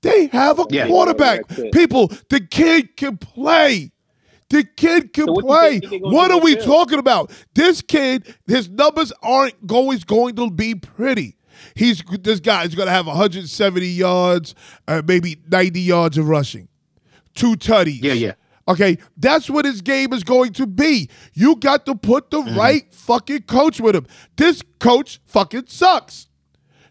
They 0.02 0.28
have 0.28 0.60
a 0.60 0.66
Yeah. 0.70 0.88
quarterback. 0.88 1.46
That's. 1.50 1.76
People, 1.76 2.10
the 2.30 2.40
kid 2.40 2.96
can 2.96 3.18
play. 3.18 3.92
The 4.50 4.64
kid 4.64 5.12
can 5.12 5.26
So 5.26 5.34
what 5.34 5.46
play. 5.46 5.80
think 5.80 5.92
they 5.92 6.00
gonna 6.00 6.16
What 6.16 6.32
are 6.32 6.40
we 6.40 6.54
him? 6.56 6.62
talking 6.64 7.00
about? 7.00 7.32
This 7.54 7.82
kid, 7.82 8.34
his 8.48 8.70
numbers 8.70 9.12
aren't 9.22 9.56
always 9.70 10.04
going 10.06 10.36
to 10.38 10.50
be 10.50 10.74
pretty. 10.74 11.36
He's 11.76 12.02
this 12.22 12.40
guy 12.40 12.64
is 12.64 12.74
going 12.74 12.88
to 12.88 12.92
have 12.94 13.06
170 13.06 13.86
yards, 13.88 14.56
uh, 14.88 15.02
maybe 15.06 15.42
90 15.52 15.82
yards 15.82 16.18
of 16.18 16.30
rushing, 16.30 16.69
two 17.36 17.56
tutties. 17.56 18.04
Yeah, 18.04 18.14
yeah. 18.14 18.34
Okay, 18.68 18.98
that's 19.18 19.50
what 19.50 19.66
his 19.66 19.82
game 19.82 20.14
is 20.14 20.24
going 20.24 20.54
to 20.54 20.68
be. 20.68 21.10
You 21.34 21.56
got 21.56 21.86
to 21.88 21.96
put 21.96 22.30
the 22.30 22.42
Mm-hmm. 22.42 22.58
right 22.58 22.94
fucking 22.94 23.44
coach 23.44 23.80
with 23.82 23.96
him. 23.96 24.06
This 24.36 24.62
coach 24.80 25.20
fucking 25.26 25.66
sucks. 25.68 26.28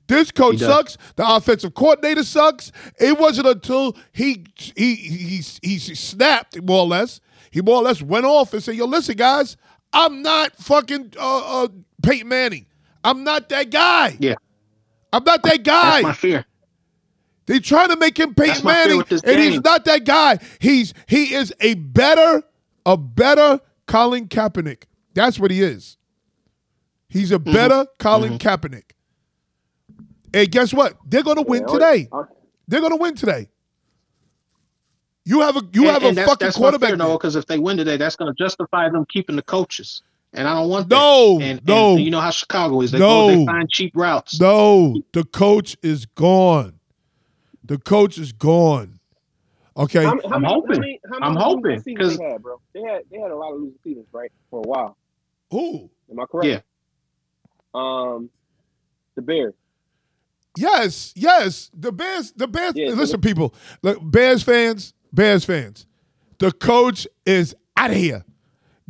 This 0.09 0.31
coach 0.33 0.59
sucks. 0.59 0.97
The 1.17 1.29
offensive 1.37 1.75
coordinator 1.75 2.25
sucks. 2.25 2.73
It 2.99 3.19
wasn't 3.19 3.47
until 3.47 3.97
he 4.13 4.45
he 4.57 4.95
he 4.97 5.43
he 5.63 5.79
snapped 5.79 6.61
more 6.63 6.81
or 6.81 6.87
less. 6.87 7.21
He 7.51 7.61
more 7.63 7.77
or 7.77 7.83
less 7.83 8.03
went 8.03 8.25
off 8.27 8.53
and 8.55 8.63
said, 8.63 8.75
"Yo, 8.75 8.87
listen, 8.87 9.17
guys, 9.17 9.57
I'm 9.93 10.23
not 10.23 10.57
fucking 10.57 11.13
uh, 11.19 11.65
uh, 11.65 11.69
Peyton 12.03 12.27
Manning. 12.29 12.67
I'm 13.05 13.23
not 13.23 13.49
that 13.51 13.71
guy. 13.71 14.17
Yeah. 14.19 14.35
I'm 15.13 15.25
not 15.25 15.43
that 15.45 15.63
guy." 15.63 16.03
That's 16.03 16.05
my 16.05 16.13
fear. 16.15 16.45
They 17.49 17.59
trying 17.61 17.89
to 17.89 17.97
make 17.97 18.19
him 18.19 18.35
Peyton 18.35 18.63
Manning, 18.63 19.03
and 19.25 19.41
he's 19.41 19.63
not 19.63 19.87
that 19.87 20.05
guy. 20.05 20.39
He's 20.61 20.93
he 21.07 21.33
is 21.35 21.53
a 21.61 21.75
better, 21.75 22.43
a 22.85 22.97
better 22.99 23.59
Colin 23.87 24.29
Kaepernick. 24.29 24.83
That's 25.15 25.39
what 25.41 25.51
he 25.51 25.63
is. 25.63 25.97
He's 27.09 27.31
Mm-hmm. 27.31 27.49
a 27.49 27.53
better 27.53 27.87
Colin 27.99 28.39
Kaepernick. 28.39 28.91
And 30.35 30.51
guess 30.53 30.75
what? 30.75 30.99
They're 31.07 31.23
gonna 31.23 31.41
win 31.43 31.67
today. 31.67 32.09
They're 32.69 32.83
gonna 32.83 32.97
win 32.97 33.15
today. 33.15 33.49
You 35.25 35.41
have 35.41 35.57
a 35.57 35.63
you 35.73 35.83
And- 35.85 35.91
have 35.91 36.03
and 36.03 36.13
a 36.13 36.15
that's, 36.17 36.31
fucking 36.31 36.47
that's 36.47 36.57
quarterback. 36.59 36.97
No, 36.99 37.17
because 37.17 37.35
if 37.35 37.47
they 37.47 37.59
win 37.59 37.79
today, 37.79 37.97
that's 37.97 38.17
going 38.17 38.35
to 38.35 38.43
justify 38.43 38.89
them 38.91 39.07
keeping 39.11 39.37
the 39.37 39.43
coaches, 39.43 40.03
and 40.35 40.47
I 40.49 40.55
don't 40.55 40.69
want 40.69 40.89
that. 40.91 40.95
No, 40.97 41.39
and, 41.41 41.67
no. 41.67 41.93
and 41.97 42.05
you 42.05 42.11
know 42.11 42.21
how 42.21 42.31
Chicago 42.31 42.81
is. 42.83 42.91
They 42.93 42.99
No. 42.99 43.29
go, 43.29 43.37
they 43.39 43.47
find 43.47 43.71
cheap 43.71 43.93
routes. 43.95 44.39
No, 44.41 45.03
the 45.13 45.25
coach 45.25 45.77
is 45.83 46.05
gone. 46.07 46.78
The 47.69 47.79
coach 47.79 48.19
is 48.19 48.33
gone. 48.33 48.99
Okay. 49.77 50.03
How, 50.05 50.19
how 50.29 50.35
I'm 50.35 50.43
many, 50.43 50.53
hoping. 50.55 50.75
How 50.75 50.81
many, 50.81 51.01
how 51.13 51.19
I'm 51.21 51.37
hoping, 51.37 51.63
losing 51.77 51.83
seasons 51.85 52.09
'cause- 52.09 52.19
they 52.19 52.25
had, 52.33 52.43
bro. 52.43 52.61
They 52.75 52.81
had 52.83 53.03
they 53.11 53.19
had 53.19 53.31
a 53.31 53.37
lot 53.37 53.53
of 53.53 53.61
losing 53.61 53.79
seasons, 53.85 54.07
right, 54.13 54.33
for 54.51 54.59
a 54.61 54.69
while. 54.69 54.97
Who? 55.51 55.89
Am 56.11 56.19
I 56.21 56.25
correct? 56.27 56.47
Yeah. 56.47 56.61
Um, 57.75 58.31
the 59.15 59.23
Bears. 59.23 59.55
Yes, 60.57 61.13
yes. 61.15 61.71
The 61.75 61.93
Bears, 61.93 62.33
the 62.33 62.49
Bears. 62.49 62.73
Yeah, 62.75 62.89
so 62.89 62.95
listen, 62.97 63.21
people, 63.21 63.55
look, 63.83 63.99
Bears 64.03 64.43
fans, 64.43 64.95
Bears 65.13 65.45
fans. 65.45 65.87
The 66.39 66.51
coach 66.53 67.07
is 67.27 67.55
out 67.77 67.91
of 67.91 67.97
here, 67.97 68.25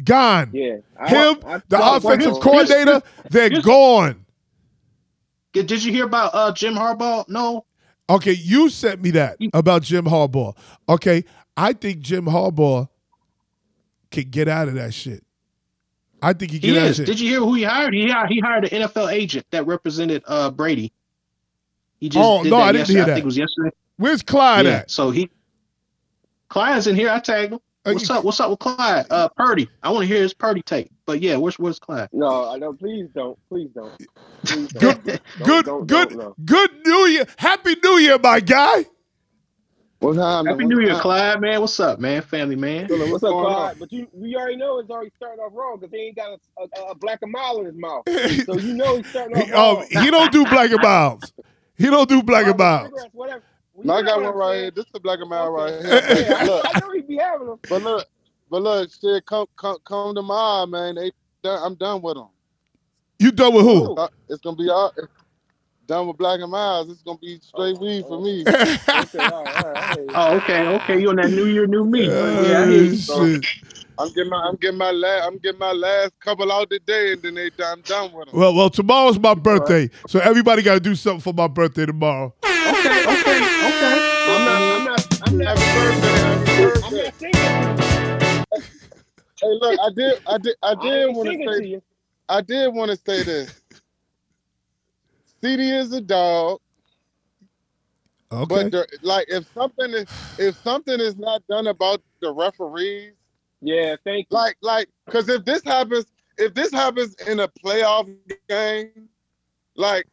gone. 0.04 0.50
Yeah. 0.54 0.76
I- 0.98 1.08
Him, 1.08 1.40
I- 1.44 1.62
the 1.68 1.76
I- 1.78 1.96
offensive 1.98 2.20
here's- 2.32 2.38
coordinator, 2.42 3.02
they're 3.30 3.48
here's- 3.50 3.64
gone. 3.64 4.24
Did, 5.52 5.66
did 5.66 5.82
you 5.84 5.92
hear 5.92 6.04
about 6.04 6.34
uh, 6.34 6.52
Jim 6.52 6.74
Harbaugh? 6.74 7.28
No. 7.28 7.64
Okay, 8.10 8.32
you 8.32 8.68
sent 8.70 9.02
me 9.02 9.10
that 9.12 9.36
about 9.52 9.82
Jim 9.82 10.04
Harbaugh. 10.06 10.56
Okay, 10.88 11.24
I 11.56 11.72
think 11.74 12.00
Jim 12.00 12.24
Harbaugh 12.24 12.88
can 14.10 14.30
get 14.30 14.48
out 14.48 14.68
of 14.68 14.74
that 14.74 14.94
shit. 14.94 15.22
I 16.22 16.32
think 16.32 16.50
he 16.52 16.58
He 16.58 16.72
get 16.72 16.82
is. 16.84 16.96
Did 16.98 17.20
you 17.20 17.28
hear 17.28 17.38
who 17.40 17.54
he 17.54 17.62
hired? 17.62 17.94
He 17.94 18.08
hired, 18.10 18.30
he 18.30 18.40
hired 18.40 18.72
an 18.72 18.82
NFL 18.88 19.12
agent 19.12 19.46
that 19.50 19.66
represented 19.66 20.22
uh, 20.26 20.50
Brady. 20.50 20.92
He 22.00 22.08
just 22.08 22.24
Oh, 22.24 22.42
did 22.42 22.50
no, 22.50 22.56
that 22.58 22.62
I 22.62 22.72
didn't 22.72 22.78
yesterday. 22.88 22.98
hear 22.98 23.02
I 23.02 23.14
think 23.14 23.22
it 23.22 23.26
was 23.26 23.36
yesterday. 23.38 23.70
Where's 23.98 24.22
Clyde 24.22 24.66
yeah. 24.66 24.72
at? 24.72 24.90
So 24.90 25.10
he, 25.10 25.30
Clyde's 26.48 26.86
in 26.86 26.96
here. 26.96 27.10
I 27.10 27.20
tagged 27.20 27.52
him. 27.52 27.60
Uh, 27.84 27.92
What's 27.92 28.08
you- 28.08 28.14
up? 28.14 28.24
What's 28.24 28.40
up 28.40 28.50
with 28.50 28.58
Clyde? 28.58 29.06
Uh, 29.10 29.28
Purdy. 29.36 29.68
I 29.82 29.90
want 29.90 30.02
to 30.02 30.06
hear 30.12 30.22
his 30.22 30.32
Purdy 30.34 30.62
tape. 30.62 30.90
But 31.08 31.22
yeah, 31.22 31.38
where's 31.38 31.58
where's 31.58 31.78
Clyde? 31.78 32.10
No, 32.12 32.50
I 32.52 32.58
know. 32.58 32.74
Please 32.74 33.08
don't. 33.14 33.38
Please 33.48 33.70
don't. 33.74 33.90
Please 34.44 34.68
don't. 34.72 35.02
Good, 35.02 35.04
Don't- 35.04 35.22
good, 35.42 35.64
don't- 35.64 35.86
good, 35.86 36.08
don't, 36.10 36.18
no. 36.18 36.34
good 36.44 36.70
New 36.84 37.06
Year. 37.06 37.24
Happy 37.38 37.76
New 37.82 37.96
Year, 37.96 38.18
my 38.22 38.40
guy. 38.40 38.84
What's 40.00 40.18
up? 40.18 40.44
Happy 40.44 40.64
What's 40.64 40.68
New 40.68 40.80
Year, 40.80 40.88
happening? 40.90 41.00
Clyde, 41.00 41.40
man. 41.40 41.60
What's 41.62 41.80
up, 41.80 41.98
man? 41.98 42.20
Family, 42.20 42.56
man. 42.56 42.88
What's 42.88 43.00
up, 43.02 43.08
What's 43.08 43.22
going 43.22 43.46
Clyde? 43.46 43.76
But 43.80 43.90
you, 43.90 44.06
we 44.12 44.36
already 44.36 44.56
know 44.56 44.78
it's 44.80 44.90
already 44.90 45.10
starting 45.16 45.40
off 45.40 45.52
wrong 45.54 45.78
because 45.80 45.94
he 45.94 46.08
ain't 46.08 46.16
got 46.16 46.38
a, 46.58 46.62
a, 46.78 46.90
a 46.90 46.94
black 46.94 47.20
and 47.22 47.32
mile 47.32 47.58
in 47.60 47.64
his 47.64 47.74
mouth. 47.76 48.02
So 48.44 48.58
you 48.58 48.74
know 48.74 48.98
he's 48.98 49.06
starting 49.08 49.38
off 49.38 49.88
He, 49.88 49.96
um, 49.96 50.04
he 50.04 50.10
don't 50.10 50.30
do 50.30 50.44
black 50.44 50.70
and 50.70 50.82
miles. 50.82 51.32
He 51.78 51.86
don't 51.86 52.06
do 52.06 52.22
black 52.22 52.44
and 52.46 52.52
Cigarettes, 52.52 52.92
miles. 52.92 53.08
Whatever. 53.12 53.42
Well, 53.72 53.86
No, 53.86 53.94
I 53.94 54.02
got 54.02 54.20
one 54.22 54.34
right 54.34 54.56
here. 54.56 54.70
This 54.72 54.84
is 54.84 54.92
the 54.92 55.00
black 55.00 55.20
and 55.20 55.30
mild 55.30 55.54
right 55.54 55.70
here. 55.82 56.26
Yeah, 56.28 56.44
look, 56.44 56.66
I, 56.66 56.70
I 56.74 56.80
know 56.80 56.92
he 56.92 57.00
be 57.00 57.16
having 57.16 57.46
them. 57.46 57.58
but 57.66 57.82
look, 57.82 58.06
but 58.50 58.62
look, 58.62 58.90
shit, 59.00 59.24
come 59.26 59.46
come 59.56 59.76
come 59.84 60.14
tomorrow, 60.14 60.66
man. 60.66 60.94
They, 60.96 61.12
done- 61.42 61.60
I'm 61.62 61.74
done 61.74 62.02
with 62.02 62.16
them. 62.16 62.28
You 63.18 63.32
done 63.32 63.54
with 63.54 63.64
who? 63.64 63.96
Uh, 63.96 64.08
It's 64.28 64.40
gonna 64.40 64.56
be 64.56 64.68
all 64.70 64.92
done 65.86 66.06
with 66.06 66.16
black 66.18 66.40
and 66.40 66.50
miles. 66.50 66.90
It's 66.90 67.02
gonna 67.02 67.18
be 67.18 67.38
straight 67.40 67.78
weed 67.78 68.04
for 68.06 68.20
me. 68.20 68.44
Okay, 68.46 69.18
all 69.18 69.46
right, 69.46 69.56
all 69.56 69.74
right. 69.74 69.98
You. 69.98 70.12
Oh, 70.14 70.36
okay, 70.36 70.66
okay. 70.76 71.00
You 71.00 71.10
on 71.10 71.16
that 71.16 71.30
New 71.30 71.46
Year, 71.46 71.66
New 71.66 71.84
Me? 71.84 72.04
yeah, 72.06 72.62
I 72.62 72.66
hear 72.66 72.82
you. 72.84 72.98
Oh, 73.10 73.26
shit. 73.26 73.44
I'm 73.98 74.08
getting 74.12 74.30
my 74.30 74.38
I'm 74.46 74.54
getting 74.56 74.78
my 74.78 74.92
last 74.92 75.26
I'm 75.26 75.38
getting 75.38 75.58
my 75.58 75.72
last 75.72 76.12
couple 76.20 76.52
out 76.52 76.70
today, 76.70 77.12
and 77.12 77.22
then 77.22 77.34
they 77.34 77.50
I'm 77.64 77.80
done 77.82 78.12
with 78.12 78.28
them. 78.30 78.38
Well, 78.38 78.54
well, 78.54 78.70
tomorrow's 78.70 79.18
my 79.18 79.34
birthday, 79.34 79.90
so 80.06 80.20
everybody 80.20 80.62
got 80.62 80.74
to 80.74 80.80
do 80.80 80.94
something 80.94 81.20
for 81.20 81.32
my 81.32 81.48
birthday 81.48 81.86
tomorrow. 81.86 82.32
Okay, 82.44 83.02
okay, 83.02 83.38
okay. 83.66 84.26
I'm 84.30 84.44
not. 84.44 84.62
I'm 84.62 84.84
not. 84.84 85.18
I'm 85.22 85.38
not. 85.38 85.58
Happy 85.58 85.78
birthday, 85.80 86.18
happy 86.20 86.86
I'm 86.86 86.94
not 86.94 87.14
singing. 87.18 87.77
Hey, 89.40 89.48
look, 89.60 89.78
I 89.80 89.90
did 89.94 90.18
I 90.26 90.38
did 90.38 90.56
I 90.62 90.70
I 90.70 90.74
did 90.74 91.06
want 91.16 91.28
to 91.28 91.34
say 91.44 91.60
to. 91.62 91.82
I 92.28 92.40
did 92.42 92.74
want 92.74 92.90
to 92.90 92.96
say 92.96 93.22
this. 93.22 93.62
CeeDee 95.42 95.78
is 95.78 95.92
a 95.92 96.00
dog, 96.00 96.60
Okay. 98.32 98.48
but 98.48 98.70
the, 98.70 98.86
like 99.02 99.26
if 99.28 99.46
something 99.54 99.90
is 99.92 100.06
if 100.38 100.56
something 100.56 101.00
is 101.00 101.16
not 101.16 101.42
done 101.48 101.66
about 101.68 102.02
the 102.20 102.32
referees, 102.32 103.14
Yeah, 103.60 103.96
thank 104.04 104.28
you. 104.30 104.36
like 104.36 104.56
like 104.62 104.88
because 105.06 105.28
if 105.28 105.44
this 105.44 105.62
happens 105.64 106.06
if 106.38 106.54
this 106.54 106.72
happens 106.72 107.16
in 107.26 107.40
a 107.40 107.48
playoff 107.48 108.12
game, 108.48 109.08
like 109.76 110.06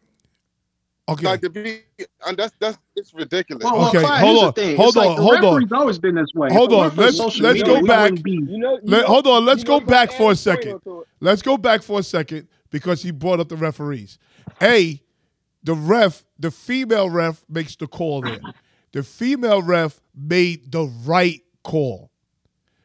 okay. 1.10 1.26
like 1.26 1.42
to 1.42 1.50
be 1.50 1.82
and 2.28 2.38
that's 2.38 2.54
that's 2.60 2.78
it's 2.96 3.14
ridiculous. 3.14 3.64
Well, 3.64 3.78
well, 3.78 3.90
Okay, 3.90 4.00
Clyde, 4.00 4.22
hold 4.22 4.38
on, 4.38 4.44
hold 4.44 4.58
It's 4.58 4.96
like 4.96 5.10
on, 5.10 5.16
the 5.18 5.22
hold 5.22 5.36
on. 5.38 5.54
referee's 5.56 5.72
always 5.72 6.00
been 6.00 6.16
this 6.16 6.34
way. 6.36 6.50
Hold 6.52 6.74
on, 6.74 6.96
let's- 6.96 7.20
let's 7.20 7.40
media, 7.40 7.64
go 7.66 7.86
back. 7.86 8.22
be- 8.24 8.32
You 8.32 8.58
know. 8.58 8.74
You 8.76 8.80
Let- 8.84 9.06
hold 9.06 9.28
on, 9.28 9.46
let's 9.46 9.62
you 9.62 9.66
go 9.68 9.80
back 9.80 10.12
for 10.12 10.32
a 10.32 10.36
second. 10.36 10.72
point 10.74 10.88
onto 10.88 11.02
it. 11.02 11.08
Let's 11.22 11.42
go 11.42 11.58
back 11.58 11.82
for 11.84 12.00
a 12.00 12.04
second 12.04 12.48
because 12.72 13.02
he 13.04 13.12
brought 13.12 13.40
up 13.40 13.50
the 13.50 13.56
referees. 13.58 14.18
A, 14.62 15.02
the 15.64 15.74
ref, 15.76 16.24
the 16.40 16.52
female 16.52 17.10
ref 17.10 17.44
makes 17.50 17.76
the 17.76 17.88
call 17.88 18.22
there. 18.22 18.40
The 18.92 19.04
female 19.04 19.62
ref 19.62 20.00
made 20.16 20.72
the 20.72 20.86
right 21.06 21.42
call. 21.64 22.12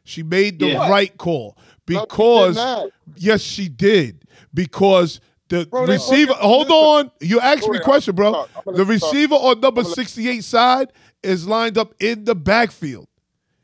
She 0.04 0.22
made 0.24 0.58
the 0.58 0.68
Yeah. 0.70 0.90
right 0.90 1.16
call 1.16 1.56
No, 1.56 1.62
she 2.00 2.04
because 2.06 2.56
not. 2.56 2.88
yes, 3.16 3.40
she 3.42 3.68
did 3.68 4.24
because 4.52 5.20
the 5.50 5.66
Bro, 5.66 5.86
receiver. 5.86 6.32
Hold 6.34 6.70
on, 6.70 7.10
you 7.20 7.38
asked 7.40 7.68
me 7.68 7.76
a 7.76 7.80
question, 7.80 8.14
bro. 8.14 8.32
gonna 8.32 8.46
talk. 8.46 8.56
I'm 8.56 8.62
gonna 8.64 8.76
The 8.78 8.84
receiver 8.86 9.34
on 9.34 9.60
number 9.60 9.66
I'm 9.66 9.74
gonna 9.74 9.88
let- 9.88 9.94
sixty-eight 9.96 10.44
side 10.44 10.92
is 11.22 11.46
lined 11.46 11.76
up 11.76 11.94
in 12.00 12.24
the 12.24 12.34
backfield. 12.34 13.08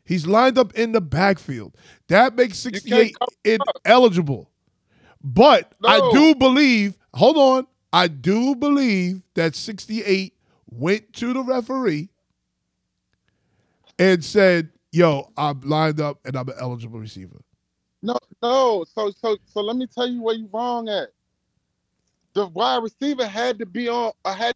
He's 0.05 0.27
lined 0.27 0.59
up 0.59 0.75
in 0.75 0.93
the 0.93 1.01
backfield. 1.01 1.75
That 2.09 2.37
makes 2.37 2.59
68 2.59 3.17
cover 3.19 3.67
ineligible. 3.85 4.51
But 5.21 5.73
I 5.85 5.99
do 6.13 6.35
believe, 6.37 6.97
hold 7.15 7.37
on, 7.37 7.67
I 7.93 8.07
do 8.07 8.55
believe 8.55 9.23
that 9.35 9.57
68 9.57 10.35
went 10.71 11.13
to 11.15 11.33
the 11.33 11.43
referee 11.43 12.11
and 13.99 14.25
said, 14.25 14.71
Yo, 14.93 15.33
I'm 15.37 15.61
lined 15.63 16.01
up 16.01 16.21
and 16.25 16.37
I'm 16.37 16.49
an 16.49 16.55
eligible 16.61 17.01
receiver. 17.01 17.41
No, 18.03 18.17
no. 18.43 18.85
So 18.95 19.11
so 19.11 19.37
so 19.45 19.61
let 19.61 19.77
me 19.77 19.87
tell 19.89 20.07
you 20.07 20.23
where 20.23 20.37
you 20.37 20.49
wrong 20.53 20.89
at. 20.89 21.09
The 22.37 22.49
wide 22.49 22.83
receiver 22.83 23.27
had 23.27 23.59
to 23.61 23.65
be 23.65 23.89
on 23.89 24.13
I 24.23 24.35
had 24.35 24.55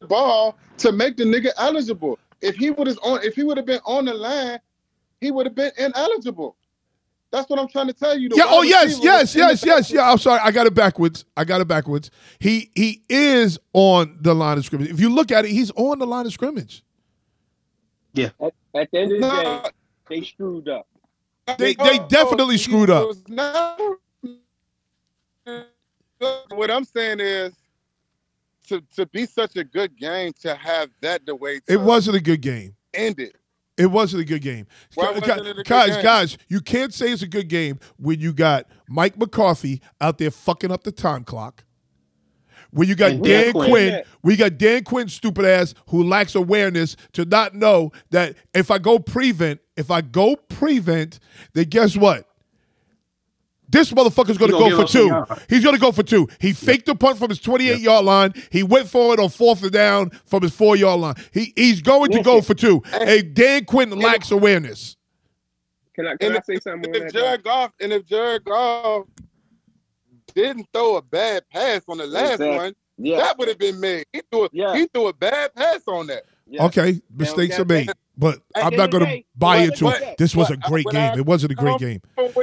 the 0.00 0.06
ball 0.06 0.58
to 0.76 0.92
make 0.92 1.16
the 1.16 1.24
nigga 1.24 1.48
eligible. 1.56 2.18
If 2.42 2.56
he 2.56 2.70
would 2.70 2.86
have 2.86 2.98
on 3.02 3.22
if 3.22 3.34
he 3.34 3.42
would 3.42 3.56
have 3.56 3.64
been 3.64 3.80
on 3.86 4.04
the 4.04 4.12
line, 4.12 4.60
he 5.22 5.30
would 5.30 5.46
have 5.46 5.54
been 5.54 5.72
ineligible. 5.78 6.56
That's 7.30 7.48
what 7.48 7.58
I'm 7.58 7.68
trying 7.68 7.86
to 7.86 7.94
tell 7.94 8.18
you. 8.18 8.28
The 8.28 8.36
Yeah, 8.36 8.44
oh 8.48 8.60
yes, 8.60 9.00
yes, 9.02 9.34
was 9.34 9.34
in 9.34 9.40
the 9.40 9.48
yes, 9.48 9.64
yes, 9.64 9.90
yeah. 9.90 10.10
I'm 10.10 10.18
sorry, 10.18 10.40
I 10.44 10.50
got 10.50 10.66
it 10.66 10.74
backwards. 10.74 11.24
I 11.38 11.46
got 11.46 11.62
it 11.62 11.66
backwards. 11.68 12.10
He 12.38 12.70
he 12.74 13.02
is 13.08 13.58
on 13.72 14.18
the 14.20 14.34
line 14.34 14.58
of 14.58 14.66
scrimmage. 14.66 14.90
If 14.90 15.00
you 15.00 15.08
look 15.08 15.32
at 15.32 15.46
it, 15.46 15.52
he's 15.52 15.70
on 15.70 15.98
the 15.98 16.06
line 16.06 16.26
of 16.26 16.34
scrimmage. 16.34 16.84
At, 18.18 18.52
at 18.74 18.90
the 18.90 18.98
end 18.98 19.12
of 19.12 19.20
the 19.22 19.30
day, 19.30 19.70
they 20.10 20.22
screwed 20.22 20.68
up. 20.68 20.86
They- 21.56 21.76
they 21.76 21.98
definitely 22.10 22.58
screwed 22.58 22.90
up. 22.90 23.08
Was 26.20 26.44
What 26.50 26.70
I'm 26.70 26.84
saying 26.84 27.20
is, 27.20 27.52
to 28.68 28.80
to 28.96 29.06
be 29.06 29.26
such 29.26 29.56
a 29.56 29.64
good 29.64 29.96
game, 29.96 30.32
to 30.40 30.54
have 30.54 30.90
that 31.00 31.24
the 31.26 31.34
way 31.34 31.60
It 31.68 31.80
wasn't 31.80 32.16
a 32.16 32.20
good 32.20 32.40
game. 32.40 32.74
end 32.94 33.18
it. 33.20 33.36
It 33.78 33.86
wasn't 33.90 34.22
a 34.22 34.24
good 34.24 34.40
game. 34.40 34.66
Why 34.94 35.10
wasn't 35.10 35.46
it 35.46 35.50
a 35.50 35.54
good 35.54 35.66
guys, 35.66 35.94
game? 35.96 36.02
guys, 36.02 36.38
you 36.48 36.60
can't 36.62 36.94
say 36.94 37.12
it's 37.12 37.20
a 37.22 37.26
good 37.28 37.48
game 37.48 37.78
when 37.98 38.18
you 38.18 38.32
got 38.32 38.66
Mike 38.88 39.18
McCarthy 39.18 39.82
out 40.00 40.16
there 40.16 40.30
fucking 40.30 40.72
up 40.72 40.82
the 40.84 40.92
time 40.92 41.24
clock. 41.24 41.62
When 42.70 42.88
you 42.88 42.94
got 42.94 43.12
And 43.12 43.22
Dan 43.22 43.44
Dan 43.44 43.52
Quinn, 43.52 43.66
Quinn. 43.68 44.02
we 44.22 44.36
got 44.36 44.58
Dan 44.58 44.82
Quinn, 44.82 45.08
stupid 45.08 45.44
ass, 45.44 45.74
who 45.88 46.02
lacks 46.02 46.34
awareness 46.34 46.96
to 47.12 47.24
not 47.24 47.54
know 47.54 47.92
that 48.10 48.34
if 48.54 48.70
I 48.70 48.78
go 48.78 48.98
prevent, 48.98 49.60
if 49.76 49.90
I 49.90 50.00
go 50.00 50.36
prevent, 50.36 51.20
then 51.52 51.64
guess 51.66 51.96
what? 51.96 52.26
This 53.68 53.90
motherfucker's 53.92 54.38
gonna 54.38 54.52
gonna 54.52 54.70
go 54.70 54.86
for 54.86 54.92
two. 54.92 55.24
He's 55.48 55.64
gonna 55.64 55.78
go 55.78 55.90
for 55.92 56.02
two. 56.02 56.28
He 56.40 56.52
faked 56.52 56.86
the 56.86 56.94
punt 56.94 57.18
from 57.18 57.30
his 57.30 57.40
28 57.40 57.80
yard 57.80 58.04
line. 58.04 58.32
He 58.50 58.62
went 58.62 58.88
for 58.88 59.12
it 59.14 59.20
on 59.20 59.28
fourth 59.28 59.62
and 59.62 59.72
down 59.72 60.10
from 60.26 60.42
his 60.42 60.54
four 60.54 60.76
yard 60.76 61.00
line. 61.00 61.14
He 61.32 61.52
he's 61.56 61.82
going 61.82 62.12
to 62.12 62.22
go 62.22 62.40
for 62.40 62.54
two. 62.54 62.82
Hey, 62.90 63.22
Dan 63.22 63.64
Quinn 63.64 63.90
lacks 63.90 64.30
awareness. 64.30 64.96
Can 65.94 66.06
I 66.06 66.16
can 66.16 66.28
And 66.32 66.38
I 66.38 66.40
say 66.42 66.60
something 66.60 66.86
And 66.94 66.96
on 66.96 67.06
if 67.06 67.12
that? 67.12 67.18
Jared 67.18 67.42
Goff 67.44 67.72
and 67.80 67.92
if 67.92 68.06
Jared 68.06 68.44
Goff 68.44 69.06
didn't 70.34 70.66
throw 70.72 70.96
a 70.96 71.02
bad 71.02 71.42
pass 71.50 71.82
on 71.88 71.98
the 71.98 72.06
last 72.06 72.32
Exactly. 72.34 72.56
one, 72.56 72.74
Yeah. 72.98 73.16
that 73.18 73.38
would 73.38 73.48
have 73.48 73.58
been 73.58 73.80
made. 73.80 74.04
He 74.12 74.20
threw 74.30 74.44
a, 74.44 74.48
Yeah. 74.52 74.76
he 74.76 74.86
threw 74.92 75.08
a 75.08 75.12
bad 75.12 75.54
pass 75.54 75.80
on 75.88 76.06
that. 76.08 76.24
yeah. 76.46 76.64
Okay, 76.66 77.00
mistakes 77.16 77.56
that- 77.56 77.62
are 77.62 77.64
made, 77.64 77.90
but 78.16 78.40
I'm 78.54 78.74
not 78.74 78.90
going 78.90 79.04
to 79.04 79.22
buy 79.36 79.58
into 79.58 79.88
it. 79.88 80.16
This 80.18 80.34
was 80.34 80.50
a 80.50 80.56
great 80.56 80.86
game. 80.86 81.12
I 81.12 81.18
It 81.18 81.26
wasn't 81.26 81.52
a 81.52 81.54
great 81.54 81.78
game. 81.78 82.00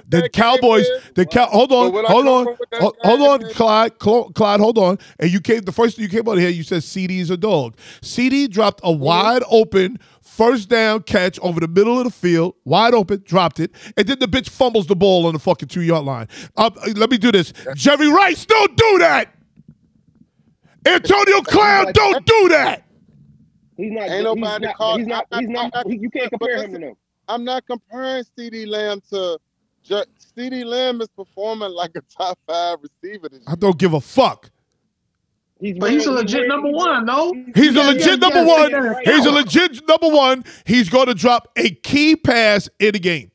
The 0.07 0.29
Cowboys, 0.31 0.87
game 0.87 0.97
is- 0.97 1.03
the 1.15 1.25
cow. 1.25 1.47
Hold 1.47 1.71
on, 1.71 1.87
But 1.87 1.93
what 1.93 2.05
I 2.05 2.11
hold 2.13 2.27
on, 2.27 2.45
from 2.45 2.55
with 2.59 2.69
that 2.69 2.81
hold, 2.81 2.95
hold 3.01 3.21
on, 3.21 3.53
Clyde, 3.53 3.99
Clyde, 3.99 4.59
hold 4.59 4.77
on. 4.77 4.99
And 5.19 5.31
you 5.31 5.41
came 5.41 5.61
the 5.61 5.71
first 5.71 5.95
thing 5.95 6.03
you 6.03 6.09
came 6.09 6.27
out 6.27 6.37
here. 6.37 6.49
You 6.49 6.63
said 6.63 6.81
CeeDee 6.81 7.19
is 7.19 7.29
a 7.29 7.37
dog. 7.37 7.75
CeeDee 8.01 8.49
dropped 8.49 8.81
a 8.83 8.91
wide 8.91 9.43
open 9.49 9.97
first 10.21 10.69
down 10.69 11.03
catch 11.03 11.39
over 11.39 11.59
the 11.59 11.67
middle 11.67 11.97
of 11.97 12.05
the 12.05 12.11
field, 12.11 12.55
wide 12.65 12.93
open, 12.93 13.21
dropped 13.25 13.59
it, 13.59 13.71
and 13.97 14.07
then 14.07 14.19
the 14.19 14.27
bitch 14.27 14.49
fumbles 14.49 14.87
the 14.87 14.95
ball 14.95 15.25
on 15.25 15.33
the 15.33 15.39
fucking 15.39 15.67
two 15.67 15.81
yard 15.81 16.05
line. 16.05 16.27
Um, 16.57 16.73
let 16.95 17.09
me 17.09 17.17
do 17.17 17.31
this. 17.31 17.53
Jerry 17.75 18.11
Rice, 18.11 18.45
don't 18.45 18.75
do 18.75 18.97
that. 18.99 19.33
Antonio 20.85 21.41
Clown, 21.41 21.91
don't 21.93 22.25
do 22.25 22.49
that. 22.49 22.83
He's 23.77 23.91
not. 23.91 24.03
Ain't 24.03 24.13
he's 24.13 24.23
nobody 24.23 24.65
not, 24.65 24.97
He's 24.97 25.07
not. 25.07 25.25
He's 25.39 25.49
not. 25.49 25.71
I- 25.75 25.79
I- 25.79 25.83
he- 25.89 25.97
you 25.99 26.09
can't 26.09 26.29
but 26.31 26.39
compare 26.39 26.63
him 26.63 26.73
to 26.73 26.79
them. 26.79 26.93
I'm 27.27 27.43
not 27.43 27.65
comparing 27.65 28.23
CeeDee 28.37 28.67
Lamb 28.67 29.01
to 29.11 29.39
Ju- 29.83 30.03
CeeDee 30.37 30.65
Lamb 30.65 31.01
is 31.01 31.07
performing 31.09 31.71
like 31.71 31.91
a 31.95 32.01
top 32.15 32.37
five 32.47 32.77
receiver 32.81 33.29
this 33.29 33.41
I 33.47 33.55
don't 33.55 33.77
give 33.77 33.93
a 33.93 34.01
fuck. 34.01 34.49
He's 35.59 35.77
But 35.77 35.91
he's 35.91 36.05
a 36.05 36.11
legit 36.11 36.47
number 36.49 36.69
one, 36.71 37.05
no? 37.05 37.33
He's 37.55 37.75
a 37.75 37.83
legit 37.83 38.19
number 38.19 38.43
one. 38.45 38.95
He's 39.05 39.25
a 39.25 39.31
legit 39.31 39.87
number 39.87 40.09
one. 40.09 40.43
He's 40.65 40.89
going 40.89 41.05
to 41.07 41.13
drop 41.13 41.47
a 41.55 41.69
key 41.69 42.17
pass 42.17 42.67
in 42.79 42.91
the 42.91 42.99
game. 42.99 43.31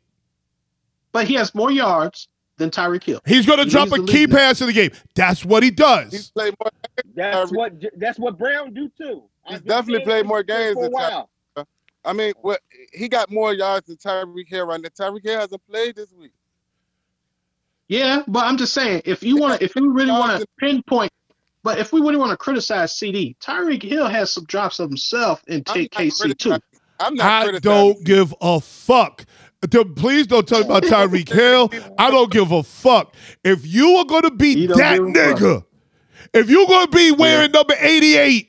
But 1.13 1.27
he 1.27 1.35
has 1.35 1.55
more 1.55 1.71
yards 1.71 2.29
than 2.59 2.71
Tyreek 2.71 3.03
Hill. 3.05 3.21
He's 3.27 3.47
going 3.47 3.59
to 3.61 3.65
He 3.65 3.71
drop 3.71 3.93
a 3.93 4.05
key 4.05 4.27
pass 4.27 4.61
in 4.61 4.67
the 4.67 4.75
game. 4.75 4.91
That's 5.15 5.43
what 5.45 5.63
he 5.63 5.71
does. 5.71 6.31
played 6.33 6.55
more. 6.61 6.71
That's 7.15 7.51
what. 7.51 7.73
That's 7.97 8.19
what 8.19 8.37
Brown 8.37 8.75
do 8.75 8.91
too. 8.99 9.23
He's 9.49 9.61
definitely 9.61 9.95
saying 9.95 10.07
played 10.07 10.27
more 10.27 10.43
games 10.43 10.75
for 10.75 10.83
than 10.83 10.93
Ty- 10.93 11.11
while. 11.11 11.31
I 12.05 12.13
mean, 12.13 12.33
what 12.41 12.61
he 12.93 13.09
got 13.09 13.31
more 13.31 13.53
yards 13.53 13.87
than 13.87 13.97
Tyreek 13.97 14.49
Hill 14.49 14.67
right 14.67 14.81
now. 14.81 14.89
Tyreek 14.89 15.25
Hill 15.25 15.41
hasn't 15.41 15.67
played 15.67 15.97
this 15.97 16.13
week. 16.13 16.33
Yeah, 17.89 18.23
but 18.29 18.45
I'm 18.45 18.57
just 18.57 18.75
saying, 18.75 19.03
if 19.05 19.23
you 19.23 19.37
want, 19.37 19.63
if 19.63 19.75
you 19.75 19.91
really 19.91 20.11
want 20.11 20.41
to 20.41 20.47
pinpoint, 20.59 21.11
but 21.63 21.79
if 21.79 21.93
we 21.93 22.01
really 22.01 22.17
want 22.17 22.31
to 22.31 22.37
criticize 22.37 22.93
CeeDee, 22.95 23.37
Tyreek 23.39 23.83
Hill 23.83 24.07
has 24.07 24.31
some 24.31 24.45
drops 24.45 24.79
of 24.79 24.89
himself 24.89 25.43
in 25.49 25.63
I'm 25.67 25.75
T- 25.75 25.83
not 25.83 25.91
KC 25.93 26.39
too. 26.39 26.59
I'm 27.01 27.15
not 27.15 27.55
I 27.55 27.59
don't 27.59 28.03
give 28.05 28.35
a 28.41 28.61
fuck. 28.61 29.25
Please 29.97 30.27
don't 30.27 30.47
tell 30.47 30.61
me 30.61 30.67
about 30.67 30.83
Tyreek 30.85 31.31
Hill. 31.31 31.71
I 31.99 32.11
don't 32.11 32.31
give 32.31 32.53
a 32.53 32.63
fuck. 32.63 33.15
If 33.43 33.67
you 33.67 33.97
are 33.97 34.05
going 34.05 34.23
to 34.23 34.31
be 34.31 34.67
that 34.67 34.77
give 34.77 35.05
a 35.05 35.13
fuck. 35.13 35.39
nigga, 35.39 35.65
if 36.35 36.51
you're 36.51 36.67
going 36.67 36.87
to 36.87 36.97
be 36.97 37.13
wearing 37.13 37.51
number 37.53 37.75
88, 37.79 38.49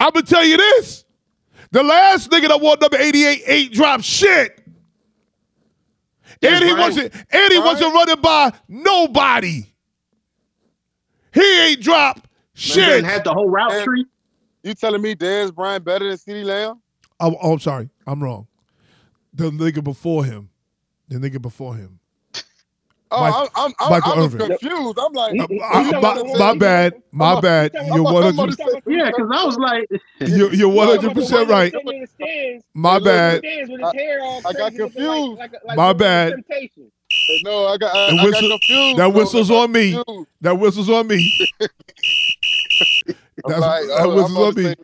I'm 0.00 0.12
going 0.12 0.24
to 0.24 0.30
tell 0.34 0.44
you 0.44 0.56
this. 0.56 1.04
The 1.70 1.82
last 1.82 2.30
nigga 2.30 2.48
that 2.48 2.60
wore 2.60 2.76
number 2.80 2.96
88 2.96 3.42
ain't 3.46 3.72
dropped 3.72 4.04
shit. 4.04 4.62
And 6.42 6.64
he 6.64 6.70
Brian- 6.72 6.78
wasn't 6.78 7.14
and 7.14 7.24
he 7.52 7.58
Brian- 7.58 7.64
wasn't 7.64 7.94
running 7.94 8.20
by 8.20 8.52
nobody. 8.68 9.66
He 11.34 11.60
ain't 11.62 11.80
dropped 11.82 12.26
shit. 12.54 12.98
And 12.98 13.06
had 13.06 13.24
the 13.24 13.32
whole 13.32 13.48
route 13.50 13.70
Man. 13.70 13.84
tree. 13.84 14.06
You 14.62 14.74
telling 14.74 15.02
me 15.02 15.14
Dez 15.14 15.54
Bryant 15.54 15.84
better 15.84 16.08
than 16.08 16.16
CeeDee 16.16 16.44
Lamb? 16.44 16.80
Oh, 17.20 17.36
oh, 17.42 17.52
I'm 17.52 17.58
sorry. 17.58 17.90
I'm 18.06 18.22
wrong. 18.22 18.46
The 19.34 19.50
nigga 19.50 19.82
before 19.82 20.24
him. 20.24 20.50
The 21.08 21.16
nigga 21.16 21.40
before 21.42 21.74
him. 21.74 21.97
Oh, 23.10 23.20
Mike- 23.20 23.34
I'm, 23.34 23.48
I'm, 23.56 23.72
I'm, 23.80 23.90
Michael 23.90 24.12
I 24.12 24.16
was 24.18 24.34
Irvin. 24.34 24.48
confused. 24.58 24.98
I'm 24.98 25.12
like, 25.14 25.32
He- 25.32 25.38
he- 25.48 25.60
uh, 25.60 25.82
he's 25.82 25.92
my, 25.92 26.22
my 26.38 26.54
bad. 26.58 27.02
My 27.10 27.32
I'm- 27.32 27.40
bad. 27.42 27.76
I'm- 27.76 27.86
You're 27.86 27.94
I'm- 28.06 28.14
one 28.14 28.22
I'm 28.24 28.34
hundred. 28.36 28.60
about 28.60 28.82
Yeah, 28.86 29.06
because 29.06 29.30
I 29.32 29.44
was 29.46 29.56
like, 29.56 29.88
You're, 30.20 30.52
you're 30.54 30.68
one 30.68 30.88
hundred 30.88 31.14
percent 31.14 31.48
right. 31.48 31.72
Sitting 31.72 31.88
in 31.88 32.00
the 32.02 32.06
stands, 32.06 32.64
My 32.74 32.98
bad. 32.98 33.38
stands 33.38 33.70
with 33.70 33.80
his 33.80 33.92
hair 33.94 34.18
all 34.22 34.42
I 34.46 34.52
got 34.52 34.74
confused. 34.74 35.38
Like, 35.38 35.52
like, 35.52 35.64
like 35.64 35.76
My 35.76 35.92
bad. 35.94 36.34
No, 37.44 37.66
I 37.68 37.76
got, 37.78 37.96
I, 37.96 38.10
The 38.10 38.16
I 38.20 38.30
got 38.30 38.40
confused. 38.40 38.98
that 38.98 39.14
whistle's 39.14 39.50
on 39.50 39.72
me. 39.72 40.02
That 40.42 40.58
whistle's 40.58 40.90
on 40.90 41.06
me. 41.06 41.48
That's, 43.46 43.60
like, 43.60 43.86
that 43.88 44.06
whistle's 44.08 44.30
I'm 44.30 44.36
on 44.36 44.42
about 44.42 44.56
to 44.56 44.62
me. 44.62 44.74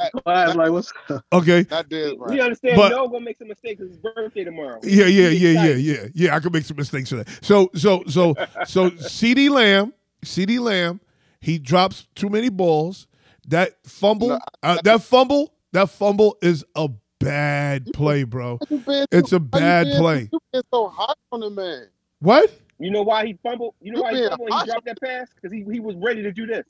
Say, 0.00 0.10
I 0.26 0.46
was 0.46 0.56
like, 0.56 0.70
what's 0.70 0.92
Okay. 1.32 1.66
not 1.70 1.88
Dez 1.88 2.10
We 2.10 2.16
Bryant. 2.16 2.40
understand 2.42 2.76
But- 2.76 2.90
no 2.90 3.08
gonna 3.08 3.20
make 3.24 3.38
some 3.38 3.48
mistakes. 3.48 3.80
It's 3.80 3.90
his 3.94 3.98
birthday 3.98 4.44
tomorrow. 4.44 4.78
Yeah, 4.82 5.06
yeah, 5.06 5.28
yeah, 5.28 5.62
yeah, 5.64 5.74
yeah, 5.74 6.06
yeah. 6.14 6.36
I 6.36 6.40
could 6.40 6.52
make 6.52 6.64
some 6.64 6.76
mistakes 6.76 7.10
for 7.10 7.16
that. 7.16 7.28
So, 7.42 7.70
so, 7.74 8.02
so, 8.08 8.34
so, 8.66 8.90
CeeDee 8.90 9.48
Lamb, 9.50 9.94
CeeDee 10.24 10.60
Lamb, 10.60 11.00
he 11.40 11.58
drops 11.58 12.06
too 12.14 12.28
many 12.28 12.48
balls. 12.48 13.06
That 13.48 13.76
fumble, 13.86 14.28
No, 14.30 14.38
uh, 14.62 14.78
that 14.82 15.02
fumble, 15.02 15.52
that 15.72 15.88
fumble 15.88 16.36
is 16.42 16.64
a 16.74 16.88
bad 17.20 17.86
play, 17.94 18.24
bro. 18.24 18.58
It's 18.70 19.32
a 19.32 19.38
bad 19.40 19.86
play. 19.98 20.28
You 20.32 20.40
been 20.52 20.62
so 20.72 20.88
hot 20.88 21.16
on 21.30 21.40
the 21.40 21.50
man. 21.50 21.86
What? 22.18 22.50
You 22.78 22.90
know 22.90 23.02
why 23.02 23.24
he 23.24 23.38
fumbled? 23.42 23.74
You 23.80 23.92
know 23.92 24.02
why 24.02 24.10
he 24.12 24.18
being 24.18 24.30
fumbled? 24.30 24.48
He 24.52 24.66
dropped 24.66 24.84
that 24.86 25.00
pass 25.00 25.28
because 25.34 25.52
he, 25.52 25.64
he 25.72 25.80
was 25.80 25.94
ready 25.96 26.22
to 26.22 26.32
do 26.32 26.44
this. 26.44 26.66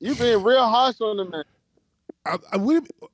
You 0.00 0.14
been 0.14 0.42
real 0.42 0.66
harsh 0.66 1.00
on 1.00 1.16
the 1.16 1.24
man. 1.24 1.44
I, 2.24 2.36
I, 2.52 2.56
what 2.58 2.66
do 2.68 2.74
you 2.74 2.80
mean? 2.80 3.10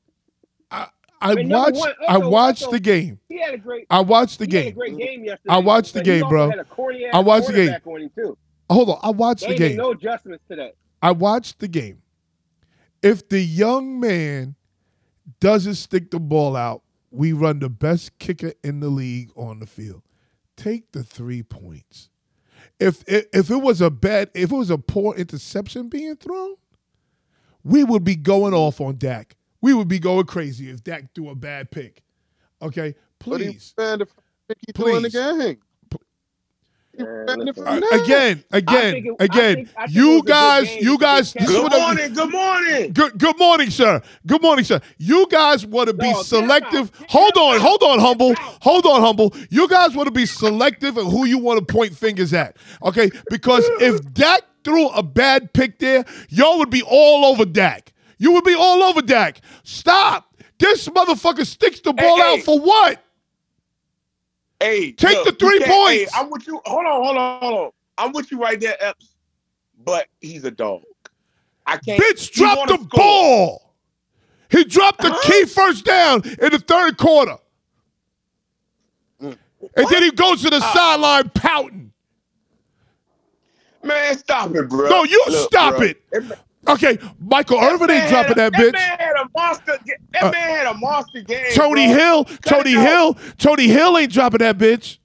I, 0.71 0.89
I 1.21 1.35
mean, 1.35 1.49
watched. 1.51 1.77
one, 1.77 1.93
I 2.09 2.19
watched 2.19 2.63
also- 2.65 2.73
the 2.73 2.81
game. 2.81 3.21
He 3.29 3.41
had 3.41 3.55
a 3.55 3.59
great. 3.59 3.87
I 3.91 4.01
watched 4.01 4.39
the 4.39 4.47
he 4.47 4.55
had 4.57 4.61
a 4.61 4.67
game. 4.71 4.75
great 4.75 4.99
game 4.99 5.25
yesterday. 5.25 5.55
I 5.55 5.59
watched 5.59 5.95
the 5.95 6.01
he 6.01 6.05
game, 6.05 6.29
bro. 6.29 6.51
Had 6.51 6.59
a 6.59 6.67
I 7.15 7.19
watched 7.21 7.47
the 7.49 7.53
game. 7.53 7.75
On 7.85 8.11
too. 8.17 8.39
Hold 8.71 8.91
on. 8.91 8.99
I 9.03 9.11
watched 9.11 9.43
They 9.43 9.49
the 9.53 9.59
game. 9.59 9.77
no 9.77 9.91
adjustments 9.93 10.43
to 10.49 10.57
that. 10.57 10.75
I 11.03 11.13
watched 11.13 11.59
the 11.59 11.69
game. 11.69 12.03
If 13.03 13.29
the 13.29 13.41
young 13.41 14.01
man 14.01 14.55
doesn't 15.41 15.75
stick 15.75 16.11
the 16.11 16.19
ball 16.21 16.57
out, 16.57 16.83
we 17.11 17.33
run 17.33 17.59
the 17.59 17.69
best 17.69 18.19
kicker 18.19 18.53
in 18.65 18.81
the 18.81 18.89
league 18.89 19.31
on 19.37 19.61
the 19.61 19.67
field. 19.67 20.03
Take 20.57 20.93
the 20.93 21.03
three 21.05 21.43
points. 21.43 22.09
If 22.81 23.05
if, 23.07 23.27
if 23.33 23.51
it 23.51 23.57
was 23.59 23.81
a 23.81 23.91
bad, 23.91 24.31
if 24.35 24.51
it 24.51 24.57
was 24.57 24.71
a 24.71 24.79
poor 24.79 25.15
interception 25.15 25.89
being 25.89 26.17
thrown, 26.17 26.55
we 27.65 27.85
would 27.85 28.05
be 28.05 28.17
going 28.17 28.55
off 28.55 28.81
on 28.81 28.97
Dak. 28.99 29.37
We 29.61 29.75
would 29.75 29.89
be 29.89 29.99
going 29.99 30.27
crazy 30.27 30.71
if 30.71 30.83
Dak 30.83 31.15
threw 31.15 31.29
a 31.31 31.35
bad 31.35 31.71
pick. 31.71 32.03
Okay, 32.61 32.95
please. 33.19 33.75
ran 33.79 34.01
the 34.01 34.07
pick 34.49 34.59
threw 34.75 34.97
in 34.97 35.03
the 35.03 35.11
Please. 35.11 35.13
game. 35.47 35.59
He 36.95 37.03
Man, 37.03 37.15
ran 37.27 37.41
it 37.41 37.45
listen. 37.47 37.65
from 37.65 37.81
there. 37.81 38.03
again, 38.03 38.45
again, 38.51 38.93
think 38.93 39.07
it- 39.07 39.17
I 39.19 39.25
again. 39.25 39.55
think- 39.55 39.69
I 39.79 39.87
think 39.87 39.97
you 39.97 40.23
guys, 40.25 40.67
game. 40.67 40.83
you 40.83 40.99
guys. 40.99 41.33
good 41.33 41.41
This 41.43 41.51
is 41.51 41.57
Good 41.57 41.73
morning. 41.73 42.13
Good 42.13 42.31
morning. 42.31 42.93
Good 42.93 43.19
good 43.19 43.39
morning, 43.39 43.71
sir. 43.71 44.03
Good 44.27 44.43
morning, 44.43 44.65
sir. 44.67 44.79
You 44.99 45.27
guys 45.31 45.65
want 45.65 45.87
to 45.89 45.95
be 45.95 46.13
No, 46.13 46.23
selective. 46.23 46.93
Hold 47.09 47.33
on, 47.39 47.61
hold 47.61 47.83
on, 47.83 47.99
humble. 47.99 48.35
Hold 48.61 48.85
on, 48.85 49.01
humble. 49.01 49.35
You 49.49 49.69
guys 49.69 49.95
want 49.97 50.07
to 50.09 50.13
be 50.13 50.27
selective 50.27 50.99
of 50.99 51.07
who 51.11 51.25
you 51.25 51.39
want 51.39 51.67
to 51.67 51.73
point 51.73 51.97
fingers 51.97 52.35
at. 52.35 52.59
Okay? 52.83 53.11
Because 53.31 53.65
if 53.81 54.13
Dak 54.13 54.43
threw 54.65 54.89
a 54.91 55.03
bad 55.03 55.53
pick 55.53 55.79
there, 55.79 56.05
y'all 56.29 56.59
would 56.59 56.71
be 56.71 56.83
all 56.83 57.25
over 57.25 57.45
Dak. 57.45 57.93
You 58.19 58.33
would 58.33 58.45
be 58.45 58.55
all 58.55 58.83
over 58.83 59.03
Dak. 59.03 59.41
Stop. 59.65 60.37
This 60.59 60.89
motherfucker 60.89 61.45
sticks 61.47 61.81
the 61.81 61.93
ball 61.93 62.17
hey. 62.17 62.39
out 62.39 62.41
for 62.45 62.59
what? 62.61 63.03
Hey, 64.61 64.93
Take 64.93 65.17
look, 65.17 65.25
the 65.27 65.33
three 65.33 65.59
points. 65.61 66.13
Hey, 66.15 66.21
I'm 66.21 66.31
with 66.31 66.47
you. 66.47 66.61
Hold 66.65 66.87
on, 66.87 67.03
hold 67.05 67.17
on, 67.17 67.41
hold 67.41 67.55
on. 67.67 67.71
I'm 67.99 68.13
with 68.13 68.31
you 68.31 68.39
right 68.39 68.61
there, 68.61 68.77
Epps. 68.81 69.09
But 69.85 70.07
he's 70.21 70.45
a 70.45 70.51
dog. 70.53 70.83
I 71.67 71.77
can't. 71.79 72.01
Bitch 72.01 72.31
dropped 72.33 72.69
the 72.69 72.75
score. 72.77 72.89
ball. 72.91 73.75
He 74.51 74.63
dropped 74.65 75.01
the 75.01 75.11
Huh? 75.11 75.21
key 75.25 75.47
first 75.47 75.85
down 75.85 76.23
in 76.25 76.51
the 76.53 76.59
third 76.61 76.97
quarter. 76.99 77.39
Mm. 79.21 79.37
And 79.77 79.87
then 79.89 80.03
he 80.03 80.11
goes 80.13 80.43
to 80.43 80.51
the 80.51 80.61
Ah. 80.63 80.73
sideline 80.75 81.31
pouting. 81.31 81.92
Man, 83.83 84.17
stop 84.19 84.55
it, 84.55 84.69
bro. 84.69 84.89
No, 84.89 85.05
you 85.05 85.23
Look, 85.29 85.49
stop 85.51 85.77
bro. 85.77 85.87
it. 85.87 86.03
Okay, 86.69 86.97
Michael 87.21 87.59
Irvin 87.61 87.91
ain't 87.91 88.09
dropping 88.09 88.39
had 88.39 88.53
that 88.53 88.55
a- 88.55 88.63
bitch. 88.63 88.73
That 88.73 88.99
man 88.99 88.99
had 88.99 89.17
a 89.17 89.29
monster. 89.37 89.79
That 90.13 90.23
Uh, 90.23 90.31
man 90.31 90.51
had 90.57 90.67
a 90.69 90.75
monster 90.75 91.21
game. 91.23 91.45
Tony 91.55 91.87
bro. 91.89 91.97
Hill, 91.97 92.25
Tony. 92.25 92.71
Hill, 92.71 93.15
Tony 93.39 93.67
Hill 93.67 93.99
ain't 93.99 94.13
dropping 94.13 94.39
that 94.39 94.59
bitch. 94.59 94.99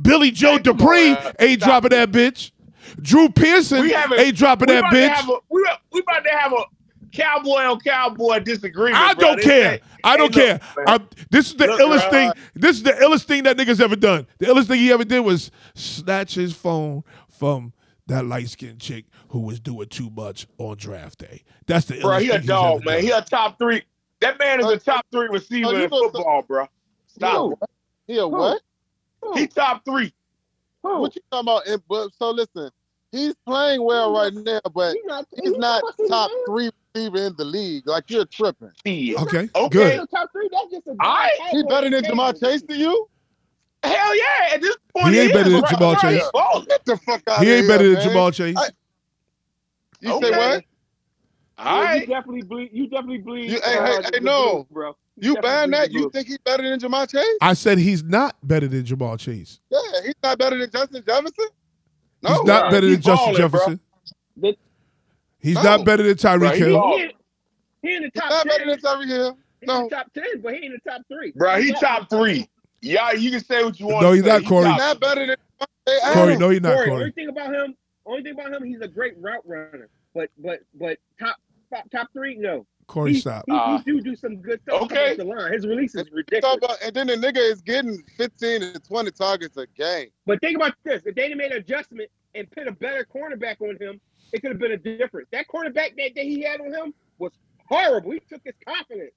Billy 0.00 0.30
Joe 0.30 0.54
come 0.58 0.76
Dupree 0.76 1.10
uh, 1.10 1.32
ain't 1.38 1.60
stop 1.60 1.82
dropping 1.82 1.98
that 1.98 2.10
bitch. 2.12 2.52
Drew 3.00 3.28
Pearson 3.28 3.84
ain't 4.16 4.36
dropping 4.36 4.68
that 4.68 4.84
bitch. 4.84 5.28
a- 5.28 5.40
We 5.50 5.62
about- 5.62 5.80
we 5.92 6.00
about 6.00 6.24
to 6.24 6.30
have 6.30 6.52
a 6.52 6.64
cowboy 7.12 7.62
on 7.64 7.80
cowboy 7.80 8.38
disagreement. 8.40 8.96
I 9.02 9.14
don't 9.14 9.40
care. 9.42 9.80
I 10.04 10.16
don't 10.16 10.32
care. 10.32 10.60
I'm- 10.86 11.08
this 11.30 11.48
is 11.48 11.54
the 11.56 11.66
Look, 11.66 11.80
illest 11.80 12.02
bro. 12.02 12.10
thing. 12.10 12.32
This 12.54 12.76
is 12.76 12.82
the 12.84 12.92
illest 12.92 13.24
thing 13.24 13.42
that 13.44 13.56
nigga's 13.56 13.80
ever 13.80 13.96
done. 13.96 14.26
The 14.38 14.46
illest 14.46 14.66
thing 14.68 14.80
he 14.80 14.92
ever 14.92 15.04
did 15.04 15.20
was 15.20 15.50
snatch 15.74 16.34
his 16.36 16.52
phone 16.54 17.02
from 17.44 17.74
that 18.06 18.24
light 18.24 18.48
skinned 18.48 18.80
chick 18.80 19.04
who 19.28 19.40
was 19.40 19.60
doing 19.60 19.86
too 19.88 20.08
much 20.16 20.46
on 20.56 20.76
draft 20.78 21.18
day. 21.18 21.42
That's 21.66 21.84
the 21.84 21.94
illest 21.96 22.00
Bro, 22.02 22.18
he 22.20 22.30
a 22.30 22.38
dog, 22.40 22.84
man. 22.86 22.94
done. 22.96 23.02
He 23.04 23.10
a 23.10 23.20
top 23.20 23.58
three. 23.58 23.82
That 24.20 24.38
man 24.38 24.60
is 24.60 24.66
a 24.66 24.78
top 24.78 25.04
three 25.12 25.28
receiver 25.28 25.70
you 25.72 25.84
in 25.84 25.90
know- 25.90 26.10
football, 26.10 26.42
bro. 26.48 26.66
Stop. 27.06 27.34
Who? 27.36 27.58
He 28.06 28.16
a 28.18 28.26
what? 28.26 28.62
He 29.34 29.46
top 29.46 29.84
three. 29.84 30.12
What 30.80 31.14
you 31.14 31.22
talking 31.30 31.44
about? 31.48 31.66
And, 31.66 31.82
but 31.88 32.10
so 32.18 32.30
listen, 32.30 32.70
he's 33.12 33.34
playing 33.46 33.82
well 33.84 34.12
right 34.14 34.32
now, 34.32 34.60
but 34.74 34.96
he's 35.42 35.56
not 35.56 35.82
top 36.08 36.30
three 36.46 36.70
receiver 36.94 37.26
in 37.26 37.34
the 37.36 37.44
league. 37.44 37.86
Like 37.86 38.10
you're 38.10 38.24
tripping. 38.26 38.70
Yeah. 38.86 39.20
Okay, 39.22 39.48
Okay. 39.54 39.68
good. 39.68 40.10
Top 40.10 40.30
three, 40.32 40.48
that's 40.50 40.70
just 40.70 40.86
a 40.86 40.94
right. 40.94 41.30
He 41.50 41.62
better 41.64 41.90
than 41.90 42.04
Ja'Marr 42.04 42.38
Chase 42.40 42.62
to 42.62 42.76
you? 42.76 43.06
Hell 43.84 44.16
yeah! 44.16 44.54
At 44.54 44.60
this 44.60 44.76
point, 44.96 45.14
He 45.14 45.20
ain't 45.20 45.30
is. 45.30 45.36
better 45.36 45.50
than 45.50 45.64
Jamal 45.70 45.92
right, 45.94 46.00
Chase. 46.02 46.22
he's. 46.22 46.66
Get 46.66 46.84
the 46.84 46.96
fuck 46.98 47.22
out 47.28 47.42
He 47.42 47.50
ain't 47.52 47.60
here, 47.64 47.68
better 47.68 47.84
than 47.84 47.94
man. 47.94 48.02
Jamal 48.08 48.30
Chase. 48.30 48.56
I- 48.56 48.68
You 50.00 50.12
Okay. 50.14 50.30
say 50.32 50.36
what? 50.38 50.64
All 51.56 51.76
Yeah, 51.78 51.84
right. 51.84 52.00
You 52.00 52.06
definitely 52.14 52.42
bleed. 52.42 52.70
You 52.72 52.86
definitely 52.88 53.18
bleed. 53.18 53.50
You- 53.52 53.60
hey, 53.64 53.78
uh, 53.78 53.86
hey, 53.86 54.08
hey, 54.14 54.20
no. 54.20 54.54
blues, 54.54 54.66
bro. 54.70 54.96
You 55.16 55.34
definitely 55.34 55.42
ban 55.50 55.70
that? 55.70 55.92
You 55.92 56.10
think 56.10 56.26
he's 56.26 56.38
better 56.38 56.62
than 56.68 56.78
Jamal 56.80 57.06
Chase? 57.06 57.24
I 57.40 57.54
said 57.54 57.78
he's 57.78 58.02
not 58.02 58.36
better 58.42 58.66
than 58.66 58.84
Jamal 58.84 59.16
Chase. 59.16 59.60
Yeah, 59.70 59.78
he's 60.04 60.14
not 60.22 60.38
better 60.38 60.58
than 60.58 60.70
Justin 60.70 61.04
Jefferson. 61.06 61.46
No, 62.22 62.30
He's 62.30 62.44
not 62.44 62.60
bro. 62.62 62.70
better 62.70 62.86
He 62.88 62.92
than 62.94 63.02
Justin 63.02 63.16
balling, 63.16 63.34
bro. 63.36 63.48
Jefferson. 63.48 63.80
The- 64.36 64.56
He's 65.38 65.54
No. 65.56 65.62
not 65.62 65.84
better 65.84 66.02
than 66.02 66.14
Tyreek 66.16 66.52
he 66.54 66.58
Hill. 66.60 66.72
ball- 66.78 66.96
He, 66.96 67.02
in- 67.04 67.10
he 67.82 67.96
in 67.96 68.02
the 68.02 68.10
he's 68.14 68.20
top 68.22 68.30
not 68.30 68.44
better 68.46 68.58
ten. 68.64 68.68
than 68.68 68.78
Tyreek 68.80 69.06
Hill. 69.08 69.38
He's 69.60 69.66
No. 69.68 69.76
in 69.76 69.84
the 69.84 69.90
top 69.90 70.12
ten, 70.14 70.40
but 70.42 70.54
he 70.54 70.66
in 70.66 70.72
the 70.72 70.90
top 70.90 71.02
three. 71.12 71.32
Bro, 71.36 71.60
he 71.60 71.68
Yeah. 71.68 71.74
top 71.74 72.10
three. 72.10 72.48
Yeah, 72.84 73.12
you 73.12 73.30
can 73.30 73.42
say 73.44 73.64
what 73.64 73.78
you 73.80 73.86
want. 73.86 74.02
No, 74.02 74.10
to 74.10 74.16
he's 74.16 74.24
not, 74.24 74.42
He 74.42 74.46
Corey. 74.46 74.68
He's 74.68 74.72
top- 74.72 74.78
not 74.80 75.00
better 75.00 75.26
than 75.26 75.36
Corey, 75.86 75.98
Adams. 76.02 76.38
no, 76.38 76.50
you're 76.50 76.60
not, 76.60 76.74
Corey, 76.74 76.88
Corey. 76.88 77.00
Only 77.02 77.12
thing 77.12 77.28
about 77.28 77.54
him, 77.54 77.74
only 78.06 78.22
thing 78.22 78.32
about 78.32 78.52
him, 78.52 78.64
he's 78.64 78.80
a 78.80 78.88
great 78.88 79.14
route 79.18 79.42
runner. 79.46 79.88
But 80.14 80.30
but 80.38 80.60
but 80.74 80.98
top 81.18 81.36
top, 81.72 81.90
top 81.90 82.08
three, 82.12 82.36
no. 82.36 82.66
Corey, 82.86 83.14
he, 83.14 83.20
stop. 83.20 83.44
He, 83.46 83.52
Uh, 83.52 83.78
he 83.78 83.84
do 83.84 84.00
do 84.02 84.14
some 84.14 84.36
good 84.36 84.60
stuff. 84.62 84.82
okay. 84.82 85.16
the 85.16 85.24
line. 85.24 85.50
His 85.52 85.66
release 85.66 85.94
is 85.94 86.02
Talk 86.04 86.12
ridiculous. 86.12 86.56
about, 86.58 86.82
and 86.82 86.94
then 86.94 87.06
the 87.06 87.14
nigga 87.16 87.38
is 87.38 87.62
getting 87.62 88.02
15 88.18 88.60
to 88.60 88.78
20 88.78 89.10
targets 89.12 89.56
a 89.56 89.66
game. 89.68 90.08
But 90.26 90.40
think 90.40 90.56
about 90.56 90.74
this: 90.84 91.02
if 91.06 91.14
they 91.14 91.32
made 91.34 91.52
an 91.52 91.58
adjustment 91.58 92.10
and 92.34 92.50
put 92.50 92.68
a 92.68 92.72
better 92.72 93.06
cornerback 93.12 93.60
on 93.62 93.76
him, 93.80 94.00
it 94.32 94.42
could 94.42 94.50
have 94.50 94.58
been 94.60 94.72
a 94.72 94.76
difference. 94.76 95.28
That 95.32 95.46
cornerback 95.48 95.96
that, 95.96 96.10
that 96.14 96.24
he 96.24 96.42
had 96.42 96.60
on 96.60 96.72
him 96.74 96.94
was 97.18 97.32
horrible. 97.68 98.10
He 98.10 98.20
took 98.20 98.42
his 98.44 98.54
confidence. 98.66 99.12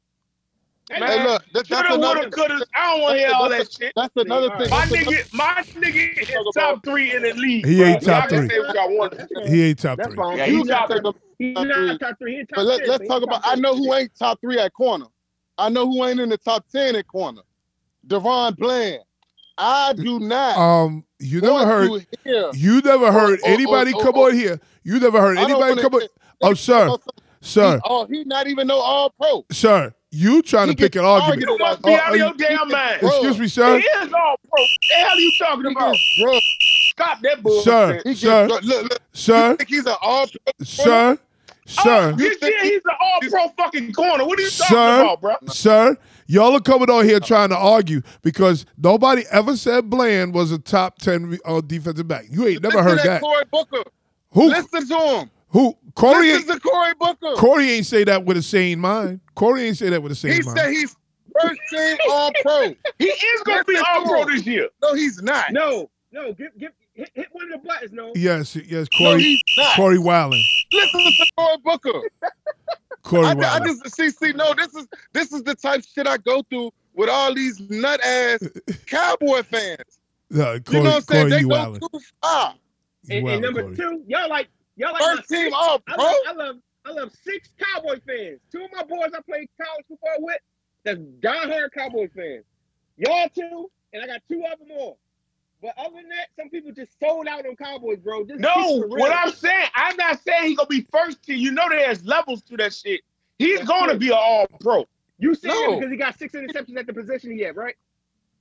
That 0.90 1.00
Man, 1.02 1.10
Hey, 1.10 1.24
look, 1.26 1.44
that, 1.54 1.68
that's 1.68 1.96
another. 1.96 2.20
woulda, 2.22 2.32
coulda. 2.32 2.66
I 2.74 2.94
don't 2.94 3.02
want 3.02 3.16
to 3.16 3.20
hear 3.20 3.32
all 3.34 3.50
that 3.50 3.72
shit. 3.72 3.94
That's 3.96 4.14
another 4.16 4.50
thing. 4.58 4.70
My 4.70 4.86
nigga, 4.86 5.24
my 5.34 5.64
nigga 5.76 6.22
is 6.22 6.54
top 6.56 6.84
three 6.84 7.14
in 7.14 7.24
the 7.24 7.34
league. 7.34 7.66
He 7.66 7.78
bro. 7.80 7.88
ain't 7.88 8.04
top 8.04 8.30
three. 8.30 8.48
say 8.48 8.60
what 8.60 8.76
y'all 8.76 8.98
want 8.98 9.12
to 9.14 9.28
say. 9.36 9.50
He 9.50 9.64
ain't 9.64 9.80
top 9.80 9.98
That's 9.98 10.10
three. 10.10 10.18
fine. 10.18 10.38
Yeah, 10.38 10.46
You 10.46 10.58
he's 10.58 10.68
top 10.68 10.90
got 10.90 11.02
three. 11.02 11.12
He's 11.40 11.56
top 11.56 11.68
not 11.68 11.76
three. 11.76 11.98
top 11.98 12.18
three. 12.20 12.38
He 12.38 12.46
top 12.46 12.56
But 12.56 12.66
let, 12.66 12.88
let's 12.88 13.08
talk 13.08 13.24
about. 13.24 13.42
I 13.44 13.56
know 13.56 13.76
who 13.76 13.94
ain't 13.94 14.12
top 14.18 14.40
three 14.40 14.60
at 14.60 14.74
corner. 14.74 15.08
I 15.58 15.70
know 15.70 15.86
who 15.86 16.06
ain't 16.06 16.20
in 16.20 16.30
the 16.30 16.38
top 16.38 16.66
ten 16.72 16.96
at 16.96 17.08
corner. 17.08 17.42
DaRon 18.08 18.56
Bland. 18.56 19.02
I 19.58 19.94
do 19.94 20.20
not 20.20 20.58
Um, 20.58 21.04
you 21.20 21.42
never 21.42 21.66
heard. 21.66 22.06
You 22.54 22.82
never 22.82 23.12
heard 23.12 23.40
oh, 23.44 23.52
anybody 23.52 23.92
oh, 23.94 24.00
come 24.04 24.16
on 24.16 24.36
here. 24.36 24.60
You 24.84 25.00
never 25.00 25.20
heard 25.20 25.38
anybody 25.38 25.82
come 25.82 25.96
on. 25.96 26.02
Oh, 26.42 26.54
sir, 26.54 26.96
sir, 27.42 27.76
He, 27.78 27.82
oh, 27.86 28.06
he 28.06 28.24
not 28.24 28.48
even 28.48 28.68
no 28.68 28.78
all 28.78 29.10
pro. 29.10 29.44
sir, 29.52 29.94
you 30.12 30.42
trying 30.42 30.70
He 30.70 30.76
to 30.76 30.82
pick 30.84 30.94
gets 30.94 31.02
an 31.04 31.06
argument. 31.06 31.42
You 31.42 31.48
argued 31.52 31.60
must 31.60 31.82
be 31.84 31.90
Oh, 31.90 31.96
out 31.96 32.02
are 32.02 32.12
of 32.12 32.16
your 32.18 32.28
you- 32.30 32.34
damn 32.58 32.70
mind. 32.70 33.00
Bro. 33.02 33.10
Excuse 33.10 33.40
me, 33.40 33.48
sir. 33.48 33.80
He 33.80 33.86
is 33.86 34.14
all 34.14 34.36
pro. 34.50 34.62
What 34.62 34.70
the 34.90 34.96
hell 34.96 35.10
are 35.10 35.20
you 35.20 35.32
talking 35.38 35.66
He 35.66 35.72
about? 35.72 35.92
gets 35.94 36.18
drugged. 36.20 36.44
Stop 36.92 37.22
that 37.22 37.44
bullshit. 37.44 37.64
Sir, 37.64 37.94
He 38.04 38.10
gets 38.10 38.20
sir, 38.22 38.48
drugged. 38.48 38.66
Look, 38.66 38.84
look. 38.84 39.00
sir, 39.14 39.50
You 39.52 39.58
think 39.58 39.70
he's 39.70 39.86
an 39.86 39.96
all 40.02 40.28
pro? 40.28 40.66
sir, 40.66 41.18
sir, 41.66 42.12
Oh, 42.14 42.16
this 42.18 42.38
year 42.42 42.64
he's 42.64 42.82
an 42.86 42.92
all 43.02 43.20
pro 43.30 43.50
fucking 43.66 43.94
corner. 43.94 44.26
What 44.26 44.40
are 44.40 44.42
you 44.42 44.50
talking 44.50 44.76
Sir. 44.76 45.02
about, 45.02 45.22
bro? 45.22 45.36
sir. 45.50 45.98
Y'all 46.30 46.54
are 46.56 46.60
coming 46.62 46.90
on 46.90 47.06
here 47.06 47.20
trying 47.22 47.50
to 47.50 47.58
argue 47.58 48.02
because 48.22 48.66
nobody 48.78 49.24
ever 49.32 49.56
said 49.56 49.90
Bland 49.90 50.34
was 50.34 50.52
a 50.52 50.58
top 50.60 50.98
ten 51.00 51.38
uh, 51.46 51.62
defensive 51.62 52.08
back. 52.08 52.26
You 52.30 52.46
ain't 52.48 52.62
never 52.64 52.78
Listen 52.78 52.90
heard 52.92 53.00
to 53.02 53.08
that. 53.08 53.22
Corey 53.22 53.44
Booker. 53.50 53.84
Who? 54.32 54.50
Listen 54.50 54.88
to 54.88 54.98
him. 55.20 55.32
Who? 55.50 55.78
Corey. 55.96 56.32
Ain't, 56.32 56.48
Listen 56.48 56.60
to 56.60 56.60
Corey 56.60 56.94
Booker. 57.00 57.34
Corey 57.38 57.72
ain't 57.72 57.86
say 57.86 58.04
that 58.04 58.26
with 58.26 58.38
a 58.38 58.42
sane 58.42 58.80
mind. 58.80 59.20
Corey 59.36 59.64
ain't 59.64 59.78
say 59.78 59.90
that 59.90 60.02
with 60.04 60.12
a 60.12 60.16
sane 60.16 60.34
He 60.34 60.42
mind. 60.42 60.60
He 60.60 60.64
said 60.64 60.70
he's 60.72 60.96
first 61.42 61.60
team 61.72 61.98
all 62.10 62.32
pro. 62.42 62.76
He 63.00 63.06
is 63.06 63.44
going 63.44 63.60
to 63.60 63.64
be 63.66 63.78
all 63.78 64.04
to 64.04 64.10
pro 64.10 64.26
this 64.26 64.46
year. 64.46 64.70
No, 64.82 64.94
he's 64.94 65.22
not. 65.22 65.52
No, 65.52 65.90
no, 66.12 66.34
give, 66.34 66.52
give, 66.58 66.72
hit, 66.94 67.10
hit 67.14 67.28
one 67.32 67.52
of 67.52 67.62
the 67.62 67.68
buttons, 67.68 67.92
no. 67.92 68.12
yes, 68.16 68.56
yes. 68.56 68.88
No, 69.00 69.10
Corey. 69.12 69.22
he's 69.22 69.42
not. 69.58 69.76
Corey 69.76 70.00
Wilding. 70.00 70.44
Listen 70.74 71.00
to 71.00 71.32
Corey 71.38 71.58
Booker. 71.64 72.02
Corey 73.04 73.26
I, 73.28 73.56
I 73.56 73.60
just 73.60 73.96
see, 73.96 74.10
see, 74.10 74.34
no, 74.34 74.54
this 74.54 74.74
is 74.76 74.88
this 75.14 75.32
is 75.32 75.42
the 75.44 75.56
type 75.56 75.80
of 75.80 75.86
shit 75.86 76.08
I 76.08 76.18
go 76.18 76.44
through 76.50 76.72
with 76.94 77.10
all 77.10 77.34
these 77.34 77.60
nut 77.70 78.04
ass 78.04 78.40
cowboy 78.86 79.44
fans. 79.44 80.00
No, 80.30 80.58
You 80.70 80.84
know 80.84 80.90
what 80.90 80.96
I'm 80.96 81.02
saying? 81.04 81.30
Corey, 81.30 81.30
they 81.30 81.42
go 81.44 81.48
wilding. 81.48 81.82
too 81.82 82.00
far. 82.22 82.56
And, 83.10 83.28
and 83.30 83.42
number 83.42 83.62
Corey. 83.64 83.76
two, 83.78 84.04
y'all 84.08 84.30
like, 84.30 84.50
y'all 84.78 84.94
like 84.94 85.02
First 85.02 85.28
team 85.30 85.38
six- 85.46 85.56
all 85.56 85.82
I 85.88 85.94
pro. 85.96 86.04
love, 86.06 86.16
I 86.28 86.32
love, 86.34 86.56
I 86.86 86.92
love 86.92 87.12
six 87.24 87.50
Cowboy 87.60 88.00
fans. 88.08 88.40
Two 88.52 88.64
of 88.64 88.72
my 88.74 88.84
boys 88.84 89.12
I 89.16 89.22
played 89.22 89.50
college 89.62 89.86
football 89.90 90.16
with, 90.20 90.38
that's 90.86 91.00
diehard 91.20 91.72
Cowboy 91.74 92.08
fans. 92.16 92.46
Y'all 92.98 93.28
two, 93.30 93.70
and 93.94 94.04
I 94.04 94.08
got 94.08 94.22
two 94.30 94.44
of 94.52 94.58
them 94.60 94.70
more. 94.70 94.96
But 95.62 95.74
other 95.78 95.96
than 95.96 96.10
that, 96.10 96.28
some 96.40 96.50
people 96.50 96.72
just 96.72 96.98
sold 97.00 97.28
out 97.28 97.46
on 97.46 97.56
Cowboys, 97.56 97.98
bro. 98.00 98.24
Just 98.26 98.40
No, 98.40 98.54
keep 98.54 98.84
it 98.84 98.86
real. 98.86 98.90
what 99.00 99.12
I'm 99.12 99.32
saying, 99.32 99.68
I'm 99.76 99.98
not 99.98 100.22
saying 100.22 100.44
he 100.50 100.56
gonna 100.56 100.68
be 100.68 100.88
first 100.92 101.24
team. 101.24 101.38
You 101.40 101.52
know 101.52 101.68
there's 101.68 102.06
levels 102.06 102.42
to 102.44 102.58
that 102.58 102.74
shit. 102.74 103.02
He's 103.40 103.58
That's 103.58 103.68
gonna 103.70 103.92
true. 103.94 104.00
be 104.00 104.08
an 104.10 104.14
all 104.20 104.48
pro. 104.62 104.86
you 105.20 105.34
see 105.36 105.48
No. 105.48 105.72
that 105.72 105.80
because 105.80 105.92
he 105.92 105.98
got 105.98 106.18
six 106.18 106.34
interceptions 106.34 106.78
at 106.78 106.86
the 106.86 106.94
position 106.94 107.32
he 107.32 107.42
had, 107.42 107.56
right? 107.56 107.76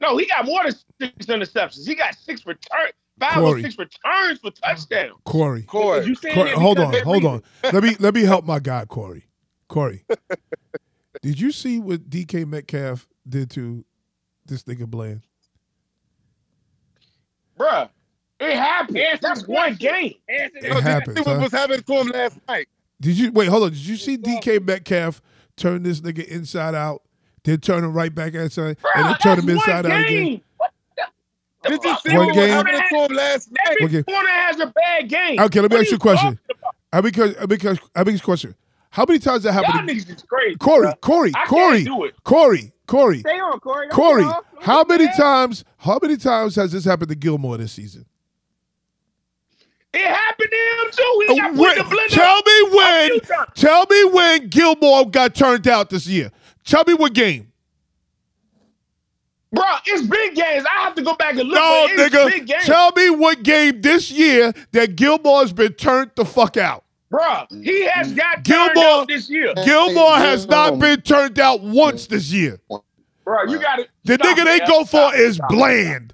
No, 0.00 0.18
he 0.18 0.26
got 0.26 0.44
more 0.44 0.62
than 0.62 0.74
six 1.00 1.26
interceptions. 1.26 1.86
He 1.86 1.94
got 1.94 2.14
six 2.14 2.44
return, 2.44 2.90
five 3.18 3.34
Corey. 3.34 3.60
or 3.60 3.62
six 3.62 3.78
returns 3.78 4.38
for 4.40 4.50
touchdowns. 4.50 5.14
Corey. 5.24 5.62
Corey. 5.62 6.06
You 6.06 6.14
saying 6.14 6.34
Corey 6.34 6.50
hold 6.50 6.78
on, 6.78 6.92
hold 7.02 7.22
reason. 7.24 7.42
on. 7.64 7.72
Let 7.72 7.82
me 7.82 7.96
let 7.98 8.14
me 8.14 8.22
help 8.22 8.44
my 8.44 8.58
guy, 8.58 8.84
Corey. 8.84 9.24
Corey, 9.68 10.04
did 11.22 11.40
you 11.40 11.50
see 11.50 11.78
what 11.80 12.08
DK 12.08 12.46
Metcalf 12.46 13.08
did 13.28 13.50
to 13.52 13.84
this 14.46 14.62
nigga 14.64 14.86
Bland? 14.86 15.22
Bruh, 17.58 17.88
it 18.38 18.54
happened. 18.56 18.98
Answer 18.98 19.20
That's 19.22 19.42
the 19.42 19.50
one 19.52 19.74
game. 19.74 20.14
Answer 20.28 20.58
It 20.58 20.84
that. 20.84 21.06
No, 21.08 21.14
did 21.14 21.16
you 21.16 21.24
see 21.24 21.30
what 21.30 21.36
huh? 21.36 21.42
was 21.42 21.52
happening 21.52 21.82
to 21.82 21.92
him 21.94 22.06
last 22.08 22.38
night? 22.48 22.68
Did 23.00 23.18
you 23.18 23.32
wait? 23.32 23.48
Hold 23.48 23.64
on. 23.64 23.70
Did 23.70 23.78
you 23.86 23.96
see 23.96 24.16
DK 24.18 24.64
Metcalf 24.64 25.20
turn 25.56 25.82
this 25.82 26.00
nigga 26.00 26.24
inside 26.26 26.74
out, 26.74 27.02
then 27.44 27.58
turn 27.60 27.82
him 27.84 27.92
right 27.92 28.14
back 28.14 28.34
outside, 28.34 28.78
Bruh, 28.78 28.90
and 28.96 29.06
then 29.06 29.16
turn 29.18 29.38
him 29.38 29.48
inside 29.48 29.86
out 29.86 30.00
again? 30.00 30.06
game. 30.06 30.42
What 30.58 30.70
the, 30.96 31.02
the 31.02 31.08
Did 31.68 31.84
you 31.84 31.96
see 32.04 32.16
what 32.16 32.34
game? 32.34 32.48
happening 32.50 32.80
to 32.90 32.96
him 33.04 33.12
last 33.16 33.50
night? 33.52 33.76
Every 33.82 34.02
corner 34.04 34.28
has 34.28 34.60
a 34.60 34.66
bad 34.66 35.08
game. 35.08 35.40
Okay, 35.40 35.60
let 35.60 35.70
me 35.70 35.76
What 35.76 35.82
ask 35.82 35.90
you 35.90 35.96
a 35.96 36.00
question. 36.00 36.38
I 36.92 37.00
because 37.00 37.36
I 37.36 37.46
because 37.46 37.78
I 37.94 38.04
think 38.04 38.22
question. 38.22 38.54
How 38.90 39.04
many 39.06 39.18
times 39.18 39.42
that 39.42 39.52
Y'all 39.54 39.64
happened? 39.64 39.90
niggas 39.90 40.16
is 40.16 40.22
crazy. 40.22 40.56
Corey. 40.56 40.92
Corey, 41.02 41.30
I 41.34 41.38
can't 41.40 41.48
Corey, 41.50 41.84
do 41.84 42.04
it. 42.04 42.14
Corey, 42.24 42.72
Corey, 42.86 43.20
Stay 43.20 43.38
on, 43.40 43.60
Corey. 43.60 43.88
Don't 43.88 43.94
Corey. 43.96 44.22
get 44.22 44.30
off. 44.32 44.44
Don't 44.54 44.64
How 44.64 44.84
get 44.84 44.88
many 44.88 45.04
mad. 45.06 45.16
times? 45.18 45.64
How 45.76 45.98
many 46.00 46.16
times 46.16 46.56
has 46.56 46.72
this 46.72 46.84
happened 46.84 47.10
to 47.10 47.14
Gilmore 47.14 47.58
this 47.58 47.72
season? 47.72 48.06
It 49.92 50.04
happened 50.06 50.50
to 50.50 50.56
him 50.56 50.92
too. 50.92 51.24
He 51.26 51.32
oh, 51.32 51.36
got 51.36 51.50
put 51.52 51.58
When- 51.60 51.72
in 51.72 51.78
the 51.78 51.94
blender. 51.96 52.08
tell 52.14 52.42
me 52.46 52.60
a 52.60 52.76
when. 52.76 53.20
times. 53.20 53.50
Tell 53.54 53.86
me 53.90 54.04
when 54.04 54.48
Gilmore 54.48 55.10
got 55.10 55.34
turned 55.34 55.66
out 55.68 55.90
this 55.90 56.06
year. 56.06 56.30
Tell 56.64 56.84
me 56.86 56.94
what 56.94 57.12
game. 57.12 57.52
Bro, 59.56 59.64
it's 59.86 60.06
big 60.06 60.34
games. 60.34 60.64
I 60.70 60.82
have 60.84 60.94
to 60.94 61.02
go 61.02 61.14
back 61.16 61.30
and 61.36 61.48
look. 61.48 61.54
No, 61.58 61.88
but 61.96 62.12
it's 62.12 62.14
big 62.32 62.44
nigga. 62.44 62.46
games. 62.46 62.64
Tell 62.66 62.92
me 62.94 63.10
what 63.10 63.42
game 63.42 63.80
this 63.80 64.10
year 64.10 64.52
that 64.72 64.96
Gilmore's 64.96 65.52
been 65.52 65.72
turned 65.72 66.10
the 66.14 66.24
fuck 66.24 66.56
out. 66.56 66.84
Bro, 67.10 67.46
he 67.62 67.86
has 67.86 68.12
got 68.12 68.44
turned 68.44 68.74
Gilmore- 68.74 68.84
out 69.02 69.08
this 69.08 69.30
year. 69.30 69.54
Gilmore 69.64 70.16
has 70.16 70.46
not 70.46 70.78
been 70.78 71.00
turned 71.00 71.38
out 71.38 71.62
once 71.62 72.06
this 72.06 72.30
year. 72.32 72.60
Bro, 73.24 73.44
you 73.48 73.58
got 73.58 73.76
to. 73.76 73.86
The 74.04 74.18
nigga 74.18 74.44
they 74.44 74.60
go 74.66 74.84
for 74.84 75.14
is 75.14 75.40
bland. 75.48 76.12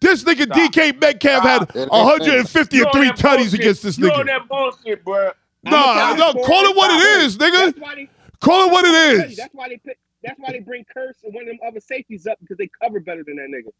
This 0.00 0.24
nigga 0.24 0.44
Stop. 0.44 0.56
DK 0.72 1.00
Metcalf 1.00 1.42
had 1.44 1.70
Stop. 1.70 1.90
150 1.90 2.80
and 2.80 2.88
three 2.92 3.10
tutties 3.10 3.54
against 3.54 3.82
this 3.84 3.98
You 3.98 4.10
on 4.10 4.20
nigga. 4.22 4.26
that 4.26 4.48
bullshit, 4.48 5.04
bro. 5.04 5.30
Nah, 5.64 6.14
no, 6.14 6.32
call 6.32 6.64
it 6.66 6.76
what 6.76 6.90
it 6.90 7.22
is, 7.22 7.36
nigga. 7.36 7.74
They, 7.74 8.08
Call 8.40 8.66
it 8.68 8.72
what 8.72 8.84
it 8.84 8.88
I'll 8.88 8.94
tell 8.94 9.16
you, 9.18 9.22
is. 9.24 9.36
That's 9.36 9.54
why 9.54 9.68
they 9.68 9.76
put. 9.76 9.96
That's 10.24 10.38
why 10.38 10.52
they 10.52 10.60
bring 10.60 10.84
Kearse 10.96 11.22
and 11.24 11.34
one 11.34 11.42
of 11.44 11.48
them 11.48 11.58
other 11.66 11.80
safeties 11.80 12.26
up 12.26 12.38
because 12.40 12.56
they 12.58 12.70
cover 12.82 13.00
better 13.00 13.24
than 13.24 13.36
that 13.36 13.48
nigga. 13.48 13.72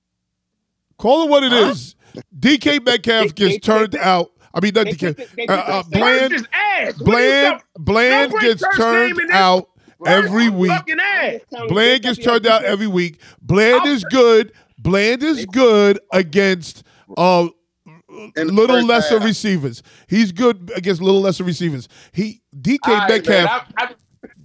Call 0.99 1.25
it 1.25 1.31
what 1.31 1.43
it 1.45 1.53
is. 1.53 1.95
DK 2.39 2.85
Metcalf 2.85 3.23
They- 3.35 3.45
they 3.47 3.53
gets 3.53 3.67
turned 3.67 3.93
put 3.93 4.01
the- 4.01 4.07
out. 4.07 4.33
I 4.55 4.61
mean, 4.61 4.73
not 4.75 4.85
They 4.85 4.93
DK. 4.93 5.07
put 5.17 5.17
the- 5.17 5.37
they 5.37 5.47
Uh, 5.47 5.55
uh, 5.55 5.83
Bland, 5.85 6.33
Kearse 6.33 6.37
is 6.37 6.47
ass. 6.53 6.99
What 7.01 7.15
are 7.15 7.21
you 7.23 7.31
Bland, 7.31 7.63
Bland 7.79 8.33
gets 8.41 8.63
turned 8.77 9.11
name 9.17 9.21
in 9.21 9.27
this. 9.29 9.37
out 9.37 9.69
every 10.07 10.49
week. 10.51 10.73
Bland 11.69 12.03
gets 12.03 12.19
turned 12.19 12.47
out 12.47 12.65
every 12.65 12.87
week. 12.87 13.21
Bland 13.41 13.87
is 13.87 14.05
good. 14.05 14.53
Bland 14.79 15.23
is 15.23 15.47
good 15.47 16.01
against 16.13 16.83
uh 17.17 17.49
little 18.37 18.83
lesser 18.85 19.19
half. 19.19 19.27
receivers. 19.27 19.83
He's 20.09 20.33
good 20.33 20.71
against 20.75 21.01
little 21.01 21.21
lesser 21.21 21.45
receivers. 21.45 21.89
He 22.13 22.43
DK 22.55 22.79
All 22.91 22.95
right, 22.99 23.09
Metcalf. 23.09 23.45
man, 23.45 23.75
I- 23.77 23.85
I- 23.85 23.95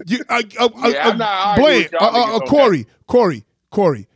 You, 0.07 0.19
uh, 0.29 0.43
uh, 0.59 0.69
Yeah, 0.75 1.09
I'm 1.09 1.15
uh, 1.15 1.15
not 1.17 1.57
Blaine, 1.57 1.89
with 1.91 1.93
uh, 1.95 2.05
uh, 2.05 2.11
niggas 2.11 2.37
uh, 2.37 2.39
that. 2.39 2.47
Corey, 2.47 2.87
Corey, 3.07 3.45
Corey. 3.71 4.07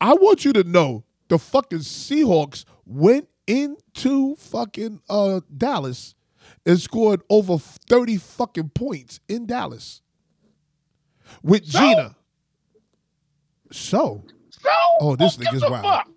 I 0.00 0.14
want 0.14 0.44
you 0.44 0.52
to 0.54 0.64
know 0.64 1.04
the 1.28 1.38
fucking 1.38 1.80
Seahawks 1.80 2.64
went 2.86 3.28
into 3.46 4.36
fucking 4.36 5.00
uh, 5.10 5.40
Dallas 5.56 6.14
and 6.66 6.80
scored 6.80 7.22
over 7.30 7.58
thirty 7.58 8.16
fucking 8.18 8.70
points 8.70 9.20
in 9.28 9.46
Dallas 9.46 10.02
with 11.42 11.66
So? 11.66 11.80
Geno. 11.80 12.14
So, 13.72 14.24
So, 14.50 14.70
Oh, 15.00 15.16
this 15.16 15.38
what 15.38 15.54
is 15.54 15.62
wild. 15.70 15.84
fuck? 15.84 16.08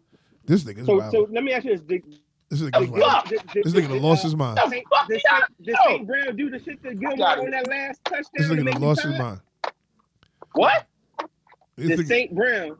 this 0.46 0.64
nigga's 0.64 0.86
So, 0.88 0.98
wild. 0.98 1.12
so 1.12 1.28
let 1.32 1.44
me 1.44 1.54
ask 1.54 1.66
you 1.66 1.72
this: 1.78 1.82
Did, 1.82 2.04
this 2.49 2.61
nigga's 2.61 2.85
the 2.88 2.91
wild. 2.91 3.03
fuck? 3.03 3.26
did, 3.30 3.41
did, 3.53 3.63
This 3.63 3.73
nigga 3.73 3.89
done 3.89 4.01
lost 4.01 4.23
his 4.23 4.35
mind. 4.35 4.57
The 4.57 4.69
Did, 4.69 4.84
fuck 4.89 5.07
did, 5.07 5.21
y'all 5.30 5.41
did 5.63 5.73
know? 5.73 5.80
St. 5.85 6.07
Brown 6.07 6.35
do 6.35 6.49
the 6.49 6.59
shit 6.59 6.81
to 6.84 6.93
Gilmore 6.95 7.39
on 7.39 7.51
that 7.51 7.67
last 7.67 8.03
touchdown? 8.05 8.26
This 8.34 8.47
nigga 8.47 8.63
make 8.63 8.80
lost 8.80 9.01
his 9.01 9.17
mind. 9.17 9.41
What? 10.53 10.88
This 11.77 11.97
Did 11.97 12.07
St. 12.07 12.35
Brown 12.35 12.77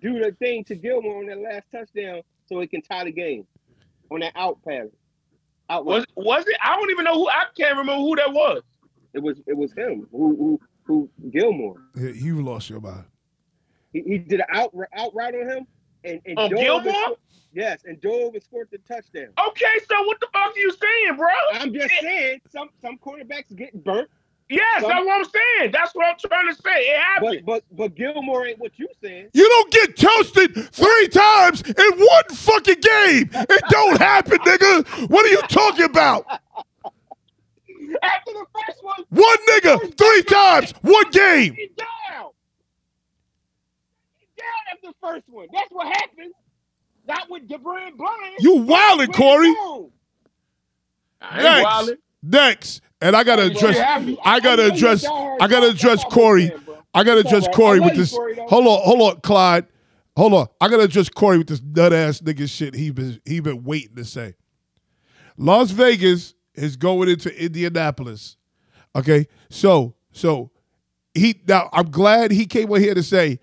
do 0.00 0.18
the 0.18 0.32
thing 0.38 0.64
to 0.64 0.74
Gilmore 0.74 1.18
on 1.18 1.26
that 1.26 1.38
last 1.40 1.64
touchdown 1.72 2.22
so 2.46 2.60
it 2.60 2.70
can 2.70 2.82
tie 2.82 3.04
the 3.04 3.12
game 3.12 3.46
on 4.10 4.20
that 4.20 4.32
out 4.36 4.58
pattern? 4.64 4.90
Out 5.68 5.84
Was 5.86 6.04
was 6.16 6.44
it? 6.46 6.56
I 6.64 6.74
don't 6.76 6.90
even 6.90 7.04
know 7.04 7.14
who. 7.14 7.28
I 7.28 7.44
can't 7.56 7.76
remember 7.76 7.94
who 8.02 8.16
that 8.16 8.32
was. 8.32 8.62
it 9.14 9.22
was 9.22 9.40
it 9.46 9.56
was 9.56 9.72
him 9.72 10.08
who 10.10 10.36
who 10.36 10.60
who 10.84 11.08
Gilmore. 11.30 11.76
Yeah, 11.94 12.10
you 12.10 12.42
lost 12.42 12.68
your 12.68 12.80
mind. 12.80 13.04
He, 13.92 14.02
he 14.02 14.18
did 14.18 14.40
an 14.40 14.46
out 14.52 14.72
out 14.96 15.14
route 15.14 15.34
on 15.34 15.48
him 15.48 15.66
and, 16.04 16.20
and 16.26 16.38
On 16.38 16.50
dove 16.50 16.58
and 16.58 16.84
Gilmore? 16.84 17.16
Sco- 17.50 17.60
yes, 17.60 17.80
and 17.84 18.00
dove 18.00 18.34
and 18.34 18.42
scored 18.42 18.68
the 18.70 18.78
touchdown. 18.78 19.28
Okay, 19.48 19.78
so 19.88 20.02
what 20.04 20.18
the 20.20 20.26
fuck 20.32 20.54
are 20.54 20.58
you 20.58 20.70
saying, 20.72 21.16
bro? 21.16 21.28
I'm 21.54 21.72
just 21.74 21.92
saying 22.00 22.40
some 22.50 22.68
some 22.80 22.98
quarterbacks 22.98 23.54
get 23.54 23.82
burnt, 23.84 24.08
Yes, 24.48 24.80
Some- 24.80 24.90
that's 24.90 25.06
what 25.06 25.14
I'm 25.16 25.24
saying. 25.24 25.70
That's 25.72 25.94
what 25.94 26.06
I'm 26.06 26.16
trying 26.18 26.48
to 26.54 26.60
say. 26.60 26.70
It 26.80 26.98
happened. 27.00 27.42
but 27.46 27.62
but 27.70 27.76
but 27.76 27.94
Gilmore 27.94 28.46
ain't 28.46 28.58
what 28.58 28.72
you 28.78 28.88
saying. 29.02 29.28
You 29.32 29.48
don't 29.48 29.70
get 29.72 29.96
toasted 29.96 30.54
three 30.72 31.08
times 31.08 31.62
in 31.62 31.74
one 31.98 32.24
fucking 32.30 32.80
game. 32.80 33.30
It 33.32 33.62
don't 33.70 33.96
happen, 34.00 34.38
nigga. 34.38 35.08
What 35.08 35.24
are 35.24 35.28
you 35.28 35.42
talking 35.42 35.84
about? 35.84 36.26
After 38.02 38.32
the 38.32 38.46
first 38.54 38.82
one, 38.84 39.04
One 39.10 39.36
nigga, 39.50 39.96
three 39.96 40.22
times, 40.24 40.72
one 40.82 41.10
game. 41.10 41.54
he's 41.54 41.70
down. 41.76 42.30
He's 44.18 44.28
down 44.36 44.46
after 44.72 44.88
the 44.88 44.94
first 45.00 45.28
one. 45.28 45.46
That's 45.52 45.70
what 45.70 45.86
happened. 45.88 46.32
Not 47.10 47.30
with 47.30 47.48
DaRon 47.48 47.96
Bland. 47.96 48.36
You 48.40 48.56
wildin', 48.64 49.12
Corey. 49.14 49.54
I 51.20 51.42
Next. 51.42 51.66
wildin'. 51.66 51.96
Next. 52.22 52.80
And 53.00 53.16
I 53.16 53.24
gotta 53.24 53.46
address 53.46 54.06
you. 54.06 54.18
I 54.24 54.40
gotta 54.40 54.66
address 54.72 55.04
I 55.06 55.46
gotta 55.48 55.68
address 55.68 56.04
Corey. 56.04 56.52
I 56.94 57.04
gotta 57.04 57.20
address 57.20 57.48
Corey 57.54 57.80
with 57.80 57.96
this. 57.96 58.12
Hold 58.12 58.66
on, 58.66 58.80
hold 58.82 59.02
on, 59.02 59.20
Clyde. 59.20 59.66
Hold 60.16 60.34
on. 60.34 60.46
I 60.60 60.68
gotta 60.68 60.82
address 60.84 61.08
Corey 61.08 61.38
with 61.38 61.48
this 61.48 61.62
nut 61.62 61.92
ass 61.92 62.20
nigga 62.20 62.48
shit 62.48 62.74
he 62.74 62.90
been 62.90 63.20
he 63.24 63.40
been 63.40 63.64
waiting 63.64 63.96
to 63.96 64.04
say. 64.04 64.34
Las 65.36 65.70
Vegas 65.70 66.34
is 66.54 66.76
going 66.76 67.08
into 67.08 67.34
Indianapolis 67.42 68.36
Okay, 68.94 69.26
so 69.48 69.94
so 70.12 70.50
he 71.14 71.40
now 71.46 71.68
I'm 71.72 71.90
glad 71.90 72.32
he 72.32 72.46
came 72.46 72.70
on 72.72 72.80
here 72.80 72.94
to 72.94 73.02
say, 73.02 73.38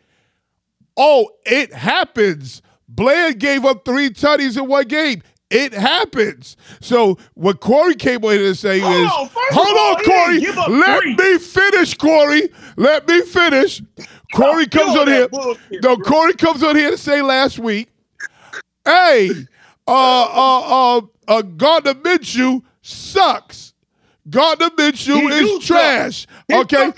"Oh, 0.95 1.29
it 1.45 1.73
happens." 1.73 2.61
Bland 2.87 3.39
gave 3.39 3.65
up 3.65 3.85
three 3.85 4.09
tutties 4.09 4.57
in 4.57 4.67
one 4.67 4.85
game. 4.87 5.21
It 5.49 5.73
happens. 5.73 6.57
So 6.81 7.17
what 7.33 7.61
Corey 7.61 7.95
came 7.95 8.23
on 8.25 8.31
here 8.31 8.39
to 8.39 8.55
say 8.55 8.79
Hold 8.79 8.95
is, 8.95 9.11
on, 9.11 9.29
"Hold 9.51 9.77
on, 9.97 10.03
Corey. 10.03 10.39
didn't 10.39 10.45
give 10.49 10.57
up 10.57 10.67
Let 10.67 11.01
three. 11.01 11.15
me 11.15 11.37
finish, 11.37 11.93
Corey. 11.93 12.49
Let 12.75 13.07
me 13.07 13.21
finish." 13.21 13.81
Corey 14.35 14.65
Stop 14.65 14.81
comes 14.81 14.97
on 14.97 15.07
here. 15.07 15.29
bullshit, 15.29 15.83
No, 15.83 15.95
bro. 15.95 16.05
Corey 16.05 16.33
comes 16.33 16.63
on 16.63 16.75
here 16.75 16.91
to 16.91 16.97
say 16.97 17.21
last 17.21 17.59
week, 17.59 17.87
"Hey, 18.83 19.29
uh, 19.87 19.91
uh, 19.91 20.97
uh, 20.97 21.01
uh 21.29 21.41
Gardner 21.43 21.93
Minshew 21.93 22.61
sucks. 22.81 23.73
Gardner 24.29 24.69
Minshew 24.71 25.31
He 25.31 25.59
is 25.59 25.65
trash. 25.65 26.27
He 26.49 26.55
okay. 26.55 26.91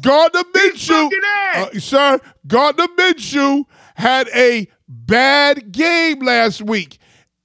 Gardner 0.00 0.42
Minshew, 0.54 1.10
uh, 1.56 1.80
sir, 1.80 2.20
Gardner 2.46 2.86
Minshew 2.96 3.64
had 3.96 4.28
a 4.32 4.68
bad 4.92 5.72
game 5.72 6.20
last 6.20 6.62
week. 6.62 6.98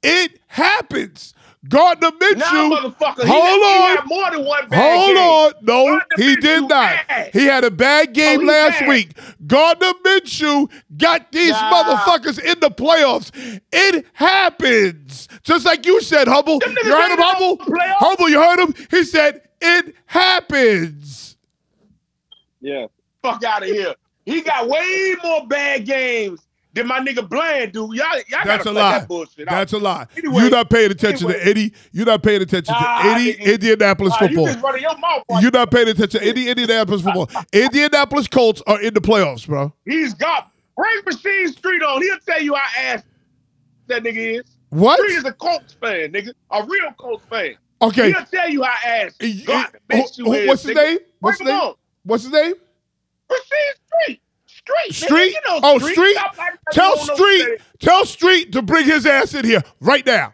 It 0.04 0.40
happens. 0.48 1.34
Gardner 1.68 2.12
Nah, 2.12 2.18
Minshew. 2.20 2.78
motherfucker. 2.78 3.24
He, 3.24 3.28
hold 3.28 3.62
he 3.62 3.66
on. 3.66 3.98
had 3.98 4.06
more 4.06 4.32
than 4.32 4.46
one 4.46 4.70
bad 4.70 4.80
Hold 5.00 5.16
game. 5.16 5.18
on. 5.18 5.54
No, 5.64 5.86
Gardner 5.98 6.06
he 6.16 6.36
Minshew 6.36 6.42
did 6.42 6.62
not. 6.70 6.96
ass. 7.10 7.30
He 7.34 7.46
had 7.46 7.64
a 7.66 7.72
bad 7.72 8.10
oh, 8.10 8.12
game 8.14 8.40
Oh, 8.42 8.46
last 8.46 8.80
bad. 8.80 8.88
week. 8.90 9.18
Gardner 9.48 9.92
Minshew 10.06 10.72
got 10.98 11.32
these 11.32 11.52
Nah. 11.52 11.72
motherfuckers 11.84 12.40
in 12.40 12.60
the 12.60 12.70
playoffs. 12.70 13.32
It 13.72 14.06
happens. 14.14 15.28
Just 15.44 15.66
like 15.66 15.86
you 15.86 16.02
said, 16.02 16.28
Hubble. 16.28 16.60
Them 16.60 16.76
You 16.84 16.94
heard 16.96 17.12
him, 17.12 17.20
no 17.20 17.26
Hubble? 17.34 17.58
Hubble, 17.98 18.30
you 18.30 18.40
heard 18.42 18.60
him? 18.60 18.74
He 18.92 19.04
said, 19.04 19.42
it 19.60 19.96
happens. 20.06 21.38
Yeah. 22.62 22.88
Fuck 23.24 23.44
out 23.44 23.64
of 23.64 23.70
here. 23.70 23.94
He 24.26 24.42
got 24.42 24.68
way 24.70 25.16
more 25.24 25.48
bad 25.48 25.86
games 25.86 26.47
than 26.74 26.88
my 26.88 27.00
nigga 27.00 27.28
Bland 27.28 27.72
do. 27.74 27.80
Y'all, 27.94 27.96
y'all 27.96 28.40
That's 28.46 28.64
gotta 28.66 28.70
a 28.70 28.72
lie. 28.72 29.00
that 29.00 29.08
bullshit 29.08 29.48
That's 29.50 29.74
out. 29.74 29.80
a 29.80 29.84
lie. 29.84 30.06
Anyway, 30.18 30.42
you're 30.42 30.52
not 30.52 30.70
paying 30.70 30.92
attention 30.92 31.28
anyway. 31.30 31.44
to 31.44 31.50
any. 31.50 31.72
You're 31.92 32.06
not 32.06 32.22
paying 32.24 32.42
attention 32.42 32.76
Nah, 32.80 33.02
to 33.04 33.10
any. 33.10 33.32
Indianapolis 33.32 34.14
Nah, 34.14 34.22
you 34.22 34.28
football. 34.28 34.46
just 34.48 34.62
running 34.64 34.82
your 34.84 34.98
mouth. 34.98 35.24
You're 35.42 35.52
not 35.52 35.72
paying 35.72 35.88
attention 35.88 36.20
to 36.22 36.26
any 36.28 36.48
Indianapolis 36.50 37.02
football. 37.02 37.30
Indianapolis 37.54 38.28
Colts 38.28 38.62
are 38.68 38.80
in 38.82 38.94
the 38.94 39.02
playoffs, 39.02 39.48
bro. 39.48 39.74
He's 39.86 40.14
got 40.14 40.52
bring 40.76 41.02
Machine 41.06 41.48
Street 41.52 41.82
on. 41.82 42.02
He'll 42.02 42.20
tell 42.20 42.42
you 42.42 42.54
how 42.54 42.82
ass 42.94 43.04
that 43.88 44.04
nigga 44.04 44.40
is. 44.40 44.44
What? 44.70 45.00
Street 45.00 45.16
is 45.16 45.26
a 45.26 45.32
Colts 45.34 45.74
fan, 45.74 46.12
nigga. 46.12 46.32
A 46.52 46.64
real 46.64 46.92
Colts 46.98 47.24
fan. 47.30 47.56
Okay. 47.82 48.12
He'll 48.12 48.26
tell 48.26 48.50
you 48.50 48.64
how 48.64 48.76
ass 48.86 49.14
God 49.46 49.70
who- 49.92 50.34
is. 50.34 50.48
what's 50.48 50.64
his 50.64 50.76
name? 50.76 51.00
What's 51.20 51.38
his 51.40 51.46
Bring 51.46 51.56
him 51.56 51.64
name? 51.66 51.74
What's 52.04 52.24
his 52.24 52.34
name? 52.34 52.54
Machine 53.30 53.74
Street. 54.04 54.22
Street. 54.92 55.10
nigga. 55.10 55.26
You 55.34 55.42
know 55.48 55.60
Oh, 55.64 55.80
Street. 55.80 55.94
Street? 55.94 56.16
Like 56.38 56.54
Tell 56.72 56.96
know 56.96 57.16
Street. 57.16 57.42
Street. 57.42 57.62
Tell 57.80 58.06
Street 58.06 58.52
to 58.54 58.62
bring 58.62 58.86
his 58.86 59.06
ass 59.06 59.34
in 59.34 59.46
here 59.46 59.62
right 59.80 60.06
now. 60.06 60.34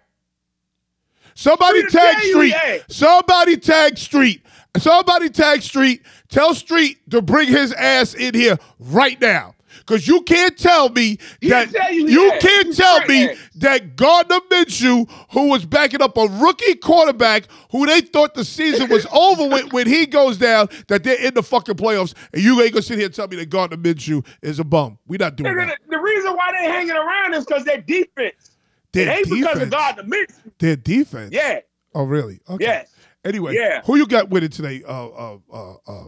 Somebody 1.36 1.82
Street 1.82 1.92
tag 1.92 2.20
Street. 2.22 2.56
Somebody 2.90 3.58
tag 3.58 3.98
Street. 3.98 4.42
Somebody 4.78 5.30
tag 5.30 5.62
Street. 5.62 6.04
Tell 6.30 6.54
Street 6.54 6.98
to 7.12 7.22
bring 7.22 7.48
his 7.48 7.74
ass 7.74 8.14
in 8.14 8.34
here 8.34 8.58
right 8.80 9.20
now. 9.20 9.56
Cause 9.86 10.08
you 10.08 10.22
can't 10.22 10.58
tell 10.58 10.90
me 10.90 11.18
that 11.42 11.70
tell 11.72 11.92
you 11.92 12.32
ass. 12.32 12.42
can't 12.42 12.68
He's 12.68 12.78
tell 12.78 13.06
me 13.06 13.30
ass. 13.30 13.38
that 13.56 13.96
Gardner 13.98 14.40
Minshew, 14.50 15.10
who 15.32 15.50
was 15.50 15.66
backing 15.66 16.02
up 16.02 16.16
a 16.18 16.26
rookie 16.28 16.76
quarterback 16.76 17.44
who 17.72 17.86
they 17.86 18.02
thought 18.02 18.34
the 18.34 18.46
season 18.46 18.90
was 18.90 19.06
over 19.14 19.48
with 19.48 19.74
when 19.74 19.88
he 19.88 20.06
goes 20.06 20.38
down, 20.38 20.70
that 20.88 21.04
they're 21.04 21.20
in 21.26 21.34
the 21.34 21.44
fucking 21.44 21.76
playoffs, 21.76 22.14
and 22.34 22.42
you 22.42 22.62
ain't 22.62 22.72
gonna 22.74 22.82
sit 22.82 22.98
here 22.98 23.08
and 23.08 23.14
tell 23.16 23.28
me 23.28 23.36
that 23.38 23.50
Gardner 23.50 23.78
Minshew 23.78 24.26
is 24.42 24.60
a 24.60 24.64
bum. 24.64 24.98
We're 25.08 25.18
not 25.20 25.36
doing 25.36 25.52
Nigga, 25.54 25.68
that. 25.68 25.80
the, 25.90 25.98
the 25.98 26.02
reason 26.02 26.34
why 26.34 26.52
they're 26.54 26.72
hanging 26.72 26.96
around 26.96 27.34
is 27.34 27.46
because 27.46 27.66
their 27.66 27.82
defense. 27.82 28.52
Their 28.94 29.10
it 29.10 29.12
ain't 29.18 29.30
because 29.30 29.40
defense. 29.54 29.64
of 29.64 29.70
Gardner 29.72 30.04
Minshew. 30.04 30.52
Their 30.60 30.76
defense. 30.78 31.34
Yeah. 31.34 31.60
Oh, 31.94 32.04
really? 32.04 32.40
Okay. 32.50 32.64
Yes. 32.64 32.90
Anyway, 33.26 33.56
Yeah. 33.56 33.82
who 33.86 33.96
you 33.98 34.08
got 34.08 34.30
winning 34.30 34.50
today? 34.50 34.82
Uh, 34.88 35.08
uh, 35.08 35.38
uh, 35.52 35.74
uh, 35.88 36.04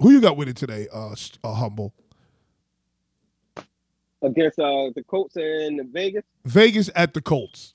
who 0.00 0.10
you 0.10 0.20
got 0.20 0.36
winning 0.36 0.54
today? 0.54 0.88
Uh, 0.92 1.14
uh 1.44 1.52
humble. 1.54 1.94
Against 4.24 4.58
uh 4.58 4.90
the 4.96 5.04
Colts 5.06 5.36
and 5.36 5.80
Vegas. 5.92 6.24
Vegas 6.46 6.90
at 6.96 7.14
the 7.14 7.20
Colts. 7.22 7.74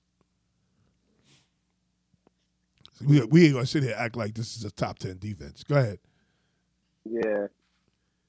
We, 3.05 3.23
we 3.25 3.45
ain't 3.45 3.53
gonna 3.53 3.65
sit 3.65 3.83
here 3.83 3.93
and 3.93 4.01
act 4.01 4.17
like 4.17 4.33
this 4.33 4.57
is 4.57 4.65
a 4.65 4.71
top 4.71 4.99
ten 4.99 5.17
defense. 5.19 5.63
Go 5.63 5.77
ahead. 5.77 5.99
Yeah. 7.05 7.47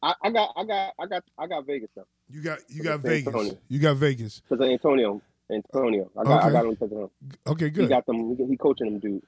I, 0.03 0.15
I 0.23 0.31
got 0.31 0.51
I 0.57 0.65
got 0.65 0.93
I 1.01 1.07
got 1.07 1.25
I 1.39 1.47
got 1.47 1.67
Vegas 1.67 1.91
though. 1.97 2.07
You 2.29 2.43
got 2.43 2.59
you 2.69 2.83
got 2.83 3.01
Vegas. 3.01 3.27
Antonio. 3.27 3.59
You 3.69 3.79
got 3.81 3.97
Vegas. 3.97 4.43
Because 4.49 4.67
Antonio. 4.67 5.23
Antonio. 5.51 6.11
I 6.17 6.25
got 6.25 6.45
I 6.45 6.51
Okay. 6.51 6.53
got 6.53 6.65
him 6.67 6.71
because 6.73 6.93
of 6.93 6.99
him. 6.99 7.11
Okay, 7.47 7.67
He 7.67 7.71
good. 7.71 7.89
got 7.89 8.07
them 8.07 8.37
he, 8.37 8.47
he 8.47 8.57
coaching 8.57 8.87
them 8.87 8.99
dude. 9.01 9.23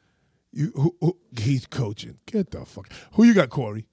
You 0.53 0.73
who, 0.75 0.97
who, 1.01 1.19
he's 1.39 1.67
coaching. 1.67 2.19
Get 2.27 2.51
the 2.51 2.65
fuck. 2.65 2.89
Who 3.15 3.25
you 3.25 3.35
got, 3.35 3.49
Corey? 3.51 3.87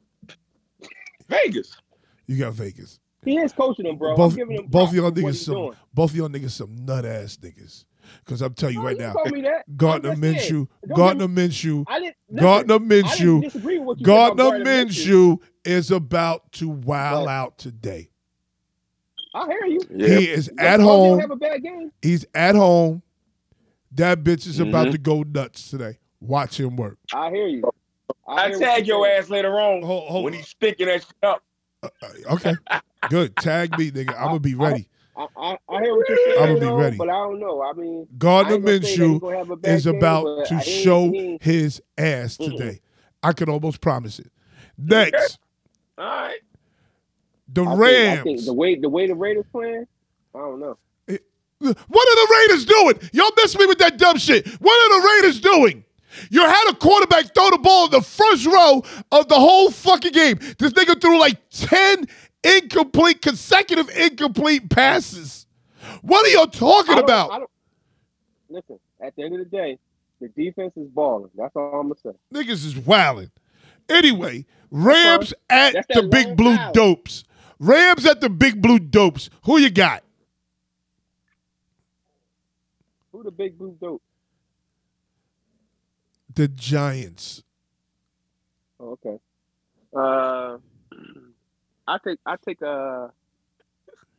Vegas. 1.30 1.81
You 2.27 2.38
got 2.38 2.53
Vegas. 2.53 2.99
He 3.23 3.37
is 3.37 3.51
coaching 3.53 3.85
them, 3.85 3.97
bro. 3.97 4.15
both 4.15 4.31
I'm 4.33 4.37
giving 4.37 4.57
him 4.57 4.65
both 4.67 4.91
props 4.91 4.93
y'all 4.95 5.11
niggas 5.11 5.43
some 5.43 5.53
doing. 5.55 5.73
both 5.93 6.15
y'all 6.15 6.29
niggas 6.29 6.51
some 6.51 6.75
nut 6.85 7.05
ass 7.05 7.37
niggas. 7.37 7.85
Cause 8.25 8.41
I'm 8.41 8.53
telling 8.55 8.75
you 8.75 8.81
No, 8.81 8.85
right 8.87 8.95
you 8.97 9.03
now, 9.03 9.13
told 9.13 9.31
me 9.31 9.41
that. 9.41 9.77
Gardner 9.77 10.11
I'm. 10.11 10.21
Minshew, 10.21 10.67
Gardner 10.95 11.27
Minshew, 11.27 11.83
I 11.87 11.99
didn't 11.99 12.15
listen, 12.29 12.43
Gardner 12.43 12.79
Minshew, 12.79 13.41
disagree 13.43 13.77
with 13.77 13.85
what 13.87 13.99
you 13.99 14.05
said 14.05 14.11
about 14.13 14.37
Gardner 14.37 14.43
Gardner 14.63 14.85
Minshew 14.85 15.37
is 15.63 15.91
about 15.91 16.51
to 16.53 16.69
wow 16.69 17.25
But- 17.25 17.29
out 17.29 17.57
today. 17.59 18.09
I 19.35 19.45
hear 19.45 19.65
you. 19.65 19.79
He 19.95 20.27
is 20.29 20.49
But 20.49 20.65
at 20.65 20.79
home. 20.79 21.19
Have 21.19 21.29
a 21.29 21.35
bad 21.35 21.61
game. 21.61 21.91
He's 22.01 22.25
at 22.33 22.55
home. 22.55 23.03
That 23.91 24.23
bitch 24.23 24.47
is 24.47 24.59
about 24.59 24.87
Mhm. 24.87 24.91
to 24.93 24.97
go 24.97 25.21
nuts 25.23 25.69
today. 25.69 25.99
Watch 26.19 26.59
him 26.59 26.75
work. 26.77 26.97
I 27.13 27.29
hear 27.29 27.45
you. 27.47 27.63
I 28.27 28.49
hear 28.49 28.57
tag 28.59 28.87
your 28.87 29.05
saying. 29.05 29.19
ass 29.19 29.29
later 29.29 29.59
on 29.59 29.83
Hold- 29.83 30.09
hold 30.09 30.25
when 30.25 30.33
on. 30.33 30.39
he's 30.39 30.47
stinking 30.47 30.87
that 30.87 31.01
shit 31.03 31.13
up. 31.23 31.43
Uh, 31.84 31.89
Okay, 32.31 32.53
good. 33.10 33.35
Tag 33.38 33.77
me, 33.77 33.91
nigga. 33.91 34.14
I'm 34.18 34.27
gonna 34.27 34.39
be 34.39 34.56
ready. 34.56 34.89
I, 35.15 35.26
I, 35.38 35.57
I 35.69 35.81
hear 35.81 35.95
what 35.95 36.07
you're 36.10 36.18
saying. 36.26 36.38
I'ma 36.43 36.53
be 36.56 36.60
though, 36.60 36.76
ready. 36.77 36.97
But 36.97 37.10
I 37.10 37.14
don't 37.14 37.39
know. 37.39 37.61
I 37.61 37.73
mean, 37.73 38.07
Gardner 38.18 38.56
ain't 38.56 38.65
gonna 38.65 38.81
say 38.84 38.95
that 38.97 39.03
he 39.03 39.03
Minshew 39.15 39.22
gonna 39.22 39.38
have 39.38 39.49
a 39.49 39.56
bad 39.56 39.76
is 39.76 39.85
game, 39.85 39.95
about 39.95 40.45
to 40.47 40.60
show 40.61 41.10
he 41.10 41.18
ain't- 41.19 41.43
his 41.43 41.81
ass 41.97 42.38
today. 42.38 42.81
I 43.23 43.34
can 43.34 43.49
almost 43.49 43.81
promise 43.81 44.19
it. 44.19 44.31
Next, 44.77 45.39
All 45.97 46.06
right. 46.06 46.38
the 47.51 47.64
I 47.64 47.65
think, 47.65 47.80
I 47.80 48.15
think 48.23 48.26
Rams. 48.27 48.45
the 48.45 48.53
way 48.53 48.76
the 48.76 48.89
way 48.89 49.07
the 49.07 49.15
Raiders 49.15 49.45
playing, 49.51 49.85
I 50.35 50.38
don't 50.39 50.60
know. 50.60 50.77
What 51.61 51.76
are 52.07 52.15
the 52.27 52.38
Raiders 52.47 52.65
doing? 52.65 53.10
Y'all 53.11 53.31
miss 53.35 53.57
me 53.57 53.65
with 53.65 53.80
that 53.80 53.97
dumb 53.97 54.18
shit. 54.18 54.47
What 54.61 54.72
are 54.72 55.01
the 55.01 55.07
Raiders 55.07 55.41
doing? 55.41 55.84
You 56.30 56.41
had 56.41 56.72
a 56.72 56.76
quarterback 56.76 57.34
throw 57.34 57.49
the 57.52 57.57
ball 57.57 57.86
in 57.86 57.91
the 57.91 58.02
first 58.02 58.45
row 58.45 58.84
of 59.11 59.27
the 59.27 59.36
whole 59.36 59.72
fucking 59.72 60.11
game. 60.11 60.40
This 60.57 60.73
nigga 60.73 60.99
threw 60.99 61.19
like 61.19 61.38
10 61.52 62.06
incomplete, 62.44 63.22
consecutive 63.22 63.90
incomplete 63.95 64.69
passes. 64.69 65.45
What 66.02 66.26
are 66.26 66.30
y'all 66.30 66.48
talking 66.48 66.99
about? 66.99 67.49
Listen, 68.49 68.80
at 68.99 69.15
the 69.15 69.23
end 69.23 69.40
of 69.40 69.40
the 69.40 69.57
day, 69.57 69.77
the 70.19 70.27
defense 70.30 70.73
is 70.76 70.88
balling. 70.88 71.31
That's 71.36 71.56
all 71.56 71.80
I'm 71.80 71.90
gonna 71.90 71.95
say. 72.03 72.11
Niggas 72.34 72.65
is 72.65 72.77
wilding. 72.77 73.31
Anyway, 73.88 74.45
Rams 74.72 75.34
at 75.49 75.73
That's 75.73 75.88
the 75.88 76.03
Big 76.03 76.36
Blue. 76.36 76.57
Dopes. 76.73 77.23
Rams 77.60 78.06
at 78.06 78.22
the 78.22 78.30
Big 78.30 78.61
Blue 78.61 78.80
Dopes. 78.80 79.30
Who 79.44 79.57
you 79.57 79.69
got? 79.69 80.03
Who 83.11 83.23
the 83.23 83.31
big 83.31 83.57
blue 83.57 83.76
dope? 83.81 84.02
The 86.40 86.48
Giants. 86.48 87.44
Oh, 88.80 88.91
okay. 88.91 89.20
Uh, 89.94 90.57
I 91.86 91.98
take 92.02 92.20
I 92.26 92.38
take 92.38 92.61
uh 92.61 93.10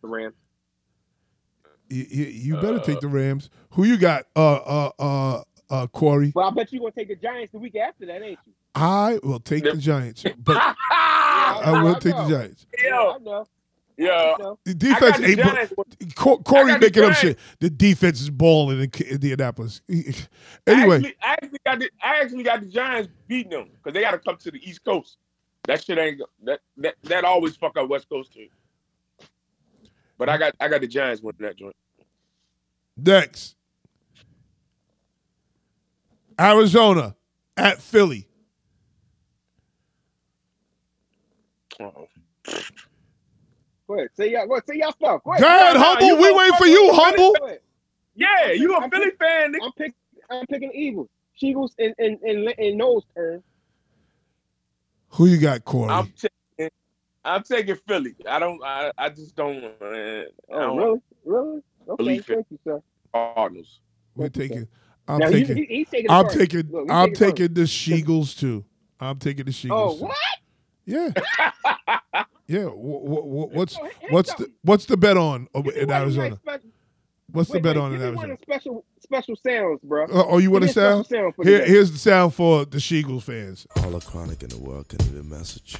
the 0.03 0.07
Rams. 0.07 0.35
You, 1.89 2.05
you, 2.11 2.25
you 2.27 2.57
better 2.59 2.79
take 2.79 3.01
the 3.01 3.09
Rams. 3.09 3.49
Who 3.71 3.85
you 3.85 3.97
got? 3.97 4.27
Uh, 4.37 4.57
uh, 4.57 4.91
uh, 4.99 5.43
uh, 5.71 5.87
Corey. 5.87 6.33
But 6.35 6.43
I 6.43 6.51
bet 6.51 6.71
you 6.75 6.81
gonna 6.81 6.93
take 6.93 7.09
the 7.09 7.17
Giants 7.17 7.53
the 7.53 7.59
week 7.59 7.77
after 7.77 8.05
that, 8.05 8.21
ain't 8.21 8.39
you? 8.45 8.53
I 8.75 9.19
will 9.23 9.41
take 9.41 9.65
the 9.65 9.79
Giants, 9.79 10.23
but 10.45 10.57
Yeah, 10.57 10.75
I 10.91 11.83
will 11.83 11.97
I 11.97 11.99
take 12.01 12.17
the 12.17 12.25
know. 12.25 12.29
Giants. 12.29 12.67
Yeah, 12.85 12.91
I 12.91 13.19
know. 13.23 13.31
Yo, 13.31 13.47
I 14.09 14.37
know. 14.39 14.59
The 14.65 14.75
defense 14.75 15.21
ain't. 15.21 15.39
Giants. 15.39 15.75
Corey 16.15 16.39
I 16.45 16.67
got 16.69 16.81
making 16.81 17.05
up 17.05 17.15
shit. 17.15 17.39
The 17.59 17.69
defense 17.69 18.21
is 18.21 18.31
balling 18.31 18.81
in 18.81 18.91
Indianapolis. 19.09 19.83
I 19.91 20.15
anyway, 20.67 20.97
actually, 20.97 21.15
I 21.23 21.33
actually 21.33 21.59
got 21.65 21.79
the 21.79 21.91
I 22.03 22.21
actually 22.21 22.43
got 22.43 22.61
the 22.61 22.67
Giants 22.67 23.11
beating 23.29 23.51
them 23.51 23.69
because 23.75 23.93
they 23.95 24.01
got 24.01 24.13
to 24.13 24.19
come 24.19 24.37
to 24.39 24.51
the 24.51 24.59
East 24.69 24.85
Coast. 24.85 25.19
That 25.67 25.85
shit 25.85 25.99
ain't 25.99 26.23
that 26.45 26.61
that 26.79 26.95
that 27.05 27.25
always 27.25 27.57
fuck 27.57 27.77
up 27.77 27.89
West 27.89 28.09
Coast 28.09 28.33
too. 28.33 28.49
But 30.17 30.29
I 30.29 30.39
got 30.39 30.55
I 30.61 30.69
got 30.69 30.81
the 30.81 30.87
Giants 30.87 31.23
winning 31.23 31.43
that 31.43 31.57
joint. 31.57 31.77
next, 32.97 33.57
Arizona 36.41 37.17
at 37.57 37.83
Philly. 37.83 38.27
Oh. 41.81 42.09
Go 43.91 43.97
ahead. 43.99 44.09
Say 44.17 44.31
y'all. 44.31 44.47
Go 44.47 44.53
ahead. 44.55 44.63
Say 44.69 44.77
y'all 44.79 44.93
stuff. 44.93 45.21
Go 45.25 45.33
ahead. 45.33 45.43
Go 45.43 45.49
ahead, 45.49 45.75
no, 45.75 45.81
humble. 45.81 46.07
you 46.07 46.17
we 46.17 46.23
go 46.31 46.37
wait 46.37 46.55
for 46.55 46.67
you, 46.69 46.91
humble. 46.93 47.35
Yeah, 48.15 48.53
you 48.53 48.73
a 48.77 48.79
I'm 48.83 48.89
Philly 48.91 49.07
pick- 49.07 49.19
fan, 49.19 49.53
nigga. 49.53 49.59
I'm 49.65 49.73
picking. 49.73 49.95
I'm 50.31 50.47
picking 50.47 50.71
Eagles. 50.73 51.09
Eagles 51.41 51.75
in 51.77 51.93
in 51.99 52.17
in, 52.25 52.49
in 52.57 52.77
Noah's 52.77 53.03
turn. 53.17 53.43
Who 55.09 55.27
you 55.27 55.39
got, 55.39 55.65
Corey? 55.65 55.91
I'm 55.91 56.13
taking. 56.17 56.71
I'm 57.25 57.43
taking 57.43 57.75
Philly. 57.89 58.15
I 58.29 58.39
don't. 58.39 58.63
I, 58.63 58.93
I 58.97 59.09
just 59.09 59.35
don't. 59.35 59.65
Uh, 59.65 59.75
I 59.83 60.25
Oh, 60.53 60.61
don't 60.61 60.77
really? 60.77 61.01
Really? 61.25 61.63
Okay. 61.89 61.97
Believe 61.97 62.21
it. 62.31 62.35
Thank 62.35 62.47
you, 62.51 62.59
sir. 62.63 62.83
Cardinals. 63.13 63.81
We're 64.15 64.29
taking. 64.29 64.69
I'm 65.09 65.19
Now, 65.19 65.31
taking. 65.31 65.57
he- 65.57 65.65
he's 65.65 65.89
taking. 65.89 66.11
I'm 66.13 66.27
first. 66.27 66.39
taking. 66.39 66.71
Look, 66.71 66.87
I'm 66.89 67.13
taking 67.13 67.17
first. 67.17 67.21
taking 67.39 67.55
the 67.55 67.63
Sheagles 67.63 68.39
too. 68.39 68.65
I'm 69.01 69.19
taking 69.19 69.47
the 69.47 69.51
Sheagles. 69.51 69.71
Oh, 69.73 69.97
too. 69.99 70.05
what? 70.05 70.17
Yeah, 70.91 71.11
yeah. 72.47 72.65
Wh- 72.65 73.05
wh- 73.07 73.25
wh- 73.25 73.55
What's 73.55 73.77
Go 73.77 73.83
ahead, 73.85 73.95
hit 74.01 74.13
what's 74.13 74.35
the 74.35 74.51
what's 74.63 74.87
the 74.87 74.97
bet 74.97 75.17
on 75.17 75.49
over 75.55 75.71
in 75.71 75.87
one 75.89 76.03
of 76.03 76.15
your 76.15 76.25
Arizona? 76.25 76.37
spe- 76.37 76.67
What's 77.33 77.49
the 77.51 77.61
bet 77.61 77.77
wait, 77.77 77.83
on 77.83 77.93
in 77.93 77.99
give 78.01 78.15
one 78.17 78.31
Arizona? 78.31 78.33
of 78.33 78.39
the 78.41 78.43
special 78.43 78.85
special 79.01 79.37
sounds, 79.37 79.81
bro. 79.85 80.05
Uh, 80.07 80.25
oh, 80.27 80.39
you 80.39 80.51
want 80.51 80.65
a 80.65 80.67
Give 80.67 80.77
me 80.77 80.83
a 80.83 80.87
sound? 80.87 81.07
sound 81.07 81.35
Here, 81.45 81.65
here's 81.65 81.93
the 81.93 81.99
sound 81.99 82.35
for 82.35 82.65
the 82.65 82.79
Sheagles 82.79 83.23
fans. 83.23 83.67
All 83.77 83.91
the 83.91 84.01
chronic 84.01 84.43
in 84.43 84.49
the 84.49 84.59
world 84.59 84.89
can 84.89 85.01
even 85.07 85.29
mess 85.29 85.55
with 85.55 85.73
you. 85.73 85.79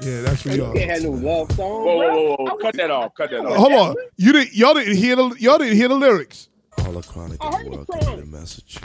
Yeah, 0.00 0.22
that's 0.22 0.42
for 0.42 0.50
You 0.50 0.56
y'all. 0.64 0.74
can't 0.74 0.90
have 0.90 1.02
no 1.04 1.10
love 1.10 1.52
song, 1.52 1.84
Whoa, 1.84 1.96
whoa, 1.96 2.34
whoa, 2.36 2.36
whoa! 2.40 2.56
Cut 2.56 2.74
that 2.76 2.90
off! 2.90 3.14
Cut 3.14 3.30
that 3.30 3.46
off! 3.46 3.56
Hold 3.56 3.72
on, 3.72 3.96
you 4.16 4.32
didn't. 4.32 4.54
Y'all 4.54 4.74
didn't 4.74 4.96
hear 4.96 5.14
the. 5.16 5.34
Y'all 5.38 5.56
didn't 5.58 5.76
hear 5.76 5.88
the 5.88 5.94
lyrics. 5.94 6.48
All 6.84 6.92
the 6.92 7.02
chronic 7.02 7.42
in 7.42 7.50
the 7.50 7.58
the 7.58 7.70
world 7.70 7.86
can 7.88 8.12
even 8.12 8.30
mess 8.30 8.56
with 8.56 8.74
you. 8.74 8.80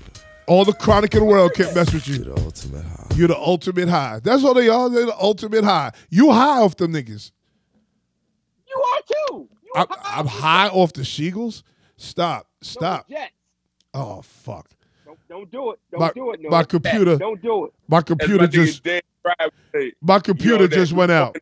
All 0.48 0.66
the 0.66 0.74
chronic 0.74 1.14
in 1.14 1.20
the 1.22 1.26
world 1.26 1.54
can't 1.54 1.74
mess 1.76 1.94
with 1.94 2.08
you. 2.08 2.16
You're 2.16 2.36
the 2.36 2.42
ultimate 2.42 2.84
high. 2.86 3.08
You're 3.16 3.28
the 3.30 3.38
ultimate 3.38 3.88
high. 3.90 4.20
That's 4.24 4.44
all 4.44 4.54
they 4.54 4.68
are. 4.70 4.90
They're 4.90 5.06
the 5.06 5.18
ultimate 5.20 5.64
high. 5.64 5.92
You 6.10 6.32
high 6.32 6.60
off 6.62 6.76
them 6.76 6.94
niggas. 6.94 7.32
You 8.68 8.82
are 8.82 9.02
too. 9.08 9.50
You 9.64 9.72
I'm, 9.76 9.88
are 9.90 9.98
I'm 10.04 10.26
high 10.28 10.68
off 10.70 10.94
the 10.94 11.02
Sheagles. 11.04 11.64
Stop. 11.98 12.48
Stop. 12.62 13.08
the 13.08 13.18
Oh 13.94 14.22
fuck. 14.22 14.70
Don't, 15.06 15.20
don't 15.30 15.52
do 15.52 15.72
it. 15.72 15.80
Don't 15.92 16.00
My- 16.00 16.12
do 16.14 16.32
it. 16.32 16.42
No. 16.42 16.50
my 16.50 16.64
computer- 16.64 17.18
Don't 17.18 17.42
do 17.42 17.66
it. 17.66 17.74
My 17.88 18.02
computer 18.02 18.40
my 18.44 18.48
just. 18.48 18.84
Dan 18.84 19.02
Fried. 19.22 19.92
My 20.02 20.20
computer 20.20 20.68
that 20.68 20.76
just 20.76 20.94
went 20.94 21.12
out. 21.12 21.38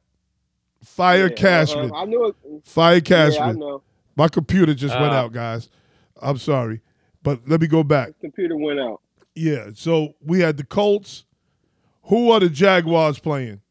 Fire 0.84 1.28
Yeah, 1.30 1.36
Cashman. 1.36 1.92
uh-huh. 1.92 2.02
I 2.02 2.06
knew 2.06 2.26
it. 2.28 2.36
Fire 2.66 2.94
Yeah, 2.96 2.98
I 2.98 3.00
Cashman. 3.02 3.60
know. 3.60 3.82
My 4.16 4.28
computer 4.28 4.74
just 4.74 4.94
went 5.00 5.14
Uh. 5.14 5.18
out, 5.18 5.32
guys. 5.34 5.70
I'm 6.22 6.38
sorry, 6.38 6.82
but 7.24 7.40
let 7.48 7.62
me 7.62 7.68
go 7.68 7.84
back. 7.84 8.08
His 8.08 8.16
computer 8.22 8.56
went 8.56 8.80
out. 8.80 9.02
Yeah. 9.36 9.70
So 9.74 10.16
we 10.26 10.40
had 10.40 10.58
the 10.58 10.64
Colts. 10.64 11.26
Who 12.04 12.32
are 12.32 12.40
the 12.40 12.50
Jaguars 12.50 13.20
playing? 13.20 13.62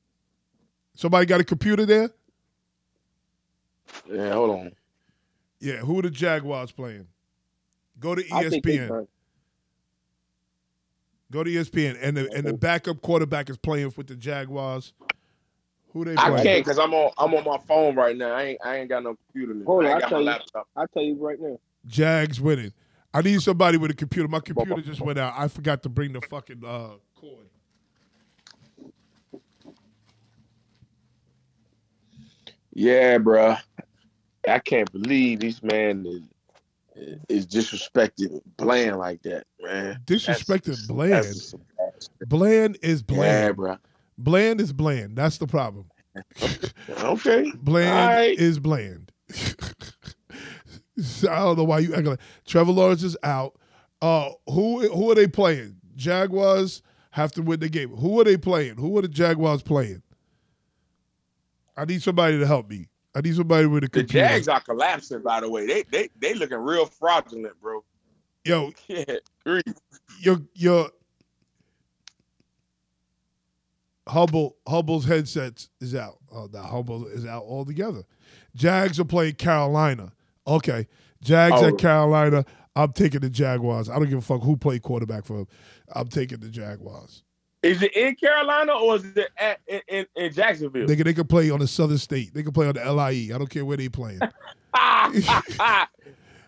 Somebody 0.95 1.27
got 1.27 1.41
a 1.41 1.45
computer 1.45 1.87
there? 1.87 2.11
Yeah, 4.11 4.33
hold 4.33 4.51
on. 4.51 4.73
Yeah. 5.61 5.79
Who 5.79 5.99
are 5.99 6.03
the 6.03 6.11
Jaguars 6.11 6.73
playing? 6.73 7.07
Go 7.99 8.15
to 8.15 8.23
I 8.33 8.49
think 8.49 8.65
they 8.65 8.79
ESPN. 8.79 9.07
Go 11.31 11.45
to 11.45 11.51
ESPN, 11.51 11.99
and 12.01 12.17
the 12.17 12.33
and 12.33 12.47
the 12.47 12.55
backup 12.55 13.03
quarterback 13.03 13.51
is 13.51 13.59
playing 13.59 13.93
with 13.97 14.07
the 14.07 14.17
Jaguars. 14.17 14.95
Who 15.93 16.05
they 16.05 16.15
Playing? 16.15 16.35
I 16.35 16.43
can't 16.43 16.65
because 16.65 16.79
I'm 16.79 16.95
on. 16.95 17.13
I'm 17.19 17.35
on 17.35 17.45
my 17.45 17.59
phone 17.67 17.95
right 17.97 18.17
now. 18.17 18.33
I 18.33 18.43
ain't. 18.45 18.61
I 18.65 18.77
ain't 18.77 18.89
got 18.89 19.03
no 19.03 19.17
computer. 19.27 19.55
Hold 19.65 19.85
on, 19.85 19.91
ain't 19.91 19.95
I'll 19.95 20.01
got 20.01 20.07
my 20.07 20.11
tell 20.11 20.21
you. 20.21 20.27
laptop. 20.27 20.69
I'll 20.77 20.89
tell 20.89 21.03
you 21.03 21.17
right 21.17 21.41
now. 21.41 21.59
Jags 21.87 22.41
winning. 22.41 22.73
I 23.15 23.23
need 23.23 23.41
somebody 23.41 23.79
with 23.79 23.91
a 23.91 23.95
computer. 23.95 24.29
My 24.29 24.41
computer 24.41 24.83
just 24.83 25.01
went 25.01 25.19
out. 25.19 25.35
I 25.37 25.49
forgot 25.49 25.83
to 25.85 25.89
bring 25.89 26.13
the 26.13 26.21
fucking 26.21 26.63
uh, 26.65 26.91
cord. 27.15 27.47
Yeah, 32.75 33.19
bruh. 33.19 33.59
I 34.49 34.59
can't 34.61 34.91
believe 34.93 35.41
this 35.41 35.63
man 35.63 36.07
is, 36.97 37.19
is 37.29 37.47
disrespected 37.47 38.41
Bland 38.57 38.99
like 38.99 39.23
that, 39.23 39.45
man. 39.61 40.01
Disrespected 40.05 40.87
Bland. 40.87 41.13
That's 41.13 41.51
some 41.51 41.63
bad. 41.77 42.29
Bland 42.29 42.79
is 42.83 43.03
Yeah, 43.09 43.15
bland. 43.17 43.57
bruh. 43.57 43.79
Bland 44.17 44.61
is 44.61 44.73
bland. 44.73 45.17
That's 45.17 45.39
the 45.39 45.47
problem. 45.47 45.87
Okay. 46.89 47.53
Bland 47.63 48.17
right. 48.17 48.39
is 48.39 48.59
bland. 48.59 49.13
I 51.31 51.37
don't 51.37 51.59
know 51.59 51.65
why 51.65 51.81
you 51.81 51.93
acting 51.93 52.07
like 52.11 52.21
Trevor 52.47 52.73
Lawrence 52.73 53.03
is 53.03 53.17
out. 53.23 53.59
Uh, 54.03 54.31
who 54.47 54.89
who 54.89 55.11
are 55.11 55.15
they 55.15 55.27
playing? 55.29 55.77
Jaguars 55.97 56.83
have 57.11 57.33
to 57.33 57.43
win 57.43 57.61
the 57.61 57.69
game. 57.69 57.91
Who 57.91 58.21
are 58.21 58.25
they 58.25 58.37
playing? 58.37 58.77
Who 58.77 58.97
are 58.99 59.03
the 59.03 59.09
Jaguars 59.09 59.63
playing? 59.63 60.03
I 61.77 61.85
need 61.85 62.03
somebody 62.03 62.39
to 62.39 62.47
help 62.47 62.69
me. 62.69 62.89
I 63.15 63.21
need 63.21 63.35
somebody 63.37 63.67
with 63.67 63.85
a 63.85 63.87
The 63.87 64.01
computer. 64.01 64.27
Jags 64.29 64.49
are 64.49 64.61
collapsing, 64.61 65.23
by 65.23 65.41
the 65.41 65.51
way. 65.51 65.67
They 65.67 65.83
they 65.91 66.09
they 66.19 66.35
looking 66.35 66.59
real 66.59 66.87
fraudulent, 66.87 67.61
bro. 67.61 67.85
Yo, 68.45 68.73
Yeah, 68.89 69.05
your 70.21 70.39
your 70.55 70.91
Hubble 74.09 74.57
Hubble's 74.67 75.05
headsets 75.05 75.69
is 75.81 75.95
out. 75.95 76.19
Oh, 76.33 76.47
the 76.47 76.63
Hubble 76.63 77.07
is 77.07 77.27
out 77.27 77.43
altogether. 77.43 78.05
Jags 78.55 78.99
are 78.99 79.05
playing 79.05 79.35
Carolina. 79.35 80.13
Okay, 80.49 80.87
Jags 81.23 81.63
Oh. 81.63 81.69
at 81.69 81.79
Carolina. 81.79 82.45
I'm 82.75 82.93
taking 82.93 83.21
the 83.21 83.31
Jaguars. 83.31 83.89
I 83.89 83.99
don't 83.99 84.09
give 84.09 84.19
a 84.19 84.23
fuck 84.23 84.43
who 84.43 84.57
played 84.57 84.83
quarterback 84.83 85.25
for 85.25 85.39
them. 85.39 85.49
I'm 85.95 86.07
taking 86.09 86.39
the 86.39 86.49
Jaguars. 86.49 87.25
Is 87.63 87.83
it 87.83 87.97
in 87.97 88.15
Carolina 88.15 88.73
or 88.73 88.97
is 88.97 89.05
it 89.17 89.29
at, 89.37 89.59
in, 89.89 90.07
in, 90.15 90.33
Jacksonville? 90.33 90.87
They 90.87 90.95
can, 90.95 91.05
they 91.05 91.13
can 91.15 91.27
play 91.27 91.51
on 91.51 91.59
the 91.59 91.67
Southern 91.67 91.99
State. 91.99 92.33
They 92.33 92.45
can 92.45 92.53
play 92.53 92.69
on 92.69 92.75
the 92.75 92.93
LIE. 92.93 93.31
I 93.35 93.39
don't 93.39 93.51
care 93.51 93.65
where 93.65 93.77
they 93.77 93.89
playing. 93.89 94.21
Ah, 94.75 95.11
I 95.11 95.87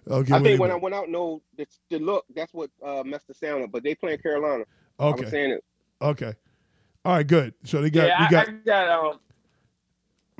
don't 0.06 0.24
care 0.24 0.36
I 0.36 0.38
where 0.38 0.50
think 0.50 0.60
when 0.60 0.70
I 0.70 0.76
went 0.76 0.94
out, 0.94 1.08
no, 1.08 1.42
the, 1.56 1.66
the 1.88 1.98
look, 1.98 2.24
that's 2.34 2.54
what 2.54 2.70
uh, 2.84 3.02
messed 3.04 3.26
the 3.26 3.34
sound 3.34 3.64
up. 3.64 3.72
But 3.72 3.82
they 3.82 3.94
playing 3.94 4.18
Carolina. 4.18 4.64
I 4.98 5.04
Okay, 5.06 5.28
saying 5.30 5.50
it. 5.52 5.64
okay. 6.00 6.34
All 7.04 7.14
right, 7.14 7.26
good. 7.26 7.54
So 7.64 7.80
they 7.80 7.90
got 7.90 8.06
yeah, 8.06 8.20
we 8.20 8.26
I, 8.26 8.30
got 8.30 8.48
I 8.48 8.52
got 8.64 8.88
um. 8.88 9.20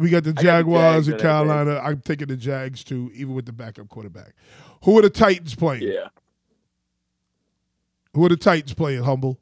We 0.01 0.09
got 0.09 0.25
the 0.25 0.33
got 0.33 0.41
the 0.41 0.43
Jaguars 0.43 1.09
and 1.09 1.15
in 1.15 1.19
game. 1.19 1.31
Carolina. 1.31 1.81
I'm 1.85 2.01
taking 2.01 2.29
the 2.29 2.37
Jags 2.37 2.83
too, 2.83 3.11
even 3.15 3.35
with 3.35 3.45
the 3.45 3.53
backup 3.53 3.89
quarterback. 3.89 4.33
Who 4.85 4.99
are 4.99 5.03
the 5.03 5.11
Titans 5.11 5.55
playing? 5.55 5.83
Yeah, 5.83 6.09
Who 8.15 8.25
are 8.25 8.31
the 8.31 8.37
Titans 8.37 8.73
playing? 8.73 9.03
Humble. 9.03 9.39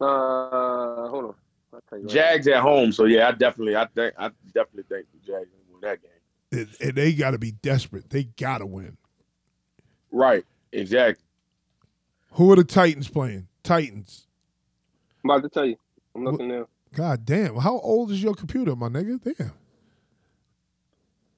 Uh, 0.00 1.08
hold 1.08 1.24
on. 1.24 1.34
I'll 1.74 1.80
tell 1.88 1.98
you 1.98 2.04
right 2.04 2.12
Jags 2.12 2.46
at 2.46 2.60
home. 2.60 2.92
So 2.92 3.04
yeah, 3.06 3.28
I 3.28 3.32
definitely, 3.32 3.76
I 3.76 3.86
think, 3.86 4.14
I 4.16 4.30
definitely 4.54 4.84
think 4.88 5.06
the 5.12 5.18
Jags 5.26 5.48
will 5.50 5.80
win 5.80 5.80
that 5.82 6.00
game. 6.00 6.10
And, 6.60 6.68
and 6.80 6.96
they 6.96 7.12
got 7.12 7.32
to 7.32 7.38
be 7.38 7.50
desperate. 7.50 8.08
They 8.08 8.24
got 8.24 8.58
to 8.58 8.66
win. 8.66 8.96
Right. 10.12 10.44
Exactly. 10.72 11.24
Who 12.32 12.52
are 12.52 12.56
the 12.56 12.64
Titans 12.64 13.08
playing? 13.08 13.48
Titans. 13.64 14.26
I'm 15.24 15.30
about 15.30 15.42
to 15.42 15.48
tell 15.48 15.66
you. 15.66 15.76
I'm 16.14 16.24
looking 16.24 16.48
now. 16.48 16.68
God 16.94 17.24
damn. 17.24 17.56
How 17.56 17.78
old 17.80 18.10
is 18.10 18.22
your 18.22 18.34
computer, 18.34 18.74
my 18.74 18.88
nigga? 18.88 19.22
Damn. 19.22 19.52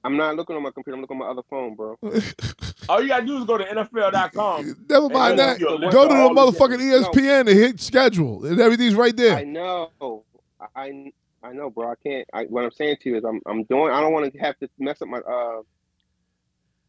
I'm 0.03 0.17
not 0.17 0.35
looking 0.35 0.55
on 0.55 0.63
my 0.63 0.71
computer. 0.71 0.95
I'm 0.95 1.01
looking 1.01 1.21
on 1.21 1.27
my 1.27 1.31
other 1.31 1.43
phone, 1.47 1.75
bro. 1.75 1.97
All 2.89 3.01
you 3.01 3.07
gotta 3.07 3.25
do 3.25 3.37
is 3.37 3.45
go 3.45 3.57
to 3.57 3.63
NFL.com. 3.63 4.85
Never 4.89 5.09
mind 5.09 5.37
that. 5.37 5.59
Go 5.59 5.77
to 5.77 5.87
the 5.87 5.89
motherfucking 5.91 6.79
ESPN 6.79 7.41
and 7.41 7.49
hit 7.49 7.79
schedule, 7.79 8.45
and 8.45 8.59
everything's 8.59 8.95
right 8.95 9.15
there. 9.15 9.37
I 9.37 9.43
know. 9.43 9.91
I 10.75 11.11
I 11.43 11.53
know, 11.53 11.69
bro. 11.69 11.91
I 11.91 11.95
can't. 12.03 12.27
I, 12.33 12.43
what 12.45 12.63
I'm 12.63 12.71
saying 12.71 12.97
to 13.01 13.09
you 13.09 13.17
is, 13.17 13.23
I'm 13.23 13.41
I'm 13.45 13.63
doing. 13.65 13.91
I 13.91 14.01
don't 14.01 14.13
want 14.13 14.31
to 14.31 14.39
have 14.39 14.57
to 14.59 14.69
mess 14.79 15.01
up 15.01 15.07
my 15.07 15.19
uh 15.19 15.61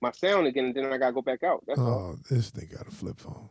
my 0.01 0.11
sound 0.13 0.47
again, 0.47 0.67
and 0.67 0.75
then 0.75 0.87
I 0.87 0.99
gotta 0.99 1.13
go 1.13 1.23
back 1.23 1.43
out. 1.43 1.65
That's 1.67 1.79
all. 1.79 2.17
Oh, 2.17 2.19
this 2.31 2.51
thing 2.51 2.69
got 2.75 2.87
a 2.87 2.91
flip 2.91 3.21
phone. 3.21 3.49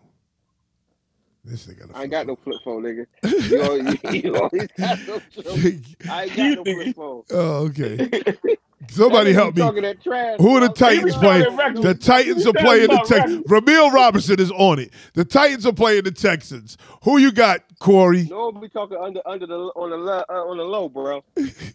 This 1.43 1.65
thing 1.65 1.75
got 1.75 1.95
I 1.95 2.03
ain't 2.03 2.11
got 2.11 2.27
no 2.27 2.35
flip 2.35 2.61
phone, 2.63 2.83
nigga. 2.83 3.07
You 3.49 3.61
always, 3.63 4.23
you 4.23 4.35
always 4.35 4.67
got 4.77 4.99
no 5.07 5.19
flip. 5.19 5.85
I 6.09 6.23
ain't 6.25 6.35
got 6.35 6.55
no 6.55 6.63
flip 6.63 6.95
phone. 6.95 7.23
oh, 7.31 7.65
okay. 7.65 8.35
Somebody 8.89 9.31
help 9.31 9.55
me. 9.55 9.61
Trash, 10.03 10.37
Who 10.39 10.57
are 10.57 10.59
the. 10.59 10.69
Titans 10.69 11.15
playing? 11.15 11.55
The 11.81 11.93
Titans 11.93 12.45
are 12.45 12.53
playing 12.53 12.89
the 12.89 13.03
Texans. 13.07 13.45
Ramil 13.45 13.91
Robinson 13.91 14.39
is 14.39 14.51
on 14.51 14.79
it. 14.79 14.91
The 15.13 15.23
Titans 15.23 15.65
are 15.65 15.73
playing 15.73 16.03
the 16.03 16.11
Texans. 16.11 16.77
Who 17.03 17.17
you 17.17 17.31
got, 17.31 17.61
Corey? 17.79 18.27
No, 18.29 18.49
we 18.49 18.67
talking 18.69 18.97
under 18.97 19.21
under 19.25 19.45
the 19.45 19.55
on 19.55 19.91
the 19.91 19.97
uh, 19.97 20.33
on 20.33 20.57
the 20.57 20.63
low, 20.63 20.89
bro. 20.89 21.23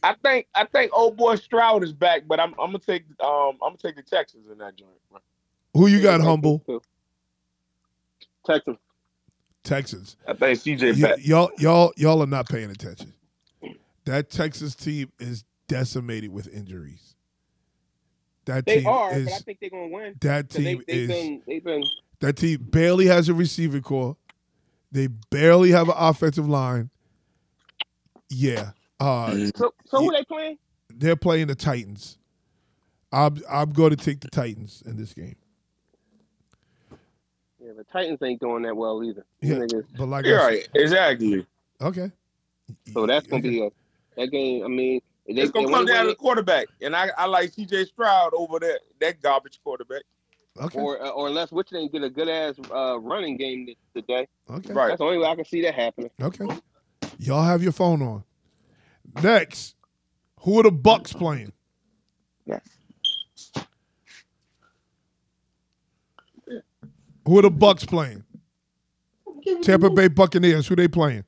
I 0.03 0.15
think, 0.23 0.47
I 0.55 0.65
think 0.67 0.93
old 0.95 1.17
boy 1.17 1.37
Stroud 1.37 1.85
is 1.85 1.93
back, 1.93 2.23
but 2.27 2.39
I'm, 2.39 2.51
I'm 2.61 2.73
gonna 2.73 2.79
take, 2.81 3.05
um, 3.21 3.53
I'm 3.63 3.71
gonna 3.71 3.77
take 3.79 3.97
the 3.97 4.03
Texans 4.03 4.49
in 4.49 4.59
that 4.59 4.77
joint. 4.77 4.91
bro. 5.11 5.21
Who 5.75 5.87
you 5.87 6.03
got, 6.03 6.21
humble? 6.21 6.63
Texans. 8.45 8.79
Texans. 9.67 10.17
I 10.27 10.33
think 10.33 10.59
CJ 10.59 11.03
Y- 11.03 11.15
y'all, 11.21 11.51
y'all, 11.59 11.93
y'all 11.97 12.23
are 12.23 12.27
not 12.27 12.49
paying 12.49 12.71
attention. 12.71 13.13
That 14.05 14.31
Texas 14.31 14.75
team 14.75 15.11
is 15.19 15.45
decimated 15.69 16.33
with 16.33 16.49
injuries. 16.49 17.15
That 18.47 18.65
They 18.65 18.79
team 18.79 18.87
are, 18.87 19.13
is. 19.13 19.25
but 19.25 19.35
I 19.35 19.39
think 19.39 19.59
they're 19.61 19.71
gonna 19.71 19.89
win. 19.89 20.15
that 20.21 20.49
'Cause 20.49 20.63
They, 20.63 20.75
team 20.75 20.83
they've 20.87 20.99
is. 20.99 21.09
been 21.09 21.43
they've 21.47 21.65
been 21.65 21.85
That 22.21 22.37
team 22.37 22.59
barely 22.71 23.07
has 23.07 23.29
a 23.29 23.35
receiving 23.35 23.83
core. 23.83 24.17
They 24.93 25.09
barely 25.09 25.73
have 25.73 25.89
an 25.89 25.97
offensive 25.99 26.49
line. 26.49 26.91
Yeah. 28.31 28.71
Uh, 29.01 29.49
So, 29.57 29.75
so 29.87 29.99
who 29.99 30.13
they 30.13 30.23
playing? 30.25 30.59
they're 30.95 31.17
playing 31.17 31.49
the 31.49 31.55
Titans. 31.57 32.19
I'm 33.13 33.43
I'm 33.51 33.73
going 33.73 33.91
to 33.91 33.97
take 33.97 34.21
the 34.21 34.29
Titans 34.31 34.83
in 34.87 34.97
this 34.97 35.13
game. 35.13 35.37
Yeah, 37.77 37.83
the 37.83 37.85
Titans 37.93 38.19
ain't 38.23 38.41
doing 38.41 38.63
that 38.63 38.77
well 38.77 39.03
either. 39.05 39.25
Yeah, 39.41 39.57
niggas- 39.57 39.87
but 39.97 40.07
like 40.07 40.25
I 40.25 40.29
You're 40.29 40.39
right. 40.39 40.69
Exactly. 40.75 41.47
okay. 41.81 42.11
So 42.93 43.07
that's 43.07 43.27
gonna 43.27 43.43
be 43.43 43.63
a 43.65 43.71
that 44.17 44.29
game. 44.29 44.65
I 44.65 44.69
mean, 44.69 45.01
they, 45.27 45.35
It's 45.35 45.51
gonna 45.51 45.67
they 45.67 45.73
come 45.73 45.87
down 45.87 46.05
to 46.05 46.11
the 46.11 46.17
quarterback, 46.17 46.67
and 46.81 46.97
I, 46.97 47.11
I 47.17 47.27
like 47.27 47.53
C.J. 47.53 47.85
Stroud 47.87 48.33
over 48.35 48.59
that 48.61 48.81
that 49.01 49.21
garbage 49.23 49.61
quarterback. 49.63 50.03
Okay. 50.59 50.79
or 50.81 51.03
uh, 51.05 51.11
or 51.11 51.29
unless 51.29 51.53
which 51.53 51.69
they 51.71 51.87
get 51.89 52.03
a 52.03 52.09
good 52.09 52.29
ass 52.31 52.55
uh, 52.75 52.99
running 52.99 53.37
game 53.37 53.69
today. 53.95 54.27
Okay. 54.49 54.73
Right. 54.73 54.89
That's 54.89 54.99
the 54.99 55.05
only 55.05 55.19
way 55.19 55.27
I 55.27 55.35
can 55.37 55.45
see 55.45 55.61
that 55.63 55.75
happening. 55.75 56.11
Okay. 56.21 56.47
Y'all 57.19 57.45
have 57.45 57.63
your 57.63 57.73
phone 57.73 58.01
on. 58.01 58.25
Next, 59.23 59.77
who 60.41 60.59
are 60.61 60.63
the 60.63 60.71
Bucks 60.71 61.13
playing? 61.13 61.53
Yes. 62.47 62.63
Who 67.27 67.39
are 67.39 67.43
the 67.43 67.51
Bucks 67.51 67.85
playing? 67.85 68.25
Tampa 69.63 69.91
Bay 69.91 70.09
Buccaneers. 70.09 70.67
Who 70.69 70.77
they 70.77 70.89
playing? 70.89 71.25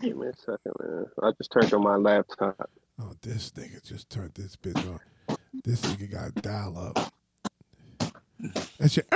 Give 0.00 0.16
me 0.16 0.26
a 0.26 0.34
second, 0.36 0.72
man. 0.80 1.06
I 1.22 1.30
just 1.38 1.52
turned 1.52 1.72
on 1.72 1.82
my 1.82 1.96
laptop. 1.96 2.68
Oh, 3.00 3.12
this 3.22 3.50
nigga 3.52 3.82
just 3.86 4.10
turned 4.10 4.34
this 4.34 4.56
bitch 4.56 4.78
on. 4.88 5.00
This 5.64 5.80
nigga 5.82 6.10
got 6.10 6.34
dial 6.42 6.76
up. 6.78 7.12
That 8.78 8.90
shit. 8.90 9.06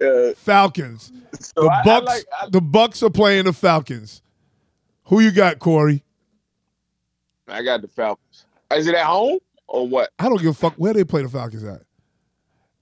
Uh, 0.00 0.32
Falcons. 0.36 1.12
so 1.38 1.62
The 1.62 1.68
I, 1.68 1.80
I 1.80 1.82
Bucks. 1.84 2.06
like. 2.06 2.24
I, 2.40 2.48
the 2.50 2.60
Bucks 2.60 3.02
are 3.02 3.10
playing 3.10 3.44
the 3.44 3.52
Falcons. 3.52 4.22
Who 5.04 5.20
you 5.20 5.30
got, 5.30 5.58
Corey? 5.58 6.02
I 7.48 7.62
got 7.62 7.82
the 7.82 7.88
Falcons. 7.88 8.46
Is 8.72 8.86
it 8.86 8.94
at 8.94 9.04
home 9.06 9.38
or 9.66 9.86
what? 9.86 10.10
I 10.18 10.28
don't 10.28 10.38
give 10.38 10.50
a 10.50 10.54
fuck 10.54 10.74
where 10.76 10.94
they 10.94 11.04
play 11.04 11.22
the 11.22 11.28
Falcons 11.28 11.64
at. 11.64 11.82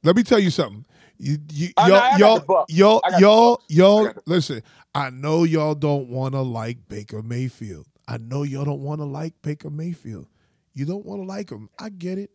Let 0.02 0.16
me 0.16 0.22
tell 0.22 0.38
you 0.38 0.50
something. 0.50 0.84
You, 1.18 1.36
you, 1.52 1.68
oh, 1.76 1.86
y'all, 1.86 1.98
got 1.98 2.18
y'all, 2.18 2.64
y'all, 2.68 3.00
y'all, 3.18 3.62
y'all. 3.68 4.00
I 4.00 4.04
got 4.12 4.14
the- 4.14 4.22
Listen, 4.26 4.62
I 4.94 5.10
know 5.10 5.44
y'all 5.44 5.74
don't 5.74 6.08
want 6.08 6.34
to 6.34 6.40
like 6.40 6.78
Baker 6.88 7.22
Mayfield. 7.22 7.86
I 8.08 8.16
know 8.16 8.42
y'all 8.42 8.64
don't 8.64 8.80
want 8.82 9.00
to 9.00 9.04
like 9.04 9.34
Baker 9.42 9.70
Mayfield. 9.70 10.26
You 10.72 10.86
don't 10.86 11.04
want 11.04 11.20
to 11.22 11.26
like 11.26 11.50
him. 11.50 11.68
I 11.78 11.90
get 11.90 12.18
it. 12.18 12.30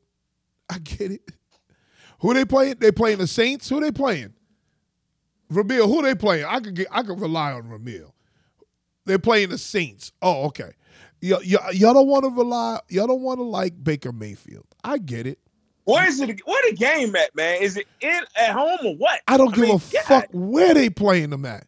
I 0.70 0.78
get 0.80 1.12
it. 1.12 1.22
Who 2.20 2.34
they 2.34 2.46
playing? 2.46 2.76
They 2.80 2.92
playing 2.92 3.18
the 3.18 3.28
Saints. 3.28 3.68
Who 3.70 3.80
they 3.82 3.92
playing? 3.92 4.34
Ramil. 5.52 5.86
Who 5.88 6.02
they 6.02 6.16
playing? 6.16 6.46
I 6.46 6.60
could 6.60 6.76
get. 6.76 6.88
I 6.92 7.02
could 7.04 7.20
rely 7.20 7.54
on 7.54 7.64
Ramil. 7.64 8.12
They're 9.06 9.20
playing 9.20 9.50
the 9.50 9.58
Saints. 9.58 10.12
Oh, 10.22 10.46
okay. 10.46 10.72
Y'all, 11.26 11.42
y'all, 11.42 11.74
y'all 11.74 11.94
don't 11.96 12.08
want 12.08 12.24
to 12.24 12.30
rely. 12.30 12.80
Y'all 12.88 13.08
don't 13.08 13.22
want 13.22 13.40
to 13.40 13.44
like 13.44 13.84
Baker 13.84 14.12
Mayfield. 14.12 14.68
I 14.84 15.00
get 15.00 15.26
it. 15.26 15.40
Where 15.86 16.08
is 16.08 16.20
it? 16.20 16.40
Where 16.46 16.70
the 16.70 16.76
game 16.76 17.16
at, 17.16 17.36
man? 17.36 17.64
Is 17.64 17.78
it 17.78 17.88
in 18.00 18.22
at 18.38 18.52
home 18.52 18.78
or 18.84 18.96
what? 18.96 19.22
I 19.28 19.36
don't 19.36 19.54
give 19.54 19.64
mean, 19.64 19.78
a 19.78 19.94
God. 19.94 20.04
fuck 20.04 20.28
where 20.34 20.76
they 20.76 20.88
playing 20.92 21.32
them 21.32 21.46
at. 21.46 21.66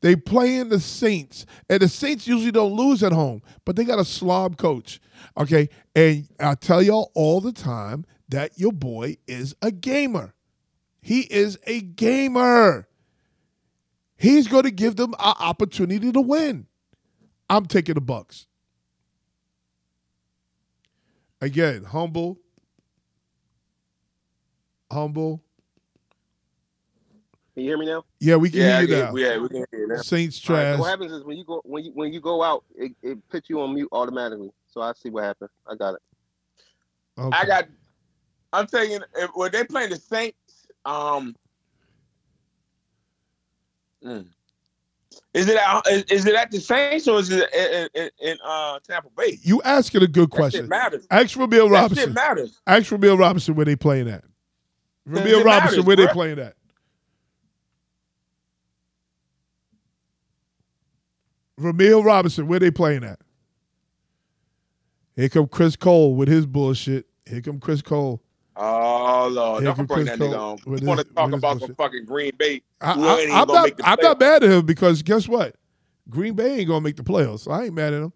They 0.00 0.14
playing 0.14 0.68
the 0.68 0.78
Saints, 0.78 1.44
and 1.68 1.80
the 1.80 1.88
Saints 1.88 2.28
usually 2.28 2.52
don't 2.52 2.72
lose 2.72 3.02
at 3.02 3.10
home, 3.10 3.42
but 3.64 3.74
they 3.74 3.84
got 3.84 3.98
a 3.98 4.04
slob 4.04 4.56
coach. 4.56 5.00
Okay, 5.36 5.68
and 5.96 6.28
I 6.38 6.54
tell 6.54 6.80
y'all 6.80 7.10
all 7.14 7.40
the 7.40 7.52
time 7.52 8.06
that 8.28 8.60
your 8.60 8.72
boy 8.72 9.16
is 9.26 9.56
a 9.60 9.72
gamer. 9.72 10.34
He 11.02 11.22
is 11.22 11.58
a 11.66 11.80
gamer. 11.80 12.86
He's 14.16 14.46
going 14.46 14.64
to 14.64 14.70
give 14.70 14.94
them 14.94 15.14
an 15.14 15.34
opportunity 15.40 16.12
to 16.12 16.20
win. 16.20 16.66
I'm 17.48 17.66
taking 17.66 17.96
the 17.96 18.00
Bucks. 18.00 18.46
Again, 21.40 21.84
humble, 21.84 22.38
humble. 24.92 25.42
Can 27.54 27.64
you 27.64 27.70
hear 27.70 27.78
me 27.78 27.86
now? 27.86 28.04
Yeah, 28.20 28.36
we 28.36 28.50
can 28.50 28.60
Yeah, 28.60 28.72
hear 28.72 28.80
you 28.82 28.86
get- 28.86 28.98
now. 29.12 29.16
yeah, 29.16 29.38
we 29.38 29.48
can 29.48 29.56
hear 29.56 29.80
you 29.80 29.88
now. 29.88 30.02
Saints 30.02 30.48
All 30.48 30.54
right, 30.56 30.62
trash. 30.64 30.74
so 30.76 30.80
what 30.80 30.90
happens 30.90 31.12
is 31.12 31.24
when 31.24 31.38
you 31.38 31.44
go 31.44 31.60
when 31.64 31.84
you 31.84 31.92
when 31.92 32.12
you 32.12 32.20
go 32.20 32.42
out, 32.42 32.64
it, 32.74 32.92
it 33.02 33.18
puts 33.28 33.48
you 33.48 33.60
on 33.60 33.74
mute 33.74 33.88
automatically. 33.92 34.52
So 34.68 34.82
I 34.82 34.92
see 34.92 35.08
what 35.10 35.24
happened. 35.24 35.50
I 35.66 35.74
got 35.74 35.94
it. 35.94 36.00
Okay. 37.18 37.36
I 37.38 37.46
got. 37.46 37.68
I'm 38.52 38.66
telling 38.66 38.90
you, 38.92 39.00
if, 39.16 39.30
when 39.34 39.50
they 39.52 39.64
playing 39.64 39.90
the 39.90 39.96
Saints, 39.96 40.66
um, 40.84 41.34
mm. 44.04 44.26
Is 45.32 45.48
it 45.48 45.56
at, 45.56 45.86
is, 46.10 46.26
it 46.26 46.34
at 46.34 46.50
the 46.50 46.60
Saints 46.60 47.06
or 47.06 47.20
is 47.20 47.30
it 47.30 47.48
in, 47.94 48.10
in, 48.20 48.36
uh, 48.44 48.78
Tampa 48.80 49.08
Bay? 49.16 49.38
You 49.42 49.62
asking 49.64 50.02
a 50.02 50.08
good 50.08 50.30
question. 50.30 50.62
shit 50.62 50.68
matters. 50.68 51.06
Ask 51.10 51.36
That 51.36 51.70
Robinson. 51.70 52.12
matters. 52.14 52.60
Ask 52.66 52.90
Ramil 52.90 53.18
Robinson 53.18 53.54
where 53.54 53.66
they 53.66 53.76
playing 53.76 54.08
at. 54.08 54.24
It 55.06 55.44
Robinson 55.44 55.44
matter, 55.44 55.82
where 55.82 55.96
they 55.96 56.06
playing 56.08 56.38
at. 56.38 56.54
Ramil 61.60 62.04
Robinson 62.04 62.46
where 62.48 62.58
they 62.58 62.70
playing 62.70 63.04
at. 63.04 63.20
Here 65.16 65.28
come 65.28 65.48
Chris 65.48 65.76
Cole 65.76 66.14
with 66.14 66.28
his 66.28 66.46
bullshit. 66.46 67.06
Here 67.28 67.42
come 67.42 67.60
Chris 67.60 67.82
Cole. 67.82 68.22
Oh 68.56 69.28
Lord, 69.30 69.64
don't 69.64 69.86
bring 69.86 70.04
that 70.06 70.18
nigga 70.18 70.38
on. 70.38 70.78
You 70.78 70.86
want 70.86 71.00
to 71.00 71.14
talk 71.14 71.32
about 71.32 71.60
the 71.60 71.74
fucking 71.74 72.04
Green 72.04 72.32
Bay? 72.36 72.62
I, 72.80 72.92
I, 72.92 73.40
I'm, 73.40 73.48
not. 73.48 73.70
I'm 73.84 73.98
not 74.02 74.20
mad 74.20 74.42
at 74.44 74.50
him 74.50 74.66
because 74.66 75.02
guess 75.02 75.28
what? 75.28 75.54
Green 76.08 76.34
Bay 76.34 76.58
ain't 76.58 76.68
gonna 76.68 76.80
make 76.80 76.96
the 76.96 77.04
playoffs. 77.04 77.40
So 77.40 77.52
I 77.52 77.64
ain't 77.64 77.74
mad 77.74 77.92
at 77.94 78.02
him. 78.02 78.12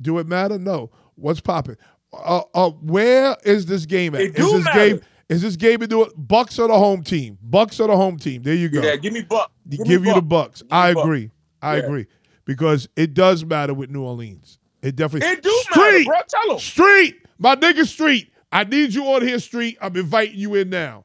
Do 0.00 0.18
it 0.18 0.26
matter? 0.26 0.58
No. 0.58 0.90
What's 1.14 1.40
popping? 1.40 1.76
Uh, 2.12 2.42
uh, 2.54 2.70
where 2.70 3.36
is 3.44 3.66
this 3.66 3.86
game 3.86 4.14
at? 4.14 4.20
It 4.22 4.38
Is 4.38 4.52
this 4.52 4.64
matter. 4.64 4.88
game? 4.88 5.00
Is 5.28 5.42
this 5.42 5.56
game 5.56 5.80
to 5.80 5.86
do 5.86 6.02
it? 6.04 6.12
Bucks 6.16 6.58
are 6.58 6.68
the 6.68 6.78
home 6.78 7.02
team. 7.02 7.38
Bucks 7.42 7.80
are 7.80 7.88
the 7.88 7.96
home 7.96 8.16
team. 8.18 8.42
There 8.42 8.54
you 8.54 8.68
go. 8.68 8.80
Yeah, 8.82 8.96
give 8.96 9.12
me 9.12 9.22
Buck. 9.22 9.50
Give, 9.68 9.84
Give 9.86 10.02
me 10.02 10.08
you 10.08 10.14
the 10.14 10.22
Bucks. 10.22 10.62
Give 10.62 10.72
I 10.72 10.94
Buck. 10.94 11.04
agree. 11.04 11.30
I 11.62 11.76
Yeah. 11.76 11.82
agree 11.84 12.06
because 12.44 12.88
it 12.96 13.14
does 13.14 13.44
matter 13.44 13.74
with 13.74 13.90
New 13.90 14.02
Orleans. 14.02 14.58
It 14.82 14.94
definitely. 14.96 15.28
It 15.28 15.42
do 15.42 15.62
matter, 15.74 16.04
bro. 16.04 16.16
Tell 16.28 16.52
him. 16.52 16.58
Street, 16.60 17.16
my 17.38 17.56
nigga 17.56 17.86
Street. 17.86 18.30
I 18.56 18.64
need 18.64 18.94
you 18.94 19.04
on 19.12 19.20
here, 19.20 19.38
Street. 19.38 19.76
I'm 19.82 19.94
inviting 19.96 20.36
you 20.38 20.54
in 20.54 20.70
now. 20.70 21.04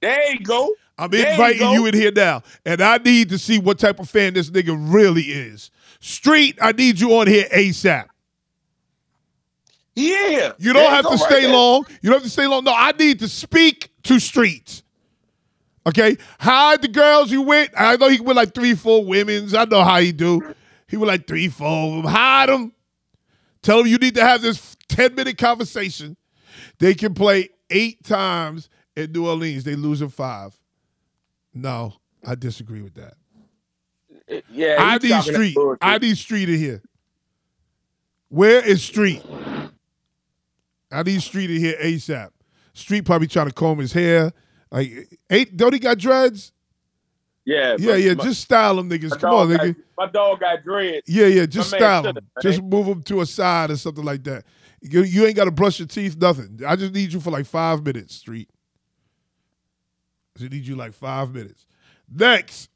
There 0.00 0.32
you 0.32 0.40
go. 0.40 0.74
I'm 0.96 1.10
There 1.10 1.20
you 1.26 1.30
inviting 1.32 1.58
go. 1.60 1.72
you, 1.74 1.84
in 1.86 1.92
here 1.92 2.10
now, 2.10 2.42
and 2.64 2.80
I 2.80 2.96
need 2.96 3.28
to 3.28 3.38
see 3.38 3.58
what 3.58 3.78
type 3.78 4.00
of 4.00 4.08
fan 4.08 4.32
this 4.32 4.48
nigga 4.48 4.74
really 4.94 5.24
is. 5.24 5.70
Street, 6.00 6.58
I 6.62 6.72
need 6.72 6.98
you 6.98 7.12
on 7.18 7.26
here 7.26 7.44
ASAP. 7.54 8.06
Yeah. 9.94 10.52
You 10.58 10.72
don't 10.72 10.90
have 10.90 11.04
to 11.04 11.10
right 11.10 11.20
stay 11.20 11.42
there. 11.42 11.52
long. 11.52 11.84
You 12.00 12.08
don't 12.10 12.20
have 12.20 12.22
to 12.22 12.30
stay 12.30 12.46
long. 12.46 12.64
No, 12.64 12.72
I 12.74 12.92
need 12.92 13.18
to 13.18 13.28
speak 13.28 13.90
to 14.04 14.18
Street. 14.18 14.82
Okay, 15.86 16.16
hide 16.40 16.80
the 16.80 16.88
girls 16.88 17.30
you 17.30 17.42
with. 17.42 17.70
I 17.76 17.96
know 17.96 18.08
he 18.08 18.20
with 18.20 18.36
like 18.38 18.54
three, 18.54 18.74
four 18.74 19.04
women's. 19.04 19.52
I 19.52 19.66
know 19.66 19.84
how 19.84 20.00
he 20.00 20.12
do. 20.12 20.54
He 20.88 20.96
with 20.96 21.08
like 21.08 21.26
three, 21.26 21.48
four 21.48 21.98
of 21.98 22.02
them. 22.04 22.10
Hide 22.10 22.48
them. 22.48 22.72
Tell 23.60 23.78
them 23.78 23.86
you 23.86 23.98
need 23.98 24.14
to 24.14 24.22
have 24.22 24.40
this 24.40 24.76
ten 24.88 25.14
minute 25.14 25.36
conversation. 25.36 26.16
They 26.78 26.94
can 26.94 27.14
play 27.14 27.50
eight 27.70 28.02
times 28.04 28.68
in 28.96 29.12
New 29.12 29.26
Orleans. 29.26 29.64
They 29.64 29.74
lose 29.74 30.00
losing 30.00 30.08
five. 30.08 30.56
No, 31.54 31.94
I 32.26 32.34
disagree 32.34 32.82
with 32.82 32.94
that. 32.94 33.14
Yeah, 34.50 34.76
I 34.78 34.98
need 34.98 35.22
Street. 35.22 35.56
I 35.80 35.98
need 35.98 36.18
Street 36.18 36.48
in 36.48 36.58
here. 36.58 36.82
Where 38.28 38.64
is 38.66 38.82
Street? 38.82 39.22
I 40.90 41.02
need 41.02 41.22
Street 41.22 41.50
in 41.50 41.58
here 41.58 41.76
ASAP. 41.80 42.30
Street 42.74 43.04
probably 43.04 43.28
trying 43.28 43.46
to 43.46 43.54
comb 43.54 43.78
his 43.78 43.92
hair. 43.92 44.32
Like, 44.70 45.08
ain't 45.30 45.56
don't 45.56 45.72
he 45.72 45.78
got 45.78 45.98
dreads? 45.98 46.52
Yeah, 47.44 47.76
Yeah, 47.78 47.94
yeah. 47.94 48.14
my- 48.14 48.24
Just 48.24 48.42
style 48.42 48.76
them 48.76 48.90
niggas. 48.90 49.18
Come 49.20 49.32
on, 49.32 49.48
nigga. 49.48 49.74
Got, 49.76 49.76
my 49.96 50.06
dog 50.10 50.40
got 50.40 50.64
dreads. 50.64 51.08
Yeah, 51.08 51.26
yeah. 51.26 51.46
Just 51.46 51.70
man 51.72 51.78
style 51.78 52.02
man. 52.02 52.14
Just 52.42 52.60
move 52.62 52.86
them 52.86 53.02
to 53.04 53.20
a 53.20 53.26
side 53.26 53.70
or 53.70 53.76
something 53.76 54.04
like 54.04 54.24
that. 54.24 54.44
You, 54.80 55.02
you 55.02 55.26
ain't 55.26 55.36
got 55.36 55.44
to 55.44 55.50
brush 55.50 55.78
your 55.78 55.88
teeth, 55.88 56.16
nothing. 56.16 56.60
I 56.66 56.76
just 56.76 56.92
need 56.92 57.12
you 57.12 57.20
for 57.20 57.30
like 57.30 57.46
five 57.46 57.84
minutes, 57.84 58.14
Street. 58.14 58.48
I 60.36 60.40
just 60.40 60.52
need 60.52 60.66
you 60.66 60.76
like 60.76 60.92
five 60.92 61.32
minutes. 61.32 61.66
Next, 62.12 62.68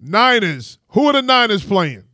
Niners. 0.00 0.78
Who 0.88 1.06
are 1.06 1.12
the 1.12 1.22
Niners 1.22 1.64
playing? 1.64 2.04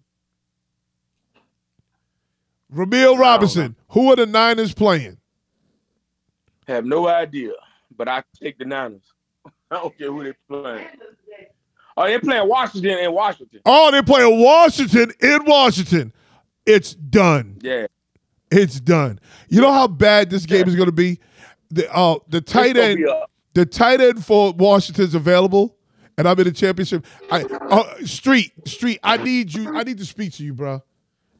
Ramil 2.72 3.18
Robinson. 3.18 3.76
Who 3.90 4.12
are 4.12 4.16
the 4.16 4.26
Niners 4.26 4.72
playing? 4.72 5.16
Have 6.68 6.84
no 6.84 7.08
idea, 7.08 7.52
but 7.96 8.08
I 8.08 8.22
take 8.40 8.58
the 8.58 8.64
Niners. 8.64 9.02
I 9.70 9.76
don't 9.76 9.96
care 9.96 10.12
who 10.12 10.24
they 10.24 10.34
playing. 10.48 10.86
Oh, 11.96 12.06
they're 12.06 12.20
playing 12.20 12.48
Washington 12.48 12.98
in 12.98 13.12
Washington. 13.12 13.60
Oh, 13.66 13.90
they're 13.90 14.02
playing 14.02 14.40
Washington 14.40 15.12
in 15.20 15.44
Washington. 15.44 16.12
It's 16.64 16.94
done. 16.94 17.58
Yeah. 17.60 17.86
It's 18.50 18.80
done. 18.80 19.20
You 19.48 19.60
know 19.60 19.72
how 19.72 19.86
bad 19.86 20.30
this 20.30 20.46
game 20.46 20.66
is 20.68 20.74
going 20.76 20.86
to 20.88 20.92
be. 20.92 21.20
The 21.70 21.92
uh, 21.94 22.18
the 22.28 22.40
tight 22.40 22.76
end, 22.76 23.00
a- 23.06 23.26
the 23.54 23.64
tight 23.64 24.00
end 24.00 24.24
for 24.24 24.52
Washington's 24.52 25.14
available, 25.14 25.76
and 26.18 26.26
I'm 26.28 26.36
in 26.38 26.44
the 26.44 26.52
championship. 26.52 27.06
I 27.30 27.42
uh, 27.44 28.04
Street 28.04 28.52
Street. 28.66 28.98
I 29.04 29.18
need 29.18 29.54
you. 29.54 29.76
I 29.76 29.84
need 29.84 29.98
to 29.98 30.04
speak 30.06 30.32
to 30.34 30.44
you, 30.44 30.52
bro. 30.54 30.82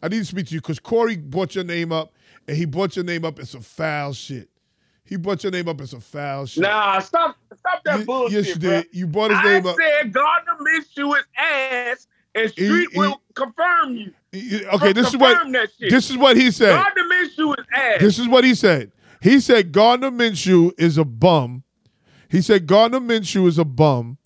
I 0.02 0.08
need 0.08 0.18
to 0.20 0.24
speak 0.24 0.46
to 0.46 0.54
you 0.54 0.60
because 0.60 0.78
Corey 0.78 1.16
brought 1.16 1.54
your 1.56 1.64
name 1.64 1.90
up, 1.92 2.12
and 2.46 2.56
he 2.56 2.64
brought 2.64 2.94
your 2.94 3.04
name 3.04 3.24
up 3.24 3.38
in 3.40 3.46
some 3.46 3.60
foul 3.62 4.12
shit. 4.12 4.48
He 5.04 5.16
brought 5.16 5.42
your 5.42 5.50
name 5.50 5.66
up 5.68 5.80
in 5.80 5.88
some 5.88 5.98
foul 6.00 6.46
shit. 6.46 6.62
Nah, 6.62 7.00
stop, 7.00 7.36
stop 7.58 7.82
that 7.84 7.98
You- 7.98 8.04
bullshit, 8.06 8.46
yes, 8.46 8.48
you 8.54 8.60
bro. 8.60 8.70
did. 8.70 8.86
You 8.92 9.06
brought 9.08 9.30
his 9.32 9.40
I 9.40 9.44
name 9.44 9.66
up. 9.66 9.76
I 9.80 10.00
said 10.02 10.12
Gardner 10.12 10.52
Minshew 10.60 11.18
is 11.18 11.24
ass, 11.36 12.06
and 12.34 12.50
Street 12.50 12.88
he- 12.92 12.98
will 12.98 13.20
confirm 13.34 13.96
you. 13.96 14.12
Okay, 14.74 14.92
this 14.92 15.08
is 15.08 15.16
what 15.16 15.52
this 15.80 16.10
is 16.10 16.16
what 16.16 16.36
he 16.36 16.50
said. 16.50 16.76
Gardner 16.76 17.02
Minshew 17.02 17.58
is 17.58 17.66
ass. 17.74 18.00
This 18.00 18.18
is 18.18 18.28
what 18.28 18.44
he 18.44 18.54
said. 18.54 18.92
He 19.20 19.40
said 19.40 19.72
Gardner 19.72 20.10
Minshew 20.10 20.72
is 20.78 20.96
a 20.96 21.04
bum. 21.04 21.64
He 22.28 22.40
said 22.40 22.66
Gardner 22.66 23.00
Minshew 23.00 23.48
is 23.48 23.58
a 23.58 23.64
bum, 23.64 24.18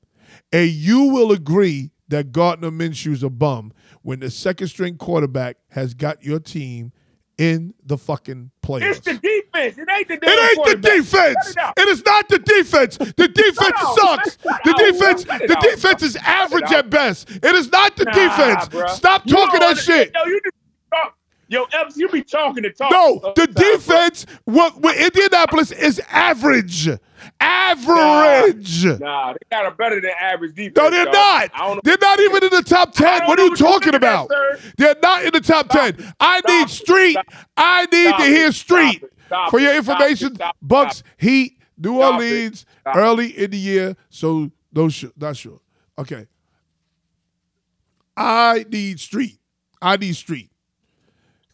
and 0.53 0.69
you 0.69 1.05
will 1.05 1.33
agree 1.33 1.91
that 2.09 2.33
Gardner 2.33 2.71
Minshew 2.71 3.13
is 3.13 3.23
a 3.23 3.31
bum 3.31 3.73
when 4.03 4.21
the 4.21 4.31
second 4.31 4.69
string 4.69 4.97
quarterback 4.97 5.57
has 5.71 5.95
got 5.95 6.23
your 6.23 6.39
team 6.39 6.93
in 7.39 7.75
the 7.85 7.99
fucking 7.99 8.51
playoffs. 8.63 8.91
it's 8.97 9.01
the 9.01 9.15
defense. 9.15 9.79
It 9.79 9.89
ain't 9.91 10.09
the 10.09 10.17
damn 10.19 10.31
It 10.31 10.59
ain't 10.59 10.67
the 10.83 10.89
defense. 10.89 11.51
It. 11.57 11.73
It 11.79 11.89
is 11.89 12.05
not 12.05 12.29
the 12.29 12.39
defense. 12.39 12.97
The 12.97 13.29
defense 13.29 13.81
sucks. 14.01 14.37
The 14.37 14.49
Cut 14.49 14.61
it 14.67 14.69
out, 14.69 14.79
defense, 14.79 15.25
bro. 15.25 15.39
The 15.39 15.57
out, 15.57 15.63
defense 15.63 16.01
bro. 16.01 16.07
is 16.07 16.17
average 16.17 16.73
at 16.73 16.91
best. 16.91 17.31
It 17.31 17.45
is 17.55 17.71
not 17.73 17.97
the 17.97 18.05
Nah, 18.05 18.13
defense. 18.13 18.69
bruh. 18.69 18.89
Stop 18.91 19.23
You 19.27 19.35
talking 19.35 19.61
that 19.61 19.79
shit. 19.79 20.13
Yo, 20.15 20.25
you 20.27 20.41
just 20.45 20.55
talk. 20.93 21.17
Yo, 21.49 21.65
Epps, 21.73 21.97
you 21.97 22.09
be 22.09 22.23
talking 22.23 22.63
to 22.63 22.71
talk. 22.73 22.91
No, 22.91 23.21
the 23.37 23.47
bro. 23.47 23.73
defense, 23.77 24.27
what 24.45 24.81
with 24.81 24.97
Indianapolis 24.99 25.73
is 25.73 26.01
average. 26.09 26.89
Average. 27.41 28.85
Nah, 29.01 29.33
they 29.33 29.39
got 29.51 29.67
a 29.67 29.71
better 29.75 30.01
than 30.01 30.11
average 30.21 30.55
defense. 30.55 30.77
No, 30.77 30.91
they're 30.91 31.05
dog. 31.05 31.15
not. 31.15 31.51
I 31.55 31.59
don't 31.67 31.77
know. 31.77 31.81
They're 31.85 31.97
not 32.01 32.21
even 32.21 32.45
in 32.45 32.51
the 32.51 32.63
top 32.63 32.93
10. 32.93 33.27
What 33.27 33.39
are 33.39 33.45
you 33.45 33.51
what 33.51 33.59
talking 33.59 33.95
about? 33.95 34.31
sir. 34.31 34.59
They're 34.79 34.97
not 35.03 35.25
in 35.25 35.33
the 35.33 35.41
top 35.41 35.71
Stop 35.71 35.95
10. 35.97 36.01
it. 36.01 36.15
I 36.21 36.39
Stop 36.41 36.51
need 36.51 36.71
street. 36.71 37.13
Stop 37.13 37.27
I 37.57 37.87
need 37.93 38.09
Stop 38.09 38.19
to 38.21 38.27
hear 38.27 38.53
street. 38.53 39.05
For 39.51 39.59
your 39.59 39.75
information. 39.75 40.37
Bucks, 40.63 41.03
Heat, 41.17 41.59
New. 41.77 42.01
Orleans, 42.01 42.67
early 42.95 43.37
in 43.37 43.51
the 43.51 43.59
year. 43.59 43.97
So 44.09 44.51
no 44.73 44.89
sure, 44.89 45.11
not 45.17 45.37
sure. 45.37 45.61
Okay. 45.99 46.27
I 48.17 48.65
need 48.69 49.01
street. 49.01 49.39
I 49.83 49.97
need 49.97 50.15
street. 50.15 50.51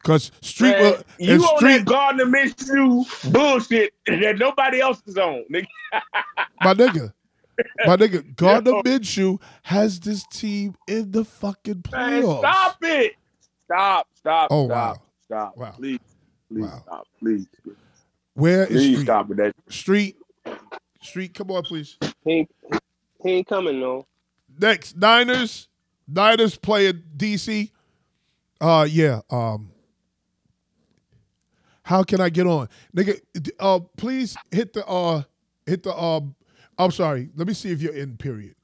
Because 0.02 0.30
street 0.40 0.70
Man, 0.70 0.82
will 0.82 1.02
you 1.18 1.34
and 1.34 1.42
on 1.44 1.56
street 1.58 1.78
that 1.78 1.84
Gardner 1.86 2.24
Minshew 2.26 3.32
bullshit 3.32 3.92
that 4.06 4.38
nobody 4.38 4.80
else 4.80 5.02
is 5.06 5.18
on, 5.18 5.44
nigga. 5.52 5.66
my 6.62 6.74
nigga. 6.74 7.12
My 7.86 7.96
nigga, 7.96 8.34
Gardner 8.36 8.70
Yo. 8.70 8.82
Minshew 8.82 9.40
has 9.64 10.00
this 10.00 10.24
team 10.32 10.74
in 10.88 11.10
the 11.10 11.24
fucking 11.24 11.84
Man, 11.92 12.22
playoffs. 12.22 12.38
stop 12.38 12.76
it. 12.82 13.12
Stop, 13.64 14.08
stop, 14.16 14.48
Oh, 14.50 14.66
stop, 14.66 14.96
wow. 14.96 15.02
stop. 15.22 15.56
Wow. 15.56 15.70
Please, 15.76 15.98
please 16.50 16.62
Wow. 16.64 16.82
stop. 16.86 17.06
Please. 17.18 17.46
Where 18.34 18.62
is 18.64 18.68
Please 18.68 18.92
Street? 18.94 19.04
stop 19.04 19.28
with 19.28 19.38
that. 19.38 19.52
Street. 19.68 20.16
Street, 21.02 21.34
come 21.34 21.50
on, 21.50 21.62
please. 21.62 21.98
He 22.24 22.30
ain't, 22.32 22.50
he 23.22 23.30
ain't 23.30 23.46
coming, 23.46 23.78
no. 23.80 24.06
Next, 24.58 24.96
Niners. 24.96 25.68
Niners 26.08 26.56
playing 26.56 27.02
DC. 27.16 27.70
Uh 28.60 28.86
yeah. 28.90 29.20
Um 29.30 29.69
how 31.90 32.04
can 32.04 32.20
I 32.20 32.28
get 32.28 32.46
on? 32.46 32.68
Nigga, 32.96 33.20
uh 33.58 33.80
please 33.96 34.36
hit 34.52 34.74
the 34.74 34.86
uh 34.86 35.24
hit 35.66 35.82
the 35.82 35.92
um 35.92 36.36
I'm 36.78 36.92
sorry. 36.92 37.30
Let 37.34 37.48
me 37.48 37.52
see 37.52 37.72
if 37.72 37.82
you're 37.82 37.96
in 37.96 38.16
period. 38.16 38.54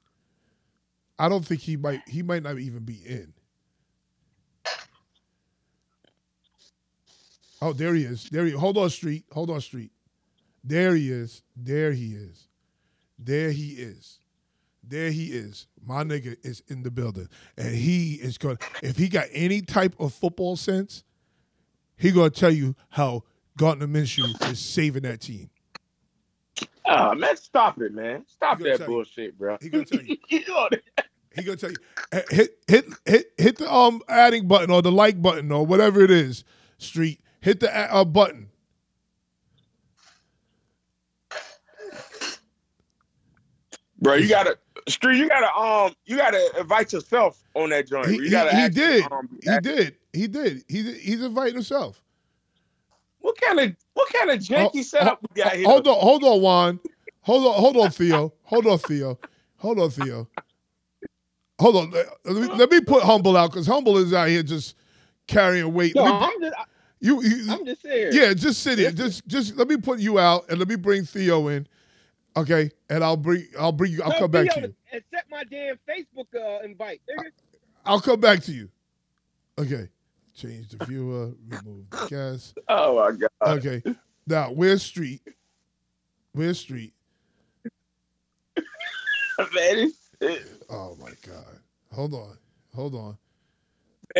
I 1.19 1.27
don't 1.27 1.45
think 1.45 1.59
he 1.59 1.75
might 1.75 1.99
he 2.07 2.23
might 2.23 2.41
not 2.41 2.57
even 2.57 2.85
be 2.85 3.01
in. 3.05 3.33
Oh, 7.61 7.73
there 7.73 7.95
he 7.95 8.03
is. 8.03 8.29
There 8.29 8.45
he 8.45 8.51
hold 8.51 8.77
on, 8.77 8.89
street. 8.89 9.25
Hold 9.33 9.49
on, 9.49 9.59
street. 9.59 9.91
There 10.63 10.95
he 10.95 11.11
is. 11.11 11.41
There 11.53 11.91
he 11.91 12.13
is. 12.13 12.47
There 13.19 13.51
he 13.51 13.71
is. 13.71 14.19
There 14.81 15.11
he 15.11 15.25
is. 15.25 15.67
My 15.85 16.05
nigga 16.05 16.37
is 16.45 16.63
in 16.69 16.81
the 16.81 16.91
building. 16.91 17.27
And 17.57 17.75
he 17.75 18.13
is 18.13 18.37
going 18.37 18.57
if 18.81 18.97
he 18.97 19.09
got 19.09 19.25
any 19.33 19.61
type 19.61 19.95
of 19.99 20.13
football 20.13 20.55
sense, 20.55 21.03
he 21.97 22.11
gonna 22.11 22.29
tell 22.29 22.51
you 22.51 22.75
how 22.89 23.23
Gardner 23.57 23.87
Minshew 23.87 24.49
is 24.51 24.59
saving 24.59 25.03
that 25.03 25.21
team. 25.21 25.49
Ah, 26.85 27.13
man, 27.13 27.35
stop 27.35 27.81
it, 27.81 27.93
man. 27.93 28.23
Stop 28.27 28.59
that 28.59 28.77
tell 28.77 28.87
you. 28.89 28.95
bullshit, 28.95 29.37
bro. 29.37 29.57
He 29.61 29.69
gonna 29.69 29.85
tell 29.85 30.01
you. 30.01 30.17
You 30.29 30.45
know 30.47 30.67
that- 30.71 31.05
He 31.35 31.43
gonna 31.43 31.57
tell 31.57 31.71
you 31.71 31.77
hit 32.29 32.57
hit 32.67 32.85
hit 33.05 33.31
hit 33.37 33.57
the 33.57 33.71
um 33.71 34.01
adding 34.07 34.47
button 34.47 34.71
or 34.71 34.81
the 34.81 34.91
like 34.91 35.21
button 35.21 35.51
or 35.51 35.65
whatever 35.65 36.01
it 36.01 36.11
is. 36.11 36.43
Street 36.77 37.19
hit 37.41 37.59
the 37.59 37.93
uh, 37.93 38.05
button. 38.05 38.49
Bro, 43.99 44.15
you 44.15 44.29
gotta 44.29 44.57
street. 44.87 45.17
You 45.17 45.27
gotta 45.27 45.53
um. 45.55 45.93
You 46.05 46.17
gotta 46.17 46.59
invite 46.59 46.93
yourself 46.93 47.41
on 47.55 47.69
that 47.71 47.87
joint. 47.87 48.07
He, 48.09 48.29
you 48.29 48.37
he, 48.49 48.61
he 48.63 48.69
did. 48.69 49.11
Um, 49.11 49.29
He 49.41 49.49
act- 49.49 49.63
did. 49.63 49.95
He 50.13 50.27
did. 50.27 50.63
He's 50.67 51.01
he's 51.01 51.21
inviting 51.21 51.55
himself. 51.55 52.01
What 53.19 53.39
kind 53.41 53.59
of 53.59 53.75
what 53.93 54.13
kind 54.13 54.31
of 54.31 54.39
janky 54.39 54.77
Oh, 54.77 54.81
setup 54.81 55.19
oh, 55.21 55.27
we 55.33 55.41
got 55.41 55.53
here? 55.53 55.65
Hold 55.65 55.87
on, 55.87 55.99
hold 55.99 56.23
on, 56.23 56.41
Juan. 56.41 56.79
Hold 57.21 57.45
on, 57.45 57.59
hold 57.59 57.77
on, 57.77 57.89
Theo. 57.89 58.33
Hold 58.43 58.67
on, 58.67 58.77
Theo. 58.79 59.19
Hold 59.57 59.79
on, 59.79 59.89
Theo. 59.89 60.27
Hold 61.59 61.75
on. 61.75 61.91
Let 61.91 62.35
me, 62.35 62.47
let 62.55 62.71
me 62.71 62.79
put 62.81 63.03
Humble 63.03 63.35
out 63.35 63.51
because 63.51 63.65
Humble 63.65 63.97
is 63.97 64.13
out 64.13 64.29
here 64.29 64.43
just 64.43 64.75
carrying 65.27 65.73
weight. 65.73 65.95
No, 65.95 66.05
me- 66.05 66.11
I'm 66.11 66.41
just, 66.41 66.55
you, 66.99 67.21
you, 67.23 67.51
I'm 67.51 67.65
just 67.65 67.81
saying. 67.81 68.13
yeah, 68.13 68.33
just 68.33 68.61
sit 68.61 68.77
here. 68.79 68.91
Just, 68.91 69.27
just 69.27 69.57
let 69.57 69.67
me 69.67 69.77
put 69.77 69.99
you 69.99 70.19
out 70.19 70.45
and 70.49 70.59
let 70.59 70.67
me 70.67 70.75
bring 70.75 71.03
Theo 71.03 71.47
in. 71.47 71.67
Okay, 72.37 72.69
and 72.89 73.03
I'll 73.03 73.17
bring, 73.17 73.47
I'll 73.59 73.71
bring 73.71 73.91
you. 73.91 74.03
I'll 74.03 74.11
Tell 74.11 74.21
come 74.21 74.31
back 74.31 74.53
to 74.53 74.61
you. 74.61 74.75
Accept 74.93 75.31
my 75.31 75.43
damn 75.45 75.79
Facebook 75.89 76.27
uh, 76.35 76.63
invite, 76.63 77.01
nigga. 77.09 77.31
I'll 77.83 77.99
come 77.99 78.19
back 78.19 78.41
to 78.43 78.51
you. 78.51 78.69
Okay. 79.57 79.89
Change 80.35 80.69
the 80.69 80.85
viewer. 80.85 81.31
Remove 81.47 81.89
the 81.89 82.05
guest. 82.07 82.57
Oh 82.69 82.97
my 82.99 83.17
god. 83.17 83.57
Okay. 83.57 83.81
Now, 84.27 84.51
where's 84.51 84.83
Street? 84.83 85.21
Where's 86.33 86.59
Street? 86.59 86.93
man, 89.55 89.91
Oh 90.69 90.95
my 90.99 91.11
God. 91.25 91.59
Hold 91.93 92.13
on. 92.13 92.37
Hold 92.75 92.93
on. 92.93 93.17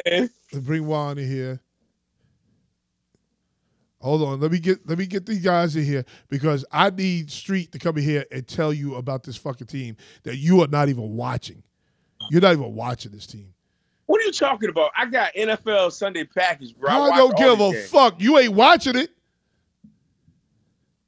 man. 0.07 0.29
Bring 0.61 0.87
Juan 0.87 1.19
in 1.19 1.27
here. 1.27 1.59
Hold 3.99 4.21
on. 4.21 4.39
Let 4.39 4.51
me 4.51 4.59
get 4.59 4.87
let 4.87 4.97
me 4.97 5.07
get 5.07 5.25
these 5.25 5.39
guys 5.43 5.75
in 5.75 5.83
here 5.83 6.05
because 6.29 6.63
I 6.71 6.89
need 6.91 7.31
Street 7.31 7.71
to 7.71 7.79
come 7.79 7.97
in 7.97 8.03
here 8.03 8.25
and 8.31 8.47
tell 8.47 8.71
you 8.71 8.95
about 8.95 9.23
this 9.23 9.35
fucking 9.37 9.67
team 9.67 9.97
that 10.23 10.37
you 10.37 10.61
are 10.61 10.67
not 10.67 10.87
even 10.89 11.15
watching. 11.15 11.63
You're 12.29 12.41
not 12.41 12.53
even 12.53 12.75
watching 12.75 13.11
this 13.11 13.25
team. 13.25 13.53
What 14.05 14.21
are 14.21 14.25
you 14.25 14.31
talking 14.31 14.69
about? 14.69 14.91
I 14.95 15.05
got 15.07 15.33
NFL 15.33 15.91
Sunday 15.91 16.23
package, 16.23 16.75
bro. 16.77 16.89
I 16.89 16.99
watch 17.09 17.17
don't 17.17 17.37
give 17.37 17.59
a 17.59 17.71
games. 17.71 17.89
fuck. 17.89 18.21
You 18.21 18.37
ain't 18.37 18.53
watching 18.53 18.95
it. 18.95 19.09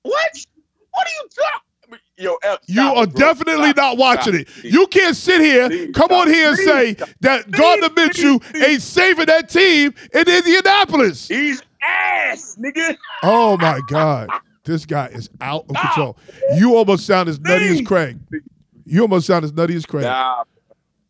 What? 0.03 0.45
What 0.91 1.07
are 1.07 1.23
you 1.23 1.29
talking? 1.29 1.99
Yo, 2.17 2.35
Ep, 2.43 2.59
You 2.67 2.81
are 2.81 3.03
it, 3.05 3.15
definitely 3.15 3.69
Stop 3.69 3.77
not 3.77 3.97
watching 3.97 4.33
Stop 4.33 4.41
it. 4.41 4.47
Please. 4.49 4.73
You 4.73 4.87
can't 4.87 5.15
sit 5.15 5.39
here, 5.41 5.69
Please 5.69 5.91
come 5.95 6.07
stop. 6.07 6.11
on 6.11 6.27
here 6.27 6.49
and 6.49 6.57
Please 6.57 6.65
say 6.67 6.93
that 7.21 7.49
Gardner 7.51 7.87
Minshew 7.89 8.61
ain't 8.61 8.81
saving 8.81 9.25
that 9.27 9.47
team 9.49 9.93
in 10.13 10.27
Indianapolis. 10.27 11.27
He's 11.29 11.61
ass, 11.81 12.57
nigga. 12.59 12.97
Oh 13.23 13.57
my 13.57 13.81
God. 13.87 14.29
This 14.63 14.85
guy 14.85 15.07
is 15.07 15.29
out 15.41 15.65
of 15.69 15.77
Stop. 15.77 15.89
control. 15.89 16.17
You 16.57 16.75
almost 16.75 17.05
sound 17.05 17.29
as 17.29 17.39
nutty 17.39 17.67
as 17.69 17.81
Craig. 17.81 18.19
You 18.85 19.01
almost 19.01 19.27
sound 19.27 19.45
as 19.45 19.53
nutty 19.53 19.75
as 19.75 19.85
Craig. 19.85 20.03
Nah, 20.03 20.43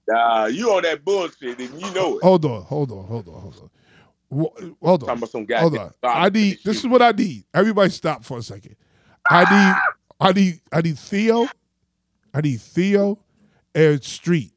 nah, 0.07 0.45
you 0.45 0.71
on 0.71 0.83
that 0.83 1.03
bullshit, 1.03 1.59
and 1.59 1.81
you 1.81 1.93
know 1.93 2.17
it. 2.19 2.23
Hold 2.23 2.45
on, 2.45 2.63
hold 2.63 2.91
on, 2.91 3.05
hold 3.05 3.27
on, 3.27 3.41
hold 3.41 3.55
on. 3.61 3.69
Wha- 4.29 4.49
Hold 4.81 5.01
Talking 5.01 5.11
on. 5.11 5.17
about 5.17 5.29
some 5.29 5.45
guy. 5.45 5.59
Hold 5.59 5.77
on. 5.77 5.91
I 6.03 6.29
need 6.29 6.59
this 6.63 6.77
is 6.77 6.87
what 6.87 7.01
I 7.01 7.11
need. 7.11 7.45
Everybody 7.53 7.89
stop 7.89 8.23
for 8.23 8.37
a 8.37 8.41
second. 8.43 8.75
I 9.29 9.45
need 9.45 9.73
ah! 9.75 9.81
I 10.21 10.31
need 10.33 10.61
I 10.71 10.81
need 10.81 10.99
Theo. 10.99 11.47
I 12.33 12.41
need 12.41 12.61
Theo 12.61 13.19
and 13.73 14.03
Street 14.03 14.53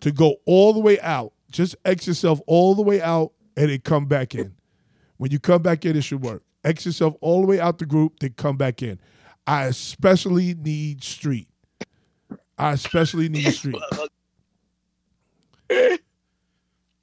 to 0.00 0.12
go 0.12 0.36
all 0.44 0.72
the 0.72 0.80
way 0.80 1.00
out. 1.00 1.32
Just 1.50 1.76
X 1.84 2.06
yourself 2.06 2.40
all 2.46 2.74
the 2.74 2.82
way 2.82 3.00
out 3.00 3.32
and 3.56 3.70
then 3.70 3.80
come 3.80 4.06
back 4.06 4.34
in. 4.34 4.54
When 5.20 5.30
you 5.30 5.38
come 5.38 5.60
back 5.60 5.84
in, 5.84 5.96
it 5.96 6.00
should 6.00 6.22
work. 6.22 6.42
X 6.64 6.86
yourself 6.86 7.14
all 7.20 7.42
the 7.42 7.46
way 7.46 7.60
out 7.60 7.76
the 7.76 7.84
group, 7.84 8.20
then 8.20 8.32
come 8.38 8.56
back 8.56 8.82
in. 8.82 8.98
I 9.46 9.64
especially 9.64 10.54
need 10.54 11.04
Street. 11.04 11.46
I 12.56 12.72
especially 12.72 13.28
need 13.28 13.52
Street. 13.52 13.76
I 15.70 15.98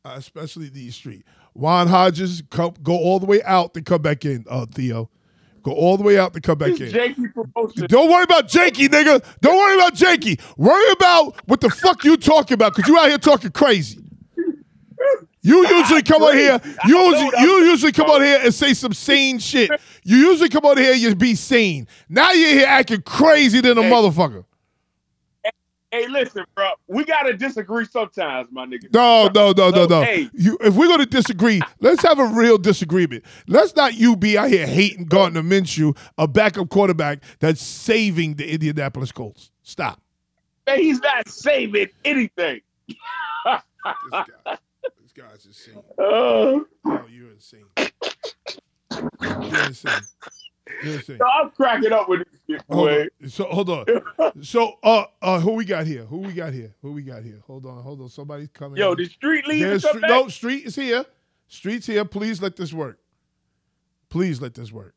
especially 0.03 0.71
need 0.71 0.91
Street. 0.95 1.25
Juan 1.53 1.87
Hodges, 1.87 2.41
come, 2.49 2.73
go 2.81 2.97
all 2.97 3.19
the 3.19 3.27
way 3.27 3.43
out, 3.43 3.75
then 3.75 3.83
come 3.83 4.01
back 4.01 4.25
in, 4.25 4.45
uh, 4.49 4.65
Theo. 4.65 5.11
Go 5.61 5.73
all 5.73 5.95
the 5.95 6.03
way 6.03 6.17
out 6.17 6.33
to 6.33 6.41
come 6.41 6.57
back 6.57 6.71
This 6.71 6.91
in. 6.95 7.13
Don't 7.85 8.09
worry 8.09 8.23
about 8.23 8.47
Jakey, 8.47 8.89
nigga. 8.89 9.23
Don't 9.41 9.57
worry 9.57 9.75
about 9.75 9.93
Jakey. 9.93 10.39
Worry 10.57 10.91
about 10.93 11.35
what 11.47 11.61
the 11.61 11.69
fuck 11.69 12.03
you 12.03 12.17
talking 12.17 12.55
about, 12.55 12.75
because 12.75 12.89
you 12.89 12.97
out 12.97 13.09
here 13.09 13.19
talking 13.19 13.51
crazy. 13.51 13.99
You 15.47 15.65
usually 15.65 16.03
come 16.03 16.23
on 16.23 16.35
here. 16.35 16.59
You 16.85 16.97
usually, 16.97 17.31
you 17.39 17.51
usually 17.69 17.91
come 17.93 18.09
on 18.09 18.21
here 18.21 18.39
and 18.43 18.53
say 18.53 18.73
some 18.73 18.91
sane 18.91 19.39
shit. 19.39 19.71
You 20.03 20.17
usually 20.17 20.49
come 20.49 20.65
on 20.65 20.77
here 20.77 20.91
and 20.91 21.01
you 21.01 21.15
be 21.15 21.35
sane. 21.35 21.87
Now 22.09 22.33
you're 22.33 22.49
here 22.49 22.67
acting 22.67 23.01
crazy 23.03 23.61
than 23.61 23.77
a 23.77 23.83
Hey. 23.83 23.89
motherfucker. 23.89 24.43
Hey, 25.89 26.05
listen, 26.09 26.43
bro. 26.53 26.71
We 26.87 27.05
gotta 27.05 27.31
disagree 27.33 27.85
sometimes, 27.85 28.49
my 28.51 28.65
nigga. 28.65 28.93
No, 28.93 29.29
no, 29.33 29.53
no, 29.53 29.69
no, 29.69 29.85
no. 29.85 30.01
hey. 30.01 30.29
You, 30.33 30.57
if 30.59 30.75
we're 30.75 30.89
gonna 30.89 31.05
disagree, 31.05 31.61
let's 31.79 32.03
have 32.03 32.19
a 32.19 32.25
real 32.25 32.57
disagreement. 32.57 33.23
Let's 33.47 33.73
not 33.73 33.93
you 33.93 34.17
be 34.17 34.37
out 34.37 34.49
here 34.49 34.67
hating 34.67 35.05
Gardner 35.05 35.43
Minshew, 35.43 35.97
a 36.17 36.27
backup 36.27 36.67
quarterback 36.67 37.23
that's 37.39 37.61
saving 37.61 38.35
the 38.35 38.51
Indianapolis 38.51 39.13
Colts. 39.13 39.49
Stop. 39.63 40.01
Man, 40.67 40.79
he's 40.79 40.99
not 40.99 41.29
saving 41.29 41.87
anything. 42.03 42.59
This 45.17 45.25
guy, 45.25 45.31
this 45.33 45.45
guy's 45.45 45.45
insane. 45.45 45.83
Uh, 45.97 46.59
Oh, 46.85 47.05
you're 47.09 47.31
insane. 47.31 47.65
You're 49.21 49.65
insane. 49.65 49.91
You're 50.83 50.93
insane. 50.95 51.17
so 51.17 51.25
I'm 51.25 51.49
cracking 51.51 51.91
up 51.91 52.07
with 52.09 52.19
this 52.19 52.39
shit, 52.49 52.63
Hold. 52.69 53.07
So 53.27 53.43
hold 53.45 53.69
on. 53.69 53.85
So 54.41 54.73
uh 54.83 55.05
uh 55.21 55.39
who 55.39 55.53
we 55.53 55.65
got 55.65 55.87
here? 55.87 56.03
Who 56.05 56.17
we 56.19 56.33
got 56.33 56.53
here? 56.53 56.73
Who 56.81 56.91
we 56.91 57.01
got 57.01 57.23
here? 57.23 57.41
Hold 57.47 57.65
on, 57.65 57.81
hold 57.81 58.01
on. 58.01 58.09
Somebody's 58.09 58.49
coming. 58.53 58.77
Yo, 58.77 58.91
in. 58.91 58.97
the 58.97 59.05
street 59.05 59.47
lead 59.47 59.63
There's 59.63 59.83
is 59.83 59.89
Street- 59.89 60.03
no 60.07 60.27
street 60.27 60.65
is 60.65 60.75
here. 60.75 61.05
Street's 61.47 61.87
here. 61.87 62.05
Please 62.05 62.41
let 62.41 62.55
this 62.55 62.73
work. 62.73 62.99
Please 64.09 64.41
let 64.41 64.53
this 64.53 64.71
work. 64.71 64.93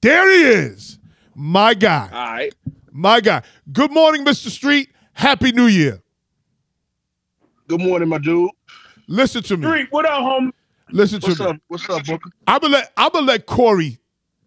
There 0.00 0.28
he 0.30 0.42
is. 0.66 0.98
My 1.34 1.74
guy. 1.74 2.08
All 2.12 2.32
right. 2.32 2.54
My 2.90 3.20
guy. 3.20 3.42
Good 3.72 3.92
morning, 3.92 4.24
Mr. 4.24 4.48
Street. 4.48 4.88
Happy 5.12 5.52
New 5.52 5.66
Year. 5.66 6.02
Good 7.68 7.80
morning, 7.80 8.08
my 8.08 8.18
dude. 8.18 8.50
Listen 9.08 9.42
to 9.44 9.56
me. 9.56 9.66
Street, 9.66 9.88
what 9.90 10.06
up, 10.06 10.20
homie? 10.22 10.52
Listen 10.90 11.20
to 11.20 11.26
What's 11.28 11.40
me. 11.40 11.46
up? 11.46 11.56
What's 11.66 11.90
up, 11.90 12.04
Booker? 12.04 12.30
I'm 12.46 12.60
gonna 12.60 12.74
let 12.74 12.92
I'm 12.96 13.10
gonna 13.10 13.26
let 13.26 13.46
Corey 13.46 13.98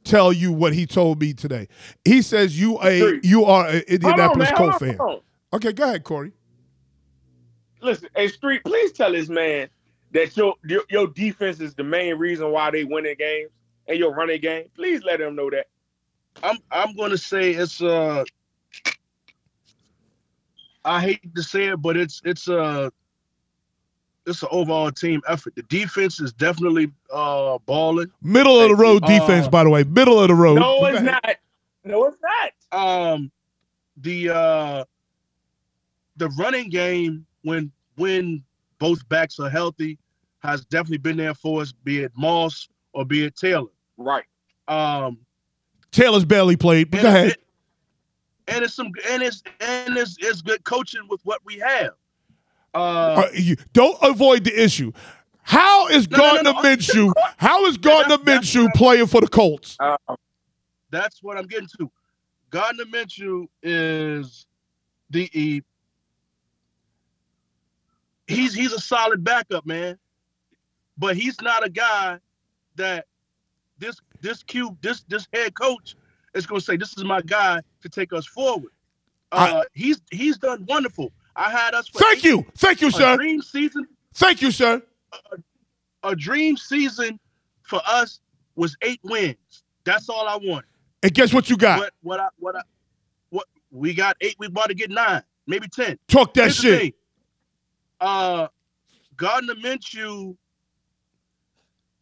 tell 0.06 0.32
you 0.32 0.54
what 0.54 0.74
he 0.74 0.86
told 0.86 1.20
me 1.20 1.34
today. 1.34 1.68
He 2.06 2.22
says 2.22 2.60
you 2.60 2.80
a 2.82 3.00
Street. 3.00 3.26
you 3.26 3.44
are 3.44 3.68
an 3.68 3.84
Indianapolis 3.88 4.50
man. 4.50 4.56
Colt 4.56 4.72
Hold 4.72 4.74
on, 4.74 4.80
fan. 4.80 5.00
on. 5.00 5.22
Okay, 5.54 5.74
go 5.74 5.84
ahead, 5.84 6.04
Corey. 6.04 6.32
Listen, 7.82 8.10
hey, 8.16 8.28
Street, 8.30 8.64
please 8.64 8.94
tell 8.94 9.12
this 9.12 9.28
man 9.30 9.68
that 10.12 10.36
your, 10.38 10.56
your 10.64 10.84
your 10.90 11.08
defense 11.08 11.60
is 11.60 11.74
the 11.76 11.84
main 11.84 12.16
reason 12.16 12.52
why 12.52 12.72
they 12.72 12.84
win 12.84 13.04
winning 13.04 13.16
games 13.18 13.52
and 13.88 14.00
your 14.00 14.14
running 14.14 14.40
game. 14.40 14.66
Please 14.76 15.04
let 15.04 15.20
him 15.20 15.36
know 15.36 15.50
that. 15.50 15.68
I'm 16.42 16.58
I'm 16.72 16.96
gonna 16.96 17.18
say 17.18 17.52
it's 17.52 17.82
uh 17.82 18.24
I 20.86 21.02
hate 21.02 21.36
to 21.36 21.44
say 21.44 21.66
it, 21.66 21.82
but 21.82 21.98
it's 21.98 22.22
it's 22.24 22.48
a 22.48 22.92
it's 24.26 24.44
an 24.44 24.50
overall 24.52 24.92
team 24.92 25.22
effort. 25.28 25.56
The 25.56 25.64
defense 25.64 26.20
is 26.20 26.32
definitely 26.34 26.92
uh 27.12 27.58
balling. 27.66 28.12
Middle 28.22 28.60
of 28.60 28.70
the 28.70 28.76
road 28.76 29.04
Uh, 29.04 29.08
defense, 29.08 29.48
by 29.48 29.64
the 29.64 29.70
way. 29.70 29.84
Middle 29.84 30.20
of 30.20 30.28
the 30.28 30.36
road. 30.36 30.60
No, 30.60 30.86
it's 30.86 31.02
not. 31.02 31.36
No, 31.84 32.06
it's 32.06 32.18
not. 32.72 33.12
Um 33.14 33.32
the 33.98 34.30
uh 34.30 34.84
the 36.18 36.30
running 36.38 36.70
game 36.70 37.26
when 37.44 37.72
when 37.96 38.44
both 38.78 39.08
backs 39.10 39.40
are 39.40 39.50
healthy 39.50 39.98
has 40.40 40.64
definitely 40.66 40.98
been 41.00 41.18
there 41.18 41.34
for 41.34 41.62
us, 41.62 41.72
be 41.72 42.00
it 42.04 42.12
Moss 42.16 42.70
or 42.94 43.06
be 43.06 43.26
it 43.26 43.36
Taylor. 43.36 43.70
Right. 43.98 44.26
Um 44.68 45.18
Taylor's 45.92 46.26
barely 46.26 46.56
played, 46.56 46.92
but 46.92 47.02
go 47.02 47.08
ahead. 47.08 47.28
it- 47.30 47.44
and 48.48 48.64
it's 48.64 48.74
some 48.74 48.92
and 49.12 49.22
it's 49.22 49.44
and 49.60 49.96
it's, 49.96 50.16
it's 50.20 50.42
good 50.42 50.64
coaching 50.64 51.02
with 51.08 51.22
what 51.24 51.40
we 51.46 51.60
have. 51.60 51.92
Uh, 52.74 52.78
Uh, 52.80 53.30
you, 53.34 53.56
don't 53.74 53.98
avoid 54.02 54.44
the 54.44 54.64
issue. 54.64 54.92
How 55.42 55.88
is 55.88 56.10
No, 56.10 56.18
no, 56.18 56.24
no, 56.24 56.32
Gardner 56.44 56.54
no. 56.54 56.62
Minshew? 56.62 57.14
How 57.38 57.66
is 57.66 57.78
Gardner 57.78 58.18
Minshew 58.18 58.72
playing 58.76 59.08
for 59.08 59.22
the 59.22 59.28
Colts? 59.28 59.76
Uh, 59.80 59.98
that's 60.92 61.24
what 61.24 61.38
I'm 61.38 61.48
getting 61.48 61.70
to. 61.80 61.90
Gardner 62.52 62.86
Minshew 62.86 63.48
is 63.64 64.46
the 65.10 65.30
he- 65.34 65.64
he's 68.28 68.54
he's 68.54 68.74
a 68.74 68.80
solid 68.80 69.24
backup, 69.24 69.66
man. 69.66 69.98
But 70.98 71.16
he's 71.16 71.40
not 71.42 71.66
a 71.66 71.70
guy 71.70 72.20
that 72.76 73.06
this 73.80 73.96
this 74.22 74.44
cube 74.44 74.78
this 74.82 75.04
this 75.08 75.28
head 75.34 75.54
coach 75.56 75.96
is 76.36 76.46
going 76.46 76.60
to 76.60 76.66
say 76.66 76.78
this 76.78 76.96
is 76.98 77.04
my 77.04 77.22
guy 77.22 77.62
to 77.82 77.90
take 77.90 78.14
us 78.14 78.26
forward. 78.26 78.72
Uh, 79.32 79.64
he's 79.74 80.02
he's 80.12 80.38
done 80.38 80.66
wonderful. 80.68 81.12
I 81.40 81.50
had 81.50 81.74
us. 81.74 81.88
For 81.88 82.00
Thank 82.00 82.18
eight- 82.20 82.24
you, 82.26 82.46
thank 82.58 82.82
you, 82.82 82.90
A 82.90 82.92
sir. 82.92 83.16
dream 83.16 83.42
season. 83.42 83.88
Thank 84.14 84.42
you, 84.42 84.52
sir. 84.52 84.82
A 86.04 86.16
dream 86.16 86.58
season 86.58 87.20
for 87.64 87.82
us 87.88 88.20
was 88.56 88.76
eight 88.82 89.00
wins. 89.04 89.38
That's 89.86 90.10
all 90.10 90.28
I 90.28 90.36
want. 90.36 90.66
And 91.02 91.14
guess 91.14 91.34
what 91.34 91.50
you 91.50 91.56
got? 91.58 91.80
What 91.80 91.94
what 92.02 92.20
I 92.20 92.28
what 92.40 92.56
I 92.58 92.62
what 93.30 93.48
we 93.72 93.94
got 93.94 94.18
eight. 94.22 94.36
We 94.38 94.48
about 94.48 94.68
to 94.68 94.74
get 94.76 94.90
nine, 94.92 95.24
maybe 95.48 95.68
ten. 95.70 95.98
Talk 96.10 96.34
that 96.34 96.44
Here's 96.44 96.56
shit. 96.58 96.96
Uh, 98.02 98.48
Gardner 99.16 99.56
Minshew, 99.56 100.36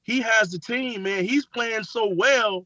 he 0.03 0.21
has 0.21 0.49
the 0.51 0.59
team, 0.59 1.03
man. 1.03 1.25
He's 1.25 1.45
playing 1.45 1.83
so 1.83 2.07
well 2.07 2.65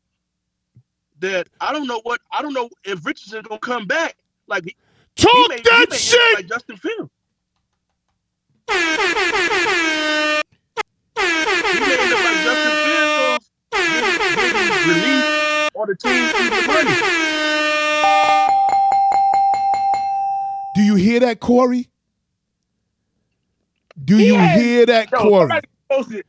that 1.19 1.47
I 1.59 1.71
don't 1.73 1.87
know 1.87 1.99
what 2.03 2.21
I 2.31 2.41
don't 2.41 2.53
know 2.53 2.69
if 2.85 3.05
Richardson 3.05 3.41
gonna 3.43 3.59
come 3.59 3.85
back. 3.85 4.15
Like 4.47 4.75
he, 5.15 5.27
he 5.31 5.45
Talk 5.45 5.47
may, 5.47 5.57
he 5.57 5.61
that 5.63 5.87
may 5.89 5.95
end 5.97 5.99
shit. 5.99 6.33
like 6.33 6.47
Justin 6.47 6.77
Fields. 6.77 7.11
He 11.71 11.79
may 11.81 11.97
end 11.99 12.13
up 12.13 12.21
like 12.23 12.41
Justin 12.41 12.75
Fields, 12.77 13.51
getting, 13.89 14.19
getting 14.35 14.77
relief 14.83 15.25
on 15.75 15.87
the 15.89 15.95
team 15.95 16.31
keeping 16.31 16.65
money. 16.65 16.99
Do 20.75 20.81
you 20.83 20.95
hear 20.95 21.19
that, 21.21 21.39
Corey? 21.39 21.89
Do 24.03 24.17
you 24.19 24.33
Yeah. 24.35 24.47
hear 24.47 24.85
that, 24.87 25.11
Yo, 25.11 25.19
Corey? 25.19 25.39
somebody 25.49 25.67
posted. 25.91 26.25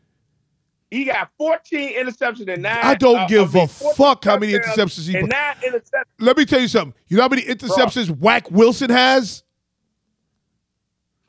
He 0.92 1.04
got 1.04 1.30
14 1.38 1.94
interceptions 1.94 2.52
and 2.52 2.62
nine. 2.64 2.78
I 2.82 2.94
don't 2.94 3.20
uh, 3.20 3.26
give 3.26 3.56
I 3.56 3.60
a 3.60 3.62
mean, 3.62 3.68
14 3.68 3.94
fuck 3.94 4.24
how 4.26 4.36
many 4.36 4.52
interceptions 4.52 5.08
he 5.08 5.16
and 5.16 5.26
put. 5.26 5.30
nine 5.30 5.54
interceptions. 5.64 6.04
Let 6.20 6.36
me 6.36 6.44
tell 6.44 6.60
you 6.60 6.68
something. 6.68 6.92
You 7.08 7.16
know 7.16 7.22
how 7.22 7.30
many 7.30 7.40
interceptions 7.42 8.10
Whack 8.10 8.50
Wilson 8.50 8.90
has? 8.90 9.42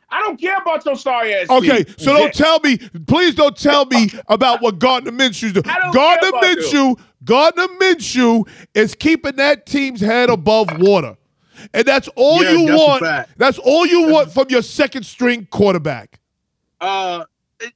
I 0.10 0.20
don't 0.20 0.38
care 0.38 0.58
about 0.58 0.86
your 0.86 0.98
sorry 0.98 1.34
ass. 1.34 1.50
Okay, 1.50 1.86
team. 1.86 1.96
so 1.98 2.12
don't 2.14 2.34
tell 2.34 2.60
me, 2.60 2.78
please 3.08 3.36
don't 3.36 3.56
tell 3.56 3.86
me 3.86 4.10
about 4.28 4.62
what 4.62 4.80
Gardner 4.80 5.14
Minshew's 5.14 5.54
doing. 5.54 5.66
I 5.66 5.80
don't 5.80 5.94
Gardner 5.94 6.32
care 6.32 6.52
about 6.52 6.58
Minshew, 6.58 7.00
Gardner 7.24 7.68
Minshew 7.80 8.46
is 8.74 8.94
keeping 8.96 9.38
that 9.38 9.66
team's 9.66 10.02
head 10.02 10.30
above 10.30 10.68
water. 10.78 11.16
And 11.74 11.86
that's 11.86 12.10
all 12.18 12.44
Yeah, 12.44 12.52
you 12.52 12.66
that's 12.68 12.80
want. 12.80 13.28
That's 13.38 13.58
all 13.60 13.86
you 13.86 14.10
want 14.10 14.34
from 14.34 14.48
your 14.50 14.62
second 14.62 15.04
string 15.04 15.48
quarterback. 15.50 16.20
Uh, 16.82 17.24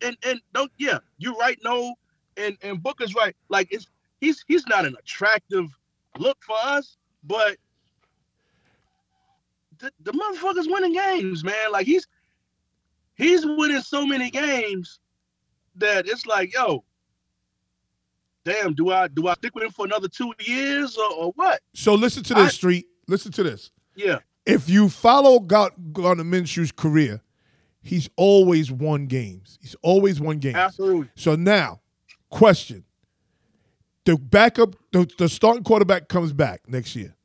and, 0.02 0.18
and 0.24 0.42
don't 0.54 0.72
yeah, 0.78 1.00
you're 1.18 1.36
right. 1.36 1.58
No, 1.64 1.94
and 2.38 2.58
and 2.62 2.82
Booker's 2.82 3.14
right. 3.16 3.36
Like 3.50 3.68
it's 3.72 3.88
he's 4.22 4.44
he's 4.48 4.66
not 4.68 4.86
an 4.86 4.96
attractive 5.00 5.66
look 6.18 6.38
for 6.44 6.56
us, 6.64 6.98
but 7.24 7.58
the, 9.80 9.92
the 10.04 10.12
motherfucker's 10.12 10.68
winning 10.68 10.94
games, 10.94 11.44
man. 11.44 11.72
Like 11.72 11.86
he's 11.86 12.08
he's 13.16 13.46
winning 13.46 13.82
so 13.82 14.06
many 14.06 14.30
games 14.30 15.00
that 15.76 16.08
it's 16.08 16.26
like, 16.26 16.54
yo, 16.54 16.84
damn, 18.44 18.74
do 18.74 18.90
I 18.90 19.08
do 19.08 19.28
I 19.28 19.34
stick 19.36 19.54
with 19.56 19.64
him 19.66 19.72
for 19.72 19.86
another 19.86 20.08
two 20.08 20.34
years 20.40 20.98
or, 20.98 21.12
or 21.14 21.32
what? 21.36 21.62
So 21.74 21.94
listen 21.94 22.24
to 22.24 22.34
this, 22.34 22.46
I- 22.46 22.50
Street. 22.50 22.88
Listen 23.08 23.32
to 23.34 23.44
this. 23.44 23.72
Yeah, 23.96 24.20
If 24.46 24.70
you 24.70 24.90
follow 24.90 25.40
Gar- 25.40 25.72
Gardner 25.92 26.24
Minshew's 26.26 26.72
career, 26.72 27.20
he's 27.88 28.10
always 28.16 28.72
won 28.72 29.08
games. 29.08 29.58
He's 29.62 29.76
always 29.82 30.20
won 30.20 30.40
games. 30.40 30.56
absolutely. 30.56 31.10
So 31.16 31.36
now, 31.36 31.82
question: 32.30 32.84
the 34.06 34.18
backup, 34.18 34.76
the, 34.92 35.10
the 35.18 35.30
starting 35.30 35.64
quarterback 35.64 36.08
comes 36.08 36.34
back 36.34 36.62
next 36.68 36.96
year. 36.96 37.16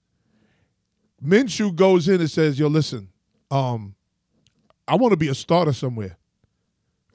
Minshew 1.25 1.75
goes 1.75 2.09
in 2.09 2.21
and 2.21 2.31
says, 2.31 2.59
"Yo, 2.59 2.69
listen, 2.69 3.09
um, 3.51 3.95
I 4.87 4.97
want 4.97 5.13
to 5.13 5.17
be 5.17 5.29
a 5.29 5.35
starter 5.35 5.73
somewhere. 5.73 6.17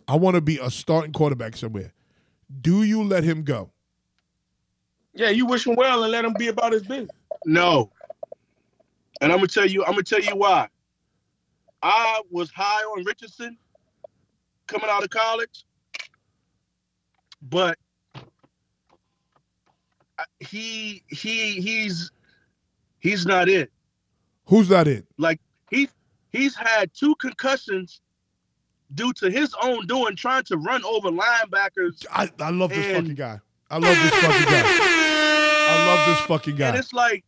I 0.07 0.15
want 0.15 0.35
to 0.35 0.41
be 0.41 0.57
a 0.59 0.69
starting 0.69 1.11
quarterback 1.11 1.57
somewhere. 1.57 1.93
Do 2.61 2.83
you 2.83 3.03
let 3.03 3.23
him 3.23 3.43
go? 3.43 3.71
Yeah, 5.13 5.29
you 5.29 5.45
wish 5.45 5.65
him 5.65 5.75
well 5.75 6.03
and 6.03 6.11
let 6.11 6.23
him 6.23 6.33
be 6.37 6.47
about 6.47 6.71
his 6.71 6.83
business. 6.83 7.09
No. 7.45 7.91
And 9.19 9.31
I'm 9.31 9.39
gonna 9.39 9.47
tell 9.47 9.65
you, 9.65 9.83
I'm 9.83 9.93
gonna 9.93 10.03
tell 10.03 10.21
you 10.21 10.35
why. 10.35 10.69
I 11.81 12.21
was 12.31 12.51
high 12.51 12.81
on 12.83 13.03
Richardson 13.05 13.57
coming 14.67 14.89
out 14.89 15.03
of 15.03 15.09
college, 15.09 15.65
but 17.41 17.77
he 20.39 21.03
he 21.07 21.61
he's 21.61 22.11
he's 22.99 23.25
not 23.25 23.47
it. 23.49 23.71
Who's 24.45 24.69
not 24.69 24.87
it? 24.87 25.05
Like 25.17 25.39
he 25.69 25.89
he's 26.31 26.55
had 26.55 26.91
two 26.93 27.15
concussions 27.15 28.01
due 28.95 29.13
to 29.13 29.29
his 29.29 29.53
own 29.61 29.85
doing, 29.87 30.15
trying 30.15 30.43
to 30.43 30.57
run 30.57 30.83
over 30.85 31.09
linebackers. 31.09 32.05
I, 32.11 32.29
I 32.39 32.49
love 32.51 32.69
this 32.69 32.85
And- 32.85 32.95
fucking 32.95 33.15
guy. 33.15 33.39
I 33.69 33.77
love 33.79 33.97
this 33.97 34.11
fucking 34.11 34.45
guy. 34.45 34.63
I 35.69 35.85
love 35.87 36.07
this 36.07 36.25
fucking 36.25 36.55
guy. 36.55 36.67
And 36.69 36.77
it's 36.77 36.93
like 36.93 37.25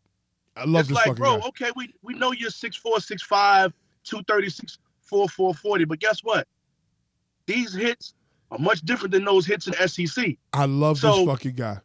I 0.56 0.64
love 0.64 0.82
it's 0.82 0.88
this 0.90 0.95
like, 0.95 1.06
fucking 1.08 1.16
bro, 1.22 1.38
guy. 1.40 1.48
okay, 1.48 1.72
we 1.76 1.94
we 2.02 2.14
know 2.14 2.32
you're 2.32 2.50
6'4, 2.50 2.82
6'5, 2.95 3.74
236, 4.03 4.80
4, 5.02 5.28
440, 5.30 5.86
but 5.86 6.00
guess 6.00 6.19
what? 6.24 6.48
These 7.45 7.74
hits 7.74 8.14
are 8.52 8.60
much 8.60 8.82
different 8.82 9.11
than 9.11 9.26
those 9.26 9.45
hits 9.45 9.68
in 9.68 9.74
SEC. 9.88 10.38
I 10.53 10.66
love 10.66 11.00
So- 11.00 11.18
this 11.18 11.26
fucking 11.28 11.56
guy. 11.56 11.80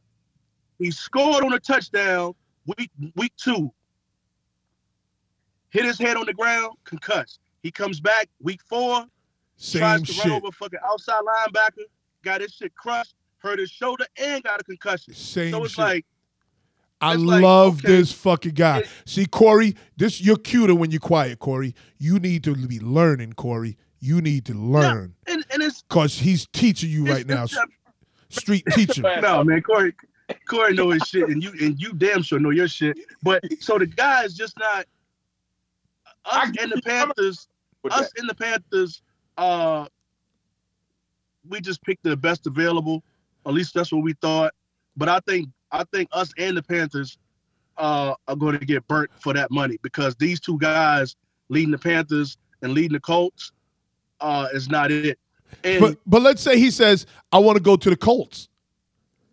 He 0.79 0.91
scored 0.91 1.45
on 1.45 1.53
a 1.53 1.61
touchdown 1.61 2.35
week 2.67 2.91
week 3.15 3.33
two. 3.37 3.73
Hit 5.71 5.85
his 5.85 5.99
head 5.99 6.17
on 6.17 6.27
the 6.27 6.35
ground, 6.35 6.77
concussed. 6.85 7.41
He 7.63 7.71
comes 7.71 8.01
back 8.01 8.29
week 8.41 8.61
four, 8.63 9.07
Same 9.57 9.81
tries 9.81 10.03
to 10.03 10.13
shit. 10.13 10.25
run 10.27 10.33
over 10.33 10.53
fucking 10.53 10.79
outside 10.85 11.21
linebacker, 11.23 11.85
got 12.23 12.41
his 12.41 12.53
shit 12.53 12.75
crushed, 12.75 13.15
hurt 13.39 13.59
his 13.59 13.71
shoulder, 13.71 14.07
and 14.17 14.43
got 14.43 14.61
a 14.61 14.65
concussion. 14.65 15.15
Same 15.15 15.53
so 15.53 15.65
it's 15.65 15.75
shit. 15.75 15.79
like 15.79 16.07
I 17.01 17.15
like, 17.15 17.43
love 17.43 17.79
okay, 17.79 17.89
this 17.89 18.13
fucking 18.13 18.55
guy. 18.55 18.79
it- 18.79 18.89
See, 19.05 19.27
Corey, 19.27 19.75
this 19.97 20.21
you're 20.21 20.37
cuter 20.37 20.75
when 20.75 20.91
you're 20.91 21.01
quiet, 21.01 21.39
Corey. 21.39 21.75
You 21.99 22.19
need 22.19 22.45
to 22.45 22.55
be 22.55 22.81
learning, 22.81 23.35
Corey. 23.35 23.77
You 24.01 24.21
need 24.21 24.45
to 24.47 24.55
learn 24.55 25.15
and, 25.27 25.45
and 25.51 25.63
it's 25.63 25.83
because 25.83 26.19
he's 26.19 26.47
teaching 26.53 26.91
you 26.91 27.07
right 27.07 27.27
now. 27.27 27.45
it's- 27.45 27.59
Street 28.29 28.65
teacher. 28.73 29.03
no 29.23 29.45
man, 29.45 29.63
Corey, 29.63 29.95
Corey 30.49 30.75
know 30.75 30.91
his 30.91 31.03
shit, 31.07 31.29
and 31.29 31.43
you 31.43 31.53
and 31.61 31.81
you 31.81 31.93
damn 31.93 32.23
sure 32.23 32.41
know 32.41 32.51
your 32.51 32.69
shit. 32.69 32.97
But 33.23 33.45
so 33.61 33.79
the 33.79 33.87
guy 33.87 34.25
is 34.25 34.35
just 34.35 34.59
not 34.59 34.87
us 36.25 36.51
and 36.61 36.73
the 36.73 36.83
Panthers. 36.83 37.49
Us 37.91 38.11
and 38.17 38.29
the 38.29 38.35
Panthers, 38.35 39.03
uh, 39.37 39.87
we 41.49 41.61
just 41.61 41.83
picked 41.83 42.03
the 42.03 42.17
best 42.17 42.47
available. 42.47 43.03
At 43.47 43.53
least 43.53 43.75
that's 43.75 43.93
what 43.93 44.03
we 44.03 44.15
thought. 44.15 44.55
But 44.97 45.09
I 45.09 45.21
think 45.21 45.49
I 45.75 45.83
think 45.93 46.09
us 46.13 46.33
and 46.39 46.57
the 46.57 46.63
Panthers 46.63 47.19
uh, 47.77 48.15
are 48.29 48.37
going 48.37 48.57
to 48.59 48.65
get 48.65 48.87
burnt 48.87 49.11
for 49.19 49.33
that 49.33 49.51
money 49.51 49.77
because 49.83 50.15
these 50.15 50.39
two 50.39 50.57
guys 50.59 51.17
leading 51.49 51.73
the 51.73 51.79
Panthers 51.79 52.39
and 52.63 52.73
leading 52.73 52.93
the 52.93 53.01
Colts 53.01 53.51
uh, 54.21 54.47
is 54.53 54.69
not 54.69 54.93
it. 54.93 55.19
And 55.65 55.81
But 55.81 55.99
but 56.07 56.23
let's 56.23 56.43
say 56.43 56.59
he 56.59 56.71
says, 56.71 57.07
I 57.33 57.39
want 57.39 57.57
to 57.57 57.63
go 57.63 57.77
to 57.77 57.91
the 57.91 57.97
Colts. 57.97 58.49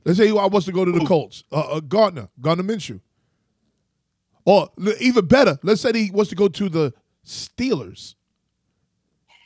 Let's 0.04 0.18
say 0.18 0.26
he 0.26 0.32
wants 0.32 0.66
to 0.66 0.72
go 0.72 0.84
to 0.84 0.92
the 0.92 1.06
Colts. 1.06 1.44
Uh, 1.52 1.60
uh, 1.60 1.80
Gardner, 1.80 2.28
Gardner 2.42 2.64
Minshew. 2.64 3.00
Or 4.44 4.70
even 5.00 5.28
better, 5.28 5.60
let's 5.62 5.82
say 5.82 5.92
he 5.94 6.10
wants 6.10 6.30
to 6.30 6.36
go 6.36 6.48
to 6.48 6.70
the 6.70 6.92
Steelers. 7.24 8.16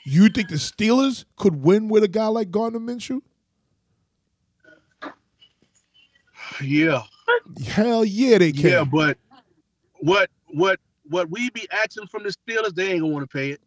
You 0.06 0.30
think 0.30 0.48
the 0.48 0.56
Steelers 0.56 1.26
could 1.36 1.62
win 1.62 1.90
with 1.90 2.06
a 2.06 2.08
guy 2.08 2.28
like 2.28 2.52
Gardner 2.52 2.80
Minshew? 2.80 3.22
Yeah, 6.62 7.04
Hell 7.68 8.06
yeah, 8.06 8.38
they 8.38 8.52
can. 8.52 8.70
Yeah, 8.70 8.84
but 8.84 9.18
what 10.00 10.30
what 10.48 10.80
what 11.10 11.30
we 11.30 11.50
be 11.52 11.68
asking 11.72 12.08
from 12.08 12.24
the 12.24 12.30
Steelers, 12.30 12.74
they 12.74 12.92
ain't 12.92 13.02
gonna 13.02 13.14
want 13.14 13.30
to 13.30 13.38
pay 13.38 13.52
it. 13.52 13.62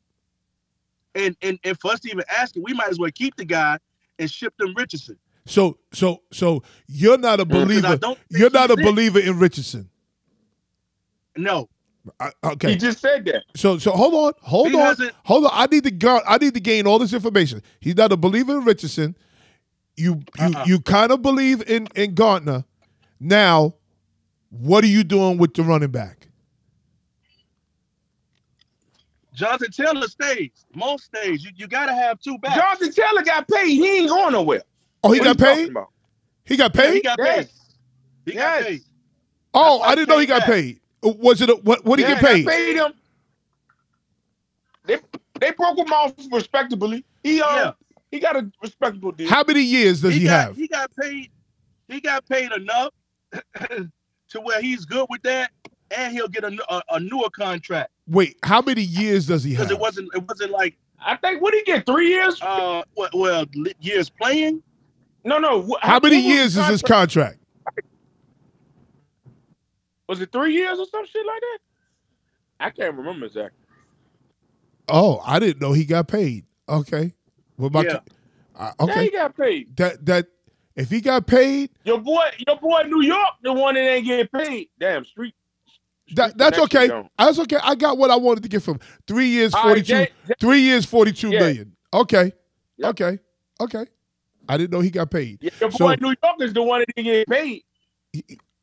And 1.14 1.36
and 1.42 1.58
and 1.64 1.78
for 1.80 1.92
us 1.92 2.00
to 2.00 2.10
even 2.10 2.24
ask 2.28 2.56
it, 2.56 2.62
we 2.62 2.74
might 2.74 2.88
as 2.88 2.98
well 2.98 3.10
keep 3.14 3.36
the 3.36 3.44
guy 3.44 3.78
and 4.18 4.30
ship 4.30 4.54
them 4.58 4.74
Richardson. 4.76 5.16
So 5.46 5.78
so 5.92 6.22
so 6.32 6.62
you're 6.86 7.18
not 7.18 7.40
a 7.40 7.44
mm-hmm. 7.44 7.64
believer. 7.64 7.96
don't 7.96 8.18
You're 8.28 8.50
not 8.50 8.70
a 8.70 8.76
he's 8.76 8.84
believer 8.84 9.20
in 9.20 9.38
Richardson. 9.38 9.88
No, 11.36 11.68
I- 12.20 12.32
okay. 12.42 12.70
He 12.70 12.76
just 12.76 13.00
said 13.00 13.24
that. 13.26 13.44
So 13.56 13.78
so 13.78 13.92
hold 13.92 14.14
on, 14.14 14.32
hold 14.40 14.70
He 14.70 14.76
on, 14.78 14.96
hold 15.24 15.44
on. 15.44 15.50
I 15.54 15.66
need 15.66 15.84
to 15.84 15.90
go. 15.90 16.20
I 16.26 16.38
need 16.38 16.54
to 16.54 16.60
gain 16.60 16.86
all 16.86 16.98
this 16.98 17.12
information. 17.12 17.62
He's 17.80 17.96
not 17.96 18.12
a 18.12 18.16
believer 18.16 18.58
in 18.58 18.64
Richardson. 18.64 19.16
You 19.96 20.22
you 20.38 20.46
Uh-uh. 20.46 20.64
you 20.66 20.80
kind 20.80 21.12
of 21.12 21.22
believe 21.22 21.62
in 21.68 21.88
in 21.94 22.14
Gardner. 22.14 22.64
Now, 23.20 23.74
what 24.50 24.84
are 24.84 24.88
you 24.88 25.04
doing 25.04 25.38
with 25.38 25.54
the 25.54 25.62
running 25.62 25.90
back? 25.90 26.28
Jonathan 29.34 29.70
Taylor 29.70 30.08
stays. 30.08 30.66
Moss 30.74 31.04
stays. 31.04 31.44
You, 31.44 31.50
you 31.54 31.68
gotta 31.68 31.94
have 31.94 32.18
two 32.20 32.38
backs. 32.38 32.56
Jonathan 32.56 32.92
Taylor 32.92 33.22
got 33.22 33.46
paid. 33.46 33.68
He 33.68 33.98
ain't 33.98 34.08
going 34.08 34.32
nowhere. 34.32 34.62
Oh, 35.04 35.12
he 35.12 35.20
What 35.20 35.36
got 35.36 35.38
paid. 35.38 35.72
He 36.44 36.56
got 36.56 36.74
Yeah, 36.74 36.80
paid. 36.82 36.94
he 36.94 37.00
got 37.02 37.18
paid. 37.18 37.26
Yes. 37.36 37.74
He 38.26 38.34
Yes. 38.34 38.58
got 38.62 38.66
paid. 38.68 38.82
oh, 39.54 39.78
why 39.78 39.86
I 39.88 39.94
didn't 39.94 40.08
know 40.08 40.18
he 40.18 40.26
got 40.26 40.40
back. 40.40 40.48
paid. 40.50 40.80
Uh, 41.04 41.10
Was 41.18 41.40
it 41.40 41.50
a, 41.50 41.54
what? 41.54 41.84
What 41.84 41.96
did 41.96 42.08
he 42.08 42.14
Yeah, 42.14 42.20
get 42.20 42.24
they 42.24 42.42
paid? 42.42 42.46
paid 42.46 42.76
him. 42.76 42.92
They 44.86 44.98
they 45.40 45.50
broke 45.52 45.78
him 45.78 45.92
off 45.92 46.14
respectably. 46.32 47.04
He 47.22 47.40
uh 47.40 47.46
Yeah. 47.46 47.72
he 48.10 48.18
got 48.18 48.36
a 48.36 48.50
respectable 48.62 49.12
deal. 49.12 49.28
How 49.28 49.44
many 49.46 49.60
years 49.62 50.00
does 50.00 50.14
he, 50.14 50.24
got, 50.24 50.48
have? 50.48 50.56
He 50.56 50.66
got 50.66 50.90
paid. 51.00 51.30
He 51.88 52.00
got 52.00 52.26
paid 52.28 52.50
enough 52.52 52.90
to 54.30 54.40
where 54.40 54.60
he's 54.60 54.84
good 54.84 55.06
with 55.10 55.22
that, 55.22 55.50
and 55.96 56.12
he'll 56.12 56.28
get 56.28 56.44
a 56.44 56.56
a 56.90 57.00
newer 57.00 57.30
contract 57.30 57.90
Wait, 58.08 58.36
how 58.42 58.60
many 58.62 58.82
years 58.82 59.26
does 59.26 59.44
he 59.44 59.54
have? 59.54 59.68
because 59.68 59.70
have? 59.70 59.78
it 59.78 59.80
wasn't 59.80 60.10
it 60.14 60.28
wasn't 60.28 60.50
like 60.50 60.76
I 61.00 61.16
think 61.16 61.40
what 61.42 61.52
did 61.52 61.66
he 61.66 61.72
get? 61.72 61.86
Three 61.86 62.08
years? 62.08 62.40
uh 62.42 62.82
well, 62.96 63.08
well 63.14 63.44
li- 63.54 63.74
years 63.80 64.08
playing. 64.10 64.62
no, 65.24 65.38
no. 65.38 65.62
wh- 65.62 65.80
how 65.80 65.98
many 66.02 66.18
years 66.20 66.56
is 66.56 66.66
his 66.66 66.82
contract? 66.82 67.38
contract? 67.64 67.86
Was 70.08 70.20
it 70.20 70.32
three 70.32 70.54
years 70.54 70.78
or 70.78 70.86
some 70.86 71.04
shit 71.06 71.24
like 71.26 71.40
that? 71.40 71.58
I 72.60 72.70
can't 72.70 72.96
remember 72.96 73.26
exactly. 73.26 73.58
Oh, 74.88 75.20
I 75.24 75.38
didn't 75.38 75.60
know 75.60 75.72
he 75.74 75.84
got 75.84 76.08
paid. 76.08 76.44
Okay, 76.68 77.12
well, 77.58 77.70
my 77.70 77.82
Yeah. 77.84 77.98
uh, 78.56 78.72
Yeah, 78.80 78.84
okay 78.84 79.04
he 79.04 79.10
got 79.10 79.36
paid. 79.36 79.76
that 79.76 80.04
that 80.06 80.26
if 80.78 80.88
he 80.90 81.00
got 81.02 81.26
paid, 81.26 81.70
Your 81.84 81.98
boy, 82.00 82.24
your 82.46 82.56
boy, 82.56 82.82
New 82.86 83.02
York, 83.02 83.28
the 83.42 83.52
one 83.52 83.74
that 83.74 83.80
ain't 83.80 84.06
getting 84.06 84.28
paid. 84.28 84.68
Damn, 84.78 85.04
street. 85.04 85.34
that 86.14 86.38
that's 86.38 86.58
okay. 86.58 86.88
That's 87.18 87.38
okay. 87.40 87.58
I 87.62 87.74
got 87.74 87.98
what 87.98 88.10
I 88.10 88.16
wanted 88.16 88.42
to 88.44 88.48
get 88.48 88.62
from 88.62 88.78
three 89.06 89.26
years, 89.28 89.52
All 89.52 89.60
right, 89.64 89.68
forty 89.70 89.82
two. 89.82 89.86
Jay- 89.86 90.12
Jay- 90.28 90.34
Three 90.40 90.60
years, 90.60 90.84
forty-two 90.86 91.30
Yeah. 91.30 91.40
million. 91.40 91.76
Okay, 91.92 92.32
Yep. 92.78 92.90
okay, 92.90 93.18
okay. 93.60 93.84
I 94.48 94.56
didn't 94.56 94.72
know 94.72 94.80
he 94.80 94.90
got 94.90 95.10
paid. 95.10 95.38
Yeah, 95.42 95.50
your 95.60 95.70
boy, 95.70 95.76
So- 95.76 95.94
New 96.00 96.14
York, 96.22 96.36
is 96.40 96.52
the 96.54 96.62
one 96.62 96.80
that 96.80 96.88
didn't 96.96 97.12
get 97.12 97.28
paid. 97.28 97.62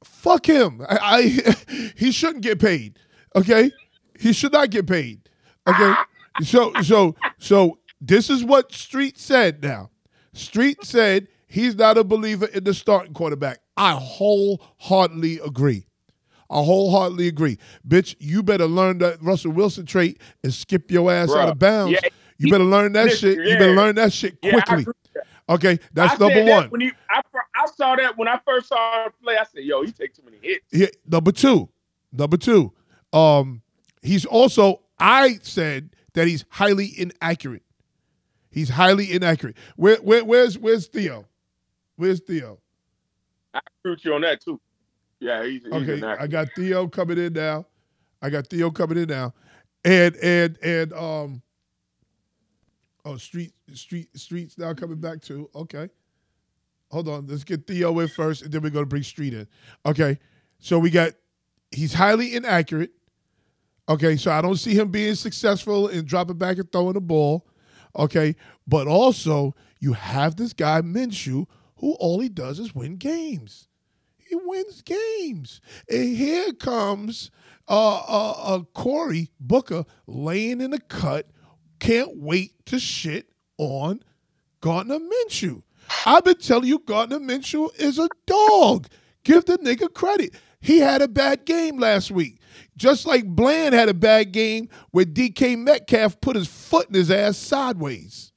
Fuck 0.03 0.47
him. 0.47 0.81
I, 0.87 0.97
I 1.01 1.21
he 1.95 2.11
shouldn't 2.11 2.43
get 2.43 2.59
paid. 2.59 2.97
Okay, 3.35 3.71
he 4.19 4.31
should 4.33 4.53
not 4.53 4.69
get 4.69 4.87
paid. 4.87 5.29
Okay, 5.67 5.93
so 6.43 6.71
so 6.81 7.15
so 7.39 7.79
this 7.99 8.29
is 8.29 8.43
what 8.43 8.71
Street 8.71 9.17
said. 9.19 9.61
Now, 9.63 9.89
Street 10.33 10.77
said 10.83 11.27
he's 11.55 11.75
not 11.75 11.97
a 11.97 12.03
believer 12.03 12.47
in 12.47 12.65
the 12.65 12.73
starting 12.73 13.13
quarterback. 13.13 13.59
I 13.77 13.93
wholeheartedly 13.93 15.39
agree. 15.39 15.87
I 16.49 16.55
wholeheartedly 16.61 17.27
agree. 17.27 17.57
Bitch, 17.87 18.15
you 18.19 18.43
better 18.43 18.67
learn 18.67 18.99
that 18.99 19.23
Russell 19.23 19.53
Wilson 19.53 19.85
trait 19.85 20.21
and 20.43 20.53
skip 20.53 20.91
your 20.91 21.11
ass 21.11 21.31
out 21.31 21.49
of 21.49 21.57
bounds. 21.57 21.93
Yeah, 21.93 22.09
you 22.37 22.51
better 22.51 22.65
learn 22.65 22.91
that 22.93 23.05
Listen, 23.05 23.35
shit. 23.35 23.47
You 23.47 23.53
better 23.57 23.73
yeah. 23.73 23.81
learn 23.81 23.95
that 23.95 24.11
shit 24.11 24.39
quickly. 24.41 24.83
with 24.83 24.95
that. 25.13 25.23
Okay, 25.47 25.79
that's 25.93 26.15
I 26.15 26.17
number 26.17 26.43
that 26.43 26.51
one. 26.51 26.69
When 26.69 26.81
he, 26.81 26.91
I, 27.09 27.21
I 27.55 27.65
saw 27.75 27.95
that 27.95 28.17
when 28.17 28.27
I 28.27 28.39
first 28.45 28.67
saw 28.67 29.05
him 29.05 29.11
play. 29.23 29.37
I 29.37 29.45
said, 29.45 29.63
"Yo, 29.63 29.81
he 29.83 29.91
take 29.91 30.13
too 30.13 30.23
many 30.23 30.37
hits." 30.41 30.65
Yeah, 30.71 30.87
number 31.07 31.31
two. 31.31 31.69
Number 32.11 32.37
two. 32.37 32.73
Um, 33.13 33.61
he's 34.01 34.25
also 34.25 34.81
I 34.99 35.39
said 35.41 35.95
that 36.13 36.27
he's 36.27 36.45
highly 36.49 36.93
inaccurate. 36.99 37.63
He's 38.49 38.69
highly 38.69 39.11
inaccurate. 39.11 39.55
Where, 39.77 39.97
where 39.97 40.23
where's 40.23 40.57
where's 40.57 40.87
Theo? 40.87 41.25
Where's 41.95 42.19
Theo? 42.19 42.59
I 43.53 43.59
agree 43.79 43.91
with 43.93 44.05
you 44.05 44.13
on 44.13 44.21
that 44.21 44.41
too. 44.41 44.59
Yeah, 45.19 45.45
he's, 45.45 45.63
he's 45.63 45.73
Okay. 45.73 46.03
I 46.03 46.27
got 46.27 46.49
Theo 46.55 46.87
coming 46.87 47.17
in 47.17 47.33
now. 47.33 47.65
I 48.21 48.29
got 48.29 48.47
Theo 48.47 48.69
coming 48.71 48.97
in 48.97 49.07
now. 49.07 49.33
And 49.83 50.15
and 50.17 50.57
and 50.61 50.93
um 50.93 51.41
Oh, 53.05 53.17
street 53.17 53.53
street 53.73 54.09
streets 54.17 54.57
now 54.57 54.73
coming 54.73 54.99
back 54.99 55.21
too. 55.21 55.49
Okay. 55.55 55.89
Hold 56.89 57.07
on. 57.07 57.27
Let's 57.27 57.43
get 57.43 57.67
Theo 57.67 57.99
in 57.99 58.07
first, 58.07 58.41
and 58.41 58.51
then 58.51 58.63
we're 58.63 58.71
gonna 58.71 58.87
bring 58.87 59.03
Street 59.03 59.33
in. 59.33 59.47
Okay. 59.85 60.17
So 60.59 60.79
we 60.79 60.89
got 60.89 61.11
he's 61.71 61.93
highly 61.93 62.35
inaccurate. 62.35 62.91
Okay, 63.87 64.17
so 64.17 64.31
I 64.31 64.41
don't 64.41 64.55
see 64.55 64.73
him 64.73 64.89
being 64.89 65.13
successful 65.13 65.89
in 65.89 66.05
dropping 66.05 66.37
back 66.37 66.57
and 66.57 66.71
throwing 66.71 66.93
the 66.93 67.01
ball. 67.01 67.45
Okay, 67.95 68.35
but 68.67 68.87
also 68.87 69.53
you 69.79 69.93
have 69.93 70.35
this 70.35 70.53
guy 70.53 70.81
Minshew, 70.81 71.45
who 71.85 71.93
all 71.99 72.19
he 72.19 72.29
does 72.29 72.57
is 72.57 72.73
win 72.73 72.95
games. 72.95 73.67
He 74.17 74.33
wins 74.33 74.81
games. 74.81 75.61
And 75.87 76.17
here 76.17 76.51
comes 76.51 77.29
uh, 77.69 77.97
uh, 78.07 78.31
uh, 78.55 78.59
Corey 78.73 79.29
Booker 79.39 79.85
laying 80.07 80.61
in 80.61 80.71
the 80.71 80.79
cut. 80.79 81.29
Can't 81.79 82.17
wait 82.17 82.53
to 82.65 82.79
shit 82.79 83.29
on 83.59 83.99
Gardner 84.61 84.97
Minshew. 84.97 85.61
I've 86.07 86.23
been 86.23 86.39
telling 86.39 86.67
you 86.67 86.79
Gardner 86.79 87.19
Minshew 87.19 87.69
is 87.79 87.99
a 87.99 88.09
dog. 88.25 88.87
Give 89.23 89.45
the 89.45 89.59
nigga 89.59 89.93
credit. 89.93 90.33
He 90.59 90.79
had 90.79 91.03
a 91.03 91.07
bad 91.07 91.45
game 91.45 91.77
last 91.77 92.09
week. 92.09 92.39
Just 92.75 93.05
like 93.05 93.27
Bland 93.27 93.75
had 93.75 93.89
a 93.89 93.93
bad 93.93 94.31
game 94.31 94.69
where 94.89 95.05
DK 95.05 95.55
Metcalf 95.55 96.19
put 96.19 96.35
his 96.35 96.47
foot 96.47 96.87
in 96.87 96.95
his 96.95 97.11
ass 97.11 97.37
sideways. 97.37 98.31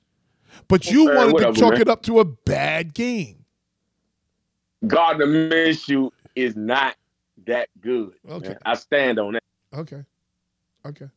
But 0.68 0.90
you 0.90 1.08
Okay, 1.08 1.16
wanted 1.16 1.38
to 1.54 1.58
chalk 1.58 1.72
man. 1.72 1.80
it 1.80 1.88
up 1.88 2.02
to 2.02 2.20
a 2.20 2.26
bad 2.26 2.92
game. 2.92 3.36
Gardner 4.86 5.26
Minshew 5.26 6.10
is 6.36 6.56
not 6.56 6.96
that 7.46 7.68
good. 7.80 8.12
Okay. 8.28 8.48
man. 8.48 8.58
I 8.64 8.74
stand 8.74 9.18
on 9.18 9.32
that. 9.34 9.42
Okay. 9.74 10.04
Okay. 10.86 11.08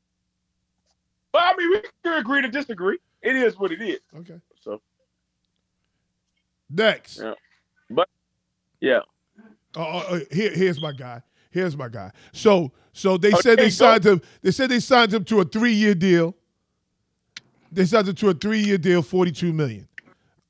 But 1.31 1.41
I 1.43 1.55
mean, 1.57 1.69
we 1.69 1.81
can 2.03 2.17
agree 2.19 2.41
to 2.41 2.47
disagree. 2.47 2.97
It 3.21 3.35
is 3.35 3.57
what 3.57 3.71
it 3.71 3.81
is. 3.81 3.99
Okay. 4.17 4.39
So 4.59 4.81
Next. 6.69 7.19
Yeah. 7.21 7.33
But 7.89 8.09
yeah. 8.79 8.99
Oh, 9.75 9.81
oh, 9.83 10.05
oh, 10.09 10.21
here, 10.31 10.51
here's 10.53 10.81
my 10.81 10.91
guy. 10.91 11.21
Here's 11.51 11.75
my 11.77 11.89
guy. 11.89 12.11
So, 12.33 12.71
so 12.93 13.17
they 13.17 13.29
Okay, 13.29 13.41
said 13.41 13.59
they 13.59 13.63
go. 13.65 13.69
signed 13.69 14.05
him. 14.05 14.21
They 14.41 14.51
said 14.51 14.69
they 14.69 14.79
signed 14.79 15.13
him 15.13 15.23
to 15.25 15.41
a 15.41 15.45
three-year 15.45 15.95
deal. 15.95 16.35
They 17.71 17.85
signed 17.85 18.07
him 18.07 18.15
to 18.15 18.29
a 18.29 18.33
three-year 18.33 18.77
deal, 18.77 19.01
forty-two 19.01 19.53
million. 19.53 19.87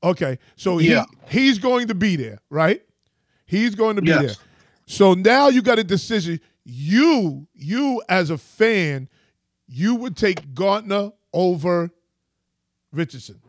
Okay, 0.02 0.38
so 0.56 0.78
Yeah. 0.78 1.04
he 1.28 1.40
he's 1.40 1.58
going 1.58 1.88
to 1.88 1.94
be 1.94 2.16
there, 2.16 2.40
right? 2.50 2.82
He's 3.46 3.74
going 3.74 3.96
to 3.96 4.02
be 4.02 4.08
Yes. 4.08 4.20
there. 4.20 4.36
So 4.86 5.14
now 5.14 5.48
you 5.48 5.62
got 5.62 5.78
a 5.78 5.84
decision. 5.84 6.40
You, 6.64 7.46
you 7.54 8.02
as 8.08 8.30
a 8.30 8.38
fan, 8.38 9.08
you 9.66 9.94
would 9.96 10.16
take 10.16 10.54
Gardner 10.54 11.12
over 11.32 11.90
Richardson. 12.92 13.40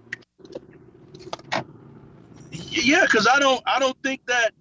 Yeah, 2.51 3.01
because 3.05 3.27
I 3.27 3.39
don't 3.39 3.61
I 3.65 3.79
don't 3.79 3.97
think 4.03 4.25
that. 4.27 4.51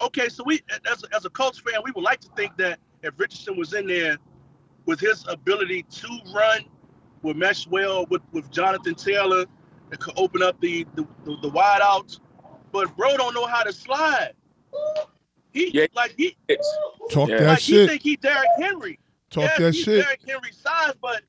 Okay, 0.00 0.28
so 0.28 0.44
we 0.44 0.60
as 0.90 1.04
as 1.14 1.24
a 1.24 1.30
Colts 1.30 1.58
fan, 1.58 1.80
we 1.84 1.90
would 1.92 2.04
like 2.04 2.20
to 2.20 2.28
think 2.36 2.56
that 2.58 2.78
if 3.02 3.14
Richardson 3.18 3.56
was 3.56 3.72
in 3.74 3.86
there 3.86 4.18
with 4.86 5.00
his 5.00 5.24
ability 5.28 5.84
to 5.90 6.08
run, 6.34 6.60
would 7.22 7.36
mesh 7.36 7.66
well 7.66 8.06
with 8.10 8.22
with 8.32 8.50
Jonathan 8.50 8.94
Taylor, 8.94 9.46
it 9.92 10.00
could 10.00 10.14
open 10.16 10.42
up 10.42 10.60
the 10.60 10.86
the, 10.94 11.06
the, 11.24 11.36
the 11.42 11.48
wide 11.48 11.80
outs. 11.82 12.20
But 12.76 12.94
bro 12.94 13.16
don't 13.16 13.32
know 13.32 13.46
how 13.46 13.62
to 13.62 13.72
slide. 13.72 14.32
He 15.52 15.70
Yeah. 15.72 15.86
like 15.94 16.12
he 16.14 16.36
It's, 16.46 16.68
Talk 17.10 17.30
Yeah. 17.30 17.38
that 17.38 17.46
like 17.46 17.58
he 17.60 17.86
think 17.86 18.02
he 18.02 18.16
Derrick 18.16 18.48
Henry. 18.60 18.98
Talk 19.30 19.44
yeah, 19.44 19.58
that 19.58 19.74
he's 19.74 19.84
shit. 19.84 20.04
Derrick 20.04 20.20
Henry 20.28 20.52
size, 20.52 20.92
but 21.00 21.22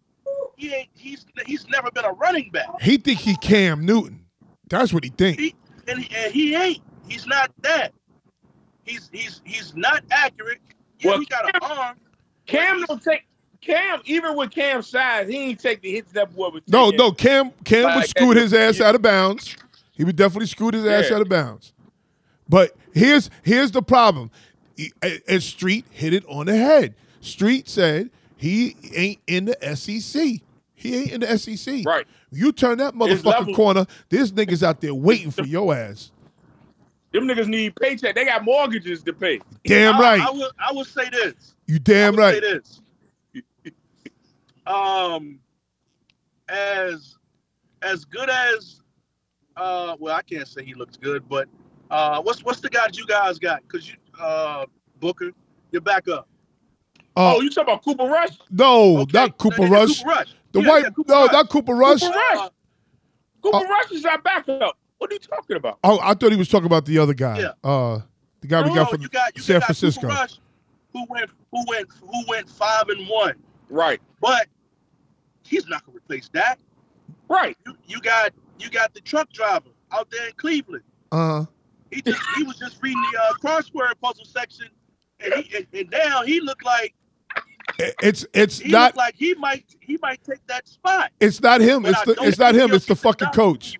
he 0.58 0.74
ain't 0.74 0.90
he's 0.94 1.26
he's 1.46 1.66
never 1.70 1.90
been 1.92 2.04
a 2.04 2.12
running 2.12 2.50
back. 2.52 2.68
He 2.82 2.98
think 2.98 3.20
he 3.20 3.38
Cam 3.38 3.86
Newton. 3.86 4.26
That's 4.70 4.92
what 4.92 5.06
he 5.06 5.10
think. 5.10 5.40
He 5.40 5.56
and, 5.88 6.06
and 6.14 6.34
he 6.34 6.54
ain't. 6.54 6.82
He's 7.08 7.26
not 7.26 7.50
that. 7.62 7.94
He's 8.84 9.10
he's 9.14 9.42
he's 9.46 9.74
not 9.74 10.04
accurate. 10.12 10.60
Yeah, 11.00 11.12
Well, 11.12 11.20
he 11.22 11.26
got 11.28 11.46
an 11.56 11.62
arm. 11.62 11.96
Cam 12.46 12.84
don't 12.90 13.02
take 13.02 13.26
Cam 13.62 14.02
even 14.04 14.36
with 14.36 14.52
Cam's 14.52 14.88
size, 14.88 15.30
he 15.30 15.38
ain't 15.38 15.60
take 15.62 15.82
the 15.82 15.92
hits 15.94 16.12
that 16.12 16.36
boy 16.36 16.50
was 16.50 16.64
No, 16.68 16.92
taking. 16.92 16.98
no, 16.98 17.12
Cam 17.14 17.52
Cam 17.64 17.86
would 17.86 17.96
Like, 17.96 18.10
scoot 18.10 18.36
his 18.36 18.54
ass 18.54 18.82
out 18.82 18.96
of 18.96 19.02
bounds. 19.02 19.56
He 19.98 20.04
would 20.04 20.16
definitely 20.16 20.46
scoot 20.46 20.76
his 20.76 20.86
ass 20.86 21.10
Yeah. 21.10 21.16
out 21.16 21.22
of 21.24 21.30
bounds. 21.30 21.74
But 22.48 22.76
here's 22.94 23.30
here's 23.44 23.72
the 23.72 23.82
problem. 23.82 24.30
And- 25.28 25.42
Street 25.44 25.86
hit 25.90 26.14
it 26.14 26.24
on 26.28 26.46
the 26.46 26.56
head. 26.56 26.94
Street 27.20 27.68
said 27.68 28.12
he 28.38 28.76
ain't 28.96 29.20
in 29.26 29.46
the 29.46 29.58
SEC. 29.76 30.42
He 30.76 30.96
ain't 30.96 31.12
in 31.12 31.22
the 31.22 31.38
SEC. 31.38 31.84
Right. 31.84 32.06
You 32.32 32.52
turn 32.52 32.78
that 32.78 32.94
His 32.94 33.24
motherfucker 33.24 33.56
corner, 33.56 33.86
there's 34.10 34.32
niggas 34.32 34.62
out 34.62 34.80
there 34.82 34.94
waiting 34.94 35.32
for 35.32 35.44
your 35.48 35.74
ass. 35.74 36.12
Them 37.12 37.28
niggas 37.28 37.48
need 37.48 37.76
paycheck. 37.76 38.14
They 38.14 38.26
got 38.26 38.44
mortgages 38.46 39.02
to 39.04 39.14
pay. 39.14 39.40
Damn 39.66 39.96
I, 39.96 40.00
right. 40.00 40.22
I 40.22 40.30
will 40.30 40.52
I 40.60 40.72
will 40.74 40.86
say 40.86 41.10
this. 41.10 41.56
You 41.66 41.76
I 41.78 41.80
damn 41.80 42.16
right. 42.16 42.36
say 42.36 42.40
this. 42.40 42.82
Um, 44.68 45.40
as 46.50 47.16
as 47.82 48.04
good 48.06 48.30
as 48.30 48.82
uh, 49.58 49.96
well, 50.00 50.16
I 50.16 50.22
can't 50.22 50.48
say 50.48 50.64
he 50.64 50.74
looks 50.74 50.98
good, 50.98 51.28
but 51.28 51.48
uh, 51.92 52.22
what's 52.22 52.44
what's 52.44 52.60
the 52.60 52.70
guy 52.70 52.88
you 52.94 53.06
guys 53.06 53.40
got? 53.40 53.68
Cause 53.68 53.88
you 53.88 53.96
uh 54.22 54.66
Booker, 55.00 55.32
you're 55.72 55.82
back 55.82 56.08
up. 56.08 56.28
Uh, 57.16 57.36
oh, 57.36 57.42
you 57.42 57.50
talking 57.50 57.74
about 57.74 57.84
Cooper 57.84 58.06
Rush? 58.06 58.38
no, 58.52 59.00
Okay, 59.00 59.12
not 59.18 59.38
Cooper 59.38 59.64
yeah, 59.66 59.70
Rush. 59.74 59.98
Cooper 60.00 60.10
Rush. 60.10 60.28
The 60.52 60.62
Yeah, 60.62 60.70
white 60.70 60.84
yeah, 60.84 60.90
no, 61.08 61.22
Rush. 61.24 61.32
not 61.34 61.50
Cooper 61.50 61.74
Rush. 61.76 62.02
Cooper 62.02 62.16
Rush. 62.16 62.38
Uh, 62.38 62.50
Cooper 63.42 63.58
Oh. 63.58 63.70
Rush 63.70 63.92
is 63.92 64.06
our 64.06 64.22
backup. 64.22 64.78
What 64.98 65.12
are 65.12 65.14
you 65.14 65.20
talking 65.20 65.56
about? 65.58 65.80
Oh, 65.84 66.00
I 66.02 66.14
thought 66.16 66.32
he 66.32 66.38
was 66.38 66.50
talking 66.50 66.66
about 66.66 66.86
the 66.86 66.98
other 67.00 67.14
guy. 67.14 67.40
Yeah. 67.40 67.52
Uh 67.64 68.02
the 68.42 68.48
guy 68.48 68.62
we 68.62 68.70
no, 68.70 68.76
got 68.76 68.90
from 68.92 69.02
you 69.02 69.10
got, 69.10 69.36
you 69.36 69.42
San 69.44 69.60
got 69.60 69.66
Francisco. 69.68 70.02
Cooper 70.02 70.14
Rush, 70.14 70.40
who 70.94 71.06
went 71.10 71.30
who 71.52 71.64
went 71.68 71.88
who 72.02 72.24
went 72.28 72.50
five 72.50 72.90
and 72.90 73.08
one, 73.08 73.34
Right, 73.70 74.00
but 74.22 74.48
he's 75.44 75.68
not 75.68 75.86
gonna 75.86 75.98
replace 75.98 76.30
that. 76.34 76.60
right. 77.30 77.58
You, 77.66 77.76
you 77.88 78.02
got 78.02 78.32
you 78.60 78.70
got 78.70 78.94
the 78.94 79.02
truck 79.02 79.32
driver 79.32 79.70
out 79.92 80.10
there 80.12 80.28
in 80.28 80.34
Cleveland. 80.38 80.84
Uh 81.12 81.46
He 81.92 82.02
just 82.02 82.22
he 82.36 82.44
was 82.44 82.58
just 82.58 82.78
reading 82.82 83.02
the 83.12 83.20
uh, 83.20 83.34
crossword 83.36 83.94
puzzle 84.02 84.26
section, 84.26 84.68
and 85.20 85.34
he 85.36 85.58
and, 85.58 85.68
and 85.74 85.90
now 85.90 86.24
he 86.24 86.42
looked 86.42 86.66
like 86.66 86.94
it's 87.80 88.26
it's 88.34 88.60
he 88.60 88.72
not 88.72 88.96
like 88.96 89.16
he 89.16 89.34
might 89.36 89.66
he 89.80 89.98
might 90.02 90.24
take 90.24 90.46
that 90.48 90.68
spot. 90.68 91.12
It's 91.20 91.42
not 91.42 91.62
him. 91.62 91.84
But 91.84 91.92
It's 91.92 92.04
the 92.04 92.16
it's 92.24 92.40
not 92.40 92.56
him. 92.56 92.72
It's 92.74 92.86
the 92.86 92.96
fucking 92.96 93.30
coach. 93.30 93.78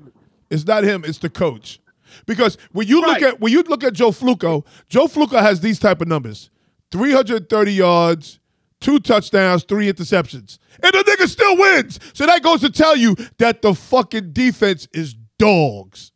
It's 0.50 0.66
not 0.66 0.84
him. 0.84 1.04
It's 1.06 1.18
the 1.18 1.30
coach. 1.30 1.80
Because 2.26 2.58
when 2.72 2.88
you 2.88 3.02
look 3.02 3.22
at 3.22 3.40
when 3.40 3.52
you 3.52 3.62
look 3.64 3.84
at 3.84 3.94
Joe 3.94 4.12
Flacco, 4.12 4.66
Joe 4.90 5.08
Flacco 5.08 5.40
has 5.42 5.60
these 5.62 5.80
type 5.80 6.02
of 6.02 6.08
numbers: 6.08 6.50
three 6.92 7.12
hundred 7.12 7.50
thirty 7.50 7.74
yards, 7.74 8.40
two 8.80 9.00
touchdowns, 9.00 9.64
three 9.64 9.92
interceptions, 9.92 10.58
and 10.84 10.94
the 10.94 11.00
nigga 11.00 11.28
still 11.28 11.58
wins. 11.58 12.00
So 12.14 12.26
that 12.26 12.44
goes 12.44 12.62
to 12.62 12.70
tell 12.70 12.96
you 12.96 13.16
that 13.38 13.62
the 13.62 13.74
fucking 13.74 14.34
defense 14.34 14.88
is 14.94 15.16
dogs. 15.38 16.12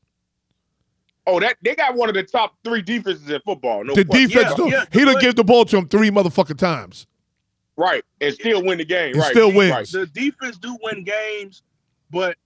Oh, 1.27 1.39
that 1.39 1.57
they 1.61 1.75
got 1.75 1.95
one 1.95 2.09
of 2.09 2.15
the 2.15 2.23
top 2.23 2.55
three 2.63 2.81
defenses 2.81 3.29
in 3.29 3.39
football. 3.45 3.83
No 3.83 3.93
the 3.93 4.03
question. 4.05 4.27
defense, 4.29 4.53
yeah, 4.57 4.65
yeah, 4.65 4.85
he 4.91 5.05
done 5.05 5.13
but- 5.15 5.21
give 5.21 5.35
the 5.35 5.43
ball 5.43 5.65
to 5.65 5.77
him 5.77 5.87
three 5.87 6.09
motherfucking 6.09 6.57
times. 6.57 7.05
right, 7.77 8.03
and 8.19 8.33
still 8.33 8.63
win 8.63 8.77
the 8.79 8.85
game. 8.85 9.13
And 9.13 9.17
right, 9.21 9.31
still 9.31 9.51
wins. 9.53 9.71
Right. 9.71 9.87
The 9.87 10.07
defense 10.07 10.57
do 10.57 10.77
win 10.83 11.03
games, 11.03 11.61
but 12.09 12.37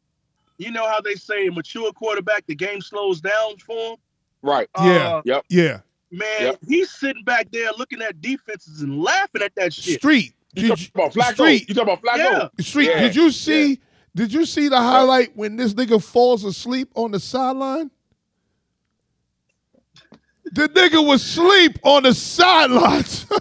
you 0.57 0.71
know 0.71 0.87
how 0.87 1.01
they 1.01 1.15
say 1.15 1.47
a 1.47 1.51
mature 1.51 1.91
quarterback, 1.93 2.45
the 2.47 2.55
game 2.55 2.81
slows 2.81 3.21
down 3.21 3.57
for 3.65 3.91
him. 3.91 3.97
right. 4.41 4.69
Yeah. 4.77 4.83
Uh, 5.17 5.21
Yep. 5.25 5.45
Yeah, 5.49 5.79
man, 6.15 6.41
Yep. 6.41 6.59
he's 6.67 6.91
sitting 6.91 7.23
back 7.23 7.49
there 7.51 7.69
looking 7.77 8.01
at 8.01 8.21
defenses 8.21 8.81
and 8.81 9.01
laughing 9.01 9.41
at 9.41 9.53
that 9.55 9.73
shit. 9.73 9.99
Street. 9.99 10.33
You 10.55 10.61
Did 10.63 10.69
talking 10.69 10.91
about 10.93 11.13
Flacco? 11.13 11.33
Street. 11.33 11.69
You 11.69 11.75
talking 11.75 11.93
about 11.93 12.03
Flacco? 12.03 12.49
Yeah. 12.57 12.63
Street, 12.63 12.89
Yeah, 12.89 12.99
did 13.01 13.15
you 13.15 13.31
see? 13.31 13.79
Did 14.15 14.31
you 14.33 14.45
see 14.45 14.69
the 14.69 14.77
highlight 14.77 15.35
when 15.35 15.57
this 15.57 15.73
nigga 15.73 16.01
falls 16.01 16.45
asleep 16.45 16.89
on 16.95 17.11
the 17.11 17.19
sideline? 17.19 17.91
The 20.53 20.69
nigga 20.69 21.05
was 21.05 21.21
asleep 21.23 21.79
on 21.83 22.03
the 22.03 22.13
sidelines 22.13 23.25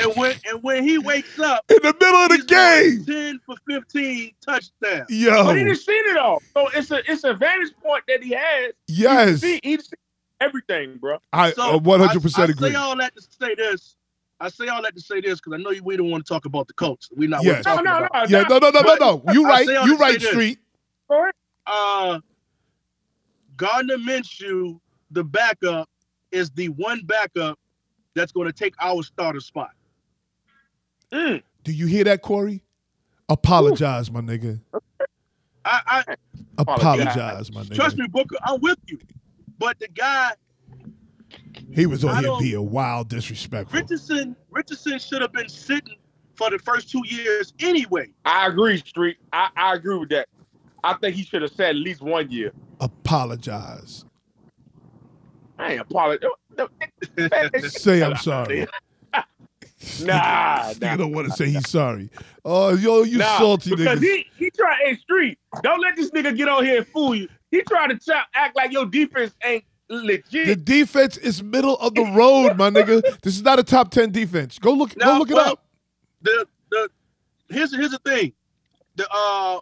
And 0.00 0.12
when 0.14 0.36
and 0.48 0.62
when 0.62 0.84
he 0.84 0.96
wakes 0.96 1.40
up, 1.40 1.64
in 1.68 1.78
the 1.82 1.92
middle 2.00 2.20
of 2.20 2.28
the 2.28 2.44
game. 2.46 3.04
ten 3.04 3.40
for 3.44 3.56
fifteen 3.66 4.30
touchdowns. 4.46 4.70
But 5.08 5.08
he 5.10 5.24
didn't 5.64 5.74
see 5.76 5.90
it 5.90 6.16
all. 6.16 6.40
So 6.54 6.68
it's 6.68 6.92
a 6.92 7.00
it's 7.10 7.24
a 7.24 7.34
vantage 7.34 7.72
point 7.82 8.04
that 8.06 8.22
he 8.22 8.30
has. 8.32 8.74
yes, 8.86 9.42
He 9.42 9.58
he 9.64 9.76
see 9.78 9.96
everything, 10.40 10.96
bro. 10.98 11.18
I 11.32 11.50
uh, 11.52 11.78
100% 11.78 12.38
I, 12.38 12.42
I 12.42 12.44
agree. 12.44 12.70
say 12.70 12.74
all 12.76 12.96
that 12.96 13.14
to 13.16 13.22
say 13.22 13.54
this. 13.54 13.96
I 14.40 14.48
say 14.48 14.68
all 14.68 14.82
that 14.82 14.94
to 14.94 15.00
say 15.00 15.20
this 15.20 15.40
because 15.40 15.54
I 15.58 15.62
know 15.62 15.70
you, 15.70 15.82
we 15.82 15.96
don't 15.96 16.10
want 16.10 16.24
to 16.24 16.32
talk 16.32 16.44
about 16.46 16.68
the 16.68 16.74
Colts. 16.74 17.08
We're 17.16 17.28
not 17.28 17.42
Yes. 17.42 17.64
No, 17.64 17.72
talking 17.72 17.84
no, 17.86 17.98
about. 17.98 18.30
no. 18.30 18.38
Yeah, 18.38 18.44
no, 18.48 18.58
no, 18.58 18.70
no, 18.70 18.80
no, 18.80 18.94
no. 18.94 19.32
You 19.32 19.44
right, 19.46 19.66
you 19.66 19.96
right. 19.96 20.20
Street. 20.20 20.58
Uh, 21.66 22.20
Gardner 23.56 23.96
Minshew, 23.98 24.78
the 25.10 25.24
backup, 25.24 25.88
is 26.30 26.50
the 26.50 26.68
one 26.70 27.02
backup 27.04 27.58
that's 28.14 28.32
going 28.32 28.46
to 28.46 28.52
take 28.52 28.74
our 28.80 29.02
starter 29.02 29.40
spot. 29.40 29.70
Mm. 31.12 31.42
Do 31.64 31.72
you 31.72 31.86
hear 31.86 32.04
that, 32.04 32.22
Corey? 32.22 32.62
Apologize, 33.28 34.10
my 34.10 34.20
nigga. 34.20 34.60
I, 35.64 35.80
I 36.08 36.14
Apologize, 36.58 37.52
my 37.52 37.62
nigga. 37.62 37.74
trust 37.74 37.98
me, 37.98 38.06
Booker, 38.06 38.36
I'm 38.44 38.60
with 38.60 38.78
you. 38.86 38.98
But 39.58 39.78
the 39.78 39.88
guy 39.88 40.32
He 41.72 41.86
was 41.86 42.04
on 42.04 42.14
here 42.16 42.22
don't- 42.24 42.42
being 42.42 42.70
wild 42.70 43.08
disrespectful. 43.08 43.78
Richardson, 43.80 44.36
Richardson 44.50 44.98
should 44.98 45.20
have 45.22 45.32
been 45.32 45.48
sitting 45.48 45.96
for 46.36 46.50
the 46.50 46.58
first 46.58 46.90
two 46.90 47.02
years 47.06 47.52
anyway. 47.60 48.08
I 48.24 48.46
agree, 48.46 48.78
Street. 48.78 49.16
I, 49.32 49.48
I 49.56 49.74
agree 49.74 49.98
with 49.98 50.08
that. 50.10 50.28
I 50.84 50.94
think 50.94 51.16
he 51.16 51.24
should 51.24 51.42
have 51.42 51.50
said 51.52 51.70
at 51.70 51.76
least 51.76 52.00
one 52.00 52.30
year. 52.30 52.52
Apologize. 52.80 54.04
I 55.58 55.72
ain't 55.72 55.80
apologize. 55.80 56.30
Say 57.68 58.02
I'm 58.02 58.16
sorry. 58.16 58.66
Nah, 59.12 59.22
You 60.72 60.80
nah. 60.80 60.96
don't 60.96 61.12
want 61.12 61.28
to 61.28 61.32
say 61.34 61.50
he's 61.50 61.68
sorry. 61.68 62.10
Oh, 62.44 62.74
yo, 62.76 63.02
you 63.02 63.18
Nah, 63.18 63.38
salty 63.38 63.70
because 63.70 63.98
niggas. 64.00 64.02
he 64.02 64.26
he 64.36 64.50
try 64.50 64.76
hey 64.84 64.96
street. 64.96 65.38
Don't 65.62 65.80
let 65.80 65.94
this 65.96 66.10
nigga 66.10 66.36
get 66.36 66.48
on 66.48 66.64
here 66.64 66.78
and 66.78 66.86
fool 66.88 67.14
you. 67.14 67.28
He 67.50 67.62
tried 67.62 67.88
to 67.88 67.98
try, 67.98 68.22
act 68.34 68.56
like 68.56 68.72
your 68.72 68.86
defense 68.86 69.34
ain't 69.44 69.64
legit. 69.88 70.46
The 70.46 70.56
defense 70.56 71.16
is 71.16 71.42
middle 71.42 71.76
of 71.76 71.94
the 71.94 72.04
road, 72.04 72.56
my 72.56 72.70
nigga. 72.70 73.02
This 73.22 73.36
is 73.36 73.42
not 73.42 73.58
a 73.58 73.62
top 73.62 73.90
ten 73.90 74.10
defense. 74.10 74.58
Go 74.58 74.72
look. 74.72 74.94
go 74.98 75.06
Now, 75.06 75.18
look 75.18 75.30
it 75.30 75.38
up. 75.38 75.64
The 76.22 76.46
the 76.70 76.90
here's 77.48 77.74
here's 77.74 77.92
the 77.92 77.98
thing. 77.98 78.32
The 78.96 79.08
uh 79.10 79.60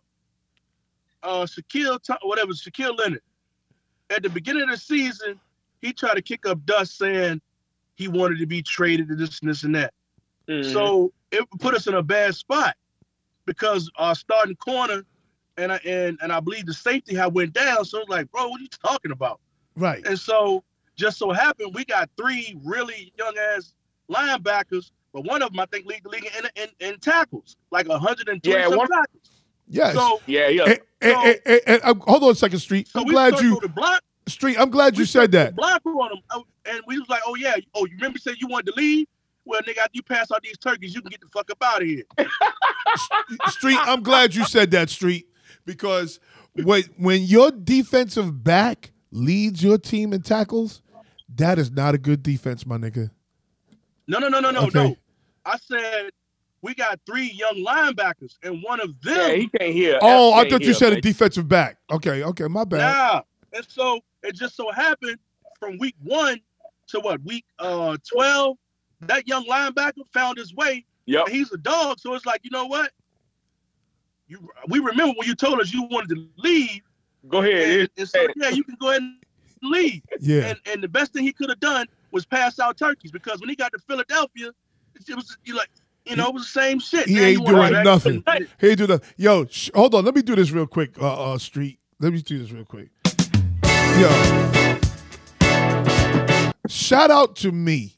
uh 1.23 1.47
Shaquille 1.47 1.99
whatever 2.23 2.53
Shaquille 2.53 2.99
Leonard 2.99 3.23
at 4.11 4.23
the 4.23 4.31
beginning 4.31 4.63
of 4.65 4.71
the 4.71 4.77
season 4.77 5.39
he 5.83 5.93
tried 5.93 6.15
to 6.15 6.23
kick 6.23 6.47
up 6.47 6.65
dust 6.65 6.97
saying 6.97 7.41
he 7.97 8.09
wanted 8.09 8.39
to 8.39 8.47
be 8.47 8.63
traded 8.63 9.09
to 9.09 9.15
this 9.15 9.41
and 9.41 9.51
this 9.51 9.63
and 9.63 9.75
that. 9.75 9.93
Mhm. 10.49 10.73
So 10.73 11.13
it 11.31 11.45
put 11.59 11.75
us 11.75 11.87
in 11.87 11.95
a 11.95 12.03
bad 12.03 12.35
spot 12.35 12.77
because 13.45 13.91
our 13.97 14.15
starting 14.15 14.57
corner 14.57 15.05
and 15.57 15.73
I 15.73 15.77
and, 15.85 16.19
and 16.23 16.33
I 16.33 16.41
believe 16.41 16.67
the 16.67 16.75
safety 16.75 17.15
had 17.15 17.35
went 17.35 17.53
down. 17.53 17.85
So 17.85 18.01
it's 18.01 18.09
like, 18.09 18.31
bro, 18.31 18.49
what 18.49 18.61
are 18.61 18.63
you 18.63 18.69
talking 18.85 19.11
about? 19.13 19.41
Right. 19.77 20.05
And 20.07 20.19
so 20.19 20.63
just 20.97 21.19
so 21.19 21.31
happened 21.33 21.75
we 21.75 21.85
got 21.85 22.09
three 22.17 22.59
really 22.65 23.13
young 23.19 23.35
ass 23.55 23.75
linebackers, 24.11 24.91
but 25.13 25.25
one 25.25 25.43
of 25.43 25.51
them 25.53 25.61
I 25.61 25.67
think 25.67 25.87
lead 25.87 26.03
the 26.05 26.09
league 26.11 26.29
in, 26.39 26.63
in, 26.63 26.69
in 26.95 26.99
tackles, 27.01 27.57
like 27.71 27.89
120 27.89 28.41
Yeah, 28.59 28.69
one- 28.69 28.89
tackles. 28.89 29.31
Yes. 29.69 29.95
So 29.95 30.21
yeah, 30.27 30.49
yeah. 30.49 30.65
And, 30.65 30.79
and- 31.01 31.17
and- 31.27 31.41
and- 31.47 31.61
and, 31.67 31.83
uh, 31.83 31.95
hold 32.07 32.23
on 32.25 32.31
a 32.31 32.35
second, 32.35 32.59
Street. 32.61 32.89
so 32.89 33.01
I'm 33.01 33.07
we 33.07 33.13
glad 33.13 33.35
started 33.35 33.49
you 33.49 33.61
to 33.61 33.69
block. 33.69 34.01
Street. 34.29 34.59
I'm 34.59 34.71
glad 34.71 34.97
you 34.97 35.03
we 35.03 35.07
said 35.07 35.31
that. 35.33 35.55
Block 35.55 35.83
on 35.87 36.13
him, 36.13 36.23
Oh, 36.33 36.45
and 36.65 36.81
we 36.87 36.99
was 36.99 37.09
like, 37.09 37.23
oh 37.27 37.35
yeah, 37.37 37.55
oh 37.75 37.85
you 37.87 37.95
remember 37.97 38.17
you 38.17 38.21
said 38.21 38.35
you 38.41 38.47
wanted 38.49 38.73
to 38.73 38.81
leave? 38.81 39.07
Well, 39.45 39.61
nigga, 39.63 39.79
after 39.79 39.91
you 39.93 40.03
pass 40.03 40.33
out 40.33 40.43
these 40.43 40.59
turkeys, 40.59 40.95
you 40.95 41.01
can 41.01 41.11
get 41.11 41.21
the 41.21 41.29
fuck 41.29 41.49
up 41.51 41.59
out 41.63 41.81
of 41.83 41.87
here. 41.87 42.03
Street, 43.49 43.79
I'm 43.81 44.03
glad 44.03 44.35
you 44.35 44.45
said 44.45 44.71
that, 44.73 44.91
Street, 44.91 45.27
because 45.67 46.19
when 46.55 46.85
when 46.97 47.23
your 47.23 47.51
defensive 47.51 48.43
back 48.43 48.93
leads 49.11 49.63
your 49.63 49.77
team 49.77 50.13
in 50.13 50.23
tackles, 50.23 50.81
that 51.35 51.59
is 51.59 51.71
not 51.71 51.95
a 51.95 51.99
good 51.99 52.23
defense, 52.23 52.65
my 52.65 52.79
nigga. 52.79 53.11
No, 54.09 54.19
no, 54.19 54.29
no, 54.29 54.41
no, 54.41 54.51
no, 54.51 54.63
Okay. 54.67 54.79
no. 54.89 54.97
I 55.45 55.59
said 55.59 56.11
we 56.63 56.75
got 56.75 56.99
three 57.07 57.31
young 57.33 57.57
linebackers, 57.65 58.37
and 58.43 58.63
one 58.63 58.81
of 58.81 58.99
them. 59.03 59.31
Yeah, 59.31 59.37
he 59.37 59.49
can't 59.49 59.73
hear. 59.75 59.99
Oh, 60.01 60.33
I 60.33 60.39
Can't 60.39 60.51
thought 60.53 60.61
you 60.63 60.67
hear, 60.69 60.75
said 60.75 60.93
a 60.95 61.01
defensive 61.01 61.49
back. 61.49 61.77
Okay, 61.91 62.23
okay, 62.23 62.49
my 62.49 62.65
bad. 62.65 62.79
Yeah. 62.79 63.21
And 63.53 63.67
so 63.69 64.01
it 64.23 64.35
just 64.35 64.57
so 64.57 64.71
happened 64.73 65.19
from 65.59 65.79
week 65.79 65.95
one 66.03 66.41
to 66.89 67.01
what 67.01 67.23
week 67.23 67.45
uh 67.59 67.97
twelve, 68.11 68.57
that 69.01 69.27
young 69.29 69.45
linebacker 69.47 70.07
found 70.13 70.39
his 70.39 70.55
way. 70.55 70.85
Yeah, 71.07 71.23
he's 71.29 71.53
a 71.53 71.57
dog, 71.57 72.01
so 72.01 72.15
it's 72.15 72.27
like 72.27 72.41
you 72.45 72.51
know 72.51 72.67
what? 72.67 72.91
You 74.29 74.49
we 74.69 74.79
remember 74.81 75.15
when 75.17 75.29
you 75.29 75.35
told 75.35 75.61
us 75.61 75.73
you 75.73 75.85
wanted 75.85 76.11
to 76.17 76.29
leave, 76.37 76.81
Go 77.29 77.39
ahead. 77.43 77.81
and, 77.81 77.89
and 77.97 78.09
so 78.09 78.27
yeah, 78.37 78.49
you 78.51 78.65
can 78.65 78.77
go 78.81 78.91
ahead 78.91 79.03
and 79.03 79.15
leave. 79.63 80.03
Yeah. 80.21 80.47
And 80.49 80.59
and 80.67 80.83
the 80.83 80.89
best 80.89 81.13
thing 81.13 81.23
he 81.25 81.33
could 81.33 81.49
have 81.49 81.61
done 81.61 81.87
was 82.11 82.25
pass 82.27 82.59
out 82.59 82.77
turkeys 82.77 83.11
because 83.13 83.41
when 83.41 83.49
he 83.49 83.57
got 83.57 83.73
to 83.73 83.79
Philadelphia, 83.79 84.51
it 85.09 85.15
was 85.15 85.37
you 85.45 85.55
like 85.57 85.71
you 86.05 86.17
know 86.17 86.29
it 86.29 86.35
was 86.35 86.43
the 86.43 86.61
same 86.61 86.79
shit. 86.81 87.07
He 87.09 87.15
Now 87.15 87.23
ain't 87.23 87.47
doing 87.47 87.73
back- 87.73 87.85
nothing. 87.85 88.25
He 88.61 88.69
ain't 88.69 88.79
doing 88.79 88.91
nothing. 88.91 89.09
Yo, 89.17 89.47
sh- 89.47 89.71
hold 89.75 89.95
on. 89.95 90.05
Let 90.05 90.15
me 90.15 90.23
do 90.23 90.35
this 90.35 90.51
real 90.51 90.67
quick, 90.67 91.01
uh, 91.01 91.33
uh, 91.35 91.39
Street. 91.39 91.79
Let 92.01 92.13
me 92.13 92.21
do 92.23 92.39
this 92.39 92.51
real 92.51 92.65
quick. 92.65 92.89
Yo. 93.99 94.11
Shout 96.69 97.11
out 97.11 97.37
to 97.37 97.53
me. 97.53 97.93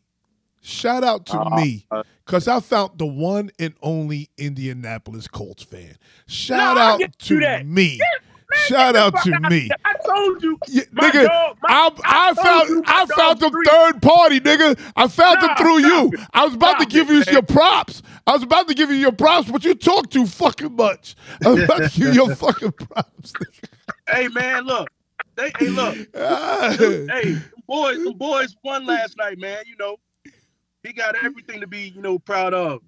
Shout 0.61 1.03
out 1.03 1.25
to 1.27 1.39
Uh, 1.41 1.57
me. 1.57 1.87
Because 2.29 2.47
I 2.47 2.61
found 2.61 2.99
the 2.99 3.07
one 3.07 3.51
and 3.59 3.73
only 3.81 4.29
Indianapolis 4.37 5.27
Colts 5.29 5.63
fan. 5.63 5.97
Shout 6.27 6.77
Nah, 6.77 6.83
I 6.83 6.93
out 6.93 7.19
to 7.21 7.35
you 7.35 7.65
me. 7.65 7.99
Shout 8.67 8.97
out 8.97 9.15
to 9.23 9.41
me. 9.49 9.71
I 9.83 9.95
told 10.05 10.43
you. 10.43 10.59
Yeah, 10.69 10.83
nigga, 10.95 11.27
dog- 11.27 11.57
my- 11.63 11.69
I, 11.71 11.91
I, 12.05 12.27
I 12.27 12.29
you 12.29 12.35
found 12.35 12.69
my 12.69 12.83
I 12.87 13.07
found 13.07 13.41
them 13.41 13.49
Street. 13.51 13.69
third 13.71 14.03
party, 14.03 14.41
nigga. 14.41 14.79
I 14.95 15.09
found 15.09 15.41
them 15.41 15.57
through 15.57 15.79
you. 15.79 16.11
it. 16.13 16.21
I 16.35 16.45
was 16.45 16.53
about 16.53 16.79
to 16.81 16.85
give 16.87 17.09
it, 17.09 17.15
you 17.15 17.19
man. 17.21 17.33
your 17.33 17.43
props. 17.43 18.03
I 18.27 18.33
was 18.35 18.43
about 18.43 18.69
to 18.69 18.75
give 18.75 18.91
you 18.91 18.97
your 18.97 19.13
props, 19.13 19.51
but 19.51 19.65
you 19.65 19.75
talk 19.75 20.11
too 20.11 20.27
fucking 20.27 20.77
much. 20.77 21.17
I 21.47 21.49
was 21.49 21.63
about 21.65 21.79
to 21.91 21.99
give 21.99 22.09
you 22.09 22.13
your 22.27 22.35
fucking 22.37 22.73
props. 22.73 23.33
Hey 24.07 24.29
man, 24.29 24.65
look. 24.65 24.89
They 25.37 25.51
hey 25.59 25.69
look. 25.69 25.97
Ah. 26.15 26.77
hey, 26.79 27.39
boys, 27.67 28.07
boys 28.17 28.55
won 28.63 28.85
last 28.85 29.17
night, 29.17 29.39
man. 29.39 29.63
You 29.67 29.77
know, 29.79 29.97
he 30.83 30.93
got 30.93 31.17
everything 31.23 31.61
to 31.61 31.67
be, 31.67 31.89
you 31.89 32.01
know, 32.01 32.19
proud 32.19 32.55
of. 32.55 32.83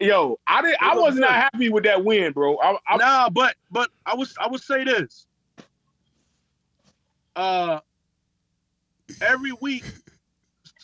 Yo, 0.00 0.38
I 0.46 0.60
did. 0.62 0.76
I 0.80 0.94
was 0.94 1.14
not 1.14 1.30
happy 1.30 1.68
with 1.70 1.84
that 1.84 2.04
win, 2.04 2.32
bro. 2.32 2.58
I, 2.58 2.76
I, 2.88 2.96
nah, 2.96 3.30
but 3.30 3.54
but 3.70 3.90
I 4.04 4.14
was 4.14 4.34
I 4.40 4.48
would 4.48 4.60
say 4.60 4.84
this. 4.84 5.26
Uh 7.36 7.80
every 9.20 9.52
week 9.60 9.84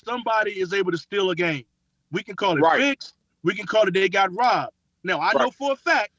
somebody 0.04 0.52
is 0.52 0.72
able 0.72 0.90
to 0.92 0.98
steal 0.98 1.30
a 1.30 1.34
game. 1.34 1.64
We 2.12 2.22
can 2.22 2.36
call 2.36 2.56
it 2.56 2.60
Right. 2.60 2.80
fixed, 2.80 3.14
we 3.42 3.54
can 3.54 3.66
call 3.66 3.86
it 3.86 3.94
they 3.94 4.08
got 4.08 4.34
robbed. 4.34 4.72
Now 5.04 5.20
I 5.20 5.32
know 5.34 5.50
for 5.50 5.72
a 5.72 5.76
fact 5.76 6.10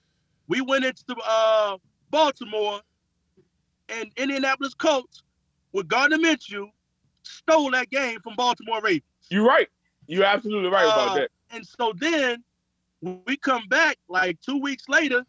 we 0.47 0.61
went 0.61 0.85
into 0.85 1.15
uh 1.25 1.77
Baltimore 2.09 2.81
and 3.89 4.11
Indianapolis 4.17 4.73
Colts 4.73 5.23
with 5.71 5.87
Gardner 5.87 6.17
Minshew 6.17 6.67
stole 7.23 7.71
that 7.71 7.89
game 7.89 8.19
from 8.21 8.35
Baltimore 8.35 8.81
Ravens. 8.81 9.03
You're 9.29 9.45
right. 9.45 9.67
You're 10.11 10.25
absolutely 10.25 10.69
right 10.69 10.83
about 10.83 11.09
Uh, 11.09 11.15
that. 11.15 11.31
And 11.51 11.65
so 11.65 11.93
then 11.95 12.43
we 13.01 13.37
come 13.37 13.65
back 13.69 13.97
like 14.09 14.39
two 14.41 14.57
weeks 14.59 14.89
later, 14.89 15.25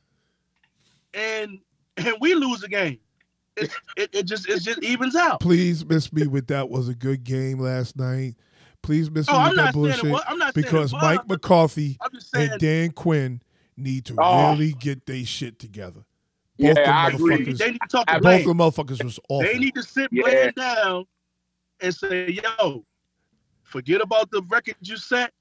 and 1.15 1.59
and 1.97 2.15
we 2.21 2.35
lose 2.35 2.63
a 2.63 2.69
game. 2.69 2.99
It, 3.57 3.71
it, 3.97 4.11
it 4.13 4.23
just 4.25 4.49
it 4.49 4.61
just 4.63 4.83
evens 4.83 5.15
out. 5.15 5.41
Please 5.41 5.85
miss 5.85 6.13
me 6.13 6.27
with 6.27 6.47
that 6.49 6.69
was 6.69 6.89
a 6.89 6.95
good 6.95 7.23
game 7.23 7.59
last 7.61 7.97
night. 7.97 8.35
Please 8.83 9.09
miss 9.11 9.29
Oh, 9.29 9.33
me 9.35 9.39
I'm 9.39 9.49
with 9.51 9.57
not 9.57 9.65
that 9.67 9.73
saying 9.75 9.85
it 9.85 9.93
bullshit 10.03 10.11
was- 10.13 10.23
I'm 10.27 10.39
not 10.39 10.55
saying 10.55 10.65
it 10.65 10.67
because 10.67 10.93
was. 10.93 11.03
Mike 11.03 11.29
McCarthy 11.29 11.99
saying 12.19 12.51
and 12.53 12.61
Dan 12.61 12.91
Quinn 12.91 13.41
need 13.77 14.05
to 14.07 14.17
Oh. 14.19 14.51
really 14.53 14.73
get 14.73 15.07
their 15.07 15.25
shit 15.25 15.59
together. 15.61 16.01
Both 16.59 16.67
Yeah, 16.69 16.75
them 16.75 16.89
I 16.95 17.09
agree. 17.11 17.37
motherfuckers- 17.45 17.59
they 17.59 17.71
need 17.71 17.81
to 17.83 17.89
talk 17.89 18.07
to 18.09 18.21
Both 18.21 18.45
the 18.45 18.53
motherfuckers 18.55 19.05
was 19.05 19.21
awful. 19.29 19.47
They 19.47 19.59
need 19.59 19.75
to 19.77 19.83
sit 19.83 20.09
Yeah. 20.11 20.51
Down 20.57 21.05
and 21.81 21.95
say, 21.95 22.31
"Yo, 22.59 22.85
forget 23.73 24.01
about 24.01 24.31
the 24.31 24.43
record 24.49 24.77
you 24.83 24.97
set. 24.97 25.33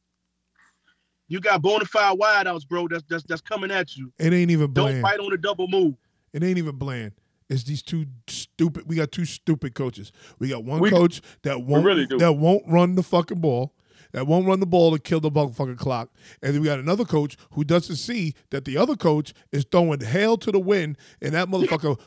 You 1.28 1.40
got 1.40 1.62
bona 1.62 1.86
fide 1.86 2.18
wideouts, 2.18 2.68
bro. 2.68 2.88
That's 2.88 3.04
that's 3.08 3.24
that's 3.24 3.42
coming 3.42 3.72
at 3.72 3.96
you. 3.96 4.12
it 4.20 4.34
ain't 4.34 4.52
even 4.52 4.74
Don't 4.74 5.02
fight 5.02 5.20
on 5.20 5.30
the 5.30 5.38
double 5.38 5.68
move. 5.68 5.96
It 6.34 6.44
ain't 6.44 6.58
even 6.58 6.76
bland. 6.78 7.12
It's 7.50 7.64
these 7.64 7.82
two 7.84 8.06
stupid. 8.28 8.88
We 8.88 8.96
got 8.96 9.12
two 9.12 9.26
stupid 9.26 9.76
coaches. 9.76 10.12
We 10.40 10.50
got 10.50 10.64
one 10.64 10.80
We- 10.80 10.90
coach 10.90 11.22
that 11.44 11.62
won't 11.64 11.86
really 11.86 12.06
that 12.18 12.34
won't 12.34 12.64
run 12.68 12.96
the 12.96 13.04
fucking 13.04 13.40
ball, 13.42 13.74
that 14.14 14.26
won't 14.28 14.48
run 14.48 14.60
the 14.62 14.66
ball 14.66 14.92
to 14.92 15.00
kill 15.00 15.20
the 15.20 15.30
fucking 15.32 15.78
clock, 15.78 16.10
and 16.42 16.54
then 16.54 16.62
we 16.62 16.68
got 16.68 16.80
another 16.80 17.06
coach 17.06 17.38
who 17.54 17.64
doesn't 17.64 17.98
see 17.98 18.34
that 18.50 18.66
the 18.66 18.78
other 18.78 18.96
coach 18.96 19.34
is 19.52 19.66
throwing 19.70 20.00
hail 20.02 20.38
to 20.38 20.52
the 20.52 20.60
wind, 20.60 20.98
and 21.22 21.34
that 21.34 21.50
motherfucker 21.50 22.00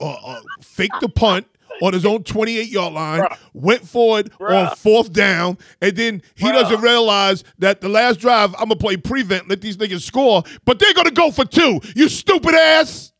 uh, 0.00 0.16
uh, 0.24 0.40
faked 0.60 1.00
the 1.00 1.08
punt 1.08 1.46
on 1.82 1.92
his 1.92 2.04
own 2.06 2.22
28 2.22 2.68
yard 2.68 2.92
line, 2.94 3.20
Bruh. 3.20 3.38
went 3.52 3.86
forward 3.86 4.30
Bruh. 4.32 4.70
on 4.70 4.76
fourth 4.76 5.12
down, 5.12 5.58
and 5.80 5.96
then 5.96 6.22
he 6.34 6.46
Bruh. 6.46 6.52
doesn't 6.52 6.80
realize 6.80 7.44
that 7.58 7.80
the 7.80 7.88
last 7.88 8.20
drive 8.20 8.52
I'm 8.54 8.68
gonna 8.68 8.76
play 8.76 8.96
prevent, 8.96 9.48
let 9.48 9.60
these 9.60 9.76
niggas 9.76 10.02
score, 10.02 10.42
but 10.64 10.78
they're 10.78 10.94
gonna 10.94 11.10
go 11.10 11.30
for 11.30 11.44
two. 11.44 11.80
You 11.94 12.08
stupid 12.08 12.54
ass. 12.54 13.12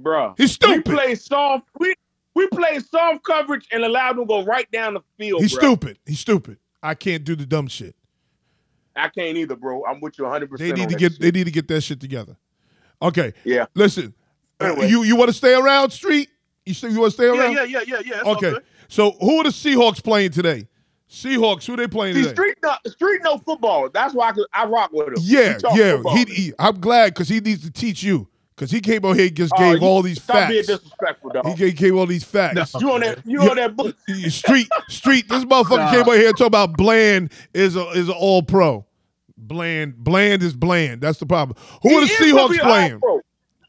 Bruh. 0.00 0.34
He's 0.38 0.52
stupid. 0.52 0.88
We 0.88 0.94
play 0.94 1.14
soft. 1.14 1.68
We 1.78 1.94
we 2.34 2.46
play 2.48 2.78
soft 2.78 3.22
coverage 3.24 3.66
and 3.72 3.84
allowed 3.84 4.12
them 4.16 4.24
to 4.24 4.26
go 4.26 4.44
right 4.44 4.70
down 4.70 4.94
the 4.94 5.00
field. 5.18 5.42
He's 5.42 5.52
stupid. 5.54 5.98
He's 6.06 6.20
stupid. 6.20 6.58
I 6.82 6.94
can't 6.94 7.24
do 7.24 7.36
the 7.36 7.44
dumb 7.44 7.66
shit. 7.66 7.94
I 8.96 9.08
can't 9.08 9.36
either, 9.36 9.56
bro. 9.56 9.84
I'm 9.84 10.00
with 10.00 10.18
you 10.18 10.24
100. 10.24 10.50
percent 10.50 10.74
They 10.74 10.80
need 10.80 10.88
to 10.90 10.96
get 10.96 11.20
they 11.20 11.30
need 11.30 11.44
to 11.44 11.50
get 11.50 11.68
that 11.68 11.82
shit 11.82 12.00
together. 12.00 12.36
Okay. 13.02 13.32
Yeah. 13.44 13.66
Listen. 13.74 14.14
uh, 14.60 14.64
Anyway. 14.66 14.88
you 14.88 15.02
you 15.02 15.16
want 15.16 15.28
to 15.28 15.34
stay 15.34 15.54
around, 15.54 15.90
Street? 15.90 16.28
You 16.66 16.74
say 16.74 16.88
you 16.90 17.00
want 17.00 17.12
to 17.12 17.14
stay 17.14 17.26
around? 17.26 17.52
yeah, 17.54 17.64
yeah, 17.64 17.80
yeah, 17.86 18.00
yeah. 18.04 18.20
All 18.20 18.36
okay. 18.36 18.54
So 18.88 19.12
who 19.20 19.38
are 19.40 19.44
the 19.44 19.50
Seahawks 19.50 20.02
playing 20.02 20.30
today? 20.32 20.66
Seahawks. 21.08 21.66
Who 21.66 21.74
they 21.76 21.88
playing 21.88 22.14
See, 22.14 22.22
today? 22.22 22.32
street 22.34 22.56
no, 22.62 22.72
street 22.86 23.20
no 23.24 23.38
football. 23.38 23.88
That's 23.92 24.14
why 24.14 24.28
I, 24.28 24.32
could, 24.32 24.46
I 24.52 24.64
rock 24.66 24.90
with 24.92 25.08
him. 25.08 25.14
Yeah, 25.18 25.58
yeah. 25.74 25.92
football. 25.96 26.16
He, 26.16 26.24
he- 26.26 26.52
I'm 26.58 26.78
glad 26.80 27.14
because 27.14 27.28
he 27.28 27.40
needs 27.40 27.62
to 27.64 27.70
teach 27.70 28.02
you 28.02 28.28
because 28.54 28.70
he 28.70 28.80
came 28.80 29.04
out 29.04 29.16
here 29.16 29.26
and 29.26 29.34
just 29.36 29.52
Oh, 29.56 29.58
gave 29.58 29.80
you- 29.82 29.88
all 29.88 30.02
these 30.02 30.22
Stop 30.22 30.48
being 30.50 30.62
facts. 30.62 30.78
disrespectful, 30.82 31.30
dog. 31.30 31.46
He 31.58 31.72
gave, 31.72 31.96
all 31.96 32.06
these 32.06 32.22
facts. 32.24 32.74
You 32.78 32.92
on 32.92 33.00
that? 33.00 33.26
You 33.26 33.40
on 33.42 33.56
that 33.56 33.74
book? 33.74 33.96
Street, 34.28 34.68
street. 34.88 35.28
This 35.28 35.44
motherfucker 35.44 35.78
Nah. 35.78 35.90
came 35.90 36.00
out 36.02 36.12
here 36.12 36.28
and 36.28 36.36
talk 36.36 36.46
about 36.46 36.76
Bland 36.76 37.32
is 37.54 37.74
a 37.74 37.88
is 37.90 38.08
an 38.08 38.14
all 38.16 38.42
pro. 38.42 38.84
Bland, 39.36 39.96
Bland 39.96 40.42
is 40.42 40.54
bland. 40.54 41.00
That's 41.00 41.18
the 41.18 41.26
problem. 41.26 41.56
Who 41.82 41.88
He 41.88 41.96
are 41.96 42.00
the 42.02 42.06
Seahawks 42.06 42.58
playing? 42.60 43.00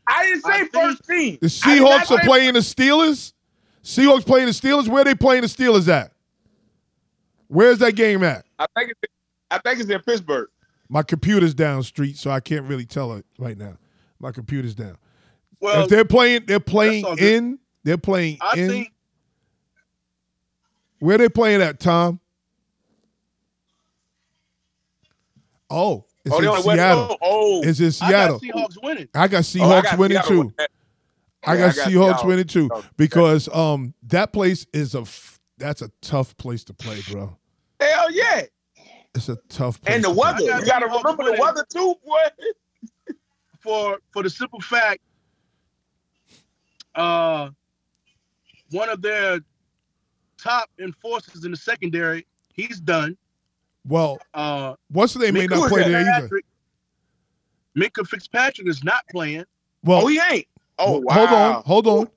All-Pro. 0.07 0.15
I 0.21 0.25
didn't 0.25 0.41
say 0.43 0.51
I 0.51 0.67
first 0.87 1.03
team. 1.07 1.37
The 1.41 1.61
I 1.65 1.73
did 1.75 1.81
not 1.83 2.01
Seahawks 2.01 2.11
are 2.15 2.21
say- 2.21 2.25
playing 2.27 2.53
the 2.53 2.59
Steelers. 2.59 3.33
Seahawks 3.83 4.25
playing 4.25 4.45
the 4.47 4.51
Steelers. 4.51 4.87
Where 4.87 5.03
they 5.03 5.15
playing 5.15 5.41
the 5.41 5.47
Steelers 5.47 5.87
at? 5.87 6.11
Where's 7.47 7.79
that 7.79 7.93
game 7.95 8.23
at? 8.23 8.45
I 8.59 8.65
think 8.77 8.91
it's. 8.91 9.13
I 9.49 9.57
think 9.57 9.79
it's 9.81 9.89
in 9.89 9.99
Pittsburgh. 10.01 10.49
My 10.87 11.03
computer's 11.03 11.53
down, 11.53 11.83
street, 11.83 12.15
so 12.17 12.31
I 12.31 12.39
can't 12.39 12.65
really 12.65 12.85
tell 12.85 13.13
it 13.13 13.25
right 13.37 13.57
now. 13.57 13.77
My 14.19 14.31
computer's 14.31 14.75
down. 14.75 14.97
Well, 15.59 15.83
if 15.83 15.89
they're 15.89 16.05
playing, 16.05 16.43
they're 16.47 16.59
playing 16.59 17.05
all 17.05 17.15
good. 17.15 17.33
in. 17.33 17.59
They're 17.83 17.97
playing 17.97 18.37
I 18.41 18.57
in. 18.57 18.69
think 18.69 18.91
Where 20.99 21.17
they 21.17 21.27
playing 21.29 21.61
at, 21.61 21.79
Tom? 21.79 22.19
Oh, 25.69 26.05
it's 26.25 26.33
Oh, 26.35 26.39
in 26.39 26.47
on 26.47 26.61
the 26.61 26.67
West 26.67 26.77
Seattle. 26.79 27.17
Oh. 27.21 27.61
It's 27.63 27.79
in 27.79 27.85
I 27.87 27.89
Seattle. 27.89 28.39
got 28.39 28.41
Seahawks 28.55 28.83
winning. 28.83 29.07
I 29.13 29.27
got 29.27 29.37
Oh, 29.37 29.39
I 29.39 29.41
Seahawks 29.41 29.83
got 29.83 29.97
winning 29.99 30.17
Seattle 30.17 30.43
too. 30.49 30.53
I 30.57 30.63
Yeah, 30.63 30.67
got 30.67 31.53
I 31.53 31.55
got 31.57 31.75
Seahawks 31.75 31.91
Seattle. 31.91 32.27
winning 32.27 32.47
too 32.47 32.69
Oh, 32.73 32.83
because 32.97 33.49
um 33.49 33.93
that 34.03 34.31
place 34.33 34.65
is 34.73 34.95
a 34.95 35.01
f- 35.01 35.39
that's 35.57 35.81
a 35.81 35.91
tough 36.01 36.35
place 36.37 36.63
to 36.65 36.73
play, 36.73 36.99
bro. 37.09 37.37
Hell 37.79 38.11
yeah. 38.11 38.43
It's 39.13 39.27
a 39.29 39.37
tough 39.49 39.81
place. 39.81 39.95
And 39.95 40.03
the 40.03 40.09
to 40.09 40.13
play. 40.13 40.21
weather. 40.23 40.47
got 40.47 40.59
You 40.61 40.65
gotta 40.67 40.85
remember 40.87 41.23
the 41.25 41.37
weather 41.39 41.65
too, 41.69 41.95
boy. 42.05 43.15
for 43.59 43.97
for 44.11 44.23
the 44.23 44.29
simple 44.29 44.59
fact, 44.61 45.01
uh, 46.95 47.49
one 48.71 48.89
of 48.89 49.01
their 49.01 49.39
top 50.37 50.69
enforcers 50.79 51.45
in 51.45 51.51
the 51.51 51.57
secondary, 51.57 52.25
he's 52.53 52.79
done. 52.79 53.17
Well, 53.87 54.19
Uh, 54.33 54.75
what's 54.89 55.13
the 55.13 55.19
name 55.19 55.33
may 55.33 55.47
Minkah 55.47 55.49
not 55.59 55.69
play 55.69 55.83
there 55.83 56.01
either. 56.01 56.27
Fitzpatrick- 56.27 56.45
Minkah 57.77 58.07
Fitzpatrick 58.07 58.67
is 58.67 58.83
not 58.83 59.03
playing. 59.09 59.45
Well, 59.83 60.01
Oh, 60.03 60.07
he 60.07 60.19
ain't. 60.31 60.47
Oh, 60.77 60.91
well, 60.93 61.01
wow. 61.01 61.13
hold 61.13 61.29
on, 61.29 61.63
hold 61.63 61.87
on. 61.87 62.09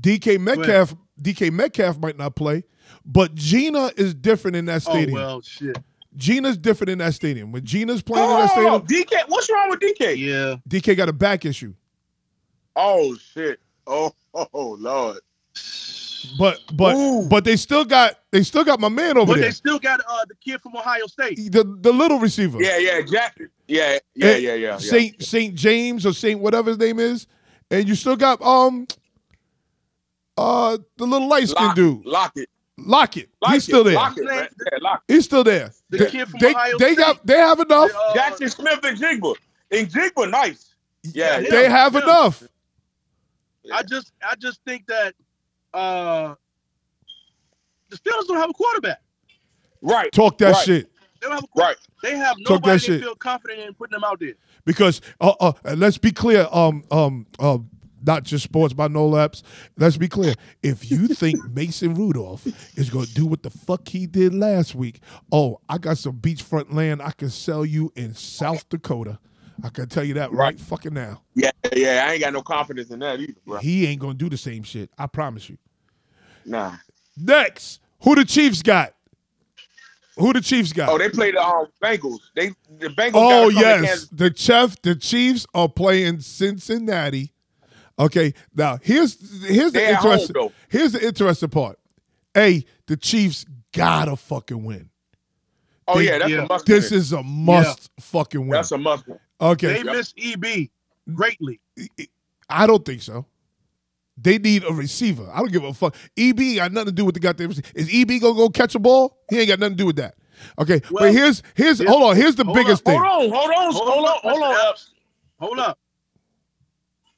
DK 0.00 0.38
Metcalf, 0.38 0.94
DK 1.20 1.50
Metcalf 1.52 1.98
might 1.98 2.16
not 2.18 2.34
play, 2.36 2.64
but 3.04 3.34
Geno 3.34 3.90
is 3.96 4.14
different 4.14 4.56
in 4.56 4.66
that 4.66 4.84
Oh 4.86 4.92
stadium. 4.92 5.12
well, 5.12 5.40
shit. 5.40 5.76
Geno's 6.16 6.56
different 6.56 6.90
in 6.90 6.98
that 6.98 7.12
stadium. 7.14 7.52
When 7.52 7.64
Geno's 7.64 8.02
playing 8.02 8.24
in 8.24 8.36
Oh, 8.36 8.40
that 8.40 8.50
stadium, 8.50 8.82
DK. 8.86 9.24
What's 9.28 9.50
wrong 9.50 9.68
with 9.70 9.80
DK? 9.80 10.14
Yeah. 10.16 10.56
DK 10.68 10.94
got 10.96 11.08
a 11.10 11.12
back 11.12 11.44
issue. 11.44 11.74
Oh 12.74 13.14
shit. 13.16 13.60
Oh, 13.86 14.12
oh 14.34 14.76
Lord. 14.78 15.18
But 16.38 16.60
but 16.74 16.94
Ooh. 16.96 17.26
but 17.28 17.44
they 17.44 17.56
still 17.56 17.84
got 17.84 18.18
they 18.30 18.42
still 18.42 18.64
got 18.64 18.80
my 18.80 18.88
man 18.88 19.16
over 19.18 19.26
But 19.26 19.34
there. 19.34 19.42
But 19.42 19.46
they 19.46 19.50
still 19.52 19.78
got 19.78 20.00
uh 20.08 20.24
the 20.28 20.34
kid 20.36 20.60
from 20.60 20.76
Ohio 20.76 21.06
State. 21.06 21.36
the 21.52 21.64
the 21.80 21.92
little 21.92 22.18
receiver. 22.18 22.60
Yeah, 22.62 22.78
yeah, 22.78 23.00
Jack. 23.02 23.38
Yeah, 23.68 23.98
yeah, 24.14 24.26
Eh, 24.26 24.36
yeah, 24.36 24.54
yeah. 24.54 24.54
yeah. 24.54 24.76
Saint 24.78 25.22
Saint 25.22 25.54
James 25.54 26.04
or 26.06 26.12
Saint 26.12 26.40
whatever 26.40 26.70
his 26.70 26.78
name 26.78 26.98
is, 27.00 27.26
and 27.70 27.88
you 27.88 27.94
still 27.94 28.16
got 28.16 28.40
um 28.42 28.86
uh 30.38 30.76
the 30.98 31.06
little 31.06 31.28
light 31.28 31.48
skinned 31.48 31.66
Lock, 31.68 31.76
dude 31.76 32.06
Lock 32.06 32.32
it. 32.36 32.48
Lockett. 32.78 33.30
Lock 33.40 33.52
He's 33.52 33.62
it. 33.62 33.66
still 33.66 33.84
there. 33.84 33.94
Lock 33.94 34.18
it, 34.18 34.24
man. 34.24 34.48
Yeah, 34.72 34.78
lock 34.82 35.02
it. 35.08 35.14
He's 35.14 35.24
still 35.24 35.42
there. 35.44 35.72
The 35.88 35.98
they, 35.98 36.10
kid 36.10 36.28
from 36.28 36.40
they, 36.40 36.50
Ohio 36.50 36.78
they 36.78 36.92
State. 36.92 36.98
got 36.98 37.26
they 37.26 37.38
have 37.38 37.58
enough. 37.60 37.90
Uh, 37.94 38.14
Jaxon 38.14 38.50
Smith-Njigba. 38.54 39.34
And 39.70 39.88
Jigba, 39.88 40.30
nice. 40.30 40.74
Yeah, 41.02 41.38
Yeah, 41.38 41.50
they 41.50 41.68
have 41.70 41.94
yeah. 41.94 42.02
enough. 42.02 42.42
I 43.72 43.82
just 43.82 44.12
I 44.22 44.34
just 44.36 44.60
think 44.66 44.86
that 44.88 45.14
uh 45.76 46.34
the 47.88 47.96
Steelers 47.96 48.26
don't 48.26 48.38
have 48.38 48.50
a 48.50 48.54
quarterback. 48.54 49.00
Right. 49.82 50.10
Talk 50.12 50.38
that 50.38 50.52
Right. 50.54 50.64
shit 50.64 50.90
They 51.20 51.28
don't 51.28 51.32
have 51.36 51.44
a 51.44 51.60
Right. 51.60 51.76
They 52.02 52.16
have 52.16 52.36
Talk 52.38 52.46
that 52.46 52.50
nobody 52.52 52.78
shit. 52.78 53.00
feel 53.02 53.14
confident 53.14 53.60
in 53.60 53.74
putting 53.74 53.92
them 53.92 54.04
out 54.04 54.18
there. 54.20 54.34
because 54.64 55.00
uh, 55.20 55.34
uh 55.40 55.52
and 55.64 55.78
let's 55.80 55.98
be 55.98 56.10
clear 56.12 56.48
um 56.50 56.82
um 56.90 57.26
um 57.38 57.70
not 58.04 58.22
just 58.22 58.44
sports 58.44 58.72
by 58.72 58.86
Noel 58.88 59.16
Epps. 59.18 59.42
Let's 59.78 59.96
be 59.96 60.06
clear. 60.08 60.34
If 60.62 60.90
you 60.90 61.08
think 61.22 61.44
Mason 61.52 61.94
Rudolph 61.94 62.46
is 62.76 62.88
gonna 62.90 63.06
do 63.06 63.26
what 63.26 63.42
the 63.42 63.50
fuck 63.50 63.88
he 63.88 64.06
did 64.06 64.32
last 64.34 64.74
week, 64.74 65.00
oh, 65.32 65.60
I 65.68 65.78
got 65.78 65.98
some 65.98 66.14
beachfront 66.18 66.72
land 66.72 67.02
I 67.02 67.10
can 67.12 67.30
sell 67.30 67.64
you 67.66 67.92
in 67.96 68.14
South 68.14 68.68
Dakota. 68.68 69.18
I 69.64 69.70
can 69.70 69.88
tell 69.88 70.04
you 70.04 70.14
that 70.14 70.30
right, 70.32 70.60
fucking 70.60 70.92
now. 70.92 71.22
Yeah, 71.34 71.50
yeah. 71.74 72.04
I 72.06 72.12
ain't 72.12 72.20
got 72.20 72.32
no 72.34 72.42
confidence 72.42 72.90
in 72.90 72.98
that 73.00 73.18
either, 73.20 73.32
bro. 73.46 73.58
He 73.58 73.86
ain't 73.86 74.00
gonna 74.00 74.14
do 74.14 74.28
the 74.28 74.36
same 74.36 74.62
shit. 74.62 74.90
I 74.98 75.06
promise 75.06 75.48
you. 75.48 75.56
Nah. 76.46 76.76
Next, 77.16 77.80
who 78.02 78.14
the 78.14 78.24
Chiefs 78.24 78.62
got? 78.62 78.94
Who 80.18 80.32
the 80.32 80.40
Chiefs 80.40 80.72
got? 80.72 80.88
Oh, 80.88 80.96
they 80.96 81.10
play 81.10 81.30
the 81.32 81.42
um, 81.42 81.66
Bengals. 81.82 82.20
They 82.34 82.48
the 82.78 82.88
Bengals. 82.88 83.12
Oh 83.14 83.50
gotta 83.50 83.52
come 83.52 83.80
to 83.82 83.86
yes, 83.86 84.08
the 84.12 84.30
Chief, 84.30 84.82
the 84.82 84.94
Chiefs 84.94 85.46
are 85.54 85.68
playing 85.68 86.20
Cincinnati. 86.20 87.32
Okay, 87.98 88.32
now 88.54 88.78
here's 88.82 89.18
here's 89.46 89.72
the 89.72 89.78
They 89.80 89.86
at 89.88 89.96
home, 89.96 90.12
interesting 90.12 90.34
though. 90.34 90.52
here's 90.68 90.92
the 90.92 91.06
interesting 91.06 91.48
part. 91.50 91.78
A, 92.36 92.64
the 92.86 92.96
Chiefs 92.96 93.44
gotta 93.74 94.16
fucking 94.16 94.62
win. 94.64 94.88
Oh 95.88 95.98
They- 95.98 96.06
yeah, 96.06 96.18
that's 96.18 96.30
yeah. 96.30 96.44
a 96.44 96.48
must. 96.48 96.66
This 96.66 96.90
win. 96.90 97.00
is 97.00 97.12
a 97.12 97.22
must 97.22 97.90
fucking 98.00 98.40
win. 98.40 98.50
that's 98.50 98.72
a 98.72 98.78
must. 98.78 99.06
win. 99.08 99.18
okay, 99.40 99.74
They 99.74 99.82
miss 99.82 100.14
EB 100.22 100.68
greatly. 101.14 101.60
I 102.48 102.66
don't 102.66 102.84
think 102.84 103.02
so. 103.02 103.26
They 104.18 104.38
need 104.38 104.64
a 104.64 104.72
receiver. 104.72 105.28
I 105.32 105.38
don't 105.38 105.52
give 105.52 105.62
a 105.64 105.74
fuck. 105.74 105.94
EB 106.16 106.56
got 106.56 106.72
nothing 106.72 106.86
to 106.86 106.92
do 106.92 107.04
with 107.04 107.14
the 107.14 107.20
goddamn 107.20 107.48
receiver. 107.48 107.68
Is 107.74 107.88
EB 107.92 108.20
gonna 108.20 108.34
go 108.34 108.48
catch 108.48 108.74
a 108.74 108.78
ball? 108.78 109.18
He 109.28 109.38
ain't 109.40 109.48
got 109.48 109.58
nothing 109.58 109.76
to 109.76 109.82
do 109.82 109.86
with 109.86 109.96
that. 109.96 110.14
Okay, 110.58 110.80
Well, 110.90 111.04
but 111.04 111.12
here's 111.12 111.42
here's 111.54 111.78
here's- 111.78 111.90
hold 111.90 112.02
on. 112.10 112.16
Here's 112.16 112.34
the 112.34 112.44
hold 112.44 112.56
biggest 112.56 112.80
up, 112.82 112.92
thing. 112.92 112.98
Hold 113.02 113.32
on, 113.32 113.38
hold 113.38 113.50
on, 113.50 113.72
Hold 113.72 113.88
hold 113.88 114.06
on, 114.06 114.12
on, 114.12 114.20
hold 114.22 114.42
on. 114.42 114.76
Hold 115.38 115.58
up. 115.60 115.78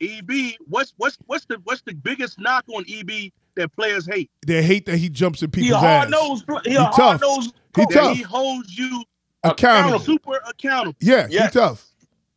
EB, 0.01 0.57
what's 0.69 0.95
what's 0.97 1.19
what's 1.27 1.45
the 1.47 1.59
what's 1.65 1.83
the 1.83 1.95
biggest 1.95 2.39
knock 2.39 2.65
on 2.69 2.85
EB 2.89 3.33
that 3.57 3.75
players 3.75 4.07
hate? 4.07 4.31
They 4.47 4.63
hate 4.63 4.87
that 4.87 4.99
he 4.99 5.09
jumps 5.09 5.43
in 5.43 5.51
He 5.53 5.63
people's 5.63 5.73
a 5.83 5.87
hard 5.87 6.05
ass. 6.05 6.11
nosed. 6.11 6.45
He 6.65 6.71
He 6.71 6.77
a 6.77 6.81
tough. 6.81 6.95
hard 6.95 7.21
nosed. 7.21 7.55
He 7.77 7.87
tough. 7.87 8.17
he 8.17 8.23
holds 8.23 8.79
you 8.79 9.03
Accountable. 9.43 9.99
super 10.01 10.41
accountable. 10.49 10.97
Yeah, 11.01 11.27
Yes. 11.31 11.53
he 11.53 11.59
tough. 11.59 11.87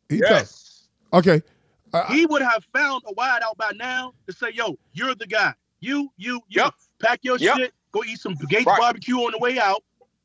He 0.08 0.20
tough. 0.20 0.52
Okay. 1.12 1.42
Uh, 1.92 2.06
He 2.12 2.26
would 2.26 2.42
have 2.42 2.64
found 2.72 3.02
a 3.06 3.12
wide 3.14 3.42
out 3.42 3.56
by 3.58 3.70
now 3.76 4.14
to 4.26 4.32
say, 4.32 4.50
"Yo, 4.52 4.78
you're 4.92 5.14
the 5.14 5.26
guy. 5.26 5.54
You, 5.80 6.10
you, 6.16 6.40
you. 6.48 6.62
Yep. 6.62 6.74
Pack 7.00 7.20
your 7.22 7.36
Yep. 7.38 7.56
shit. 7.56 7.74
Go 7.92 8.02
eat 8.04 8.18
some 8.18 8.34
Gates 8.48 8.66
Right. 8.66 8.78
barbecue 8.78 9.16
on 9.18 9.32
the 9.32 9.38
way 9.38 9.58
out. 9.58 9.82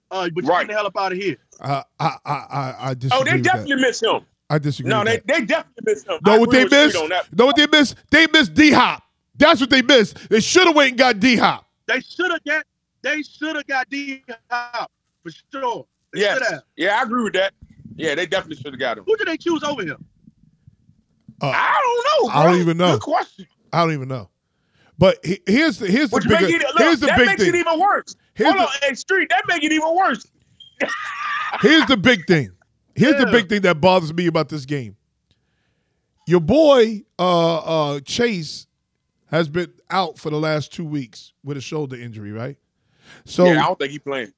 Uh, 0.09 0.29
but 0.33 0.43
you 0.43 0.49
Right. 0.49 0.61
get 0.61 0.67
the 0.69 0.73
hell 0.77 0.85
up 0.87 0.97
out 0.97 1.11
of 1.11 1.17
here." 1.17 1.35
I, 1.59 1.83
I, 1.99 2.11
I, 2.25 2.31
I, 2.31 2.75
I 2.89 2.93
disagree 2.93 3.19
Oh, 3.19 3.23
they 3.25 3.33
with 3.37 3.43
definitely 3.43 3.75
that. 3.75 3.81
miss 3.81 4.01
him. 4.01 4.25
I 4.49 4.59
disagree. 4.59 4.89
No, 4.89 4.99
with 4.99 5.07
they 5.07 5.15
that. 5.17 5.27
they 5.27 5.45
definitely 5.45 5.83
miss 5.85 6.03
him. 6.03 6.19
know 6.25 6.39
what 6.39 6.51
they 6.51 6.63
with 6.63 6.71
Street 6.73 7.09
missed? 7.09 7.33
Know 7.33 7.45
what 7.47 7.55
they 7.57 7.67
missed? 7.67 7.95
They 8.11 8.27
missed 8.27 8.53
D 8.53 8.71
Hop. 8.71 9.03
That's 9.35 9.59
what 9.59 9.69
they 9.69 9.81
missed. 9.81 10.29
They 10.29 10.39
should 10.39 10.67
have 10.67 10.75
went 10.75 10.91
and 10.91 10.97
got 10.97 11.19
D 11.19 11.35
Hop. 11.35 11.65
They 11.87 11.99
should 11.99 12.31
have 12.31 12.43
got. 12.45 12.63
They 13.01 13.21
should 13.23 13.55
have 13.57 13.67
got 13.67 13.89
D 13.89 14.23
Hop 14.49 14.91
for 15.23 15.31
sure. 15.51 15.85
They 16.13 16.21
Yes. 16.21 16.61
Yeah, 16.77 16.97
I 16.99 17.03
agree 17.03 17.23
with 17.23 17.33
that. 17.33 17.53
Yeah, 17.97 18.15
they 18.15 18.25
definitely 18.25 18.55
should 18.57 18.73
have 18.73 18.79
got 18.79 18.97
him. 18.99 19.03
Who 19.05 19.17
did 19.17 19.27
they 19.27 19.37
choose 19.37 19.63
over 19.63 19.83
him? 19.83 20.05
Uh, 21.41 21.48
I 21.53 21.80
don't 21.82 22.25
know. 22.33 22.33
I 22.40 22.43
don't 22.51 22.61
even 22.61 22.77
know. 22.77 22.93
Good 22.93 23.01
question. 23.01 23.48
I 23.72 23.83
don't 23.83 23.93
even 23.93 24.07
know. 24.07 24.30
But 24.98 25.24
he- 25.24 25.41
here's 25.45 25.77
the 25.77 25.88
here's 25.88 26.09
the 26.09 26.16
Which 26.16 26.27
big 26.27 26.41
make 26.41 26.56
it, 26.56 26.61
look, 26.64 26.77
here's 26.80 26.99
the 26.99 27.07
that 27.07 27.17
big 27.17 27.27
makes 27.27 27.43
thing. 27.43 27.53
it 27.53 27.57
even 27.59 27.80
worse. 27.80 28.16
Here's 28.33 28.48
Hold 28.49 28.59
the- 28.59 28.64
on, 28.64 28.69
hey, 28.90 28.93
Street, 28.95 29.30
that 29.30 29.43
make 29.48 29.64
it 29.64 29.72
even 29.72 29.95
worse. 29.95 30.25
Here's 31.61 31.85
the 31.88 31.98
big 31.98 32.25
thing. 32.27 32.49
Here's 32.95 33.16
the 33.17 33.25
big 33.27 33.48
thing 33.49 33.61
that 33.61 33.80
bothers 33.82 34.14
me 34.14 34.27
about 34.27 34.49
this 34.49 34.66
game. 34.66 34.95
Your 36.27 36.40
boy 36.41 37.03
uh, 37.17 37.57
uh, 37.95 37.99
Chase 38.01 38.67
has 39.32 39.48
been 39.49 39.72
out 39.90 40.17
for 40.19 40.30
the 40.30 40.38
last 40.38 40.74
two 40.74 40.83
weeks 40.85 41.33
with 41.43 41.57
a 41.57 41.61
shoulder 41.61 41.95
injury, 41.95 42.32
right? 42.32 42.57
So 43.25 43.45
yeah, 43.45 43.64
I 43.64 43.67
don't 43.67 43.80
think 43.80 43.91
he's 43.91 43.99
playing. 44.01 44.33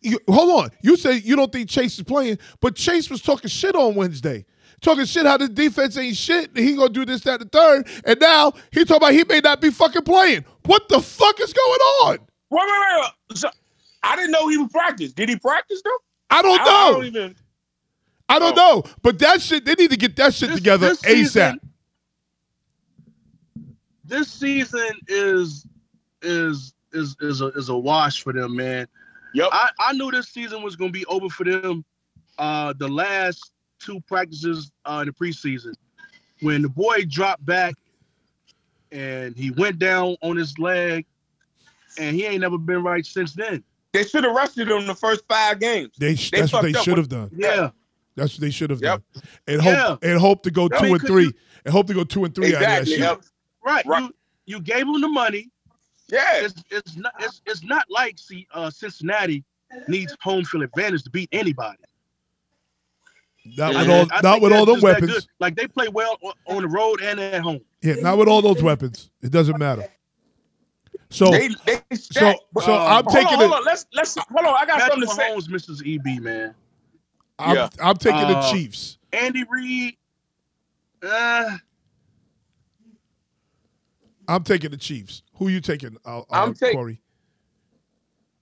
you, 0.00 0.18
hold 0.28 0.64
on. 0.64 0.70
You 0.82 0.96
say 0.96 1.16
you 1.18 1.36
don't 1.36 1.52
think 1.52 1.68
Chase 1.68 1.96
is 1.98 2.04
playing, 2.04 2.38
but 2.60 2.74
Chase 2.74 3.10
was 3.10 3.20
talking 3.22 3.48
shit 3.48 3.74
on 3.76 3.94
Wednesday. 3.94 4.46
Talking 4.80 5.06
shit 5.06 5.26
how 5.26 5.36
the 5.36 5.48
defense 5.48 5.96
ain't 5.96 6.16
shit. 6.16 6.50
and 6.50 6.58
He 6.58 6.74
gonna 6.76 6.88
do 6.90 7.04
this, 7.04 7.22
that, 7.22 7.40
the 7.40 7.46
third, 7.46 7.88
and 8.04 8.20
now 8.20 8.52
he 8.70 8.84
talking 8.84 8.96
about 8.98 9.12
he 9.12 9.24
may 9.24 9.40
not 9.40 9.60
be 9.60 9.70
fucking 9.70 10.02
playing. 10.02 10.44
What 10.66 10.88
the 10.88 11.00
fuck 11.00 11.40
is 11.40 11.52
going 11.52 11.80
on? 12.04 12.18
Wait, 12.50 12.60
wait, 12.60 12.66
wait. 12.66 13.10
wait. 13.30 13.38
So, 13.38 13.50
I 14.02 14.14
didn't 14.16 14.30
know 14.30 14.46
he 14.48 14.56
was 14.58 14.70
practice. 14.70 15.12
Did 15.12 15.28
he 15.28 15.36
practice 15.36 15.82
though? 15.82 15.90
I 16.30 16.42
don't 16.42 16.60
I, 16.60 16.64
know. 16.64 16.70
I 16.70 16.90
don't 16.92 17.04
even. 17.06 17.36
I 18.28 18.38
don't 18.38 18.54
know. 18.56 18.84
But 19.02 19.18
that 19.20 19.40
shit, 19.40 19.64
they 19.64 19.74
need 19.74 19.90
to 19.90 19.96
get 19.96 20.14
that 20.16 20.34
shit 20.34 20.50
This- 20.50 20.58
together 20.58 20.88
this 20.90 21.02
ASAP. 21.02 21.14
season- 21.14 21.60
This 24.04 24.28
season 24.30 24.90
is 25.08 25.66
is 26.22 26.72
is 26.92 27.16
is 27.20 27.40
a 27.42 27.46
is 27.48 27.68
a 27.68 27.76
wash 27.76 28.22
for 28.22 28.32
them, 28.32 28.56
man. 28.56 28.86
Yep. 29.34 29.48
I, 29.52 29.70
I 29.78 29.92
knew 29.92 30.10
this 30.10 30.28
season 30.28 30.62
was 30.62 30.76
gonna 30.76 30.90
be 30.90 31.04
over 31.06 31.28
for 31.28 31.44
them. 31.44 31.84
Uh, 32.38 32.72
the 32.78 32.88
last 32.88 33.52
two 33.78 34.00
practices 34.02 34.70
uh, 34.84 34.98
in 35.02 35.06
the 35.06 35.12
preseason, 35.12 35.74
when 36.40 36.62
the 36.62 36.68
boy 36.68 37.04
dropped 37.08 37.44
back 37.44 37.74
and 38.92 39.36
he 39.36 39.50
went 39.50 39.78
down 39.78 40.16
on 40.22 40.36
his 40.36 40.58
leg, 40.58 41.04
and 41.98 42.14
he 42.14 42.24
ain't 42.24 42.40
never 42.40 42.58
been 42.58 42.82
right 42.82 43.04
since 43.04 43.32
then. 43.34 43.62
They 43.92 44.04
should 44.04 44.24
have 44.24 44.34
rested 44.36 44.70
him 44.70 44.86
the 44.86 44.94
first 44.94 45.24
five 45.28 45.58
games. 45.60 45.92
They, 45.98 46.14
sh- 46.14 46.30
They 46.30 46.40
that's 46.40 46.52
what 46.52 46.62
they 46.62 46.72
should 46.72 46.96
have 46.98 47.08
done. 47.08 47.30
Yeah, 47.34 47.70
That's 48.14 48.34
what 48.34 48.40
they 48.40 48.50
should 48.50 48.70
have 48.70 48.80
Yep. 48.82 49.02
done. 49.14 49.22
And 49.46 49.60
hope 49.60 49.98
and 50.04 50.18
hope 50.20 50.42
to 50.44 50.50
go 50.50 50.66
I 50.72 50.78
two 50.78 50.84
mean, 50.84 50.92
and 50.92 51.00
'cause 51.00 51.08
three. 51.08 51.24
you- 51.24 51.32
and 51.64 51.72
hope 51.72 51.86
to 51.88 51.94
go 51.94 52.04
two 52.04 52.24
and 52.24 52.34
three 52.34 52.54
out 52.54 52.62
of 52.62 52.68
that 52.68 52.82
Exactly. 52.82 52.90
shit. 52.92 53.00
Yep. 53.00 53.22
right. 53.64 53.86
Right. 53.86 54.02
You 54.02 54.14
you 54.46 54.60
gave 54.60 54.82
him 54.86 55.00
the 55.00 55.08
money. 55.08 55.50
Yeah. 56.08 56.44
It's 56.44 56.54
it's 56.70 56.96
not 56.96 57.12
it's, 57.18 57.42
it's 57.46 57.62
not 57.64 57.84
like 57.90 58.18
see 58.18 58.46
uh, 58.54 58.70
Cincinnati 58.70 59.44
needs 59.88 60.16
home 60.20 60.44
field 60.44 60.64
advantage 60.64 61.02
to 61.04 61.10
beat 61.10 61.28
anybody. 61.32 61.78
Not 63.56 63.72
Yeah. 63.72 63.80
with 63.80 63.90
all 63.90 64.06
I 64.12 64.20
not 64.22 64.40
with 64.40 64.52
all 64.52 64.66
them 64.66 64.80
weapons. 64.80 65.28
Like 65.40 65.56
they 65.56 65.66
play 65.66 65.88
well 65.88 66.16
on- 66.22 66.32
on 66.56 66.62
the 66.62 66.68
road 66.68 67.00
and 67.02 67.18
at 67.20 67.40
home. 67.42 67.60
Yeah, 67.82 67.94
not 67.94 68.18
with 68.18 68.28
all 68.28 68.42
those 68.42 68.62
weapons. 68.62 69.10
It 69.22 69.30
doesn't 69.30 69.58
matter. 69.58 69.88
So 71.10 71.30
they 71.30 71.48
they 71.64 71.80
so 71.92 71.96
stacked. 71.96 72.40
so 72.60 72.72
Uh, 72.74 72.84
I'm 72.98 73.04
hold 73.04 73.14
taking 73.14 73.28
on, 73.28 73.38
hold 73.38 73.52
it. 73.52 73.54
on. 73.56 73.64
Let's 73.64 73.86
let's 73.94 74.16
hold 74.16 74.46
on. 74.46 74.54
I 74.54 74.66
got 74.66 74.78
Patrick 74.80 74.90
something 74.90 75.08
to 75.08 75.14
say. 75.14 75.30
Mahomes 75.30 75.48
misses 75.48 75.82
EB, 75.86 76.20
man. 76.20 76.54
I'm, 77.38 77.56
Yeah. 77.56 77.68
I'm 77.80 77.96
taking 77.96 78.20
the 78.28 78.36
Uh, 78.36 78.52
Chiefs. 78.52 78.98
Andy 79.12 79.44
Reid, 79.48 79.96
uh, 81.02 81.56
I'm 84.26 84.42
taking 84.44 84.70
the 84.70 84.76
Chiefs. 84.76 85.22
Who 85.34 85.48
you 85.48 85.60
taking? 85.60 85.96
Uh, 86.04 86.18
uh, 86.20 86.24
I'm 86.30 86.52
take- 86.54 86.74
Corey. 86.74 87.00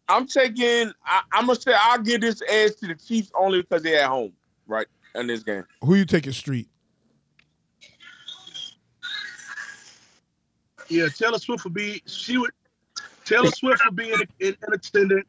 I'm 0.09 0.27
taking. 0.27 0.93
I, 1.05 1.23
I'm 1.33 1.47
gonna 1.47 1.61
say 1.61 1.75
I'll 1.79 1.99
give 2.01 2.21
this 2.21 2.41
edge 2.49 2.77
to 2.77 2.87
the 2.89 2.95
Chiefs 2.95 3.31
only 3.39 3.61
because 3.63 3.83
they're 3.83 4.03
at 4.03 4.09
home, 4.09 4.33
right, 4.67 4.87
in 5.17 5.27
this 5.27 5.43
game. 5.43 5.65
Who 5.83 5.95
you 5.95 6.05
taking? 6.05 6.33
Street. 6.33 6.69
yeah, 10.89 11.07
Taylor 11.09 11.39
Swift 11.39 11.65
would 11.65 11.75
be. 11.75 12.03
She 12.07 12.39
would. 12.39 12.51
Taylor 13.25 13.51
Swift 13.51 13.83
would 13.85 13.97
be 13.97 14.13
in, 14.13 14.21
in, 14.41 14.57
in 14.67 14.73
attendance. 14.73 15.27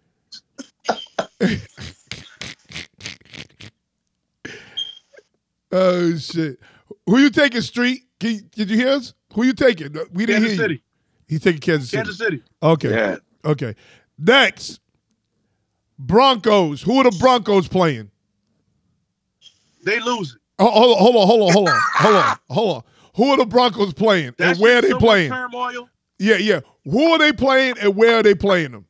Oh 5.72 6.16
shit. 6.18 6.60
Who 7.06 7.18
you 7.20 7.30
taking? 7.30 7.62
Street. 7.62 8.04
Can 8.20 8.36
you- 8.36 8.42
did 8.42 8.70
you 8.70 8.78
hear 8.78 8.90
us? 8.90 9.14
Who 9.34 9.44
you 9.44 9.54
taking? 9.54 9.94
We 10.12 10.26
didn't 10.26 10.42
Kansas 10.44 10.52
hear 10.52 10.58
City. 10.64 10.74
you. 10.76 10.80
He's 11.28 11.42
taking 11.42 11.60
Kansas 11.62 11.90
City. 11.90 11.98
Kansas 12.04 12.18
City. 12.18 12.42
Okay. 12.64 12.90
Yeah. 12.90 13.16
Okay. 13.46 13.76
Next, 14.18 14.80
Broncos. 16.00 16.82
Who 16.82 16.98
are 17.00 17.04
the 17.04 17.18
Broncos 17.20 17.68
playing? 17.68 18.10
They 19.88 20.00
lose 20.00 20.34
it. 20.36 20.42
Oh, 20.60 20.70
hold 20.70 20.92
on, 20.98 20.98
hold 21.04 21.16
on, 21.16 21.28
hold 21.28 21.42
on, 21.42 21.54
hold 21.54 21.68
on, 21.70 21.80
hold 21.96 22.16
on, 22.16 22.38
hold 22.50 22.76
on. 22.78 22.84
Who 23.16 23.32
are 23.32 23.38
the 23.38 23.46
Broncos 23.46 23.94
playing 23.94 24.34
That 24.38 24.52
and 24.52 24.60
where 24.60 24.78
are 24.78 24.82
they 24.82 24.90
so 24.90 24.96
much 24.96 25.02
playing? 25.04 25.32
Turmoil. 25.32 25.90
Yeah, 26.20 26.36
yeah. 26.38 26.60
Who 26.86 27.04
are 27.12 27.18
they 27.20 27.32
playing 27.34 27.76
and 27.80 27.96
where 27.96 28.18
are 28.18 28.24
they 28.24 28.36
playing 28.36 28.72
them? 28.72 28.86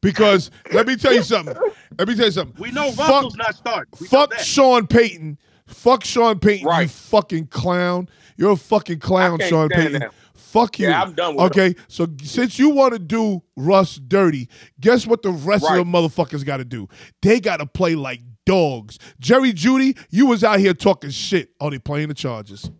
Because 0.00 0.50
let 0.72 0.86
me 0.86 0.96
tell 0.96 1.14
you 1.14 1.22
something. 1.22 1.54
Let 1.98 2.08
me 2.08 2.14
tell 2.14 2.26
you 2.26 2.32
something. 2.32 2.54
We 2.62 2.70
know 2.70 2.90
Fuck- 2.92 3.08
Russell's 3.08 3.36
not 3.36 3.54
starting. 3.54 3.92
We 4.00 4.06
Fuck. 4.06 4.34
Sean 4.38 4.86
Payton. 4.86 5.38
Fuck 5.66 6.04
Sean 6.04 6.38
Payton, 6.38 6.68
you 6.68 6.88
fucking 6.88 7.46
clown. 7.46 8.08
You're 8.36 8.52
a 8.52 8.56
fucking 8.56 8.98
clown, 8.98 9.38
can't 9.38 9.48
Sean 9.48 9.68
Payton. 9.70 10.00
that. 10.00 10.12
Fuck 10.34 10.78
you. 10.78 10.88
Yeah, 10.88 11.02
I'm 11.02 11.14
done 11.14 11.36
with 11.36 11.46
Okay, 11.46 11.74
so 11.88 12.06
since 12.22 12.58
you 12.58 12.68
want 12.68 12.92
to 12.92 12.98
do 12.98 13.42
Russ 13.56 13.96
dirty, 13.96 14.48
guess 14.78 15.06
what 15.06 15.22
the 15.22 15.30
rest 15.30 15.64
Right. 15.64 15.78
of 15.80 15.86
the 15.86 15.90
motherfuckers 15.90 16.44
got 16.44 16.58
to 16.58 16.64
do? 16.64 16.86
They 17.22 17.40
got 17.40 17.56
to 17.58 17.66
play 17.66 17.94
like 17.94 18.20
dogs. 18.46 18.98
Jerry 19.18 19.52
Jeudy, 19.52 19.98
you 20.10 20.26
was 20.26 20.44
out 20.44 20.58
here 20.60 20.74
talking 20.74 21.10
shit. 21.10 21.50
Oh, 21.60 21.70
they 21.70 21.78
playing 21.78 22.08
the 22.08 22.14
Chargers. 22.14 22.70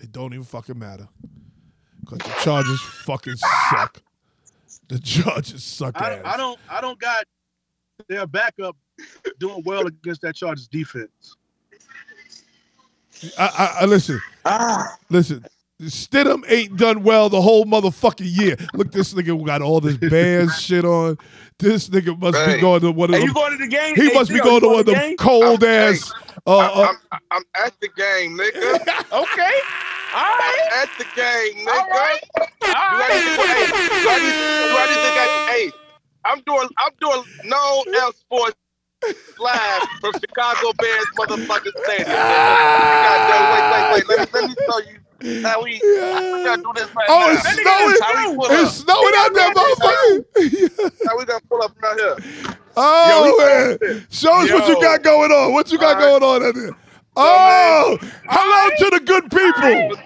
It 0.00 0.12
don't 0.12 0.32
even 0.32 0.44
fucking 0.44 0.78
matter. 0.78 1.08
Because 2.00 2.18
the 2.18 2.34
Chargers 2.40 2.80
fucking 2.80 3.36
suck. 3.70 4.02
The 4.88 4.98
Chargers 4.98 5.64
suck 5.64 6.00
I, 6.00 6.14
ass. 6.16 6.22
I 6.24 6.36
don't. 6.36 6.58
I 6.68 6.80
don't 6.80 6.98
got 6.98 7.24
their 8.08 8.26
backup 8.26 8.76
doing 9.38 9.62
well 9.64 9.86
against 9.86 10.20
that 10.22 10.34
Chargers 10.34 10.68
defense. 10.68 11.36
I, 13.38 13.46
I, 13.46 13.76
I 13.80 13.84
listen. 13.86 14.20
Ah, 14.44 14.96
Listen, 15.08 15.44
Stidham 15.86 16.42
ain't 16.50 16.76
done 16.76 17.02
well 17.02 17.28
the 17.28 17.40
whole 17.42 17.64
motherfucking 17.64 18.20
year. 18.38 18.56
Look, 18.74 18.92
this 18.92 19.14
nigga 19.14 19.44
got 19.46 19.62
all 19.62 19.80
this 19.80 19.96
Bears 19.96 20.58
shit 20.60 20.84
on. 20.84 21.18
This 21.58 21.88
nigga 21.88 22.18
must 22.18 22.44
be 22.46 22.60
going 22.60 22.80
to 22.82 22.90
one 22.90 23.10
of 23.10 23.14
Hey, 23.14 23.20
them. 23.20 23.28
you 23.28 23.34
going 23.34 23.52
to 23.52 23.58
the 23.58 23.68
game? 23.68 23.94
He 23.94 24.08
Hey, 24.08 24.14
must 24.14 24.30
be 24.30 24.40
going 24.40 24.60
to 24.60 24.68
one 24.68 24.80
of 24.80 24.86
the 24.86 24.92
them 24.92 25.16
cold 25.16 25.62
I'm- 25.64 25.92
ass. 25.94 26.12
Uh, 26.46 26.58
uh, 26.58 26.92
I'm, 27.12 27.20
I'm 27.30 27.42
at 27.64 27.72
the 27.80 27.88
game, 27.96 28.36
nigga. 28.36 28.52
Okay. 29.14 29.54
All 30.14 30.36
right. 30.38 30.68
I'm 30.72 30.82
at 30.82 30.88
the 30.98 31.04
game, 31.16 31.64
nigga. 31.64 31.72
All 31.72 31.88
right. 31.88 32.20
All 32.36 32.46
Do 32.46 32.66
I 32.66 33.08
need 33.08 33.30
to 33.30 33.36
go? 33.36 33.44
Hey, 33.46 33.66
do 33.70 34.08
I 34.08 34.18
need, 34.18 34.34
do 34.64 34.76
I 34.76 35.46
need, 35.46 35.72
hey, 35.72 35.78
I'm 36.24 36.40
doing. 36.46 36.68
I'm 36.78 36.92
doing 37.00 37.22
no 37.44 37.84
L 38.00 38.12
Sports 38.12 38.56
live 39.38 39.82
from 40.00 40.12
Chicago 40.20 40.72
Bears 40.78 41.06
motherfucking 41.18 41.72
stadium. 41.84 42.16
Goddamn, 42.16 43.44
wait, 43.52 43.64
wait, 43.72 44.08
wait. 44.08 44.18
Let 44.18 44.18
me 44.18 44.26
let 44.34 44.48
me 44.48 44.54
show 44.68 44.78
you 44.90 44.98
how 45.42 45.62
we. 45.62 45.80
We 45.82 46.44
gotta 46.44 46.62
do 46.62 46.72
this 46.74 46.94
right 46.94 47.06
oh, 47.08 47.18
now. 47.18 47.32
it's 47.32 47.48
snowing. 47.50 47.94
is 47.94 48.00
How 48.00 48.30
we 48.30 48.36
pull 48.36 48.46
It's 48.50 48.72
snowing 48.72 49.14
out 49.16 49.34
there, 49.34 49.54
motherfucker. 49.54 51.06
How 51.06 51.18
we 51.18 51.24
gonna 51.24 51.40
pull 51.48 51.62
up 51.62 51.72
right 51.82 51.98
here? 51.98 52.16
Oh, 52.76 53.36
Yo, 53.38 53.88
man. 53.88 54.06
Show 54.10 54.32
us 54.32 54.50
what 54.50 54.68
you 54.68 54.80
got 54.80 55.02
going 55.02 55.30
on. 55.30 55.52
What 55.52 55.70
you 55.70 55.78
got 55.78 55.96
All 55.96 56.18
right. 56.18 56.20
going 56.20 56.42
on 56.42 56.48
out 56.48 56.54
there? 56.54 56.76
Oh, 57.16 57.98
hello 58.24 58.76
to 58.78 58.98
the 58.98 59.04
good 59.04 59.30
people. 59.30 59.96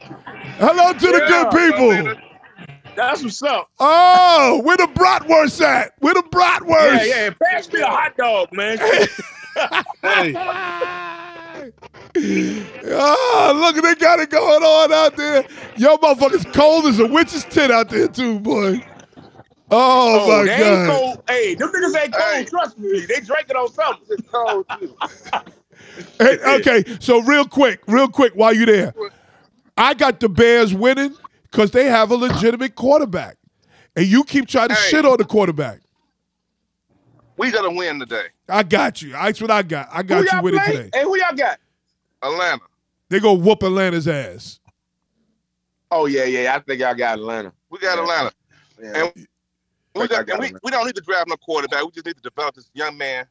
Hello 0.58 0.92
to 0.92 1.06
the 1.06 1.24
good 1.26 1.50
people. 1.50 2.14
That's 2.94 3.22
what's 3.22 3.42
up. 3.42 3.70
Oh, 3.78 4.60
where 4.64 4.76
the 4.76 4.88
bratwurst 4.88 5.62
at? 5.62 5.92
Where 6.00 6.14
the 6.14 6.22
bratwurst? 6.22 7.06
Yeah, 7.06 7.24
yeah. 7.26 7.30
Pass 7.42 7.72
me 7.72 7.80
a 7.80 7.86
hot 7.86 8.16
dog, 8.16 8.52
man. 8.52 8.78
Hey, 10.02 10.32
oh, 12.16 13.52
look, 13.74 13.82
they 13.82 13.94
got 13.94 14.18
it 14.20 14.30
going 14.30 14.62
on 14.62 14.92
out 14.92 15.16
there. 15.16 15.44
Yo, 15.76 15.96
motherfuckers 15.96 16.52
cold 16.52 16.86
as 16.86 16.98
a 16.98 17.06
witch's 17.06 17.44
tit 17.44 17.70
out 17.70 17.88
there, 17.90 18.08
too, 18.08 18.40
boy. 18.40 18.80
Oh, 19.70 20.24
Oh, 20.24 20.44
my 20.44 20.46
God. 20.58 20.86
cold. 20.86 21.22
Hey, 21.28 21.54
them 21.54 21.70
niggas 21.70 22.02
ain't 22.02 22.12
cold. 22.12 22.24
Hey. 22.34 22.44
Trust 22.44 22.78
me. 22.78 23.00
They 23.06 23.20
drinking 23.20 23.56
on 23.56 23.70
something. 23.72 24.06
Just 24.08 24.30
told 24.30 24.66
you. 24.80 24.96
Hey, 26.18 26.38
okay, 26.56 26.84
so 27.00 27.20
real 27.22 27.44
quick, 27.46 27.80
real 27.86 28.08
quick, 28.08 28.32
while 28.34 28.52
you 28.52 28.66
there, 28.66 28.94
I 29.76 29.94
got 29.94 30.18
the 30.20 30.28
Bears 30.28 30.74
winning 30.74 31.14
because 31.50 31.70
they 31.70 31.84
have 31.84 32.10
a 32.10 32.16
legitimate 32.16 32.74
quarterback. 32.74 33.36
And 33.94 34.06
you 34.06 34.24
keep 34.24 34.46
trying 34.48 34.68
to 34.68 34.74
Hey. 34.74 34.90
shit 34.90 35.04
on 35.04 35.18
the 35.18 35.24
quarterback. 35.24 35.80
We 37.36 37.50
gonna 37.52 37.70
win 37.70 38.00
today, 38.00 38.26
I 38.48 38.64
got 38.64 39.00
you. 39.00 39.10
That's 39.12 39.40
what 39.40 39.50
I 39.50 39.62
got. 39.62 39.88
I 39.92 40.02
got 40.02 40.24
Who 40.24 40.36
you 40.36 40.42
winning 40.42 40.60
play? 40.60 40.72
today. 40.76 40.90
Hey, 40.92 41.02
who 41.04 41.16
y'all 41.16 41.36
got? 41.36 41.58
Atlanta. 42.22 42.62
They 43.08 43.20
gonna 43.20 43.38
whoop 43.38 43.62
Atlanta's 43.62 44.08
ass. 44.08 44.60
Oh 45.90 46.06
yeah, 46.06 46.24
yeah. 46.24 46.54
I 46.54 46.60
think 46.60 46.80
y'all 46.80 46.94
got 46.94 47.18
Atlanta. 47.18 47.52
We 47.70 47.78
got 47.78 47.96
Yeah. 47.96 48.02
Atlanta. 48.02 48.32
Yeah. 48.80 49.04
And 49.16 49.26
we, 50.02 50.06
got, 50.08 50.26
got 50.26 50.34
and 50.34 50.52
we, 50.52 50.58
we 50.62 50.70
don't 50.70 50.86
need 50.86 50.94
to 50.94 51.00
draft 51.02 51.28
no 51.28 51.36
quarterback. 51.36 51.82
We 51.84 51.90
just 51.90 52.06
need 52.06 52.16
to 52.16 52.22
develop 52.22 52.54
this 52.54 52.70
young 52.74 52.96
man. 52.96 53.26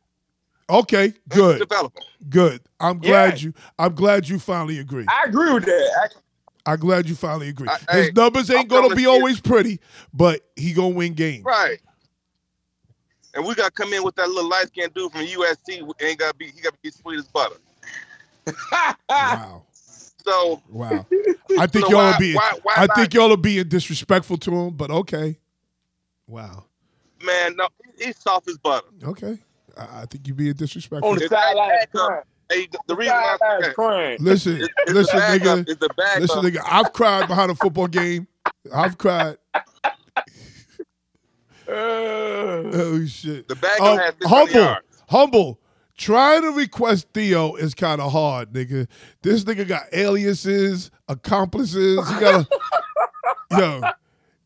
Okay, 0.70 1.14
good, 1.30 1.60
Develop 1.60 1.96
him. 1.96 2.04
good. 2.30 2.62
I'm 2.80 3.00
glad 3.00 3.40
Yeah. 3.40 3.46
you. 3.48 3.54
I'm 3.80 3.96
glad 3.96 4.28
you 4.28 4.38
finally 4.38 4.80
agree. 4.80 5.06
I 5.08 5.24
agree 5.28 5.54
with 5.54 5.64
that. 5.64 6.10
I'm 6.66 6.78
glad 6.80 7.08
you 7.08 7.16
finally 7.16 7.48
agree. 7.48 7.70
I- 7.70 7.96
His 7.96 8.08
hey, 8.08 8.12
numbers 8.14 8.50
ain't 8.50 8.62
I'm 8.62 8.68
gonna 8.68 8.94
be 8.96 9.06
always 9.06 9.40
pretty, 9.40 9.80
but 10.14 10.42
he 10.58 10.74
gonna 10.74 10.90
win 10.90 11.14
games. 11.14 11.46
Right. 11.46 11.80
And 13.34 13.46
we 13.46 13.56
gotta 13.56 13.72
come 13.72 13.94
in 13.94 14.04
with 14.04 14.16
that 14.16 14.28
little 14.28 14.50
light 14.50 14.68
skinned 14.68 14.94
dude 14.94 15.10
from 15.14 15.22
USC. 15.22 15.80
who 15.80 15.94
Ain't 16.02 16.20
gotta 16.20 16.36
be. 16.36 16.48
He 16.48 16.60
gotta 16.60 16.76
be 16.84 16.92
sweet 16.92 17.20
as 17.20 17.28
butter. 17.30 17.56
Wow, 19.10 19.64
So 20.26 20.62
wow. 20.70 21.06
I 21.60 21.68
think 21.68 21.86
so 21.86 21.92
y'all 21.92 21.98
why, 22.00 22.12
are 22.14 22.20
being. 22.20 22.36
why, 22.36 22.54
why 22.64 22.74
I 22.78 22.86
not? 22.86 22.96
think 22.98 23.14
y'all 23.14 23.32
are 23.32 23.38
being 23.38 23.68
disrespectful 23.70 24.38
to 24.38 24.52
him, 24.52 24.70
but 24.76 24.92
okay. 24.92 25.38
Wow. 26.28 26.66
man, 27.24 27.56
no, 27.56 27.68
he's 27.98 28.18
soft 28.20 28.50
as 28.50 28.58
butter. 28.58 28.88
Okay. 29.04 29.38
I, 29.78 30.02
I 30.02 30.06
think 30.06 30.28
you're 30.28 30.36
being 30.36 30.54
disrespectful. 30.54 31.10
On 31.10 31.18
the 31.18 31.24
It's 31.26 31.34
sideline, 31.34 31.70
Hey, 32.50 32.66
the, 32.72 32.72
the 32.72 32.80
The 32.88 32.96
reason 32.96 33.14
why 33.16 33.38
sideline 33.40 33.64
okay, 33.64 33.74
crying. 33.74 34.18
Listen, 34.20 34.56
it's, 34.58 34.68
it's 34.80 34.92
listen, 34.94 35.20
nigga. 35.20 35.70
It's 35.70 35.80
the 35.80 35.90
backup. 35.96 36.22
Listen, 36.22 36.44
nigga. 36.44 36.62
I've 36.66 36.92
cried 36.94 37.28
behind 37.28 37.52
a 37.52 37.56
football 37.56 37.88
game. 37.88 38.28
I've 38.74 38.98
cried. 38.98 39.38
Oh 41.70 43.06
shit. 43.06 43.48
The 43.48 43.56
backup 43.56 43.82
Um, 43.86 43.98
has 43.98 44.14
600 44.22 44.28
humble, 44.30 44.54
yards. 44.62 45.04
humble. 45.10 45.60
Trying 45.98 46.44
to 46.44 46.52
request 46.52 47.08
Theo 47.14 47.56
is 47.56 47.74
kind 47.74 48.00
of 48.00 48.12
hard, 48.12 48.54
nigga. 48.54 48.88
This 49.24 49.44
nigga 49.44 49.68
got 49.68 49.84
aliases, 49.92 50.92
accomplices. 51.08 52.08
He 52.08 52.20
got 52.20 52.48
to, 52.48 52.60
yo, 53.58 53.82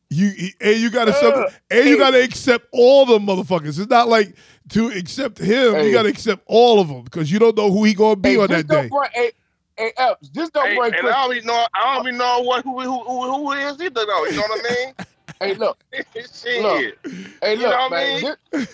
you 0.09 0.31
and 0.61 0.77
you 0.77 0.89
got 0.89 1.05
to 1.05 1.11
Uh, 1.13 1.49
and 1.69 1.89
you 1.89 1.97
got 1.97 2.11
to 2.11 2.23
accept 2.23 2.67
all 2.71 3.05
the 3.05 3.19
motherfuckers. 3.19 3.79
It's 3.79 3.89
not 3.89 4.07
like 4.07 4.33
to 4.69 4.89
accept 4.91 5.37
him. 5.39 5.75
You 5.85 5.91
got 5.91 6.03
to 6.03 6.09
accept 6.09 6.41
all 6.45 6.79
of 6.79 6.87
them 6.87 7.03
because 7.03 7.29
you 7.29 7.37
don't 7.39 7.57
know 7.57 7.69
who 7.69 7.83
he 7.83 7.93
gonna 7.93 8.15
be 8.15 8.31
hey, 8.31 8.37
on 8.37 8.47
that 8.47 8.67
day. 8.67 8.87
Bring, 8.87 9.09
hey, 9.13 9.31
hey, 9.77 9.91
Epps, 9.97 10.29
just 10.29 10.53
don't 10.53 10.67
Hey, 10.67 10.75
bring 10.77 10.93
and 10.93 11.01
Chris. 11.01 11.13
I 11.13 11.23
don't 11.25 11.35
even 11.35 11.47
know. 11.47 11.67
I 11.73 11.95
don't 11.95 12.07
even 12.07 12.17
know 12.17 12.41
what 12.41 12.63
who 12.63 12.79
who 12.79 13.03
who, 13.03 13.33
who 13.33 13.51
it 13.53 13.59
is 13.59 13.81
either 13.81 14.05
though. 14.05 14.25
You 14.25 14.35
know 14.35 14.41
what 14.43 14.65
I 14.65 14.69
mean? 14.85 14.93
Hey, 15.39 15.55
look. 15.55 15.83
mean? 15.91 16.03
Shit. 16.33 16.61
Look. 16.61 16.97
Hey, 17.41 17.55
You 17.55 17.61
look, 17.63 17.71
know 17.71 17.77
what 17.89 17.93
I 17.93 17.95
man. 17.95 18.21
mean? 18.21 18.35
This, 18.51 18.67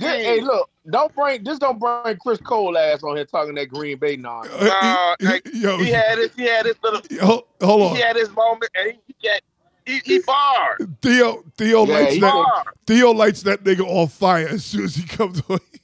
this, 0.00 0.24
hey, 0.24 0.40
look. 0.40 0.70
Don't 0.88 1.14
bring. 1.14 1.44
this. 1.44 1.58
don't 1.58 1.78
bring 1.78 2.16
Chris 2.16 2.40
Cole 2.40 2.76
ass 2.76 3.02
on 3.02 3.16
here 3.16 3.24
talking 3.24 3.54
that 3.56 3.68
Green 3.68 3.98
Bay 3.98 4.16
nonsense. 4.16 4.54
Uh, 4.60 5.14
Nah, 5.20 5.30
hey, 5.30 5.40
yo, 5.52 5.78
He 5.78 5.90
had 5.90 6.18
his. 6.18 6.30
He 6.34 6.44
had 6.44 6.66
his 6.66 6.76
little. 6.82 7.00
hold, 7.20 7.44
hold 7.62 7.82
on. 7.82 7.96
He 7.96 8.02
had 8.02 8.16
his 8.16 8.30
moment, 8.30 8.70
and 8.74 8.92
he, 8.92 8.98
he 9.06 9.28
got. 9.28 9.40
He, 9.86 9.98
he 10.04 10.18
barred. 10.20 10.96
Theo 11.02 11.42
Theo 11.56 11.84
Yeah, 11.86 11.94
lights 11.94 12.14
he 12.14 12.20
that 12.20 12.32
Barred. 12.32 12.66
Theo 12.86 13.10
lights 13.12 13.42
that 13.42 13.64
nigga 13.64 13.80
on 13.86 14.08
fire 14.08 14.48
as 14.48 14.64
soon 14.64 14.84
as 14.84 14.94
he 14.94 15.06
comes 15.06 15.42
on. 15.48 15.58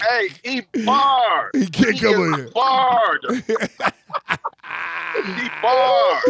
Hey, 0.00 0.28
he 0.44 0.62
barred. 0.84 1.50
He 1.54 1.66
can't 1.66 1.94
He 1.94 2.00
come 2.00 2.14
on 2.20 2.30
is 2.30 2.36
here. 2.36 2.50
barred. 2.54 3.26
He 5.34 5.48
bars. 5.62 6.22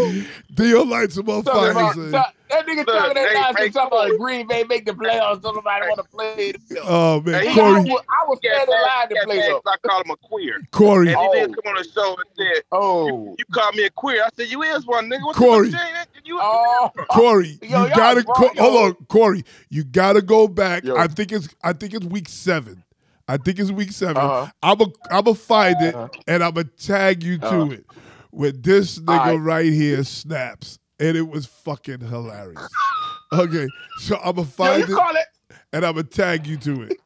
Theo 0.56 0.84
lights 0.84 1.16
him 1.16 1.28
on 1.28 1.42
Talking 1.42 1.60
fire. 1.60 1.70
about, 1.72 1.94
he 1.96 2.10
that 2.12 2.34
that 2.50 2.66
nigga 2.66 2.76
Look, 2.78 2.86
talking 2.86 3.14
that 3.14 3.32
nonsense 3.34 3.74
talking 3.74 3.98
about 3.98 4.18
Green 4.18 4.46
Bay 4.46 4.62
make 4.64 4.86
the 4.86 4.92
playoffs, 4.92 5.42
so 5.42 5.50
nobody 5.50 5.86
want 5.88 5.98
to 5.98 6.04
play 6.04 6.52
them. 6.52 6.78
Oh 6.84 7.20
man, 7.20 7.42
Nigga, 7.42 7.48
I 7.50 7.54
Corey, 7.54 7.80
was, 7.82 8.02
I 8.08 8.28
was 8.28 8.38
Yeah, 8.42 8.50
standing 8.56 8.74
in 8.76 8.82
line 8.82 9.08
to 9.08 9.14
yeah, 9.16 9.24
play 9.24 9.36
man, 9.38 9.50
them. 9.50 9.60
I 9.66 9.76
call 9.88 10.00
him 10.02 10.10
a 10.10 10.16
queer. 10.16 10.62
Corey, 10.70 11.08
And 11.08 11.18
he 11.18 11.26
Oh. 11.26 11.32
did 11.32 11.56
come 11.56 11.72
on 11.72 11.82
the 11.82 11.88
show 11.92 12.14
and 12.16 12.24
said, 12.36 12.62
Oh, 12.70 13.34
"You 13.38 13.44
call 13.52 13.72
me 13.72 13.84
a 13.84 13.90
queer." 13.90 14.22
I 14.22 14.28
said, 14.36 14.48
"You 14.48 14.62
is 14.62 14.86
one, 14.86 15.10
nigga." 15.10 15.24
What 15.24 15.36
Corey. 15.36 15.68
The, 15.70 15.76
fuck 15.76 16.08
you, 16.24 16.38
oh, 16.40 16.90
Corey, 17.10 17.58
Yo, 17.62 17.68
you 17.68 17.74
y'all 17.74 17.88
gotta 17.88 18.20
wrong, 18.22 18.34
co- 18.36 18.52
yo. 18.54 18.62
hold 18.62 18.76
on, 18.84 18.94
Corey. 19.08 19.44
You 19.68 19.82
gotta 19.84 20.22
go 20.22 20.46
back. 20.46 20.84
Yo. 20.84 20.96
I 20.96 21.08
think 21.08 21.32
it's 21.32 21.48
I 21.64 21.72
think 21.72 21.92
it's 21.94 22.06
week 22.06 22.28
seven. 22.28 22.84
I 23.28 23.36
think 23.38 23.58
it's 23.58 23.70
week 23.72 23.90
7 23.92 24.16
Uh-huh. 24.16 24.46
I'm 24.62 24.80
a 24.80 24.86
I'm 25.10 25.26
a 25.26 25.34
find 25.34 25.80
it 25.82 25.94
Uh-huh. 25.94 26.08
and 26.26 26.44
I'm 26.44 26.52
gonna 26.54 26.64
tag 26.64 27.22
you 27.22 27.38
to 27.38 27.46
Uh-huh. 27.46 27.70
it 27.72 27.86
with 28.32 28.62
this 28.62 28.98
nigga 28.98 29.18
right. 29.18 29.36
right 29.36 29.72
here 29.72 30.04
snaps, 30.04 30.78
and 31.00 31.16
it 31.16 31.28
was 31.28 31.46
fucking 31.46 32.00
hilarious. 32.00 32.68
Okay, 33.32 33.66
so 34.00 34.16
I'm 34.16 34.36
gonna 34.36 34.40
Yo, 34.42 34.44
find 34.44 34.88
you 34.88 34.94
it 34.94 34.98
call 34.98 35.16
it? 35.16 35.26
and 35.72 35.84
I'm 35.84 35.94
gonna 35.94 36.04
tag 36.04 36.46
you 36.46 36.56
to 36.58 36.82
it. 36.82 37.00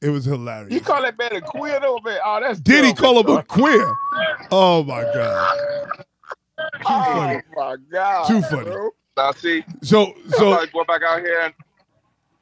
It 0.00 0.10
was 0.10 0.24
hilarious. 0.24 0.72
You 0.72 0.80
call 0.80 1.02
that 1.02 1.18
man 1.18 1.34
a 1.34 1.40
queer 1.40 1.80
though, 1.80 1.98
man? 2.04 2.18
Oh, 2.24 2.38
that's 2.40 2.60
Did 2.60 2.84
he 2.84 2.92
call 2.94 3.18
him 3.20 3.36
a 3.36 3.42
queer? 3.42 3.92
Oh 4.52 4.84
my 4.84 5.02
god, 5.02 5.98
too 6.56 7.02
funny, 7.12 7.42
Oh 7.56 7.60
my 7.60 7.76
god, 7.90 8.26
too 8.28 8.42
funny. 8.42 8.70
bro. 8.70 8.90
Now 9.16 9.32
see, 9.32 9.64
So 9.82 10.14
so 10.30 10.38
so 10.38 10.52
I 10.52 10.66
go 10.72 10.84
back 10.84 11.02
out 11.02 11.18
here 11.20 11.40
and, 11.40 11.52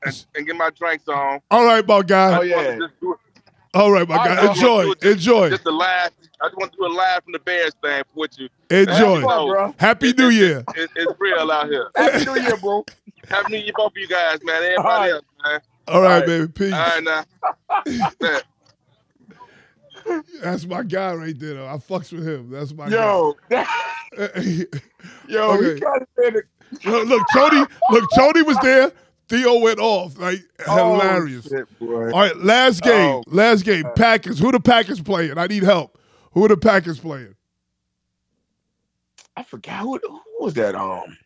and, 0.05 0.27
and 0.35 0.47
get 0.47 0.57
my 0.57 0.71
drinks 0.71 1.09
on. 1.09 1.41
all 1.51 1.65
right, 1.65 1.87
my 1.87 2.03
guy. 2.03 2.39
Oh 2.39 2.43
yeah. 2.43 2.77
Just 2.79 3.01
do 3.01 3.13
it, 3.15 3.19
All 3.75 3.91
right, 3.91 4.09
my 4.09 4.17
guy. 4.17 4.37
right, 4.37 4.57
Enjoy, 4.57 4.93
enjoy, 5.03 5.51
just 5.51 5.67
a 5.67 5.71
laugh. 5.71 6.11
I 6.41 6.49
just 6.49 6.57
want 6.59 6.73
to 6.73 6.79
do 6.79 6.87
a 6.87 6.93
laugh 6.95 7.25
from 7.25 7.33
the 7.33 7.39
Bears 7.41 7.73
thing 7.83 8.03
with 8.15 8.39
you. 8.39 8.49
enjoy. 8.71 9.21
Have 9.21 9.23
fun, 9.25 9.49
bro. 9.49 9.75
Happy 9.79 10.13
New 10.13 10.29
Year. 10.29 10.63
It, 10.77 10.91
it's 10.97 11.13
real 11.19 11.51
out 11.51 11.69
here. 11.69 11.89
Happy 11.97 12.25
New 12.27 12.41
Year, 12.41 12.57
bro. 12.59 12.85
Happy 13.29 13.53
New 13.53 13.59
Year, 13.65 13.73
both 13.75 13.93
of 13.93 13.97
you 13.97 14.07
guys, 14.07 14.39
man. 14.43 14.63
Everybody 14.63 14.77
All 14.77 14.85
right. 15.01 15.11
else, 15.13 15.25
man. 15.45 15.61
All 15.89 16.03
right, 16.03 16.19
right. 16.19 16.27
baby. 16.27 16.49
Peace. 16.49 16.73
All 16.75 16.81
right 16.81 17.03
now. 18.23 18.41
That's 20.43 20.67
my 20.67 20.83
guy 20.83 21.15
right 21.15 21.39
there. 21.39 21.55
Though. 21.55 21.67
I 21.69 21.77
fucks 21.79 22.13
with 22.13 22.27
him. 22.27 22.51
That's 22.51 22.73
my 22.73 22.89
Yo, 22.89 23.35
guy. 23.49 23.67
yo, 25.29 25.51
Okay. 25.53 25.75
he 25.75 25.81
kind 25.81 26.03
of 26.03 26.09
said 26.23 26.37
it. 26.37 26.45
look, 26.85 27.09
look, 27.09 27.23
Tony. 27.35 27.65
Look, 27.91 28.05
Tony 28.17 28.43
was 28.43 28.57
there. 28.63 28.93
Theo 29.29 29.59
went 29.59 29.79
off. 29.81 30.19
Like 30.19 30.41
hilarious. 30.65 31.47
Oh, 31.53 31.57
shit, 31.57 31.79
boy. 31.79 32.11
All 32.13 32.21
right, 32.21 32.37
last 32.37 32.83
game. 32.83 32.93
Oh. 33.17 33.25
Last 33.27 33.65
game. 33.65 33.85
Packers. 33.97 34.39
Who 34.39 34.53
the 34.53 34.61
Packers 34.61 35.01
playing? 35.01 35.37
I 35.39 35.47
need 35.47 35.63
help. 35.65 35.99
Who 36.33 36.47
the 36.49 36.57
Packers 36.57 37.01
playing? 37.01 37.35
I 39.37 39.43
forgot 39.43 39.81
who, 39.83 39.99
who 40.03 40.21
was 40.41 40.55
that. 40.55 40.75
Um, 40.75 41.17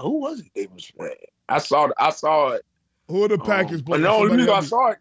who 0.00 0.20
was 0.20 0.40
it? 0.40 0.46
They 0.54 0.66
was 0.72 0.90
playing. 0.90 1.16
I 1.48 1.58
saw. 1.58 1.86
it- 1.86 1.92
I 1.98 2.10
saw 2.10 2.48
it. 2.50 2.64
Who 3.08 3.24
are 3.24 3.28
the 3.28 3.34
Um, 3.34 3.46
Packers 3.46 3.82
but 3.82 3.86
playing? 3.92 4.02
the 4.04 4.08
only 4.08 4.28
Somebody 4.28 4.42
reason 4.42 4.54
I 4.54 4.60
saw 4.60 4.90
it 4.92 4.98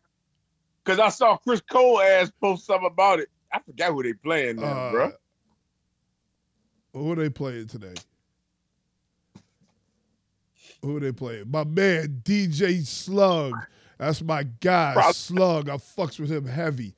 because 0.84 1.00
I 1.00 1.10
saw 1.10 1.38
Chris 1.38 1.62
Cole 1.62 2.02
ass 2.02 2.32
post 2.42 2.66
something 2.66 2.88
about 2.92 3.20
it. 3.20 3.30
I 3.54 3.60
forgot 3.60 3.92
who 3.92 4.04
they 4.04 4.14
playing 4.14 4.58
now, 4.58 4.66
Uh, 4.66 4.92
bro. 4.92 5.12
Who 6.94 7.12
are 7.12 7.16
they 7.16 7.30
playing 7.30 7.68
today? 7.68 7.94
Who 10.82 10.98
are 10.98 11.00
they 11.00 11.12
playing? 11.12 11.50
My 11.52 11.64
man, 11.64 12.22
DJ 12.24 12.86
Slug. 12.86 13.54
That's 13.98 14.22
my 14.22 14.44
guy, 14.44 14.94
Bro. 14.94 15.12
Slug. 15.12 15.70
I 15.70 15.76
fucks 15.76 16.20
with 16.20 16.32
him 16.32 16.46
heavy. 16.46 16.96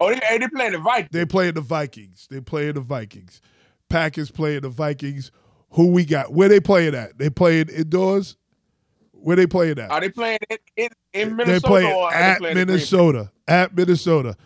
Oh, 0.00 0.10
they, 0.10 0.20
hey, 0.26 0.38
they 0.38 0.48
playing 0.48 0.72
the 0.72 0.78
Vikings. 0.78 1.10
They 1.12 1.24
playing 1.24 1.54
the 1.54 1.60
Vikings. 1.60 2.26
They 2.30 2.40
playing 2.40 2.74
the 2.74 2.80
Vikings. 2.80 3.40
Packers 3.88 4.30
playing 4.30 4.62
the 4.62 4.68
Vikings. 4.68 5.30
Who 5.70 5.92
we 5.92 6.04
got? 6.04 6.32
Where 6.32 6.48
they 6.48 6.60
playing 6.60 6.94
at? 6.94 7.16
They 7.18 7.30
playing 7.30 7.68
indoors? 7.68 8.36
Where 9.12 9.36
they 9.36 9.46
playing 9.46 9.78
at? 9.78 9.90
Are 9.90 10.00
they 10.00 10.10
playing 10.10 10.38
in, 10.50 10.58
in, 10.76 10.88
in 11.14 11.28
they 11.28 11.34
Minnesota 11.34 11.66
playing 11.68 11.92
or 11.92 12.04
are 12.04 12.10
they 12.10 12.16
at 12.16 12.38
playing 12.38 12.54
Green 12.54 12.66
Minnesota. 12.66 13.32
At 13.48 13.76
Minnesota. 13.76 14.36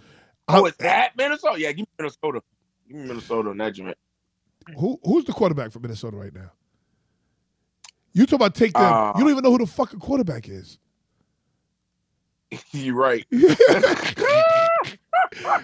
Oh, 0.48 0.66
it's 0.66 0.80
at 0.80 1.16
Minnesota. 1.16 1.58
Yeah, 1.58 1.72
give 1.72 1.78
me 1.78 1.88
Minnesota. 1.98 2.42
Give 2.86 2.96
me 2.98 3.08
Minnesota 3.08 3.50
on 3.50 3.56
that 3.56 3.96
who 4.74 4.98
who's 5.04 5.24
the 5.24 5.32
quarterback 5.32 5.70
for 5.70 5.80
Minnesota 5.80 6.16
right 6.16 6.34
now? 6.34 6.50
You 8.16 8.24
talk 8.24 8.38
about 8.38 8.54
take 8.54 8.72
them. 8.72 8.82
Uh, 8.82 9.12
you 9.14 9.24
don't 9.24 9.30
even 9.30 9.44
know 9.44 9.50
who 9.50 9.58
the 9.58 9.66
fucking 9.66 10.00
quarterback 10.00 10.48
is. 10.48 10.78
You're 12.72 12.94
right. 12.94 13.26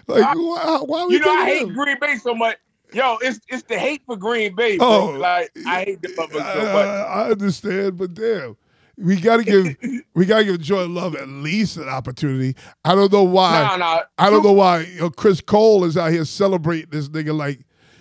Like 0.06 0.36
why, 0.36 0.80
why 0.84 1.06
you 1.08 1.18
know, 1.18 1.30
I 1.30 1.46
hate? 1.46 1.72
Green 1.72 1.96
Bay 1.98 2.16
so 2.16 2.34
much. 2.34 2.58
Yo, 2.92 3.16
it's 3.22 3.40
it's 3.48 3.62
the 3.62 3.78
hate 3.78 4.02
for 4.04 4.16
Green 4.18 4.54
Bay. 4.54 4.76
Oh. 4.78 5.16
Like 5.18 5.50
I 5.66 5.84
hate 5.84 6.02
the 6.02 6.08
so 6.10 6.26
much. 6.26 6.42
I 6.42 7.30
understand, 7.30 7.96
but 7.96 8.12
damn, 8.12 8.56
we 8.98 9.18
gotta 9.18 9.44
give 9.44 9.74
we 10.14 10.26
gotta 10.26 10.44
give 10.44 10.60
Jordan 10.60 10.94
Love 10.94 11.14
at 11.14 11.28
least 11.28 11.78
an 11.78 11.88
opportunity. 11.88 12.54
I 12.84 12.94
don't 12.94 13.10
know 13.10 13.22
why. 13.22 13.62
Nah, 13.62 13.76
nah. 13.76 14.02
I 14.18 14.28
don't 14.28 14.42
know 14.42 14.52
why 14.52 14.80
you 14.80 15.00
know, 15.00 15.10
Chris 15.10 15.40
Cole 15.40 15.84
is 15.84 15.96
out 15.96 16.12
here 16.12 16.26
celebrating 16.26 16.90
this 16.90 17.08
nigga 17.08 17.34
like 17.34 17.60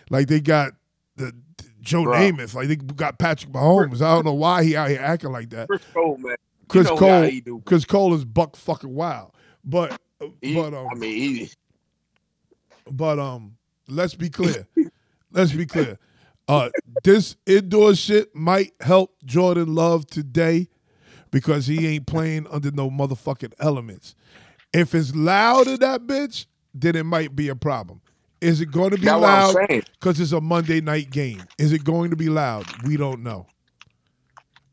like 0.10 0.28
they 0.28 0.42
got 0.42 0.74
the 1.16 1.34
Joe 1.82 2.04
Bruh. 2.06 2.32
Namath, 2.32 2.54
like 2.54 2.68
they 2.68 2.76
got 2.76 3.18
Patrick 3.20 3.52
Mahomes. 3.52 4.02
I 4.02 4.14
don't 4.14 4.26
know 4.26 4.34
why 4.34 4.64
he 4.64 4.76
out 4.76 4.90
here 4.90 5.02
acting 5.02 5.32
like 5.32 5.50
that. 5.50 5.68
Chris 5.68 5.82
Cole, 5.94 6.18
man. 6.18 6.36
Chris 6.68 6.86
know 6.88 6.96
how 6.96 7.00
Cole, 7.00 7.24
he 7.24 7.42
do. 7.42 7.62
Chris 7.66 7.86
Cole 7.86 8.14
is 8.14 8.24
buck 8.24 8.56
fucking 8.56 8.94
wild. 8.94 9.32
But 9.64 10.00
He- 10.42 10.54
but 10.54 10.74
um 10.74 10.88
I 10.92 10.96
mean, 10.96 11.18
he, 11.18 11.52
but 12.90 13.20
um 13.20 13.58
let's 13.88 14.16
be 14.16 14.30
clear. 14.30 14.68
let's 15.32 15.52
be 15.52 15.66
clear. 15.66 15.98
Uh 16.48 16.70
this 17.04 17.36
indoor 17.46 17.96
shit 17.96 18.36
might 18.36 18.74
help 18.82 19.16
Jordan 19.26 19.74
Love 19.76 20.08
today 20.08 20.70
because 21.32 21.68
he 21.68 21.88
ain't 21.88 22.08
playing 22.08 22.46
under 22.52 22.72
no 22.72 22.90
motherfucking 22.90 23.54
elements. 23.60 24.16
If 24.74 24.94
it's 24.96 25.16
loud 25.16 25.68
in 25.68 25.80
that 25.80 26.02
bitch, 26.08 26.46
then 26.74 26.96
it 26.96 27.06
might 27.06 27.36
be 27.36 27.50
a 27.50 27.56
problem. 27.56 28.02
Is 28.42 28.60
it 28.60 28.72
going 28.72 28.90
to 28.90 28.98
be 28.98 29.06
That's 29.06 29.22
loud 29.22 29.56
because 29.70 30.20
it's 30.20 30.32
a 30.32 30.42
Monday 30.42 30.82
night 30.82 31.12
game? 31.12 31.44
Is 31.60 31.72
it 31.72 31.84
going 31.84 32.10
to 32.10 32.16
be 32.16 32.28
loud? 32.28 32.66
We 32.84 32.98
don't 32.98 33.22
know. 33.22 33.46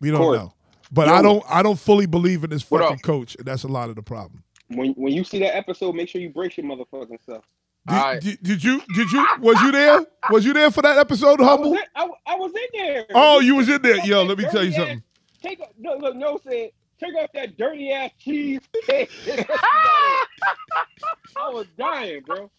We 0.01 0.11
don't 0.11 0.35
know. 0.35 0.55
But 0.91 1.09
Yo. 1.09 1.15
I 1.15 1.23
don't. 1.23 1.45
I 1.49 1.63
don't 1.63 1.79
fully 1.79 2.07
believe 2.07 2.45
in 2.45 2.51
this 2.51 2.63
fucking 2.63 3.01
coach, 3.01 3.37
and 3.37 3.47
that's 3.47 3.65
a 3.65 3.69
lot 3.69 3.91
of 3.91 3.97
the 3.97 4.03
problem. 4.03 4.43
When 4.69 4.93
when 4.93 5.13
you 5.13 5.23
see 5.23 5.39
that 5.41 5.55
episode, 5.55 5.95
make 5.95 6.09
sure 6.09 6.21
you 6.21 6.31
brace 6.31 6.57
your 6.57 6.67
motherfucking 6.67 7.19
self. 7.27 7.45
Did, 7.87 7.95
All 7.95 8.03
right. 8.03 8.21
did, 8.21 8.43
did 8.43 8.65
you? 8.65 8.83
Did 8.95 9.13
you? 9.13 9.27
Was 9.41 9.61
you 9.61 9.73
there? 9.73 10.07
Was 10.31 10.45
you 10.45 10.53
there 10.53 10.71
for 10.71 10.83
that 10.83 10.99
episode, 10.99 11.41
I 11.41 11.45
was, 11.45 11.51
Humble? 11.51 11.73
in, 11.75 11.81
I, 11.95 12.09
I 12.27 12.35
was 12.37 12.53
in 12.53 12.81
there. 12.81 13.07
Oh, 13.15 13.41
you 13.41 13.57
was 13.57 13.69
in 13.69 13.83
there. 13.83 14.05
Yo, 14.05 14.23
let 14.25 14.39
me 14.39 14.45
tell 14.45 14.65
you 14.65 14.73
something. 14.73 15.03
Take 15.43 15.61
a, 15.61 15.67
no, 15.79 15.97
look, 15.97 16.17
no 16.17 16.41
said, 16.43 16.71
take 17.01 17.15
off 17.17 17.31
that 17.35 17.57
dirty 17.59 17.93
ass 17.93 18.11
cheese. 18.19 18.61
I 21.37 21.51
was 21.51 21.67
dying, 21.79 22.23
bro. 22.27 22.51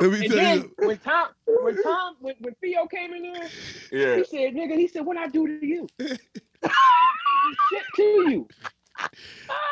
Let 0.00 0.12
me 0.12 0.24
And 0.24 0.32
tell 0.32 0.38
then 0.38 0.58
you. 0.58 0.76
when 0.78 0.98
Tom, 0.98 1.28
when 1.60 1.76
Tom, 1.76 2.16
when, 2.20 2.34
when 2.40 2.54
Theo 2.60 2.86
came 2.86 3.14
in 3.14 3.22
there, 3.22 3.50
Yeah. 3.92 4.16
he 4.16 4.24
said, 4.24 4.54
"Nigga," 4.54 4.76
he 4.76 4.88
said, 4.88 5.06
"What 5.06 5.16
I 5.16 5.28
do 5.28 5.46
to 5.46 5.66
you?" 5.66 5.86
Shit 7.70 7.84
to 7.96 8.02
you. 8.02 8.48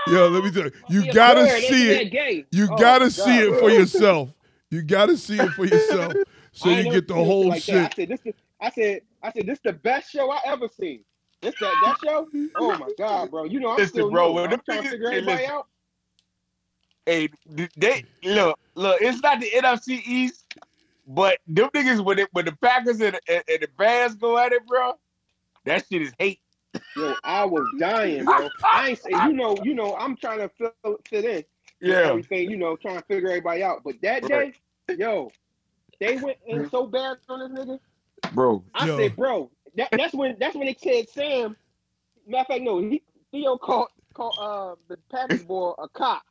Yo, 0.08 0.28
let 0.28 0.44
me 0.44 0.50
tell 0.50 0.64
you. 0.64 0.72
You 0.88 1.02
He 1.02 1.08
gotta 1.12 1.40
bird, 1.46 1.62
see 1.62 1.90
it. 1.90 2.12
You 2.50 2.68
Oh, 2.70 2.76
gotta 2.76 3.04
God, 3.06 3.12
see 3.12 3.38
it 3.40 3.48
bro. 3.50 3.60
for 3.60 3.70
yourself. 3.70 4.30
You 4.70 4.82
gotta 4.82 5.16
see 5.16 5.38
it 5.38 5.52
for 5.54 5.64
yourself, 5.66 6.14
so 6.52 6.70
I 6.70 6.82
you 6.82 6.90
get 6.92 7.08
the 7.08 7.14
whole 7.14 7.48
like 7.48 7.62
shit. 7.62 7.74
I 7.76 7.88
said, 7.96 8.08
this 8.08 8.20
is, 8.24 8.34
I 8.60 8.70
said, 8.70 9.02
I 9.22 9.32
said, 9.32 9.46
this 9.46 9.58
is 9.58 9.62
the 9.64 9.72
best 9.72 10.10
show 10.10 10.30
I 10.30 10.40
ever 10.46 10.68
seen. 10.68 11.04
This 11.40 11.54
that 11.60 11.74
that 11.80 11.98
show? 12.04 12.28
Oh 12.56 12.76
my 12.76 12.88
god, 12.98 13.30
bro! 13.30 13.44
You 13.44 13.60
know 13.60 13.70
I'm 13.70 13.78
Listen, 13.78 13.92
still 13.92 14.10
bro, 14.10 14.28
new. 14.28 14.34
when 14.34 14.44
I'm 14.44 14.50
them 14.50 14.60
trying 14.64 14.82
to 14.82 14.88
figure 14.90 15.10
hey, 15.10 15.16
everybody 15.18 15.42
listen. 15.42 15.54
out. 15.54 15.66
Hey, 17.06 17.28
they 17.76 18.04
look, 18.24 18.58
look. 18.74 19.00
It's 19.00 19.20
not 19.22 19.40
the 19.40 19.50
NFC 19.50 20.02
East, 20.04 20.44
but 21.06 21.38
them 21.46 21.70
niggas 21.70 22.04
when 22.04 22.18
it 22.18 22.28
when 22.32 22.44
the 22.44 22.52
Packers 22.60 23.00
and, 23.00 23.18
and, 23.28 23.42
and 23.48 23.60
the 23.60 23.68
Bears 23.78 24.14
go 24.16 24.36
at 24.36 24.52
it, 24.52 24.66
bro. 24.66 24.94
That 25.64 25.86
shit 25.86 26.02
is 26.02 26.12
hate. 26.18 26.40
Yo, 26.96 27.14
I 27.24 27.44
was 27.44 27.68
dying, 27.78 28.24
bro. 28.24 28.50
I 28.64 28.88
ain't 28.88 28.98
say, 28.98 29.12
you 29.12 29.32
know, 29.32 29.56
you 29.62 29.74
know, 29.74 29.94
I'm 29.96 30.16
trying 30.16 30.40
to 30.40 30.48
fit, 30.58 30.74
fit 31.08 31.24
in. 31.24 31.36
with 31.36 31.44
Yeah. 31.80 32.08
everything, 32.08 32.50
you 32.50 32.56
know, 32.56 32.76
trying 32.76 32.98
to 32.98 33.04
figure 33.04 33.28
everybody 33.28 33.62
out. 33.62 33.82
But 33.84 33.94
that 34.02 34.26
day, 34.26 34.52
Right. 34.88 34.98
yo, 34.98 35.30
they 36.00 36.16
went 36.16 36.38
in 36.46 36.68
so 36.70 36.86
bad 36.86 37.18
on 37.28 37.54
this 37.54 37.66
nigga. 37.66 37.78
bro. 38.32 38.64
I 38.74 38.86
Yo. 38.86 38.96
said, 38.96 39.16
bro, 39.16 39.50
that, 39.78 39.88
that's 39.92 40.14
when 40.14 40.36
that's 40.38 40.54
when 40.54 40.66
they 40.66 40.76
said 40.80 41.08
Sam. 41.08 41.56
Matter 42.26 42.40
of 42.42 42.46
fact, 42.48 42.62
no, 42.62 42.78
he 42.80 43.02
Theo 43.32 43.56
called 43.56 43.88
called 44.14 44.36
uh 44.40 44.74
the 44.88 44.98
Packers 45.10 45.44
boy 45.44 45.72
a 45.78 45.88
cop. 45.88 46.22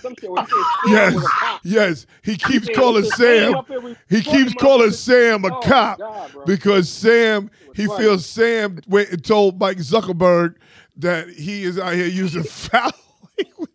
Some 0.00 0.14
shit 0.20 0.30
where 0.30 0.44
he 0.44 0.92
Yes, 0.92 1.14
cop. 1.40 1.60
yes. 1.64 2.06
He 2.22 2.36
keeps 2.36 2.68
calling 2.76 3.04
Sam. 3.04 3.54
up 3.56 3.66
here 3.68 3.80
with- 3.80 3.98
He 4.08 4.22
keeps 4.22 4.54
calling. 4.54 4.92
Sam 4.92 5.44
a 5.44 5.48
Oh, 5.56 5.60
cop 5.62 5.98
God, 5.98 6.30
because 6.46 6.88
Sam. 6.88 7.50
He 7.74 7.86
funny. 7.86 8.04
feels 8.04 8.24
Sam 8.24 8.78
went 8.86 9.10
and 9.10 9.24
told 9.24 9.58
Mike 9.58 9.78
Zuckerberg 9.78 10.54
that 10.98 11.28
he 11.28 11.64
is 11.64 11.76
out 11.78 11.94
here 11.94 12.06
using 12.06 12.42
foul 12.48 12.92
language. 13.36 13.70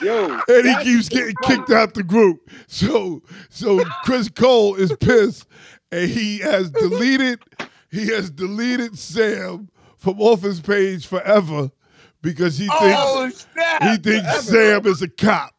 Yo, 0.00 0.28
Yo, 0.28 0.40
and 0.46 0.68
he 0.68 0.84
keeps 0.84 1.08
getting 1.08 1.34
funny. 1.42 1.56
kicked 1.56 1.70
out 1.70 1.94
the 1.94 2.04
group. 2.04 2.48
So 2.68 3.20
so 3.50 3.82
Chris 4.04 4.28
Cole 4.28 4.76
is 4.76 4.94
pissed, 5.00 5.46
and 5.92 6.10
he 6.10 6.38
has 6.38 6.70
deleted 6.70 7.40
he 7.90 8.08
has 8.08 8.30
deleted 8.30 8.98
Sam 8.98 9.68
from 9.96 10.20
off 10.20 10.42
his 10.42 10.60
page 10.60 11.06
forever 11.06 11.70
because 12.22 12.58
he 12.58 12.68
oh, 12.70 13.30
thinks 13.30 13.46
Oh 13.56 13.90
he 13.90 13.96
thinks 13.96 14.44
Sam 14.44 14.86
is 14.86 15.02
a 15.02 15.08
cop. 15.08 15.54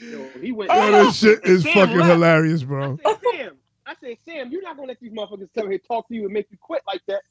Yo, 0.00 0.28
he 0.40 0.50
went. 0.52 0.70
Yo, 0.70 1.04
this 1.04 1.18
shit 1.18 1.44
is 1.44 1.62
Sam 1.62 1.72
fucking 1.74 1.98
left. 1.98 2.10
hilarious, 2.10 2.62
bro. 2.64 2.98
I 3.04 3.12
said, 3.12 3.20
Sam, 3.32 3.56
I 3.86 3.94
said, 4.00 4.16
Sam, 4.24 4.50
you're 4.50 4.62
not 4.62 4.76
gonna 4.76 4.88
let 4.88 5.00
these 5.00 5.12
motherfuckers 5.12 5.48
come 5.56 5.70
here 5.70 5.78
talk 5.78 6.08
to 6.08 6.14
you 6.14 6.24
and 6.24 6.32
make 6.32 6.48
you 6.50 6.58
quit 6.60 6.82
like 6.86 7.02
that. 7.06 7.22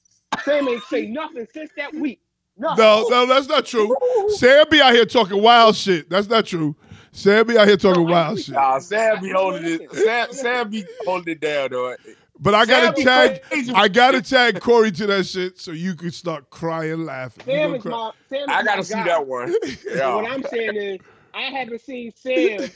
Sam 0.45 0.67
ain't 0.69 0.83
say 0.83 1.07
nothing 1.07 1.47
since 1.53 1.71
that 1.75 1.93
week. 1.93 2.21
Nothing. 2.57 2.83
No, 2.83 3.07
no, 3.09 3.25
that's 3.25 3.47
not 3.47 3.65
true. 3.65 3.95
Sam 4.37 4.65
be 4.69 4.81
out 4.81 4.93
here 4.93 5.05
talking 5.05 5.41
wild 5.41 5.75
shit. 5.75 6.09
That's 6.09 6.29
not 6.29 6.45
true. 6.45 6.75
Sam 7.11 7.45
be 7.47 7.57
out 7.57 7.67
here 7.67 7.77
talking 7.77 8.07
wild 8.07 8.39
shit. 8.39 8.55
Nah, 8.55 8.79
Sam 8.79 9.21
be 9.21 9.29
holding 9.31 9.65
it. 9.65 9.91
Sam, 9.93 10.31
Sam 10.31 10.69
be 10.69 10.85
holding 11.05 11.33
it 11.33 11.41
down, 11.41 11.69
though. 11.71 11.95
But 12.39 12.55
I 12.55 12.65
gotta 12.65 13.03
tag 13.03 13.43
crazy. 13.43 13.71
I 13.75 13.87
gotta 13.87 14.21
tag 14.21 14.59
Corey 14.61 14.91
to 14.93 15.05
that 15.07 15.25
shit 15.27 15.59
so 15.59 15.71
you 15.71 15.93
can 15.93 16.09
start 16.11 16.49
crying 16.49 17.05
laughing. 17.05 17.43
Sam 17.45 17.75
is 17.75 17.81
cry. 17.83 17.91
my. 17.91 18.11
Sam 18.29 18.39
is 18.39 18.45
I 18.49 18.63
gotta 18.63 18.77
my 18.77 18.83
see 18.83 18.93
guy. 18.95 19.03
that 19.05 19.27
one. 19.27 19.53
Yeah. 19.87 20.15
What 20.15 20.31
I'm 20.31 20.43
saying 20.43 20.75
is, 20.75 20.99
I 21.35 21.41
haven't 21.43 21.81
seen 21.81 22.11
Sam 22.15 22.69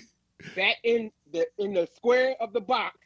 that 0.55 0.75
in 0.83 1.11
the 1.31 1.47
in 1.57 1.73
the 1.73 1.87
square 1.95 2.35
of 2.39 2.53
the 2.53 2.61
box 2.61 2.97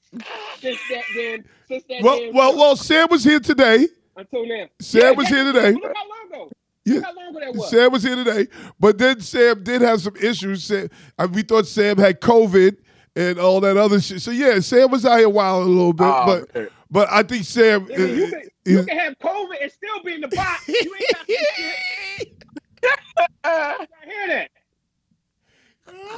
since 0.60 0.80
that 0.90 1.04
damn 1.16 1.46
since 1.70 1.84
that 1.90 2.02
Well, 2.02 2.20
well, 2.34 2.58
well, 2.58 2.76
Sam 2.76 3.08
was 3.10 3.24
here 3.24 3.40
today. 3.40 3.88
until 4.18 4.46
now. 4.46 4.66
Sam 4.82 5.16
was 5.16 5.28
here 5.28 5.46
today. 5.46 5.72
Look 5.72 5.84
how 5.96 6.10
long 6.10 6.28
ago. 6.46 6.52
Yeah. 6.96 7.02
How 7.02 7.14
long 7.16 7.28
ago 7.30 7.40
that 7.42 7.54
was. 7.56 7.70
Sam 7.70 7.92
was 7.92 8.04
here 8.04 8.16
today, 8.16 8.48
but 8.80 8.98
then 8.98 9.20
Sam 9.22 9.64
did 9.64 9.82
have 9.82 10.02
some 10.02 10.16
issues. 10.18 10.64
Sam, 10.64 10.90
uh, 11.18 11.28
we 11.32 11.42
thought 11.44 11.68
Sam 11.68 11.98
had 11.98 12.20
COVID 12.22 12.78
and 13.16 13.40
all 13.40 13.60
that 13.62 13.78
other 13.78 14.00
shit. 14.00 14.22
So 14.22 14.32
yeah, 14.32 14.60
Sam 14.60 14.90
was 14.92 15.06
out 15.06 15.18
here 15.20 15.30
wild 15.30 15.64
a 15.66 15.70
little 15.70 15.94
bit, 15.94 16.06
Oh, 16.08 16.26
but 16.26 16.56
man. 16.56 16.70
but 16.90 17.08
I 17.12 17.24
think 17.24 17.44
Sam. 17.46 17.86
I 17.94 17.98
mean, 17.98 18.18
you, 18.18 18.26
uh, 18.26 18.30
can, 18.30 18.42
you 18.66 18.80
is- 18.80 18.86
can 18.86 18.98
have 19.00 19.20
COVID 19.20 19.56
and 19.62 19.72
still 19.72 20.04
be 20.04 20.14
in 20.16 20.22
the 20.22 20.28
box. 20.30 20.68
You 20.68 20.76
ain't 20.76 21.12
got 21.12 21.28
some 21.28 21.36
shit. 21.58 22.44
I 23.44 23.86
hear 24.06 24.28
that. 24.28 24.52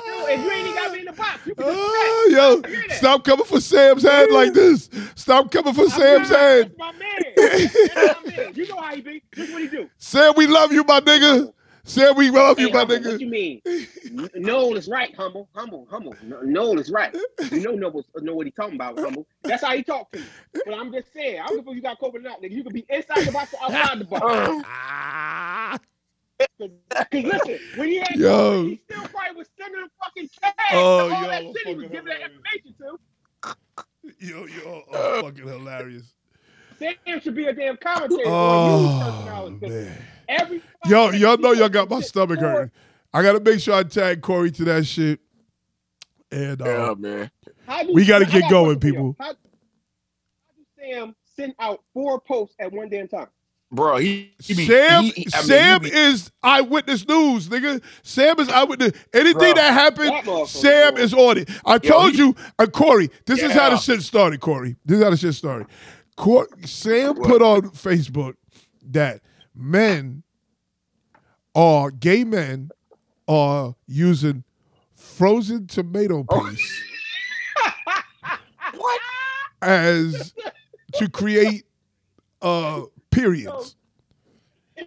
Still, 0.01 0.25
if 0.27 0.39
you 0.43 0.51
ain't 0.51 0.61
even 0.67 0.75
got 0.75 0.87
to 0.87 0.93
be 0.93 0.99
in 0.99 1.05
the 1.05 1.13
box, 1.13 1.45
you 1.45 1.55
can 1.55 1.65
just 1.65 1.77
Oh, 1.79 2.29
yo, 2.31 2.61
I 2.63 2.67
hear 2.69 2.83
that. 2.89 2.97
stop 2.97 3.23
coming 3.23 3.45
for 3.45 3.59
Sam's 3.59 4.03
head 4.03 4.31
like 4.31 4.53
this. 4.53 4.89
Stop 5.15 5.51
coming 5.51 5.73
for 5.73 5.83
I'm 5.83 5.89
Sam's 5.89 6.29
not. 6.29 6.39
head. 6.39 6.73
My 6.77 6.91
man. 6.91 7.01
My 7.95 8.29
man. 8.29 8.53
You 8.55 8.67
know 8.67 8.77
how 8.77 8.95
he 8.95 9.01
be. 9.01 9.23
This 9.35 9.49
what 9.49 9.61
he 9.61 9.67
do. 9.67 9.89
Sam, 9.97 10.33
we 10.37 10.47
love 10.47 10.71
you, 10.71 10.83
my 10.83 10.99
nigga. 10.99 11.53
Sam, 11.83 12.15
we 12.15 12.29
love 12.29 12.59
you, 12.59 12.67
Hey, 12.67 12.73
my 12.73 12.79
humble, 12.79 12.95
nigga. 12.95 13.11
What 13.13 13.21
you 13.21 13.27
mean? 13.29 13.61
N- 13.65 14.29
Noel 14.35 14.77
is 14.77 14.87
right, 14.87 15.13
humble, 15.15 15.49
humble, 15.55 15.87
humble. 15.89 16.15
No- 16.21 16.41
Noel 16.41 16.79
is 16.79 16.91
right. 16.91 17.15
You 17.51 17.61
know, 17.61 17.71
Noel 17.71 18.03
know 18.21 18.35
what 18.35 18.45
he 18.45 18.51
talking 18.51 18.75
about, 18.75 18.99
humble. 18.99 19.25
That's 19.43 19.63
how 19.63 19.75
he 19.75 19.81
talk 19.83 20.11
to 20.11 20.19
you. 20.19 20.25
But 20.65 20.75
I'm 20.75 20.91
just 20.93 21.11
saying, 21.11 21.39
I 21.41 21.47
don't 21.47 21.57
give 21.57 21.67
a 21.67 21.69
if 21.71 21.75
you 21.77 21.81
got 21.81 21.99
COVID 21.99 22.15
or 22.15 22.19
not, 22.19 22.41
nigga. 22.41 22.51
You 22.51 22.63
can 22.63 22.73
be 22.73 22.85
inside 22.87 23.25
the 23.25 23.31
box 23.31 23.53
or 23.53 23.63
outside 23.63 23.99
the 23.99 24.05
box. 24.05 25.81
Cause, 26.59 26.69
'cause 26.89 27.23
listen, 27.23 27.59
when 27.75 27.87
he 27.89 27.97
had 27.97 28.15
Yo. 28.15 28.29
COVID, 28.63 28.69
he 28.69 28.81
still 28.89 29.07
probably 29.07 29.37
was 29.37 29.47
sending 29.59 29.81
him 29.81 29.89
fucking 30.03 30.29
cash 30.41 30.53
Oh, 30.73 31.09
to 31.09 31.15
all 31.15 31.21
yo, 31.23 31.27
that 31.29 31.41
shit 31.41 31.67
he 31.67 31.73
was 31.75 31.85
fucking 31.85 31.91
giving 31.91 32.05
that 32.05 32.31
information 32.31 32.75
to. 32.79 32.97
Yo, 34.19 34.45
yo, 34.45 34.83
oh, 34.93 35.21
fucking 35.23 35.47
hilarious. 35.47 36.13
Sam 36.79 37.19
should 37.21 37.35
be 37.35 37.45
a 37.45 37.53
damn 37.53 37.77
commentator 37.77 38.27
on 38.29 38.31
Oh, 38.31 38.99
personality. 39.11 39.59
'cause 39.59 39.69
man. 39.69 39.97
Every 40.29 40.61
Yo, 40.85 41.09
y'all 41.11 41.37
know 41.37 41.51
y'all 41.51 41.69
got 41.69 41.89
my 41.89 41.99
stomach 42.01 42.39
for- 42.39 42.45
hurting. 42.45 42.71
I 43.13 43.21
gotta 43.23 43.39
make 43.39 43.59
sure 43.59 43.75
I 43.75 43.83
tag 43.83 44.21
Corey 44.21 44.51
to 44.51 44.63
that 44.65 44.85
shit. 44.85 45.19
And 46.31 46.61
uh, 46.61 46.65
Yeah, 46.65 46.93
man. 46.97 47.31
We 47.93 48.05
gotta 48.05 48.25
get 48.25 48.41
got 48.43 48.49
going, 48.49 48.79
question 48.79 48.79
for 48.79 48.87
y'all. 48.99 49.13
people. 49.13 49.15
How, 49.19 49.25
how 49.27 49.33
do 49.33 50.65
Sam 50.79 51.15
send 51.35 51.53
out 51.59 51.83
four 51.93 52.19
posts 52.21 52.55
at 52.59 52.71
one 52.71 52.87
damn 52.89 53.07
time? 53.07 53.27
Bro, 53.73 53.97
he, 53.97 54.33
he 54.39 54.53
be, 54.53 54.67
Sam, 54.67 55.03
he- 55.05 55.27
I 55.33 55.37
mean, 55.37 55.45
Sam 55.47 55.81
be- 55.81 55.93
is 55.93 56.29
eyewitness 56.43 57.07
news, 57.07 57.47
nigga. 57.47 57.81
Sam 58.03 58.37
is 58.39 58.49
eyewitness. 58.49 58.91
Anything 59.13 59.33
Bro. 59.39 59.53
that 59.53 59.73
happened, 59.73 60.11
That 60.25 60.47
Sam 60.49 60.97
is 60.97 61.13
on 61.13 61.37
it. 61.37 61.49
I 61.65 61.77
told 61.77 62.11
he- 62.11 62.17
you, 62.17 62.35
uh, 62.59 62.65
Corey. 62.65 63.09
This 63.25 63.41
is 63.41 63.53
how 63.53 63.69
the 63.69 63.77
shit 63.77 64.01
started, 64.01 64.41
Corey. 64.41 64.75
This 64.85 64.97
is 64.97 65.03
how 65.05 65.09
the 65.11 65.15
shit 65.17 65.33
started. 65.35 65.67
Cor- 66.17 66.49
Sam 66.65 67.15
put 67.15 67.41
on 67.41 67.61
Facebook 67.69 68.33
that 68.89 69.21
men 69.55 70.23
are 71.55 71.91
gay 71.91 72.25
men 72.25 72.71
are 73.27 73.73
using 73.87 74.43
frozen 74.95 75.65
tomato 75.67 76.25
Oh. 76.29 76.41
paste 76.49 76.73
as 79.61 80.33
to 80.95 81.09
create 81.09 81.65
uh 82.41 82.81
periods. 83.11 83.75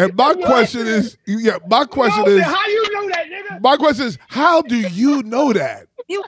And 0.00 0.14
my 0.14 0.28
What? 0.28 0.42
question 0.44 0.86
is, 0.86 1.16
yeah, 1.26 1.58
my 1.68 1.84
question 1.84 2.22
No, 2.24 2.30
is, 2.30 2.42
How 2.44 2.66
you 2.68 2.94
know 2.94 3.08
that, 3.08 3.26
nigga? 3.26 3.60
my 3.60 3.76
question 3.76 4.06
is, 4.06 4.16
how 4.28 4.62
do 4.62 4.76
you 4.76 5.24
know 5.24 5.52
that? 5.52 5.88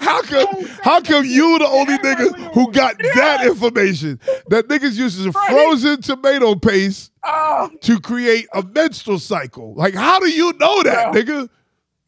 How 0.00 0.22
come? 0.22 0.46
How 0.82 1.00
come 1.00 1.24
you 1.24 1.58
the 1.58 1.66
only 1.66 1.96
nigga 1.98 2.52
who 2.54 2.72
got 2.72 2.98
that 2.98 3.46
information? 3.46 4.18
That 4.48 4.66
niggas 4.68 4.96
uses 4.96 5.26
frozen 5.46 6.02
tomato 6.02 6.54
paste 6.56 7.12
Oh, 7.22 7.70
to 7.82 8.00
create 8.00 8.48
a 8.54 8.62
menstrual 8.62 9.18
cycle. 9.18 9.74
Like, 9.74 9.94
how 9.94 10.18
do 10.18 10.28
you 10.30 10.52
know 10.58 10.82
that, 10.82 11.12
nigga? 11.12 11.48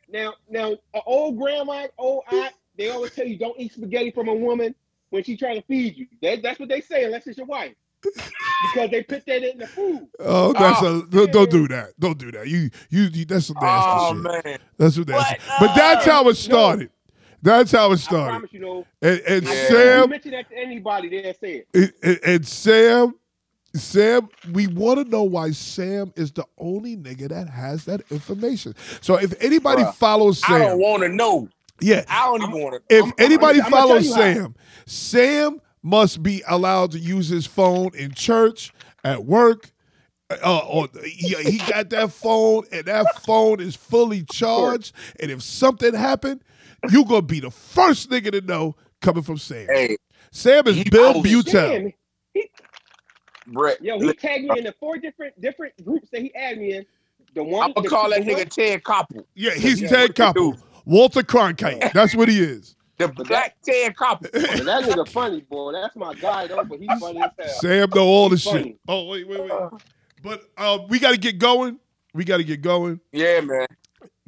Now, 0.08 0.34
now, 0.50 0.72
uh, 0.94 1.00
old 1.06 1.38
grandma, 1.38 1.86
old 1.98 2.24
aunt, 2.32 2.54
they 2.76 2.90
always 2.90 3.14
tell 3.14 3.26
you 3.26 3.38
don't 3.38 3.58
eat 3.58 3.72
spaghetti 3.72 4.10
from 4.10 4.28
a 4.28 4.34
woman 4.34 4.74
when 5.10 5.22
she's 5.24 5.38
trying 5.38 5.56
to 5.60 5.66
feed 5.66 5.96
you. 5.96 6.06
That, 6.22 6.42
that's 6.42 6.58
what 6.58 6.68
they 6.68 6.80
say, 6.80 7.04
unless 7.04 7.26
it's 7.26 7.36
your 7.38 7.46
wife, 7.46 7.74
because 8.02 8.90
they 8.90 9.02
put 9.02 9.24
that 9.26 9.42
in 9.48 9.58
the 9.58 9.66
food. 9.66 10.08
Oh, 10.20 10.52
that's 10.52 10.80
Oh. 10.82 11.00
a 11.00 11.06
don't, 11.06 11.32
don't 11.32 11.50
do 11.50 11.68
that. 11.68 11.90
Don't 11.98 12.18
do 12.18 12.30
that. 12.32 12.48
You 12.48 12.70
you, 12.90 13.02
you 13.12 13.24
that's 13.24 13.46
some 13.46 13.56
nasty 13.60 13.90
oh 13.90 14.14
shit. 14.14 14.44
man. 14.46 14.58
That's 14.78 14.96
what 14.98 15.06
that's. 15.06 15.30
What? 15.30 15.40
But 15.60 15.74
that's 15.74 16.04
how 16.06 16.22
it 16.22 16.24
No. 16.26 16.32
started. 16.32 16.90
That's 17.44 17.72
how 17.72 17.90
it 17.90 17.94
I 17.94 17.96
started. 17.96 18.30
promise 18.30 18.52
you, 18.52 18.60
know. 18.60 18.86
And, 19.02 19.20
and 19.20 19.42
Yeah. 19.44 19.50
You 19.52 19.68
Sam 19.68 20.10
mention 20.10 20.30
that 20.30 20.48
to 20.50 20.56
anybody, 20.56 21.08
they'll 21.08 21.34
say 21.34 21.64
it. 21.64 21.68
and, 21.74 21.92
and- 22.02 22.20
and 22.24 22.46
Sam, 22.46 23.14
Sam, 23.74 24.28
we 24.52 24.66
want 24.68 24.98
to 25.04 25.10
know 25.10 25.22
why 25.24 25.50
Sam 25.50 26.12
is 26.14 26.30
the 26.30 26.44
only 26.58 26.96
nigga 26.96 27.28
that 27.30 27.48
has 27.48 27.84
that 27.86 28.02
information. 28.10 28.74
So 29.00 29.16
if 29.16 29.34
anybody 29.42 29.82
Bruh, 29.82 29.94
follows 29.94 30.38
Sam, 30.40 30.52
I 30.54 30.58
don't 30.58 30.68
Sam, 30.70 30.78
want 30.78 31.02
to 31.04 31.08
know. 31.08 31.48
Yeah, 31.82 32.04
I 32.08 32.26
don't 32.26 32.42
even 32.42 32.60
want 32.62 32.74
to. 32.88 32.96
if 32.96 33.04
I'm- 33.04 33.12
anybody 33.18 33.60
I'm 33.60 33.70
gonna 33.70 33.82
follows 33.82 34.12
tell 34.12 34.28
you 34.28 34.34
Sam, 34.34 34.54
Sam 34.86 35.60
must 35.82 36.22
be 36.22 36.42
allowed 36.48 36.92
to 36.92 36.98
use 36.98 37.28
his 37.28 37.46
phone 37.46 37.90
in 37.94 38.12
church, 38.12 38.72
at 39.04 39.24
work. 39.24 39.70
Uh, 40.42 40.60
or 40.66 40.88
he, 41.04 41.34
he 41.34 41.58
got 41.70 41.90
that 41.90 42.10
phone, 42.10 42.64
and 42.72 42.86
that 42.86 43.04
phone 43.22 43.60
is 43.60 43.76
fully 43.76 44.22
charged. 44.32 44.94
And 45.20 45.30
if 45.30 45.42
something 45.42 45.92
happened, 45.92 46.42
you 46.90 47.04
gonna 47.04 47.20
be 47.20 47.40
the 47.40 47.50
first 47.50 48.08
nigga 48.08 48.32
to 48.32 48.40
know 48.40 48.74
coming 49.02 49.22
from 49.24 49.36
Sam. 49.36 49.66
Hey, 49.66 49.96
Sam 50.30 50.66
is 50.68 50.76
he 50.76 50.84
Bill 50.84 51.12
posted- 51.14 51.32
Butel. 51.32 51.52
Damn, 51.52 51.92
he, 52.32 52.48
Brett. 53.48 53.82
yo, 53.84 53.98
he 53.98 54.12
tagged 54.14 54.44
me 54.44 54.58
in 54.58 54.64
the 54.64 54.74
four 54.80 54.96
different 54.96 55.38
different 55.38 55.74
groups 55.84 56.08
that 56.12 56.22
he 56.22 56.34
added 56.34 56.60
me 56.60 56.76
in. 56.76 56.86
The 57.34 57.42
one 57.44 57.64
I'm 57.64 57.72
gonna 57.74 57.88
call 57.90 58.08
that 58.10 58.22
nigga 58.22 58.48
Ted 58.48 58.82
Koppel. 58.84 59.24
Yeah, 59.34 59.50
he's 59.52 59.82
Yeah, 59.82 59.88
Ted 59.88 60.18
what 60.18 60.34
Koppel. 60.34 60.58
Walter 60.84 61.22
Cronkite. 61.22 61.92
That's 61.92 62.14
what 62.14 62.28
he 62.28 62.38
is. 62.40 62.76
The 62.98 63.08
black 63.08 63.56
Ted 63.64 63.94
Koppel. 63.96 64.30
But 64.30 64.64
that 64.64 64.84
nigga 64.84 65.08
funny, 65.12 65.40
boy. 65.40 65.72
That's 65.72 65.96
my 65.96 66.14
guy, 66.14 66.46
though. 66.46 66.62
But 66.62 66.78
he's 66.78 66.88
funny 67.00 67.20
as 67.20 67.30
hell. 67.36 67.48
Sam 67.60 67.90
know 67.92 68.04
all 68.06 68.28
the 68.28 68.36
shit. 68.36 68.52
Funny. 68.52 68.76
Oh, 68.86 69.06
wait, 69.08 69.26
wait, 69.26 69.40
wait. 69.40 69.50
But 70.22 70.42
uh, 70.56 70.78
we 70.88 71.00
got 71.00 71.10
to 71.10 71.16
get 71.16 71.38
going. 71.38 71.80
We 72.14 72.24
got 72.24 72.36
to 72.36 72.44
get 72.44 72.60
going. 72.60 73.00
Yeah, 73.10 73.40
man. 73.40 73.66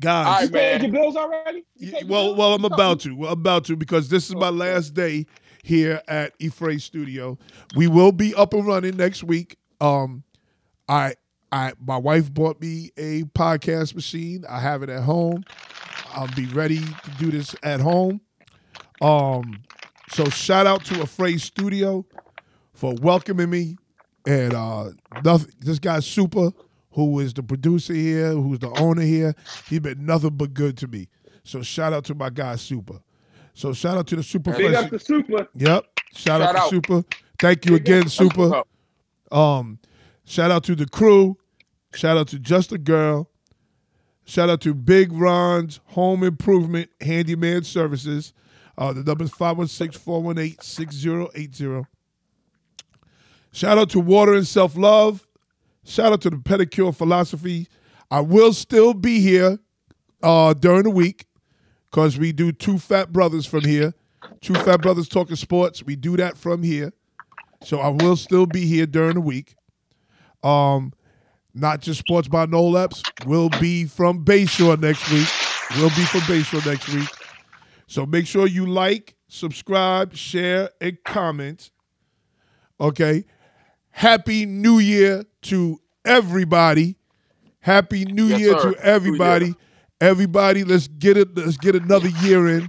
Guys. 0.00 0.26
All 0.26 0.32
right, 0.32 0.42
You 0.42 0.48
paid 0.50 0.82
your 0.82 0.90
bills 0.92 1.14
already? 1.14 1.64
You 1.76 1.86
Y- 1.86 1.92
paid 1.92 2.00
your 2.00 2.10
Well, 2.10 2.24
bills? 2.28 2.38
well, 2.38 2.54
I'm 2.54 2.64
Oh, 2.64 2.68
about 2.68 3.00
to. 3.00 3.14
Well, 3.14 3.32
I'm 3.32 3.38
about 3.38 3.64
to 3.66 3.76
because 3.76 4.08
this 4.08 4.28
is 4.28 4.34
my 4.34 4.48
last 4.48 4.94
day 4.94 5.26
here 5.62 6.02
at 6.08 6.36
Efray 6.40 6.80
Studio. 6.80 7.38
We 7.76 7.86
will 7.86 8.12
be 8.12 8.34
up 8.34 8.54
and 8.54 8.66
running 8.66 8.96
next 8.96 9.22
week. 9.22 9.56
Um, 9.80 10.24
I, 10.88 11.14
I, 11.52 11.74
my 11.86 11.98
wife 11.98 12.32
bought 12.34 12.60
me 12.60 12.90
a 12.96 13.22
podcast 13.24 13.94
machine. 13.94 14.44
I 14.48 14.58
have 14.58 14.82
it 14.82 14.88
at 14.88 15.04
home. 15.04 15.44
I'll 16.14 16.34
be 16.34 16.46
ready 16.46 16.78
to 16.78 17.10
do 17.18 17.30
this 17.30 17.54
at 17.62 17.80
home. 17.80 18.20
Um, 19.00 19.62
so 20.10 20.24
shout 20.30 20.66
out 20.66 20.84
to 20.86 21.02
Afraid 21.02 21.40
Studio 21.40 22.06
for 22.72 22.94
welcoming 23.02 23.50
me, 23.50 23.76
and 24.26 24.54
uh, 24.54 24.90
nothing. 25.24 25.52
This 25.60 25.78
guy 25.78 26.00
Super, 26.00 26.50
who 26.92 27.18
is 27.20 27.34
the 27.34 27.42
producer 27.42 27.94
here, 27.94 28.30
who's 28.30 28.60
the 28.60 28.70
owner 28.78 29.02
here, 29.02 29.34
he's 29.68 29.80
been 29.80 30.06
nothing 30.06 30.30
but 30.30 30.54
good 30.54 30.76
to 30.78 30.86
me. 30.86 31.08
So 31.42 31.62
shout 31.62 31.92
out 31.92 32.04
to 32.04 32.14
my 32.14 32.30
guy 32.30 32.56
Super. 32.56 33.00
So 33.54 33.72
shout 33.72 33.98
out 33.98 34.06
to 34.08 34.16
the 34.16 34.22
Super 34.22 34.52
Big 34.52 34.72
Fresh. 34.72 34.84
up 34.84 34.90
to 34.90 34.98
Super. 34.98 35.48
Yep. 35.56 35.84
Shout, 36.14 36.40
out 36.40 36.56
Shout 36.56 36.70
to. 36.70 36.76
Super. 36.76 37.04
Thank 37.38 37.66
you 37.66 37.74
again, 37.74 38.02
That's 38.02 38.14
Super. 38.14 38.62
Um, 39.30 39.78
shout 40.24 40.50
out 40.50 40.64
to 40.64 40.74
the 40.76 40.86
crew. 40.86 41.36
Shout 41.92 42.16
out 42.16 42.28
to 42.28 42.38
Just 42.38 42.72
a 42.72 42.78
Girl. 42.78 43.28
Shout 44.24 44.48
out 44.48 44.60
to 44.62 44.74
Big 44.74 45.12
Ron's 45.12 45.80
Home 45.88 46.22
Improvement 46.22 46.90
Handyman 47.00 47.64
Services. 47.64 48.32
Uh, 48.76 48.92
the 48.92 49.02
number 49.02 49.24
is 49.24 49.30
516 49.30 50.00
418 50.00 50.60
6080. 50.60 51.86
Shout 53.52 53.78
out 53.78 53.90
to 53.90 54.00
Water 54.00 54.34
and 54.34 54.46
Self 54.46 54.76
Love. 54.76 55.26
Shout 55.84 56.12
out 56.12 56.22
to 56.22 56.30
the 56.30 56.36
Pedicure 56.36 56.94
Philosophy. 56.94 57.68
I 58.10 58.20
will 58.20 58.52
still 58.52 58.94
be 58.94 59.20
here 59.20 59.58
uh, 60.22 60.54
during 60.54 60.84
the 60.84 60.90
week 60.90 61.26
because 61.90 62.18
we 62.18 62.32
do 62.32 62.50
two 62.50 62.78
fat 62.78 63.12
brothers 63.12 63.46
from 63.46 63.64
here. 63.64 63.94
Two 64.40 64.54
fat 64.54 64.80
brothers 64.80 65.08
talking 65.08 65.36
sports. 65.36 65.82
We 65.82 65.96
do 65.96 66.16
that 66.16 66.38
from 66.38 66.62
here. 66.62 66.92
So 67.62 67.78
I 67.78 67.88
will 67.88 68.16
still 68.16 68.46
be 68.46 68.66
here 68.66 68.86
during 68.86 69.14
the 69.14 69.20
week. 69.20 69.54
Um, 70.42 70.92
not 71.54 71.80
just 71.80 72.00
sports 72.00 72.28
by 72.28 72.46
Noel 72.46 72.76
Epps. 72.78 73.02
Will 73.26 73.48
be 73.60 73.84
from 73.86 74.24
Bayshore 74.24 74.80
next 74.80 75.08
week. 75.10 75.28
Will 75.80 75.90
be 75.90 76.04
from 76.04 76.20
Bayshore 76.22 76.64
next 76.66 76.88
week. 76.92 77.08
So 77.86 78.04
make 78.06 78.26
sure 78.26 78.46
you 78.46 78.66
like, 78.66 79.14
subscribe, 79.28 80.14
share, 80.14 80.70
and 80.80 80.96
comment. 81.04 81.70
Okay. 82.80 83.24
Happy 83.90 84.46
New 84.46 84.78
Year 84.80 85.24
to 85.42 85.80
everybody. 86.04 86.96
Happy 87.60 88.04
New 88.04 88.26
Yes, 88.26 88.40
Year 88.40 88.58
sir. 88.58 88.72
to 88.72 88.84
everybody. 88.84 89.46
New 89.46 89.56
Everybody, 90.00 90.64
let's 90.64 90.88
get 90.88 91.16
it. 91.16 91.34
Let's 91.36 91.56
get 91.56 91.74
another 91.76 92.08
year 92.08 92.46
in. 92.48 92.68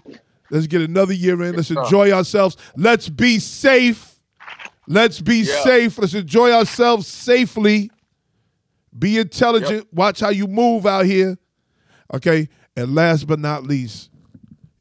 Let's 0.51 0.67
get 0.67 0.81
another 0.83 1.11
year 1.11 1.41
in. 1.41 1.55
Let's 1.55 1.71
enjoy 1.71 2.11
ourselves. 2.11 2.55
Let's 2.77 3.09
be 3.09 3.39
safe. 3.39 4.19
Let's 4.87 5.19
be 5.19 5.37
Yeah. 5.41 5.63
safe. 5.63 5.97
Let's 5.97 6.13
enjoy 6.13 6.51
ourselves 6.51 7.07
safely. 7.07 7.89
Be 8.97 9.17
intelligent. 9.17 9.87
Watch 9.93 10.21
how 10.21 10.29
you 10.29 10.47
move 10.47 10.85
out 10.85 11.05
here. 11.05 11.37
Okay. 12.13 12.47
And 12.77 12.95
last 12.95 13.27
but 13.27 13.39
not 13.39 13.63
least, 13.63 14.09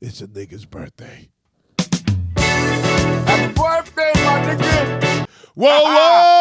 it's 0.00 0.20
a 0.20 0.26
nigga's 0.26 0.66
birthday. 0.66 1.30
Happy 2.36 3.54
birthday, 3.54 4.12
my 4.16 4.40
nigga. 4.54 5.26
Whoa, 5.54 5.84
whoa! 5.84 6.34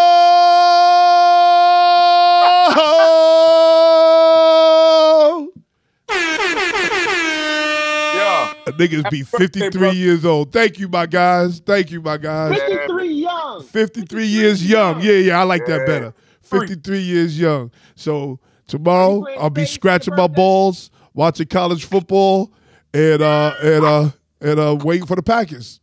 Yeah. 8.16 8.54
A 8.66 8.72
nigga's 8.72 9.04
be 9.12 9.20
Happy 9.20 9.24
birthday, 9.24 9.60
53 9.60 9.92
years 9.92 10.26
old. 10.26 10.52
Thank 10.52 10.80
you, 10.80 10.90
my 10.90 11.06
guys. 11.06 11.60
Thank 11.60 11.92
you, 11.92 12.02
my 12.02 12.18
guys. 12.18 12.58
53 12.58 13.08
young. 13.14 13.64
53 13.64 14.26
years 14.26 14.68
young. 14.68 15.02
Yeah, 15.02 15.14
yeah, 15.14 15.40
I 15.40 15.44
like 15.44 15.68
that 15.68 15.86
better. 15.86 16.16
53 16.60 17.00
years 17.00 17.40
young. 17.40 17.72
So 17.96 18.40
tomorrow 18.68 19.26
I'll 19.40 19.50
be 19.50 19.66
scratching 19.66 20.16
my 20.16 20.28
balls, 20.28 20.92
watching 21.14 21.48
college 21.48 21.86
football, 21.86 22.52
and 22.94 23.22
uh 23.22 23.54
and 23.62 23.86
uh 23.86 24.10
and 24.42 24.60
uh 24.60 24.78
waiting 24.84 25.06
for 25.08 25.16
the 25.16 25.24
Packers. 25.24 25.80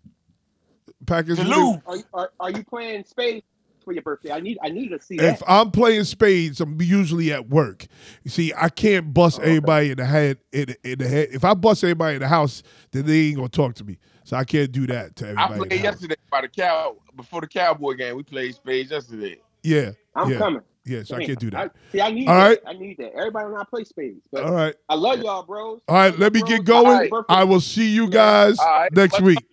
Packers. 1.06 1.38
Salute. 1.38 1.80
Are 1.86 1.96
you, 1.96 2.02
are, 2.14 2.30
are 2.38 2.50
you 2.50 2.62
playing 2.64 3.04
spades 3.04 3.44
for 3.84 3.92
your 3.92 4.02
birthday? 4.02 4.30
I 4.32 4.40
need 4.40 4.58
I 4.62 4.68
need 4.68 4.88
to 4.90 5.00
see 5.00 5.16
If 5.16 5.40
that. 5.40 5.50
I'm 5.50 5.70
playing 5.70 6.04
spades, 6.04 6.60
I'm 6.60 6.80
usually 6.80 7.32
at 7.32 7.48
work. 7.48 7.86
You 8.22 8.30
see, 8.30 8.52
I 8.56 8.68
can't 8.68 9.12
bust 9.12 9.38
Oh, 9.38 9.42
okay. 9.42 9.50
everybody 9.50 9.90
in 9.90 9.96
the 9.96 10.04
head 10.04 10.38
in, 10.52 10.74
in 10.84 10.98
the 10.98 11.08
head. 11.08 11.28
If 11.32 11.44
I 11.44 11.54
bust 11.54 11.82
anybody 11.84 12.16
in 12.16 12.22
the 12.22 12.28
house, 12.28 12.62
then 12.92 13.06
they 13.06 13.28
ain't 13.28 13.36
gonna 13.36 13.48
talk 13.48 13.74
to 13.76 13.84
me. 13.84 13.98
So 14.24 14.36
I 14.36 14.44
can't 14.44 14.70
do 14.70 14.86
that 14.88 15.16
to 15.16 15.26
I 15.26 15.30
everybody. 15.30 15.52
in 15.54 15.58
the 15.60 15.66
played 15.66 15.72
house. 15.80 15.84
yesterday 15.94 16.16
by 16.30 16.40
the 16.42 16.48
cow 16.48 16.96
before 17.16 17.40
the 17.40 17.48
Cowboy 17.48 17.94
game. 17.94 18.14
We 18.16 18.22
played 18.22 18.54
spades 18.54 18.90
yesterday. 18.90 19.38
Yeah, 19.62 19.92
I'm 20.14 20.30
yeah, 20.30 20.38
coming. 20.38 20.62
yeah. 20.84 21.02
So 21.02 21.16
I 21.16 21.24
can't 21.26 21.38
do 21.38 21.50
that. 21.50 21.58
I, 21.60 21.92
see, 21.92 22.00
I 22.00 22.10
need 22.10 22.28
All 22.28 22.34
that. 22.34 22.48
right. 22.48 22.58
I 22.66 22.72
need 22.72 22.96
that. 22.98 23.12
Everybody 23.14 23.52
not 23.52 23.68
play 23.70 23.84
spades, 23.84 24.20
but 24.32 24.44
All 24.44 24.52
right, 24.52 24.74
I 24.88 24.94
love 24.94 25.20
y'all, 25.22 25.42
bros. 25.42 25.80
all 25.88 25.94
right. 25.96 26.18
Let 26.18 26.32
me 26.32 26.40
you, 26.40 26.46
get 26.46 26.64
going. 26.64 26.86
Happy 26.96 27.08
birthday. 27.08 27.34
I 27.34 27.44
will 27.44 27.60
see 27.60 27.88
you 27.90 28.08
guys 28.08 28.58
All 28.58 28.66
right. 28.66 28.92
next 28.92 29.14
Let's- 29.14 29.22
week. 29.24 29.44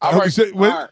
All 0.00 0.10
Help 0.12 0.14
me 0.14 0.20
right. 0.26 0.32
say- 0.32 0.52
wait, 0.52 0.70
All 0.70 0.78
right. 0.78 0.90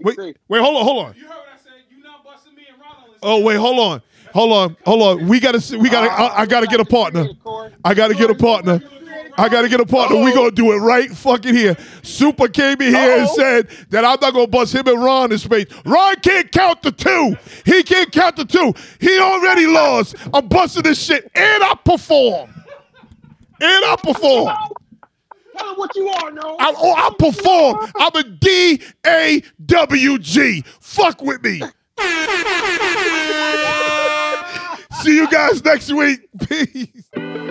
wait, 0.00 0.16
See. 0.16 0.34
wait. 0.48 0.60
Hold 0.60 0.76
on, 0.76 0.84
hold 0.84 1.06
on. 1.06 1.14
You 1.14 1.22
heard 1.22 1.28
what 1.30 1.46
I 1.54 1.56
said. 1.58 1.72
You 1.96 2.02
not 2.02 2.24
busting 2.24 2.54
me 2.56 2.62
and 2.72 2.80
Ronald. 2.80 3.16
Oh 3.22 3.40
wait, 3.44 3.54
hold 3.56 3.78
on, 3.78 4.02
hold 4.32 4.52
on, 4.52 4.76
hold 4.84 5.02
on. 5.02 5.28
We 5.28 5.38
gotta, 5.38 5.60
see- 5.60 5.76
we 5.76 5.88
gotta. 5.88 6.10
I, 6.10 6.40
I 6.40 6.46
gotta 6.46 6.66
get 6.66 6.80
a 6.80 6.84
partner. 6.84 7.28
I 7.84 7.94
gotta 7.94 8.14
get 8.14 8.30
a 8.30 8.34
partner. 8.34 8.80
I 9.38 9.48
gotta 9.48 9.68
get 9.68 9.78
a 9.80 9.86
partner. 9.86 10.20
We 10.20 10.32
gonna 10.34 10.50
do 10.50 10.72
it 10.72 10.78
right 10.78 11.08
fucking 11.10 11.54
here. 11.54 11.76
Super 12.02 12.48
came 12.48 12.80
in 12.82 12.92
here 12.92 13.18
and 13.18 13.22
Uh-oh. 13.28 13.36
said 13.36 13.68
that 13.90 14.04
I'm 14.04 14.18
not 14.20 14.34
gonna 14.34 14.48
bust 14.48 14.74
him 14.74 14.88
and 14.88 15.00
Ron 15.02 15.30
in 15.30 15.38
space. 15.38 15.66
Ron 15.84 16.16
can't 16.16 16.50
count 16.50 16.82
the 16.82 16.90
two. 16.90 17.36
He 17.64 17.84
can't 17.84 18.10
count 18.10 18.34
the 18.36 18.44
two. 18.44 18.74
He 19.00 19.16
already 19.20 19.66
lost. 19.66 20.16
I'm 20.34 20.48
busting 20.48 20.82
this 20.82 21.00
shit 21.00 21.30
and 21.36 21.62
I 21.62 21.74
perform. 21.84 22.50
And 23.60 23.84
I 23.84 23.96
perform. 24.02 24.52
Tell 25.56 25.70
him 25.70 25.76
what 25.76 25.94
you 25.96 26.08
are, 26.08 26.30
no. 26.32 26.56
I, 26.58 26.72
oh, 26.76 26.94
I 26.94 27.10
perform. 27.18 27.92
I'm 27.96 28.14
a 28.16 28.22
D 28.24 28.82
A 29.06 29.42
W 29.66 30.18
G. 30.18 30.64
Fuck 30.80 31.22
with 31.22 31.42
me. 31.42 31.62
See 35.02 35.14
you 35.14 35.28
guys 35.28 35.64
next 35.64 35.92
week. 35.92 36.28
Peace. 36.48 37.47